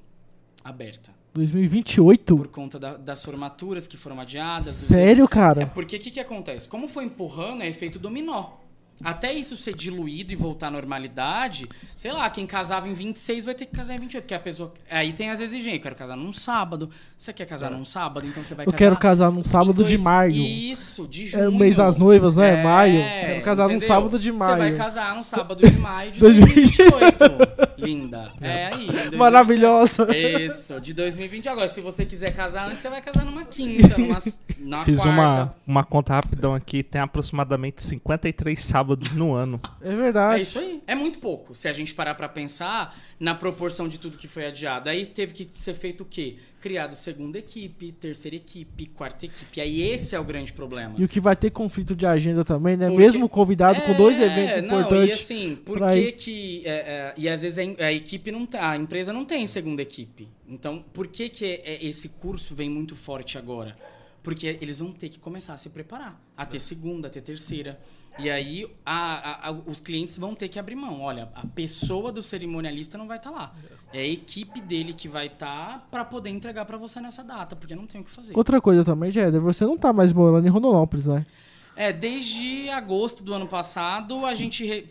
aberta. 0.62 1.12
2028? 1.34 2.36
Por 2.36 2.48
conta 2.50 2.78
da- 2.78 2.98
das 2.98 3.24
formaturas 3.24 3.88
que 3.88 3.96
foram 3.96 4.20
adiadas. 4.20 4.66
dos 4.66 4.74
Sério, 4.90 5.24
É 5.24 5.28
cara? 5.30 5.68
porque 5.68 5.96
o 5.96 6.00
que, 6.02 6.12
que 6.12 6.20
acontece? 6.20 6.68
Como 6.68 6.90
foi 6.90 7.06
empurrando, 7.06 7.62
é 7.64 7.70
efeito 7.70 7.98
dominó. 7.98 8.50
Até 9.04 9.32
isso 9.34 9.56
ser 9.58 9.76
diluído 9.76 10.32
e 10.34 10.36
voltar 10.36 10.68
à 10.68 10.72
normalidade, 10.72 11.68
sei 11.96 12.12
lá, 12.12 12.30
quem 12.30 12.46
casava 12.46 12.88
em 12.88 12.94
26 12.94 13.46
vai 13.46 13.54
ter 13.56 13.66
que 13.66 13.76
casar 13.76 13.96
em 13.96 14.00
28, 14.00 14.24
porque 14.24 14.34
a 14.34 14.40
pessoa. 14.40 14.74
Aí 14.90 15.14
tem 15.14 15.30
as 15.30 15.40
exigências. 15.40 15.76
Eu 15.76 15.82
quero 15.82 15.96
casar 15.96 16.16
num 16.16 16.32
sábado. 16.34 16.90
Você 17.18 17.32
quer 17.34 17.46
casar 17.46 17.72
num 17.72 17.84
sábado? 17.86 18.26
Então 18.28 18.44
você 18.44 18.56
vai 18.56 18.64
Eu 18.66 18.72
casar. 18.72 18.78
quero 18.78 18.98
casar 18.98 19.32
num 19.32 19.44
sábado 19.44 19.82
em 19.82 19.86
de 19.86 19.94
dois- 19.94 20.02
maio. 20.04 20.34
Isso, 20.36 21.08
de 21.08 21.28
junho. 21.28 21.44
É 21.44 21.50
o 21.50 21.52
mês 21.54 21.76
das 21.76 21.98
noivas, 21.98 22.36
né? 22.36 22.60
É, 22.60 22.64
maio. 22.64 22.94
Quero 23.00 23.42
casar 23.44 23.64
num 23.68 23.72
entendeu? 23.76 23.88
sábado 23.88 24.20
de 24.20 24.32
maio. 24.32 24.54
Você 24.54 24.60
vai 24.60 24.76
casar 24.76 25.16
num 25.16 25.24
sábado 25.24 25.68
de 25.70 25.78
maio 25.78 26.12
de 26.12 26.20
2028. 26.20 27.18
2028. 27.18 27.74
Linda. 27.78 28.32
É 28.40 28.66
aí. 28.68 28.74
em 28.84 28.88
2028. 28.88 29.18
Maravilhosa. 29.18 30.08
Isso, 30.18 30.80
de 30.80 30.94
2020. 30.94 31.50
Agora, 31.50 31.68
se 31.68 31.82
você 31.82 32.06
quiser 32.06 32.34
casar 32.36 32.68
antes, 32.70 32.82
você 32.82 32.90
vai 32.90 33.02
casar 33.02 33.26
numa 33.26 33.44
quinta, 33.44 33.98
numa, 33.98 34.20
numa 34.60 34.86
Fiz 34.86 35.02
quarta. 35.02 35.10
uma, 35.12 35.56
uma 35.68 35.84
conta 35.84 36.14
rapidão 36.14 36.54
aqui, 36.56 36.82
tem 36.84 37.02
aproximadamente 37.02 37.84
53 37.84 38.64
sábados 38.64 38.83
no 39.16 39.34
ano. 39.34 39.60
É 39.82 39.92
É 39.92 39.96
verdade. 39.96 40.42
isso 40.42 40.60
aí. 40.60 40.82
É 40.86 40.94
muito 40.96 41.20
pouco. 41.20 41.54
Se 41.56 41.68
a 41.68 41.74
gente 41.74 41.94
parar 41.94 42.16
pra 42.16 42.28
pensar 42.30 42.96
na 43.20 43.34
proporção 43.34 43.88
de 43.88 44.00
tudo 44.00 44.18
que 44.18 44.28
foi 44.28 44.46
adiado. 44.46 44.90
Aí 44.90 45.06
teve 45.06 45.34
que 45.34 45.48
ser 45.58 45.74
feito 45.74 46.02
o 46.02 46.06
quê? 46.06 46.38
Criado 46.62 46.96
segunda 46.96 47.38
equipe, 47.38 47.92
terceira 47.92 48.38
equipe, 48.38 48.86
quarta 48.86 49.26
equipe. 49.26 49.60
Aí 49.60 49.82
esse 49.82 50.16
é 50.16 50.20
o 50.20 50.24
grande 50.24 50.54
problema. 50.54 50.96
E 50.98 51.04
o 51.04 51.08
que 51.10 51.20
vai 51.20 51.36
ter 51.36 51.50
conflito 51.52 51.94
de 51.96 52.06
agenda 52.06 52.46
também, 52.46 52.78
né? 52.78 52.88
Porque- 52.88 53.02
Mesmo 53.02 53.28
convidado 53.28 53.82
com 53.82 53.94
dois 53.96 54.18
É, 54.20 54.26
eventos 54.26 54.58
não, 54.58 54.80
importantes. 54.80 55.10
E 55.10 55.22
assim, 55.22 55.56
por 55.56 55.78
pra 55.78 55.94
que 55.94 56.12
que. 56.14 56.62
é, 56.66 56.72
é, 56.72 57.14
e 57.18 57.28
às 57.28 57.42
vezes 57.42 57.60
a, 57.60 57.86
a 57.86 57.92
equipe 57.92 58.32
não 58.32 58.46
tem. 58.46 58.60
A 58.62 58.78
empresa 58.78 59.12
não 59.12 59.26
tem 59.26 59.46
segunda 59.46 59.82
equipe. 59.82 60.30
Então, 60.48 60.84
por 60.94 61.08
que, 61.08 61.28
que 61.30 61.46
é- 61.46 61.62
é- 61.66 61.86
esse 61.86 62.10
curso 62.10 62.56
vem 62.56 62.70
muito 62.70 62.96
forte 62.96 63.38
agora? 63.38 63.78
Porque 64.22 64.58
eles 64.62 64.80
vão 64.80 64.94
ter 64.94 65.10
que 65.10 65.20
começar 65.20 65.54
a 65.54 65.58
se 65.58 65.70
preparar. 65.70 66.18
A 66.38 66.46
ter 66.46 66.62
segunda, 66.62 67.10
a 67.10 67.12
ter 67.12 67.20
terceira. 67.22 67.78
E 68.20 68.30
aí 68.30 68.68
a- 68.86 69.48
a- 69.48 69.50
a- 69.50 69.52
os 69.52 69.80
clientes 69.80 70.18
vão 70.18 70.36
ter 70.36 70.48
que 70.48 70.60
abrir 70.60 70.76
mão. 70.76 71.02
Olha, 71.02 71.30
a 71.34 71.46
pessoa 71.48 72.12
do 72.12 72.22
cerimonialista 72.22 72.98
não 72.98 73.08
vai 73.08 73.18
estar 73.18 73.32
lá. 73.32 73.54
É 73.92 74.00
a 74.02 74.08
equipe 74.08 74.62
dele 74.62 74.94
que 74.94 75.08
vai 75.08 75.28
estar 75.28 75.88
para 75.90 76.06
poder 76.06 76.30
entregar 76.30 76.66
para 76.66 76.78
você 76.78 77.00
nessa 77.02 77.24
data, 77.24 77.56
porque 77.56 77.76
não 77.76 77.88
tem 77.88 78.02
o 78.02 78.04
que 78.04 78.12
fazer. 78.12 78.36
Outra 78.38 78.62
coisa 78.62 78.84
também, 78.84 79.10
Jéder, 79.10 79.40
você 79.40 79.66
não 79.66 79.78
tá 79.78 79.92
mais 79.92 80.14
morando 80.14 80.46
em 80.46 80.50
Rondonópolis, 80.50 81.08
né? 81.08 81.24
É, 81.76 81.92
desde 81.92 82.70
agosto 82.70 83.24
do 83.24 83.34
ano 83.34 83.48
passado, 83.48 84.26
a 84.26 84.34
gente 84.36 84.64
re- 84.64 84.88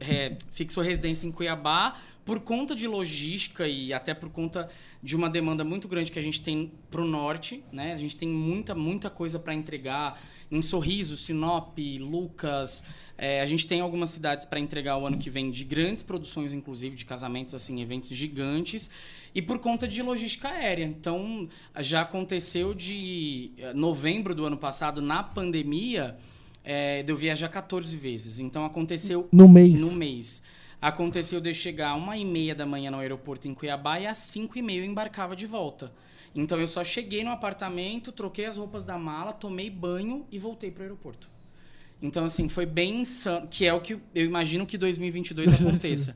re- 0.00 0.36
fixou 0.50 0.82
residência 0.82 1.26
em 1.26 1.30
Cuiabá 1.32 1.94
por 2.24 2.40
conta 2.40 2.74
de 2.74 2.86
logística 2.86 3.68
e 3.68 3.92
até 3.92 4.14
por 4.14 4.30
conta 4.30 4.68
de 5.02 5.14
uma 5.14 5.28
demanda 5.28 5.62
muito 5.62 5.86
grande 5.86 6.10
que 6.10 6.18
a 6.18 6.22
gente 6.22 6.40
tem 6.40 6.72
pro 6.90 7.04
norte, 7.04 7.62
né? 7.70 7.92
A 7.92 7.96
gente 7.98 8.16
tem 8.16 8.28
muita, 8.28 8.74
muita 8.74 9.10
coisa 9.10 9.38
para 9.38 9.54
entregar 9.54 10.18
em 10.50 10.62
Sorriso, 10.62 11.16
Sinop, 11.16 11.76
Lucas. 12.00 12.82
É, 13.18 13.40
a 13.40 13.46
gente 13.46 13.66
tem 13.66 13.80
algumas 13.80 14.10
cidades 14.10 14.46
para 14.46 14.58
entregar 14.58 14.96
o 14.96 15.06
ano 15.06 15.18
que 15.18 15.28
vem 15.28 15.50
de 15.50 15.64
grandes 15.64 16.02
produções, 16.02 16.52
inclusive 16.52 16.96
de 16.96 17.04
casamentos, 17.04 17.54
assim, 17.54 17.80
eventos 17.82 18.08
gigantes. 18.16 18.90
E 19.34 19.42
por 19.42 19.58
conta 19.58 19.86
de 19.86 20.02
logística 20.02 20.48
aérea. 20.48 20.84
Então, 20.84 21.48
já 21.80 22.00
aconteceu 22.02 22.72
de 22.72 23.52
eh, 23.58 23.72
novembro 23.74 24.34
do 24.34 24.44
ano 24.46 24.56
passado, 24.56 25.02
na 25.02 25.22
pandemia, 25.22 26.16
eh, 26.64 27.02
de 27.02 27.12
eu 27.12 27.16
viajar 27.16 27.48
14 27.48 27.96
vezes. 27.96 28.38
Então, 28.38 28.64
aconteceu 28.64 29.28
No 29.30 29.46
mês. 29.48 29.80
no 29.80 29.92
mês. 29.92 30.42
Aconteceu 30.84 31.40
de 31.40 31.48
eu 31.48 31.54
chegar 31.54 31.94
uma 31.94 32.14
e 32.14 32.26
meia 32.26 32.54
da 32.54 32.66
manhã 32.66 32.90
no 32.90 32.98
aeroporto 32.98 33.48
em 33.48 33.54
Cuiabá 33.54 34.00
e 34.00 34.06
às 34.06 34.18
cinco 34.18 34.58
e 34.58 34.60
meia 34.60 34.80
eu 34.80 34.84
embarcava 34.84 35.34
de 35.34 35.46
volta. 35.46 35.90
Então 36.34 36.60
eu 36.60 36.66
só 36.66 36.84
cheguei 36.84 37.24
no 37.24 37.30
apartamento, 37.30 38.12
troquei 38.12 38.44
as 38.44 38.58
roupas 38.58 38.84
da 38.84 38.98
mala, 38.98 39.32
tomei 39.32 39.70
banho 39.70 40.26
e 40.30 40.38
voltei 40.38 40.70
pro 40.70 40.82
aeroporto. 40.82 41.30
Então 42.02 42.26
assim, 42.26 42.50
foi 42.50 42.66
bem 42.66 43.00
insano, 43.00 43.48
que 43.48 43.64
é 43.64 43.72
o 43.72 43.80
que 43.80 43.94
eu 44.14 44.26
imagino 44.26 44.66
que 44.66 44.76
2022 44.76 45.54
aconteça. 45.64 46.14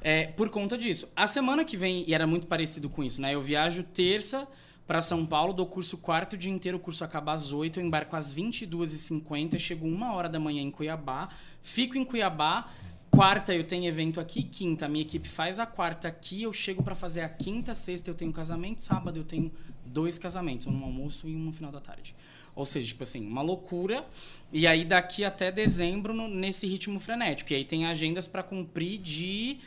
É, 0.00 0.26
por 0.26 0.48
conta 0.48 0.78
disso. 0.78 1.08
A 1.16 1.26
semana 1.26 1.64
que 1.64 1.76
vem, 1.76 2.04
e 2.06 2.14
era 2.14 2.24
muito 2.24 2.46
parecido 2.46 2.88
com 2.88 3.02
isso, 3.02 3.20
né? 3.20 3.34
Eu 3.34 3.42
viajo 3.42 3.82
terça 3.82 4.46
para 4.86 5.00
São 5.00 5.26
Paulo, 5.26 5.52
dou 5.52 5.66
curso 5.66 5.98
quarto 5.98 6.34
o 6.34 6.36
dia 6.36 6.52
inteiro, 6.52 6.78
o 6.78 6.80
curso 6.80 7.02
acaba 7.02 7.32
às 7.32 7.52
8, 7.52 7.80
eu 7.80 7.84
embarco 7.84 8.14
às 8.14 8.32
22h50, 8.32 9.58
chego 9.58 9.88
uma 9.88 10.14
hora 10.14 10.28
da 10.28 10.38
manhã 10.38 10.62
em 10.62 10.70
Cuiabá, 10.70 11.30
fico 11.62 11.98
em 11.98 12.04
Cuiabá, 12.04 12.70
quarta 13.14 13.54
eu 13.54 13.64
tenho 13.64 13.84
evento 13.86 14.20
aqui, 14.20 14.42
quinta 14.42 14.88
minha 14.88 15.02
equipe 15.02 15.28
faz 15.28 15.58
a 15.58 15.66
quarta 15.66 16.08
aqui, 16.08 16.42
eu 16.42 16.52
chego 16.52 16.82
para 16.82 16.94
fazer 16.94 17.22
a 17.22 17.28
quinta, 17.28 17.74
sexta 17.74 18.10
eu 18.10 18.14
tenho 18.14 18.32
casamento, 18.32 18.82
sábado 18.82 19.18
eu 19.18 19.24
tenho 19.24 19.50
dois 19.84 20.18
casamentos, 20.18 20.66
um 20.66 20.72
no 20.72 20.84
almoço 20.84 21.28
e 21.28 21.34
um 21.34 21.38
no 21.40 21.52
final 21.52 21.70
da 21.70 21.80
tarde. 21.80 22.14
Ou 22.56 22.64
seja, 22.64 22.86
tipo 22.88 23.02
assim, 23.02 23.26
uma 23.26 23.42
loucura. 23.42 24.04
E 24.52 24.66
aí 24.66 24.84
daqui 24.84 25.24
até 25.24 25.50
dezembro 25.50 26.14
no- 26.14 26.28
nesse 26.28 26.66
ritmo 26.66 27.00
frenético. 27.00 27.52
E 27.52 27.56
aí 27.56 27.64
tem 27.64 27.84
agendas 27.86 28.28
para 28.28 28.42
cumprir 28.42 28.98
de 28.98 29.58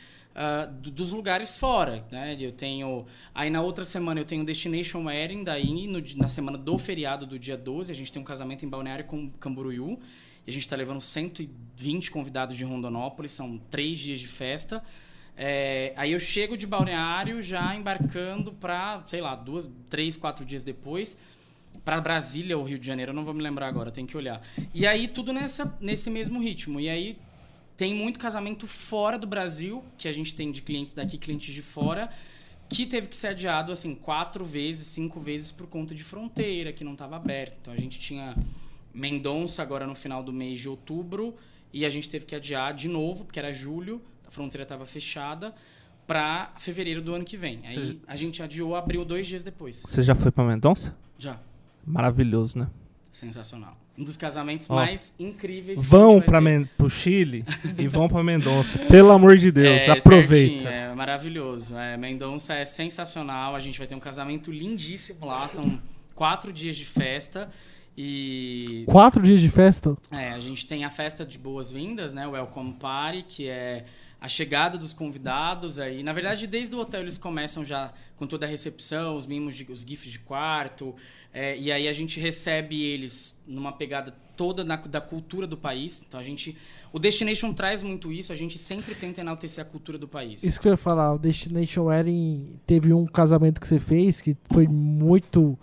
do- 0.80 0.90
dos 0.92 1.10
lugares 1.10 1.58
fora, 1.58 2.04
né? 2.12 2.36
Eu 2.38 2.52
tenho 2.52 3.04
aí 3.34 3.50
na 3.50 3.60
outra 3.60 3.84
semana 3.84 4.20
eu 4.20 4.24
tenho 4.24 4.44
Destination 4.44 5.02
Wedding, 5.04 5.42
daí 5.42 5.86
no 5.88 6.00
na 6.16 6.28
semana 6.28 6.56
do 6.56 6.78
feriado 6.78 7.26
do 7.26 7.36
dia 7.38 7.56
12, 7.56 7.90
a 7.90 7.94
gente 7.94 8.12
tem 8.12 8.22
um 8.22 8.24
casamento 8.24 8.64
em 8.64 8.68
Balneário 8.68 9.04
com 9.04 9.28
Camboriú. 9.30 9.98
A 10.48 10.52
gente 10.52 10.62
está 10.62 10.76
levando 10.76 11.00
120 11.00 12.10
convidados 12.10 12.56
de 12.56 12.64
Rondonópolis, 12.64 13.32
são 13.32 13.58
três 13.70 13.98
dias 13.98 14.18
de 14.18 14.28
festa. 14.28 14.82
É, 15.36 15.92
aí 15.96 16.12
eu 16.12 16.18
chego 16.18 16.56
de 16.56 16.66
Balneário 16.66 17.40
já 17.40 17.76
embarcando 17.76 18.52
para, 18.52 19.04
sei 19.06 19.20
lá, 19.20 19.36
duas, 19.36 19.70
três, 19.88 20.16
quatro 20.16 20.44
dias 20.44 20.64
depois 20.64 21.18
para 21.84 22.00
Brasília 22.00 22.58
ou 22.58 22.64
Rio 22.64 22.78
de 22.78 22.86
Janeiro, 22.86 23.12
eu 23.12 23.14
não 23.14 23.24
vou 23.24 23.32
me 23.32 23.42
lembrar 23.42 23.68
agora, 23.68 23.90
tem 23.90 24.04
que 24.04 24.16
olhar. 24.16 24.42
E 24.74 24.86
aí 24.86 25.08
tudo 25.08 25.32
nessa, 25.32 25.76
nesse 25.80 26.10
mesmo 26.10 26.40
ritmo. 26.40 26.78
E 26.80 26.88
aí 26.88 27.18
tem 27.76 27.94
muito 27.94 28.18
casamento 28.18 28.66
fora 28.66 29.18
do 29.18 29.26
Brasil, 29.26 29.84
que 29.96 30.08
a 30.08 30.12
gente 30.12 30.34
tem 30.34 30.50
de 30.50 30.60
clientes 30.60 30.94
daqui, 30.94 31.16
clientes 31.16 31.54
de 31.54 31.62
fora. 31.62 32.10
que 32.68 32.84
teve 32.84 33.08
que 33.08 33.16
ser 33.16 33.28
adiado 33.28 33.72
assim 33.72 33.94
quatro 33.94 34.44
vezes, 34.44 34.86
cinco 34.88 35.18
vezes 35.18 35.50
por 35.50 35.66
conta 35.66 35.94
de 35.94 36.04
fronteira 36.04 36.72
que 36.72 36.84
não 36.84 36.92
estava 36.92 37.16
aberta. 37.16 37.56
Então 37.60 37.72
a 37.72 37.76
gente 37.76 37.98
tinha 37.98 38.36
Mendonça 38.98 39.62
agora 39.62 39.86
no 39.86 39.94
final 39.94 40.22
do 40.22 40.32
mês 40.32 40.60
de 40.60 40.68
outubro 40.68 41.34
e 41.72 41.84
a 41.84 41.90
gente 41.90 42.10
teve 42.10 42.26
que 42.26 42.34
adiar 42.34 42.74
de 42.74 42.88
novo 42.88 43.24
porque 43.24 43.38
era 43.38 43.52
julho, 43.52 44.02
a 44.26 44.30
fronteira 44.30 44.62
estava 44.64 44.84
fechada 44.84 45.54
para 46.06 46.52
fevereiro 46.58 47.00
do 47.02 47.14
ano 47.14 47.24
que 47.24 47.36
vem. 47.36 47.60
Aí 47.64 47.74
Você- 47.74 47.96
a 48.06 48.16
gente 48.16 48.42
adiou, 48.42 48.74
abriu 48.74 49.04
dois 49.04 49.28
dias 49.28 49.42
depois. 49.42 49.82
Você 49.84 50.02
já 50.02 50.14
foi 50.14 50.30
pra 50.30 50.42
Mendonça? 50.44 50.96
Já. 51.18 51.38
Maravilhoso, 51.86 52.58
né? 52.58 52.68
Sensacional. 53.10 53.76
Um 53.96 54.04
dos 54.04 54.16
casamentos 54.16 54.70
Ó, 54.70 54.74
mais 54.74 55.12
incríveis. 55.18 55.80
Vão. 55.82 56.22
Men 56.42 56.64
pro 56.78 56.88
Chile 56.88 57.44
e 57.78 57.88
vão 57.88 58.08
pra 58.08 58.22
Mendonça. 58.22 58.78
Pelo 58.86 59.10
amor 59.10 59.36
de 59.36 59.50
Deus, 59.50 59.82
É, 59.82 59.90
aproveita. 59.90 60.52
pertinho, 60.64 60.68
é 60.70 60.94
maravilhoso. 60.94 61.76
É, 61.76 61.96
Mendonça 61.96 62.54
é 62.54 62.64
sensacional. 62.64 63.54
A 63.56 63.60
gente 63.60 63.78
vai 63.78 63.86
ter 63.88 63.94
um 63.94 64.00
casamento 64.00 64.52
lindíssimo 64.52 65.26
lá. 65.26 65.46
São 65.48 65.80
quatro 66.14 66.52
dias 66.52 66.76
de 66.76 66.84
festa. 66.84 67.50
E 68.00 68.84
Quatro 68.86 69.20
dias 69.20 69.40
de 69.40 69.48
festa? 69.48 69.96
é, 70.12 70.30
a 70.30 70.38
gente 70.38 70.64
tem 70.68 70.84
a 70.84 70.90
festa 70.90 71.26
de 71.26 71.36
boas-vindas, 71.36 72.14
né? 72.14 72.28
O 72.28 72.30
Welcome 72.30 72.74
Party, 72.74 73.24
que 73.26 73.48
é 73.48 73.86
a 74.20 74.28
chegada 74.28 74.78
dos 74.78 74.92
convidados. 74.92 75.80
Aí, 75.80 76.04
na 76.04 76.12
verdade, 76.12 76.46
desde 76.46 76.76
o 76.76 76.78
hotel 76.78 77.00
eles 77.00 77.18
começam 77.18 77.64
já 77.64 77.92
com 78.16 78.24
toda 78.24 78.46
a 78.46 78.48
recepção, 78.48 79.16
os 79.16 79.26
mimos, 79.26 79.56
de, 79.56 79.66
os 79.70 79.80
gifs 79.80 80.12
de 80.12 80.20
quarto. 80.20 80.94
é, 81.34 81.58
e 81.58 81.70
aí 81.72 81.86
a 81.88 81.92
gente 81.92 82.18
recebe 82.20 82.80
eles 82.80 83.42
numa 83.46 83.70
pegada 83.72 84.14
toda 84.36 84.62
na- 84.64 84.76
da 84.76 85.00
cultura 85.00 85.46
do 85.46 85.56
país. 85.56 86.02
Então 86.06 86.18
a 86.18 86.22
gente, 86.22 86.56
o 86.92 86.98
Destination 87.00 87.52
traz 87.52 87.82
muito 87.82 88.10
isso. 88.12 88.32
A 88.32 88.36
gente 88.36 88.56
sempre 88.58 88.94
tenta 88.94 89.20
enaltecer 89.20 89.62
a 89.62 89.68
cultura 89.68 89.98
do 89.98 90.06
país. 90.08 90.42
Isso 90.44 90.60
que 90.60 90.68
eu 90.68 90.72
ia 90.72 90.76
falar, 90.76 91.12
o 91.14 91.18
Destination 91.18 91.82
Wedding 91.86 92.60
teve 92.64 92.94
um 92.94 93.04
casamento 93.06 93.60
que 93.60 93.66
você 93.68 93.78
fez 93.80 94.20
que 94.20 94.36
foi 94.50 94.66
muito 94.68 95.58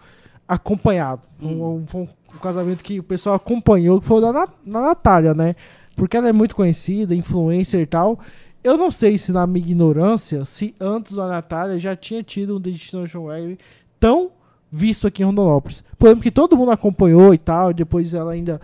acompanhado. 0.48 1.28
Foi 1.40 1.48
Hum. 1.48 1.78
um, 1.82 1.88
foi 1.88 2.02
um 2.02 2.08
casamento 2.40 2.84
que 2.84 3.00
o 3.00 3.04
pessoal 3.04 3.36
acompanhou, 3.36 4.00
que 4.00 4.06
foi 4.08 4.18
o 4.18 4.22
da 4.22 4.34
Na- 4.34 4.48
na 4.66 4.82
Natália, 4.82 5.34
né? 5.34 5.56
Porque 5.96 6.18
ela 6.18 6.28
é 6.30 6.34
muito 6.34 6.56
conhecida, 6.56 7.16
influencer 7.16 7.82
e 7.82 7.86
tal. 7.86 8.20
Eu 8.64 8.78
não 8.78 8.90
sei 8.92 9.18
se 9.18 9.32
na 9.32 9.46
minha 9.46 9.66
ignorância, 9.66 10.44
se 10.46 10.74
antes 10.80 11.14
da 11.16 11.28
Natália 11.28 11.78
já 11.78 11.96
tinha 11.96 12.24
tido 12.24 12.58
um 12.58 12.60
Destination 12.60 13.24
Wedding 13.26 13.58
tão 14.00 14.32
visto 14.72 15.08
aqui 15.08 15.22
em 15.22 15.26
Rondonópolis. 15.26 15.84
Por 15.98 16.08
exemplo, 16.08 16.24
que 16.24 16.32
todo 16.32 16.58
mundo 16.58 16.72
acompanhou 16.72 17.34
e 17.34 17.38
tal, 17.38 17.72
depois 17.74 18.14
ela 18.14 18.32
ainda 18.34 18.60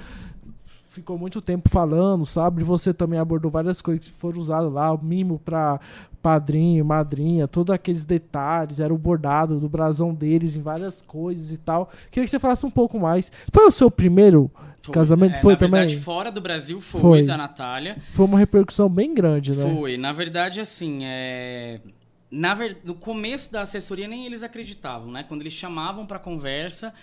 ficou 0.91 1.17
muito 1.17 1.39
tempo 1.39 1.69
falando, 1.69 2.25
sabe? 2.25 2.63
Você 2.63 2.93
também 2.93 3.17
abordou 3.17 3.49
várias 3.49 3.81
coisas 3.81 4.05
que 4.05 4.11
foram 4.11 4.37
usadas 4.39 4.71
lá, 4.71 4.91
o 4.93 5.01
mimo 5.01 5.39
pra 5.39 5.79
padrinho, 6.21 6.83
madrinha, 6.85 7.47
todos 7.47 7.73
aqueles 7.73 8.03
detalhes, 8.03 8.79
era 8.79 8.93
o 8.93 8.97
bordado 8.97 9.59
do 9.59 9.69
brasão 9.69 10.13
deles 10.13 10.55
em 10.55 10.61
várias 10.61 11.01
coisas 11.01 11.51
e 11.51 11.57
tal. 11.57 11.89
Queria 12.11 12.25
que 12.25 12.29
você 12.29 12.37
falasse 12.37 12.65
um 12.65 12.69
pouco 12.69 12.99
mais. 12.99 13.31
Foi 13.51 13.65
o 13.65 13.71
seu 13.71 13.89
primeiro 13.89 14.51
Foi. 14.83 14.93
casamento? 14.93 15.37
É, 15.37 15.41
foi 15.41 15.53
na 15.53 15.59
também? 15.59 15.79
verdade, 15.79 16.01
fora 16.01 16.29
do 16.29 16.41
Brasil 16.41 16.81
foi, 16.81 17.01
Foi. 17.01 17.25
da 17.25 17.37
Natália. 17.37 17.97
Foi 18.09 18.25
uma 18.25 18.37
repercussão 18.37 18.89
bem 18.89 19.13
grande, 19.13 19.55
né? 19.55 19.73
Foi. 19.73 19.97
Na 19.97 20.11
verdade, 20.11 20.59
assim, 20.59 20.99
é... 21.03 21.79
Na 22.29 22.53
ver... 22.53 22.77
no 22.83 22.95
começo 22.95 23.51
da 23.51 23.61
assessoria 23.61 24.07
nem 24.07 24.25
eles 24.25 24.43
acreditavam, 24.43 25.09
né? 25.09 25.23
Quando 25.23 25.41
eles 25.41 25.53
chamavam 25.53 26.05
para 26.05 26.19
conversa, 26.19 26.93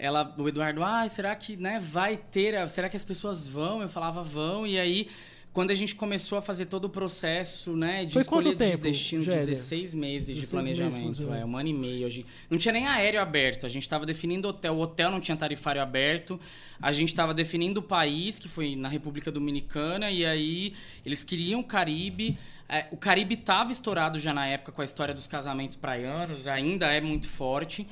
ela, 0.00 0.34
o 0.38 0.48
Eduardo, 0.48 0.82
ah, 0.82 1.06
será 1.08 1.34
que 1.34 1.56
né, 1.56 1.78
vai 1.78 2.16
ter, 2.16 2.68
será 2.68 2.88
que 2.88 2.96
as 2.96 3.04
pessoas 3.04 3.46
vão? 3.46 3.82
Eu 3.82 3.88
falava, 3.88 4.22
vão, 4.22 4.66
e 4.66 4.78
aí 4.78 5.08
quando 5.52 5.72
a 5.72 5.74
gente 5.74 5.96
começou 5.96 6.38
a 6.38 6.42
fazer 6.42 6.66
todo 6.66 6.84
o 6.84 6.88
processo, 6.88 7.76
né, 7.76 8.04
de 8.04 8.12
Foi 8.12 8.22
escolha 8.22 8.50
de 8.50 8.56
tempo, 8.56 8.84
destino, 8.84 9.22
Gélia? 9.22 9.46
16 9.46 9.94
meses 9.94 10.26
16 10.28 10.28
de 10.28 10.32
meses, 10.32 10.50
planejamento, 10.50 11.26
ou 11.26 11.34
é, 11.34 11.44
um 11.44 11.56
ano 11.56 11.68
e 11.68 11.74
meio. 11.74 12.24
Não 12.48 12.56
tinha 12.56 12.72
nem 12.72 12.86
aéreo 12.86 13.20
aberto, 13.20 13.66
a 13.66 13.68
gente 13.68 13.82
estava 13.82 14.06
definindo 14.06 14.46
hotel, 14.46 14.74
o 14.74 14.80
hotel 14.80 15.10
não 15.10 15.20
tinha 15.20 15.36
tarifário 15.36 15.82
aberto, 15.82 16.38
a 16.80 16.92
gente 16.92 17.08
estava 17.08 17.34
definindo 17.34 17.80
o 17.80 17.82
país, 17.82 18.38
que 18.38 18.48
foi 18.48 18.76
na 18.76 18.88
República 18.88 19.32
Dominicana, 19.32 20.08
e 20.10 20.24
aí 20.24 20.72
eles 21.04 21.24
queriam 21.24 21.60
o 21.60 21.64
Caribe. 21.64 22.38
É, 22.68 22.86
o 22.92 22.96
Caribe 22.96 23.34
estava 23.34 23.72
estourado 23.72 24.20
já 24.20 24.32
na 24.32 24.46
época 24.46 24.70
com 24.70 24.82
a 24.82 24.84
história 24.84 25.12
dos 25.12 25.26
casamentos 25.26 25.76
praianos, 25.76 26.46
ainda 26.46 26.86
é 26.86 27.00
muito 27.00 27.26
forte. 27.26 27.88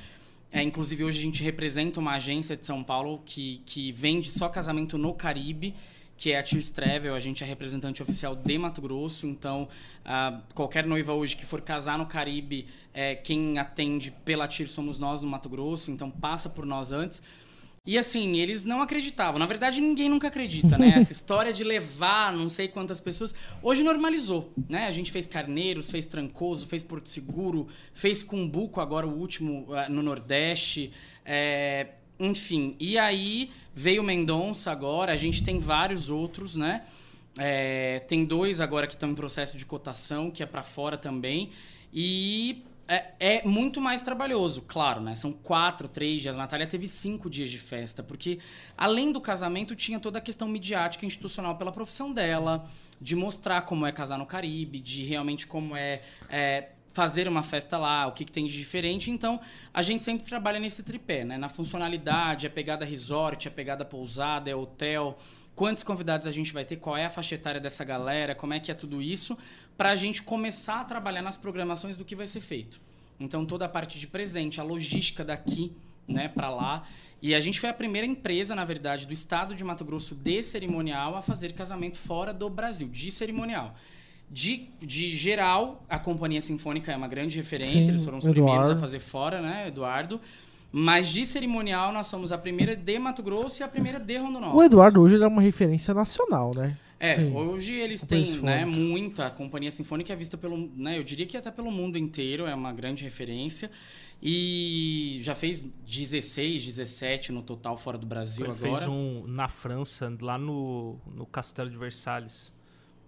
É, 0.50 0.62
inclusive, 0.62 1.04
hoje 1.04 1.18
a 1.18 1.22
gente 1.22 1.42
representa 1.42 2.00
uma 2.00 2.12
agência 2.12 2.56
de 2.56 2.64
São 2.64 2.82
Paulo 2.82 3.20
que, 3.24 3.62
que 3.66 3.92
vende 3.92 4.30
só 4.30 4.48
casamento 4.48 4.96
no 4.96 5.12
Caribe, 5.12 5.74
que 6.16 6.32
é 6.32 6.38
a 6.38 6.42
Tears 6.42 6.70
Travel. 6.70 7.14
A 7.14 7.20
gente 7.20 7.44
é 7.44 7.46
representante 7.46 8.02
oficial 8.02 8.34
de 8.34 8.58
Mato 8.58 8.80
Grosso. 8.80 9.26
Então, 9.26 9.68
ah, 10.04 10.40
qualquer 10.54 10.86
noiva 10.86 11.12
hoje 11.12 11.36
que 11.36 11.44
for 11.44 11.60
casar 11.60 11.98
no 11.98 12.06
Caribe, 12.06 12.66
é, 12.94 13.14
quem 13.14 13.58
atende 13.58 14.10
pela 14.24 14.48
Tears 14.48 14.70
somos 14.70 14.98
nós 14.98 15.20
no 15.20 15.28
Mato 15.28 15.48
Grosso. 15.50 15.90
Então, 15.90 16.10
passa 16.10 16.48
por 16.48 16.64
nós 16.64 16.92
antes. 16.92 17.22
E 17.88 17.96
assim, 17.96 18.36
eles 18.36 18.64
não 18.64 18.82
acreditavam. 18.82 19.38
Na 19.38 19.46
verdade, 19.46 19.80
ninguém 19.80 20.10
nunca 20.10 20.28
acredita, 20.28 20.76
né? 20.76 20.92
Essa 20.98 21.10
história 21.10 21.54
de 21.54 21.64
levar 21.64 22.30
não 22.34 22.46
sei 22.46 22.68
quantas 22.68 23.00
pessoas. 23.00 23.34
Hoje 23.62 23.82
normalizou, 23.82 24.52
né? 24.68 24.84
A 24.84 24.90
gente 24.90 25.10
fez 25.10 25.26
Carneiros, 25.26 25.90
fez 25.90 26.04
Trancoso, 26.04 26.66
fez 26.66 26.84
Porto 26.84 27.08
Seguro, 27.08 27.66
fez 27.94 28.22
Cumbuco, 28.22 28.82
agora 28.82 29.06
o 29.06 29.18
último 29.18 29.74
eh, 29.74 29.88
no 29.88 30.02
Nordeste. 30.02 30.92
É, 31.24 31.86
enfim, 32.20 32.76
e 32.78 32.98
aí 32.98 33.50
veio 33.74 34.02
Mendonça 34.02 34.70
agora, 34.70 35.10
a 35.10 35.16
gente 35.16 35.42
tem 35.42 35.58
vários 35.58 36.10
outros, 36.10 36.56
né? 36.56 36.82
É, 37.38 38.00
tem 38.00 38.26
dois 38.26 38.60
agora 38.60 38.86
que 38.86 38.92
estão 38.92 39.08
em 39.08 39.14
processo 39.14 39.56
de 39.56 39.64
cotação, 39.64 40.30
que 40.30 40.42
é 40.42 40.46
para 40.46 40.62
fora 40.62 40.98
também. 40.98 41.52
E 41.90 42.64
é, 42.88 43.12
é 43.20 43.42
muito 43.46 43.82
mais 43.82 44.00
trabalhoso, 44.00 44.62
claro, 44.62 45.02
né? 45.02 45.14
São 45.14 45.30
quatro, 45.30 45.86
três 45.86 46.22
dias. 46.22 46.36
A 46.36 46.38
Natália 46.38 46.66
teve 46.66 46.88
cinco 46.88 47.28
dias 47.28 47.50
de 47.50 47.58
festa, 47.58 48.02
porque 48.02 48.38
além 48.76 49.12
do 49.12 49.20
casamento, 49.20 49.76
tinha 49.76 50.00
toda 50.00 50.18
a 50.18 50.22
questão 50.22 50.48
midiática 50.48 51.04
e 51.04 51.06
institucional 51.06 51.56
pela 51.56 51.70
profissão 51.70 52.12
dela, 52.12 52.66
de 52.98 53.14
mostrar 53.14 53.62
como 53.62 53.84
é 53.84 53.92
casar 53.92 54.18
no 54.18 54.24
Caribe, 54.24 54.80
de 54.80 55.04
realmente 55.04 55.46
como 55.46 55.76
é, 55.76 56.00
é 56.30 56.70
fazer 56.94 57.28
uma 57.28 57.42
festa 57.42 57.76
lá, 57.76 58.06
o 58.06 58.12
que, 58.12 58.24
que 58.24 58.32
tem 58.32 58.46
de 58.46 58.56
diferente. 58.56 59.10
Então, 59.10 59.38
a 59.72 59.82
gente 59.82 60.02
sempre 60.02 60.24
trabalha 60.24 60.58
nesse 60.58 60.82
tripé, 60.82 61.24
né? 61.24 61.36
Na 61.36 61.50
funcionalidade, 61.50 62.46
a 62.46 62.50
pegada 62.50 62.86
resort, 62.86 63.46
a 63.46 63.50
pegada 63.50 63.84
pousada, 63.84 64.48
é 64.48 64.54
hotel, 64.56 65.18
quantos 65.58 65.82
convidados 65.82 66.24
a 66.24 66.30
gente 66.30 66.52
vai 66.52 66.64
ter, 66.64 66.76
qual 66.76 66.96
é 66.96 67.04
a 67.04 67.10
faixa 67.10 67.34
etária 67.34 67.60
dessa 67.60 67.84
galera, 67.84 68.32
como 68.32 68.54
é 68.54 68.60
que 68.60 68.70
é 68.70 68.74
tudo 68.74 69.02
isso, 69.02 69.36
para 69.78 69.90
a 69.90 69.96
gente 69.96 70.24
começar 70.24 70.80
a 70.80 70.84
trabalhar 70.84 71.22
nas 71.22 71.36
programações 71.36 71.96
do 71.96 72.04
que 72.04 72.16
vai 72.16 72.26
ser 72.26 72.40
feito. 72.40 72.80
Então, 73.20 73.46
toda 73.46 73.64
a 73.64 73.68
parte 73.68 73.98
de 73.98 74.08
presente, 74.08 74.60
a 74.60 74.64
logística 74.64 75.24
daqui, 75.24 75.72
né, 76.06 76.26
para 76.26 76.50
lá. 76.50 76.82
E 77.22 77.32
a 77.32 77.40
gente 77.40 77.60
foi 77.60 77.68
a 77.68 77.72
primeira 77.72 78.06
empresa, 78.06 78.56
na 78.56 78.64
verdade, 78.64 79.06
do 79.06 79.12
estado 79.12 79.54
de 79.54 79.62
Mato 79.62 79.84
Grosso 79.84 80.16
de 80.16 80.42
cerimonial 80.42 81.16
a 81.16 81.22
fazer 81.22 81.52
casamento 81.52 81.96
fora 81.96 82.34
do 82.34 82.50
Brasil, 82.50 82.88
de 82.88 83.12
cerimonial. 83.12 83.74
De, 84.28 84.68
de 84.80 85.14
geral, 85.14 85.82
a 85.88 85.98
Companhia 85.98 86.40
Sinfônica 86.40 86.92
é 86.92 86.96
uma 86.96 87.08
grande 87.08 87.36
referência, 87.36 87.80
Sim, 87.80 87.88
eles 87.88 88.04
foram 88.04 88.18
os 88.18 88.24
Eduardo. 88.24 88.42
primeiros 88.42 88.70
a 88.70 88.76
fazer 88.76 88.98
fora, 88.98 89.40
né, 89.40 89.68
Eduardo? 89.68 90.20
Mas 90.70 91.08
de 91.08 91.24
cerimonial, 91.24 91.92
nós 91.92 92.08
somos 92.08 92.30
a 92.30 92.36
primeira 92.36 92.76
de 92.76 92.98
Mato 92.98 93.22
Grosso 93.22 93.62
e 93.62 93.64
a 93.64 93.68
primeira 93.68 93.98
de 93.98 94.16
Rondonópolis. 94.18 94.58
O 94.58 94.62
Eduardo 94.62 95.00
hoje 95.00 95.22
é 95.22 95.26
uma 95.26 95.40
referência 95.40 95.94
nacional, 95.94 96.50
né? 96.54 96.76
É, 97.00 97.14
Sim. 97.14 97.32
hoje 97.34 97.74
eles 97.74 98.02
têm 98.02 98.24
né, 98.40 98.64
muita. 98.64 99.26
A 99.26 99.30
Companhia 99.30 99.70
Sinfônica 99.70 100.12
é 100.12 100.16
vista 100.16 100.36
pelo. 100.36 100.56
Né, 100.76 100.98
eu 100.98 101.04
diria 101.04 101.26
que 101.26 101.36
até 101.36 101.50
pelo 101.50 101.70
mundo 101.70 101.96
inteiro, 101.96 102.46
é 102.46 102.54
uma 102.54 102.72
grande 102.72 103.04
referência. 103.04 103.70
E 104.20 105.20
já 105.22 105.34
fez 105.34 105.60
16, 105.86 106.64
17 106.66 107.30
no 107.30 107.40
total 107.40 107.76
fora 107.76 107.96
do 107.96 108.04
Brasil 108.06 108.46
Ele 108.46 108.52
agora. 108.52 108.76
fez 108.78 108.88
um 108.88 109.24
na 109.28 109.48
França, 109.48 110.12
lá 110.20 110.36
no, 110.36 110.98
no 111.14 111.24
Castelo 111.24 111.70
de 111.70 111.76
Versalhes. 111.76 112.52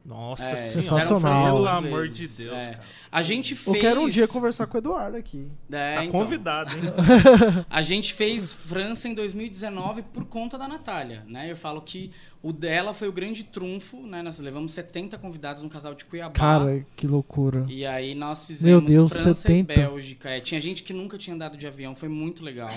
Nossa 0.02 0.42
É, 0.42 0.56
senhora. 0.56 1.00
Sensacional. 1.02 1.44
Pelo 1.56 1.68
amor 1.68 2.08
de 2.08 2.26
Deus, 2.26 2.54
É. 2.56 2.70
cara. 2.70 2.80
A 3.12 3.20
gente 3.22 3.54
fez. 3.54 3.74
Eu 3.74 3.80
quero 3.82 4.00
um 4.00 4.08
dia 4.08 4.26
conversar 4.28 4.66
com 4.66 4.76
o 4.76 4.80
Eduardo 4.80 5.16
aqui. 5.16 5.50
É, 5.70 5.94
Tá 5.94 6.04
então. 6.06 6.20
convidado, 6.20 6.74
hein? 6.74 6.82
A 7.68 7.82
gente 7.82 8.14
fez 8.14 8.50
França 8.50 9.08
em 9.08 9.14
2019 9.14 10.02
por 10.04 10.24
conta 10.24 10.56
da 10.56 10.66
Natália, 10.66 11.22
né? 11.28 11.50
Eu 11.50 11.56
falo 11.56 11.82
que 11.82 12.10
o 12.42 12.52
dela 12.52 12.94
foi 12.94 13.06
o 13.06 13.12
grande 13.12 13.44
trunfo, 13.44 13.98
né? 14.06 14.22
Nós 14.22 14.38
levamos 14.38 14.72
70 14.72 15.18
convidados 15.18 15.62
no 15.62 15.68
casal 15.68 15.94
de 15.94 16.06
Cuiabá. 16.06 16.32
Cara, 16.32 16.86
que 16.96 17.06
loucura. 17.06 17.66
E 17.68 17.84
aí 17.84 18.14
nós 18.14 18.46
fizemos 18.46 18.82
Deus, 18.90 19.12
França 19.12 19.34
70. 19.34 19.72
e 19.72 19.76
Bélgica. 19.76 20.30
É, 20.30 20.40
tinha 20.40 20.58
gente 20.58 20.82
que 20.82 20.92
nunca 20.92 21.18
tinha 21.18 21.34
andado 21.34 21.58
de 21.58 21.66
avião, 21.66 21.94
foi 21.94 22.08
muito 22.08 22.42
legal. 22.42 22.70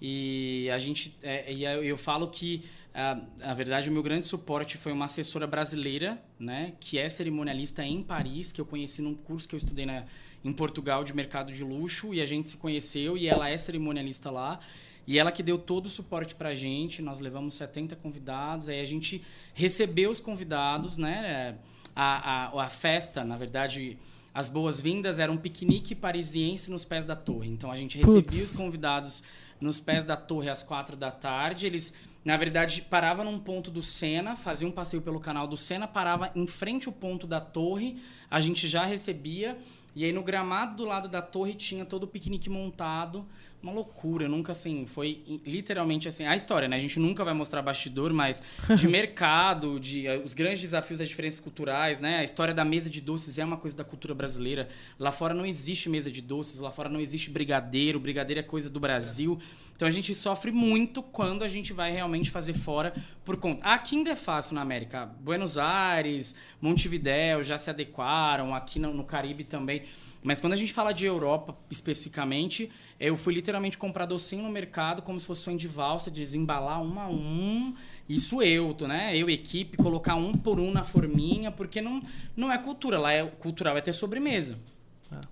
E 0.00 0.70
a 0.70 0.78
gente. 0.78 1.16
é, 1.22 1.52
e 1.52 1.64
eu, 1.64 1.82
eu 1.82 1.96
falo 1.96 2.28
que, 2.28 2.64
ah, 2.94 3.20
na 3.40 3.54
verdade, 3.54 3.90
o 3.90 3.92
meu 3.92 4.04
grande 4.04 4.26
suporte 4.26 4.76
foi 4.76 4.92
uma 4.92 5.06
assessora 5.06 5.48
brasileira, 5.48 6.22
né? 6.38 6.74
Que 6.78 6.96
é 6.96 7.08
cerimonialista 7.08 7.84
em 7.84 8.04
Paris, 8.04 8.52
que 8.52 8.60
eu 8.60 8.64
conheci 8.64 9.02
num 9.02 9.14
curso 9.14 9.48
que 9.48 9.54
eu 9.56 9.58
estudei 9.58 9.84
na, 9.84 10.04
em 10.44 10.52
Portugal 10.52 11.02
de 11.02 11.12
mercado 11.12 11.52
de 11.52 11.64
luxo, 11.64 12.14
e 12.14 12.20
a 12.20 12.26
gente 12.26 12.50
se 12.50 12.56
conheceu, 12.56 13.16
e 13.16 13.26
ela 13.26 13.48
é 13.48 13.58
cerimonialista 13.58 14.30
lá. 14.30 14.60
E 15.06 15.18
ela 15.18 15.32
que 15.32 15.42
deu 15.42 15.58
todo 15.58 15.86
o 15.86 15.88
suporte 15.88 16.34
pra 16.34 16.54
gente, 16.54 17.02
nós 17.02 17.18
levamos 17.18 17.54
70 17.54 17.96
convidados, 17.96 18.68
aí 18.68 18.80
a 18.80 18.84
gente 18.84 19.22
recebeu 19.52 20.10
os 20.10 20.20
convidados, 20.20 20.96
né? 20.96 21.56
A, 21.94 22.46
a, 22.46 22.64
a 22.64 22.68
festa, 22.70 23.24
na 23.24 23.36
verdade, 23.36 23.98
as 24.32 24.48
boas-vindas 24.48 25.18
era 25.18 25.30
um 25.30 25.36
piquenique 25.36 25.94
parisiense 25.94 26.70
nos 26.70 26.84
pés 26.84 27.04
da 27.04 27.14
torre. 27.14 27.50
Então 27.50 27.70
a 27.70 27.76
gente 27.76 27.98
recebia 27.98 28.44
os 28.44 28.52
convidados 28.52 29.22
nos 29.60 29.78
pés 29.78 30.04
da 30.04 30.16
torre 30.16 30.48
às 30.48 30.62
quatro 30.62 30.96
da 30.96 31.10
tarde. 31.10 31.66
Eles, 31.66 31.94
na 32.24 32.36
verdade, 32.36 32.82
paravam 32.82 33.24
num 33.24 33.38
ponto 33.38 33.70
do 33.70 33.82
Sena, 33.82 34.34
faziam 34.34 34.70
um 34.70 34.72
passeio 34.72 35.02
pelo 35.02 35.20
canal 35.20 35.46
do 35.46 35.56
Sena, 35.56 35.86
parava 35.86 36.30
em 36.34 36.46
frente 36.46 36.88
ao 36.88 36.94
ponto 36.94 37.26
da 37.26 37.40
torre, 37.40 38.00
a 38.30 38.40
gente 38.40 38.66
já 38.66 38.84
recebia. 38.84 39.58
E 39.94 40.04
aí 40.04 40.12
no 40.12 40.22
gramado 40.22 40.76
do 40.76 40.84
lado 40.86 41.08
da 41.08 41.20
torre 41.20 41.52
tinha 41.52 41.84
todo 41.84 42.04
o 42.04 42.08
piquenique 42.08 42.48
montado. 42.48 43.26
Uma 43.62 43.70
loucura, 43.70 44.28
nunca 44.28 44.50
assim, 44.50 44.86
foi 44.86 45.22
literalmente 45.46 46.08
assim, 46.08 46.26
a 46.26 46.34
história, 46.34 46.66
né? 46.66 46.76
A 46.76 46.80
gente 46.80 46.98
nunca 46.98 47.24
vai 47.24 47.32
mostrar 47.32 47.62
bastidor, 47.62 48.12
mas 48.12 48.42
de 48.76 48.88
mercado, 48.88 49.78
de 49.78 50.06
eh, 50.06 50.20
os 50.24 50.34
grandes 50.34 50.62
desafios 50.62 50.98
das 50.98 51.08
diferenças 51.08 51.38
culturais, 51.38 52.00
né? 52.00 52.18
A 52.18 52.24
história 52.24 52.52
da 52.52 52.64
mesa 52.64 52.90
de 52.90 53.00
doces 53.00 53.38
é 53.38 53.44
uma 53.44 53.56
coisa 53.56 53.76
da 53.76 53.84
cultura 53.84 54.14
brasileira. 54.14 54.68
Lá 54.98 55.12
fora 55.12 55.32
não 55.32 55.46
existe 55.46 55.88
mesa 55.88 56.10
de 56.10 56.20
doces, 56.20 56.58
lá 56.58 56.72
fora 56.72 56.88
não 56.88 57.00
existe 57.00 57.30
brigadeiro, 57.30 58.00
brigadeiro 58.00 58.40
é 58.40 58.42
coisa 58.42 58.68
do 58.68 58.80
Brasil. 58.80 59.38
Então 59.76 59.86
a 59.86 59.90
gente 59.90 60.12
sofre 60.12 60.50
muito 60.50 61.02
quando 61.02 61.44
a 61.44 61.48
gente 61.48 61.72
vai 61.72 61.92
realmente 61.92 62.30
fazer 62.30 62.54
fora 62.54 62.92
por 63.24 63.36
conta. 63.36 63.64
Aqui 63.64 63.96
ainda 63.96 64.10
é 64.10 64.16
fácil 64.16 64.54
na 64.54 64.62
América. 64.62 65.06
Buenos 65.20 65.56
Aires, 65.56 66.34
Montevidéu 66.60 67.42
já 67.42 67.58
se 67.58 67.70
adequaram, 67.70 68.54
aqui 68.54 68.78
no, 68.78 68.92
no 68.92 69.04
Caribe 69.04 69.44
também. 69.44 69.82
Mas 70.22 70.40
quando 70.40 70.52
a 70.52 70.56
gente 70.56 70.72
fala 70.72 70.92
de 70.92 71.04
Europa 71.04 71.56
especificamente, 71.70 72.70
eu 72.98 73.16
fui 73.16 73.34
literalmente 73.34 73.76
comprar 73.76 74.06
docinho 74.06 74.42
no 74.42 74.50
mercado 74.50 75.02
como 75.02 75.18
se 75.18 75.26
fosse 75.26 75.42
sonho 75.42 75.58
de 75.58 75.66
valsa, 75.66 76.10
desembalar 76.10 76.80
um 76.80 77.00
a 77.00 77.08
um. 77.08 77.74
Isso 78.08 78.40
eu, 78.42 78.76
né? 78.86 79.16
Eu, 79.16 79.28
equipe, 79.28 79.76
colocar 79.76 80.14
um 80.14 80.32
por 80.32 80.60
um 80.60 80.70
na 80.70 80.84
forminha, 80.84 81.50
porque 81.50 81.80
não, 81.80 82.00
não 82.36 82.52
é 82.52 82.58
cultura. 82.58 82.98
Lá 83.00 83.12
é 83.12 83.24
cultural, 83.24 83.76
é 83.76 83.80
ter 83.80 83.92
sobremesa. 83.92 84.58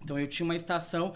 Então 0.02 0.18
eu 0.18 0.26
tinha 0.26 0.44
uma 0.44 0.54
estação. 0.54 1.12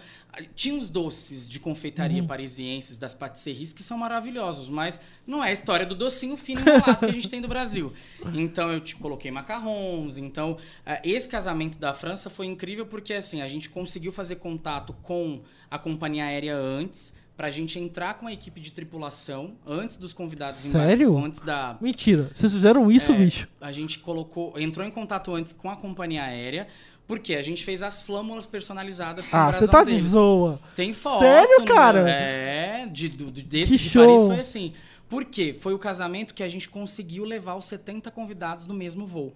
Tinha 0.54 0.76
os 0.78 0.88
doces 0.88 1.48
de 1.48 1.60
confeitaria 1.60 2.22
parisienses 2.24 2.96
das 2.96 3.14
patisseries 3.14 3.72
que 3.72 3.82
são 3.82 3.96
maravilhosos, 3.98 4.68
mas 4.68 5.00
não 5.26 5.42
é 5.44 5.48
a 5.50 5.52
história 5.52 5.86
do 5.86 5.94
docinho 5.94 6.36
fino 6.36 6.60
enrolado 6.60 6.98
que 6.98 7.04
a 7.06 7.12
gente 7.12 7.28
tem 7.30 7.40
do 7.40 7.48
Brasil. 7.48 7.92
Então 8.34 8.70
eu 8.70 8.80
te 8.80 8.96
coloquei 8.96 9.30
macarrons. 9.30 10.18
Então 10.18 10.56
eh, 10.84 11.00
esse 11.04 11.28
casamento 11.28 11.78
da 11.78 11.94
França 11.94 12.28
foi 12.28 12.46
incrível 12.46 12.86
porque 12.86 13.14
assim 13.14 13.42
a 13.42 13.46
gente 13.48 13.68
conseguiu 13.70 14.10
fazer 14.12 14.36
contato 14.36 14.92
com 15.02 15.40
a 15.70 15.78
companhia 15.78 16.24
aérea 16.24 16.56
antes. 16.56 17.14
Pra 17.36 17.50
gente 17.50 17.80
entrar 17.80 18.14
com 18.14 18.28
a 18.28 18.32
equipe 18.32 18.60
de 18.60 18.70
tripulação 18.70 19.56
antes 19.66 19.96
dos 19.96 20.12
convidados 20.12 20.54
Sério? 20.54 21.08
embarcar- 21.08 21.26
antes 21.26 21.40
da, 21.40 21.76
Mentira. 21.80 22.30
Vocês 22.32 22.52
fizeram 22.52 22.92
isso, 22.92 23.10
É, 23.10 23.18
bicho? 23.18 23.48
a 23.60 23.72
gente 23.72 23.98
colocou, 23.98 24.56
entrou 24.56 24.86
em 24.86 24.90
contato 24.92 25.34
antes 25.34 25.52
com 25.52 25.68
a 25.68 25.74
companhia 25.74 26.22
aérea, 26.22 26.68
porque 27.06 27.34
a 27.34 27.42
gente 27.42 27.64
fez 27.64 27.82
as 27.82 28.02
flâmulas 28.02 28.46
personalizadas 28.46 29.28
com 29.28 29.36
o 29.36 29.40
Ah, 29.40 29.46
você 29.46 29.58
brasão 29.58 29.68
tá 29.72 29.84
de 29.84 29.90
deles. 29.90 30.04
zoa. 30.04 30.60
Tem 30.74 30.92
foto. 30.92 31.20
Sério, 31.20 31.60
no- 31.60 31.64
cara? 31.66 32.08
É, 32.10 32.86
de, 32.86 33.08
do, 33.08 33.30
do- 33.30 33.42
desse 33.42 33.72
Que 33.76 33.82
de 33.84 33.90
show. 33.90 34.06
Paris 34.06 34.26
foi 34.26 34.40
assim. 34.40 34.72
Por 35.08 35.24
quê? 35.24 35.54
Foi 35.60 35.74
o 35.74 35.78
casamento 35.78 36.32
que 36.34 36.42
a 36.42 36.48
gente 36.48 36.68
conseguiu 36.68 37.24
levar 37.24 37.54
os 37.56 37.66
70 37.66 38.10
convidados 38.10 38.66
no 38.66 38.74
mesmo 38.74 39.06
voo. 39.06 39.32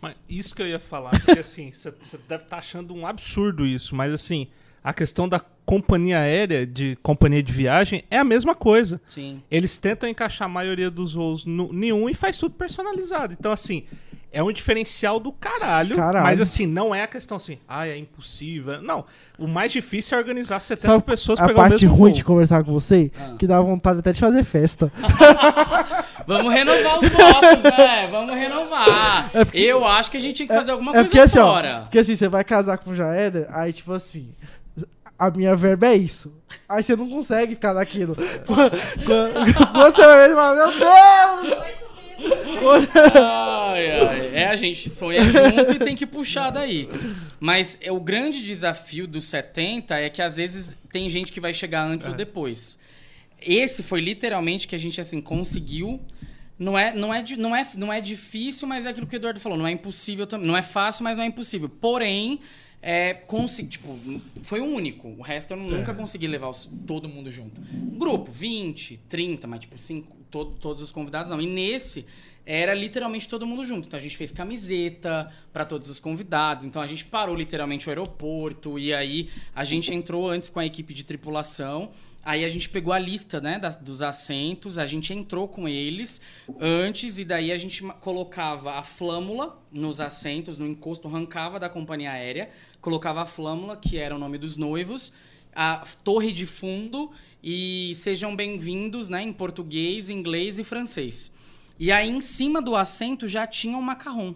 Mas 0.00 0.14
isso 0.28 0.54
que 0.54 0.60
eu 0.62 0.66
ia 0.68 0.78
falar, 0.78 1.10
porque 1.24 1.40
assim, 1.40 1.72
você 1.72 1.90
deve 2.28 2.44
estar 2.44 2.58
achando 2.58 2.94
um 2.94 3.06
absurdo 3.06 3.66
isso, 3.66 3.94
mas 3.96 4.12
assim, 4.12 4.46
a 4.84 4.92
questão 4.92 5.26
da 5.28 5.40
companhia 5.64 6.20
aérea, 6.20 6.64
de 6.66 6.96
companhia 7.02 7.42
de 7.42 7.52
viagem, 7.52 8.04
é 8.10 8.18
a 8.18 8.22
mesma 8.24 8.54
coisa. 8.54 9.00
Sim. 9.06 9.42
Eles 9.50 9.78
tentam 9.78 10.08
encaixar 10.08 10.46
a 10.46 10.48
maioria 10.48 10.90
dos 10.90 11.14
voos 11.14 11.44
no, 11.44 11.72
em 11.72 11.92
um 11.92 12.08
e 12.08 12.14
faz 12.14 12.36
tudo 12.38 12.54
personalizado. 12.54 13.32
Então, 13.32 13.50
assim, 13.50 13.84
é 14.36 14.42
um 14.42 14.52
diferencial 14.52 15.18
do 15.18 15.32
caralho, 15.32 15.96
Caralho. 15.96 16.24
Mas, 16.26 16.42
assim, 16.42 16.66
não 16.66 16.94
é 16.94 17.02
a 17.02 17.06
questão 17.06 17.38
assim, 17.38 17.58
ah, 17.66 17.88
é 17.88 17.96
impossível. 17.96 18.82
Não. 18.82 19.06
O 19.38 19.46
mais 19.46 19.72
difícil 19.72 20.16
é 20.16 20.20
organizar 20.20 20.60
70 20.60 20.86
Sabe 20.86 21.02
pessoas 21.04 21.40
a 21.40 21.46
pegar 21.46 21.54
o 21.54 21.62
parte 21.62 21.72
mesmo 21.72 21.88
ruim 21.90 22.10
voo. 22.10 22.18
de 22.18 22.24
conversar 22.24 22.62
com 22.62 22.70
você? 22.72 23.10
Ah. 23.18 23.34
Que 23.38 23.46
dá 23.46 23.58
vontade 23.62 24.00
até 24.00 24.12
de 24.12 24.20
fazer 24.20 24.44
festa. 24.44 24.92
Vamos 26.26 26.52
renovar 26.52 26.98
os 26.98 27.08
votos, 27.08 27.62
né? 27.78 28.08
Vamos 28.10 28.34
renovar. 28.34 29.30
É 29.32 29.44
porque- 29.44 29.58
Eu 29.58 29.86
acho 29.86 30.10
que 30.10 30.16
a 30.18 30.20
gente 30.20 30.36
tinha 30.36 30.48
que 30.48 30.54
fazer 30.54 30.72
alguma 30.72 30.90
é 30.90 30.94
coisa 30.94 31.08
porque 31.08 31.20
assim, 31.20 31.38
ó, 31.38 31.46
fora. 31.54 31.80
porque 31.82 31.98
assim, 31.98 32.14
você 32.16 32.28
vai 32.28 32.44
casar 32.44 32.76
com 32.78 32.90
o 32.90 32.94
Jaeder, 32.94 33.46
aí 33.50 33.72
tipo 33.72 33.92
assim, 33.92 34.28
a 35.18 35.30
minha 35.30 35.56
verba 35.56 35.86
é 35.86 35.94
isso. 35.96 36.30
Aí 36.68 36.82
você 36.82 36.94
não 36.94 37.08
consegue 37.08 37.54
ficar 37.54 37.72
naquilo. 37.72 38.14
Quando, 38.46 38.70
quando 39.72 39.94
você 39.96 40.06
vai 40.06 40.18
ver, 40.18 40.28
você 40.28 40.34
fala, 40.34 40.54
meu 40.56 40.66
Deus! 41.46 41.85
Ai, 43.14 43.90
ai. 43.90 44.30
É, 44.34 44.46
a 44.48 44.56
gente 44.56 44.90
sonha 44.90 45.22
junto 45.24 45.72
e 45.74 45.78
tem 45.78 45.94
que 45.94 46.06
puxar 46.06 46.50
daí. 46.50 46.88
Mas 47.38 47.78
é, 47.80 47.92
o 47.92 48.00
grande 48.00 48.44
desafio 48.44 49.06
dos 49.06 49.24
70 49.24 49.94
é 49.98 50.10
que 50.10 50.22
às 50.22 50.36
vezes 50.36 50.76
tem 50.90 51.08
gente 51.08 51.32
que 51.32 51.40
vai 51.40 51.52
chegar 51.52 51.82
antes 51.84 52.06
ou 52.08 52.14
depois. 52.14 52.78
Esse 53.40 53.82
foi 53.82 54.00
literalmente 54.00 54.66
que 54.66 54.74
a 54.74 54.78
gente 54.78 55.00
assim 55.00 55.20
conseguiu. 55.20 56.00
Não 56.58 56.78
é, 56.78 56.94
não, 56.94 57.12
é, 57.12 57.22
não, 57.36 57.54
é, 57.54 57.66
não 57.76 57.92
é 57.92 58.00
difícil, 58.00 58.66
mas 58.66 58.86
é 58.86 58.90
aquilo 58.90 59.06
que 59.06 59.14
o 59.14 59.18
Eduardo 59.18 59.38
falou. 59.38 59.58
Não 59.58 59.66
é 59.66 59.72
impossível 59.72 60.26
também. 60.26 60.46
Não 60.46 60.56
é 60.56 60.62
fácil, 60.62 61.04
mas 61.04 61.16
não 61.16 61.24
é 61.24 61.26
impossível. 61.26 61.68
Porém, 61.68 62.40
é, 62.80 63.12
consegui, 63.12 63.68
tipo, 63.68 63.98
foi 64.42 64.60
o 64.60 64.64
único. 64.64 65.08
O 65.08 65.20
resto 65.20 65.50
eu 65.52 65.56
nunca 65.58 65.92
consegui 65.92 66.26
levar 66.26 66.48
os- 66.48 66.64
todo 66.86 67.08
mundo 67.10 67.30
junto. 67.30 67.60
Grupo, 67.98 68.32
20, 68.32 68.96
30, 69.06 69.46
mas 69.46 69.60
tipo, 69.60 69.76
cinco, 69.76 70.15
todo- 70.30 70.52
todos 70.60 70.82
os 70.82 70.90
convidados 70.92 71.30
não. 71.30 71.40
E 71.40 71.46
nesse 71.46 72.06
era 72.44 72.72
literalmente 72.74 73.28
todo 73.28 73.44
mundo 73.46 73.64
junto. 73.64 73.86
Então 73.88 73.98
a 73.98 74.02
gente 74.02 74.16
fez 74.16 74.30
camiseta 74.30 75.32
para 75.52 75.64
todos 75.64 75.90
os 75.90 75.98
convidados. 75.98 76.64
Então 76.64 76.80
a 76.80 76.86
gente 76.86 77.04
parou 77.04 77.34
literalmente 77.34 77.86
o 77.86 77.90
aeroporto 77.90 78.78
e 78.78 78.94
aí 78.94 79.28
a 79.54 79.64
gente 79.64 79.92
entrou 79.92 80.28
antes 80.28 80.48
com 80.50 80.60
a 80.60 80.66
equipe 80.66 80.94
de 80.94 81.04
tripulação. 81.04 81.90
Aí 82.24 82.44
a 82.44 82.48
gente 82.48 82.68
pegou 82.68 82.92
a 82.92 82.98
lista 82.98 83.40
né, 83.40 83.56
das- 83.56 83.76
dos 83.76 84.02
assentos, 84.02 84.78
a 84.78 84.86
gente 84.86 85.12
entrou 85.12 85.46
com 85.46 85.68
eles 85.68 86.20
antes 86.60 87.18
e 87.18 87.24
daí 87.24 87.52
a 87.52 87.56
gente 87.56 87.84
colocava 88.00 88.72
a 88.74 88.82
flâmula 88.82 89.56
nos 89.72 90.00
assentos, 90.00 90.56
no 90.58 90.66
encosto, 90.66 91.06
arrancava 91.06 91.60
da 91.60 91.68
companhia 91.68 92.10
aérea, 92.10 92.50
colocava 92.80 93.22
a 93.22 93.26
flâmula, 93.26 93.76
que 93.76 93.96
era 93.96 94.14
o 94.14 94.18
nome 94.18 94.38
dos 94.38 94.56
noivos, 94.56 95.12
a 95.54 95.84
torre 96.02 96.32
de 96.32 96.46
fundo 96.46 97.12
e 97.48 97.94
sejam 97.94 98.34
bem-vindos 98.34 99.08
né, 99.08 99.22
em 99.22 99.32
português, 99.32 100.10
inglês 100.10 100.58
e 100.58 100.64
francês. 100.64 101.32
E 101.78 101.92
aí 101.92 102.10
em 102.10 102.20
cima 102.20 102.60
do 102.60 102.74
assento 102.74 103.28
já 103.28 103.46
tinha 103.46 103.78
um 103.78 103.82
macarrão. 103.82 104.34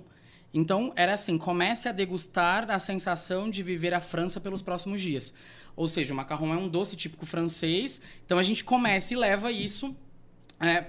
Então 0.54 0.92
era 0.94 1.14
assim, 1.14 1.36
comece 1.36 1.88
a 1.88 1.92
degustar 1.92 2.70
a 2.70 2.78
sensação 2.78 3.50
de 3.50 3.64
viver 3.64 3.92
a 3.92 4.00
França 4.00 4.40
pelos 4.40 4.62
próximos 4.62 5.02
dias. 5.02 5.34
Ou 5.74 5.88
seja, 5.88 6.14
o 6.14 6.16
macarrão 6.16 6.54
é 6.54 6.56
um 6.56 6.68
doce 6.68 6.94
típico 6.94 7.26
francês. 7.26 8.00
Então 8.24 8.38
a 8.38 8.44
gente 8.44 8.62
começa 8.62 9.12
e 9.12 9.16
leva 9.16 9.50
isso 9.50 9.92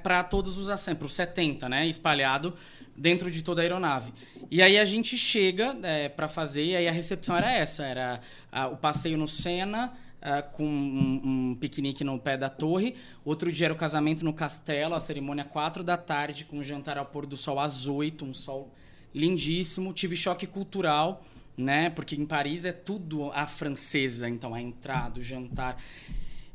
para 0.03 0.24
todos 0.24 0.59
os 0.59 0.69
assentos, 0.69 1.00
para 1.00 1.08
os 1.08 1.16
70, 1.16 1.69
né? 1.69 1.88
Espalhado 1.88 2.53
dentro 2.95 3.32
de 3.32 3.43
toda 3.43 3.61
a 3.61 3.64
aeronave. 3.64 4.14
E 4.51 4.61
aí 4.61 4.77
a 4.77 4.85
gente 4.85 5.17
chega 5.17 5.75
para 6.16 6.27
fazer, 6.27 6.66
e 6.66 6.75
aí 6.75 6.88
a 6.88 6.91
recepção 6.91 7.35
era 7.35 7.51
essa: 7.51 7.83
era 7.83 8.22
ah, 8.51 8.67
o 8.67 8.77
passeio 8.77 9.17
no 9.17 9.27
Sena. 9.27 9.91
Ah, 10.22 10.41
com 10.41 10.64
um, 10.64 11.22
um 11.24 11.56
piquenique 11.56 12.03
no 12.03 12.19
pé 12.19 12.38
da 12.38 12.50
torre. 12.50 12.95
Outro 13.25 13.51
dia 13.51 13.67
era 13.67 13.74
o 13.74 13.77
casamento 13.77 14.24
no 14.24 14.32
castelo, 14.32 14.93
a 14.93 15.00
cerimônia 15.00 15.43
4 15.43 15.83
da 15.83 15.98
tarde, 15.98 16.45
com 16.45 16.59
o 16.59 16.64
jantar 16.64 16.98
ao 16.98 17.06
pôr 17.06 17.25
do 17.25 17.35
sol 17.35 17.59
às 17.59 17.88
8, 17.88 18.24
um 18.24 18.33
sol 18.33 18.72
lindíssimo. 19.16 19.91
Tive 19.93 20.16
choque 20.16 20.45
cultural, 20.45 21.25
né? 21.58 21.90
Porque 21.90 22.16
em 22.16 22.25
Paris 22.25 22.66
é 22.66 22.72
tudo 22.72 23.32
a 23.33 23.48
francesa, 23.48 24.30
então 24.30 24.53
a 24.53 24.61
entrada, 24.61 25.19
o 25.19 25.24
jantar. 25.24 25.77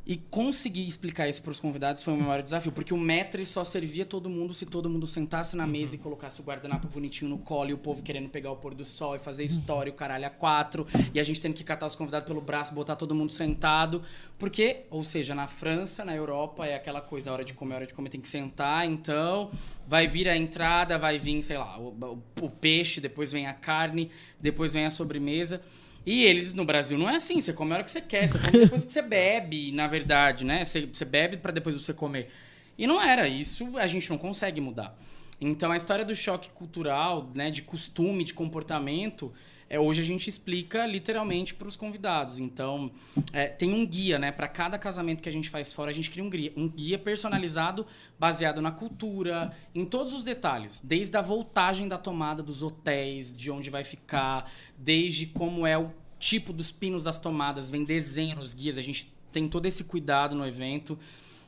E 0.08 0.16
conseguir 0.16 0.86
explicar 0.86 1.28
isso 1.28 1.42
para 1.42 1.50
os 1.50 1.58
convidados 1.58 2.00
foi 2.04 2.14
o 2.14 2.16
meu 2.16 2.26
maior 2.26 2.40
desafio, 2.40 2.70
porque 2.70 2.94
o 2.94 2.96
maître 2.96 3.44
só 3.44 3.64
servia 3.64 4.06
todo 4.06 4.30
mundo 4.30 4.54
se 4.54 4.64
todo 4.64 4.88
mundo 4.88 5.04
sentasse 5.04 5.56
na 5.56 5.66
mesa 5.66 5.96
e 5.96 5.98
colocasse 5.98 6.40
o 6.40 6.44
guardanapo 6.44 6.86
bonitinho 6.86 7.28
no 7.28 7.38
colo 7.38 7.70
e 7.70 7.72
o 7.72 7.78
povo 7.78 8.04
querendo 8.04 8.28
pegar 8.28 8.52
o 8.52 8.56
pôr 8.56 8.72
do 8.72 8.84
sol 8.84 9.16
e 9.16 9.18
fazer 9.18 9.42
história, 9.42 9.90
o 9.90 9.96
caralho 9.96 10.24
a 10.24 10.30
quatro, 10.30 10.86
e 11.12 11.18
a 11.18 11.24
gente 11.24 11.40
tendo 11.40 11.54
que 11.54 11.64
catar 11.64 11.86
os 11.86 11.96
convidados 11.96 12.24
pelo 12.28 12.40
braço, 12.40 12.72
botar 12.72 12.94
todo 12.94 13.16
mundo 13.16 13.32
sentado, 13.32 14.00
porque, 14.38 14.84
ou 14.90 15.02
seja, 15.02 15.34
na 15.34 15.48
França, 15.48 16.04
na 16.04 16.14
Europa, 16.14 16.64
é 16.64 16.76
aquela 16.76 17.00
coisa, 17.00 17.30
a 17.30 17.32
hora 17.32 17.44
de 17.44 17.52
comer, 17.52 17.74
a 17.74 17.76
hora 17.78 17.86
de 17.88 17.94
comer 17.94 18.08
tem 18.10 18.20
que 18.20 18.28
sentar, 18.28 18.86
então 18.86 19.50
vai 19.88 20.06
vir 20.06 20.28
a 20.28 20.36
entrada, 20.36 20.96
vai 20.98 21.18
vir, 21.18 21.42
sei 21.42 21.58
lá, 21.58 21.76
o, 21.80 21.88
o- 21.88 22.22
o 22.42 22.48
peixe, 22.50 23.00
depois 23.00 23.32
vem 23.32 23.48
a 23.48 23.52
carne, 23.52 24.08
depois 24.40 24.72
vem 24.72 24.84
a 24.84 24.90
sobremesa. 24.90 25.60
E 26.06 26.22
eles 26.22 26.54
no 26.54 26.64
Brasil 26.64 26.96
não 26.96 27.10
é 27.10 27.16
assim, 27.16 27.40
você 27.40 27.52
come 27.52 27.72
a 27.72 27.74
hora 27.74 27.84
que 27.84 27.90
você 27.90 28.00
quer, 28.00 28.28
você 28.28 28.38
come 28.38 28.52
depois 28.52 28.84
que 28.84 28.92
você 28.92 29.02
bebe, 29.02 29.72
na 29.72 29.88
verdade, 29.88 30.46
né? 30.46 30.64
Você, 30.64 30.86
você 30.86 31.04
bebe 31.04 31.36
para 31.36 31.50
depois 31.50 31.76
você 31.76 31.92
comer. 31.92 32.30
E 32.78 32.86
não 32.86 33.02
era, 33.02 33.26
isso 33.26 33.76
a 33.76 33.88
gente 33.88 34.08
não 34.08 34.16
consegue 34.16 34.60
mudar. 34.60 34.96
Então 35.40 35.72
a 35.72 35.76
história 35.76 36.04
do 36.04 36.14
choque 36.14 36.48
cultural, 36.50 37.30
né, 37.34 37.50
de 37.50 37.62
costume, 37.62 38.22
de 38.22 38.32
comportamento, 38.32 39.32
é, 39.68 39.78
hoje 39.78 40.00
a 40.00 40.04
gente 40.04 40.28
explica 40.28 40.86
literalmente 40.86 41.54
para 41.54 41.66
os 41.66 41.76
convidados. 41.76 42.38
Então 42.38 42.90
é, 43.32 43.46
tem 43.46 43.72
um 43.72 43.86
guia, 43.86 44.18
né, 44.18 44.30
para 44.30 44.48
cada 44.48 44.78
casamento 44.78 45.22
que 45.22 45.28
a 45.28 45.32
gente 45.32 45.50
faz 45.50 45.72
fora, 45.72 45.90
a 45.90 45.94
gente 45.94 46.10
cria 46.10 46.24
um 46.24 46.30
guia, 46.30 46.52
um 46.56 46.68
guia 46.68 46.98
personalizado 46.98 47.86
baseado 48.18 48.60
na 48.60 48.70
cultura, 48.70 49.52
em 49.74 49.84
todos 49.84 50.12
os 50.12 50.24
detalhes, 50.24 50.80
desde 50.80 51.16
a 51.16 51.20
voltagem 51.20 51.88
da 51.88 51.98
tomada 51.98 52.42
dos 52.42 52.62
hotéis, 52.62 53.36
de 53.36 53.50
onde 53.50 53.70
vai 53.70 53.84
ficar, 53.84 54.50
desde 54.78 55.26
como 55.26 55.66
é 55.66 55.76
o 55.76 55.90
tipo 56.18 56.52
dos 56.52 56.70
pinos 56.72 57.04
das 57.04 57.18
tomadas, 57.18 57.68
vem 57.68 57.84
desenho 57.84 58.36
nos 58.36 58.54
guias, 58.54 58.78
a 58.78 58.82
gente 58.82 59.12
tem 59.32 59.48
todo 59.48 59.66
esse 59.66 59.84
cuidado 59.84 60.34
no 60.34 60.46
evento. 60.46 60.98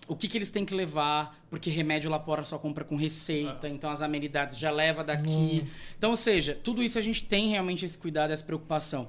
O 0.09 0.17
que, 0.17 0.27
que 0.27 0.39
eles 0.39 0.51
têm 0.51 0.65
que 0.65 0.75
levar, 0.75 1.39
porque 1.51 1.71
remédio 1.71 2.11
lá 2.11 2.19
fora 2.19 2.43
só 2.43 2.59
compra 2.59 2.83
com 2.83 2.97
receita, 2.97 3.69
então 3.69 3.91
as 3.91 4.01
amenidades 4.01 4.59
já 4.59 4.71
leva 4.71 5.05
daqui. 5.05 5.65
Então, 5.97 6.11
ou 6.11 6.17
seja, 6.17 6.59
tudo 6.65 6.83
isso 6.83 6.99
a 6.99 7.03
gente 7.03 7.25
tem 7.25 7.51
realmente 7.51 7.85
esse 7.85 7.97
cuidado, 7.97 8.33
essa 8.33 8.43
preocupação. 8.43 9.07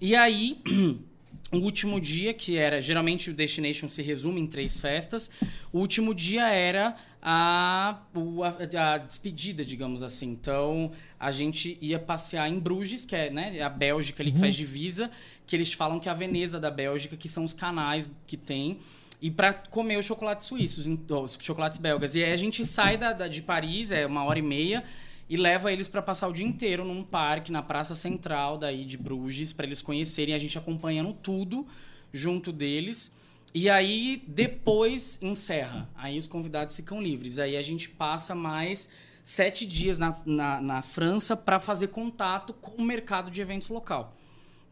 E 0.00 0.14
aí, 0.14 0.60
o 1.52 1.58
último 1.58 2.00
dia, 2.00 2.32
que 2.32 2.56
era. 2.56 2.80
Geralmente 2.80 3.30
o 3.30 3.34
Destination 3.34 3.88
se 3.88 4.02
resume 4.02 4.40
em 4.40 4.46
três 4.46 4.80
festas. 4.80 5.30
O 5.72 5.80
último 5.80 6.14
dia 6.14 6.48
era 6.48 6.96
a, 7.20 8.00
a, 8.74 8.94
a 8.94 8.98
despedida, 8.98 9.64
digamos 9.64 10.02
assim. 10.02 10.30
Então, 10.30 10.92
a 11.20 11.30
gente 11.30 11.76
ia 11.80 11.98
passear 11.98 12.48
em 12.48 12.58
Bruges, 12.58 13.04
que 13.04 13.14
é 13.14 13.30
né, 13.30 13.60
a 13.60 13.68
Bélgica 13.68 14.22
ali 14.22 14.32
que 14.32 14.38
faz 14.38 14.54
divisa, 14.54 15.10
que 15.46 15.54
eles 15.54 15.72
falam 15.72 16.00
que 16.00 16.08
é 16.08 16.12
a 16.12 16.14
Veneza 16.14 16.58
da 16.58 16.70
Bélgica, 16.70 17.16
que 17.16 17.28
são 17.28 17.44
os 17.44 17.52
canais 17.52 18.10
que 18.26 18.36
tem. 18.36 18.78
E 19.22 19.30
para 19.30 19.54
comer 19.54 19.96
os 19.98 20.04
chocolates 20.04 20.48
suíços, 20.48 20.86
os 20.86 21.38
chocolates 21.40 21.78
belgas. 21.78 22.16
E 22.16 22.24
aí 22.24 22.32
a 22.32 22.36
gente 22.36 22.64
sai 22.66 22.96
da, 22.98 23.12
da- 23.12 23.28
de 23.28 23.40
Paris, 23.40 23.92
é 23.92 24.04
uma 24.04 24.24
hora 24.24 24.40
e 24.40 24.42
meia, 24.42 24.82
e 25.30 25.36
leva 25.36 25.72
eles 25.72 25.86
para 25.86 26.02
passar 26.02 26.26
o 26.26 26.32
dia 26.32 26.44
inteiro 26.44 26.84
num 26.84 27.04
parque, 27.04 27.52
na 27.52 27.62
praça 27.62 27.94
central 27.94 28.58
daí 28.58 28.84
de 28.84 28.98
Bruges, 28.98 29.52
para 29.52 29.64
eles 29.64 29.80
conhecerem, 29.80 30.34
a 30.34 30.38
gente 30.38 30.58
acompanhando 30.58 31.12
tudo 31.12 31.64
junto 32.12 32.50
deles. 32.52 33.16
E 33.54 33.70
aí 33.70 34.24
depois 34.26 35.22
encerra. 35.22 35.88
Aí 35.94 36.18
os 36.18 36.26
convidados 36.26 36.74
ficam 36.74 37.00
livres. 37.00 37.38
Aí 37.38 37.56
a 37.56 37.62
gente 37.62 37.88
passa 37.88 38.34
mais 38.34 38.88
sete 39.22 39.64
dias 39.64 39.98
na, 39.98 40.18
na, 40.26 40.60
na 40.60 40.82
França 40.82 41.36
para 41.36 41.60
fazer 41.60 41.88
contato 41.88 42.52
com 42.54 42.82
o 42.82 42.84
mercado 42.84 43.30
de 43.30 43.40
eventos 43.40 43.68
local. 43.68 44.16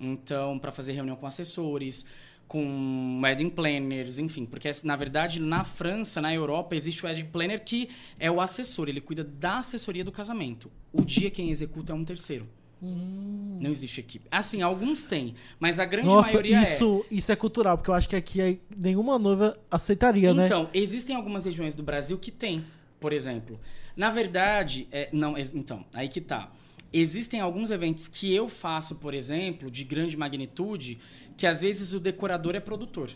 Então, 0.01 0.59
para 0.59 0.73
fazer 0.73 0.93
reunião 0.93 1.15
com 1.15 1.27
assessores, 1.27 2.07
com 2.51 3.21
wedding 3.23 3.49
planners, 3.49 4.19
enfim, 4.19 4.45
porque 4.45 4.69
na 4.83 4.97
verdade 4.97 5.39
na 5.39 5.63
França, 5.63 6.21
na 6.21 6.35
Europa, 6.35 6.75
existe 6.75 7.05
o 7.05 7.07
wedding 7.07 7.27
planner 7.27 7.63
que 7.65 7.89
é 8.19 8.29
o 8.29 8.41
assessor, 8.41 8.89
ele 8.89 9.01
cuida 9.01 9.23
da 9.23 9.59
assessoria 9.59 10.05
do 10.05 10.11
casamento. 10.11 10.69
O 10.93 11.05
dia 11.05 11.31
quem 11.31 11.51
executa 11.51 11.93
é 11.93 11.95
um 11.95 12.05
terceiro. 12.05 12.49
Não 12.83 13.71
existe 13.71 14.01
equipe. 14.01 14.27
Assim, 14.33 14.63
alguns 14.63 15.05
têm, 15.05 15.37
mas 15.61 15.79
a 15.79 15.85
grande 15.85 16.09
Nossa, 16.09 16.31
maioria 16.31 16.59
é. 16.59 16.63
isso, 16.63 17.07
isso 17.09 17.31
é 17.31 17.37
cultural, 17.37 17.79
porque 17.79 17.91
eu 17.91 17.95
acho 17.95 18.09
que 18.09 18.17
aqui 18.17 18.61
nenhuma 18.77 19.17
noiva 19.17 19.57
aceitaria, 19.71 20.35
né? 20.35 20.47
Então, 20.47 20.69
existem 20.75 21.15
algumas 21.15 21.45
regiões 21.45 21.77
do 21.77 21.85
Brasil 21.85 22.19
que 22.19 22.33
tem, 22.33 22.65
por 22.99 23.13
exemplo. 23.13 23.61
Na 23.97 24.11
verdade, 24.11 24.89
é, 24.91 25.09
não, 25.13 25.39
então, 25.39 25.85
aí 25.95 26.09
que 26.09 26.21
tá. 26.21 26.51
Existem 26.93 27.39
alguns 27.39 27.71
eventos 27.71 28.09
que 28.09 28.35
eu 28.35 28.49
faço, 28.49 28.97
por 28.97 29.15
exemplo, 29.15 29.71
de 29.71 29.85
grande 29.85 30.17
magnitude, 30.17 30.99
que 31.41 31.47
às 31.47 31.63
vezes 31.63 31.95
o 31.95 31.99
decorador 31.99 32.55
é 32.55 32.61
produtor. 32.61 33.11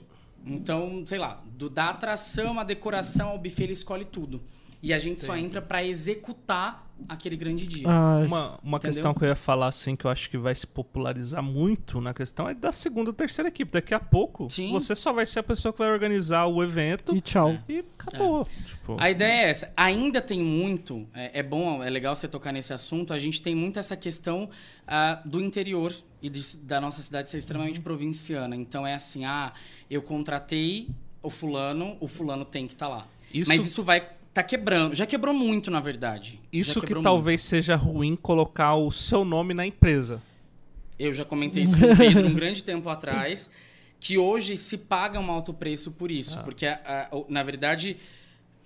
Então, 0.47 1.05
sei 1.05 1.19
lá, 1.19 1.43
do, 1.45 1.69
da 1.69 1.91
atração, 1.91 2.59
a 2.59 2.65
decoração, 2.65 3.29
ao 3.29 3.39
buffet, 3.39 3.65
ele 3.65 3.75
escolhe 3.75 4.07
tudo. 4.07 4.41
E 4.87 4.93
a 4.93 4.99
gente 4.99 5.25
só 5.25 5.35
entra 5.37 5.63
pra 5.63 5.83
executar 5.83 6.85
aquele 7.09 7.37
grande 7.37 7.67
dia. 7.67 7.87
Ah, 7.89 8.19
Uma, 8.19 8.59
uma 8.63 8.77
Entendeu? 8.77 8.81
questão 8.81 9.15
que 9.15 9.25
eu 9.25 9.29
ia 9.29 9.35
falar, 9.35 9.69
assim, 9.69 9.97
que 9.97 10.05
eu 10.05 10.11
acho 10.11 10.29
que 10.29 10.37
vai 10.39 10.55
se 10.55 10.67
popularizar 10.67 11.43
muito 11.43 12.01
na 12.01 12.13
questão 12.13 12.49
é 12.49 12.55
da 12.55 12.71
segunda 12.71 13.09
ou 13.11 13.15
terceira 13.15 13.49
equipe. 13.49 13.73
Daqui 13.73 13.95
a 13.95 13.99
pouco, 13.99 14.49
Sim. 14.51 14.71
você 14.71 14.95
só 14.95 15.13
vai 15.13 15.25
ser 15.27 15.39
a 15.41 15.43
pessoa 15.43 15.73
que 15.73 15.79
vai 15.79 15.91
organizar 15.91 16.47
o 16.47 16.63
evento 16.63 17.17
e 17.17 17.21
tchau. 17.21 17.57
e 17.69 17.83
acabou. 17.99 18.47
Tipo, 18.67 18.97
A 19.01 19.11
ideia 19.11 19.47
é 19.47 19.51
essa. 19.51 19.73
Ainda 19.77 20.21
tem 20.21 20.43
muito, 20.43 21.07
é, 21.15 21.41
é 21.41 21.43
bom, 21.43 21.83
é 21.83 21.89
legal 21.91 22.15
você 22.15 22.29
tocar 22.29 22.53
nesse 22.53 22.73
assunto. 22.73 23.13
A 23.15 23.19
gente 23.19 23.41
tem 23.43 23.55
muito 23.57 23.79
essa 23.79 23.97
questão 23.97 24.49
ah, 24.87 25.21
do 25.25 25.41
interior 25.41 25.95
e 26.23 26.29
de- 26.29 26.59
da 26.59 26.81
nossa 26.81 27.03
cidade 27.03 27.31
ser 27.31 27.39
extremamente 27.39 27.81
provinciana. 27.81 28.55
Então 28.55 28.87
é 28.87 28.95
assim, 28.95 29.25
ah, 29.25 29.53
eu 29.91 30.03
contratei 30.03 30.89
o 31.23 31.31
fulano, 31.31 31.97
o 32.01 32.07
fulano 32.07 32.45
tem 32.45 32.67
que 32.67 32.75
estar 32.75 32.89
lá. 32.89 33.07
Isso- 33.33 33.49
Mas 33.49 33.67
isso 33.67 33.83
vai 33.83 34.09
tá 34.35 34.43
quebrando. 34.43 34.95
Já 34.95 35.07
quebrou 35.07 35.33
muito, 35.33 35.71
na 35.71 35.81
verdade. 35.81 36.41
Isso 36.53 36.81
que 36.83 36.93
talvez 37.03 37.41
seja 37.43 37.77
ruim 37.77 38.17
colocar 38.17 38.75
o 38.75 38.91
seu 38.93 39.25
nome 39.25 39.55
na 39.55 39.65
empresa. 39.65 40.21
Eu 40.99 41.13
já 41.13 41.25
comentei 41.25 41.63
isso 41.63 41.79
com 41.79 41.87
o 41.87 41.97
Pedro 41.97 42.27
um 42.27 42.35
grande 42.35 42.63
tempo 42.63 42.89
atrás, 42.89 43.51
que 44.01 44.19
hoje 44.19 44.59
se 44.59 44.77
paga 44.79 45.19
um 45.19 45.31
alto 45.31 45.55
preço 45.55 45.93
por 45.93 46.11
isso. 46.11 46.43
Porque, 46.43 46.67
a- 46.67 47.09
a- 47.11 47.17
o- 47.17 47.27
na 47.29 47.43
verdade, 47.43 47.97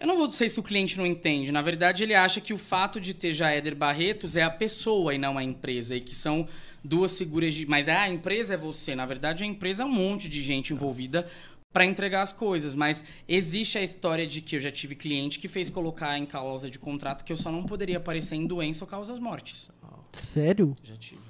eu 0.01 0.07
não 0.07 0.17
vou 0.17 0.33
sei 0.33 0.49
se 0.49 0.59
o 0.59 0.63
cliente 0.63 0.97
não 0.99 1.07
entende. 1.07 1.51
Na 1.53 1.63
verdade, 1.63 2.03
ele 2.03 2.15
acha 2.15 2.41
que 2.41 2.53
o 2.53 2.59
fato 2.59 3.01
de 3.01 3.13
ter 3.15 3.33
Jaéder 3.33 3.75
Barretos 3.77 4.37
é 4.37 4.43
a 4.43 4.51
pessoa 4.51 5.15
e 5.15 5.19
não 5.19 5.37
a 5.39 5.45
empresa. 5.45 5.97
E 5.97 6.01
que 6.01 6.15
são 6.15 6.47
duas 6.85 7.17
figuras 7.17 7.55
de. 7.55 7.67
Mas 7.67 7.89
ah, 7.89 8.03
a 8.03 8.09
empresa 8.09 8.55
é 8.55 8.57
você. 8.57 8.95
Na 8.95 9.05
verdade, 9.07 9.45
a 9.45 9.47
empresa 9.47 9.83
é 9.83 9.87
um 9.87 9.93
monte 9.93 10.29
de 10.29 10.43
gente 10.43 10.73
envolvida 10.73 11.27
para 11.73 11.85
entregar 11.85 12.23
as 12.23 12.33
coisas. 12.33 12.75
Mas 12.75 13.05
existe 13.29 13.79
a 13.79 13.83
história 13.83 14.27
de 14.27 14.41
que 14.41 14.57
eu 14.57 14.61
já 14.61 14.71
tive 14.71 14.95
cliente 14.95 15.39
que 15.39 15.49
fez 15.49 15.71
colocar 15.71 16.19
em 16.19 16.27
causa 16.27 16.69
de 16.69 16.79
contrato 16.79 17.25
que 17.25 17.33
eu 17.33 17.37
só 17.37 17.51
não 17.51 17.65
poderia 17.65 17.99
aparecer 17.99 18.37
em 18.37 18.47
doença 18.47 18.85
ou 18.85 18.89
causas 18.89 19.19
mortes. 19.19 19.71
Sério? 20.13 20.75
Já 20.83 20.97
tive. 20.97 21.28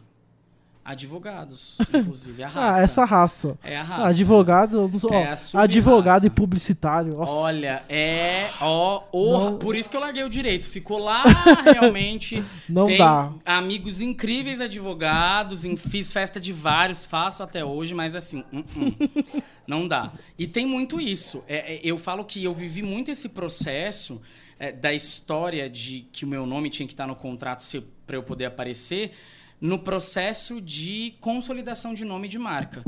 Advogados, 0.92 1.76
inclusive, 1.92 2.42
a 2.42 2.48
raça. 2.48 2.78
Ah, 2.80 2.82
essa 2.82 3.04
raça. 3.04 3.58
É 3.62 3.76
a 3.76 3.82
raça. 3.82 4.06
Advogado, 4.06 4.98
sou- 4.98 5.12
ó, 5.12 5.14
É 5.16 5.34
advogado 5.54 6.24
e 6.26 6.30
publicitário. 6.30 7.14
Nossa. 7.14 7.30
Olha, 7.32 7.82
é. 7.90 8.48
Ó, 8.58 9.02
o- 9.12 9.38
Não- 9.38 9.58
por 9.58 9.76
isso 9.76 9.90
que 9.90 9.96
eu 9.96 10.00
larguei 10.00 10.24
o 10.24 10.30
direito. 10.30 10.66
Ficou 10.66 10.96
lá 10.98 11.24
realmente. 11.62 12.42
Não 12.68 12.86
Tem 12.86 12.96
dá. 12.96 13.30
amigos 13.44 14.00
incríveis 14.00 14.62
advogados, 14.62 15.66
em- 15.66 15.76
fiz 15.76 16.10
festa 16.10 16.40
de 16.40 16.54
vários, 16.54 17.04
faço 17.04 17.42
até 17.42 17.62
hoje, 17.62 17.94
mas 17.94 18.16
assim, 18.16 18.42
hum, 18.50 18.64
não 19.66 19.86
dá. 19.86 20.10
E 20.38 20.46
tem 20.46 20.64
muito 20.64 20.98
isso. 20.98 21.44
É, 21.46 21.74
é, 21.74 21.80
eu 21.82 21.98
falo 21.98 22.24
que 22.24 22.42
eu 22.42 22.54
vivi 22.54 22.82
muito 22.82 23.10
esse 23.10 23.28
processo 23.28 24.22
é, 24.58 24.72
da 24.72 24.92
história 24.94 25.68
de 25.68 26.08
que 26.12 26.24
o 26.24 26.28
meu 26.28 26.46
nome 26.46 26.70
tinha 26.70 26.86
que 26.86 26.94
estar 26.94 27.06
no 27.06 27.14
contrato 27.14 27.62
para 28.06 28.16
eu 28.16 28.22
poder 28.22 28.46
aparecer, 28.46 29.12
no 29.60 29.78
processo 29.78 30.60
de 30.60 31.14
consolidação 31.20 31.94
de 31.94 32.04
nome 32.04 32.28
de 32.28 32.38
marca. 32.38 32.82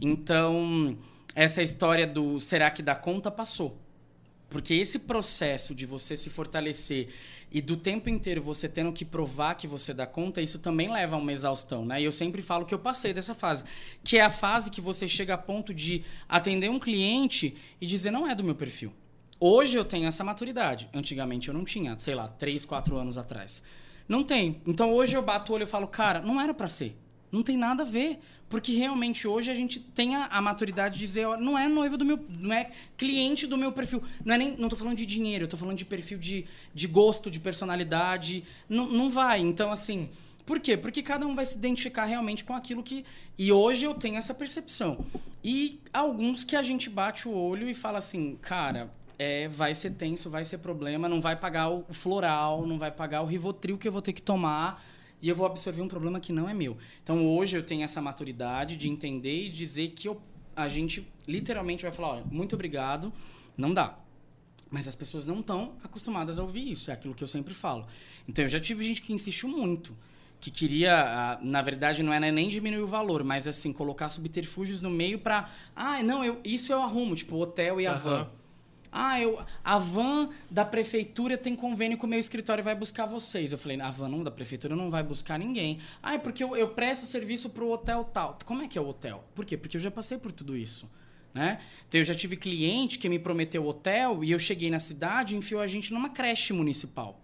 Então, 0.00 0.98
essa 1.34 1.62
história 1.62 2.06
do 2.06 2.40
será 2.40 2.70
que 2.70 2.82
dá 2.82 2.94
conta 2.94 3.30
passou. 3.30 3.80
Porque 4.48 4.74
esse 4.74 5.00
processo 5.00 5.74
de 5.74 5.84
você 5.84 6.16
se 6.16 6.30
fortalecer 6.30 7.08
e 7.50 7.60
do 7.60 7.76
tempo 7.76 8.08
inteiro 8.08 8.40
você 8.40 8.68
tendo 8.68 8.92
que 8.92 9.04
provar 9.04 9.54
que 9.54 9.66
você 9.66 9.92
dá 9.92 10.06
conta, 10.06 10.40
isso 10.40 10.58
também 10.58 10.90
leva 10.90 11.16
a 11.16 11.18
uma 11.18 11.32
exaustão, 11.32 11.84
né? 11.84 12.00
E 12.00 12.04
eu 12.04 12.12
sempre 12.12 12.42
falo 12.42 12.64
que 12.64 12.72
eu 12.72 12.78
passei 12.78 13.12
dessa 13.12 13.34
fase, 13.34 13.64
que 14.04 14.18
é 14.18 14.22
a 14.22 14.30
fase 14.30 14.70
que 14.70 14.80
você 14.80 15.08
chega 15.08 15.34
a 15.34 15.38
ponto 15.38 15.74
de 15.74 16.04
atender 16.28 16.70
um 16.70 16.78
cliente 16.78 17.56
e 17.80 17.86
dizer 17.86 18.10
não 18.10 18.28
é 18.28 18.34
do 18.34 18.44
meu 18.44 18.54
perfil. 18.54 18.92
Hoje 19.38 19.76
eu 19.76 19.84
tenho 19.84 20.06
essa 20.06 20.24
maturidade. 20.24 20.88
Antigamente 20.94 21.48
eu 21.48 21.54
não 21.54 21.64
tinha, 21.64 21.98
sei 21.98 22.14
lá, 22.14 22.28
3, 22.28 22.64
4 22.64 22.96
anos 22.96 23.18
atrás. 23.18 23.62
Não 24.08 24.22
tenho. 24.22 24.60
Então 24.66 24.92
hoje 24.92 25.16
eu 25.16 25.22
bato 25.22 25.52
o 25.52 25.54
olho 25.54 25.64
e 25.64 25.66
falo, 25.66 25.86
cara, 25.86 26.20
não 26.20 26.40
era 26.40 26.54
pra 26.54 26.68
ser. 26.68 26.96
Não 27.30 27.42
tem 27.42 27.56
nada 27.56 27.82
a 27.82 27.86
ver. 27.86 28.20
Porque 28.48 28.72
realmente 28.76 29.26
hoje 29.26 29.50
a 29.50 29.54
gente 29.54 29.80
tem 29.80 30.14
a, 30.14 30.26
a 30.26 30.40
maturidade 30.40 30.94
de 30.94 31.00
dizer, 31.00 31.26
não 31.38 31.58
é 31.58 31.66
noiva 31.66 31.96
do 31.96 32.04
meu. 32.04 32.18
não 32.28 32.54
é 32.54 32.70
cliente 32.96 33.46
do 33.46 33.58
meu 33.58 33.72
perfil. 33.72 34.02
Não 34.24 34.34
é 34.34 34.38
nem. 34.38 34.56
Não 34.56 34.68
tô 34.68 34.76
falando 34.76 34.96
de 34.96 35.04
dinheiro, 35.04 35.44
eu 35.44 35.48
tô 35.48 35.56
falando 35.56 35.76
de 35.76 35.84
perfil 35.84 36.18
de, 36.18 36.46
de 36.72 36.86
gosto, 36.86 37.30
de 37.30 37.40
personalidade. 37.40 38.44
Não, 38.68 38.86
não 38.88 39.10
vai. 39.10 39.40
Então, 39.40 39.72
assim. 39.72 40.08
Por 40.44 40.60
quê? 40.60 40.76
Porque 40.76 41.02
cada 41.02 41.26
um 41.26 41.34
vai 41.34 41.44
se 41.44 41.56
identificar 41.56 42.04
realmente 42.04 42.44
com 42.44 42.54
aquilo 42.54 42.84
que. 42.84 43.04
E 43.36 43.50
hoje 43.50 43.84
eu 43.84 43.94
tenho 43.94 44.16
essa 44.16 44.32
percepção. 44.32 45.04
E 45.42 45.80
alguns 45.92 46.44
que 46.44 46.54
a 46.54 46.62
gente 46.62 46.88
bate 46.88 47.26
o 47.26 47.34
olho 47.34 47.68
e 47.68 47.74
fala 47.74 47.98
assim, 47.98 48.36
cara, 48.40 48.92
é, 49.18 49.48
vai 49.48 49.74
ser 49.74 49.92
tenso, 49.92 50.28
vai 50.28 50.44
ser 50.44 50.58
problema, 50.58 51.08
não 51.08 51.20
vai 51.20 51.36
pagar 51.36 51.70
o 51.70 51.84
floral, 51.90 52.66
não 52.66 52.78
vai 52.78 52.90
pagar 52.90 53.22
o 53.22 53.26
Rivotril 53.26 53.78
que 53.78 53.88
eu 53.88 53.92
vou 53.92 54.02
ter 54.02 54.12
que 54.12 54.22
tomar 54.22 54.82
e 55.22 55.28
eu 55.28 55.34
vou 55.34 55.46
absorver 55.46 55.82
um 55.82 55.88
problema 55.88 56.20
que 56.20 56.32
não 56.32 56.48
é 56.48 56.54
meu. 56.54 56.76
Então 57.02 57.26
hoje 57.26 57.56
eu 57.56 57.62
tenho 57.62 57.82
essa 57.82 58.00
maturidade 58.00 58.76
de 58.76 58.88
entender 58.88 59.46
e 59.46 59.48
dizer 59.48 59.88
que 59.90 60.08
eu, 60.08 60.20
a 60.54 60.68
gente 60.68 61.06
literalmente 61.26 61.82
vai 61.82 61.92
falar, 61.92 62.08
olha, 62.08 62.24
muito 62.30 62.54
obrigado, 62.54 63.12
não 63.56 63.72
dá. 63.72 63.98
Mas 64.70 64.88
as 64.88 64.96
pessoas 64.96 65.26
não 65.26 65.40
estão 65.40 65.74
acostumadas 65.82 66.38
a 66.38 66.42
ouvir 66.42 66.70
isso, 66.70 66.90
é 66.90 66.94
aquilo 66.94 67.14
que 67.14 67.22
eu 67.22 67.28
sempre 67.28 67.54
falo. 67.54 67.86
Então 68.28 68.44
eu 68.44 68.48
já 68.48 68.60
tive 68.60 68.84
gente 68.84 69.00
que 69.00 69.12
insistiu 69.12 69.48
muito, 69.48 69.96
que 70.40 70.50
queria, 70.50 71.38
na 71.40 71.62
verdade 71.62 72.02
não 72.02 72.12
era 72.12 72.30
nem 72.30 72.48
diminuir 72.48 72.82
o 72.82 72.86
valor, 72.86 73.24
mas 73.24 73.48
assim, 73.48 73.72
colocar 73.72 74.08
subterfúgios 74.08 74.80
no 74.80 74.90
meio 74.90 75.20
pra, 75.20 75.48
ah, 75.74 76.02
não, 76.02 76.24
eu, 76.24 76.40
isso 76.44 76.72
eu 76.72 76.82
arrumo, 76.82 77.14
tipo, 77.14 77.36
o 77.36 77.40
hotel 77.40 77.80
e 77.80 77.86
a 77.86 77.94
van. 77.94 78.28
Ah, 78.98 79.20
eu, 79.20 79.38
a 79.62 79.78
van 79.78 80.30
da 80.50 80.64
prefeitura 80.64 81.36
tem 81.36 81.54
convênio 81.54 81.98
com 81.98 82.06
o 82.06 82.08
meu 82.08 82.18
escritório 82.18 82.62
e 82.62 82.64
vai 82.64 82.74
buscar 82.74 83.04
vocês. 83.04 83.52
Eu 83.52 83.58
falei, 83.58 83.78
a 83.78 83.90
van 83.90 84.08
não, 84.08 84.24
da 84.24 84.30
prefeitura 84.30 84.74
não 84.74 84.90
vai 84.90 85.02
buscar 85.02 85.38
ninguém. 85.38 85.78
Ah, 86.02 86.14
é 86.14 86.18
porque 86.18 86.42
eu, 86.42 86.56
eu 86.56 86.68
presto 86.70 87.04
serviço 87.04 87.50
pro 87.50 87.70
hotel 87.70 88.04
tal. 88.04 88.38
Como 88.46 88.62
é 88.62 88.68
que 88.68 88.78
é 88.78 88.80
o 88.80 88.88
hotel? 88.88 89.22
Por 89.34 89.44
quê? 89.44 89.56
Porque 89.56 89.76
eu 89.76 89.80
já 89.80 89.90
passei 89.90 90.16
por 90.16 90.32
tudo 90.32 90.56
isso. 90.56 90.88
Né? 91.34 91.60
Então 91.86 92.00
eu 92.00 92.04
já 92.04 92.14
tive 92.14 92.36
cliente 92.38 92.98
que 92.98 93.08
me 93.10 93.18
prometeu 93.18 93.66
hotel 93.66 94.24
e 94.24 94.30
eu 94.30 94.38
cheguei 94.38 94.70
na 94.70 94.78
cidade 94.78 95.34
e 95.34 95.38
enfiou 95.38 95.60
a 95.60 95.66
gente 95.66 95.92
numa 95.92 96.08
creche 96.08 96.54
municipal. 96.54 97.20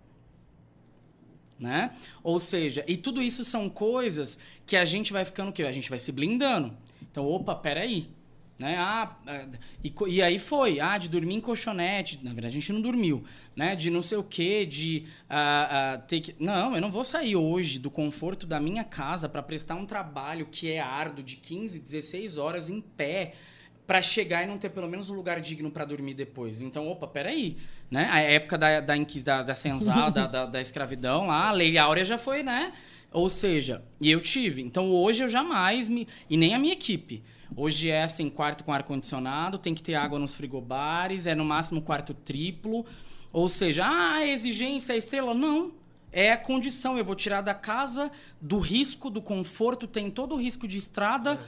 né? 1.58 1.92
Ou 2.22 2.40
seja, 2.40 2.84
e 2.88 2.96
tudo 2.96 3.22
isso 3.22 3.44
são 3.44 3.68
coisas 3.70 4.38
que 4.66 4.76
a 4.76 4.84
gente 4.84 5.12
vai 5.12 5.24
ficando 5.24 5.50
o 5.50 5.52
quê? 5.52 5.62
A 5.62 5.72
gente 5.72 5.88
vai 5.88 5.98
se 5.98 6.10
blindando. 6.12 6.76
Então, 7.00 7.24
opa, 7.24 7.54
peraí. 7.54 8.10
Né? 8.58 8.76
Ah, 8.78 9.16
ah, 9.26 9.46
e, 9.82 9.92
e 10.08 10.22
aí 10.22 10.38
foi, 10.38 10.78
ah, 10.78 10.96
de 10.96 11.08
dormir 11.08 11.34
em 11.34 11.40
colchonete, 11.40 12.20
na 12.22 12.32
verdade 12.32 12.56
a 12.56 12.60
gente 12.60 12.72
não 12.72 12.80
dormiu, 12.80 13.24
né? 13.56 13.74
De 13.74 13.90
não 13.90 14.02
sei 14.02 14.18
o 14.18 14.22
quê, 14.22 14.64
de 14.64 15.06
ah, 15.28 15.94
ah, 15.94 15.98
ter 15.98 16.20
que... 16.20 16.36
Não, 16.38 16.74
eu 16.74 16.80
não 16.80 16.90
vou 16.90 17.02
sair 17.02 17.34
hoje 17.34 17.78
do 17.78 17.90
conforto 17.90 18.46
da 18.46 18.60
minha 18.60 18.84
casa 18.84 19.28
para 19.28 19.42
prestar 19.42 19.74
um 19.74 19.86
trabalho 19.86 20.46
que 20.46 20.70
é 20.70 20.80
árduo 20.80 21.24
de 21.24 21.36
15, 21.36 21.80
16 21.80 22.38
horas 22.38 22.68
em 22.68 22.80
pé 22.80 23.34
para 23.86 24.00
chegar 24.00 24.44
e 24.44 24.46
não 24.46 24.58
ter 24.58 24.70
pelo 24.70 24.88
menos 24.88 25.10
um 25.10 25.14
lugar 25.14 25.40
digno 25.40 25.70
para 25.70 25.84
dormir 25.84 26.14
depois. 26.14 26.60
Então, 26.60 26.88
opa, 26.88 27.06
peraí, 27.06 27.56
né? 27.90 28.08
A 28.10 28.20
época 28.20 28.56
da, 28.56 28.80
da, 28.80 28.94
da, 28.96 29.42
da 29.42 29.54
senzala, 29.54 30.10
da, 30.10 30.26
da, 30.26 30.46
da 30.46 30.60
escravidão 30.60 31.26
lá, 31.26 31.48
a 31.48 31.52
lei 31.52 31.76
áurea 31.76 32.04
já 32.04 32.16
foi, 32.16 32.42
né? 32.42 32.72
Ou 33.10 33.28
seja, 33.28 33.82
e 34.00 34.10
eu 34.10 34.20
tive. 34.20 34.62
Então, 34.62 34.90
hoje 34.90 35.24
eu 35.24 35.28
jamais 35.28 35.88
me... 35.88 36.08
E 36.30 36.36
nem 36.36 36.54
a 36.54 36.58
minha 36.58 36.72
equipe. 36.72 37.22
Hoje 37.56 37.90
é 37.90 38.02
assim, 38.02 38.28
quarto 38.30 38.64
com 38.64 38.72
ar-condicionado, 38.72 39.58
tem 39.58 39.74
que 39.74 39.82
ter 39.82 39.94
água 39.94 40.18
nos 40.18 40.34
frigobares, 40.34 41.26
é 41.26 41.34
no 41.34 41.44
máximo 41.44 41.82
quarto 41.82 42.14
triplo. 42.14 42.84
Ou 43.32 43.48
seja, 43.48 43.84
ah, 43.86 44.14
a 44.16 44.26
exigência, 44.26 44.94
a 44.94 44.98
estrela. 44.98 45.34
Não. 45.34 45.72
É 46.10 46.30
a 46.32 46.36
condição. 46.36 46.98
Eu 46.98 47.04
vou 47.04 47.14
tirar 47.14 47.40
da 47.40 47.54
casa, 47.54 48.10
do 48.40 48.58
risco, 48.58 49.08
do 49.08 49.22
conforto, 49.22 49.86
tem 49.86 50.10
todo 50.10 50.34
o 50.34 50.38
risco 50.38 50.68
de 50.68 50.76
estrada. 50.76 51.40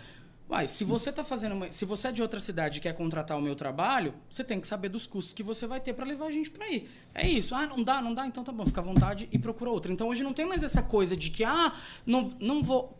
Uai, 0.48 0.68
se 0.68 0.84
você 0.84 1.10
tá 1.12 1.24
fazendo. 1.24 1.52
uma- 1.54 1.70
se 1.72 1.84
você 1.84 2.08
é 2.08 2.12
de 2.12 2.22
outra 2.22 2.38
cidade 2.40 2.78
e 2.78 2.80
quer 2.80 2.94
contratar 2.94 3.36
o 3.38 3.42
meu 3.42 3.54
trabalho, 3.54 4.14
você 4.30 4.44
tem 4.44 4.60
que 4.60 4.66
saber 4.66 4.88
dos 4.90 5.06
custos 5.06 5.32
que 5.34 5.42
você 5.42 5.66
vai 5.66 5.80
ter 5.80 5.92
para 5.94 6.04
levar 6.04 6.26
a 6.26 6.30
gente 6.30 6.50
para 6.50 6.64
aí. 6.66 6.86
É 7.14 7.28
isso. 7.28 7.54
Ah, 7.54 7.66
não 7.66 7.82
dá, 7.82 8.00
não 8.00 8.14
dá, 8.14 8.26
então 8.26 8.44
tá 8.44 8.52
bom, 8.52 8.64
fica 8.66 8.80
à 8.80 8.84
vontade 8.84 9.28
e 9.32 9.38
procura 9.38 9.70
outra. 9.70 9.92
Então 9.92 10.08
hoje 10.08 10.22
não 10.22 10.32
tem 10.34 10.46
mais 10.46 10.62
essa 10.62 10.82
coisa 10.82 11.16
de 11.16 11.30
que, 11.30 11.44
ah, 11.44 11.72
não, 12.06 12.30
não 12.40 12.62
vou. 12.62 12.98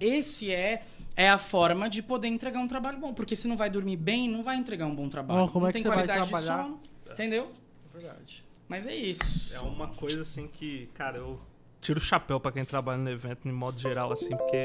Esse 0.00 0.50
é. 0.50 0.82
É 1.18 1.28
a 1.28 1.36
forma 1.36 1.90
de 1.90 2.00
poder 2.00 2.28
entregar 2.28 2.60
um 2.60 2.68
trabalho 2.68 2.96
bom. 2.96 3.12
Porque 3.12 3.34
se 3.34 3.48
não 3.48 3.56
vai 3.56 3.68
dormir 3.68 3.96
bem, 3.96 4.30
não 4.30 4.44
vai 4.44 4.54
entregar 4.54 4.86
um 4.86 4.94
bom 4.94 5.08
trabalho. 5.08 5.40
Ó, 5.40 5.48
como 5.48 5.64
não 5.64 5.70
é 5.70 5.72
que 5.72 5.78
tem 5.78 5.82
você 5.82 5.88
vai 5.88 5.96
qualidade 5.96 6.22
de 6.22 6.30
trabalhar? 6.30 6.62
sono, 6.62 6.80
entendeu? 7.10 7.50
Verdade. 7.92 8.44
Mas 8.68 8.86
é 8.86 8.94
isso. 8.94 9.56
É 9.56 9.60
uma 9.62 9.88
coisa 9.88 10.22
assim 10.22 10.46
que, 10.46 10.88
cara, 10.94 11.16
eu 11.16 11.40
tiro 11.80 11.98
o 11.98 12.00
chapéu 12.00 12.38
pra 12.38 12.52
quem 12.52 12.64
trabalha 12.64 12.98
no 12.98 13.10
evento, 13.10 13.40
de 13.44 13.50
modo 13.50 13.80
geral, 13.80 14.12
assim, 14.12 14.36
porque. 14.36 14.62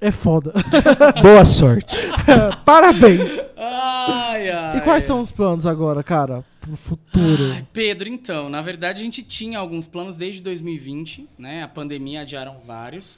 É 0.00 0.10
foda. 0.10 0.52
Boa 1.22 1.44
sorte. 1.44 1.94
Parabéns. 2.66 3.38
Ai, 3.56 4.50
ai. 4.50 4.78
E 4.78 4.80
quais 4.80 5.04
são 5.04 5.20
os 5.20 5.30
planos 5.30 5.64
agora, 5.64 6.02
cara, 6.02 6.44
pro 6.60 6.76
futuro? 6.76 7.52
Ai, 7.52 7.64
Pedro, 7.72 8.08
então, 8.08 8.48
na 8.50 8.60
verdade 8.60 9.00
a 9.00 9.04
gente 9.04 9.22
tinha 9.22 9.60
alguns 9.60 9.86
planos 9.86 10.16
desde 10.16 10.42
2020, 10.42 11.28
né? 11.38 11.62
A 11.62 11.68
pandemia 11.68 12.22
adiaram 12.22 12.58
vários. 12.66 13.16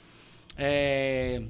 É, 0.61 1.41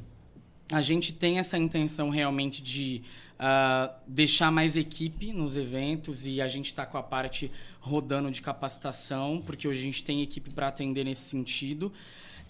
A 0.71 0.81
gente 0.83 1.11
tem 1.11 1.39
essa 1.39 1.57
intenção 1.57 2.11
realmente 2.11 2.61
de 2.61 3.01
ah, 3.39 3.91
deixar 4.05 4.51
mais 4.51 4.75
equipe 4.75 5.33
nos 5.33 5.57
eventos 5.57 6.27
e 6.27 6.39
a 6.39 6.47
gente 6.47 6.67
está 6.67 6.85
com 6.85 6.97
a 6.97 7.01
parte 7.01 7.51
rodando 7.79 8.29
de 8.29 8.41
capacitação, 8.41 9.41
porque 9.43 9.67
hoje 9.67 9.79
a 9.79 9.83
gente 9.83 10.03
tem 10.03 10.21
equipe 10.21 10.51
para 10.53 10.67
atender 10.67 11.03
nesse 11.03 11.23
sentido. 11.23 11.91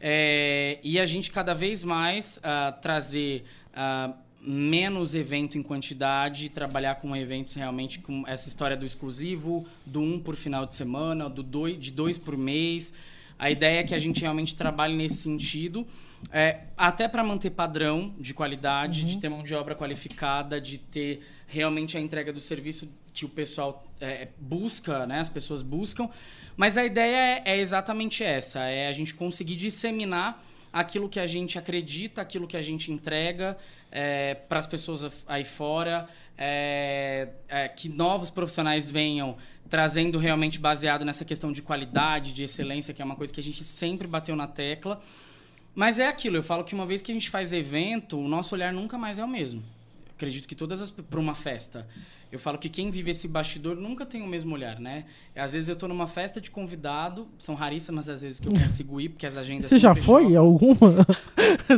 É, 0.01 0.79
e 0.83 0.99
a 0.99 1.05
gente 1.05 1.31
cada 1.31 1.53
vez 1.53 1.83
mais 1.83 2.39
ah, 2.43 2.73
trazer 2.81 3.45
ah, 3.73 4.13
menos 4.41 5.15
evento 5.15 5.57
em 5.57 5.63
quantidade 5.63 6.47
e 6.47 6.49
trabalhar 6.49 6.95
com 6.95 7.15
eventos 7.15 7.53
realmente 7.53 7.99
com 7.99 8.25
essa 8.27 8.47
história 8.49 8.75
do 8.75 8.85
exclusivo, 8.85 9.65
do 9.85 10.01
um 10.01 10.19
por 10.19 10.35
final 10.35 10.65
de 10.65 10.75
semana, 10.75 11.29
do 11.29 11.43
dois, 11.43 11.79
de 11.79 11.91
dois 11.91 12.17
por 12.17 12.35
mês. 12.35 12.93
A 13.37 13.49
ideia 13.49 13.79
é 13.79 13.83
que 13.83 13.95
a 13.95 13.99
gente 13.99 14.21
realmente 14.21 14.55
trabalhe 14.55 14.95
nesse 14.95 15.17
sentido, 15.17 15.87
é, 16.31 16.61
até 16.77 17.07
para 17.07 17.23
manter 17.23 17.49
padrão 17.51 18.13
de 18.19 18.33
qualidade, 18.33 19.03
de 19.03 19.17
ter 19.17 19.29
mão 19.29 19.43
de 19.43 19.55
obra 19.55 19.75
qualificada, 19.75 20.59
de 20.59 20.77
ter 20.77 21.21
realmente 21.47 21.97
a 21.97 21.99
entrega 21.99 22.31
do 22.31 22.39
serviço 22.39 22.91
que 23.13 23.25
o 23.25 23.29
pessoal 23.29 23.83
é, 23.99 24.27
busca, 24.37 25.05
né? 25.05 25.19
As 25.19 25.29
pessoas 25.29 25.61
buscam. 25.61 26.09
Mas 26.55 26.77
a 26.77 26.85
ideia 26.85 27.41
é, 27.45 27.53
é 27.53 27.57
exatamente 27.57 28.23
essa: 28.23 28.59
é 28.61 28.87
a 28.87 28.91
gente 28.91 29.13
conseguir 29.13 29.55
disseminar 29.55 30.43
aquilo 30.71 31.09
que 31.09 31.19
a 31.19 31.25
gente 31.25 31.57
acredita, 31.57 32.21
aquilo 32.21 32.47
que 32.47 32.57
a 32.57 32.61
gente 32.61 32.91
entrega 32.91 33.57
para 34.47 34.59
as 34.59 34.67
pessoas 34.67 35.25
aí 35.27 35.43
fora, 35.43 36.07
é, 36.37 37.29
é, 37.47 37.67
que 37.67 37.89
novos 37.89 38.29
profissionais 38.29 38.89
venham 38.89 39.35
trazendo 39.67 40.17
realmente 40.17 40.59
baseado 40.59 41.03
nessa 41.03 41.25
questão 41.25 41.51
de 41.51 41.61
qualidade, 41.61 42.31
de 42.31 42.43
excelência, 42.43 42.93
que 42.93 43.01
é 43.01 43.05
uma 43.05 43.15
coisa 43.15 43.33
que 43.33 43.39
a 43.39 43.43
gente 43.43 43.63
sempre 43.63 44.07
bateu 44.07 44.35
na 44.35 44.47
tecla. 44.47 45.01
Mas 45.79 45.97
é 45.97 46.09
aquilo, 46.09 46.35
eu 46.35 46.43
falo 46.43 46.65
que 46.65 46.75
uma 46.75 46.85
vez 46.85 47.01
que 47.01 47.09
a 47.09 47.13
gente 47.13 47.29
faz 47.29 47.53
evento, 47.53 48.19
o 48.19 48.27
nosso 48.27 48.53
olhar 48.53 48.73
nunca 48.73 48.97
mais 48.97 49.17
é 49.17 49.23
o 49.23 49.27
mesmo. 49.29 49.63
Acredito 50.13 50.45
que 50.45 50.53
todas 50.53 50.81
as 50.81 50.91
para 50.91 51.17
uma 51.17 51.33
festa. 51.33 51.87
Eu 52.29 52.37
falo 52.37 52.57
que 52.57 52.67
quem 52.67 52.91
vive 52.91 53.11
esse 53.11 53.29
bastidor 53.29 53.77
nunca 53.77 54.05
tem 54.05 54.21
o 54.21 54.27
mesmo 54.27 54.53
olhar, 54.53 54.77
né? 54.77 55.05
Às 55.33 55.53
vezes 55.53 55.69
eu 55.69 55.77
tô 55.77 55.87
numa 55.87 56.05
festa 56.05 56.41
de 56.41 56.51
convidado, 56.51 57.29
são 57.37 57.55
raríssimas 57.55 58.09
as 58.09 58.23
vezes 58.23 58.41
que 58.41 58.49
eu 58.49 58.51
consigo 58.51 58.99
ir, 58.99 59.07
porque 59.07 59.25
as 59.25 59.37
agendas 59.37 59.69
Você 59.69 59.79
já 59.79 59.95
sempre 59.95 60.05
foi 60.05 60.35
alguma? 60.35 61.07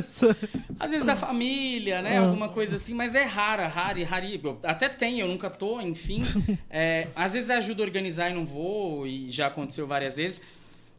Às 0.79 0.89
vezes 0.89 1.05
da 1.05 1.15
família, 1.15 2.01
né? 2.01 2.17
Ah. 2.17 2.21
Alguma 2.21 2.49
coisa 2.49 2.77
assim, 2.77 2.95
mas 2.95 3.13
é 3.13 3.23
rara, 3.23 3.67
rara 3.67 3.99
e 3.99 4.41
eu 4.43 4.59
Até 4.63 4.89
tem, 4.89 5.19
eu 5.19 5.27
nunca 5.27 5.47
tô, 5.47 5.79
enfim. 5.79 6.23
É, 6.73 7.09
às 7.15 7.33
vezes 7.33 7.49
ajuda 7.49 7.83
a 7.83 7.85
organizar 7.85 8.31
e 8.31 8.33
não 8.33 8.45
vou, 8.45 9.05
e 9.05 9.29
já 9.29 9.47
aconteceu 9.47 9.85
várias 9.85 10.15
vezes. 10.15 10.41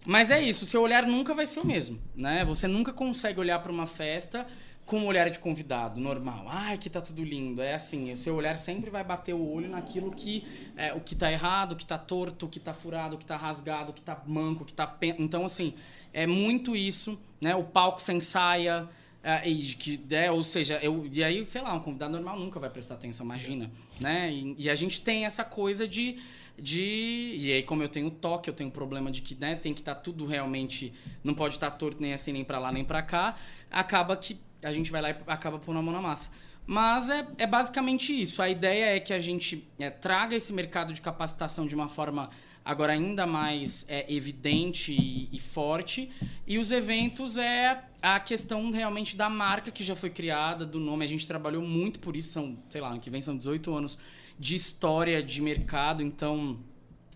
Mas 0.04 0.30
é 0.30 0.40
isso, 0.42 0.66
seu 0.66 0.82
olhar 0.82 1.06
nunca 1.06 1.34
vai 1.34 1.46
ser 1.46 1.60
o 1.60 1.66
mesmo, 1.66 2.00
né? 2.14 2.44
Você 2.44 2.66
nunca 2.66 2.92
consegue 2.92 3.38
olhar 3.38 3.58
para 3.60 3.70
uma 3.70 3.86
festa 3.86 4.46
com 4.84 4.98
um 4.98 5.06
olhar 5.06 5.30
de 5.30 5.38
convidado, 5.38 6.00
normal. 6.00 6.46
Ai, 6.48 6.76
que 6.76 6.90
tá 6.90 7.00
tudo 7.00 7.22
lindo. 7.22 7.62
É 7.62 7.74
assim, 7.74 8.10
o 8.10 8.16
seu 8.16 8.34
olhar 8.34 8.58
sempre 8.58 8.90
vai 8.90 9.04
bater 9.04 9.32
o 9.32 9.48
olho 9.48 9.68
naquilo 9.68 10.10
que 10.10 10.44
é, 10.76 10.92
o 10.92 11.00
que 11.00 11.14
tá 11.14 11.30
errado, 11.30 11.72
o 11.72 11.76
que 11.76 11.86
tá 11.86 11.96
torto, 11.96 12.46
o 12.46 12.48
que 12.48 12.58
tá 12.58 12.74
furado, 12.74 13.14
o 13.14 13.18
que 13.18 13.24
tá 13.24 13.36
rasgado, 13.36 13.92
o 13.92 13.94
que 13.94 14.02
tá 14.02 14.20
manco, 14.26 14.64
o 14.64 14.66
que 14.66 14.74
tá 14.74 14.86
pen... 14.86 15.14
Então, 15.18 15.44
assim, 15.44 15.74
é 16.12 16.26
muito 16.26 16.74
isso, 16.74 17.18
né? 17.40 17.54
O 17.54 17.62
palco 17.62 18.02
sem 18.02 18.18
saia, 18.18 18.88
é, 19.22 19.48
e 19.48 19.62
que, 19.74 20.00
é, 20.10 20.32
ou 20.32 20.42
seja, 20.42 20.80
eu, 20.82 21.08
e 21.10 21.22
aí, 21.22 21.46
sei 21.46 21.62
lá, 21.62 21.72
um 21.72 21.80
convidado 21.80 22.12
normal 22.12 22.36
nunca 22.38 22.58
vai 22.58 22.68
prestar 22.68 22.94
atenção, 22.94 23.24
imagina, 23.24 23.70
né? 24.00 24.32
E, 24.32 24.56
e 24.58 24.68
a 24.68 24.74
gente 24.74 25.00
tem 25.00 25.24
essa 25.24 25.44
coisa 25.44 25.86
de, 25.86 26.18
de... 26.62 27.34
E 27.38 27.52
aí, 27.52 27.62
como 27.64 27.82
eu 27.82 27.88
tenho 27.88 28.08
toque, 28.08 28.48
eu 28.48 28.54
tenho 28.54 28.70
problema 28.70 29.10
de 29.10 29.20
que 29.20 29.34
né, 29.34 29.56
tem 29.56 29.74
que 29.74 29.80
estar 29.80 29.96
tudo 29.96 30.24
realmente... 30.24 30.92
Não 31.24 31.34
pode 31.34 31.54
estar 31.54 31.70
torto 31.72 32.00
nem 32.00 32.14
assim, 32.14 32.32
nem 32.32 32.44
pra 32.44 32.60
lá, 32.60 32.70
nem 32.70 32.84
pra 32.84 33.02
cá. 33.02 33.34
Acaba 33.68 34.16
que 34.16 34.38
a 34.64 34.72
gente 34.72 34.92
vai 34.92 35.02
lá 35.02 35.10
e 35.10 35.16
acaba 35.26 35.58
pondo 35.58 35.80
a 35.80 35.82
mão 35.82 35.92
na 35.92 36.00
massa. 36.00 36.30
Mas 36.64 37.10
é, 37.10 37.26
é 37.38 37.46
basicamente 37.46 38.12
isso. 38.12 38.40
A 38.40 38.48
ideia 38.48 38.96
é 38.96 39.00
que 39.00 39.12
a 39.12 39.18
gente 39.18 39.68
é, 39.78 39.90
traga 39.90 40.36
esse 40.36 40.52
mercado 40.52 40.92
de 40.92 41.00
capacitação 41.00 41.66
de 41.66 41.74
uma 41.74 41.88
forma 41.88 42.30
agora 42.64 42.92
ainda 42.92 43.26
mais 43.26 43.84
é, 43.88 44.12
evidente 44.12 44.92
e, 44.92 45.28
e 45.32 45.40
forte. 45.40 46.12
E 46.46 46.58
os 46.58 46.70
eventos 46.70 47.36
é 47.38 47.82
a 48.00 48.20
questão 48.20 48.70
realmente 48.70 49.16
da 49.16 49.28
marca 49.28 49.72
que 49.72 49.82
já 49.82 49.96
foi 49.96 50.10
criada, 50.10 50.64
do 50.64 50.78
nome. 50.78 51.04
A 51.04 51.08
gente 51.08 51.26
trabalhou 51.26 51.62
muito 51.62 51.98
por 51.98 52.16
isso. 52.16 52.30
São, 52.30 52.56
sei 52.68 52.80
lá, 52.80 52.90
ano 52.90 53.00
que 53.00 53.10
vem 53.10 53.20
são 53.20 53.36
18 53.36 53.74
anos 53.74 53.98
de 54.38 54.54
história 54.56 55.22
de 55.22 55.40
mercado. 55.40 56.02
Então, 56.02 56.58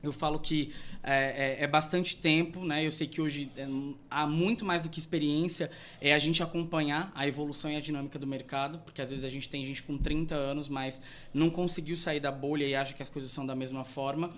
eu 0.03 0.13
falo 0.13 0.39
que 0.39 0.73
é, 1.03 1.57
é- 1.61 1.65
é 1.65 1.67
bastante 1.67 2.17
tempo, 2.17 2.65
né? 2.65 2.85
Eu 2.85 2.91
sei 2.91 3.07
que 3.07 3.21
hoje 3.21 3.51
é, 3.57 3.67
há 4.11 4.27
muito 4.27 4.65
mais 4.65 4.83
do 4.83 4.89
que 4.89 4.99
experiência 4.99 5.71
é 6.01 6.13
a 6.15 6.19
gente 6.19 6.43
acompanhar 6.43 7.11
a 7.15 7.27
evolução 7.27 7.71
e 7.71 7.77
a 7.77 7.81
dinâmica 7.81 8.19
do 8.19 8.27
mercado, 8.27 8.79
porque 8.81 9.01
às 9.03 9.11
vezes 9.11 9.25
a 9.25 9.29
gente 9.29 9.49
tem 9.49 9.65
gente 9.65 9.83
com 9.83 9.97
30 9.99 10.35
anos, 10.35 10.69
mas 10.69 11.03
não 11.33 11.51
conseguiu 11.51 11.97
sair 11.97 12.21
da 12.21 12.31
bolha 12.31 12.65
e 12.65 12.75
acha 12.75 12.93
que 12.95 13.03
as 13.03 13.11
coisas 13.11 13.31
são 13.31 13.45
da 13.47 13.55
mesma 13.55 13.85
forma. 13.85 14.31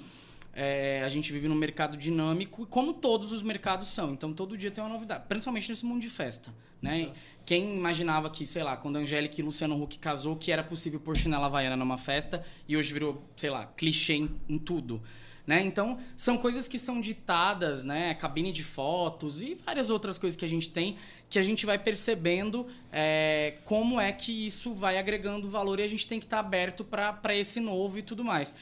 É, 0.61 1.05
a 1.05 1.09
gente 1.09 1.33
vive 1.33 1.47
num 1.47 1.55
mercado 1.55 1.97
dinâmico, 1.97 2.67
como 2.67 2.93
todos 2.93 3.31
os 3.31 3.45
mercados 3.45 3.89
são. 3.91 4.13
Então, 4.13 4.33
todo 4.33 4.59
dia 4.59 4.73
tem 4.73 4.83
uma 4.83 4.93
novidade, 4.93 5.23
principalmente 5.29 5.69
nesse 5.69 5.87
mundo 5.87 6.01
de 6.01 6.11
festa. 6.11 6.53
Né? 6.83 7.13
Quem 7.47 7.77
imaginava 7.77 8.29
que, 8.29 8.45
sei 8.45 8.65
lá, 8.65 8.77
quando 8.77 8.97
a 8.97 8.99
Angélica 8.99 9.41
e 9.41 9.45
Luciano 9.45 9.81
Huck 9.81 10.01
casou, 10.01 10.35
que 10.35 10.51
era 10.51 10.65
possível 10.65 10.99
pôr 10.99 11.17
chinela 11.17 11.47
havaiana 11.47 11.77
numa 11.77 11.97
festa 11.97 12.45
e 12.67 12.77
hoje 12.77 12.93
virou, 12.93 13.23
sei 13.37 13.51
lá, 13.51 13.67
clichê 13.67 14.15
em, 14.15 14.31
em 14.49 14.59
tudo. 14.59 15.01
Né? 15.47 15.63
Então, 15.63 15.97
são 16.17 16.37
coisas 16.37 16.67
que 16.67 16.79
são 16.79 17.01
ditadas, 17.01 17.85
né? 17.85 18.13
Cabine 18.15 18.51
de 18.51 18.65
fotos 18.65 19.41
e 19.41 19.55
várias 19.55 19.91
outras 19.91 20.19
coisas 20.19 20.37
que 20.37 20.45
a 20.45 20.49
gente 20.49 20.69
tem 20.69 20.97
que 21.31 21.39
a 21.39 21.43
gente 21.43 21.65
vai 21.65 21.79
percebendo 21.79 22.67
é, 22.91 23.55
como 23.65 24.01
é 24.01 24.13
que 24.13 24.47
isso 24.47 24.75
vai 24.75 24.99
agregando 24.99 25.49
valor 25.49 25.79
e 25.79 25.83
a 25.83 25.89
gente 25.89 26.07
tem 26.07 26.19
que 26.19 26.27
estar 26.27 26.41
aberto 26.41 26.85
para 26.85 27.35
esse 27.35 27.61
novo 27.61 27.99
e 27.99 28.03
tudo 28.03 28.25
mais. 28.25 28.57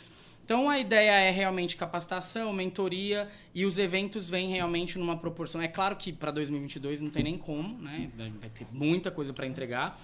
Então 0.47 0.71
a 0.71 0.79
ideia 0.79 1.11
é 1.11 1.33
realmente 1.33 1.77
capacitação, 1.77 2.53
mentoria 2.53 3.29
e 3.53 3.67
os 3.67 3.81
eventos 3.81 4.29
vêm 4.29 4.49
realmente 4.49 4.97
numa 4.97 5.17
proporção. 5.17 5.61
É 5.61 5.67
claro 5.67 5.97
que 5.97 6.13
para 6.13 6.31
2022 6.31 7.01
não 7.01 7.11
tem 7.11 7.25
nem 7.25 7.37
como, 7.37 7.77
né? 7.83 8.09
Vai 8.17 8.49
ter 8.51 8.65
muita 8.71 9.11
coisa 9.11 9.33
para 9.33 9.45
entregar. 9.45 10.01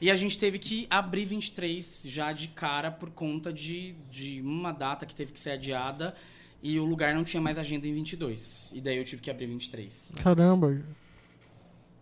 E 0.00 0.08
a 0.08 0.14
gente 0.14 0.38
teve 0.38 0.60
que 0.60 0.86
abrir 0.88 1.24
23 1.24 2.04
já 2.06 2.32
de 2.32 2.46
cara 2.48 2.92
por 2.92 3.10
conta 3.10 3.52
de, 3.52 3.96
de 4.08 4.40
uma 4.40 4.70
data 4.70 5.04
que 5.04 5.16
teve 5.16 5.32
que 5.32 5.40
ser 5.40 5.50
adiada. 5.50 6.14
e 6.62 6.78
o 6.78 6.84
lugar 6.84 7.12
não 7.12 7.24
tinha 7.24 7.40
mais 7.40 7.58
agenda 7.58 7.88
em 7.88 7.92
22. 7.92 8.72
E 8.76 8.80
daí 8.80 8.98
eu 8.98 9.04
tive 9.04 9.20
que 9.20 9.32
abrir 9.32 9.46
23. 9.46 10.12
Caramba. 10.22 10.80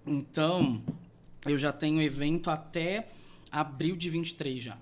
Então, 0.07 0.83
eu 1.47 1.57
já 1.57 1.73
tenho 1.73 2.03
evento 2.03 2.51
até 2.51 3.09
abril 3.51 3.97
de 3.97 4.11
23 4.11 4.63
já. 4.63 4.77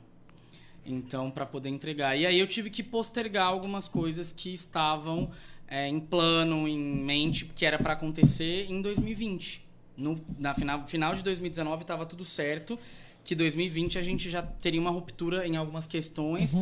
Então, 0.85 1.31
para 1.31 1.45
poder 1.45 1.69
entregar. 1.69 2.17
E 2.17 2.27
aí 2.27 2.39
eu 2.39 2.47
tive 2.47 2.71
que 2.71 2.83
postergar 2.83 3.47
algumas 3.47 3.87
coisas 3.87 4.33
que 4.33 4.53
estavam 4.53 5.31
é, 5.69 5.87
em 5.87 6.01
plano, 6.01 6.67
em 6.67 6.79
mente, 6.79 7.45
que 7.45 7.67
era 7.67 7.79
para 7.79 7.93
acontecer 7.93 8.67
em 8.71 8.81
2020. 8.81 9.67
No, 9.97 10.17
na 10.39 10.55
final, 10.55 10.87
final 10.87 11.15
de 11.15 11.23
2019 11.23 11.83
estava 11.83 12.07
tudo 12.07 12.25
certo, 12.25 12.79
que 13.25 13.35
2020 13.35 13.99
a 13.99 14.03
gente 14.03 14.31
já 14.31 14.43
teria 14.43 14.81
uma 14.81 14.91
ruptura 14.91 15.47
em 15.47 15.57
algumas 15.57 15.87
questões. 15.87 16.57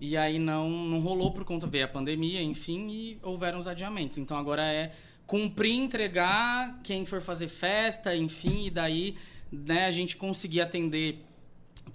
E 0.00 0.16
aí 0.16 0.38
não, 0.38 0.70
não 0.70 1.00
rolou 1.00 1.32
por 1.32 1.44
conta 1.44 1.66
veio 1.66 1.84
a 1.84 1.88
pandemia, 1.88 2.42
enfim, 2.42 2.88
e 2.88 3.18
houveram 3.22 3.58
os 3.58 3.66
adiamentos. 3.66 4.18
Então 4.18 4.36
agora 4.36 4.62
é 4.62 4.92
cumprir, 5.26 5.74
entregar, 5.74 6.80
quem 6.82 7.04
for 7.04 7.20
fazer 7.20 7.48
festa, 7.48 8.14
enfim, 8.14 8.66
e 8.66 8.70
daí 8.70 9.16
né, 9.50 9.86
a 9.86 9.90
gente 9.90 10.16
conseguir 10.16 10.60
atender 10.60 11.24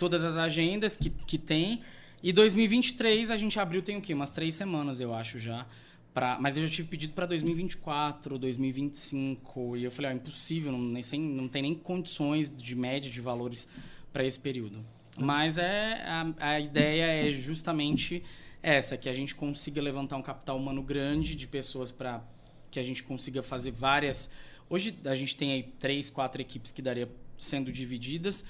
todas 0.02 0.24
as 0.24 0.36
agendas 0.36 0.96
que, 0.96 1.12
que 1.12 1.38
tem. 1.38 1.84
E 2.24 2.34
2023 2.34 3.30
a 3.30 3.38
gente 3.38 3.60
abriu 3.60 3.84
tem 3.84 3.98
o 3.98 4.02
quê? 4.02 4.16
Umas 4.16 4.32
três 4.32 4.56
semanas, 4.56 5.00
eu 5.00 5.14
acho 5.14 5.38
já. 5.38 5.68
Pra, 6.12 6.40
mas 6.40 6.58
eu 6.58 6.64
já 6.64 6.70
tive 6.70 6.88
pedido 6.88 7.14
para 7.14 7.28
2024, 7.28 8.40
2025. 8.40 9.78
E 9.78 9.84
eu 9.84 9.92
falei, 9.92 10.10
ó, 10.10 10.14
impossível, 10.16 10.72
não, 10.72 10.80
nem, 10.80 11.04
sem, 11.04 11.22
não 11.22 11.48
tem 11.48 11.62
nem 11.62 11.76
condições 11.76 12.50
de 12.50 12.76
média 12.76 13.12
de 13.12 13.22
valores 13.22 13.70
para 14.12 14.26
esse 14.26 14.40
período. 14.40 14.84
Mas 15.20 15.60
é, 15.60 16.02
a, 16.04 16.34
a 16.40 16.60
ideia 16.60 17.28
é 17.28 17.30
justamente 17.30 18.24
essa, 18.64 18.98
que 18.98 19.08
a 19.08 19.14
gente 19.14 19.36
consiga 19.36 19.80
levantar 19.80 20.18
um 20.18 20.24
capital 20.24 20.58
humano 20.58 20.82
grande 20.82 21.36
de 21.36 21.46
pessoas 21.46 21.92
para 21.92 22.24
que 22.72 22.80
a 22.80 22.84
gente 22.84 23.04
consiga 23.04 23.44
fazer 23.44 23.70
várias. 23.70 24.32
Hoje 24.68 24.98
a 25.06 25.14
gente 25.14 25.36
tem 25.36 25.52
aí 25.52 25.64
três, 25.80 26.10
quatro 26.10 26.42
equipes 26.42 26.72
que 26.72 26.82
daria 26.82 27.08
sendo 27.38 27.72
divididas 27.72 28.48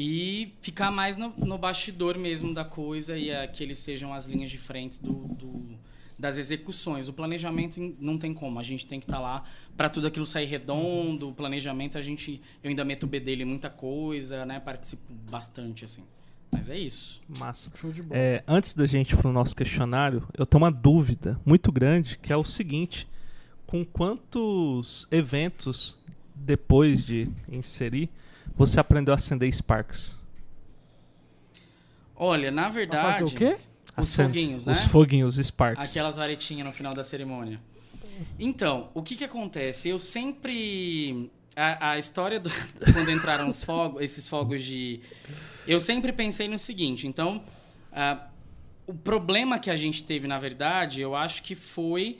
e 0.00 0.52
ficar 0.62 0.92
mais 0.92 1.16
no, 1.16 1.30
no 1.36 1.58
bastidor 1.58 2.16
mesmo 2.16 2.54
da 2.54 2.64
coisa 2.64 3.18
e 3.18 3.32
a, 3.34 3.48
que 3.48 3.64
eles 3.64 3.78
sejam 3.78 4.14
as 4.14 4.26
linhas 4.26 4.48
de 4.48 4.56
frente 4.56 5.02
do, 5.02 5.12
do- 5.12 5.76
das 6.16 6.36
execuções. 6.36 7.08
O 7.08 7.12
planejamento 7.12 7.94
não 8.00 8.16
tem 8.16 8.32
como, 8.32 8.60
a 8.60 8.62
gente 8.62 8.86
tem 8.86 9.00
que 9.00 9.06
estar 9.06 9.18
lá 9.18 9.42
para 9.76 9.88
tudo 9.88 10.06
aquilo 10.06 10.24
sair 10.24 10.46
redondo. 10.46 11.28
O 11.28 11.32
planejamento 11.34 11.98
a 11.98 12.02
gente, 12.02 12.40
eu 12.62 12.70
ainda 12.70 12.84
meto 12.84 13.04
o 13.04 13.06
B 13.08 13.18
dele 13.18 13.42
em 13.42 13.46
muita 13.46 13.68
coisa, 13.68 14.46
né? 14.46 14.60
Participo 14.60 15.12
bastante 15.28 15.84
assim. 15.84 16.04
Mas 16.50 16.70
é 16.70 16.78
isso. 16.78 17.20
Massa. 17.38 17.70
Show 17.76 17.92
de 17.92 18.02
bola. 18.02 18.18
É, 18.20 18.42
antes 18.48 18.74
da 18.74 18.86
gente 18.86 19.12
ir 19.12 19.16
pro 19.16 19.32
nosso 19.32 19.54
questionário, 19.54 20.26
eu 20.36 20.46
tenho 20.46 20.62
uma 20.62 20.70
dúvida 20.72 21.38
muito 21.44 21.70
grande, 21.70 22.16
que 22.18 22.32
é 22.32 22.36
o 22.36 22.44
seguinte: 22.44 23.06
com 23.66 23.84
quantos 23.84 25.06
eventos 25.10 25.96
depois 26.34 27.04
de 27.04 27.28
inserir 27.50 28.08
você 28.58 28.80
aprendeu 28.80 29.14
a 29.14 29.16
acender 29.16 29.52
Sparks? 29.52 30.18
Olha, 32.16 32.50
na 32.50 32.68
verdade, 32.68 33.20
fazer 33.20 33.24
o 33.24 33.36
quê? 33.36 33.58
os 33.96 34.08
Acen- 34.10 34.24
foguinhos, 34.26 34.66
né? 34.66 34.72
Os 34.72 34.82
foguinhos 34.84 35.36
Sparks. 35.36 35.90
Aquelas 35.90 36.16
varetinhas 36.16 36.66
no 36.66 36.72
final 36.72 36.94
da 36.94 37.02
cerimônia. 37.02 37.60
Então, 38.38 38.90
o 38.94 39.02
que 39.02 39.14
que 39.14 39.24
acontece? 39.24 39.88
Eu 39.88 39.98
sempre... 39.98 41.30
A, 41.54 41.92
a 41.92 41.98
história 41.98 42.40
do... 42.40 42.50
Quando 42.92 43.10
entraram 43.10 43.48
os 43.48 43.62
fogos, 43.62 44.02
esses 44.02 44.28
fogos 44.28 44.62
de... 44.62 45.00
Eu 45.66 45.78
sempre 45.78 46.12
pensei 46.12 46.48
no 46.48 46.58
seguinte, 46.58 47.06
então... 47.06 47.42
ah, 47.92 48.26
o 48.86 48.94
problema 48.94 49.58
que 49.58 49.70
a 49.70 49.76
gente 49.76 50.02
teve, 50.02 50.26
na 50.26 50.38
verdade, 50.38 51.00
eu 51.00 51.14
acho 51.14 51.42
que 51.42 51.54
foi... 51.54 52.18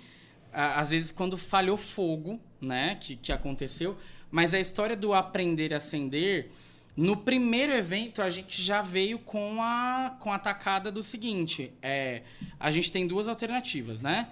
ah, 0.52 0.78
às 0.78 0.90
vezes, 0.90 1.10
quando 1.10 1.36
falhou 1.36 1.76
fogo, 1.76 2.38
né? 2.60 2.96
Que, 3.00 3.16
que 3.16 3.32
aconteceu. 3.32 3.96
Mas 4.30 4.54
a 4.54 4.60
história 4.60 4.96
do 4.96 5.14
aprender 5.14 5.72
a 5.74 5.78
acender... 5.78 6.50
No 6.96 7.16
primeiro 7.16 7.72
evento, 7.72 8.20
a 8.20 8.28
gente 8.28 8.60
já 8.60 8.82
veio 8.82 9.20
com 9.20 9.62
a, 9.62 10.16
com 10.18 10.32
a 10.32 10.38
tacada 10.38 10.90
do 10.90 11.00
seguinte: 11.00 11.70
é, 11.80 12.22
a 12.58 12.72
gente 12.72 12.90
tem 12.90 13.06
duas 13.06 13.28
alternativas, 13.28 14.00
né? 14.00 14.26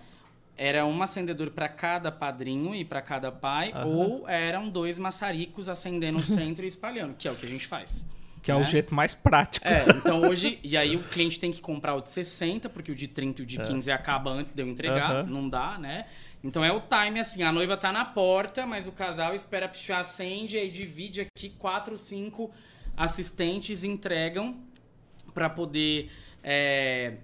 Era 0.56 0.84
um 0.84 1.00
acendedor 1.00 1.50
para 1.50 1.68
cada 1.68 2.10
padrinho 2.10 2.74
e 2.74 2.84
para 2.84 3.00
cada 3.00 3.30
pai, 3.30 3.70
Aham. 3.70 3.86
ou 3.86 4.28
eram 4.28 4.68
dois 4.68 4.98
maçaricos 4.98 5.68
acendendo 5.68 6.18
no 6.18 6.24
centro 6.24 6.64
e 6.64 6.66
espalhando, 6.66 7.14
que 7.14 7.28
é 7.28 7.30
o 7.30 7.36
que 7.36 7.46
a 7.46 7.48
gente 7.48 7.68
faz. 7.68 8.04
Que 8.42 8.50
é 8.50 8.54
o 8.56 8.60
né? 8.60 8.66
jeito 8.66 8.92
mais 8.92 9.14
prático. 9.14 9.64
É, 9.64 9.84
então 9.88 10.22
hoje. 10.22 10.58
E 10.64 10.76
aí 10.76 10.96
o 10.96 11.04
cliente 11.04 11.38
tem 11.38 11.52
que 11.52 11.60
comprar 11.60 11.94
o 11.94 12.00
de 12.00 12.10
60, 12.10 12.68
porque 12.68 12.90
o 12.90 12.96
de 12.96 13.06
30 13.06 13.42
e 13.42 13.44
o 13.44 13.46
de 13.46 13.58
15 13.58 13.92
acaba 13.92 14.30
antes 14.30 14.52
de 14.52 14.60
eu 14.60 14.66
entregar. 14.66 15.18
Aham. 15.18 15.22
Não 15.24 15.48
dá, 15.48 15.78
né? 15.78 16.06
Então 16.46 16.64
é 16.64 16.72
o 16.72 16.80
time 16.80 17.18
assim: 17.18 17.42
a 17.42 17.50
noiva 17.50 17.76
tá 17.76 17.92
na 17.92 18.04
porta, 18.04 18.64
mas 18.64 18.86
o 18.86 18.92
casal 18.92 19.34
espera 19.34 19.68
pichar, 19.68 20.00
acende, 20.00 20.56
aí 20.56 20.70
divide 20.70 21.22
aqui 21.22 21.50
quatro, 21.50 21.98
cinco 21.98 22.50
assistentes 22.96 23.82
entregam 23.82 24.56
para 25.34 25.50
poder. 25.50 26.10
é, 26.42 27.14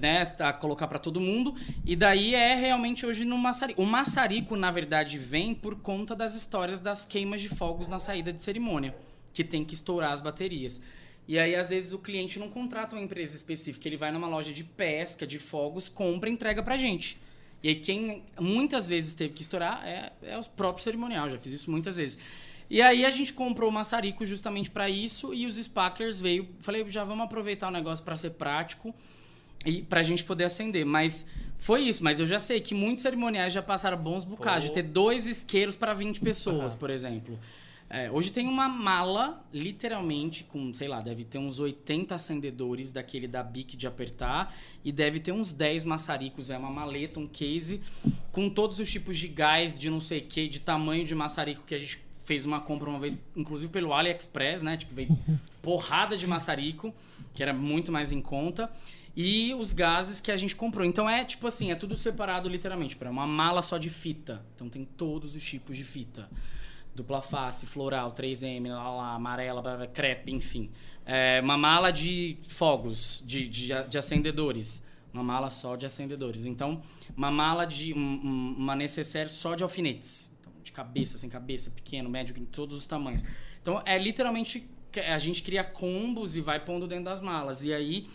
né, 0.00 0.24
tá, 0.24 0.52
colocar 0.52 0.88
para 0.88 0.98
todo 0.98 1.20
mundo 1.20 1.54
e 1.86 1.94
daí 1.94 2.34
é 2.34 2.54
realmente 2.54 3.06
hoje 3.06 3.24
no 3.24 3.38
maçarico. 3.38 3.80
O 3.80 3.86
maçarico 3.86 4.56
na 4.56 4.70
verdade 4.70 5.18
vem 5.18 5.54
por 5.54 5.76
conta 5.76 6.16
das 6.16 6.34
histórias 6.34 6.80
das 6.80 7.06
queimas 7.06 7.40
de 7.40 7.48
fogos 7.48 7.86
na 7.86 7.98
saída 7.98 8.32
de 8.32 8.42
cerimônia, 8.42 8.94
que 9.32 9.44
tem 9.44 9.64
que 9.64 9.74
estourar 9.74 10.12
as 10.12 10.20
baterias. 10.20 10.82
E 11.28 11.38
aí, 11.38 11.54
às 11.54 11.70
vezes, 11.70 11.92
o 11.92 12.00
cliente 12.00 12.40
não 12.40 12.48
contrata 12.48 12.96
uma 12.96 13.02
empresa 13.02 13.36
específica, 13.36 13.86
ele 13.86 13.96
vai 13.96 14.10
numa 14.10 14.26
loja 14.26 14.52
de 14.52 14.64
pesca, 14.64 15.24
de 15.24 15.38
fogos, 15.38 15.88
compra 15.88 16.28
e 16.28 16.32
entrega 16.32 16.62
pra 16.64 16.76
gente. 16.76 17.16
E 17.62 17.68
aí, 17.68 17.74
quem 17.76 18.22
muitas 18.40 18.88
vezes 18.88 19.14
teve 19.14 19.34
que 19.34 19.42
estourar 19.42 19.86
é, 19.86 20.12
é 20.22 20.38
o 20.38 20.44
próprio 20.44 20.82
cerimonial, 20.82 21.30
já 21.30 21.38
fiz 21.38 21.52
isso 21.52 21.70
muitas 21.70 21.96
vezes. 21.96 22.18
E 22.68 22.80
aí, 22.82 23.04
a 23.04 23.10
gente 23.10 23.32
comprou 23.32 23.70
o 23.70 23.72
maçarico 23.72 24.24
justamente 24.26 24.70
pra 24.70 24.88
isso, 24.88 25.32
e 25.32 25.46
os 25.46 25.56
sparklers 25.56 26.18
veio. 26.18 26.48
Falei, 26.60 26.84
já 26.90 27.04
vamos 27.04 27.24
aproveitar 27.24 27.68
o 27.68 27.70
negócio 27.70 28.04
pra 28.04 28.16
ser 28.16 28.30
prático 28.30 28.94
e 29.64 29.82
pra 29.82 30.02
gente 30.02 30.24
poder 30.24 30.44
acender. 30.44 30.84
Mas 30.84 31.28
foi 31.58 31.82
isso, 31.82 32.02
mas 32.02 32.18
eu 32.18 32.26
já 32.26 32.40
sei 32.40 32.60
que 32.60 32.74
muitos 32.74 33.02
cerimoniais 33.02 33.52
já 33.52 33.62
passaram 33.62 33.96
bons 33.96 34.24
bocados, 34.24 34.64
de 34.64 34.72
ter 34.72 34.82
dois 34.82 35.26
isqueiros 35.26 35.76
para 35.76 35.92
20 35.94 36.20
pessoas, 36.20 36.74
por 36.74 36.90
exemplo. 36.90 37.38
É, 37.94 38.10
hoje 38.10 38.32
tem 38.32 38.48
uma 38.48 38.70
mala, 38.70 39.44
literalmente, 39.52 40.44
com, 40.44 40.72
sei 40.72 40.88
lá, 40.88 41.02
deve 41.02 41.24
ter 41.24 41.36
uns 41.36 41.60
80 41.60 42.14
acendedores 42.14 42.90
daquele 42.90 43.28
da 43.28 43.42
Bic 43.42 43.76
de 43.76 43.86
apertar 43.86 44.56
e 44.82 44.90
deve 44.90 45.20
ter 45.20 45.30
uns 45.30 45.52
10 45.52 45.84
maçaricos. 45.84 46.48
É 46.48 46.56
uma 46.56 46.70
maleta, 46.70 47.20
um 47.20 47.26
case, 47.26 47.82
com 48.32 48.48
todos 48.48 48.78
os 48.80 48.90
tipos 48.90 49.18
de 49.18 49.28
gás, 49.28 49.78
de 49.78 49.90
não 49.90 50.00
sei 50.00 50.20
o 50.20 50.22
que, 50.22 50.48
de 50.48 50.60
tamanho 50.60 51.04
de 51.04 51.14
maçarico 51.14 51.64
que 51.66 51.74
a 51.74 51.78
gente 51.78 52.00
fez 52.24 52.46
uma 52.46 52.62
compra 52.62 52.88
uma 52.88 52.98
vez, 52.98 53.18
inclusive 53.36 53.70
pelo 53.70 53.92
AliExpress, 53.92 54.62
né? 54.62 54.78
Tipo, 54.78 54.94
veio 54.94 55.18
porrada 55.60 56.16
de 56.16 56.26
maçarico, 56.26 56.94
que 57.34 57.42
era 57.42 57.52
muito 57.52 57.92
mais 57.92 58.10
em 58.10 58.22
conta. 58.22 58.72
E 59.14 59.52
os 59.52 59.74
gases 59.74 60.18
que 60.18 60.32
a 60.32 60.36
gente 60.38 60.56
comprou. 60.56 60.86
Então 60.86 61.06
é 61.06 61.26
tipo 61.26 61.46
assim, 61.46 61.70
é 61.70 61.74
tudo 61.74 61.94
separado 61.94 62.48
literalmente. 62.48 62.96
É 62.98 63.10
uma 63.10 63.26
mala 63.26 63.60
só 63.60 63.76
de 63.76 63.90
fita. 63.90 64.42
Então 64.54 64.70
tem 64.70 64.82
todos 64.82 65.36
os 65.36 65.44
tipos 65.44 65.76
de 65.76 65.84
fita. 65.84 66.26
Dupla 66.94 67.22
face, 67.22 67.66
floral, 67.66 68.12
3M, 68.12 68.68
lá, 68.68 68.94
lá, 68.94 69.14
amarela, 69.14 69.62
blá, 69.62 69.76
blá, 69.76 69.86
crepe, 69.86 70.30
enfim. 70.30 70.70
É, 71.06 71.40
uma 71.42 71.56
mala 71.56 71.90
de 71.90 72.36
fogos, 72.42 73.22
de, 73.26 73.48
de, 73.48 73.68
de 73.88 73.98
acendedores. 73.98 74.86
Uma 75.12 75.22
mala 75.22 75.50
só 75.50 75.76
de 75.76 75.84
acendedores. 75.84 76.46
Então, 76.46 76.82
uma 77.16 77.30
mala 77.30 77.66
de. 77.66 77.92
Um, 77.92 77.98
um, 77.98 78.54
uma 78.58 78.74
necessaire 78.74 79.28
só 79.28 79.54
de 79.54 79.62
alfinetes. 79.62 80.34
Então, 80.40 80.52
de 80.62 80.72
cabeça, 80.72 81.18
sem 81.18 81.28
cabeça, 81.28 81.70
pequeno, 81.70 82.08
médio, 82.08 82.34
em 82.38 82.44
todos 82.44 82.76
os 82.76 82.86
tamanhos. 82.86 83.22
Então, 83.60 83.82
é 83.84 83.98
literalmente. 83.98 84.68
A 85.10 85.18
gente 85.18 85.42
cria 85.42 85.64
combos 85.64 86.36
e 86.36 86.40
vai 86.40 86.60
pondo 86.60 86.86
dentro 86.86 87.04
das 87.04 87.20
malas. 87.20 87.62
E 87.62 87.72
aí. 87.72 88.06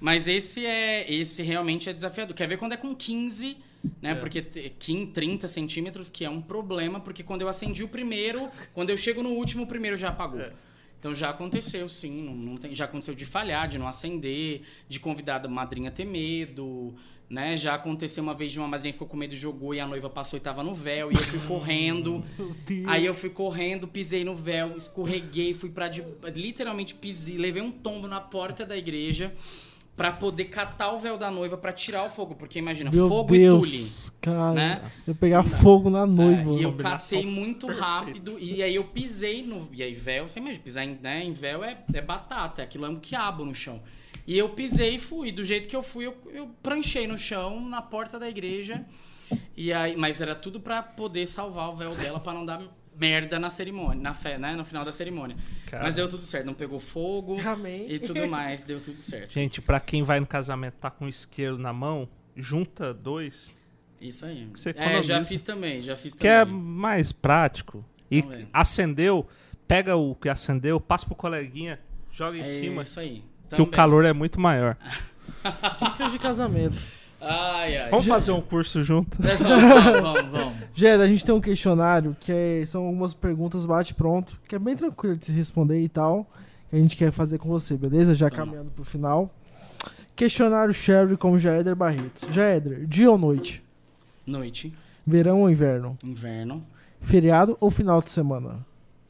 Mas 0.00 0.28
esse 0.28 0.64
é. 0.64 1.10
Esse 1.12 1.42
realmente 1.42 1.88
é 1.88 1.92
desafiador. 1.92 2.34
Quer 2.36 2.48
ver 2.48 2.56
quando 2.56 2.72
é 2.72 2.76
com 2.76 2.94
15, 2.94 3.56
né? 4.00 4.14
Porque 4.14 4.42
te- 4.42 4.72
15, 4.78 5.06
30 5.12 5.48
centímetros, 5.48 6.08
que 6.10 6.24
é 6.24 6.30
um 6.30 6.40
problema, 6.40 7.00
porque 7.00 7.22
quando 7.22 7.42
eu 7.42 7.48
acendi 7.48 7.82
o 7.84 7.88
primeiro, 7.88 8.50
quando 8.72 8.90
eu 8.90 8.96
chego 8.96 9.22
no 9.22 9.30
último, 9.30 9.64
o 9.64 9.66
primeiro 9.66 9.96
já 9.96 10.08
apagou. 10.10 10.40
Então 10.98 11.14
já 11.14 11.28
aconteceu, 11.30 11.88
sim. 11.88 12.22
Não, 12.22 12.34
não 12.34 12.56
tem, 12.56 12.74
já 12.74 12.86
aconteceu 12.86 13.14
de 13.14 13.26
falhar, 13.26 13.68
de 13.68 13.78
não 13.78 13.86
acender, 13.86 14.62
de 14.88 14.98
convidar 14.98 15.44
a 15.44 15.48
madrinha 15.48 15.90
ter 15.90 16.06
medo, 16.06 16.94
né? 17.28 17.56
Já 17.58 17.74
aconteceu 17.74 18.22
uma 18.22 18.32
vez 18.34 18.52
de 18.52 18.58
uma 18.58 18.66
madrinha 18.68 18.92
ficou 18.92 19.06
com 19.06 19.16
medo 19.16 19.34
e 19.34 19.36
jogou 19.36 19.74
e 19.74 19.80
a 19.80 19.86
noiva 19.86 20.08
passou 20.08 20.38
e 20.38 20.40
tava 20.40 20.62
no 20.62 20.74
véu 20.74 21.12
e 21.12 21.14
eu 21.14 21.20
fui 21.22 21.40
correndo. 21.40 22.24
Aí 22.86 23.04
eu 23.04 23.14
fui 23.14 23.28
correndo, 23.28 23.86
pisei 23.86 24.24
no 24.24 24.34
véu, 24.34 24.76
escorreguei, 24.78 25.52
fui 25.52 25.68
pra 25.68 25.88
de, 25.88 26.02
literalmente 26.34 26.94
pisei, 26.94 27.36
levei 27.36 27.60
um 27.62 27.70
tombo 27.70 28.08
na 28.08 28.20
porta 28.20 28.64
da 28.64 28.76
igreja 28.76 29.30
pra 29.96 30.10
poder 30.10 30.46
catar 30.46 30.92
o 30.92 30.98
véu 30.98 31.16
da 31.16 31.30
noiva 31.30 31.56
pra 31.56 31.72
tirar 31.72 32.04
o 32.04 32.10
fogo, 32.10 32.34
porque 32.34 32.58
imagina, 32.58 32.90
Meu 32.90 33.08
fogo 33.08 33.34
e 33.34 33.48
tule. 33.48 33.70
Deus, 33.70 34.12
cara. 34.20 34.52
né? 34.52 34.90
Eu 35.06 35.14
pegar 35.14 35.44
fogo 35.44 35.88
na 35.88 36.04
noiva. 36.06 36.50
É, 36.50 36.54
e 36.54 36.62
eu 36.62 36.72
catei 36.74 37.24
muito 37.24 37.66
rápido 37.66 38.36
e 38.38 38.62
aí 38.62 38.74
eu 38.74 38.84
pisei 38.84 39.42
no. 39.42 39.68
E 39.72 39.82
aí, 39.82 39.94
véu, 39.94 40.26
você 40.26 40.40
imagina, 40.40 40.62
pisar 40.62 40.84
em, 40.84 40.98
né, 41.00 41.24
em 41.24 41.32
véu 41.32 41.62
é, 41.62 41.78
é 41.92 42.00
batata, 42.00 42.62
aquilo 42.62 42.86
é 42.86 42.88
um 42.88 42.98
quiabo 42.98 43.44
no 43.44 43.54
chão. 43.54 43.80
E 44.26 44.36
eu 44.36 44.48
pisei 44.48 44.96
e 44.96 44.98
fui. 44.98 45.30
Do 45.30 45.44
jeito 45.44 45.68
que 45.68 45.76
eu 45.76 45.82
fui, 45.82 46.06
eu, 46.06 46.16
eu 46.32 46.48
pranchei 46.62 47.06
no 47.06 47.16
chão, 47.18 47.60
na 47.68 47.82
porta 47.82 48.18
da 48.18 48.28
igreja. 48.28 48.84
E 49.56 49.72
aí, 49.72 49.96
mas 49.96 50.20
era 50.20 50.34
tudo 50.34 50.60
pra 50.60 50.82
poder 50.82 51.26
salvar 51.26 51.70
o 51.70 51.76
véu 51.76 51.94
dela, 51.94 52.18
pra 52.18 52.32
não 52.32 52.44
dar 52.44 52.60
merda 52.98 53.38
na 53.38 53.50
cerimônia, 53.50 54.00
na 54.02 54.14
fé, 54.14 54.38
né? 54.38 54.54
No 54.54 54.64
final 54.64 54.84
da 54.84 54.92
cerimônia. 54.92 55.36
Cara. 55.66 55.82
Mas 55.84 55.94
deu 55.94 56.08
tudo 56.08 56.24
certo, 56.24 56.46
não 56.46 56.54
pegou 56.54 56.78
fogo 56.78 57.40
Amém. 57.46 57.86
e 57.90 57.98
tudo 57.98 58.26
mais, 58.28 58.62
deu 58.62 58.80
tudo 58.80 58.98
certo. 59.00 59.32
Gente, 59.32 59.60
pra 59.60 59.80
quem 59.80 60.02
vai 60.02 60.20
no 60.20 60.26
casamento 60.26 60.74
tá 60.74 60.90
com 60.90 61.06
o 61.06 61.08
isqueiro 61.08 61.58
na 61.58 61.72
mão, 61.72 62.08
junta 62.36 62.92
dois, 62.94 63.56
Isso 64.00 64.26
aí. 64.26 64.48
Você 64.52 64.74
É, 64.76 65.02
já 65.02 65.24
fiz 65.24 65.40
também, 65.42 65.80
já 65.80 65.96
fiz 65.96 66.12
que 66.14 66.26
é 66.28 66.44
também. 66.44 66.60
mais 66.60 67.10
prático. 67.12 67.84
E 68.10 68.22
Também. 68.22 68.48
acendeu, 68.52 69.26
pega 69.66 69.96
o 69.96 70.14
que 70.14 70.28
acendeu, 70.28 70.78
passa 70.78 71.06
pro 71.06 71.14
coleguinha, 71.14 71.80
joga 72.12 72.36
em 72.36 72.42
É 72.42 72.46
cima, 72.46 72.82
isso 72.82 73.00
aí. 73.00 73.24
que 73.48 73.62
o 73.62 73.66
calor 73.66 74.04
é 74.04 74.12
muito 74.12 74.38
maior. 74.40 74.76
Dicas 75.80 76.12
de 76.12 76.18
casamento. 76.18 76.80
Ai, 77.20 77.76
ai. 77.78 77.90
Vamos 77.90 78.06
fazer 78.06 78.32
um 78.32 78.40
curso 78.42 78.82
junto? 78.82 79.16
vamos, 79.22 79.40
vamos, 79.42 80.02
vamos, 80.02 80.30
vamos. 80.30 80.63
Gera, 80.74 81.04
a 81.04 81.08
gente 81.08 81.24
tem 81.24 81.34
um 81.34 81.40
questionário 81.40 82.16
que 82.20 82.32
é- 82.32 82.66
são 82.66 82.84
algumas 82.86 83.14
perguntas 83.14 83.64
bate-pronto, 83.64 84.40
que 84.48 84.56
é 84.56 84.58
bem 84.58 84.74
tranquilo 84.76 85.16
de 85.16 85.26
se 85.26 85.32
responder 85.32 85.80
e 85.80 85.88
tal, 85.88 86.24
que 86.68 86.76
a 86.76 86.78
gente 86.78 86.96
quer 86.96 87.12
fazer 87.12 87.38
com 87.38 87.48
você, 87.48 87.76
beleza? 87.76 88.14
Já 88.14 88.28
Vamos. 88.28 88.44
caminhando 88.44 88.70
pro 88.72 88.84
final. 88.84 89.32
Questionário 90.16 90.72
Sherry 90.74 91.16
com 91.16 91.36
Jaeder 91.38 91.74
Barretos. 91.76 92.28
Jaeder, 92.32 92.86
dia 92.86 93.10
ou 93.10 93.18
noite? 93.18 93.62
Noite, 94.26 94.74
Verão 95.06 95.42
ou 95.42 95.50
inverno? 95.50 95.96
inverno, 96.02 96.64
Feriado 97.00 97.56
ou 97.60 97.70
final 97.70 98.00
de 98.00 98.10
semana? 98.10 98.64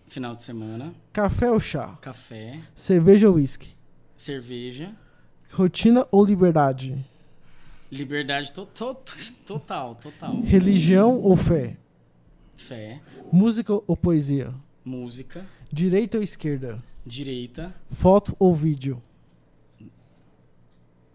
final 0.09 0.37
de 0.37 0.43
semana, 0.45 0.93
Café 1.13 1.51
ou 1.51 1.59
chá? 1.59 1.97
café, 2.01 2.59
Cerveja 2.75 3.29
ou 3.29 3.35
whisky? 3.37 3.75
cerveja, 4.17 4.91
Rotina 5.53 6.07
ou 6.11 6.25
liberdade? 6.25 7.05
Liberdade 7.95 8.53
to 8.53 8.67
to 8.67 8.97
total, 9.47 9.95
total. 9.97 10.41
Religião 10.41 11.19
ou 11.21 11.37
fé? 11.37 11.77
Fé, 12.57 13.01
Música 13.33 13.73
ou 13.87 13.97
poesia? 13.97 14.55
música, 14.85 15.45
Direita 15.73 16.19
ou 16.19 16.23
esquerda? 16.25 16.83
direita, 17.07 17.75
Foto 17.91 18.35
ou 18.39 18.55
vídeo? 18.55 19.03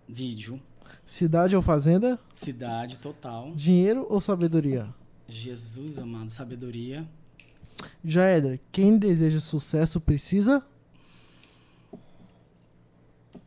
vídeo, 0.08 0.60
Cidade 1.06 1.56
ou 1.56 1.62
fazenda? 1.62 2.20
cidade 2.34 2.98
total. 3.00 3.52
Dinheiro 3.56 4.06
ou 4.10 4.20
sabedoria? 4.22 4.88
Jesus 5.28 5.98
amado, 6.00 6.30
sabedoria. 6.30 7.08
Jaeder, 8.04 8.60
quem 8.72 8.98
deseja 8.98 9.40
sucesso 9.40 10.00
precisa? 10.02 10.64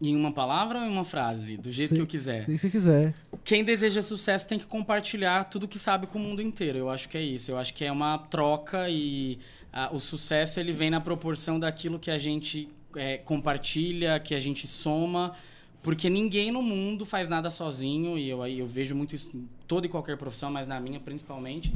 Em 0.02 0.16
uma 0.16 0.32
palavra 0.32 0.80
ou 0.80 0.84
em 0.84 0.90
uma 0.90 1.04
frase? 1.04 1.56
Do 1.56 1.70
jeito 1.70 1.94
que 1.94 2.00
eu 2.00 2.06
quiser. 2.06 2.44
Se 2.44 2.58
você 2.58 2.68
quiser. 2.68 3.14
Quem 3.44 3.62
deseja 3.62 4.02
sucesso 4.02 4.48
tem 4.48 4.58
que 4.58 4.66
compartilhar 4.66 5.44
tudo 5.44 5.68
que 5.68 5.78
sabe 5.78 6.08
com 6.08 6.18
o 6.18 6.20
mundo 6.20 6.42
inteiro. 6.42 6.76
Eu 6.76 6.90
acho 6.90 7.08
que 7.08 7.16
é 7.16 7.22
isso. 7.22 7.52
Eu 7.52 7.58
acho 7.58 7.72
que 7.72 7.84
é 7.84 7.92
uma 7.92 8.18
troca 8.18 8.90
e 8.90 9.38
ah, 9.72 9.90
o 9.92 10.00
sucesso 10.00 10.58
ele 10.58 10.72
vem 10.72 10.90
na 10.90 11.00
proporção 11.00 11.60
daquilo 11.60 12.00
que 12.00 12.10
a 12.10 12.18
gente 12.18 12.68
é, 12.96 13.16
compartilha, 13.18 14.18
que 14.18 14.34
a 14.34 14.38
gente 14.40 14.66
soma. 14.66 15.36
Porque 15.82 16.10
ninguém 16.10 16.50
no 16.50 16.62
mundo 16.62 17.04
faz 17.04 17.28
nada 17.28 17.50
sozinho, 17.50 18.16
e 18.16 18.28
eu, 18.28 18.46
eu 18.46 18.66
vejo 18.66 18.94
muito 18.94 19.14
isso 19.14 19.36
em 19.36 19.48
toda 19.66 19.86
e 19.86 19.88
qualquer 19.88 20.16
profissão, 20.16 20.50
mas 20.50 20.66
na 20.66 20.78
minha 20.78 21.00
principalmente. 21.00 21.72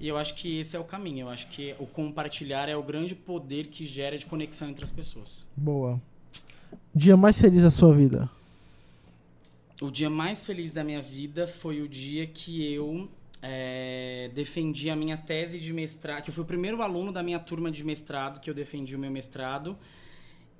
E 0.00 0.08
eu 0.08 0.16
acho 0.16 0.34
que 0.34 0.58
esse 0.58 0.76
é 0.76 0.78
o 0.78 0.84
caminho. 0.84 1.26
Eu 1.26 1.30
acho 1.30 1.48
que 1.48 1.74
o 1.78 1.86
compartilhar 1.86 2.68
é 2.68 2.76
o 2.76 2.82
grande 2.82 3.14
poder 3.14 3.68
que 3.68 3.86
gera 3.86 4.18
de 4.18 4.26
conexão 4.26 4.68
entre 4.68 4.82
as 4.82 4.90
pessoas. 4.90 5.48
Boa. 5.56 6.00
Dia 6.94 7.16
mais 7.16 7.40
feliz 7.40 7.62
da 7.62 7.70
sua 7.70 7.92
vida? 7.92 8.30
O 9.80 9.90
dia 9.90 10.08
mais 10.08 10.44
feliz 10.44 10.72
da 10.72 10.84
minha 10.84 11.02
vida 11.02 11.46
foi 11.46 11.82
o 11.82 11.88
dia 11.88 12.26
que 12.26 12.72
eu 12.72 13.08
é, 13.42 14.30
defendi 14.34 14.88
a 14.88 14.96
minha 14.96 15.16
tese 15.16 15.58
de 15.58 15.72
mestrado, 15.72 16.22
que 16.22 16.30
eu 16.30 16.34
fui 16.34 16.44
o 16.44 16.46
primeiro 16.46 16.80
aluno 16.80 17.12
da 17.12 17.22
minha 17.22 17.38
turma 17.38 17.70
de 17.70 17.84
mestrado, 17.84 18.40
que 18.40 18.48
eu 18.48 18.54
defendi 18.54 18.96
o 18.96 18.98
meu 18.98 19.10
mestrado. 19.10 19.76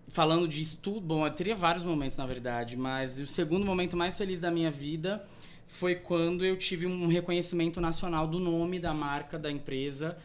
Falando 0.09 0.47
de 0.47 0.63
estudo, 0.63 1.01
bom, 1.01 1.27
eu 1.27 1.33
teria 1.33 1.57
vários 1.57 1.83
momentos 1.83 2.19
na 2.19 2.27
verdade, 2.27 2.77
mas 2.77 3.19
o 3.19 3.27
segundo 3.27 3.65
momento 3.65 3.97
mais 3.97 4.19
feliz 4.19 4.39
da 4.39 4.51
minha 4.51 4.71
vida 4.71 5.27
foi 5.67 5.95
quando 5.95 6.45
eu 6.45 6.57
tive 6.57 6.87
um 6.87 7.07
reconhecimento 7.07 7.81
nacional 7.81 8.27
do 8.27 8.39
nome 8.39 8.79
da 8.79 8.93
marca, 8.93 9.39
da 9.39 9.51
empresa, 9.51 10.19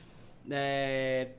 é, 0.49 1.29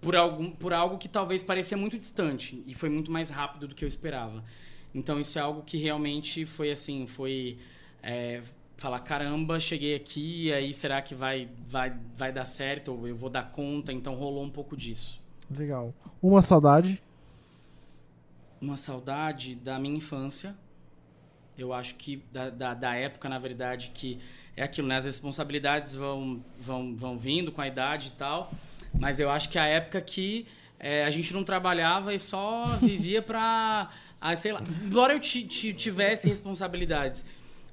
por, 0.00 0.16
algum, 0.16 0.50
por 0.50 0.72
algo 0.72 0.98
que 0.98 1.08
talvez 1.08 1.42
parecia 1.42 1.76
muito 1.76 1.98
distante 1.98 2.62
e 2.66 2.74
foi 2.74 2.88
muito 2.88 3.10
mais 3.10 3.30
rápido 3.30 3.68
do 3.68 3.74
que 3.74 3.84
eu 3.84 3.88
esperava. 3.88 4.44
Então 4.94 5.18
isso 5.20 5.38
é 5.38 5.42
algo 5.42 5.62
que 5.62 5.76
realmente 5.76 6.46
foi 6.46 6.70
assim, 6.70 7.06
foi 7.06 7.58
é, 8.02 8.42
falar 8.76 9.00
caramba, 9.00 9.58
cheguei 9.58 9.94
aqui, 9.94 10.52
aí 10.52 10.72
será 10.72 11.02
que 11.02 11.14
vai, 11.14 11.48
vai, 11.68 11.94
vai 12.16 12.32
dar 12.32 12.44
certo 12.44 12.92
ou 12.92 13.08
eu 13.08 13.16
vou 13.16 13.28
dar 13.28 13.50
conta? 13.50 13.92
Então 13.92 14.14
rolou 14.14 14.44
um 14.44 14.50
pouco 14.50 14.76
disso. 14.76 15.20
Legal. 15.50 15.92
Uma 16.22 16.42
saudade? 16.42 17.02
Uma 18.60 18.76
saudade 18.76 19.54
da 19.54 19.78
minha 19.78 19.96
infância. 19.96 20.54
Eu 21.56 21.72
acho 21.72 21.96
que 21.96 22.22
da, 22.32 22.50
da, 22.50 22.74
da 22.74 22.94
época, 22.94 23.28
na 23.28 23.38
verdade, 23.38 23.90
que 23.92 24.20
é 24.56 24.62
aquilo, 24.62 24.86
né? 24.86 24.96
As 24.96 25.04
responsabilidades 25.04 25.94
vão, 25.94 26.42
vão, 26.58 26.96
vão 26.96 27.18
vindo 27.18 27.50
com 27.50 27.60
a 27.60 27.66
idade 27.66 28.08
e 28.08 28.12
tal. 28.12 28.52
Mas 28.92 29.18
eu 29.20 29.30
acho 29.30 29.48
que 29.48 29.58
a 29.58 29.66
época 29.66 30.00
que 30.00 30.46
é, 30.78 31.04
a 31.04 31.10
gente 31.10 31.32
não 31.34 31.42
trabalhava 31.44 32.14
e 32.14 32.18
só 32.18 32.66
vivia 32.80 33.20
pra. 33.22 33.90
Ah, 34.20 34.34
sei 34.36 34.52
lá. 34.52 34.62
Embora 34.84 35.12
eu 35.14 35.20
ti- 35.20 35.44
ti- 35.44 35.72
tivesse 35.72 36.28
responsabilidades. 36.28 37.24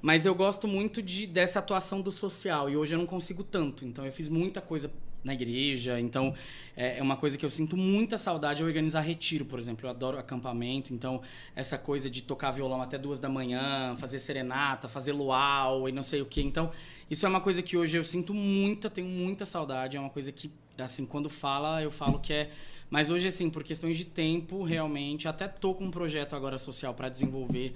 Mas 0.02 0.24
eu 0.24 0.34
gosto 0.34 0.68
muito 0.68 1.02
de, 1.02 1.26
dessa 1.26 1.58
atuação 1.58 2.00
do 2.00 2.12
social. 2.12 2.68
E 2.70 2.76
hoje 2.76 2.94
eu 2.94 2.98
não 2.98 3.06
consigo 3.06 3.42
tanto. 3.42 3.84
Então 3.84 4.04
eu 4.04 4.12
fiz 4.12 4.28
muita 4.28 4.60
coisa 4.60 4.92
na 5.24 5.34
igreja. 5.34 5.98
Então 5.98 6.32
é 6.76 6.98
é 6.98 7.02
uma 7.02 7.16
coisa 7.16 7.36
que 7.36 7.44
eu 7.44 7.50
sinto 7.50 7.76
muita 7.76 8.16
saudade 8.16 8.62
é 8.62 8.64
organizar 8.64 9.00
retiro, 9.00 9.44
por 9.44 9.58
exemplo. 9.58 9.86
Eu 9.86 9.90
adoro 9.90 10.18
acampamento. 10.18 10.94
Então 10.94 11.20
essa 11.56 11.76
coisa 11.76 12.08
de 12.08 12.22
tocar 12.22 12.52
violão 12.52 12.80
até 12.80 12.96
duas 12.98 13.18
da 13.18 13.28
manhã, 13.28 13.96
fazer 13.96 14.20
serenata, 14.20 14.86
fazer 14.86 15.12
luau 15.12 15.88
e 15.88 15.92
não 15.92 16.02
sei 16.02 16.20
o 16.22 16.26
que. 16.26 16.40
Então 16.42 16.70
isso 17.10 17.26
é 17.26 17.28
uma 17.28 17.40
coisa 17.40 17.60
que 17.62 17.76
hoje 17.76 17.96
eu 17.96 18.04
sinto 18.04 18.32
muita, 18.32 18.88
tenho 18.88 19.08
muita 19.08 19.44
saudade. 19.44 19.96
É 19.96 20.00
uma 20.00 20.10
coisa 20.10 20.30
que, 20.30 20.52
assim, 20.84 21.06
quando 21.06 21.28
fala, 21.30 21.82
eu 21.82 21.90
falo 21.90 22.18
que 22.18 22.32
é. 22.32 22.50
Mas 22.88 23.10
hoje, 23.10 23.26
assim, 23.28 23.50
por 23.50 23.64
questões 23.64 23.96
de 23.96 24.04
tempo, 24.04 24.62
realmente, 24.62 25.26
até 25.26 25.48
tô 25.48 25.74
com 25.74 25.84
um 25.86 25.90
projeto 25.90 26.36
agora 26.36 26.56
social 26.58 26.94
para 26.94 27.08
desenvolver 27.08 27.74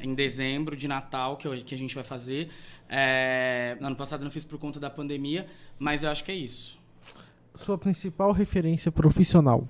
em 0.00 0.14
dezembro 0.14 0.76
de 0.76 0.88
Natal 0.88 1.36
que, 1.36 1.46
eu- 1.46 1.56
que 1.64 1.74
a 1.74 1.78
gente 1.78 1.94
vai 1.94 2.02
fazer. 2.02 2.48
É, 2.88 3.76
ano 3.80 3.94
passado 3.94 4.20
eu 4.20 4.24
não 4.24 4.30
fiz 4.32 4.44
por 4.44 4.58
conta 4.58 4.80
da 4.80 4.90
pandemia, 4.90 5.46
mas 5.78 6.02
eu 6.02 6.10
acho 6.10 6.24
que 6.24 6.32
é 6.32 6.34
isso. 6.34 6.78
Sua 7.54 7.78
principal 7.78 8.32
referência 8.32 8.90
profissional? 8.90 9.68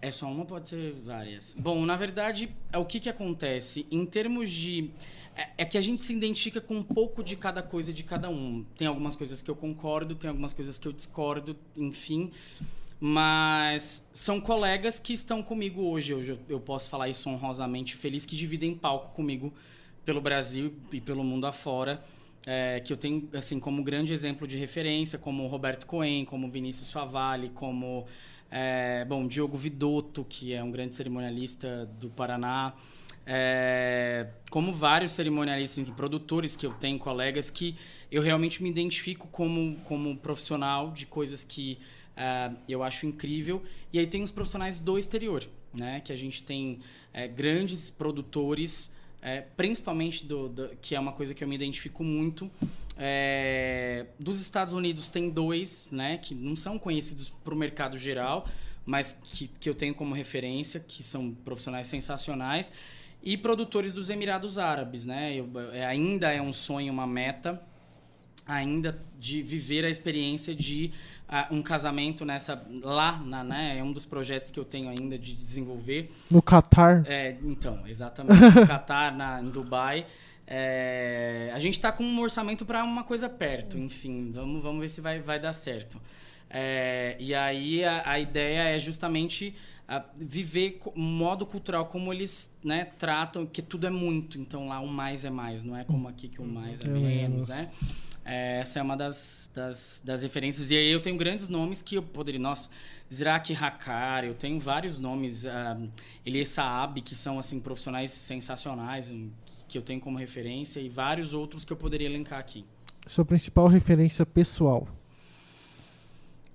É 0.00 0.10
só 0.10 0.30
uma, 0.30 0.44
pode 0.44 0.68
ser 0.68 0.94
várias. 1.04 1.56
Bom, 1.58 1.84
na 1.84 1.96
verdade, 1.96 2.50
é 2.72 2.78
o 2.78 2.84
que, 2.84 3.00
que 3.00 3.08
acontece? 3.08 3.86
Em 3.90 4.04
termos 4.06 4.50
de. 4.50 4.90
É, 5.38 5.50
é 5.58 5.64
que 5.64 5.78
a 5.78 5.80
gente 5.80 6.02
se 6.02 6.12
identifica 6.12 6.60
com 6.60 6.74
um 6.74 6.82
pouco 6.82 7.22
de 7.22 7.36
cada 7.36 7.62
coisa 7.62 7.92
de 7.92 8.02
cada 8.02 8.28
um. 8.28 8.66
Tem 8.76 8.88
algumas 8.88 9.14
coisas 9.14 9.40
que 9.40 9.48
eu 9.48 9.54
concordo, 9.54 10.16
tem 10.16 10.28
algumas 10.28 10.52
coisas 10.52 10.76
que 10.76 10.88
eu 10.88 10.92
discordo, 10.92 11.56
enfim. 11.76 12.32
Mas 13.00 14.10
são 14.12 14.40
colegas 14.40 14.98
que 14.98 15.12
estão 15.12 15.40
comigo 15.40 15.82
hoje. 15.82 16.12
Hoje 16.12 16.36
eu, 16.48 16.58
posso 16.58 16.90
falar 16.90 17.08
isso 17.08 17.30
honrosamente 17.30 17.94
feliz, 17.94 18.26
que 18.26 18.34
dividem 18.34 18.74
palco 18.74 19.14
comigo 19.14 19.54
pelo 20.04 20.20
Brasil 20.20 20.74
e 20.92 21.00
pelo 21.00 21.22
mundo 21.22 21.46
afora. 21.46 22.02
É, 22.44 22.80
que 22.80 22.92
eu 22.92 22.96
tenho 22.96 23.28
assim 23.34 23.60
como 23.60 23.82
grande 23.84 24.12
exemplo 24.12 24.46
de 24.46 24.56
referência, 24.56 25.18
como 25.18 25.44
o 25.44 25.46
Roberto 25.46 25.86
Cohen, 25.86 26.24
como 26.24 26.50
Vinícius 26.50 26.90
Favalli, 26.90 27.50
como 27.50 28.06
é, 28.50 29.04
bom 29.04 29.26
Diogo 29.28 29.56
Vidotto, 29.56 30.24
que 30.24 30.52
é 30.52 30.64
um 30.64 30.70
grande 30.70 30.96
cerimonialista 30.96 31.86
do 32.00 32.08
Paraná, 32.10 32.74
é, 33.30 34.26
como 34.50 34.72
vários 34.72 35.12
cerimonialistas 35.12 35.86
e 35.86 35.90
produtores 35.92 36.56
que 36.56 36.64
eu 36.64 36.72
tenho, 36.72 36.98
colegas 36.98 37.50
que 37.50 37.76
eu 38.10 38.22
realmente 38.22 38.62
me 38.62 38.70
identifico 38.70 39.28
como, 39.28 39.76
como 39.84 40.16
profissional 40.16 40.90
de 40.90 41.04
coisas 41.04 41.44
que 41.44 41.78
ah, 42.16 42.50
eu 42.66 42.82
acho 42.82 43.04
incrível. 43.06 43.62
E 43.92 43.98
aí 43.98 44.06
tem 44.06 44.22
os 44.22 44.30
profissionais 44.30 44.78
do 44.78 44.98
exterior, 44.98 45.46
né? 45.78 46.00
Que 46.00 46.10
a 46.10 46.16
gente 46.16 46.42
tem 46.42 46.80
é, 47.12 47.28
grandes 47.28 47.90
produtores, 47.90 48.94
é, 49.20 49.42
principalmente 49.56 50.24
do, 50.24 50.48
do- 50.48 50.70
que 50.80 50.94
é 50.94 51.00
uma 51.00 51.12
coisa 51.12 51.34
que 51.34 51.44
eu 51.44 51.48
me 51.48 51.54
identifico 51.54 52.02
muito. 52.02 52.50
É, 52.96 54.06
dos 54.18 54.40
Estados 54.40 54.72
Unidos 54.72 55.06
tem 55.06 55.28
dois, 55.28 55.90
né? 55.92 56.16
Que 56.16 56.34
não 56.34 56.56
são 56.56 56.78
conhecidos 56.78 57.28
para 57.28 57.52
o 57.52 57.56
mercado 57.56 57.98
geral, 57.98 58.48
mas 58.86 59.12
que, 59.12 59.46
que 59.46 59.68
eu 59.68 59.74
tenho 59.74 59.94
como 59.94 60.14
referência, 60.14 60.80
que 60.80 61.02
são 61.02 61.32
profissionais 61.44 61.86
sensacionais. 61.88 62.72
E 63.22 63.36
produtores 63.36 63.92
dos 63.92 64.10
Emirados 64.10 64.58
Árabes, 64.58 65.04
né? 65.04 65.34
Eu- 65.34 65.48
é, 65.72 65.84
ainda 65.84 66.30
é 66.32 66.40
um 66.40 66.52
sonho, 66.52 66.92
uma 66.92 67.06
meta 67.06 67.60
ainda 68.46 68.98
de 69.18 69.42
viver 69.42 69.84
a 69.84 69.90
experiência 69.90 70.54
de 70.54 70.90
ah, 71.28 71.46
um 71.50 71.60
casamento 71.60 72.24
nessa 72.24 72.64
lá 72.82 73.18
na 73.22 73.44
né 73.44 73.76
é 73.78 73.82
um 73.84 73.92
dos 73.92 74.06
projetos 74.06 74.50
que 74.50 74.58
eu 74.58 74.64
tenho 74.64 74.88
ainda 74.88 75.18
de 75.18 75.34
desenvolver 75.36 76.10
No 76.30 76.40
Catar. 76.40 77.04
é, 77.06 77.36
então 77.44 77.86
exatamente 77.86 78.40
no 78.40 78.64
Catar 78.66 79.14
na 79.14 79.42
em 79.42 79.48
Dubai 79.50 80.06
É, 80.46 81.50
a 81.52 81.58
gente 81.58 81.74
está 81.74 81.92
com 81.92 82.02
um 82.02 82.20
orçamento 82.20 82.64
para 82.64 82.82
uma 82.82 83.04
coisa 83.04 83.28
perto 83.28 83.76
enfim 83.76 84.32
vamos 84.32 84.62
vamos 84.62 84.80
ver 84.80 84.88
se 84.88 85.02
vai 85.02 85.20
vai 85.20 85.38
dar 85.38 85.52
certo 85.52 86.00
É, 86.48 87.16
e 87.20 87.34
aí 87.34 87.84
a, 87.84 88.02
a 88.12 88.18
ideia 88.18 88.62
é 88.74 88.78
justamente 88.78 89.54
ah, 89.88 90.04
viver 90.16 90.80
um 90.94 91.02
modo 91.02 91.46
cultural 91.46 91.86
como 91.86 92.12
eles 92.12 92.54
né, 92.62 92.84
tratam 92.84 93.46
que 93.46 93.62
tudo 93.62 93.86
é 93.86 93.90
muito 93.90 94.38
então 94.38 94.68
lá 94.68 94.80
um 94.80 94.86
mais 94.86 95.24
é 95.24 95.30
mais 95.30 95.62
não 95.62 95.74
é 95.74 95.82
como 95.82 96.06
aqui 96.06 96.28
que 96.28 96.42
um 96.42 96.46
mais 96.46 96.80
é 96.82 96.84
É 96.84 96.88
menos 96.88 97.02
menos. 97.08 97.48
né 97.48 97.70
é, 98.30 98.58
essa 98.60 98.78
é 98.78 98.82
uma 98.82 98.94
das, 98.94 99.50
das, 99.54 100.02
das 100.04 100.22
referências. 100.22 100.70
E 100.70 100.76
aí 100.76 100.90
eu 100.90 101.00
tenho 101.00 101.16
grandes 101.16 101.48
nomes 101.48 101.80
que 101.80 101.96
eu 101.96 102.02
poderia. 102.02 102.38
Nossa, 102.38 102.68
Ziraki 103.10 103.54
Hakar, 103.54 104.22
eu 104.22 104.34
tenho 104.34 104.60
vários 104.60 104.98
nomes. 104.98 105.46
Um, 105.46 105.88
Elie 106.26 106.44
Saab, 106.44 107.00
que 107.00 107.14
são 107.14 107.38
assim, 107.38 107.58
profissionais 107.58 108.10
sensacionais, 108.10 109.10
que 109.66 109.78
eu 109.78 109.82
tenho 109.82 109.98
como 109.98 110.18
referência, 110.18 110.78
e 110.78 110.90
vários 110.90 111.32
outros 111.32 111.64
que 111.64 111.72
eu 111.72 111.76
poderia 111.78 112.06
elencar 112.06 112.38
aqui. 112.38 112.66
Sua 113.06 113.24
principal 113.24 113.66
referência 113.66 114.26
pessoal. 114.26 114.86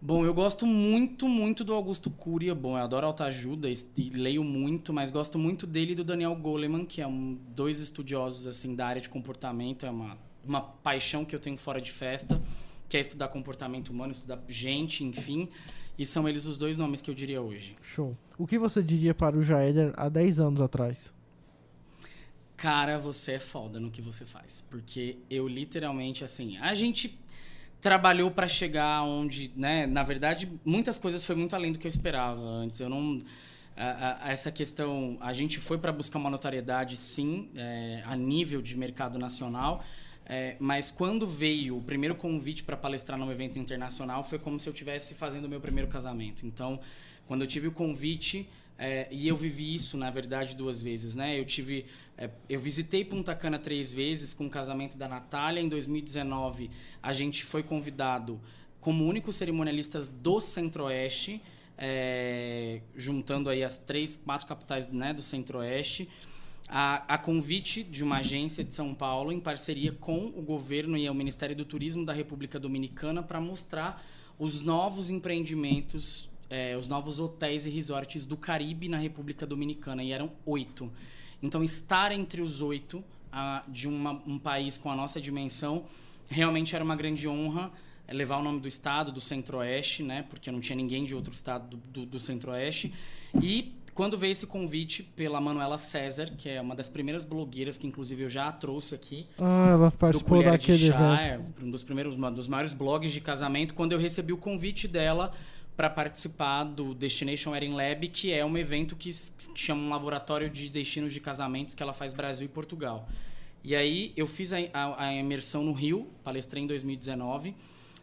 Bom, 0.05 0.25
eu 0.25 0.33
gosto 0.33 0.65
muito, 0.65 1.29
muito 1.29 1.63
do 1.63 1.73
Augusto 1.73 2.11
Curia. 2.11 2.53
Bom, 2.53 2.77
eu 2.77 2.83
adoro 2.83 3.07
autoajuda 3.07 3.69
e, 3.69 3.73
e 3.95 4.09
leio 4.09 4.43
muito, 4.43 4.91
mas 4.91 5.09
gosto 5.09 5.39
muito 5.39 5.65
dele 5.65 5.93
e 5.93 5.95
do 5.95 6.03
Daniel 6.03 6.35
Goleman, 6.35 6.85
que 6.85 7.01
é 7.01 7.07
um, 7.07 7.39
dois 7.55 7.79
estudiosos 7.79 8.45
assim 8.45 8.75
da 8.75 8.85
área 8.85 9.01
de 9.01 9.07
comportamento. 9.07 9.85
É 9.85 9.89
uma, 9.89 10.17
uma 10.43 10.59
paixão 10.59 11.23
que 11.23 11.33
eu 11.33 11.39
tenho 11.39 11.57
fora 11.57 11.79
de 11.79 11.89
festa, 11.89 12.41
que 12.89 12.97
é 12.97 12.99
estudar 12.99 13.29
comportamento 13.29 13.91
humano, 13.91 14.11
estudar 14.11 14.43
gente, 14.49 15.05
enfim. 15.05 15.47
E 15.97 16.05
são 16.05 16.27
eles 16.27 16.45
os 16.45 16.57
dois 16.57 16.75
nomes 16.75 16.99
que 16.99 17.09
eu 17.09 17.15
diria 17.15 17.41
hoje. 17.41 17.73
Show. 17.81 18.17
O 18.37 18.45
que 18.45 18.59
você 18.59 18.83
diria 18.83 19.13
para 19.13 19.37
o 19.37 19.41
Jaeder 19.41 19.93
há 19.95 20.09
10 20.09 20.41
anos 20.41 20.59
atrás? 20.59 21.13
Cara, 22.57 22.99
você 22.99 23.35
é 23.35 23.39
foda 23.39 23.79
no 23.79 23.89
que 23.89 24.01
você 24.01 24.25
faz. 24.25 24.65
Porque 24.69 25.15
eu 25.29 25.47
literalmente, 25.47 26.25
assim, 26.25 26.57
a 26.57 26.73
gente 26.73 27.17
trabalhou 27.83 28.31
pra 28.31 28.47
chegar 28.47 29.03
onde, 29.03 29.51
né? 29.55 29.85
Na 29.85 30.01
verdade, 30.03 30.49
muitas 30.65 30.97
coisas 30.97 31.23
foi 31.25 31.35
muito 31.35 31.53
além 31.55 31.71
do 31.73 31.77
que 31.77 31.85
eu 31.85 31.89
esperava 31.89 32.39
antes. 32.41 32.79
Eu 32.79 32.89
não. 32.89 33.19
a- 33.75 34.31
essa 34.31 34.51
questão, 34.51 35.17
a 35.19 35.33
gente 35.33 35.57
foi 35.59 35.77
para 35.79 35.91
buscar 35.91 36.19
uma 36.19 36.29
notoriedade, 36.29 36.95
sim, 36.95 37.49
é, 37.55 38.03
a 38.05 38.15
nível 38.15 38.61
de 38.61 38.77
mercado 38.77 39.19
nacional. 39.19 39.83
é, 40.25 40.55
mas 40.57 40.89
quando 40.89 41.27
veio 41.27 41.77
o 41.77 41.81
primeiro 41.83 42.15
convite 42.15 42.63
para 42.63 42.77
palestrar 42.77 43.19
num 43.19 43.29
evento 43.29 43.59
internacional, 43.59 44.23
foi 44.23 44.39
como 44.39 44.57
se 44.57 44.69
eu 44.69 44.73
estivesse 44.73 45.15
fazendo 45.15 45.45
o 45.45 45.49
meu 45.49 45.59
primeiro 45.59 45.89
casamento. 45.89 46.45
Então, 46.45 46.79
quando 47.27 47.41
eu 47.41 47.47
tive 47.47 47.67
o 47.67 47.73
convite, 47.73 48.47
é, 48.77 49.07
e 49.11 49.27
eu 49.27 49.37
vivi 49.37 49.73
isso, 49.75 49.97
na 49.97 50.09
verdade, 50.09 50.55
duas 50.55 50.81
vezes, 50.81 51.15
né? 51.15 51.39
Eu 51.39 51.45
tive, 51.45 51.85
é, 52.17 52.29
eu 52.49 52.59
visitei 52.59 53.05
Punta 53.05 53.35
Cana 53.35 53.59
três 53.59 53.93
vezes 53.93 54.33
com 54.33 54.45
o 54.45 54.49
casamento 54.49 54.97
da 54.97 55.07
Natália. 55.07 55.61
Em 55.61 55.69
2019, 55.69 56.69
a 57.01 57.13
gente 57.13 57.45
foi 57.45 57.63
convidado 57.63 58.41
como 58.81 59.05
únicos 59.05 59.35
cerimonialistas 59.35 60.07
do 60.07 60.39
Centro-Oeste, 60.39 61.41
é, 61.77 62.81
juntando 62.95 63.49
aí 63.49 63.63
as 63.63 63.77
três, 63.77 64.17
quatro 64.17 64.47
capitais 64.47 64.87
né, 64.87 65.13
do 65.13 65.21
Centro-Oeste. 65.21 66.09
A, 66.67 67.13
a 67.13 67.17
convite 67.17 67.83
de 67.83 68.03
uma 68.03 68.17
agência 68.17 68.63
de 68.63 68.73
São 68.73 68.93
Paulo, 68.93 69.31
em 69.31 69.39
parceria 69.39 69.91
com 69.91 70.27
o 70.27 70.41
governo 70.41 70.97
e 70.97 71.07
o 71.09 71.13
Ministério 71.13 71.55
do 71.55 71.63
Turismo 71.63 72.03
da 72.03 72.13
República 72.13 72.59
Dominicana, 72.59 73.21
para 73.21 73.39
mostrar 73.39 74.03
os 74.39 74.59
novos 74.59 75.09
empreendimentos, 75.09 76.29
eh, 76.55 76.75
os 76.77 76.87
novos 76.87 77.19
hotéis 77.19 77.65
e 77.65 77.69
resorts 77.69 78.25
do 78.25 78.37
Caribe 78.37 78.87
na 78.87 78.97
República 78.97 79.45
Dominicana. 79.45 80.03
E 80.03 80.11
eram 80.11 80.29
oito. 80.45 80.91
Então, 81.41 81.63
estar 81.63 82.11
entre 82.11 82.41
os 82.41 82.61
oito 82.61 83.03
ah, 83.35 83.63
de 83.67 83.87
uma- 83.87 84.21
um 84.27 84.37
país 84.37 84.77
com 84.77 84.91
a 84.91 84.95
nossa 84.95 85.19
dimensão 85.19 85.85
realmente 86.29 86.75
era 86.75 86.83
uma 86.83 86.95
grande 86.95 87.27
honra 87.27 87.71
eh, 88.07 88.13
levar 88.13 88.37
o 88.37 88.43
nome 88.43 88.59
do 88.59 88.67
estado, 88.67 89.11
do 89.11 89.19
Centro-Oeste, 89.19 90.03
né? 90.03 90.23
Porque 90.29 90.51
não 90.51 90.59
tinha 90.59 90.75
ninguém 90.75 91.03
de 91.05 91.15
outro 91.15 91.33
estado 91.33 91.63
do, 91.75 91.77
do, 91.91 92.05
do 92.05 92.19
Centro-Oeste. 92.19 92.93
E 93.41 93.73
quando 93.95 94.17
veio 94.17 94.31
esse 94.31 94.45
convite 94.47 95.03
pela 95.03 95.39
Manuela 95.41 95.77
César, 95.77 96.31
que 96.37 96.47
é 96.49 96.59
uma 96.61 96.75
das 96.75 96.89
primeiras 96.89 97.23
blogueiras 97.25 97.77
que 97.77 97.85
inclusive 97.87 98.23
eu 98.23 98.29
já 98.29 98.51
trouxe 98.51 98.95
aqui, 98.95 99.27
Ah, 99.39 99.69
ela 99.71 99.89
do 99.89 99.97
participou 99.97 100.37
de 100.39 100.45
daquele 100.45 100.77
Chá, 100.87 101.15
evento. 101.37 101.53
é 101.61 101.63
um 101.65 101.71
dos 101.71 101.83
primeiros, 101.83 102.15
um 102.15 102.31
dos 102.33 102.47
maiores 102.47 102.73
blogs 102.73 103.11
de 103.11 103.21
casamento, 103.21 103.73
quando 103.73 103.91
eu 103.91 103.99
recebi 103.99 104.31
o 104.33 104.37
convite 104.37 104.87
dela 104.87 105.31
para 105.75 105.89
participar 105.89 106.63
do 106.65 106.93
Destination 106.93 107.51
Wedding 107.51 107.73
Lab, 107.73 108.07
que 108.09 108.31
é 108.31 108.45
um 108.45 108.57
evento 108.57 108.95
que, 108.95 109.09
chama 109.55 109.81
um 109.81 109.89
laboratório 109.89 110.49
de 110.49 110.69
destinos 110.69 111.13
de 111.13 111.19
casamentos 111.19 111.73
que 111.73 111.81
ela 111.81 111.93
faz 111.93 112.13
Brasil 112.13 112.45
e 112.45 112.49
Portugal. 112.49 113.07
E 113.63 113.75
aí 113.75 114.13
eu 114.15 114.27
fiz 114.27 114.53
a, 114.53 114.57
a- 114.73 115.05
a 115.07 115.13
imersão 115.15 115.63
no 115.63 115.71
Rio, 115.73 116.07
palestrei 116.23 116.61
em 116.63 116.67
2019. 116.67 117.55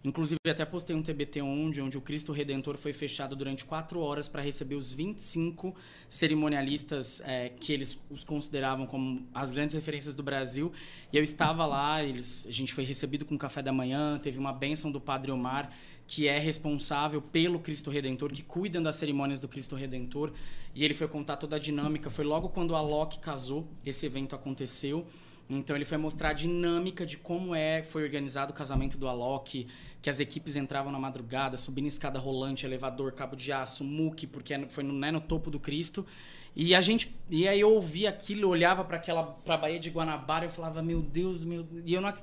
Inclusive, 0.03 0.39
até 0.49 0.65
postei 0.65 0.97
um 0.97 1.03
TBT 1.03 1.43
onde, 1.43 1.83
onde 1.83 1.99
o 1.99 2.01
Cristo 2.01 2.33
Redentor 2.33 2.79
foi 2.79 2.91
fechado 2.91 3.37
durante 3.37 3.67
quatro 3.67 4.01
horas 4.01 4.27
para 4.27 4.41
receber 4.41 4.75
os 4.75 4.91
25 4.91 5.75
cerimonialistas 6.09 7.21
eh, 7.27 7.53
que 7.61 7.71
eles 7.71 8.03
os 8.09 8.25
consideravam 8.25 8.87
como 8.87 9.29
as 9.35 9.51
grandes 9.51 9.75
referências 9.75 10.15
do 10.15 10.23
Brasil. 10.23 10.73
E 11.13 11.19
eu 11.19 11.23
estava 11.23 11.67
lá, 11.67 12.03
eles, 12.03 12.47
a 12.49 12.51
gente 12.51 12.73
foi 12.73 12.85
recebido 12.85 13.27
com 13.27 13.37
café 13.37 13.61
da 13.61 13.73
manhã, 13.73 14.19
teve 14.19 14.39
uma 14.39 14.55
bênção 14.55 14.91
do 14.91 15.01
Padre 15.01 15.31
Omar, 15.33 15.71
que 16.07 16.27
é 16.27 16.39
responsável 16.39 17.21
pelo 17.21 17.61
Cristo 17.61 17.91
Redentor, 17.91 18.33
que 18.33 18.43
cuidam 18.43 18.83
das 18.83 18.97
cerimônias 18.97 19.39
do 19.39 19.49
Cristo 19.49 19.77
Redentor. 19.77 20.33
E 20.75 20.83
ele 20.83 20.95
foi 20.95 21.09
contar 21.09 21.37
toda 21.37 21.57
a 21.57 21.59
dinâmica. 21.59 22.09
Foi 22.09 22.25
logo 22.25 22.49
quando 22.49 22.75
a 22.75 22.81
Loki 22.81 23.19
casou, 23.19 23.69
esse 23.85 24.07
evento 24.07 24.35
aconteceu. 24.35 25.07
Então 25.51 25.75
ele 25.75 25.85
foi 25.85 25.99
mostrar 25.99 26.31
a 26.31 26.33
dinâmica 26.33 27.05
de 27.05 27.17
como 27.17 27.55
é 27.55 27.83
foi 27.83 28.05
organizado 28.05 28.53
o 28.53 28.55
casamento 28.55 28.97
do 28.97 29.09
Alok, 29.09 29.67
que 30.01 30.09
as 30.09 30.21
equipes 30.21 30.55
entravam 30.55 30.93
na 30.93 30.99
madrugada, 30.99 31.57
subindo 31.57 31.89
escada 31.89 32.19
rolante, 32.21 32.65
elevador, 32.65 33.13
cabo 33.13 33.35
de 33.35 33.53
aço, 33.53 33.83
muque, 33.83 34.27
porque 34.27 34.57
foi 34.69 34.85
no, 34.85 34.93
né, 34.93 35.11
no 35.11 35.21
topo 35.21 35.51
do 35.51 35.59
Cristo. 35.59 36.07
E 36.55 36.75
a 36.75 36.81
gente 36.81 37.17
e 37.29 37.49
aí 37.49 37.61
eu 37.61 37.73
ouvia 37.73 38.11
aquilo, 38.11 38.49
olhava 38.49 38.85
para 38.85 38.97
aquela 38.97 39.25
para 39.25 39.57
Baía 39.57 39.79
de 39.81 39.91
Guanabara, 39.91 40.45
eu 40.45 40.51
falava, 40.51 40.81
meu 40.83 41.03
Deus, 41.03 41.45
meu, 41.45 41.67
e 41.85 41.95
eu 41.95 42.01
não 42.01 42.15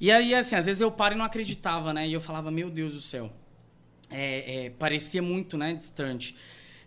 E 0.00 0.10
aí 0.10 0.34
assim, 0.34 0.56
às 0.56 0.66
vezes 0.66 0.80
eu 0.80 0.90
paro 0.90 1.14
e 1.14 1.18
não 1.18 1.24
acreditava, 1.24 1.92
né? 1.92 2.08
E 2.08 2.12
eu 2.12 2.20
falava, 2.20 2.50
meu 2.50 2.68
Deus 2.68 2.94
do 2.94 3.00
céu. 3.00 3.32
É, 4.10 4.66
é, 4.66 4.70
parecia 4.70 5.22
muito, 5.22 5.56
né, 5.56 5.72
distante. 5.72 6.36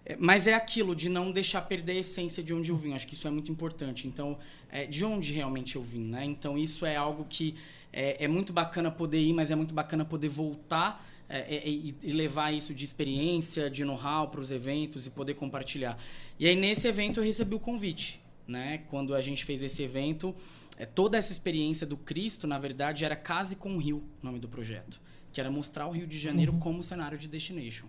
É, 0.06 0.16
Mas 0.17 0.45
é 0.48 0.53
aquilo 0.53 0.95
de 0.95 1.09
não 1.09 1.32
deixar 1.32 1.61
perder 1.61 1.93
a 1.93 2.00
essência 2.00 2.43
de 2.43 2.53
onde 2.53 2.69
eu 2.69 2.77
vim. 2.77 2.93
Acho 2.93 3.08
que 3.08 3.14
isso 3.14 3.27
é 3.27 3.32
muito 3.32 3.51
importante. 3.51 4.08
Então, 4.08 4.38
é, 4.69 4.85
de 4.85 5.03
onde 5.03 5.34
realmente 5.34 5.75
eu 5.75 5.82
vim, 5.82 6.06
né? 6.06 6.24
Então, 6.24 6.58
isso 6.58 6.85
é 6.85 6.95
algo 6.95 7.25
que 7.30 7.56
é, 7.92 8.25
é 8.25 8.27
muito 8.27 8.53
bacana 8.53 8.92
poder 8.92 9.22
ir, 9.22 9.34
mas 9.34 9.51
é 9.51 9.56
muito 9.56 9.74
bacana 9.74 10.06
poder 10.06 10.30
voltar 10.30 11.03
é, 11.27 11.56
é, 11.56 11.69
e, 11.69 11.95
e 12.03 12.11
levar 12.11 12.53
isso 12.53 12.74
de 12.74 12.85
experiência, 12.85 13.69
de 13.69 13.84
know-how 13.84 14.27
para 14.27 14.40
os 14.40 14.51
eventos 14.51 15.08
e 15.08 15.09
poder 15.09 15.34
compartilhar. 15.34 15.98
E 16.38 16.48
aí, 16.48 16.56
nesse 16.56 16.88
evento, 16.88 17.19
eu 17.19 17.24
recebi 17.24 17.56
o 17.56 17.59
convite, 17.59 18.22
né? 18.48 18.84
Quando 18.90 19.16
a 19.16 19.22
gente 19.22 19.43
fez 19.43 19.64
esse 19.64 19.82
evento, 19.82 20.35
é, 20.77 20.85
toda 20.85 21.17
essa 21.17 21.32
experiência 21.32 21.88
do 21.88 21.98
Cristo, 21.98 22.45
na 22.45 22.59
verdade, 22.59 23.03
era 23.06 23.16
Case 23.16 23.56
com 23.56 23.75
o 23.75 23.80
Rio, 23.80 24.03
o 24.22 24.25
nome 24.25 24.40
do 24.40 24.48
projeto. 24.48 25.00
Que 25.32 25.42
era 25.42 25.50
mostrar 25.50 25.88
o 25.88 25.92
Rio 25.92 26.06
de 26.06 26.19
Janeiro 26.19 26.53
como 26.59 26.84
cenário 26.84 27.17
de 27.17 27.27
destination. 27.27 27.88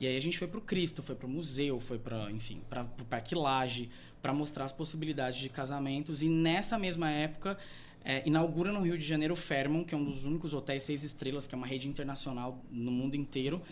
E 0.00 0.06
aí 0.06 0.16
a 0.16 0.20
gente 0.20 0.36
foi 0.38 0.48
pro 0.48 0.60
Cristo, 0.60 1.02
foi 1.02 1.14
pro 1.14 1.28
museu, 1.28 1.78
foi 1.80 1.98
para, 1.98 2.30
enfim, 2.30 2.60
para 2.68 2.82
o 2.82 3.04
Parque 3.04 3.34
Lage, 3.34 3.88
para 4.20 4.32
mostrar 4.32 4.64
as 4.64 4.72
possibilidades 4.72 5.38
de 5.40 5.48
casamentos. 5.48 6.22
E 6.22 6.28
nessa 6.28 6.78
mesma 6.78 7.10
época, 7.10 7.56
é, 8.04 8.22
inaugura 8.26 8.72
no 8.72 8.80
Rio 8.82 8.98
de 8.98 9.04
Janeiro 9.04 9.34
o 9.34 9.36
Fairmont, 9.36 9.86
que 9.86 9.94
é 9.94 9.98
um 9.98 10.04
dos 10.04 10.24
únicos 10.24 10.52
hotéis 10.52 10.82
seis 10.82 11.02
estrelas, 11.04 11.46
que 11.46 11.54
é 11.54 11.58
uma 11.58 11.66
rede 11.66 11.88
internacional 11.88 12.62
no 12.70 12.90
mundo 12.90 13.14
inteiro, 13.14 13.62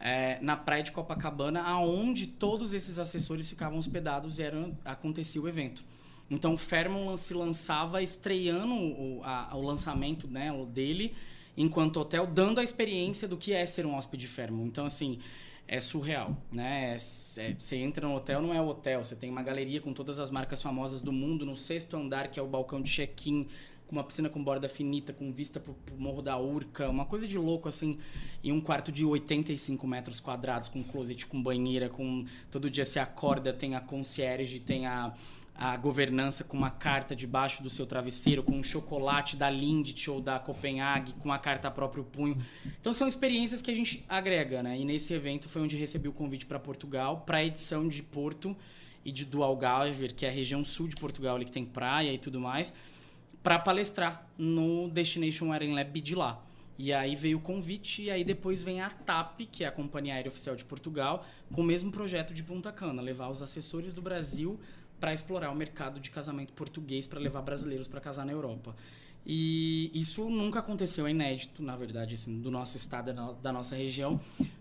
é, 0.00 0.38
na 0.40 0.56
praia 0.56 0.82
de 0.82 0.92
Copacabana, 0.92 1.62
aonde 1.62 2.26
todos 2.26 2.72
esses 2.72 2.98
assessores 2.98 3.48
ficavam 3.48 3.78
hospedados 3.78 4.38
e 4.38 4.42
era, 4.42 4.70
acontecia 4.84 5.40
o 5.42 5.48
evento. 5.48 5.84
Então 6.30 6.54
o 6.54 6.56
Fairmont 6.58 7.18
se 7.20 7.34
lançava 7.34 8.02
estreando 8.02 8.72
o, 8.74 9.20
a- 9.22 9.50
o 9.54 9.60
lançamento 9.60 10.26
né, 10.26 10.50
dele 10.72 11.14
enquanto 11.56 11.98
hotel, 11.98 12.26
dando 12.26 12.58
a 12.60 12.62
experiência 12.62 13.28
do 13.28 13.36
que 13.36 13.52
é 13.52 13.66
ser 13.66 13.84
um 13.84 13.94
hóspede 13.94 14.26
Fairmont. 14.26 14.66
Então, 14.68 14.86
assim, 14.86 15.18
é 15.72 15.80
surreal, 15.80 16.36
né? 16.52 16.90
É- 16.90 17.40
é- 17.40 17.56
você 17.58 17.76
entra 17.76 18.06
no 18.06 18.14
hotel, 18.14 18.42
não 18.42 18.52
é 18.52 18.60
o 18.60 18.66
hotel, 18.68 19.02
você 19.02 19.16
tem 19.16 19.30
uma 19.30 19.42
galeria 19.42 19.80
com 19.80 19.94
todas 19.94 20.20
as 20.20 20.30
marcas 20.30 20.60
famosas 20.60 21.00
do 21.00 21.10
mundo 21.10 21.46
no 21.46 21.56
sexto 21.56 21.96
andar, 21.96 22.28
que 22.28 22.38
é 22.38 22.42
o 22.42 22.46
balcão 22.46 22.82
de 22.82 22.90
check-in, 22.90 23.48
com 23.86 23.96
uma 23.96 24.04
piscina 24.04 24.28
com 24.28 24.44
borda 24.44 24.68
finita, 24.68 25.14
com 25.14 25.32
vista 25.32 25.58
pro, 25.58 25.72
pro 25.72 25.96
Morro 25.96 26.20
da 26.20 26.38
Urca, 26.38 26.90
uma 26.90 27.06
coisa 27.06 27.26
de 27.26 27.38
louco, 27.38 27.70
assim, 27.70 27.98
e 28.42 28.52
um 28.52 28.60
quarto 28.60 28.92
de 28.92 29.02
85 29.02 29.86
metros 29.86 30.20
quadrados, 30.20 30.68
com 30.68 30.82
closet, 30.82 31.26
com 31.26 31.42
banheira, 31.42 31.88
com... 31.88 32.26
Todo 32.50 32.68
dia 32.68 32.84
você 32.84 32.98
acorda, 32.98 33.50
tem 33.50 33.74
a 33.74 33.80
concierge, 33.80 34.60
tem 34.60 34.86
a, 34.86 35.14
a 35.54 35.76
governança 35.76 36.42
com 36.42 36.56
uma 36.56 36.70
carta 36.70 37.14
debaixo 37.14 37.62
do 37.62 37.70
seu 37.70 37.86
travesseiro, 37.86 38.42
com 38.42 38.52
um 38.58 38.62
chocolate 38.62 39.36
da 39.36 39.50
Lindt 39.50 40.10
ou 40.10 40.20
da 40.20 40.38
Copenhague, 40.38 41.12
com 41.14 41.32
a 41.32 41.38
carta 41.38 41.68
a 41.68 41.70
próprio 41.70 42.04
punho. 42.04 42.36
Então 42.80 42.92
são 42.92 43.06
experiências 43.06 43.60
que 43.60 43.70
a 43.70 43.74
gente 43.74 44.04
agrega, 44.08 44.62
né? 44.62 44.78
E 44.78 44.84
nesse 44.84 45.12
evento 45.12 45.48
foi 45.48 45.62
onde 45.62 45.76
recebi 45.76 46.08
o 46.08 46.12
convite 46.12 46.46
para 46.46 46.58
Portugal, 46.58 47.20
para 47.26 47.38
a 47.38 47.44
edição 47.44 47.86
de 47.86 48.02
Porto 48.02 48.56
e 49.04 49.12
de 49.12 49.24
do 49.24 49.42
Algarve, 49.42 50.08
que 50.08 50.24
é 50.24 50.28
a 50.28 50.32
região 50.32 50.64
sul 50.64 50.88
de 50.88 50.96
Portugal, 50.96 51.36
ali 51.36 51.44
que 51.44 51.52
tem 51.52 51.64
praia 51.64 52.12
e 52.12 52.18
tudo 52.18 52.40
mais, 52.40 52.74
para 53.42 53.58
palestrar 53.58 54.26
no 54.38 54.88
Destination 54.88 55.50
Wedding 55.50 55.74
Lab 55.74 56.00
de 56.00 56.14
lá. 56.14 56.42
E 56.78 56.92
aí 56.92 57.14
veio 57.14 57.38
o 57.38 57.40
convite, 57.40 58.02
e 58.02 58.10
aí 58.10 58.24
depois 58.24 58.62
vem 58.62 58.80
a 58.80 58.90
TAP, 58.90 59.42
que 59.52 59.62
é 59.62 59.68
a 59.68 59.72
Companhia 59.72 60.14
Aérea 60.14 60.30
Oficial 60.30 60.56
de 60.56 60.64
Portugal, 60.64 61.24
com 61.52 61.60
o 61.60 61.64
mesmo 61.64 61.92
projeto 61.92 62.32
de 62.32 62.42
Punta 62.42 62.72
Cana, 62.72 63.02
levar 63.02 63.28
os 63.28 63.42
assessores 63.42 63.92
do 63.92 64.00
Brasil 64.00 64.58
para 65.02 65.12
explorar 65.12 65.50
o 65.50 65.54
mercado 65.56 65.98
de 65.98 66.10
casamento 66.10 66.52
português, 66.52 67.08
para 67.08 67.18
levar 67.18 67.42
brasileiros 67.42 67.88
para 67.88 68.00
casar 68.00 68.24
na 68.24 68.30
Europa. 68.30 68.76
E 69.26 69.90
isso 69.92 70.30
nunca 70.30 70.60
aconteceu, 70.60 71.08
é 71.08 71.10
inédito, 71.10 71.60
na 71.60 71.74
verdade, 71.76 72.14
assim, 72.14 72.40
do 72.40 72.52
nosso 72.52 72.76
estado, 72.76 73.06
da 73.06 73.12
no- 73.12 73.34
da 73.34 73.52
nossa 73.52 73.74
região, 73.74 74.20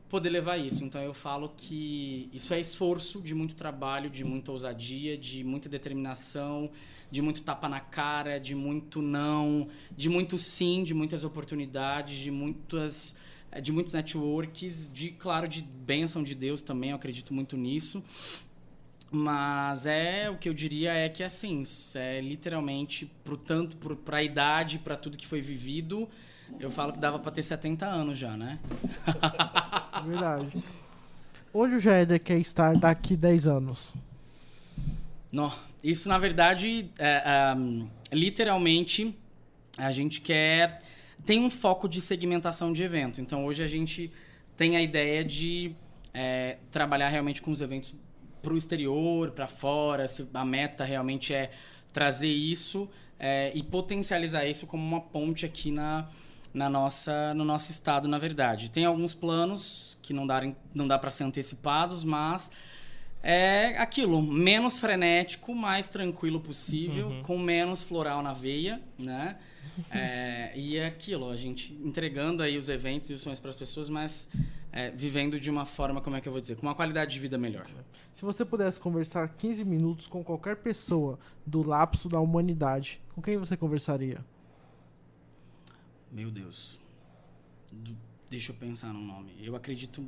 poder 0.10 0.30
levar 0.32 0.58
isso. 0.58 0.84
Então 0.84 1.00
eu 1.00 1.14
falo 1.14 1.54
que 1.56 2.28
isso 2.34 2.56
é 2.56 2.60
esforço 2.60 3.22
de 3.22 3.36
muito 3.36 3.54
trabalho, 3.54 4.10
de 4.10 4.24
muita 4.24 4.52
ousadia, 4.52 5.16
de 5.16 5.44
muita 5.44 5.70
determinação, 5.70 6.72
de 7.12 7.22
muito 7.22 7.44
tapa 7.44 7.70
na 7.70 7.80
cara, 7.80 8.40
de 8.40 8.56
muito 8.56 9.00
não, 9.00 9.68
de 9.96 10.10
muito 10.10 10.40
sim, 10.40 10.84
de 10.84 10.96
muitas 10.96 11.24
oportunidades, 11.24 12.18
de 12.18 12.32
muitas 12.32 13.16
eh, 13.52 13.62
de 13.62 13.72
muitos 13.72 13.94
networks, 13.94 14.90
de 14.92 15.12
claro 15.12 15.48
de 15.48 15.62
bênção 15.62 16.24
de 16.24 16.34
Deus 16.34 16.64
também, 16.64 16.90
eu 16.90 16.96
acredito 16.96 17.32
muito 17.32 17.56
nisso. 17.56 18.04
Mas 19.14 19.86
é 19.86 20.30
o 20.30 20.38
que 20.38 20.48
eu 20.48 20.54
diria 20.54 20.94
é 20.94 21.10
que 21.10 21.22
assim, 21.22 21.64
é 21.96 22.22
literalmente 22.22 23.06
pro 23.26 23.36
tanto 23.36 23.76
pro, 23.76 23.98
pra 23.98 24.24
idade, 24.24 24.80
pra 24.80 24.96
tudo 24.96 25.18
que 25.18 25.28
foi 25.28 25.42
vivido, 25.42 26.08
eu 26.58 26.72
falo 26.72 26.94
que 26.94 27.00
dava 27.00 27.20
pra 27.20 27.30
ter 27.30 27.44
70 27.44 27.86
anos 27.86 28.18
já, 28.18 28.38
né? 28.38 28.58
Verdade. 30.08 30.64
Onde 31.54 31.76
o 31.76 31.80
Jaeder 31.80 32.24
quer 32.24 32.40
estar 32.40 32.78
daqui 32.78 33.18
10 33.18 33.48
anos? 33.48 33.94
Não, 35.30 35.52
isso 35.84 36.08
na 36.08 36.18
verdade, 36.18 36.90
é, 36.98 37.24
é, 37.26 38.16
literalmente, 38.16 39.14
a 39.78 39.92
gente 39.92 40.22
quer. 40.22 40.80
Tem 41.26 41.40
um 41.44 41.52
foco 41.52 41.88
de 41.88 42.02
segmentação 42.02 42.72
de 42.72 42.82
evento. 42.82 43.20
Então 43.20 43.46
hoje 43.46 43.62
a 43.62 43.68
gente 43.68 44.10
tem 44.56 44.78
a 44.78 44.82
ideia 44.82 45.24
de 45.24 45.76
é, 46.14 46.58
trabalhar 46.72 47.10
realmente 47.10 47.42
com 47.42 47.52
os 47.52 47.60
eventos 47.60 47.94
para 48.42 48.54
o 48.54 48.58
exterior, 48.58 49.32
para 49.32 49.48
fora. 49.48 50.08
Se 50.08 50.28
a 50.34 50.46
meta 50.46 50.84
realmente 50.84 51.34
é 51.34 51.52
trazer 51.94 52.30
isso 52.30 52.90
é, 53.20 53.52
e 53.54 53.62
potencializar 53.62 54.46
isso 54.46 54.66
como 54.66 54.84
uma 54.84 55.02
ponte 55.02 55.46
aqui 55.46 55.72
na, 55.72 56.08
na 56.54 56.70
nossa, 56.70 57.34
no 57.34 57.46
nosso 57.46 57.72
estado, 57.72 58.08
na 58.08 58.18
verdade. 58.18 58.72
Tem 58.72 58.86
alguns 58.86 59.14
planos 59.14 59.98
que 60.02 60.14
não, 60.14 60.26
darem, 60.26 60.56
não 60.74 60.88
dá 60.88 60.98
para 60.98 61.12
ser 61.12 61.24
antecipados, 61.24 62.04
mas 62.04 62.52
é 63.24 63.78
aquilo, 63.78 64.22
menos 64.22 64.80
frenético, 64.80 65.54
mais 65.54 65.88
tranquilo 65.88 66.40
possível, 66.40 67.22
com 67.24 67.38
menos 67.38 67.84
floral 67.84 68.22
na 68.22 68.34
veia, 68.34 68.82
né? 68.98 69.38
É, 69.90 70.52
e 70.54 70.76
é 70.76 70.86
aquilo, 70.86 71.30
a 71.30 71.36
gente 71.36 71.74
entregando 71.82 72.44
aí 72.44 72.58
os 72.58 72.68
eventos 72.68 73.10
e 73.10 73.14
os 73.14 73.22
sonhos 73.22 73.40
para 73.40 73.52
as 73.52 73.56
pessoas, 73.56 73.88
mas 73.88 74.30
é, 74.72 74.90
vivendo 74.92 75.40
de 75.40 75.50
uma 75.50 75.66
forma, 75.66 76.00
como 76.02 76.16
é 76.16 76.22
que 76.22 76.28
eu 76.28 76.32
vou 76.32 76.40
dizer, 76.42 76.56
com 76.56 76.64
uma 76.66 76.76
qualidade 76.76 77.12
de 77.14 77.20
vida 77.20 77.38
melhor. 77.38 77.68
Se 78.12 78.24
você 78.24 78.46
pudesse 78.46 78.80
conversar 78.80 79.28
15 79.30 79.66
minutos 79.66 80.08
com 80.08 80.24
qualquer 80.24 80.58
pessoa 80.58 81.20
do 81.46 81.66
lapso 81.68 82.08
da 82.08 82.20
humanidade, 82.20 83.02
com 83.14 83.22
quem 83.22 83.38
você 83.38 83.58
conversaria? 83.58 84.24
Meu 86.12 86.32
Deus. 86.32 86.80
Do- 87.72 87.98
deixa 88.30 88.52
eu 88.52 88.56
pensar 88.56 88.94
no 88.94 89.02
nome. 89.02 89.34
Eu 89.42 89.56
acredito. 89.56 90.08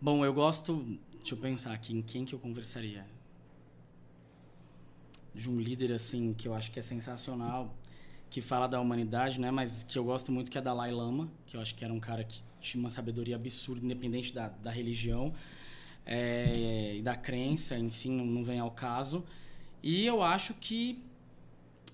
Bom, 0.00 0.24
eu 0.24 0.32
gosto. 0.32 0.98
Deixa 1.16 1.34
eu 1.34 1.38
pensar 1.38 1.72
aqui 1.72 1.94
em 1.94 2.00
quem 2.02 2.24
que 2.24 2.34
eu 2.34 2.38
conversaria. 2.38 3.06
De 5.34 5.48
um 5.48 5.60
líder 5.60 5.92
assim 5.92 6.32
que 6.34 6.48
eu 6.48 6.54
acho 6.54 6.70
que 6.72 6.78
é 6.78 6.82
sensacional, 6.82 7.74
que 8.30 8.40
fala 8.40 8.66
da 8.66 8.80
humanidade, 8.80 9.40
né? 9.40 9.50
Mas 9.50 9.82
que 9.82 9.98
eu 9.98 10.04
gosto 10.04 10.30
muito 10.30 10.50
que 10.50 10.56
é 10.56 10.60
Dalai 10.60 10.92
Lama, 10.92 11.28
que 11.46 11.56
eu 11.56 11.60
acho 11.60 11.74
que 11.74 11.84
era 11.84 11.92
um 11.92 12.00
cara 12.00 12.22
que 12.24 12.42
tinha 12.60 12.80
uma 12.80 12.90
sabedoria 12.90 13.36
absurda, 13.36 13.84
independente 13.84 14.32
da, 14.32 14.48
da 14.48 14.70
religião 14.70 15.34
é, 16.06 16.96
e 16.96 17.02
da 17.02 17.16
crença, 17.16 17.76
enfim, 17.76 18.12
não, 18.12 18.24
não 18.24 18.44
vem 18.44 18.60
ao 18.60 18.70
caso. 18.70 19.24
E 19.82 20.06
eu 20.06 20.22
acho 20.22 20.54
que 20.54 21.02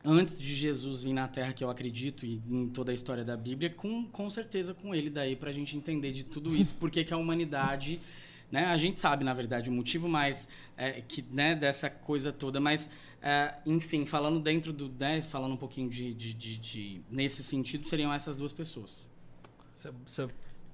antes 0.04 0.38
de 0.38 0.54
Jesus 0.54 1.02
vir 1.02 1.12
na 1.12 1.26
Terra, 1.26 1.52
que 1.52 1.64
eu 1.64 1.70
acredito, 1.70 2.24
e 2.24 2.40
em 2.48 2.68
toda 2.68 2.92
a 2.92 2.94
história 2.94 3.24
da 3.24 3.36
Bíblia, 3.36 3.70
com, 3.70 4.04
com 4.04 4.30
certeza 4.30 4.72
com 4.72 4.94
ele 4.94 5.10
daí 5.10 5.34
pra 5.34 5.50
gente 5.50 5.76
entender 5.76 6.12
de 6.12 6.24
tudo 6.24 6.54
isso, 6.54 6.76
porque 6.80 7.02
que 7.02 7.12
a 7.12 7.16
humanidade, 7.16 8.00
né, 8.50 8.66
a 8.66 8.76
gente 8.76 9.00
sabe, 9.00 9.24
na 9.24 9.34
verdade, 9.34 9.68
o 9.68 9.72
motivo 9.72 10.08
mais 10.08 10.48
é, 10.76 11.00
que, 11.00 11.24
né, 11.30 11.54
dessa 11.54 11.90
coisa 11.90 12.32
toda, 12.32 12.60
mas, 12.60 12.88
é, 13.28 13.54
enfim, 13.66 14.06
falando 14.06 14.38
dentro 14.38 14.72
do, 14.72 14.88
né, 14.88 15.20
falando 15.20 15.54
um 15.54 15.56
pouquinho 15.56 15.90
de, 15.90 16.14
de, 16.14 16.32
de, 16.32 16.58
de- 16.58 17.00
nesse 17.10 17.42
sentido, 17.42 17.88
seriam 17.88 18.14
essas 18.14 18.36
duas 18.36 18.52
pessoas. 18.52 19.10
Você, 20.06 20.28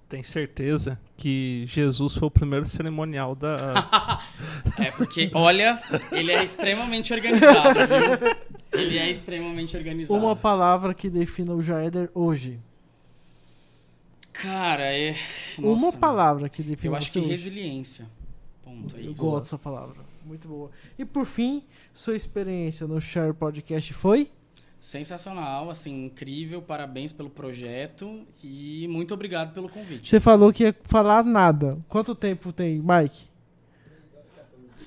tem 0.07 0.23
certeza 0.23 1.01
que 1.17 1.65
Jesus 1.67 2.15
foi 2.15 2.29
o 2.29 2.31
primeiro 2.31 2.67
cerimonial 2.67 3.35
da. 3.35 4.21
É, 4.79 4.91
porque, 4.91 5.31
olha, 5.33 5.83
ele 6.11 6.31
é 6.31 6.45
extremamente 6.45 7.13
organizado, 7.15 7.79
viu? 7.87 8.81
Ele 8.81 8.99
é 8.99 9.11
extremamente 9.11 9.75
organizado. 9.75 10.19
Uma 10.19 10.37
palavra 10.37 10.93
que 10.93 11.09
defina 11.09 11.55
o 11.55 11.63
Jaeder 11.63 12.11
hoje. 12.15 12.61
Cara, 14.33 14.93
é... 14.95 15.15
Uma 15.59 15.73
nossa, 15.81 15.97
palavra 15.97 16.49
que 16.49 16.63
define 16.63 16.93
Eu 16.93 16.97
acho 16.97 17.13
que 17.13 17.19
hoje. 17.19 17.29
resiliência. 17.29 18.07
Ponto, 18.63 18.97
é 18.97 19.01
Eu 19.01 19.13
isso. 19.13 19.23
gosto 19.23 19.45
dessa 19.45 19.59
palavra. 19.59 19.97
Muito 20.25 20.49
boa. 20.49 20.71
E 20.99 21.05
por 21.05 21.27
fim, 21.27 21.65
sua 21.93 22.17
experiência 22.17 22.87
no 22.87 23.01
Share 23.01 23.33
Podcast 23.33 23.93
foi? 23.93 24.31
Sensacional, 24.81 25.71
assim, 25.71 26.07
incrível. 26.07 26.61
Parabéns 26.61 27.13
pelo 27.13 27.31
projeto 27.31 28.23
e 28.43 28.87
muito 28.89 29.15
obrigado 29.15 29.53
pelo 29.55 29.69
convite. 29.69 30.09
Você 30.09 30.21
falou 30.21 30.53
que 30.53 30.65
ia 30.65 30.75
falar 30.85 31.25
nada. 31.25 31.79
Quanto 31.89 32.15
tempo 32.15 32.53
tem, 32.53 32.81
Mike? 32.83 33.31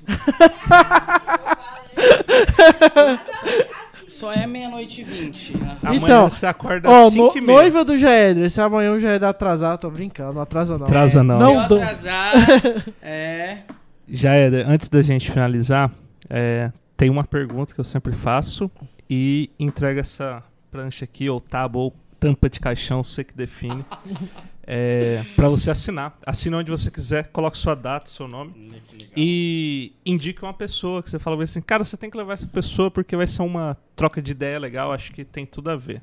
Só 4.07 4.31
é 4.31 4.45
meia-noite 4.47 5.01
e 5.01 5.03
vinte. 5.03 5.57
Né? 5.57 5.77
Amanhã 5.81 6.01
Então, 6.03 6.29
você 6.29 6.45
acorda 6.45 6.89
Ó, 6.89 7.07
às 7.07 7.13
no, 7.15 7.25
5 7.31 7.37
e 7.37 7.41
meia. 7.41 7.59
noiva 7.59 7.83
do 7.83 7.97
Jaeder. 7.97 8.49
Se 8.49 8.61
amanhã 8.61 8.91
o 8.93 8.99
Jaeder 8.99 9.27
atrasar, 9.27 9.77
tô 9.77 9.89
brincando. 9.89 10.33
Não 10.35 10.41
atrasa 10.41 10.77
não. 10.77 10.85
Atrasa 10.85 11.23
não. 11.23 11.39
Não 11.39 11.63
Se 11.63 11.67
dou. 11.69 11.77
eu 11.79 11.83
atrasar, 11.83 12.33
é... 13.01 13.59
Já 14.07 14.33
era, 14.33 14.67
antes 14.69 14.89
da 14.89 15.01
gente 15.01 15.31
finalizar, 15.31 15.91
é, 16.29 16.71
tem 16.95 17.09
uma 17.09 17.23
pergunta 17.23 17.73
que 17.73 17.79
eu 17.79 17.83
sempre 17.83 18.13
faço 18.13 18.69
e 19.09 19.49
entrega 19.59 20.01
essa 20.01 20.43
prancha 20.71 21.05
aqui, 21.05 21.29
ou 21.29 21.39
tábua, 21.41 21.83
ou 21.83 21.95
tampa 22.19 22.49
de 22.49 22.59
caixão, 22.59 23.03
você 23.03 23.23
que 23.23 23.33
define, 23.35 23.83
é, 24.65 25.23
para 25.35 25.49
você 25.49 25.71
assinar. 25.71 26.17
Assina 26.25 26.57
onde 26.57 26.71
você 26.71 26.91
quiser, 26.91 27.29
coloque 27.31 27.57
sua 27.57 27.75
data, 27.75 28.09
seu 28.09 28.27
nome 28.27 28.53
legal. 28.91 29.11
e 29.15 29.93
indique 30.05 30.43
uma 30.43 30.53
pessoa 30.53 31.01
que 31.01 31.09
você 31.09 31.19
fala 31.19 31.43
assim, 31.43 31.61
cara, 31.61 31.83
você 31.83 31.97
tem 31.97 32.09
que 32.09 32.17
levar 32.17 32.33
essa 32.33 32.47
pessoa 32.47 32.91
porque 32.91 33.15
vai 33.15 33.27
ser 33.27 33.41
uma 33.41 33.77
troca 33.95 34.21
de 34.21 34.31
ideia 34.31 34.59
legal, 34.59 34.91
acho 34.91 35.11
que 35.11 35.23
tem 35.23 35.45
tudo 35.45 35.69
a 35.69 35.75
ver 35.75 36.01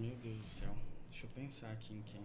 meu 0.00 0.16
Deus 0.16 0.38
do 0.38 0.46
céu. 0.46 0.74
Deixa 1.08 1.26
eu 1.26 1.30
pensar 1.30 1.70
aqui 1.70 1.94
em 1.94 2.02
quem. 2.02 2.20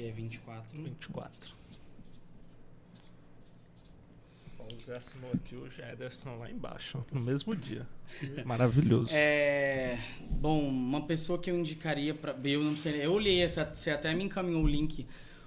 Hoje 0.00 0.08
é 0.08 0.12
24. 0.12 0.82
24. 0.82 1.54
O 4.58 4.78
Zé 4.80 4.96
assinou 4.96 5.30
aqui, 5.34 5.54
o 5.56 5.66
Ederson 5.92 6.36
lá 6.38 6.50
embaixo, 6.50 7.04
no 7.12 7.20
mesmo 7.20 7.54
dia. 7.54 7.86
Maravilhoso. 8.46 9.10
É, 9.12 9.98
bom, 10.30 10.66
uma 10.68 11.02
pessoa 11.02 11.38
que 11.38 11.50
eu 11.50 11.58
indicaria 11.58 12.14
para 12.14 12.34
eu 12.44 12.62
não 12.64 12.76
sei, 12.76 13.04
eu 13.04 13.12
olhei, 13.12 13.42
essa- 13.42 13.64
você 13.74 13.90
até 13.90 14.14
me 14.14 14.24
encaminhou 14.24 14.62
o 14.62 14.66
link 14.66 15.06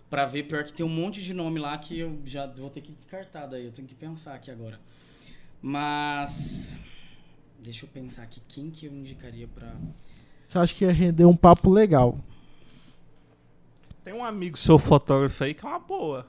pra 0.10 0.26
ver, 0.26 0.44
pior 0.44 0.64
que 0.64 0.74
tem 0.74 0.86
um 0.86 0.90
monte 0.90 1.24
de 1.24 1.34
nome 1.34 1.60
lá 1.60 1.76
que 1.78 1.98
eu 1.98 2.20
já 2.26 2.46
vou 2.46 2.70
ter 2.70 2.82
que 2.82 2.92
descartar 2.92 3.48
daí, 3.48 3.66
eu 3.66 3.72
tenho 3.72 3.88
que 3.88 3.96
pensar 3.96 4.36
aqui 4.36 4.52
agora. 4.52 4.80
Mas 5.62 6.78
deixa 7.64 7.86
eu 7.86 7.90
pensar 7.90 8.24
aqui 8.24 8.42
quem 8.48 8.70
que 8.70 8.86
eu 8.86 8.94
indicaria 8.94 9.48
pra 9.48 9.74
Você 10.46 10.60
acha 10.60 10.76
que 10.76 10.84
ia 10.86 10.92
render 10.92 11.26
um 11.26 11.36
papo 11.36 11.72
legal? 11.72 12.20
Tem 14.04 14.14
um 14.14 14.24
amigo 14.24 14.58
seu 14.58 14.78
fotógrafo 14.78 15.44
aí 15.44 15.54
que 15.54 15.66
é 15.66 15.70
uma 15.70 15.80
boa. 15.80 16.28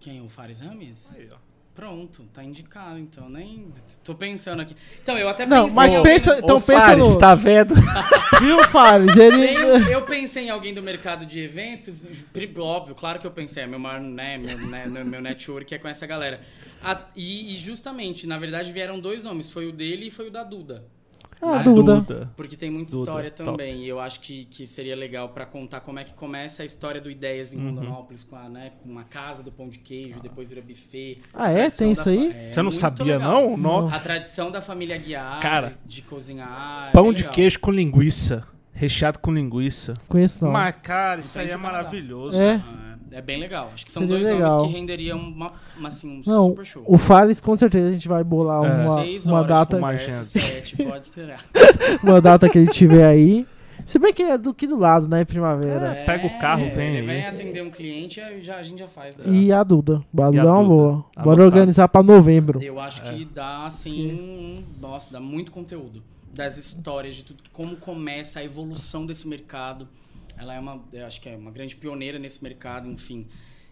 quem, 0.00 0.20
o 0.20 0.28
Fares 0.28 0.60
Rames? 0.60 1.16
Aí, 1.16 1.28
ó. 1.32 1.36
Pronto, 1.74 2.22
tá 2.32 2.42
indicado 2.42 2.98
então, 2.98 3.28
nem 3.28 3.66
tô 4.02 4.14
pensando 4.14 4.62
aqui. 4.62 4.74
Então, 5.02 5.16
eu 5.18 5.28
até 5.28 5.44
Não, 5.44 5.64
pensei 5.64 5.76
mas 5.76 5.94
em 5.94 6.02
pensa- 6.02 6.30
alguém- 6.30 6.44
Então 6.44 6.56
Ô, 6.56 6.60
pensa 6.60 6.80
Fares, 6.86 7.12
no- 7.14 7.18
tá 7.18 7.34
vendo? 7.34 7.74
Viu, 8.40 8.64
Fares? 8.64 9.14
Ele. 9.14 9.46
Tem- 9.84 9.92
eu 9.92 10.02
pensei 10.06 10.44
em 10.46 10.50
alguém 10.50 10.72
do 10.72 10.82
mercado 10.82 11.26
de 11.26 11.38
eventos, 11.40 12.06
óbvio, 12.58 12.94
claro 12.94 13.18
que 13.20 13.26
eu 13.26 13.30
pensei, 13.30 13.64
é 13.64 13.66
meu 13.66 13.78
maior, 13.78 14.00
né, 14.00 14.38
meu, 14.38 14.56
né, 14.68 14.86
meu- 14.86 15.04
meu 15.04 15.20
network 15.20 15.74
é 15.74 15.78
com 15.78 15.86
essa 15.86 16.06
galera. 16.06 16.40
A- 16.82 16.98
e, 17.14 17.52
e 17.52 17.56
justamente, 17.58 18.26
na 18.26 18.38
verdade, 18.38 18.72
vieram 18.72 18.98
dois 18.98 19.22
nomes, 19.22 19.50
foi 19.50 19.66
o 19.66 19.72
dele 19.72 20.06
e 20.06 20.10
foi 20.10 20.28
o 20.28 20.30
da 20.30 20.42
Duda. 20.44 20.82
Ah, 21.40 21.58
né? 21.58 21.62
Duda. 21.64 22.30
Porque 22.36 22.56
tem 22.56 22.70
muita 22.70 22.92
Duda, 22.92 23.02
história 23.10 23.30
top. 23.30 23.50
também. 23.50 23.84
E 23.84 23.88
eu 23.88 24.00
acho 24.00 24.20
que, 24.20 24.46
que 24.46 24.66
seria 24.66 24.96
legal 24.96 25.28
pra 25.28 25.44
contar 25.46 25.80
como 25.80 25.98
é 25.98 26.04
que 26.04 26.14
começa 26.14 26.62
a 26.62 26.66
história 26.66 27.00
do 27.00 27.10
Ideias 27.10 27.52
Uhum. 27.52 27.60
em 27.60 27.64
Rondonópolis, 27.66 28.24
com, 28.24 28.36
a, 28.36 28.48
né, 28.48 28.72
com 28.82 28.88
uma 28.90 29.04
casa 29.04 29.42
do 29.42 29.52
pão 29.52 29.68
de 29.68 29.78
queijo, 29.78 30.18
depois 30.20 30.48
vira 30.48 30.62
buffet. 30.62 31.20
Ah, 31.34 31.50
é? 31.50 31.68
Tem 31.70 31.90
isso 31.92 32.08
aí? 32.08 32.32
fa- 32.32 32.38
é 32.38 32.48
Você 32.48 32.62
não 32.62 32.72
sabia, 32.72 33.18
legal. 33.18 33.50
não? 33.50 33.56
No- 33.56 33.94
A 33.94 33.98
tradição 33.98 34.50
da 34.50 34.60
família 34.60 34.96
Guiar, 34.96 35.40
Cara, 35.40 35.76
de 35.84 36.02
cozinhar. 36.02 36.88
é 36.88 36.92
Pão 36.92 37.04
bem 37.04 37.14
de 37.14 37.28
queijo 37.28 37.60
com 37.60 37.70
linguiça. 37.70 38.46
Recheado 38.72 39.18
com 39.18 39.32
linguiça. 39.32 39.94
Conheço 40.06 40.44
não. 40.44 40.52
Mas, 40.52 40.74
cara, 40.82 41.20
isso 41.20 41.38
Não 41.38 41.44
aí 41.46 41.50
é 41.50 41.56
maravilhoso. 41.56 42.40
É. 42.40 42.56
Ah, 42.62 42.95
É 43.10 43.22
bem 43.22 43.38
legal. 43.38 43.70
Acho 43.72 43.86
que 43.86 43.92
são 43.92 44.02
Seria 44.02 44.16
dois 44.18 44.26
legal. 44.34 44.56
nomes 44.58 44.72
que 44.72 44.78
renderiam 44.78 45.18
uma, 45.18 45.52
uma, 45.78 45.88
assim, 45.88 46.08
um 46.08 46.22
Não, 46.26 46.46
super 46.48 46.64
show. 46.66 46.82
o 46.86 46.98
Fares 46.98 47.40
com 47.40 47.56
certeza 47.56 47.88
a 47.88 47.92
gente 47.92 48.08
vai 48.08 48.22
bolar 48.24 48.64
É. 48.64 48.74
uma, 48.84 48.94
Seis 49.02 49.26
uma 49.26 49.42
data, 49.44 49.76
uma 49.76 49.92
conversa, 49.92 50.24
sete, 50.24 50.76
pode 50.76 51.04
esperar. 51.04 51.44
uma 52.02 52.20
data 52.20 52.48
que 52.48 52.58
ele 52.58 52.70
tiver 52.70 53.06
aí. 53.06 53.46
Se 53.84 53.98
bem 54.00 54.12
que 54.12 54.22
é 54.22 54.36
do 54.36 54.52
que 54.52 54.66
do 54.66 54.76
lado, 54.76 55.06
né? 55.06 55.24
Primavera. 55.24 55.94
É, 55.94 56.04
pega 56.04 56.26
o 56.26 56.38
carro, 56.40 56.68
vem 56.72 56.88
ele 56.96 56.98
aí. 56.98 57.06
vem 57.06 57.26
atender 57.26 57.62
um 57.62 57.70
cliente 57.70 58.18
e 58.20 58.42
já, 58.42 58.56
a 58.56 58.62
gente 58.62 58.80
já 58.80 58.88
faz. 58.88 59.16
né? 59.16 59.24
E 59.28 59.52
a 59.52 59.62
Duda. 59.62 60.02
A 60.18 60.26
Duda 60.30 60.38
é 60.38 60.44
uma 60.44 60.64
boa. 60.64 60.92
Bora 61.14 61.26
Anotado. 61.42 61.42
organizar 61.44 61.86
pra 61.86 62.02
novembro. 62.02 62.60
Eu 62.60 62.80
acho 62.80 63.02
que 63.02 63.24
dá, 63.24 63.64
assim, 63.66 64.12
um- 64.12 64.60
nossa, 64.80 65.12
dá 65.12 65.20
muito 65.20 65.52
conteúdo. 65.52 66.02
Das 66.34 66.56
histórias, 66.56 67.14
de 67.14 67.22
tudo, 67.22 67.42
como 67.52 67.76
começa 67.76 68.40
a 68.40 68.44
evolução 68.44 69.06
desse 69.06 69.28
mercado. 69.28 69.86
Ela 70.36 70.54
é 70.54 70.60
uma, 70.60 70.82
eu 70.92 71.06
acho 71.06 71.20
que 71.20 71.28
é 71.28 71.36
uma 71.36 71.50
grande 71.50 71.76
pioneira 71.76 72.18
nesse 72.18 72.42
mercado, 72.42 72.88
enfim. 72.90 73.26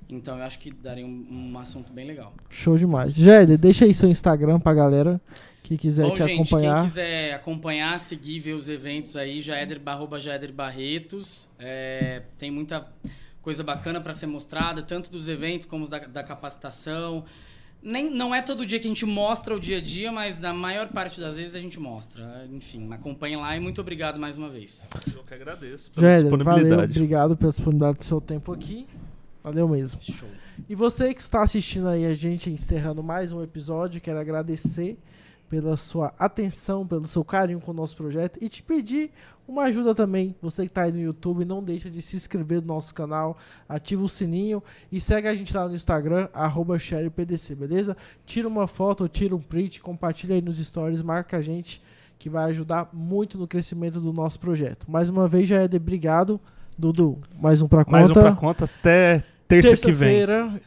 Então 0.08 0.36
eu 0.38 0.44
acho 0.44 0.58
que 0.58 0.70
daria 0.70 1.04
um, 1.04 1.26
um 1.30 1.58
assunto 1.58 1.92
bem 1.92 2.06
legal. 2.06 2.34
Show 2.50 2.76
demais. 2.76 3.14
Jéder, 3.14 3.56
deixa 3.58 3.84
aí 3.84 3.94
seu 3.94 4.08
Instagram 4.08 4.60
pra 4.60 4.74
galera 4.74 5.20
que 5.62 5.78
quiser 5.78 6.06
Bom, 6.06 6.12
te 6.12 6.22
gente, 6.22 6.34
acompanhar. 6.34 6.76
quem 6.80 6.84
quiser 6.84 7.34
acompanhar, 7.34 7.98
seguir, 7.98 8.38
ver 8.38 8.52
os 8.52 8.68
eventos 8.68 9.16
aí, 9.16 9.40
Jaeder, 9.40 9.80
arroba 9.86 10.20
Jaeder 10.20 10.52
Barretos. 10.52 11.48
É, 11.58 12.22
tem 12.36 12.50
muita 12.50 12.86
coisa 13.40 13.64
bacana 13.64 13.98
para 14.00 14.12
ser 14.12 14.26
mostrada, 14.26 14.82
tanto 14.82 15.10
dos 15.10 15.26
eventos 15.26 15.66
como 15.66 15.88
da, 15.88 16.00
da 16.00 16.22
capacitação. 16.22 17.24
Nem, 17.84 18.08
não 18.08 18.34
é 18.34 18.40
todo 18.40 18.64
dia 18.64 18.80
que 18.80 18.86
a 18.86 18.88
gente 18.88 19.04
mostra 19.04 19.54
o 19.54 19.60
dia 19.60 19.76
a 19.76 19.80
dia, 19.80 20.10
mas 20.10 20.38
na 20.38 20.54
maior 20.54 20.88
parte 20.88 21.20
das 21.20 21.36
vezes 21.36 21.54
a 21.54 21.60
gente 21.60 21.78
mostra. 21.78 22.48
Enfim, 22.50 22.90
acompanhem 22.90 23.36
lá 23.36 23.54
e 23.54 23.60
muito 23.60 23.78
obrigado 23.78 24.18
mais 24.18 24.38
uma 24.38 24.48
vez. 24.48 24.88
Eu 25.14 25.22
que 25.22 25.34
agradeço 25.34 25.92
pela 25.92 26.16
Jéder, 26.16 26.30
valeu. 26.30 26.38
disponibilidade. 26.38 26.92
Obrigado 26.92 27.36
pela 27.36 27.52
disponibilidade 27.52 27.98
do 27.98 28.04
seu 28.04 28.22
tempo 28.22 28.54
aqui. 28.54 28.86
Valeu 29.42 29.68
mesmo. 29.68 30.00
Show. 30.00 30.26
E 30.66 30.74
você 30.74 31.12
que 31.12 31.20
está 31.20 31.42
assistindo 31.42 31.86
aí 31.88 32.06
a 32.06 32.14
gente 32.14 32.50
encerrando 32.50 33.02
mais 33.02 33.32
um 33.32 33.42
episódio, 33.42 34.00
quero 34.00 34.18
agradecer 34.18 34.96
pela 35.50 35.76
sua 35.76 36.14
atenção, 36.18 36.86
pelo 36.86 37.06
seu 37.06 37.22
carinho 37.22 37.60
com 37.60 37.70
o 37.70 37.74
nosso 37.74 37.94
projeto 37.94 38.38
e 38.40 38.48
te 38.48 38.62
pedir 38.62 39.10
uma 39.46 39.64
ajuda 39.64 39.94
também. 39.94 40.34
Você 40.40 40.62
que 40.62 40.68
está 40.68 40.82
aí 40.82 40.92
no 40.92 41.00
YouTube, 41.00 41.44
não 41.44 41.62
deixa 41.62 41.90
de 41.90 42.00
se 42.00 42.16
inscrever 42.16 42.60
no 42.60 42.68
nosso 42.68 42.94
canal, 42.94 43.36
ativa 43.68 44.02
o 44.02 44.08
sininho 44.08 44.62
e 44.90 45.00
segue 45.00 45.28
a 45.28 45.34
gente 45.34 45.54
lá 45.54 45.68
no 45.68 45.74
Instagram, 45.74 46.28
arroba 46.32 46.78
SharePDC, 46.78 47.54
beleza? 47.54 47.96
Tira 48.24 48.48
uma 48.48 48.66
foto, 48.66 49.08
tira 49.08 49.34
um 49.36 49.40
print, 49.40 49.80
compartilha 49.80 50.34
aí 50.34 50.42
nos 50.42 50.58
stories, 50.58 51.02
marca 51.02 51.36
a 51.36 51.42
gente 51.42 51.82
que 52.18 52.30
vai 52.30 52.50
ajudar 52.50 52.88
muito 52.92 53.36
no 53.36 53.46
crescimento 53.46 54.00
do 54.00 54.12
nosso 54.12 54.40
projeto. 54.40 54.90
Mais 54.90 55.10
uma 55.10 55.28
vez, 55.28 55.48
já 55.48 55.62
é 55.62 55.68
de 55.68 55.76
obrigado. 55.76 56.40
Dudu, 56.76 57.18
mais 57.40 57.62
um 57.62 57.68
pra 57.68 57.84
conta. 57.84 57.98
Mais 57.98 58.10
um 58.10 58.14
pra 58.14 58.32
conta 58.32 58.64
até 58.64 59.22
terça 59.46 59.76
que 59.76 59.92
vem. 59.92 60.26
Terça-feira, 60.26 60.60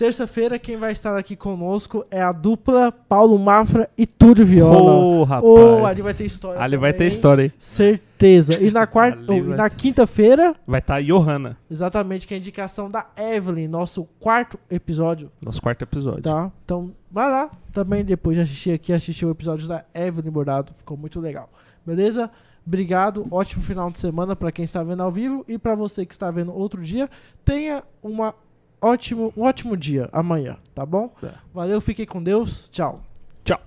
terça-feira 0.00 0.58
quem 0.58 0.78
vai 0.78 0.92
estar 0.92 1.14
aqui 1.14 1.36
conosco 1.36 2.06
é 2.10 2.22
a 2.22 2.32
dupla 2.32 2.90
Paulo 2.90 3.38
Mafra 3.38 3.86
e 3.98 4.06
Túlio 4.06 4.46
Viola. 4.46 4.92
Ô, 4.92 5.24
rapaz. 5.24 5.44
Ô, 5.44 5.84
ali 5.84 6.00
vai 6.00 6.14
ter 6.14 6.24
história. 6.24 6.58
Ali 6.58 6.76
vai 6.78 6.92
ter 6.92 6.96
também, 7.00 7.08
história 7.08 7.44
aí. 7.44 7.52
Certeza. 7.58 8.54
E 8.54 8.70
na 8.70 8.86
quarta, 8.86 9.20
vai 9.28 9.40
na 9.42 9.68
quinta-feira, 9.68 10.56
Vai 10.66 10.80
estar 10.80 10.94
a 10.94 11.02
Johanna, 11.02 11.58
exatamente 11.70 12.26
que 12.26 12.32
é 12.32 12.38
a 12.38 12.38
indicação 12.38 12.90
da 12.90 13.08
Evelyn, 13.14 13.68
nosso 13.68 14.08
quarto 14.18 14.58
episódio, 14.70 15.30
nosso 15.44 15.60
quarto 15.60 15.82
episódio. 15.82 16.22
tá? 16.22 16.50
Então, 16.64 16.94
vai 17.10 17.30
lá 17.30 17.50
também 17.70 18.02
depois 18.02 18.36
de 18.38 18.42
assistir 18.42 18.70
aqui, 18.70 18.94
assistir 18.94 19.26
o 19.26 19.30
episódio 19.30 19.68
da 19.68 19.84
Evelyn 19.92 20.30
Bordado, 20.30 20.72
ficou 20.78 20.96
muito 20.96 21.20
legal. 21.20 21.50
Beleza? 21.84 22.30
Obrigado, 22.66 23.26
ótimo 23.30 23.62
final 23.62 23.90
de 23.90 23.98
semana 23.98 24.34
para 24.34 24.50
quem 24.50 24.64
está 24.64 24.82
vendo 24.82 25.02
ao 25.02 25.12
vivo 25.12 25.44
e 25.46 25.58
para 25.58 25.74
você 25.74 26.06
que 26.06 26.14
está 26.14 26.30
vendo 26.30 26.54
outro 26.54 26.80
dia. 26.80 27.10
Tenha 27.44 27.82
uma 28.02 28.34
ótimo, 28.80 29.32
um 29.36 29.42
ótimo 29.42 29.76
dia 29.76 30.08
amanhã, 30.12 30.56
tá 30.74 30.84
bom? 30.86 31.08
Tá. 31.20 31.34
Valeu, 31.52 31.80
fiquem 31.80 32.06
com 32.06 32.22
Deus. 32.22 32.68
Tchau. 32.70 33.02
Tchau. 33.44 33.60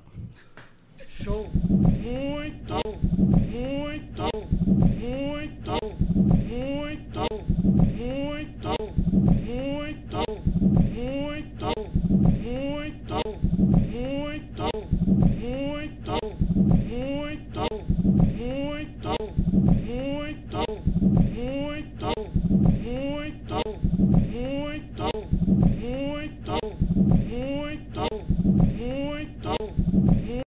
Show. 1.07 1.49
Muito, 1.53 2.73
muito, 3.51 4.23
muito, 4.99 5.71
muito, 6.49 7.21
muito, 7.97 8.53
muito, 8.53 8.69
muito, 9.45 10.23
muito, 10.93 11.71
muito, 13.91 14.65
muito, 15.39 16.13
muito. 16.89 18.32
Muito 23.53 25.12